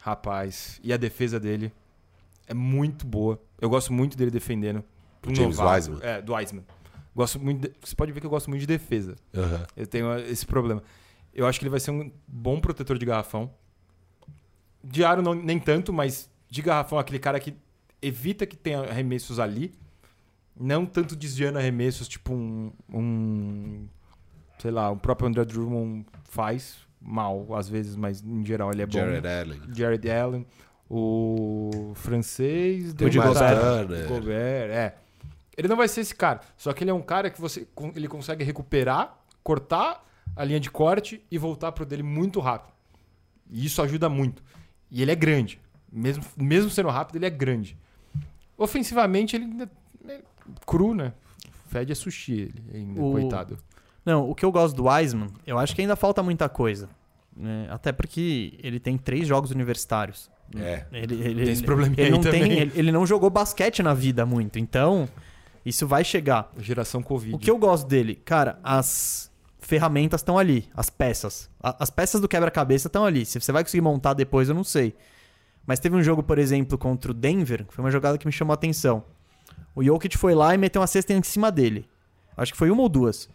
Rapaz, 0.02 0.80
e 0.84 0.91
a 0.91 0.98
defesa 0.98 1.40
dele 1.40 1.72
é 2.48 2.53
muito 2.53 3.06
boa. 3.06 3.40
Eu 3.60 3.69
gosto 3.69 3.94
muito 3.94 4.18
dele 4.18 4.31
defendendo. 4.31 4.84
O 5.26 5.31
Um 5.31 5.35
James 5.35 5.57
novato. 5.57 5.76
Wiseman? 5.91 5.99
É, 6.02 6.22
do 6.22 6.34
Wiseman. 6.34 6.64
Gosto 7.15 7.40
muito 7.40 7.61
de- 7.68 7.73
Você 7.81 7.95
pode 7.95 8.11
ver 8.11 8.19
que 8.19 8.26
eu 8.26 8.30
gosto 8.30 8.49
muito 8.49 8.60
de 8.61 8.68
defesa. 8.68 9.15
Aham. 9.35 9.65
Eu 9.77 9.88
tenho 9.88 10.18
esse 10.19 10.45
problema. 10.45 10.84
Eu 11.34 11.45
acho 11.48 11.60
que 11.60 11.64
ele 11.65 11.69
vai 11.69 11.80
ser 11.80 11.91
um 11.91 12.11
bom 12.27 12.60
protetor 12.60 12.98
de 12.98 13.06
garrafão. 13.06 13.49
De 14.84 15.03
aro 15.03 15.22
não, 15.22 15.34
nem 15.34 15.60
tanto, 15.60 15.93
mas 15.93 16.30
de 16.49 16.61
garrafão 16.61 16.99
aquele 16.99 17.19
cara 17.19 17.39
que 17.39 17.55
evita 18.01 18.45
que 18.45 18.55
tenha 18.55 18.81
arremessos 18.81 19.39
ali. 19.39 19.73
Não 20.60 20.85
tanto 20.85 21.15
desviando 21.15 21.57
arremessos, 21.57 22.07
tipo 22.07 22.34
um, 22.34 22.72
um 22.93 23.88
sei 24.60 24.72
lá, 24.72 24.91
o 24.91 24.97
próprio 24.97 25.27
André 25.27 25.43
Drummond 25.45 26.05
faz 26.26 26.77
mal 27.01 27.53
às 27.55 27.68
vezes, 27.68 27.95
mas 27.95 28.22
em 28.22 28.45
geral 28.45 28.72
ele 28.72 28.81
é 28.81 28.85
bom. 28.85 28.93
Jared 28.93 29.27
Allen. 29.27 29.61
Jared 29.73 30.11
Allen, 30.11 30.47
o 30.89 31.91
francês, 31.95 32.91
Rudy 32.91 33.19
Miles 33.19 33.39
Gobert. 33.39 34.07
Gobert, 34.07 34.72
é. 34.72 34.95
Ele 35.57 35.68
não 35.68 35.76
vai 35.76 35.88
ser 35.88 36.01
esse 36.01 36.15
cara, 36.15 36.41
só 36.57 36.72
que 36.73 36.84
ele 36.84 36.91
é 36.91 36.93
um 36.93 37.01
cara 37.01 37.30
que 37.30 37.39
você 37.39 37.68
ele 37.95 38.07
consegue 38.07 38.43
recuperar, 38.43 39.18
cortar 39.43 40.03
a 40.35 40.43
linha 40.43 40.60
de 40.60 40.72
corte 40.72 41.23
e 41.30 41.38
voltar 41.38 41.72
pro 41.72 41.85
dele 41.85 42.03
muito 42.03 42.39
rápido. 42.39 42.73
E 43.51 43.65
isso 43.65 43.81
ajuda 43.81 44.10
muito. 44.10 44.41
E 44.94 45.02
ele 45.02 45.11
é 45.11 45.15
grande. 45.15 45.60
Mesmo, 45.91 46.24
mesmo 46.38 46.70
sendo 46.70 46.88
rápido, 46.90 47.15
ele 47.18 47.26
é 47.26 47.30
grande. 47.30 47.76
Ofensivamente, 48.57 49.36
ele 49.36 49.45
ainda 49.45 49.70
é 50.07 50.22
cru, 50.65 50.94
né? 50.94 51.14
Fede 51.70 51.91
é 51.91 51.95
sushi 51.95 52.34
ele 52.34 52.64
ainda, 52.74 53.02
O- 53.02 53.11
coitado. 53.11 53.57
Não, 54.06 54.30
o 54.30 54.36
que 54.36 54.45
eu 54.45 54.52
gosto 54.52 54.76
do 54.76 54.86
Wiseman, 54.88 55.30
eu 55.48 55.57
acho 55.57 55.74
que 55.76 55.82
ainda 55.82 55.95
falta 55.95 56.22
muita 56.22 56.48
coisa. 56.48 56.88
né? 57.36 57.68
Até 57.72 57.91
porque 57.91 58.53
ele 58.61 58.80
tem 58.80 58.95
três 58.95 59.26
jogos 59.28 59.49
universitários. 59.49 60.30
É. 60.56 60.86
Ele, 60.91 61.15
ele, 61.15 61.44
Tem 61.44 61.52
esse 61.53 61.61
ele- 61.61 61.65
probleminha 61.65 61.99
ele 61.99 62.06
aí 62.07 62.11
não 62.11 62.22
também. 62.22 62.41
tem, 62.44 62.52
ele, 62.60 62.72
ele 62.76 62.91
não 62.91 63.07
jogou 63.07 63.28
basquete 63.32 63.82
na 63.82 63.91
vida 63.95 64.24
muito, 64.24 64.60
então 64.60 65.10
isso 65.65 65.88
vai 65.88 66.03
chegar. 66.03 66.52
Geração 66.60 67.02
Covid. 67.02 67.34
O 67.34 67.40
que 67.40 67.49
eu 67.49 67.57
gosto 67.57 67.88
dele, 67.88 68.14
cara, 68.14 68.60
as 68.64 69.32
ferramentas 69.77 70.21
estão 70.21 70.37
ali, 70.37 70.69
as 70.75 70.89
peças. 70.89 71.49
A- 71.61 71.75
as 71.79 71.89
peças 71.89 72.21
do 72.21 72.27
quebra-cabeça 72.27 72.87
estão 72.87 73.03
ali. 73.05 73.25
Se 73.25 73.39
você 73.39 73.51
vai 73.51 73.63
conseguir 73.63 73.81
montar 73.81 74.13
depois, 74.13 74.47
eu 74.49 74.53
não 74.55 74.63
sei. 74.63 74.95
Mas 75.65 75.79
teve 75.79 75.95
um 75.95 76.03
jogo, 76.03 76.21
por 76.21 76.37
exemplo, 76.37 76.77
contra 76.77 77.09
o 77.09 77.13
Denver, 77.13 77.65
que 77.65 77.73
foi 77.73 77.83
uma 77.83 77.89
jogada 77.91 78.17
que 78.17 78.25
me 78.27 78.31
chamou 78.31 78.51
a 78.51 78.55
atenção. 78.55 79.03
O 79.75 79.83
Jokic 79.83 80.15
foi 80.17 80.35
lá 80.35 80.53
e 80.53 80.57
meteu 80.57 80.79
uma 80.81 80.87
cesta 80.87 81.11
em 81.13 81.23
cima 81.23 81.51
dele. 81.51 81.87
Acho 82.37 82.51
que 82.51 82.57
foi 82.57 82.69
uma 82.69 82.83
ou 82.83 82.89
duas. 82.89 83.27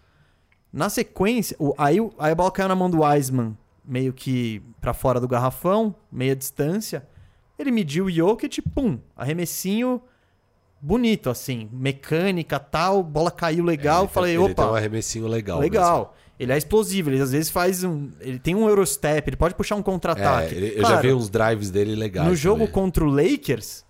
Na 0.73 0.89
sequência, 0.89 1.57
o- 1.59 1.75
aí, 1.77 1.97
aí 2.19 2.31
a 2.33 2.35
bola 2.35 2.51
caiu 2.53 2.69
na 2.69 2.77
mão 2.77 2.89
do 2.91 3.01
Wiseman, 3.03 3.57
meio 3.85 4.13
que 4.13 4.63
pra 4.81 4.93
fora 4.95 5.19
do 5.19 5.27
garrafão, 5.27 5.95
meia 6.13 6.37
distância. 6.37 7.07
Ele 7.59 7.71
mediu 7.73 8.05
o 8.05 8.11
Jokic, 8.11 8.63
pum, 8.63 8.99
arremessinho 9.17 10.01
bonito, 10.81 11.29
assim, 11.29 11.69
mecânica 11.73 12.59
tal, 12.61 13.03
bola 13.03 13.31
caiu 13.33 13.65
legal. 13.65 14.03
Ele 14.05 14.13
falei, 14.13 14.37
tem, 14.37 14.45
Ele 14.45 14.53
opa, 14.53 14.63
tem 14.63 14.73
um 14.73 14.77
arremessinho 14.77 15.27
legal. 15.27 15.59
legal. 15.59 16.15
Ele 16.39 16.53
é 16.53 16.57
explosivo, 16.57 17.11
ele 17.11 17.21
às 17.21 17.33
vezes 17.33 17.51
faz 17.51 17.83
um. 17.83 18.11
Ele 18.21 18.39
tem 18.39 18.55
um 18.55 18.69
Eurostep, 18.69 19.29
ele 19.29 19.37
pode 19.37 19.55
puxar 19.55 19.75
um 19.77 19.83
contra-ataque. 19.83 20.55
É, 20.55 20.59
eu 20.79 20.83
já 20.83 20.89
Claro, 20.89 21.03
vi 21.09 21.13
uns 21.13 21.29
drives 21.29 21.71
dele 21.71 21.95
legais. 21.97 22.29
No 22.29 22.37
jogo 22.37 22.61
também. 22.61 22.73
contra 22.73 23.05
o 23.05 23.09
Lakers, 23.09 23.85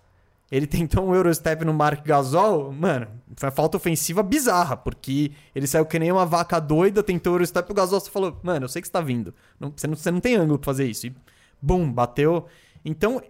ele 0.51 0.65
tentou 0.65 1.07
um 1.07 1.13
Eurostep 1.13 1.63
no 1.63 1.73
Mark 1.73 2.03
Gasol, 2.03 2.71
mano, 2.71 3.07
foi 3.35 3.47
uma 3.49 3.55
falta 3.55 3.77
ofensiva 3.77 4.23
bizarra, 4.23 4.75
porque 4.75 5.31
ele 5.53 5.67
saiu 5.67 5.85
que 5.85 5.99
nem 5.99 6.11
uma 6.11 6.25
vaca 6.25 6.59
doida, 6.59 7.03
tentou 7.03 7.33
o 7.33 7.35
Eurostep 7.35 7.69
e 7.69 7.71
o 7.71 7.75
Gasol 7.75 7.99
só 7.99 8.09
falou, 8.09 8.39
mano, 8.41 8.65
eu 8.65 8.69
sei 8.69 8.81
que 8.81 8.87
você 8.87 8.91
tá 8.91 9.01
vindo, 9.01 9.31
não- 9.59 9.71
você, 9.75 9.85
não, 9.85 9.95
você 9.95 10.09
não 10.09 10.19
tem 10.19 10.35
ângulo 10.35 10.57
pra 10.57 10.65
fazer 10.65 10.87
isso. 10.87 11.05
E, 11.05 11.15
bum, 11.61 11.91
bateu. 11.91 12.47
Então, 12.83 13.21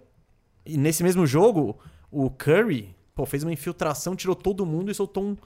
nesse 0.66 1.02
mesmo 1.02 1.26
jogo, 1.26 1.78
o 2.10 2.30
Curry, 2.30 2.94
pô, 3.14 3.26
fez 3.26 3.42
uma 3.42 3.52
infiltração, 3.52 4.16
tirou 4.16 4.34
todo 4.34 4.64
mundo 4.64 4.90
e 4.90 4.94
soltou 4.94 5.22
um, 5.24 5.36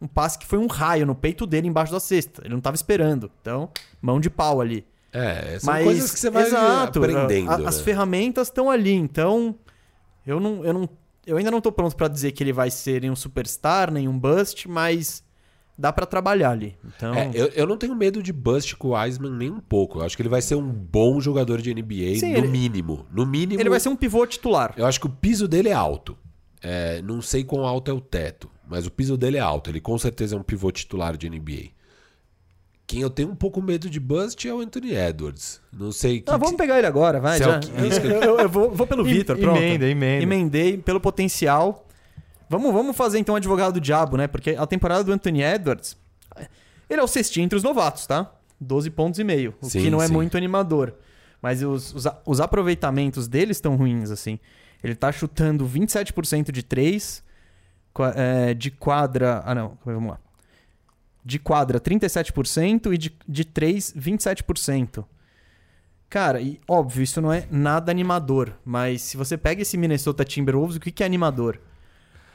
um 0.00 0.06
passe 0.06 0.38
que 0.38 0.46
foi 0.46 0.58
um 0.58 0.66
raio 0.66 1.04
no 1.06 1.14
peito 1.14 1.46
dele 1.46 1.68
embaixo 1.68 1.92
da 1.92 2.00
cesta. 2.00 2.42
Ele 2.44 2.54
não 2.54 2.60
tava 2.60 2.74
esperando. 2.76 3.30
Então, 3.40 3.70
mão 4.00 4.18
de 4.20 4.30
pau 4.30 4.60
ali. 4.60 4.84
É, 5.12 5.58
são 5.58 5.72
Mas, 5.74 5.84
coisas 5.84 6.12
que 6.12 6.18
você 6.20 6.30
vai 6.30 6.44
exato, 6.44 6.98
aprendendo. 7.00 7.50
a- 7.50 7.58
né? 7.58 7.66
As 7.68 7.80
ferramentas 7.80 8.46
estão 8.48 8.70
ali, 8.70 8.92
então 8.92 9.56
eu 10.26 10.38
não, 10.38 10.64
eu 10.64 10.72
não, 10.72 10.88
eu 11.26 11.36
ainda 11.36 11.50
não 11.50 11.60
tô 11.60 11.72
pronto 11.72 11.96
pra 11.96 12.06
dizer 12.06 12.30
que 12.32 12.42
ele 12.44 12.52
vai 12.52 12.70
ser 12.70 13.00
nem 13.02 13.10
um 13.10 13.16
superstar, 13.16 13.90
nem 13.90 14.06
um 14.06 14.16
bust, 14.16 14.68
mas 14.68 15.24
dá 15.76 15.92
pra 15.92 16.06
trabalhar 16.06 16.50
ali. 16.50 16.76
Então, 16.84 17.12
É, 17.14 17.28
eu, 17.34 17.46
eu 17.48 17.66
não 17.66 17.76
tenho 17.76 17.96
medo 17.96 18.22
de 18.22 18.32
bust 18.32 18.76
com 18.76 18.88
o 18.88 18.90
Wiseman 18.92 19.32
nem 19.32 19.50
um 19.50 19.58
pouco. 19.60 19.98
Eu 19.98 20.04
acho 20.04 20.14
que 20.16 20.22
ele 20.22 20.28
vai 20.28 20.42
ser 20.42 20.54
um 20.54 20.70
bom 20.70 21.20
jogador 21.20 21.60
de 21.60 21.70
NBA, 21.74 22.16
Sim, 22.20 22.32
no 22.32 22.38
ele- 22.38 22.48
mínimo. 22.48 23.04
No 23.10 23.26
mínimo. 23.26 23.60
ele 23.60 23.68
vai 23.70 23.80
ser 23.80 23.88
um 23.88 23.96
pivô 23.96 24.24
titular. 24.26 24.74
Eu 24.76 24.86
acho 24.86 25.00
que 25.00 25.06
o 25.06 25.10
piso 25.10 25.48
dele 25.48 25.70
é 25.70 25.72
alto. 25.72 26.16
É, 26.62 27.00
não 27.02 27.20
sei 27.22 27.42
quão 27.42 27.64
alto 27.64 27.90
é 27.90 27.94
o 27.94 28.00
teto, 28.00 28.48
mas 28.70 28.86
o 28.86 28.90
piso 28.90 29.16
dele 29.16 29.36
é 29.36 29.40
alto. 29.40 29.68
Ele 29.68 29.80
com 29.80 29.98
certeza 29.98 30.36
é 30.36 30.38
um 30.38 30.42
pivô 30.42 30.70
titular 30.70 31.16
de 31.16 31.28
NBA. 31.28 31.70
Quem 32.86 33.02
eu 33.02 33.10
tenho 33.10 33.28
um 33.30 33.34
pouco 33.36 33.60
medo 33.62 33.88
de 33.88 34.00
bust 34.00 34.48
é 34.48 34.52
o 34.54 34.60
Anthony 34.60 34.94
Edwards. 34.94 35.60
Não 35.72 35.92
sei 35.92 36.20
que 36.20 36.30
Ah, 36.30 36.36
vamos 36.36 36.56
pegar 36.56 36.76
ele 36.78 36.86
agora, 36.86 37.20
vai. 37.20 37.36
É 37.36 37.38
Já. 37.38 37.58
que 37.60 37.68
eu- 38.06 38.22
eu, 38.22 38.38
eu- 38.40 38.48
vou, 38.48 38.70
vou 38.70 38.86
pelo 38.86 39.04
Vitor, 39.04 39.36
pronto. 39.38 39.58
Emenda, 39.58 39.86
emenda. 39.86 40.22
Emendei 40.22 40.76
pelo 40.78 41.00
potencial. 41.00 41.86
Vamos, 42.48 42.72
vamos 42.72 42.96
fazer 42.96 43.18
então 43.20 43.34
o 43.34 43.36
advogado 43.36 43.74
do 43.74 43.80
diabo, 43.80 44.16
né? 44.16 44.26
Porque 44.26 44.50
a 44.58 44.66
temporada 44.66 45.04
do 45.04 45.12
Anthony 45.12 45.40
Edwards, 45.42 45.96
ele 46.88 47.00
é 47.00 47.02
o 47.04 47.06
cestinho 47.06 47.44
entre 47.44 47.56
os 47.56 47.62
novatos, 47.62 48.06
tá? 48.06 48.32
12 48.60 48.90
pontos 48.90 49.20
e 49.20 49.24
meio, 49.24 49.54
o 49.62 49.66
Sim, 49.70 49.82
que 49.82 49.90
não 49.90 50.02
é 50.02 50.06
sim. 50.08 50.12
muito 50.12 50.36
animador. 50.36 50.94
Mas 51.40 51.62
os, 51.62 51.94
os, 51.94 52.04
os 52.26 52.40
aproveitamentos 52.40 53.28
dele 53.28 53.52
estão 53.52 53.76
ruins, 53.76 54.10
assim. 54.10 54.38
Ele 54.82 54.94
tá 54.96 55.12
chutando 55.12 55.64
27% 55.66 56.50
de 56.50 56.62
3, 56.64 57.22
de 58.56 58.70
quadra... 58.70 59.42
Ah, 59.44 59.54
não, 59.54 59.76
vamos 59.84 60.10
lá. 60.10 60.18
De 61.24 61.38
quadra, 61.38 61.78
37% 61.80 62.92
e 62.94 62.98
de, 62.98 63.16
de 63.28 63.44
3, 63.44 63.92
27%. 63.92 65.04
Cara, 66.08 66.40
e 66.40 66.58
óbvio, 66.66 67.02
isso 67.02 67.20
não 67.20 67.32
é 67.32 67.46
nada 67.50 67.92
animador, 67.92 68.52
mas 68.64 69.02
se 69.02 69.16
você 69.16 69.36
pega 69.36 69.62
esse 69.62 69.76
Minnesota 69.76 70.24
Timberwolves, 70.24 70.76
o 70.76 70.80
que, 70.80 70.90
que 70.90 71.02
é 71.02 71.06
animador? 71.06 71.60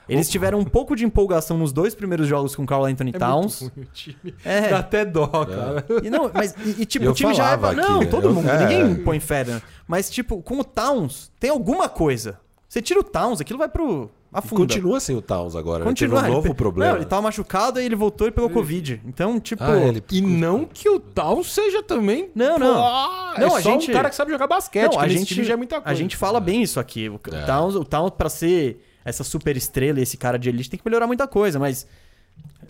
Eles 0.08 0.30
tiveram 0.30 0.60
um 0.60 0.64
pouco 0.64 0.96
de 0.96 1.04
empolgação 1.04 1.58
nos 1.58 1.74
dois 1.74 1.96
primeiros 1.96 2.28
jogos 2.28 2.56
com 2.56 2.62
o 2.62 2.66
Carl 2.66 2.86
Anthony 2.86 3.12
Towns. 3.12 3.62
muito 3.64 3.74
ruim 3.76 3.86
o 3.86 3.90
time. 3.92 4.36
É. 4.46 4.70
Dá 4.70 4.78
até 4.80 5.04
dó, 5.04 5.28
cara. 5.28 5.84
E 6.04 6.10
não, 6.12 6.30
mas 6.32 6.54
e, 6.64 6.84
e, 6.84 6.86
tipo, 6.86 7.06
Eu 7.06 7.12
o 7.12 7.16
time 7.16 7.34
já 7.34 7.54
é. 7.54 7.58
falava 7.58 7.74
Não, 7.74 8.02
aqui, 8.02 8.12
todo 8.12 8.28
eu- 8.28 8.34
mundo, 8.36 8.48
é. 8.48 8.60
ninguém 8.60 9.04
põe 9.04 9.20
fé, 9.20 9.44
né? 9.44 9.60
Mas 9.88 10.08
tipo, 10.12 10.44
com 10.44 10.60
o 10.60 10.64
Towns, 10.64 11.32
tem 11.40 11.50
alguma 11.50 11.90
coisa. 11.90 12.40
Você 12.70 12.84
tira 12.84 13.00
o 13.00 13.04
Towns, 13.04 13.42
aquilo 13.42 13.58
vai 13.58 13.68
pro 13.68 14.12
E 14.36 14.40
afunda. 14.40 14.62
continua 14.62 15.00
sem 15.00 15.16
o 15.16 15.22
Towns 15.22 15.56
agora. 15.56 15.80
né? 15.84 15.86
Continua. 15.90 16.20
Teve 16.22 16.32
um 16.32 16.34
novo 16.36 16.48
ele, 16.48 16.54
pe- 16.54 16.58
problema. 16.58 16.92
Não, 16.92 16.98
ele 17.00 17.06
tava 17.06 17.22
machucado 17.24 17.80
e 17.80 17.86
ele 17.86 17.96
voltou 17.96 18.28
e 18.28 18.32
pegou 18.32 18.50
Covid. 18.50 19.02
Então, 19.06 19.40
tipo. 19.40 19.64
Ah, 19.64 19.78
ele- 19.80 20.04
E 20.12 20.22
não 20.22 20.66
que 20.66 20.90
o 20.90 21.00
tal 21.00 21.44
seja 21.44 21.82
também. 21.82 22.30
Não, 22.36 22.58
não. 22.60 22.76
Pô, 22.76 23.40
Não, 23.42 23.56
é 23.56 23.60
a 23.60 23.62
só 23.62 23.72
gente- 23.72 23.92
um 23.92 23.94
cara 23.94 24.10
que 24.10 24.16
sabe 24.16 24.32
jogar 24.32 24.48
basquete. 24.48 24.84
Não, 24.92 25.00
que 25.00 25.06
a 25.06 25.08
gente, 25.08 25.34
time 25.34 25.46
já 25.46 25.54
é 25.54 25.58
muita 25.58 25.76
coisa. 25.82 25.90
a 25.90 25.94
gente 25.96 26.16
fala 26.18 26.40
bem 26.40 26.62
isso 26.62 26.80
aqui. 26.80 27.10
O 27.10 27.20
É. 27.32 27.46
Towns, 27.46 27.76
o 27.76 27.84
Towns, 27.86 28.12
pra 28.18 28.30
ser 28.30 28.82
essa 29.04 29.24
super 29.24 29.56
estrela 29.56 30.00
e 30.00 30.04
esse 30.04 30.18
cara 30.18 30.38
de 30.38 30.50
elite, 30.50 30.70
tem 30.70 30.80
que 30.80 30.86
melhorar 30.86 31.08
muita 31.08 31.28
coisa, 31.28 31.58
mas 31.60 31.86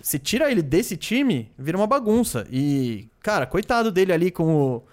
se 0.02 0.20
tira 0.20 0.52
ele 0.52 0.62
desse 0.62 0.96
time, 0.98 1.52
vira 1.58 1.78
uma 1.78 1.88
bagunça. 1.88 2.46
E, 2.52 3.08
cara, 3.22 3.46
coitado 3.46 3.92
dele 3.92 4.14
ali 4.14 4.32
com 4.32 4.44
o. 4.56 4.84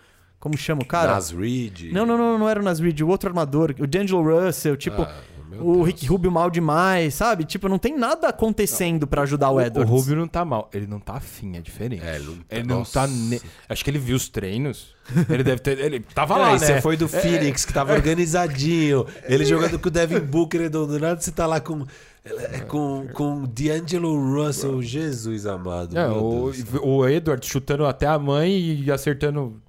Como 0.40 0.57
chama 0.57 0.82
o 0.82 0.85
cara? 0.85 1.12
Nas 1.15 1.31
Reed. 1.31 1.93
Não, 1.93 2.05
não, 2.05 2.19
não, 2.19 2.36
não 2.36 2.49
era 2.49 2.59
o 2.59 2.65
Nasrid, 2.65 3.01
o 3.05 3.07
outro 3.09 3.28
armador, 3.28 3.73
o 3.78 3.86
D'Angelo 3.86 4.23
Russell, 4.44 4.77
tipo, 4.77 5.03
Ah, 5.03 5.15
meu 5.53 5.66
o 5.69 5.74
Deus. 5.74 5.87
Rick 5.87 6.07
Rubio 6.07 6.31
mal 6.33 6.51
demais, 6.51 7.15
sabe? 7.15 7.45
Tipo, 7.45 7.69
não 7.69 7.79
tem 7.79 7.97
nada 7.97 8.29
acontecendo 8.29 9.07
pra 9.07 9.23
ajudar 9.23 9.51
o 9.51 9.55
O, 9.55 9.57
o 9.57 9.61
Edwards. 9.61 9.91
Rubio 9.93 10.16
não 10.16 10.27
tá 10.27 10.45
mal. 10.45 10.69
Ele 10.73 10.87
não 10.87 10.99
tá 11.01 11.15
afim, 11.15 11.57
é 11.57 11.61
diferente. 11.61 12.03
É, 12.05 12.16
ele 12.16 12.24
não 12.27 12.35
tá- 12.37 12.45
Ele 12.57 12.66
não 12.69 12.83
tá. 12.85 13.07
ne- 13.07 13.41
Acho 13.69 13.85
que 13.85 13.91
ele 13.91 13.99
viu 13.99 14.16
os 14.16 14.29
treinos. 14.29 14.95
Ele 15.29 15.43
deve 15.43 15.61
ter. 15.61 15.79
Ele 15.79 16.01
tava 16.01 16.37
lá, 16.39 16.53
né? 16.53 16.59
você 16.59 16.81
foi 16.81 16.97
do 16.97 17.09
Phoenix, 17.09 17.65
que 17.65 17.73
tava 17.73 17.93
organizadinho. 17.93 19.07
Ele 19.24 19.45
jogando 19.45 19.79
com 19.79 19.89
o 19.89 19.91
Devin 19.91 20.20
Booker 20.20 20.62
e 20.62 20.69
do 20.69 20.87
do 20.87 20.99
nada 20.99 21.20
você 21.20 21.31
tá 21.33 21.47
lá 21.47 21.61
com 21.61 21.85
é, 22.24 22.61
com, 22.61 23.09
com 23.12 23.45
D'Angelo 23.45 24.15
Russell. 24.35 24.81
Jesus 24.81 25.45
amado. 25.45 25.99
É, 25.99 26.09
o, 26.09 26.53
o 26.83 27.09
Edward 27.09 27.45
chutando 27.45 27.85
até 27.85 28.07
a 28.07 28.19
mãe 28.19 28.51
e 28.85 28.91
acertando. 28.93 29.61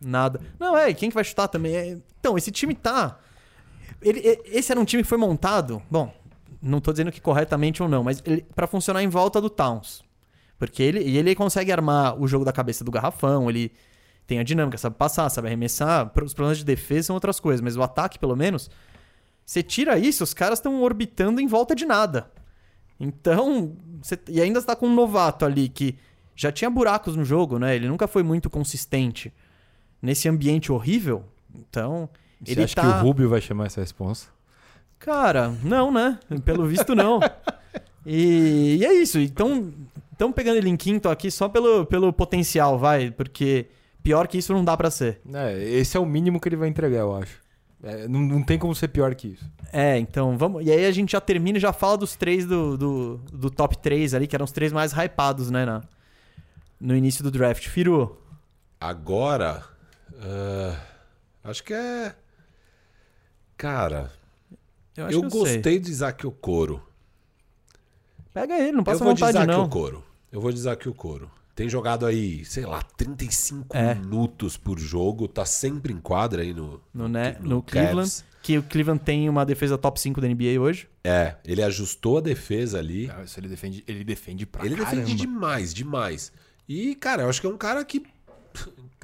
Nada. 0.00 0.40
Não, 0.60 0.76
é, 0.78 0.94
quem 0.94 1.08
que 1.08 1.14
vai 1.14 1.24
chutar 1.24 1.48
também? 1.48 1.74
É, 1.76 1.96
Então, 2.20 2.38
esse 2.38 2.52
time 2.52 2.72
tá. 2.74 3.18
Ele, 4.00 4.40
esse 4.46 4.70
era 4.70 4.80
um 4.80 4.84
time 4.84 5.02
que 5.02 5.08
foi 5.08 5.18
montado. 5.18 5.82
Bom, 5.90 6.12
não 6.62 6.80
tô 6.80 6.92
dizendo 6.92 7.12
que 7.12 7.20
corretamente 7.20 7.82
ou 7.82 7.88
não, 7.88 8.02
mas 8.04 8.22
para 8.54 8.66
funcionar 8.66 9.02
em 9.02 9.08
volta 9.08 9.40
do 9.40 9.50
Towns. 9.50 10.02
Porque 10.58 10.82
ele, 10.82 11.00
e 11.00 11.16
ele 11.16 11.34
consegue 11.34 11.70
armar 11.70 12.20
o 12.20 12.26
jogo 12.26 12.44
da 12.44 12.52
cabeça 12.52 12.84
do 12.84 12.90
garrafão, 12.90 13.48
ele 13.48 13.72
tem 14.26 14.38
a 14.38 14.42
dinâmica, 14.42 14.76
sabe 14.76 14.96
passar, 14.96 15.28
sabe 15.30 15.48
arremessar. 15.48 16.10
Os 16.22 16.34
problemas 16.34 16.58
de 16.58 16.64
defesa 16.64 17.06
são 17.08 17.14
outras 17.14 17.38
coisas, 17.40 17.60
mas 17.60 17.76
o 17.76 17.82
ataque, 17.82 18.18
pelo 18.18 18.36
menos, 18.36 18.70
você 19.44 19.62
tira 19.62 19.98
isso, 19.98 20.22
os 20.24 20.34
caras 20.34 20.58
estão 20.58 20.82
orbitando 20.82 21.40
em 21.40 21.46
volta 21.46 21.74
de 21.74 21.86
nada. 21.86 22.30
Então, 23.00 23.76
você- 24.02 24.18
e 24.28 24.40
ainda 24.40 24.58
está 24.58 24.74
com 24.74 24.86
um 24.86 24.94
novato 24.94 25.44
ali 25.44 25.68
que 25.68 25.96
já 26.34 26.50
tinha 26.52 26.68
buracos 26.68 27.16
no 27.16 27.24
jogo, 27.24 27.58
né? 27.58 27.74
Ele 27.74 27.88
nunca 27.88 28.06
foi 28.08 28.22
muito 28.22 28.50
consistente 28.50 29.32
nesse 30.02 30.28
ambiente 30.28 30.70
horrível. 30.70 31.24
Então, 31.54 32.08
Você 32.42 32.52
ele 32.52 32.64
acha 32.64 32.74
tá. 32.74 32.82
que 32.82 32.88
o 32.88 33.02
Rubio 33.02 33.28
vai 33.28 33.40
chamar 33.40 33.66
essa 33.66 33.80
responsa? 33.80 34.28
Cara, 34.98 35.54
não, 35.62 35.92
né? 35.92 36.18
Pelo 36.44 36.66
visto, 36.66 36.94
não. 36.94 37.20
E, 38.10 38.78
e 38.80 38.86
é 38.86 38.94
isso. 38.94 39.18
Então, 39.18 39.70
estamos 40.10 40.34
pegando 40.34 40.56
ele 40.56 40.70
em 40.70 40.76
quinto 40.78 41.10
aqui 41.10 41.30
só 41.30 41.46
pelo, 41.46 41.84
pelo 41.84 42.10
potencial, 42.10 42.78
vai. 42.78 43.10
Porque 43.10 43.66
pior 44.02 44.26
que 44.26 44.38
isso 44.38 44.54
não 44.54 44.64
dá 44.64 44.74
pra 44.78 44.90
ser. 44.90 45.20
É, 45.30 45.62
esse 45.62 45.94
é 45.94 46.00
o 46.00 46.06
mínimo 46.06 46.40
que 46.40 46.48
ele 46.48 46.56
vai 46.56 46.68
entregar, 46.68 47.00
eu 47.00 47.14
acho. 47.14 47.38
É, 47.82 48.08
não, 48.08 48.20
não 48.20 48.42
tem 48.42 48.58
como 48.58 48.74
ser 48.74 48.88
pior 48.88 49.14
que 49.14 49.28
isso. 49.28 49.44
É, 49.72 49.98
então 49.98 50.38
vamos. 50.38 50.64
E 50.64 50.70
aí 50.72 50.86
a 50.86 50.90
gente 50.90 51.12
já 51.12 51.20
termina 51.20 51.58
e 51.58 51.60
já 51.60 51.72
fala 51.72 51.98
dos 51.98 52.16
três 52.16 52.46
do, 52.46 52.78
do, 52.78 53.20
do 53.30 53.50
top 53.50 53.76
3 53.76 54.14
ali, 54.14 54.26
que 54.26 54.34
eram 54.34 54.44
os 54.44 54.52
três 54.52 54.72
mais 54.72 54.92
hypados, 54.92 55.50
né? 55.50 55.66
Na, 55.66 55.82
no 56.80 56.96
início 56.96 57.22
do 57.22 57.30
draft. 57.30 57.68
Firu. 57.68 58.16
Agora, 58.80 59.64
ah, 60.20 60.76
acho 61.44 61.62
que 61.62 61.74
é. 61.74 62.14
Cara, 63.58 64.10
Eu 64.96 65.04
eu, 65.06 65.10
eu 65.10 65.20
sei. 65.20 65.28
gostei 65.40 65.78
de 65.78 65.90
Isaac 65.90 66.26
Okoro. 66.26 66.80
Pega 68.32 68.54
ele, 68.58 68.72
não 68.72 68.80
Eu 68.80 68.84
passa 68.84 69.04
vou 69.04 69.12
de 69.12 69.20
vontade, 69.20 69.36
Isaac 69.38 69.52
não. 69.52 69.64
Okoro. 69.64 70.04
Eu 70.32 70.40
vou 70.40 70.52
de 70.52 70.58
Isaac 70.58 70.88
Okoro. 70.88 71.30
Tem 71.54 71.68
jogado 71.68 72.06
aí, 72.06 72.44
sei 72.44 72.64
lá, 72.64 72.80
35 72.82 73.76
É. 73.76 73.94
minutos 73.96 74.56
por 74.56 74.78
jogo. 74.78 75.26
Tá 75.26 75.44
sempre 75.44 75.92
em 75.92 75.98
quadra 76.00 76.42
aí 76.42 76.54
no, 76.54 76.80
No, 76.94 77.08
né, 77.08 77.36
no 77.40 77.48
no. 77.48 77.62
Cleveland. 77.62 78.24
Que 78.40 78.56
o 78.58 78.62
Cleveland 78.62 79.02
tem 79.02 79.28
uma 79.28 79.44
defesa 79.44 79.76
top 79.76 80.00
5 80.00 80.20
da 80.20 80.28
NBA 80.28 80.60
hoje. 80.60 80.88
É, 81.02 81.34
ele 81.44 81.60
ajustou 81.62 82.18
a 82.18 82.20
defesa 82.20 82.78
ali. 82.78 83.10
Ah, 83.10 83.24
isso 83.24 83.40
ele 83.40 83.48
defende, 83.48 83.82
ele 83.88 84.04
defende 84.04 84.46
pra 84.46 84.64
ele 84.64 84.76
caramba. 84.76 84.94
defende 85.02 85.14
demais, 85.16 85.74
demais. 85.74 86.32
E, 86.68 86.94
cara, 86.94 87.22
eu 87.24 87.28
acho 87.28 87.40
que 87.40 87.46
é 87.48 87.50
um 87.50 87.58
cara 87.58 87.84
que 87.84 88.04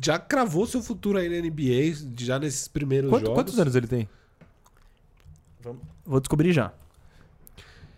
já 0.01 0.17
cravou 0.19 0.65
seu 0.67 0.81
futuro 0.81 1.19
aí 1.19 1.29
na 1.29 1.37
NBA, 1.45 2.15
já 2.17 2.39
nesses 2.39 2.69
primeiros 2.69 3.11
Quanto- 3.11 3.23
jogos. 3.27 3.35
quantos 3.43 3.59
anos 3.59 3.75
ele 3.75 3.89
tem? 3.89 4.09
Vou 6.05 6.21
descobrir 6.21 6.53
já. 6.53 6.73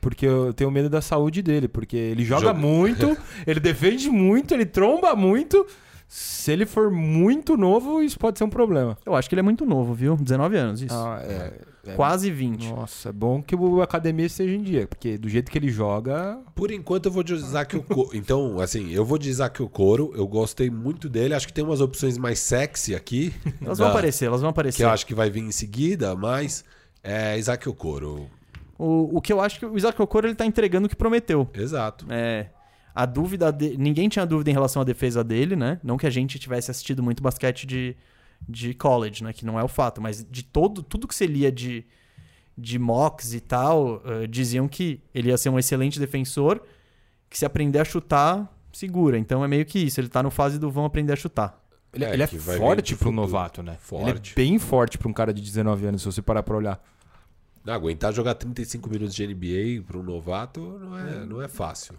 Porque 0.00 0.24
eu 0.26 0.52
tenho 0.52 0.70
medo 0.70 0.88
da 0.88 1.00
saúde 1.00 1.42
dele, 1.42 1.66
porque 1.66 1.96
ele 1.96 2.24
joga 2.24 2.48
Joga- 2.48 2.54
muito, 2.58 3.16
ele 3.46 3.58
defende 3.58 4.08
muito, 4.08 4.54
ele 4.54 4.66
tromba 4.66 5.16
muito. 5.16 5.66
Se 6.08 6.52
ele 6.52 6.64
for 6.64 6.88
muito 6.92 7.56
novo, 7.56 8.00
isso 8.00 8.16
pode 8.16 8.38
ser 8.38 8.44
um 8.44 8.48
problema. 8.50 8.96
Eu 9.04 9.16
acho 9.16 9.28
que 9.28 9.34
ele 9.34 9.40
é 9.40 9.42
muito 9.42 9.66
novo, 9.66 9.92
viu? 9.92 10.16
19 10.16 10.56
anos, 10.56 10.80
isso. 10.80 10.94
Ah, 10.94 11.20
é, 11.24 11.52
é- 11.90 11.94
Quase 11.96 12.30
20. 12.30 12.68
Nossa, 12.72 13.08
é 13.08 13.12
bom 13.12 13.42
que 13.42 13.56
o 13.56 13.82
academia 13.82 14.26
esteja 14.26 14.54
em 14.54 14.62
dia, 14.62 14.86
porque 14.86 15.18
do 15.18 15.28
jeito 15.28 15.50
que 15.50 15.58
ele 15.58 15.68
joga. 15.68 16.38
Por 16.54 16.70
enquanto 16.70 17.06
eu 17.06 17.12
vou 17.12 17.24
de 17.24 17.34
Isaac 17.34 17.76
Okoro. 17.76 18.10
Então, 18.14 18.60
assim, 18.60 18.92
eu 18.92 19.04
vou 19.04 19.18
de 19.18 19.28
Isaac 19.28 19.60
Okoro. 19.60 20.12
Eu 20.16 20.26
gostei 20.28 20.70
muito 20.70 21.08
dele. 21.08 21.34
Acho 21.34 21.46
que 21.48 21.52
tem 21.52 21.64
umas 21.64 21.80
opções 21.80 22.16
mais 22.18 22.38
sexy 22.38 22.94
aqui. 22.94 23.34
Elas 23.60 23.78
vão 23.78 23.88
da- 23.88 23.92
aparecer, 23.92 24.26
elas 24.26 24.40
vão 24.40 24.50
aparecer. 24.50 24.76
Que 24.78 24.84
eu 24.84 24.90
acho 24.90 25.04
que 25.06 25.14
vai 25.14 25.28
vir 25.30 25.42
em 25.42 25.50
seguida, 25.52 26.14
mas 26.14 26.64
é 27.06 27.38
Isaac 27.38 27.68
Okoro. 27.68 28.28
O, 28.78 29.16
o 29.18 29.20
que 29.22 29.32
eu 29.32 29.40
acho 29.40 29.58
que 29.58 29.66
o 29.66 29.76
Isaac 29.76 30.00
Okoro 30.00 30.26
ele 30.26 30.34
tá 30.34 30.44
entregando 30.44 30.86
o 30.86 30.88
que 30.88 30.96
prometeu. 30.96 31.48
Exato. 31.54 32.06
É, 32.10 32.48
a 32.94 33.06
dúvida 33.06 33.50
de, 33.50 33.76
ninguém 33.78 34.08
tinha 34.08 34.26
dúvida 34.26 34.50
em 34.50 34.52
relação 34.52 34.82
à 34.82 34.84
defesa 34.84 35.22
dele, 35.24 35.56
né? 35.56 35.78
Não 35.82 35.96
que 35.96 36.06
a 36.06 36.10
gente 36.10 36.38
tivesse 36.38 36.70
assistido 36.70 37.02
muito 37.02 37.22
basquete 37.22 37.66
de, 37.66 37.96
de 38.48 38.74
college, 38.74 39.22
né? 39.24 39.32
Que 39.32 39.46
não 39.46 39.58
é 39.58 39.62
o 39.64 39.68
fato, 39.68 40.00
mas 40.02 40.26
de 40.28 40.42
todo 40.42 40.82
tudo 40.82 41.06
que 41.08 41.14
você 41.14 41.26
lia 41.26 41.50
de, 41.50 41.86
de 42.56 42.78
mocks 42.78 43.32
e 43.34 43.40
tal, 43.40 44.02
eh, 44.04 44.26
diziam 44.26 44.66
que 44.68 45.00
ele 45.14 45.28
ia 45.28 45.38
ser 45.38 45.48
um 45.48 45.58
excelente 45.58 45.98
defensor, 46.00 46.60
que 47.30 47.38
se 47.38 47.46
aprender 47.46 47.78
a 47.78 47.84
chutar, 47.84 48.50
segura. 48.72 49.18
Então 49.18 49.44
é 49.44 49.48
meio 49.48 49.64
que 49.64 49.78
isso, 49.78 50.00
ele 50.00 50.08
tá 50.08 50.22
no 50.22 50.30
fase 50.30 50.58
do 50.58 50.70
vão 50.70 50.84
aprender 50.84 51.12
a 51.12 51.16
chutar. 51.16 51.62
Ele 51.92 52.04
É, 52.04 52.12
ele 52.12 52.22
é 52.22 52.26
forte 52.26 52.94
pro 52.94 53.06
futuro. 53.06 53.16
novato, 53.16 53.62
né? 53.62 53.76
Forte. 53.80 54.10
Ele 54.10 54.18
é 54.18 54.34
bem 54.34 54.58
forte 54.58 54.98
pra 54.98 55.08
um 55.08 55.12
cara 55.14 55.32
de 55.32 55.40
19 55.40 55.86
anos, 55.86 56.02
se 56.02 56.06
você 56.06 56.20
parar 56.20 56.42
pra 56.42 56.56
olhar. 56.56 56.82
Não, 57.66 57.74
aguentar 57.74 58.12
jogar 58.12 58.34
35 58.34 58.88
minutos 58.88 59.14
de 59.14 59.26
NBA 59.26 59.82
para 59.84 59.98
um 59.98 60.02
novato 60.02 60.60
não 60.80 60.96
é, 60.98 61.26
não 61.26 61.42
é 61.42 61.48
fácil. 61.48 61.94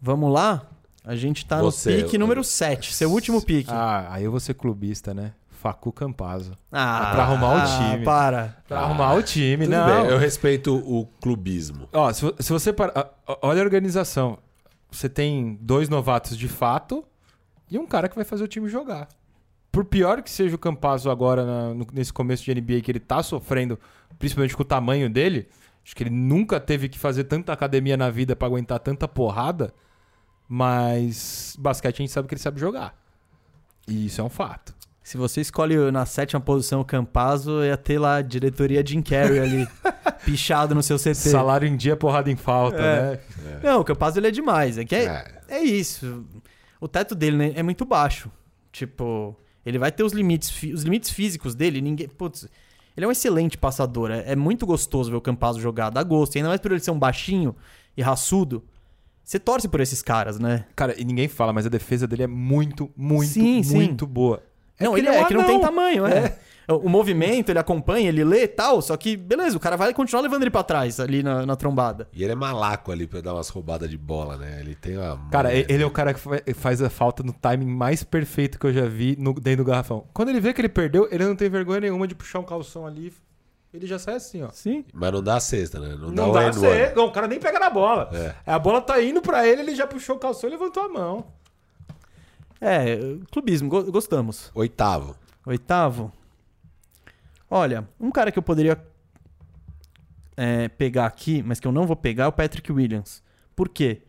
Vamos 0.00 0.32
lá? 0.32 0.62
A 1.04 1.14
gente 1.14 1.44
tá 1.44 1.60
Você- 1.60 1.98
no 1.98 2.02
pique 2.04 2.16
número 2.18 2.42
7, 2.42 2.94
seu 2.94 3.10
último 3.10 3.42
pique. 3.42 3.70
Ah, 3.70 4.06
aí 4.10 4.24
eu 4.24 4.30
vou 4.30 4.40
ser 4.40 4.54
clubista, 4.54 5.12
né? 5.12 5.32
Facu 5.50 5.92
Campazo. 5.92 6.52
Ah, 6.72 7.10
pra 7.12 7.22
arrumar 7.24 7.54
o 7.54 7.58
ah, 7.58 7.64
time. 7.92 8.04
Para. 8.04 8.56
Pra 8.66 8.80
arrumar 8.80 9.14
o 9.14 9.22
time, 9.22 9.64
Tudo 9.66 9.76
não. 9.76 9.86
bem, 10.02 10.10
eu 10.10 10.18
respeito 10.18 10.74
o 10.74 11.06
clubismo. 11.20 11.88
Ó, 11.92 12.12
se, 12.12 12.34
se 12.40 12.52
você 12.52 12.72
parar. 12.72 13.14
ó, 13.26 13.38
Olha 13.42 13.60
a 13.62 13.64
organização. 13.64 14.38
Você 14.90 15.08
tem 15.08 15.58
dois 15.60 15.88
novatos 15.88 16.36
de 16.38 16.48
fato 16.48 17.04
e 17.70 17.78
um 17.78 17.86
cara 17.86 18.08
que 18.08 18.14
vai 18.16 18.24
fazer 18.24 18.44
o 18.44 18.48
time 18.48 18.68
jogar. 18.68 19.08
Por 19.72 19.84
pior 19.84 20.22
que 20.22 20.30
seja 20.30 20.54
o 20.54 20.58
Campazzo 20.58 21.10
agora 21.10 21.44
na- 21.44 21.74
no- 21.74 21.86
nesse 21.92 22.12
começo 22.12 22.44
de 22.44 22.50
NBA, 22.54 22.80
que 22.80 22.90
ele 22.90 23.00
tá 23.00 23.22
sofrendo, 23.22 23.78
principalmente 24.18 24.56
com 24.56 24.62
o 24.62 24.66
tamanho 24.66 25.08
dele, 25.10 25.48
acho 25.84 25.94
que 25.94 26.02
ele 26.02 26.10
nunca 26.10 26.58
teve 26.60 26.88
que 26.88 26.98
fazer 26.98 27.24
tanta 27.24 27.52
academia 27.52 27.96
na 27.96 28.10
vida 28.10 28.34
pra 28.36 28.46
aguentar 28.48 28.78
tanta 28.80 29.06
porrada, 29.08 29.72
mas 30.48 31.56
basquete 31.58 31.96
a 31.96 32.02
gente 32.02 32.12
sabe 32.12 32.28
que 32.28 32.34
ele 32.34 32.40
sabe 32.40 32.60
jogar. 32.60 32.96
E 33.88 34.06
isso 34.06 34.20
é 34.20 34.24
um 34.24 34.28
fato. 34.30 34.74
Se 35.02 35.18
você 35.18 35.42
escolhe 35.42 35.76
na 35.90 36.06
sétima 36.06 36.40
posição 36.40 36.80
o 36.80 36.84
Campazzo, 36.84 37.62
ia 37.62 37.76
ter 37.76 37.98
lá 37.98 38.16
a 38.16 38.22
diretoria 38.22 38.84
Jim 38.86 39.02
Carrey 39.02 39.38
ali, 39.38 39.68
pichado 40.24 40.74
no 40.74 40.82
seu 40.82 40.96
CT. 40.98 41.14
Salário 41.14 41.68
em 41.68 41.76
dia, 41.76 41.94
porrada 41.94 42.30
em 42.30 42.36
falta, 42.36 42.78
É. 42.80 43.10
né? 43.42 43.60
Não, 43.62 43.80
o 43.80 43.84
Campazzo 43.84 44.18
ele 44.18 44.28
é 44.28 44.30
demais. 44.30 44.78
É, 44.78 44.84
que 44.86 44.94
é, 44.94 45.04
É. 45.48 45.56
é 45.58 45.62
isso. 45.62 46.24
O 46.80 46.88
teto 46.88 47.14
dele 47.14 47.36
né, 47.36 47.52
é 47.54 47.62
muito 47.62 47.84
baixo. 47.84 48.30
Tipo, 48.72 49.36
ele 49.66 49.78
vai 49.78 49.92
ter 49.92 50.02
os 50.04 50.14
limites, 50.14 50.50
os 50.72 50.82
limites 50.84 51.10
físicos 51.10 51.54
dele. 51.54 51.82
Ninguém, 51.82 52.08
putz, 52.08 52.48
ele 52.96 53.04
é 53.04 53.08
um 53.08 53.12
excelente 53.12 53.58
passador. 53.58 54.10
É, 54.10 54.32
é 54.32 54.36
muito 54.36 54.66
gostoso 54.66 55.10
ver 55.10 55.16
o 55.16 55.20
Campazzo 55.20 55.60
jogar, 55.60 55.90
dá 55.90 56.02
gosto. 56.02 56.36
E 56.36 56.38
ainda 56.38 56.48
mais 56.48 56.60
por 56.60 56.70
ele 56.70 56.80
ser 56.80 56.90
um 56.90 56.98
baixinho 56.98 57.54
e 57.96 58.02
raçudo. 58.02 58.62
Você 59.22 59.38
torce 59.38 59.68
por 59.68 59.80
esses 59.80 60.02
caras, 60.02 60.38
né? 60.38 60.66
Cara, 60.76 60.94
e 61.00 61.04
ninguém 61.04 61.28
fala, 61.28 61.52
mas 61.52 61.64
a 61.64 61.70
defesa 61.70 62.06
dele 62.06 62.24
é 62.24 62.26
muito, 62.26 62.90
muito, 62.96 63.30
Sim, 63.30 63.62
sim. 63.62 63.74
muito 63.74 64.06
boa. 64.06 64.42
Não, 64.78 64.92
que 64.94 65.00
ele 65.00 65.08
é 65.08 65.20
é, 65.20 65.24
que 65.24 65.34
não 65.34 65.44
tem 65.44 65.60
tamanho, 65.60 66.04
é. 66.06 66.36
O 66.66 66.88
movimento, 66.88 67.50
ele 67.50 67.58
acompanha, 67.58 68.08
ele 68.08 68.24
lê 68.24 68.44
e 68.44 68.48
tal, 68.48 68.80
só 68.80 68.96
que, 68.96 69.16
beleza, 69.16 69.56
o 69.56 69.60
cara 69.60 69.76
vai 69.76 69.92
continuar 69.92 70.22
levando 70.22 70.42
ele 70.42 70.50
pra 70.50 70.62
trás, 70.62 70.98
ali 70.98 71.22
na, 71.22 71.44
na 71.44 71.56
trombada. 71.56 72.08
E 72.12 72.22
ele 72.22 72.32
é 72.32 72.34
malaco 72.34 72.90
ali 72.90 73.06
pra 73.06 73.20
dar 73.20 73.34
umas 73.34 73.48
roubadas 73.50 73.90
de 73.90 73.98
bola, 73.98 74.36
né? 74.38 74.60
Ele 74.60 74.74
tem 74.74 74.96
uma. 74.96 75.28
Cara, 75.30 75.52
ele 75.54 75.82
é 75.82 75.86
o 75.86 75.90
cara 75.90 76.14
que 76.14 76.20
fa- 76.20 76.40
faz 76.54 76.80
a 76.80 76.88
falta 76.88 77.22
no 77.22 77.32
timing 77.32 77.66
mais 77.66 78.02
perfeito 78.02 78.58
que 78.58 78.66
eu 78.66 78.72
já 78.72 78.86
vi 78.86 79.14
no, 79.18 79.34
dentro 79.34 79.64
do 79.64 79.68
garrafão. 79.70 80.06
Quando 80.14 80.30
ele 80.30 80.40
vê 80.40 80.54
que 80.54 80.60
ele 80.60 80.68
perdeu, 80.70 81.06
ele 81.10 81.24
não 81.26 81.36
tem 81.36 81.50
vergonha 81.50 81.80
nenhuma 81.80 82.08
de 82.08 82.14
puxar 82.14 82.38
um 82.38 82.44
calção 82.44 82.86
ali. 82.86 83.12
Ele 83.72 83.86
já 83.88 83.98
sai 83.98 84.14
assim, 84.14 84.40
ó. 84.42 84.50
Sim. 84.52 84.84
Mas 84.94 85.12
não 85.12 85.20
dá 85.22 85.34
a 85.36 85.40
cesta, 85.40 85.80
né? 85.80 85.96
Não, 86.00 86.08
Não 86.10 86.14
dá, 86.14 86.22
dá 86.22 86.28
o 86.28 86.32
pra 86.32 86.50
N1. 86.50 86.60
ser. 86.60 86.94
Não, 86.96 87.06
o 87.06 87.10
cara 87.12 87.26
nem 87.26 87.40
pega 87.40 87.58
na 87.58 87.68
bola. 87.68 88.08
É. 88.12 88.34
A 88.46 88.58
bola 88.58 88.80
tá 88.80 89.02
indo 89.02 89.20
pra 89.20 89.46
ele, 89.46 89.62
ele 89.62 89.74
já 89.74 89.84
puxou 89.86 90.14
o 90.14 90.18
calção 90.18 90.48
e 90.48 90.52
levantou 90.52 90.84
a 90.84 90.88
mão. 90.88 91.26
É, 92.60 92.96
clubismo, 93.30 93.68
go- 93.68 93.90
gostamos. 93.90 94.50
Oitavo. 94.54 95.16
Oitavo. 95.44 96.12
Olha, 97.56 97.86
um 98.00 98.10
cara 98.10 98.32
que 98.32 98.38
eu 98.38 98.42
poderia 98.42 98.76
é, 100.36 100.66
pegar 100.66 101.06
aqui, 101.06 101.40
mas 101.40 101.60
que 101.60 101.68
eu 101.68 101.70
não 101.70 101.86
vou 101.86 101.94
pegar, 101.94 102.24
é 102.24 102.26
o 102.26 102.32
Patrick 102.32 102.72
Williams. 102.72 103.22
Por 103.54 103.68
quê? 103.68 104.02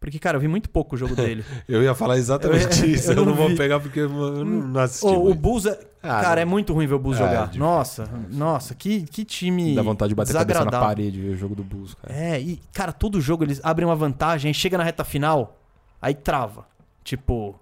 Porque, 0.00 0.18
cara, 0.18 0.36
eu 0.36 0.40
vi 0.40 0.48
muito 0.48 0.68
pouco 0.68 0.96
o 0.96 0.98
jogo 0.98 1.14
dele. 1.14 1.44
Eu 1.68 1.80
ia 1.80 1.94
falar 1.94 2.18
exatamente 2.18 2.82
Eu- 2.82 2.90
isso. 2.90 3.12
Eu, 3.12 3.18
eu 3.18 3.24
não 3.24 3.26
não 3.26 3.34
vou 3.36 3.56
pegar 3.56 3.78
porque 3.78 4.00
eu 4.00 4.08
não, 4.08 4.44
não 4.44 4.80
assisti. 4.80 5.06
o. 5.06 5.32
Bulls 5.32 5.66
é... 5.66 5.78
Ah, 6.02 6.20
cara, 6.22 6.36
não. 6.36 6.42
é 6.42 6.44
muito 6.44 6.72
ruim 6.72 6.88
ver 6.88 6.94
o 6.94 6.98
Bulls 6.98 7.20
É, 7.20 7.24
jogar. 7.24 7.54
Nossa, 7.54 8.08
nossa, 8.30 8.74
que, 8.74 9.02
que 9.02 9.24
time 9.24 9.74
Dá 9.76 9.82
vontade 9.82 10.08
de 10.10 10.14
bater 10.16 10.36
a 10.36 10.40
cabeça 10.40 10.64
na 10.64 10.70
parede 10.70 11.20
ver 11.20 11.30
o 11.30 11.36
jogo 11.36 11.54
do 11.54 11.62
Bulls, 11.62 11.94
cara. 11.94 12.12
É, 12.14 12.40
e, 12.40 12.60
cara, 12.72 12.92
todo 12.92 13.20
jogo 13.20 13.44
eles 13.44 13.60
abrem 13.62 13.86
uma 13.88 13.94
vantagem, 13.96 14.48
aí 14.48 14.54
chega 14.54 14.76
na 14.78 14.82
reta 14.84 15.04
final, 15.04 15.56
aí 16.02 16.14
trava. 16.14 16.66
Tipo. 17.04 17.58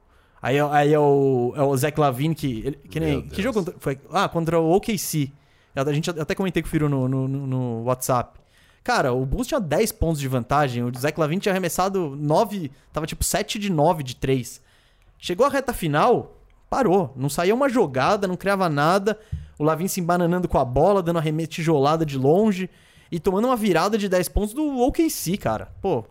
Aí, 0.47 0.57
é- 0.59 0.61
aí 0.71 0.93
é, 0.95 0.99
o, 0.99 1.53
é 1.57 1.63
o 1.63 1.77
Zach 1.77 1.99
Lavine 1.99 2.35
que. 2.35 2.63
ele- 2.65 2.77
que 2.89 3.01
nem. 3.01 3.23
Que 3.23 3.43
jogo 3.43 3.55
contra- 3.59 3.75
foi? 3.81 3.99
Ah, 4.13 4.29
contra 4.29 4.61
o 4.61 4.71
OKC. 4.77 5.33
A 5.75 5.93
gente 5.93 6.09
até 6.09 6.35
comentei 6.35 6.63
com 6.63 6.69
o 6.69 6.71
Firo 6.71 6.89
no, 6.89 7.09
no, 7.09 7.27
no- 7.29 7.83
WhatsApp. 7.83 8.39
Cara, 8.85 9.13
o 9.13 9.27
Bulls 9.27 9.49
tinha 9.49 9.59
10 9.59 9.91
pontos 9.91 10.21
de 10.21 10.29
vantagem, 10.29 10.85
o 10.85 10.93
Zach 10.97 11.19
Lavine 11.19 11.41
tinha 11.41 11.53
arremessado 11.53 12.15
9. 12.17 12.71
Tava 12.93 13.07
tipo 13.07 13.25
7 13.25 13.59
de 13.59 13.71
9 13.73 14.05
de 14.05 14.15
3. 14.15 14.61
Chegou 15.19 15.45
a 15.45 15.49
reta 15.51 15.73
final, 15.73 16.37
parou. 16.71 17.13
Não 17.17 17.29
saía 17.29 17.53
uma 17.55 17.69
jogada, 17.69 18.29
não 18.29 18.37
criava 18.37 18.69
nada. 18.69 19.19
O 19.59 19.65
Lavin 19.65 19.89
se 19.89 20.01
embananando 20.01 20.47
com 20.47 20.59
a 20.59 20.65
bola, 20.65 21.03
dando 21.03 21.19
arremesso 21.19 21.49
tijolada 21.51 22.07
de 22.07 22.17
longe. 22.17 22.71
E 23.11 23.19
tomando 23.19 23.47
uma 23.49 23.57
virada 23.57 23.99
de 23.99 24.09
10 24.09 24.29
pontos 24.29 24.55
do 24.55 24.79
OKC, 24.79 25.37
cara. 25.37 25.73
Pô, 25.83 26.05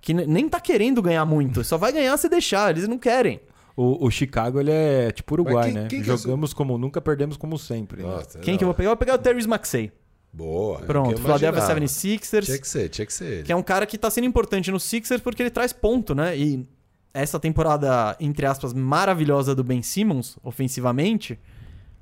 que 0.00 0.14
ne- 0.14 0.26
nem 0.26 0.48
tá 0.48 0.58
querendo 0.60 1.02
ganhar 1.02 1.24
muito. 1.26 1.62
Só 1.62 1.76
vai 1.76 1.92
ganhar 1.92 2.16
se 2.16 2.28
deixar, 2.28 2.70
eles 2.70 2.88
não 2.88 2.98
querem. 2.98 3.40
O, 3.76 4.06
o 4.06 4.10
Chicago, 4.10 4.58
ele 4.58 4.70
é 4.72 5.10
tipo 5.12 5.34
Uruguai, 5.34 5.64
quem- 5.66 5.74
né? 5.74 5.86
quem 5.88 6.02
que 6.02 6.10
é 6.10 6.16
Jogamos 6.16 6.54
como 6.54 6.78
nunca, 6.78 6.98
perdemos 7.00 7.36
como 7.36 7.58
sempre. 7.58 8.02
né? 8.02 8.08
Nossa, 8.08 8.38
Quem 8.38 8.56
que 8.56 8.64
eu 8.64 8.68
vou 8.68 8.74
pegar? 8.74 8.86
Eu 8.86 8.90
vou 8.92 8.96
pegar 8.96 9.14
o 9.14 9.18
Terry 9.18 9.46
Maxey. 9.46 9.92
Boa. 10.32 10.80
é 10.80 10.84
Pronto, 10.86 11.20
Philadelphia 11.20 11.58
imaginava. 11.60 11.80
76ers. 11.80 12.44
Tinha 12.44 12.58
que 12.58 12.68
ser, 12.68 12.88
tinha 12.88 13.06
que 13.06 13.12
ser. 13.12 13.42
Que 13.44 13.52
é 13.52 13.56
um 13.56 13.62
cara 13.62 13.84
que 13.86 13.96
tá 13.98 14.10
sendo 14.10 14.26
importante 14.26 14.70
no 14.70 14.80
Sixers 14.80 15.20
porque 15.20 15.42
ele 15.42 15.50
traz 15.50 15.72
ponto, 15.72 16.14
né? 16.14 16.36
E 16.36 16.66
essa 17.12 17.38
temporada, 17.40 18.16
entre 18.20 18.44
aspas, 18.46 18.72
maravilhosa 18.74 19.54
do 19.54 19.62
Ben 19.64 19.82
Simmons, 19.82 20.38
ofensivamente, 20.42 21.38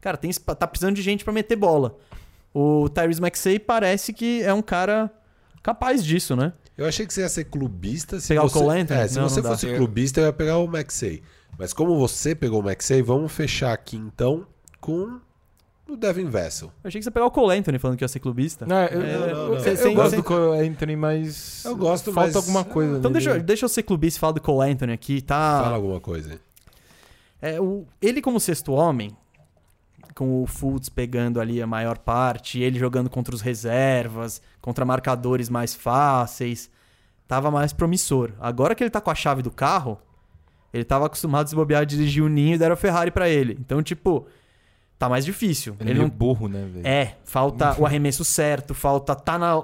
cara, 0.01 0.17
tem, 0.17 0.31
espa- 0.31 0.55
tá 0.55 0.67
precisando 0.67 0.95
de 0.97 1.03
gente 1.03 1.25
pra 1.25 1.33
meter 1.33 1.57
bola. 1.57 1.97
O 2.53 2.89
Tyrese 2.89 3.21
Maxey 3.21 3.59
parece 3.59 4.13
que 4.13 4.43
é 4.43 4.53
um 4.55 4.63
cara 4.63 5.11
capaz 5.63 6.05
disso, 6.05 6.35
né? 6.37 6.53
Eu 6.77 6.87
achei 6.87 7.07
que 7.07 7.15
você 7.15 7.21
ia 7.21 7.29
ser 7.29 7.45
clubista. 7.45 8.19
Se 8.21 8.29
Pegar 8.29 8.45
o 8.45 8.49
você... 8.49 8.59
Cole 8.59 8.81
Anthony? 8.81 9.01
É, 9.01 9.07
se 9.09 9.17
Não, 9.19 9.29
você 9.29 9.37
não 9.41 9.43
dá. 9.45 9.49
fosse 9.51 9.75
clubista, 9.77 10.21
eu 10.21 10.27
ia 10.27 10.33
pegar 10.33 10.59
o 10.59 10.67
Maxey. 10.67 11.23
Mas 11.59 11.73
como 11.73 11.99
você 11.99 12.35
pegou 12.35 12.61
o 12.61 12.63
Maxey, 12.65 13.03
vamos 13.03 13.33
fechar 13.33 13.73
aqui 13.73 13.97
então 13.97 14.47
com 14.81 15.21
o 15.89 15.97
Devin 15.97 16.29
Vessel. 16.29 16.69
Eu 16.83 16.89
achei 16.89 16.99
que 17.01 17.05
você 17.05 17.09
ia 17.09 17.13
pegar 17.13 17.27
o 17.27 17.31
Cole 17.31 17.57
Anthony 17.59 17.79
falando 17.79 17.97
que 17.99 18.05
ia 18.05 18.09
ser 18.09 18.19
clubista. 18.21 18.67
Não, 18.67 18.77
eu, 18.87 19.03
É, 19.03 19.15
eu- 19.15 19.21
não, 19.21 19.27
não. 19.49 19.55
eu- 19.55 19.61
cê- 19.61 19.95
gosto 19.95 20.11
cê- 20.11 20.17
do 20.17 20.23
Cole 20.25 20.67
Anthony, 20.67 20.97
mas. 20.97 21.65
Eu 21.65 21.77
gosto, 21.77 22.13
Falta 22.13 22.29
mas- 22.29 22.37
alguma 22.37 22.65
coisa. 22.65 22.99
Então 22.99 23.13
deixa, 23.13 23.31
eu- 23.37 23.43
deixa 23.43 23.65
eu 23.65 23.69
ser 23.69 23.83
clubista 23.83 24.19
e 24.19 24.21
falar 24.21 24.33
do 24.33 24.41
Cole 24.41 24.71
Anthony 24.71 24.93
aqui, 24.93 25.21
tá? 25.21 25.61
Fala 25.63 25.77
alguma 25.77 26.01
coisa. 26.01 26.41
É, 27.41 27.61
o, 27.61 27.85
ele 28.01 28.23
como 28.23 28.41
sexto 28.41 28.73
homem, 28.73 29.15
com 30.15 30.43
o 30.43 30.47
Fultz 30.47 30.89
pegando 30.89 31.41
ali 31.41 31.61
a 31.61 31.67
maior 31.67 31.99
parte, 31.99 32.61
ele 32.61 32.79
jogando 32.79 33.11
contra 33.11 33.35
os 33.35 33.41
reservas, 33.43 34.41
contra 34.63 34.85
marcadores 34.85 35.49
mais 35.51 35.75
fáceis, 35.75 36.71
tava 37.29 37.51
mais 37.51 37.73
promissor. 37.73 38.33
Agora 38.41 38.75
que 38.75 38.83
ele 38.83 38.91
tá 38.91 39.01
com 39.01 39.11
a 39.11 39.15
chave 39.15 39.43
do 39.43 39.51
carro, 39.51 39.99
ele 40.75 40.85
tava 40.85 41.07
acostumado 41.07 41.43
a 41.43 41.45
desbobear, 41.45 41.83
a 41.83 41.85
dirigir 41.85 42.21
o 42.23 42.29
ninho 42.29 42.57
e 42.57 42.59
deram 42.59 42.73
a 42.73 42.77
Ferrari 42.77 43.13
pra 43.13 43.29
ele. 43.29 43.57
Então, 43.61 43.81
tipo, 43.81 44.27
tá 44.99 45.09
mais 45.09 45.25
difícil. 45.25 45.77
Ele, 45.79 45.91
Ele 45.91 45.99
é 46.01 46.03
não 46.03 46.11
burro, 46.11 46.49
né, 46.49 46.69
velho? 46.71 46.85
é, 46.87 47.17
falta 47.25 47.81
o 47.81 47.87
arremesso 47.87 48.25
certo, 48.25 48.75
falta 48.75 49.15
tá 49.15 49.39
na, 49.39 49.55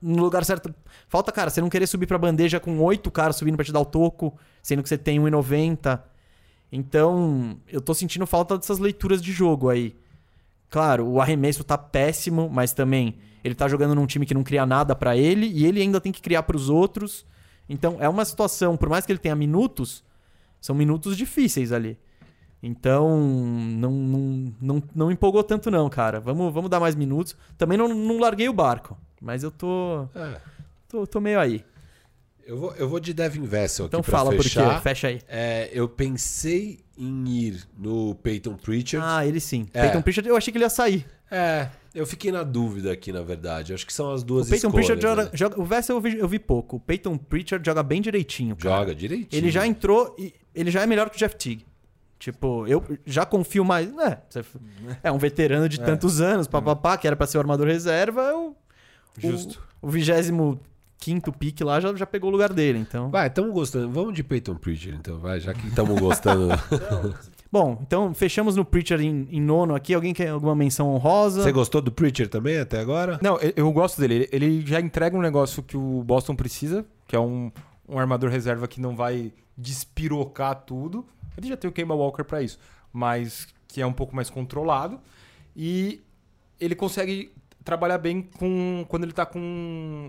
no 0.00 0.22
lugar 0.22 0.44
certo. 0.44 0.72
Falta, 1.08 1.32
cara, 1.32 1.50
você 1.50 1.60
não 1.60 1.68
querer 1.68 1.88
subir 1.88 2.06
pra 2.06 2.16
bandeja 2.16 2.60
com 2.60 2.78
oito 2.78 3.10
caras 3.10 3.34
subindo 3.34 3.56
pra 3.56 3.64
te 3.64 3.72
dar 3.72 3.80
o 3.80 3.84
toco, 3.84 4.32
sendo 4.62 4.84
que 4.84 4.88
você 4.88 4.96
tem 4.96 5.18
1,90. 5.18 6.00
Então, 6.72 7.58
eu 7.68 7.80
tô 7.80 7.92
sentindo 7.92 8.24
falta 8.26 8.56
dessas 8.56 8.78
leituras 8.78 9.20
de 9.20 9.32
jogo 9.32 9.68
aí. 9.68 9.96
Claro, 10.68 11.06
o 11.08 11.20
arremesso 11.20 11.64
tá 11.64 11.76
péssimo, 11.76 12.48
mas 12.48 12.72
também 12.72 13.16
ele 13.42 13.56
tá 13.56 13.66
jogando 13.66 13.96
num 13.96 14.06
time 14.06 14.24
que 14.24 14.34
não 14.34 14.44
cria 14.44 14.64
nada 14.64 14.94
pra 14.94 15.16
ele 15.16 15.46
e 15.46 15.66
ele 15.66 15.80
ainda 15.80 16.00
tem 16.00 16.12
que 16.12 16.22
criar 16.22 16.44
pros 16.44 16.68
outros. 16.68 17.26
Então, 17.68 17.96
é 17.98 18.08
uma 18.08 18.24
situação, 18.24 18.76
por 18.76 18.88
mais 18.88 19.04
que 19.04 19.10
ele 19.10 19.18
tenha 19.18 19.34
minutos, 19.34 20.04
são 20.60 20.74
minutos 20.74 21.16
difíceis 21.16 21.72
ali. 21.72 21.96
Então, 22.62 23.18
não, 23.18 23.90
não, 23.90 24.52
não, 24.60 24.82
não 24.94 25.10
empolgou 25.10 25.42
tanto 25.42 25.70
não, 25.70 25.88
cara. 25.88 26.20
Vamos, 26.20 26.52
vamos 26.52 26.68
dar 26.70 26.78
mais 26.78 26.94
minutos. 26.94 27.34
Também 27.56 27.78
não, 27.78 27.88
não 27.88 28.18
larguei 28.18 28.48
o 28.48 28.52
barco, 28.52 28.98
mas 29.20 29.42
eu 29.42 29.50
tô, 29.50 30.06
É, 30.14 30.40
tô, 30.88 31.06
tô 31.06 31.20
meio 31.20 31.40
aí. 31.40 31.64
eu, 32.46 32.58
vou, 32.58 32.74
eu 32.74 32.86
vou 32.88 33.00
de 33.00 33.14
Devin 33.14 33.44
Vessel 33.44 33.86
Então 33.86 34.00
aqui 34.00 34.10
pra 34.10 34.18
fala 34.18 34.32
fechar. 34.32 34.64
por 34.66 34.74
quê, 34.76 34.80
fecha 34.82 35.08
aí. 35.08 35.20
É, 35.26 35.70
eu 35.72 35.88
pensei 35.88 36.80
em 36.98 37.28
ir 37.28 37.62
no 37.78 38.14
Peyton 38.16 38.54
Pritchard. 38.56 39.06
Ah, 39.08 39.26
ele 39.26 39.40
sim. 39.40 39.66
É. 39.72 39.82
Peyton 39.84 40.02
Pritchard, 40.02 40.28
eu 40.28 40.36
achei 40.36 40.52
que 40.52 40.58
ele 40.58 40.64
ia 40.66 40.70
sair. 40.70 41.06
É, 41.30 41.68
eu 41.94 42.06
fiquei 42.06 42.30
na 42.30 42.42
dúvida 42.42 42.92
aqui, 42.92 43.10
na 43.10 43.22
verdade. 43.22 43.72
Acho 43.72 43.86
que 43.86 43.92
são 43.92 44.12
as 44.12 44.22
duas 44.22 44.48
o 44.48 44.50
Peyton 44.50 44.68
escolhas. 44.68 44.86
Pritchard 44.86 45.02
joga, 45.02 45.24
né? 45.24 45.30
joga- 45.32 45.58
O 45.60 45.64
Vessel 45.64 45.96
eu 45.96 46.00
vi, 46.02 46.18
eu 46.18 46.28
vi 46.28 46.38
pouco. 46.38 46.76
O 46.76 46.80
Peyton 46.80 47.16
Pritchard 47.16 47.64
joga 47.64 47.82
bem 47.82 48.02
direitinho. 48.02 48.54
cara. 48.54 48.76
Joga 48.80 48.94
direitinho. 48.94 49.40
Ele 49.40 49.50
já 49.50 49.66
entrou 49.66 50.14
e 50.18 50.34
ele 50.54 50.70
já 50.70 50.82
é 50.82 50.86
melhor 50.86 51.08
que 51.10 51.16
o 51.16 51.18
Jeff 51.18 51.36
Teague. 51.36 51.64
Tipo, 52.18 52.66
eu 52.66 52.84
já 53.06 53.24
confio 53.24 53.64
mais. 53.64 53.88
É, 53.98 54.18
você- 54.28 54.44
é 55.02 55.10
um 55.10 55.16
veterano 55.18 55.68
de 55.68 55.80
tantos 55.80 56.20
anos, 56.20 56.46
papapá, 56.46 56.98
que 56.98 57.06
era 57.06 57.16
pra 57.16 57.26
ser 57.26 57.38
o 57.38 57.40
armador 57.40 57.66
reserva. 57.66 58.22
é 58.22 58.34
O, 58.34 58.54
Justo. 59.18 59.60
O 59.80 59.88
vigésimo 59.88 60.60
quinto 60.98 61.32
pique 61.32 61.64
lá 61.64 61.80
já, 61.80 61.94
já 61.94 62.04
pegou 62.04 62.28
o 62.28 62.32
lugar 62.32 62.52
dele, 62.52 62.78
então. 62.78 63.10
Vai, 63.10 63.28
estamos 63.28 63.52
gostando. 63.54 63.88
Vamos 63.90 64.12
de 64.12 64.22
Peyton 64.22 64.54
Pritchard, 64.54 64.98
então, 64.98 65.18
vai, 65.18 65.40
já 65.40 65.54
que 65.54 65.66
estamos 65.66 65.98
gostando. 65.98 66.48
Bom, 67.50 67.78
então 67.82 68.14
fechamos 68.14 68.54
no 68.54 68.64
Preacher 68.64 69.00
em, 69.00 69.26
em 69.30 69.40
nono 69.40 69.74
aqui. 69.74 69.92
Alguém 69.92 70.12
quer 70.14 70.28
alguma 70.28 70.54
menção 70.54 70.88
honrosa? 70.94 71.42
Você 71.42 71.50
gostou 71.50 71.80
do 71.80 71.90
Pritchard 71.90 72.30
também 72.30 72.58
até 72.58 72.78
agora? 72.78 73.18
Não, 73.22 73.38
eu, 73.38 73.52
eu 73.56 73.72
gosto 73.72 74.00
dele. 74.00 74.28
Ele, 74.30 74.46
ele 74.46 74.66
já 74.66 74.78
entrega 74.80 75.16
um 75.16 75.20
negócio 75.22 75.62
que 75.62 75.76
o 75.76 76.02
Boston 76.04 76.36
precisa, 76.36 76.84
que 77.08 77.16
é 77.16 77.18
um, 77.18 77.50
um 77.88 77.98
armador 77.98 78.30
reserva 78.30 78.68
que 78.68 78.80
não 78.80 78.94
vai 78.94 79.32
despirocar 79.60 80.54
tudo. 80.66 81.06
Ele 81.36 81.48
já 81.48 81.56
tem 81.56 81.68
o 81.68 81.72
Kemba 81.72 81.94
Walker 81.94 82.24
pra 82.24 82.42
isso, 82.42 82.58
mas 82.92 83.46
que 83.68 83.80
é 83.80 83.86
um 83.86 83.92
pouco 83.92 84.14
mais 84.14 84.28
controlado. 84.30 84.98
E 85.56 86.00
ele 86.60 86.74
consegue 86.74 87.32
trabalhar 87.64 87.98
bem 87.98 88.22
com 88.22 88.84
quando 88.88 89.04
ele 89.04 89.12
tá 89.12 89.26
com 89.26 89.38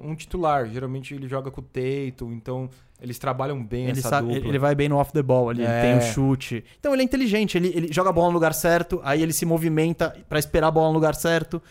um 0.03 0.15
titular. 0.15 0.67
Geralmente 0.69 1.13
ele 1.13 1.27
joga 1.27 1.51
com 1.51 1.61
o 1.61 1.63
Tatum, 1.63 2.31
então 2.31 2.69
eles 3.01 3.17
trabalham 3.19 3.61
bem 3.63 3.87
Ele, 3.87 3.99
essa 3.99 4.09
sabe- 4.09 4.33
dupla. 4.33 4.49
ele 4.49 4.59
vai 4.59 4.75
bem 4.75 4.87
no 4.87 4.97
off 4.97 5.11
the 5.11 5.21
ball 5.23 5.49
ali, 5.49 5.63
ele 5.63 5.71
É. 5.71 5.81
tem 5.81 5.97
o 5.97 6.01
chute. 6.13 6.63
Então 6.79 6.93
ele 6.93 7.01
é 7.01 7.05
inteligente, 7.05 7.57
ele, 7.57 7.71
ele 7.75 7.91
joga 7.91 8.09
a 8.09 8.13
bola 8.13 8.27
no 8.27 8.33
lugar 8.33 8.53
certo, 8.53 9.01
aí 9.03 9.21
ele 9.21 9.33
se 9.33 9.45
movimenta 9.45 10.15
pra 10.29 10.39
esperar 10.39 10.67
a 10.67 10.71
bola 10.71 10.87
no 10.89 10.93
lugar 10.93 11.15
certo. 11.15 11.61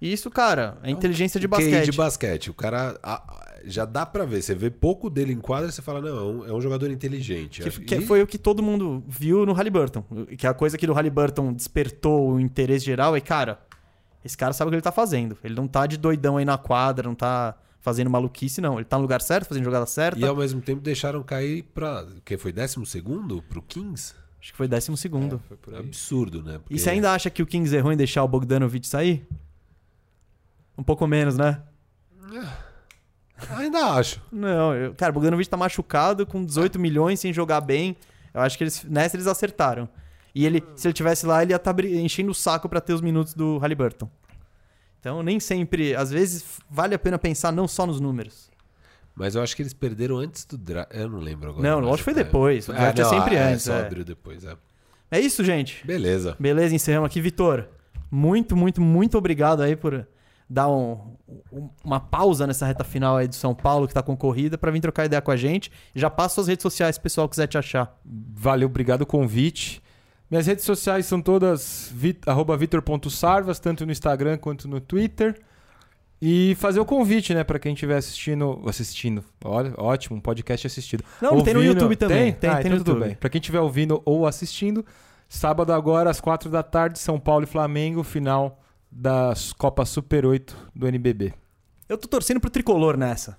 E 0.00 0.12
isso, 0.12 0.30
cara, 0.30 0.78
é 0.82 0.90
inteligência 0.90 1.40
de 1.40 1.48
basquete. 1.48 1.84
de 1.90 1.92
basquete. 1.96 2.50
O 2.50 2.54
cara 2.54 2.98
já 3.64 3.84
dá 3.84 4.04
pra 4.06 4.24
ver. 4.24 4.42
Você 4.42 4.54
vê 4.54 4.70
pouco 4.70 5.08
dele 5.10 5.32
em 5.32 5.40
quadra, 5.40 5.70
você 5.70 5.82
fala, 5.82 6.00
não, 6.00 6.16
é 6.46 6.52
um, 6.54 6.58
é 6.58 6.60
jogador 6.60 6.90
inteligente. 6.90 7.62
Que, 7.62 7.70
que 7.70 7.94
e- 7.96 8.06
foi 8.06 8.22
o 8.22 8.26
que 8.26 8.38
todo 8.38 8.62
mundo 8.62 9.02
viu 9.06 9.44
no 9.46 9.52
Halliburton. 9.52 10.04
Que 10.36 10.46
a 10.46 10.54
coisa 10.54 10.76
que 10.78 10.86
do 10.86 10.92
Halliburton 10.92 11.52
despertou 11.52 12.32
o 12.32 12.40
interesse 12.40 12.84
geral 12.84 13.14
é, 13.16 13.20
cara, 13.20 13.60
esse 14.24 14.36
cara 14.36 14.52
sabe 14.52 14.68
o 14.68 14.70
que 14.70 14.76
ele 14.76 14.82
tá 14.82 14.92
fazendo. 14.92 15.36
Ele 15.42 15.54
não 15.54 15.66
tá 15.68 15.86
de 15.86 15.96
doidão 15.96 16.36
aí 16.36 16.44
na 16.44 16.58
quadra, 16.58 17.06
não 17.08 17.14
tá 17.14 17.56
fazendo 17.80 18.10
maluquice, 18.10 18.60
não. 18.60 18.76
Ele 18.76 18.84
tá 18.84 18.96
no 18.96 19.02
lugar 19.02 19.20
certo, 19.22 19.46
fazendo 19.48 19.64
jogada 19.64 19.86
certa. 19.86 20.18
E 20.20 20.24
ao 20.24 20.36
mesmo 20.36 20.60
tempo 20.60 20.80
deixaram 20.80 21.22
cair 21.22 21.62
pra. 21.74 22.02
O 22.04 22.20
que 22.22 22.36
foi? 22.36 22.52
Décimo 22.52 22.84
segundo? 22.84 23.42
Pro 23.48 23.62
Kings? 23.62 24.14
Acho 24.40 24.52
que 24.52 24.56
foi 24.56 24.68
décimo 24.68 24.96
segundo. 24.96 25.40
Foi 25.48 25.56
por 25.56 25.74
aí. 25.74 25.80
Absurdo, 25.80 26.42
né? 26.42 26.58
Porque- 26.58 26.74
E 26.74 26.78
você 26.78 26.90
ainda 26.90 27.12
acha 27.12 27.28
que 27.28 27.42
o 27.42 27.46
Kings 27.46 27.74
errou 27.74 27.92
em 27.92 27.96
deixar 27.96 28.22
o 28.22 28.28
Bogdanovich 28.28 28.86
sair? 28.86 29.26
Um 30.76 30.82
pouco 30.84 31.06
menos, 31.08 31.36
né? 31.36 31.60
Ainda 33.50 33.78
acho. 33.92 34.20
Não, 34.32 34.74
eu, 34.74 34.94
cara, 34.94 35.10
o 35.10 35.14
Bogdanovich 35.14 35.48
tá 35.48 35.56
machucado 35.56 36.26
com 36.26 36.44
18 36.44 36.78
milhões 36.78 37.20
sem 37.20 37.32
jogar 37.32 37.60
bem. 37.60 37.96
Eu 38.34 38.40
acho 38.40 38.56
que 38.58 38.64
eles, 38.64 38.84
nessa 38.84 39.16
eles 39.16 39.26
acertaram. 39.26 39.88
E 40.34 40.44
ele, 40.46 40.62
se 40.76 40.86
ele 40.86 40.92
tivesse 40.94 41.24
lá, 41.26 41.42
ele 41.42 41.52
ia 41.52 41.56
estar 41.56 41.74
enchendo 41.84 42.30
o 42.30 42.34
saco 42.34 42.68
pra 42.68 42.80
ter 42.80 42.92
os 42.92 43.00
minutos 43.00 43.34
do 43.34 43.58
Halliburton. 43.58 44.08
Então, 45.00 45.22
nem 45.22 45.38
sempre, 45.40 45.94
às 45.94 46.10
vezes, 46.10 46.44
vale 46.70 46.94
a 46.94 46.98
pena 46.98 47.18
pensar 47.18 47.52
não 47.52 47.66
só 47.68 47.86
nos 47.86 48.00
números. 48.00 48.50
Mas 49.14 49.34
eu 49.34 49.42
acho 49.42 49.56
que 49.56 49.62
eles 49.62 49.72
perderam 49.72 50.18
antes 50.18 50.44
do 50.44 50.56
draft. 50.58 50.90
Eu 50.94 51.08
não 51.08 51.18
lembro 51.18 51.50
agora. 51.50 51.68
Não, 51.68 51.80
lógico 51.80 51.98
que 51.98 52.04
foi 52.04 52.12
é- 52.20 52.24
depois. 52.24 52.68
O 52.68 52.72
Ah, 52.72 52.74
draft 52.76 52.98
é 52.98 53.02
não, 53.02 53.10
sempre 53.10 53.36
ah, 53.36 53.48
antes, 53.48 53.68
É, 53.68 53.72
só 53.72 53.78
é. 53.78 53.86
abriu 53.86 54.04
depois, 54.04 54.44
é. 54.44 54.56
É 55.10 55.18
isso, 55.20 55.42
gente. 55.44 55.84
Beleza. 55.86 56.36
Beleza, 56.38 56.74
encerramos 56.74 57.06
aqui. 57.06 57.20
Vitor, 57.20 57.66
muito, 58.10 58.56
muito, 58.56 58.80
muito 58.80 59.16
obrigado 59.18 59.62
aí 59.62 59.74
por 59.74 60.06
dar 60.50 60.68
um- 60.68 61.16
um- 61.52 61.68
uma 61.84 62.00
pausa 62.00 62.46
nessa 62.46 62.64
reta 62.66 62.82
final 62.84 63.16
aí 63.18 63.28
do 63.28 63.34
São 63.34 63.54
Paulo 63.54 63.86
que 63.86 63.92
tá 63.94 64.02
concorrida 64.02 64.56
pra 64.56 64.70
vir 64.70 64.80
trocar 64.80 65.04
ideia 65.04 65.20
com 65.20 65.30
a 65.30 65.36
gente. 65.36 65.70
Já 65.94 66.08
passa 66.08 66.36
suas 66.36 66.48
redes 66.48 66.62
sociais 66.62 66.94
se 66.96 66.98
o 67.00 67.02
pessoal 67.02 67.28
quiser 67.28 67.46
te 67.46 67.58
achar. 67.58 67.94
Valeu, 68.04 68.66
obrigado 68.66 69.02
o 69.02 69.06
convite. 69.06 69.82
Minhas 70.30 70.46
redes 70.46 70.64
sociais 70.64 71.06
são 71.06 71.20
todas 71.22 71.90
vit, 71.94 72.20
vitor.sarvas, 72.58 73.58
tanto 73.58 73.84
no 73.86 73.92
Instagram 73.92 74.36
quanto 74.38 74.68
no 74.68 74.80
Twitter. 74.80 75.38
E 76.20 76.56
fazer 76.56 76.80
o 76.80 76.84
convite, 76.84 77.32
né, 77.32 77.44
pra 77.44 77.58
quem 77.60 77.74
estiver 77.74 77.96
assistindo. 77.96 78.60
Assistindo. 78.66 79.24
Olha, 79.44 79.72
ótimo, 79.78 80.16
um 80.16 80.20
podcast 80.20 80.66
assistido. 80.66 81.04
Não, 81.22 81.40
tem 81.42 81.54
no 81.54 81.60
Ouvindo- 81.60 81.74
YouTube 81.74 81.96
também. 81.96 82.32
Tem, 82.32 82.32
Tem, 82.32 82.50
Ah, 82.50 82.52
tem 82.54 82.60
então 82.66 82.72
no 82.72 82.78
tudo 82.78 82.90
YouTube. 82.94 83.06
bem. 83.06 83.14
Pra 83.16 83.30
quem 83.30 83.38
estiver 83.38 83.60
ouvindo 83.60 84.02
ou 84.04 84.26
assistindo, 84.26 84.84
sábado 85.28 85.72
agora, 85.72 86.10
às 86.10 86.20
quatro 86.20 86.50
da 86.50 86.62
tarde, 86.62 86.98
São 86.98 87.20
Paulo 87.20 87.44
e 87.44 87.46
Flamengo, 87.46 88.02
final 88.02 88.60
da 88.90 89.34
Copa 89.56 89.84
Super 89.84 90.24
8 90.26 90.56
do 90.74 90.86
NBB. 90.86 91.34
Eu 91.88 91.96
tô 91.98 92.06
torcendo 92.08 92.40
pro 92.40 92.50
tricolor 92.50 92.96
nessa. 92.96 93.38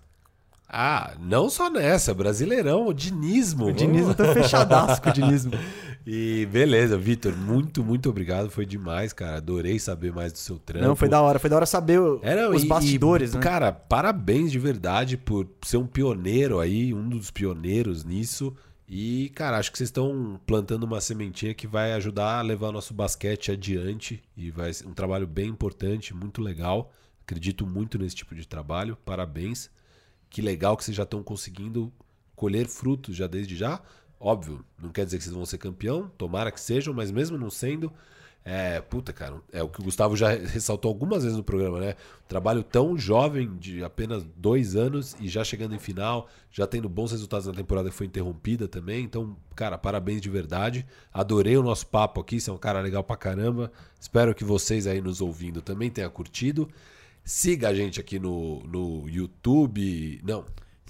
Ah, 0.72 1.14
não 1.20 1.50
só 1.50 1.68
nessa, 1.70 2.14
Brasileirão, 2.14 2.88
o 2.88 2.94
dinismo. 2.94 3.68
O 3.68 3.74
Dinismo 3.74 4.14
tá 4.14 4.32
fechadaço 4.34 5.02
com 5.02 5.10
o 5.10 5.14
Dinismo. 5.14 5.52
E 6.12 6.48
beleza, 6.52 6.98
Vitor, 6.98 7.36
muito, 7.36 7.84
muito 7.84 8.10
obrigado. 8.10 8.50
Foi 8.50 8.66
demais, 8.66 9.14
cara. 9.14 9.38
Adorei 9.38 9.78
saber 9.78 10.12
mais 10.12 10.32
do 10.32 10.40
seu 10.40 10.58
trampo. 10.58 10.84
Não, 10.88 10.96
foi 10.96 11.08
da 11.08 11.22
hora. 11.22 11.38
Foi 11.38 11.50
da 11.50 11.58
hora 11.58 11.66
saber 11.68 12.00
o- 12.00 12.20
É, 12.24 12.36
não, 12.36 12.56
os 12.56 12.64
e- 12.64 12.68
bastidores, 12.68 13.34
e, 13.34 13.36
né? 13.36 13.44
Cara, 13.44 13.72
parabéns 13.72 14.52
de 14.52 14.58
verdade 14.58 15.18
por 15.18 15.46
ser 15.62 15.78
um 15.78 15.86
pioneiro 15.86 16.60
aí, 16.60 16.94
um 16.96 17.08
dos 17.08 17.30
pioneiros 17.30 18.04
nisso. 18.06 18.56
E, 18.92 19.30
cara, 19.36 19.60
acho 19.60 19.72
que 19.72 19.78
vocês 19.78 19.90
estão 19.90 20.42
plantando 20.48 20.84
uma 20.84 21.00
sementinha 21.00 21.54
que 21.54 21.68
vai 21.68 21.94
ajudar 21.94 22.40
a 22.40 22.42
levar 22.42 22.72
nosso 22.72 22.92
basquete 22.92 23.52
adiante. 23.52 24.24
E 24.36 24.50
vai 24.50 24.74
ser 24.74 24.88
um 24.88 24.94
trabalho 24.94 25.28
bem 25.28 25.48
importante, 25.48 26.12
muito 26.12 26.42
legal. 26.42 26.92
Acredito 27.22 27.68
muito 27.68 28.00
nesse 28.00 28.16
tipo 28.16 28.34
de 28.34 28.48
trabalho. 28.48 28.98
Parabéns. 29.06 29.70
Que 30.28 30.42
legal 30.42 30.76
que 30.76 30.84
vocês 30.84 30.98
já 30.98 31.04
estão 31.04 31.22
conseguindo 31.22 31.94
colher 32.36 32.66
frutos 32.68 33.16
já 33.16 33.28
desde 33.28 33.56
já. 33.56 33.80
Óbvio, 34.20 34.66
não 34.82 34.90
quer 34.90 35.06
dizer 35.06 35.20
que 35.20 35.24
vocês 35.24 35.36
vão 35.36 35.46
ser 35.46 35.60
campeão, 35.60 36.10
tomara 36.18 36.52
que 36.52 36.60
sejam, 36.60 36.94
mas 36.94 37.12
mesmo 37.12 37.38
não 37.38 37.50
sendo, 37.50 37.94
é, 38.52 38.82
puta, 38.82 39.14
cara, 39.14 39.36
é 39.54 39.62
o 39.62 39.70
que 39.70 39.80
o 39.80 39.84
Gustavo 39.84 40.18
já 40.18 40.30
ressaltou 40.30 40.90
algumas 40.90 41.22
vezes 41.22 41.38
no 41.38 41.44
programa, 41.44 41.80
né? 41.80 41.96
Trabalho 42.28 42.64
tão 42.64 42.98
jovem, 42.98 43.56
de 43.60 43.84
apenas 43.84 44.24
dois 44.36 44.76
anos, 44.76 45.16
e 45.20 45.28
já 45.28 45.44
chegando 45.44 45.76
em 45.76 45.78
final, 45.78 46.28
já 46.50 46.66
tendo 46.66 46.90
bons 46.90 47.12
resultados 47.12 47.46
na 47.46 47.54
temporada 47.54 47.92
que 47.92 47.96
foi 47.96 48.08
interrompida 48.08 48.68
também. 48.68 49.04
Então, 49.04 49.38
cara, 49.56 49.78
parabéns 49.78 50.20
de 50.20 50.32
verdade. 50.32 50.84
Adorei 51.14 51.58
o 51.58 51.62
nosso 51.62 51.86
papo 51.86 52.22
aqui, 52.22 52.42
você 52.42 52.50
é 52.50 52.54
um 52.54 52.58
cara 52.58 52.82
legal 52.82 53.04
pra 53.04 53.16
caramba. 53.16 53.72
Espero 54.00 54.34
que 54.34 54.44
vocês 54.44 54.88
aí 54.88 55.00
nos 55.00 55.22
ouvindo 55.22 55.62
também 55.62 55.92
tenham 55.92 56.10
curtido. 56.10 56.68
Siga 57.24 57.70
a 57.70 57.76
gente 57.76 58.00
aqui 58.00 58.18
no, 58.18 58.64
no 58.64 59.08
YouTube. 59.08 60.20
Não, 60.24 60.44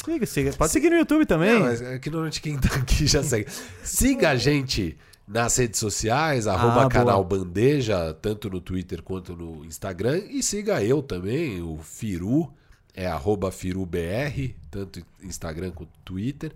Siga, 0.06 0.26
siga. 0.26 0.53
Pode 0.53 0.72
seguir 0.72 0.90
no 0.90 0.95
YouTube 0.95 1.26
também. 1.26 1.56
não, 1.56 1.60
mas 1.60 1.81
é 1.81 1.99
que 1.99 2.10
normalmente 2.10 2.41
quem 2.41 2.57
tá 2.57 2.73
aqui 2.73 3.06
já 3.06 3.22
segue. 3.22 3.52
Siga 3.84 4.30
a 4.30 4.36
gente 4.38 4.98
nas 5.32 5.56
redes 5.58 5.80
sociais, 5.80 6.48
arroba 6.48 6.74
boa. 6.74 6.90
canal 6.90 7.24
Bandeja, 7.24 8.16
tanto 8.20 8.50
no 8.50 8.60
Twitter 8.60 9.04
quanto 9.04 9.36
no 9.36 9.64
Instagram. 9.64 10.18
E 10.30 10.42
siga 10.42 10.84
eu 10.84 11.04
também, 11.04 11.62
o 11.62 11.78
Firu, 11.78 12.52
é 12.96 13.06
arroba 13.06 13.52
FiruBR, 13.52 14.56
tanto 14.72 15.06
Instagram 15.22 15.70
quanto 15.70 15.92
Twitter. 16.04 16.52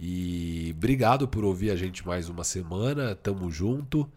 E 0.00 0.72
obrigado 0.76 1.26
por 1.26 1.44
ouvir 1.44 1.70
a 1.72 1.76
gente 1.76 2.06
mais 2.06 2.28
uma 2.28 2.44
semana. 2.44 3.16
Tamo 3.16 3.50
junto. 3.50 4.08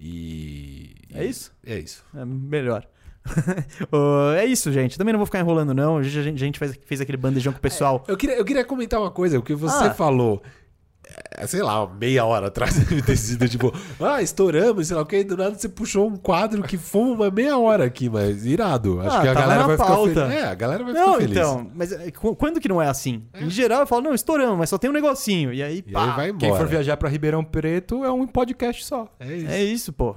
E. 0.00 0.94
É 1.12 1.24
isso? 1.24 1.52
É 1.64 1.78
isso. 1.78 2.02
É 2.14 2.24
melhor. 2.24 2.86
É 4.36 4.44
isso, 4.44 4.70
gente. 4.72 4.98
Também 4.98 5.12
não 5.12 5.18
vou 5.18 5.26
ficar 5.26 5.40
enrolando, 5.40 5.72
não. 5.72 5.98
A 5.98 6.02
gente, 6.02 6.28
a 6.28 6.32
gente 6.46 6.58
fez, 6.58 6.78
fez 6.84 7.00
aquele 7.00 7.16
bandejão 7.16 7.52
com 7.52 7.58
o 7.58 7.62
pessoal. 7.62 8.04
Eu 8.08 8.16
queria, 8.16 8.36
eu 8.36 8.44
queria 8.44 8.64
comentar 8.64 9.00
uma 9.00 9.10
coisa, 9.10 9.38
o 9.38 9.42
que 9.42 9.54
você 9.54 9.84
Ah. 9.86 9.94
falou. 9.94 10.42
É, 11.36 11.46
Sei 11.46 11.62
lá, 11.62 11.86
meia 11.86 12.24
hora 12.24 12.46
atrás 12.48 12.74
deve 12.78 13.02
ter 13.02 13.16
sido 13.16 13.48
tipo, 13.48 13.72
ah, 14.00 14.22
estouramos, 14.22 14.86
sei 14.88 14.96
lá 14.96 15.02
o 15.02 15.06
que, 15.06 15.22
do 15.24 15.36
nada 15.36 15.54
você 15.56 15.68
puxou 15.68 16.08
um 16.08 16.16
quadro 16.16 16.62
que 16.62 16.76
foi 16.78 17.02
uma 17.02 17.30
meia 17.30 17.58
hora 17.58 17.84
aqui, 17.84 18.08
mas 18.08 18.44
irado. 18.46 19.00
Acho 19.00 19.16
Ah, 19.16 19.22
que 19.22 19.28
a 19.28 19.34
galera 19.34 19.60
na 19.62 19.66
vai 19.66 19.76
pauta. 19.76 20.08
ficar 20.08 20.26
feliz. 20.26 20.42
É, 20.42 20.46
a 20.46 20.54
galera 20.54 20.84
vai 20.84 20.92
Não, 20.92 21.06
ficar 21.14 21.18
feliz. 21.20 21.36
então. 21.36 21.70
Mas 21.74 21.92
é, 21.92 22.10
qu- 22.10 22.34
quando 22.36 22.60
que 22.60 22.68
não 22.68 22.80
é 22.80 22.88
assim? 22.88 23.22
Em 23.34 23.50
geral 23.50 23.80
eu 23.80 23.86
falo, 23.86 24.02
não, 24.02 24.14
estouramos, 24.14 24.56
mas 24.58 24.70
só 24.70 24.78
tem 24.78 24.88
um 24.90 24.92
negocinho. 24.92 25.52
E 25.52 25.62
aí, 25.62 25.78
E 25.78 25.82
pá. 25.92 26.04
aí 26.04 26.16
vai 26.16 26.28
embora. 26.30 26.38
Quem 26.40 26.56
for 26.56 26.66
viajar 26.66 26.96
pra 26.96 27.08
Ribeirão 27.08 27.44
Preto 27.44 28.04
é 28.04 28.10
um 28.12 28.26
podcast 28.26 28.84
só. 28.84 29.08
É 29.20 29.34
isso. 29.36 29.50
É 29.50 29.62
isso, 29.62 29.92
pô. 29.92 30.14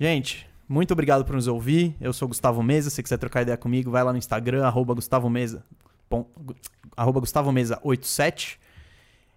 Gente, 0.00 0.46
muito 0.68 0.92
obrigado 0.92 1.24
por 1.24 1.34
nos 1.34 1.46
ouvir. 1.46 1.94
Eu 2.00 2.12
sou 2.12 2.26
Gustavo 2.26 2.62
Mesa. 2.62 2.90
Se 2.90 2.96
você 2.96 3.02
quiser 3.02 3.18
trocar 3.18 3.42
ideia 3.42 3.56
comigo, 3.56 3.90
vai 3.90 4.02
lá 4.02 4.12
no 4.12 4.18
Instagram, 4.18 4.64
arroba 4.66 4.94
Gustavo 4.94 5.28
Mesa. 5.30 5.62
gu- 6.10 6.26
arroba 6.96 7.20
Gustavo 7.20 7.52
Mesa 7.52 7.78
87. 7.82 8.58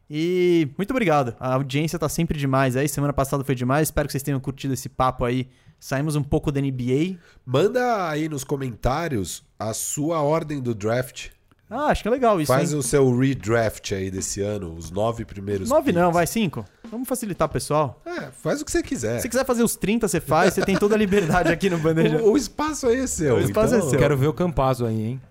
E 0.09 0.69
muito 0.77 0.91
obrigado. 0.91 1.35
A 1.39 1.53
audiência 1.55 1.99
tá 1.99 2.07
sempre 2.07 2.37
demais 2.39 2.75
aí. 2.75 2.87
Semana 2.87 3.11
passada 3.13 3.43
foi 3.43 3.55
demais. 3.55 3.87
Espero 3.89 4.07
que 4.07 4.11
vocês 4.13 4.23
tenham 4.23 4.39
curtido 4.39 4.73
esse 4.73 4.87
papo 4.89 5.25
aí. 5.25 5.47
Saímos 5.79 6.15
um 6.15 6.23
pouco 6.23 6.51
da 6.51 6.61
NBA. 6.61 7.17
Manda 7.45 8.09
aí 8.09 8.27
nos 8.29 8.43
comentários 8.43 9.43
a 9.59 9.73
sua 9.73 10.21
ordem 10.21 10.59
do 10.61 10.73
draft. 10.73 11.27
Ah, 11.69 11.87
acho 11.87 12.01
que 12.01 12.07
é 12.07 12.11
legal 12.11 12.39
isso, 12.39 12.47
Faz 12.51 12.71
hein? 12.71 12.79
o 12.79 12.81
seu 12.81 13.13
redraft 13.19 13.91
aí 13.93 14.09
desse 14.09 14.39
ano, 14.41 14.73
os 14.73 14.89
nove 14.89 15.25
primeiros. 15.25 15.69
Nove 15.69 15.91
não, 15.91 16.03
picks. 16.03 16.13
vai 16.13 16.25
cinco. 16.25 16.65
Vamos 16.89 17.09
facilitar 17.09 17.45
o 17.45 17.51
pessoal. 17.51 18.01
É, 18.05 18.31
faz 18.31 18.61
o 18.61 18.65
que 18.65 18.71
você 18.71 18.81
quiser. 18.81 19.17
Se 19.17 19.23
você 19.23 19.29
quiser 19.29 19.45
fazer 19.45 19.63
os 19.63 19.75
30, 19.75 20.07
você 20.07 20.21
faz. 20.21 20.53
Você 20.53 20.61
tem 20.61 20.77
toda 20.77 20.95
a 20.95 20.97
liberdade 20.97 21.51
aqui 21.51 21.69
no 21.69 21.77
Bandeja. 21.83 22.23
O, 22.23 22.31
o 22.31 22.37
espaço 22.37 22.87
aí 22.87 23.01
é 23.01 23.07
seu. 23.07 23.35
O 23.35 23.39
espaço 23.41 23.73
é 23.75 23.77
então- 23.79 23.89
seu. 23.89 23.99
Quero 23.99 24.15
ver 24.15 24.27
o 24.27 24.33
Campazo 24.33 24.85
aí, 24.85 24.95
hein? 25.07 25.21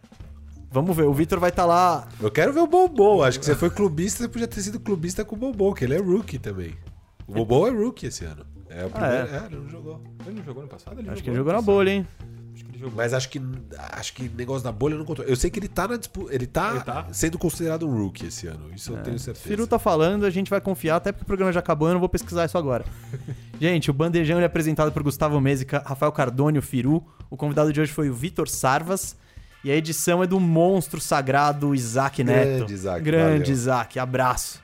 Vamos 0.77 0.94
ver, 0.94 1.05
o 1.05 1.15
Vitor 1.15 1.40
vai 1.40 1.48
estar 1.48 1.65
lá. 1.65 2.07
Eu 2.20 2.31
quero 2.31 2.53
ver 2.53 2.61
o 2.61 2.66
Bobo. 2.66 3.23
Acho 3.23 3.40
que 3.40 3.47
você 3.47 3.55
foi 3.55 3.70
clubista, 3.70 4.23
você 4.23 4.28
podia 4.28 4.47
ter 4.47 4.61
sido 4.61 4.78
clubista 4.78 5.24
com 5.24 5.35
o 5.35 5.39
Bobo, 5.39 5.73
que 5.73 5.86
ele 5.86 5.94
é 5.94 5.98
rookie 5.98 6.39
também. 6.39 6.74
O 7.27 7.32
Bobo 7.32 7.66
é 7.66 7.70
rookie 7.70 8.09
esse 8.09 8.27
ano. 8.27 8.44
É 8.69 8.85
o 8.85 8.90
primeiro. 8.90 9.27
é? 9.27 9.36
é? 9.39 9.47
ele 9.47 9.57
não 9.57 9.70
jogou. 9.70 10.03
Ele 10.27 10.36
não 10.36 10.44
jogou 10.44 10.62
no 10.65 10.69
passado? 10.69 11.01
Ele 11.01 11.09
Acho 11.09 11.23
que 11.23 11.31
ele 11.31 11.36
jogou 11.39 11.55
na 11.55 11.62
bolha, 11.62 11.89
hein? 11.89 12.07
Mas 12.94 13.15
acho 13.15 13.31
que 13.31 13.40
acho 13.93 14.12
que 14.12 14.28
negócio 14.28 14.62
da 14.62 14.70
bolha 14.70 14.93
eu 14.93 14.98
não 14.98 15.07
controlo. 15.07 15.31
Eu 15.31 15.36
sei 15.36 15.48
que 15.48 15.59
ele 15.59 15.69
tá 15.69 15.89
na 15.89 15.97
disputa. 15.97 16.35
Ele 16.35 16.47
tá, 16.47 16.73
Ele 16.73 16.81
tá? 16.81 17.07
sendo 17.11 17.39
considerado 17.39 17.89
um 17.89 17.97
rookie 17.97 18.27
esse 18.27 18.47
ano. 18.47 18.70
Isso 18.74 18.93
eu 18.93 19.03
tenho 19.03 19.19
certeza. 19.19 19.48
Firu 19.48 19.66
tá 19.66 19.78
falando, 19.78 20.27
a 20.27 20.31
gente 20.31 20.51
vai 20.51 20.61
confiar, 20.61 20.97
até 20.97 21.11
porque 21.11 21.23
o 21.23 21.27
programa 21.27 21.51
já 21.55 21.61
acabou, 21.61 21.89
eu 21.89 21.94
não 21.94 22.01
vou 22.01 22.09
pesquisar 22.11 22.44
isso 22.44 22.59
agora. 22.59 22.85
gente, 23.59 23.90
o 23.90 23.94
Bandejão 23.94 24.39
é 24.40 24.44
apresentado 24.44 24.93
por 24.93 25.03
Gustavo 25.03 25.40
Mesica, 25.40 25.82
Rafael 25.86 26.12
Cardone, 26.12 26.59
o 26.59 26.62
Firu. 26.62 27.03
O 27.31 27.36
convidado 27.39 27.73
de 27.73 27.81
hoje 27.81 27.93
foi 27.93 28.11
o 28.11 28.15
Vitor 28.15 28.47
Sarvas. 28.47 29.16
E 29.66 29.70
a 29.72 29.74
edição 29.74 30.22
é 30.22 30.28
do 30.28 30.38
monstro 30.38 31.01
sagrado 31.01 31.74
Isaac 31.74 32.22
Neto. 32.22 32.59
Grande 32.59 32.74
Isaac, 32.74 33.02
Grande 33.02 33.38
valeu. 33.40 33.52
Isaac, 33.52 33.98
abraço. 33.98 34.62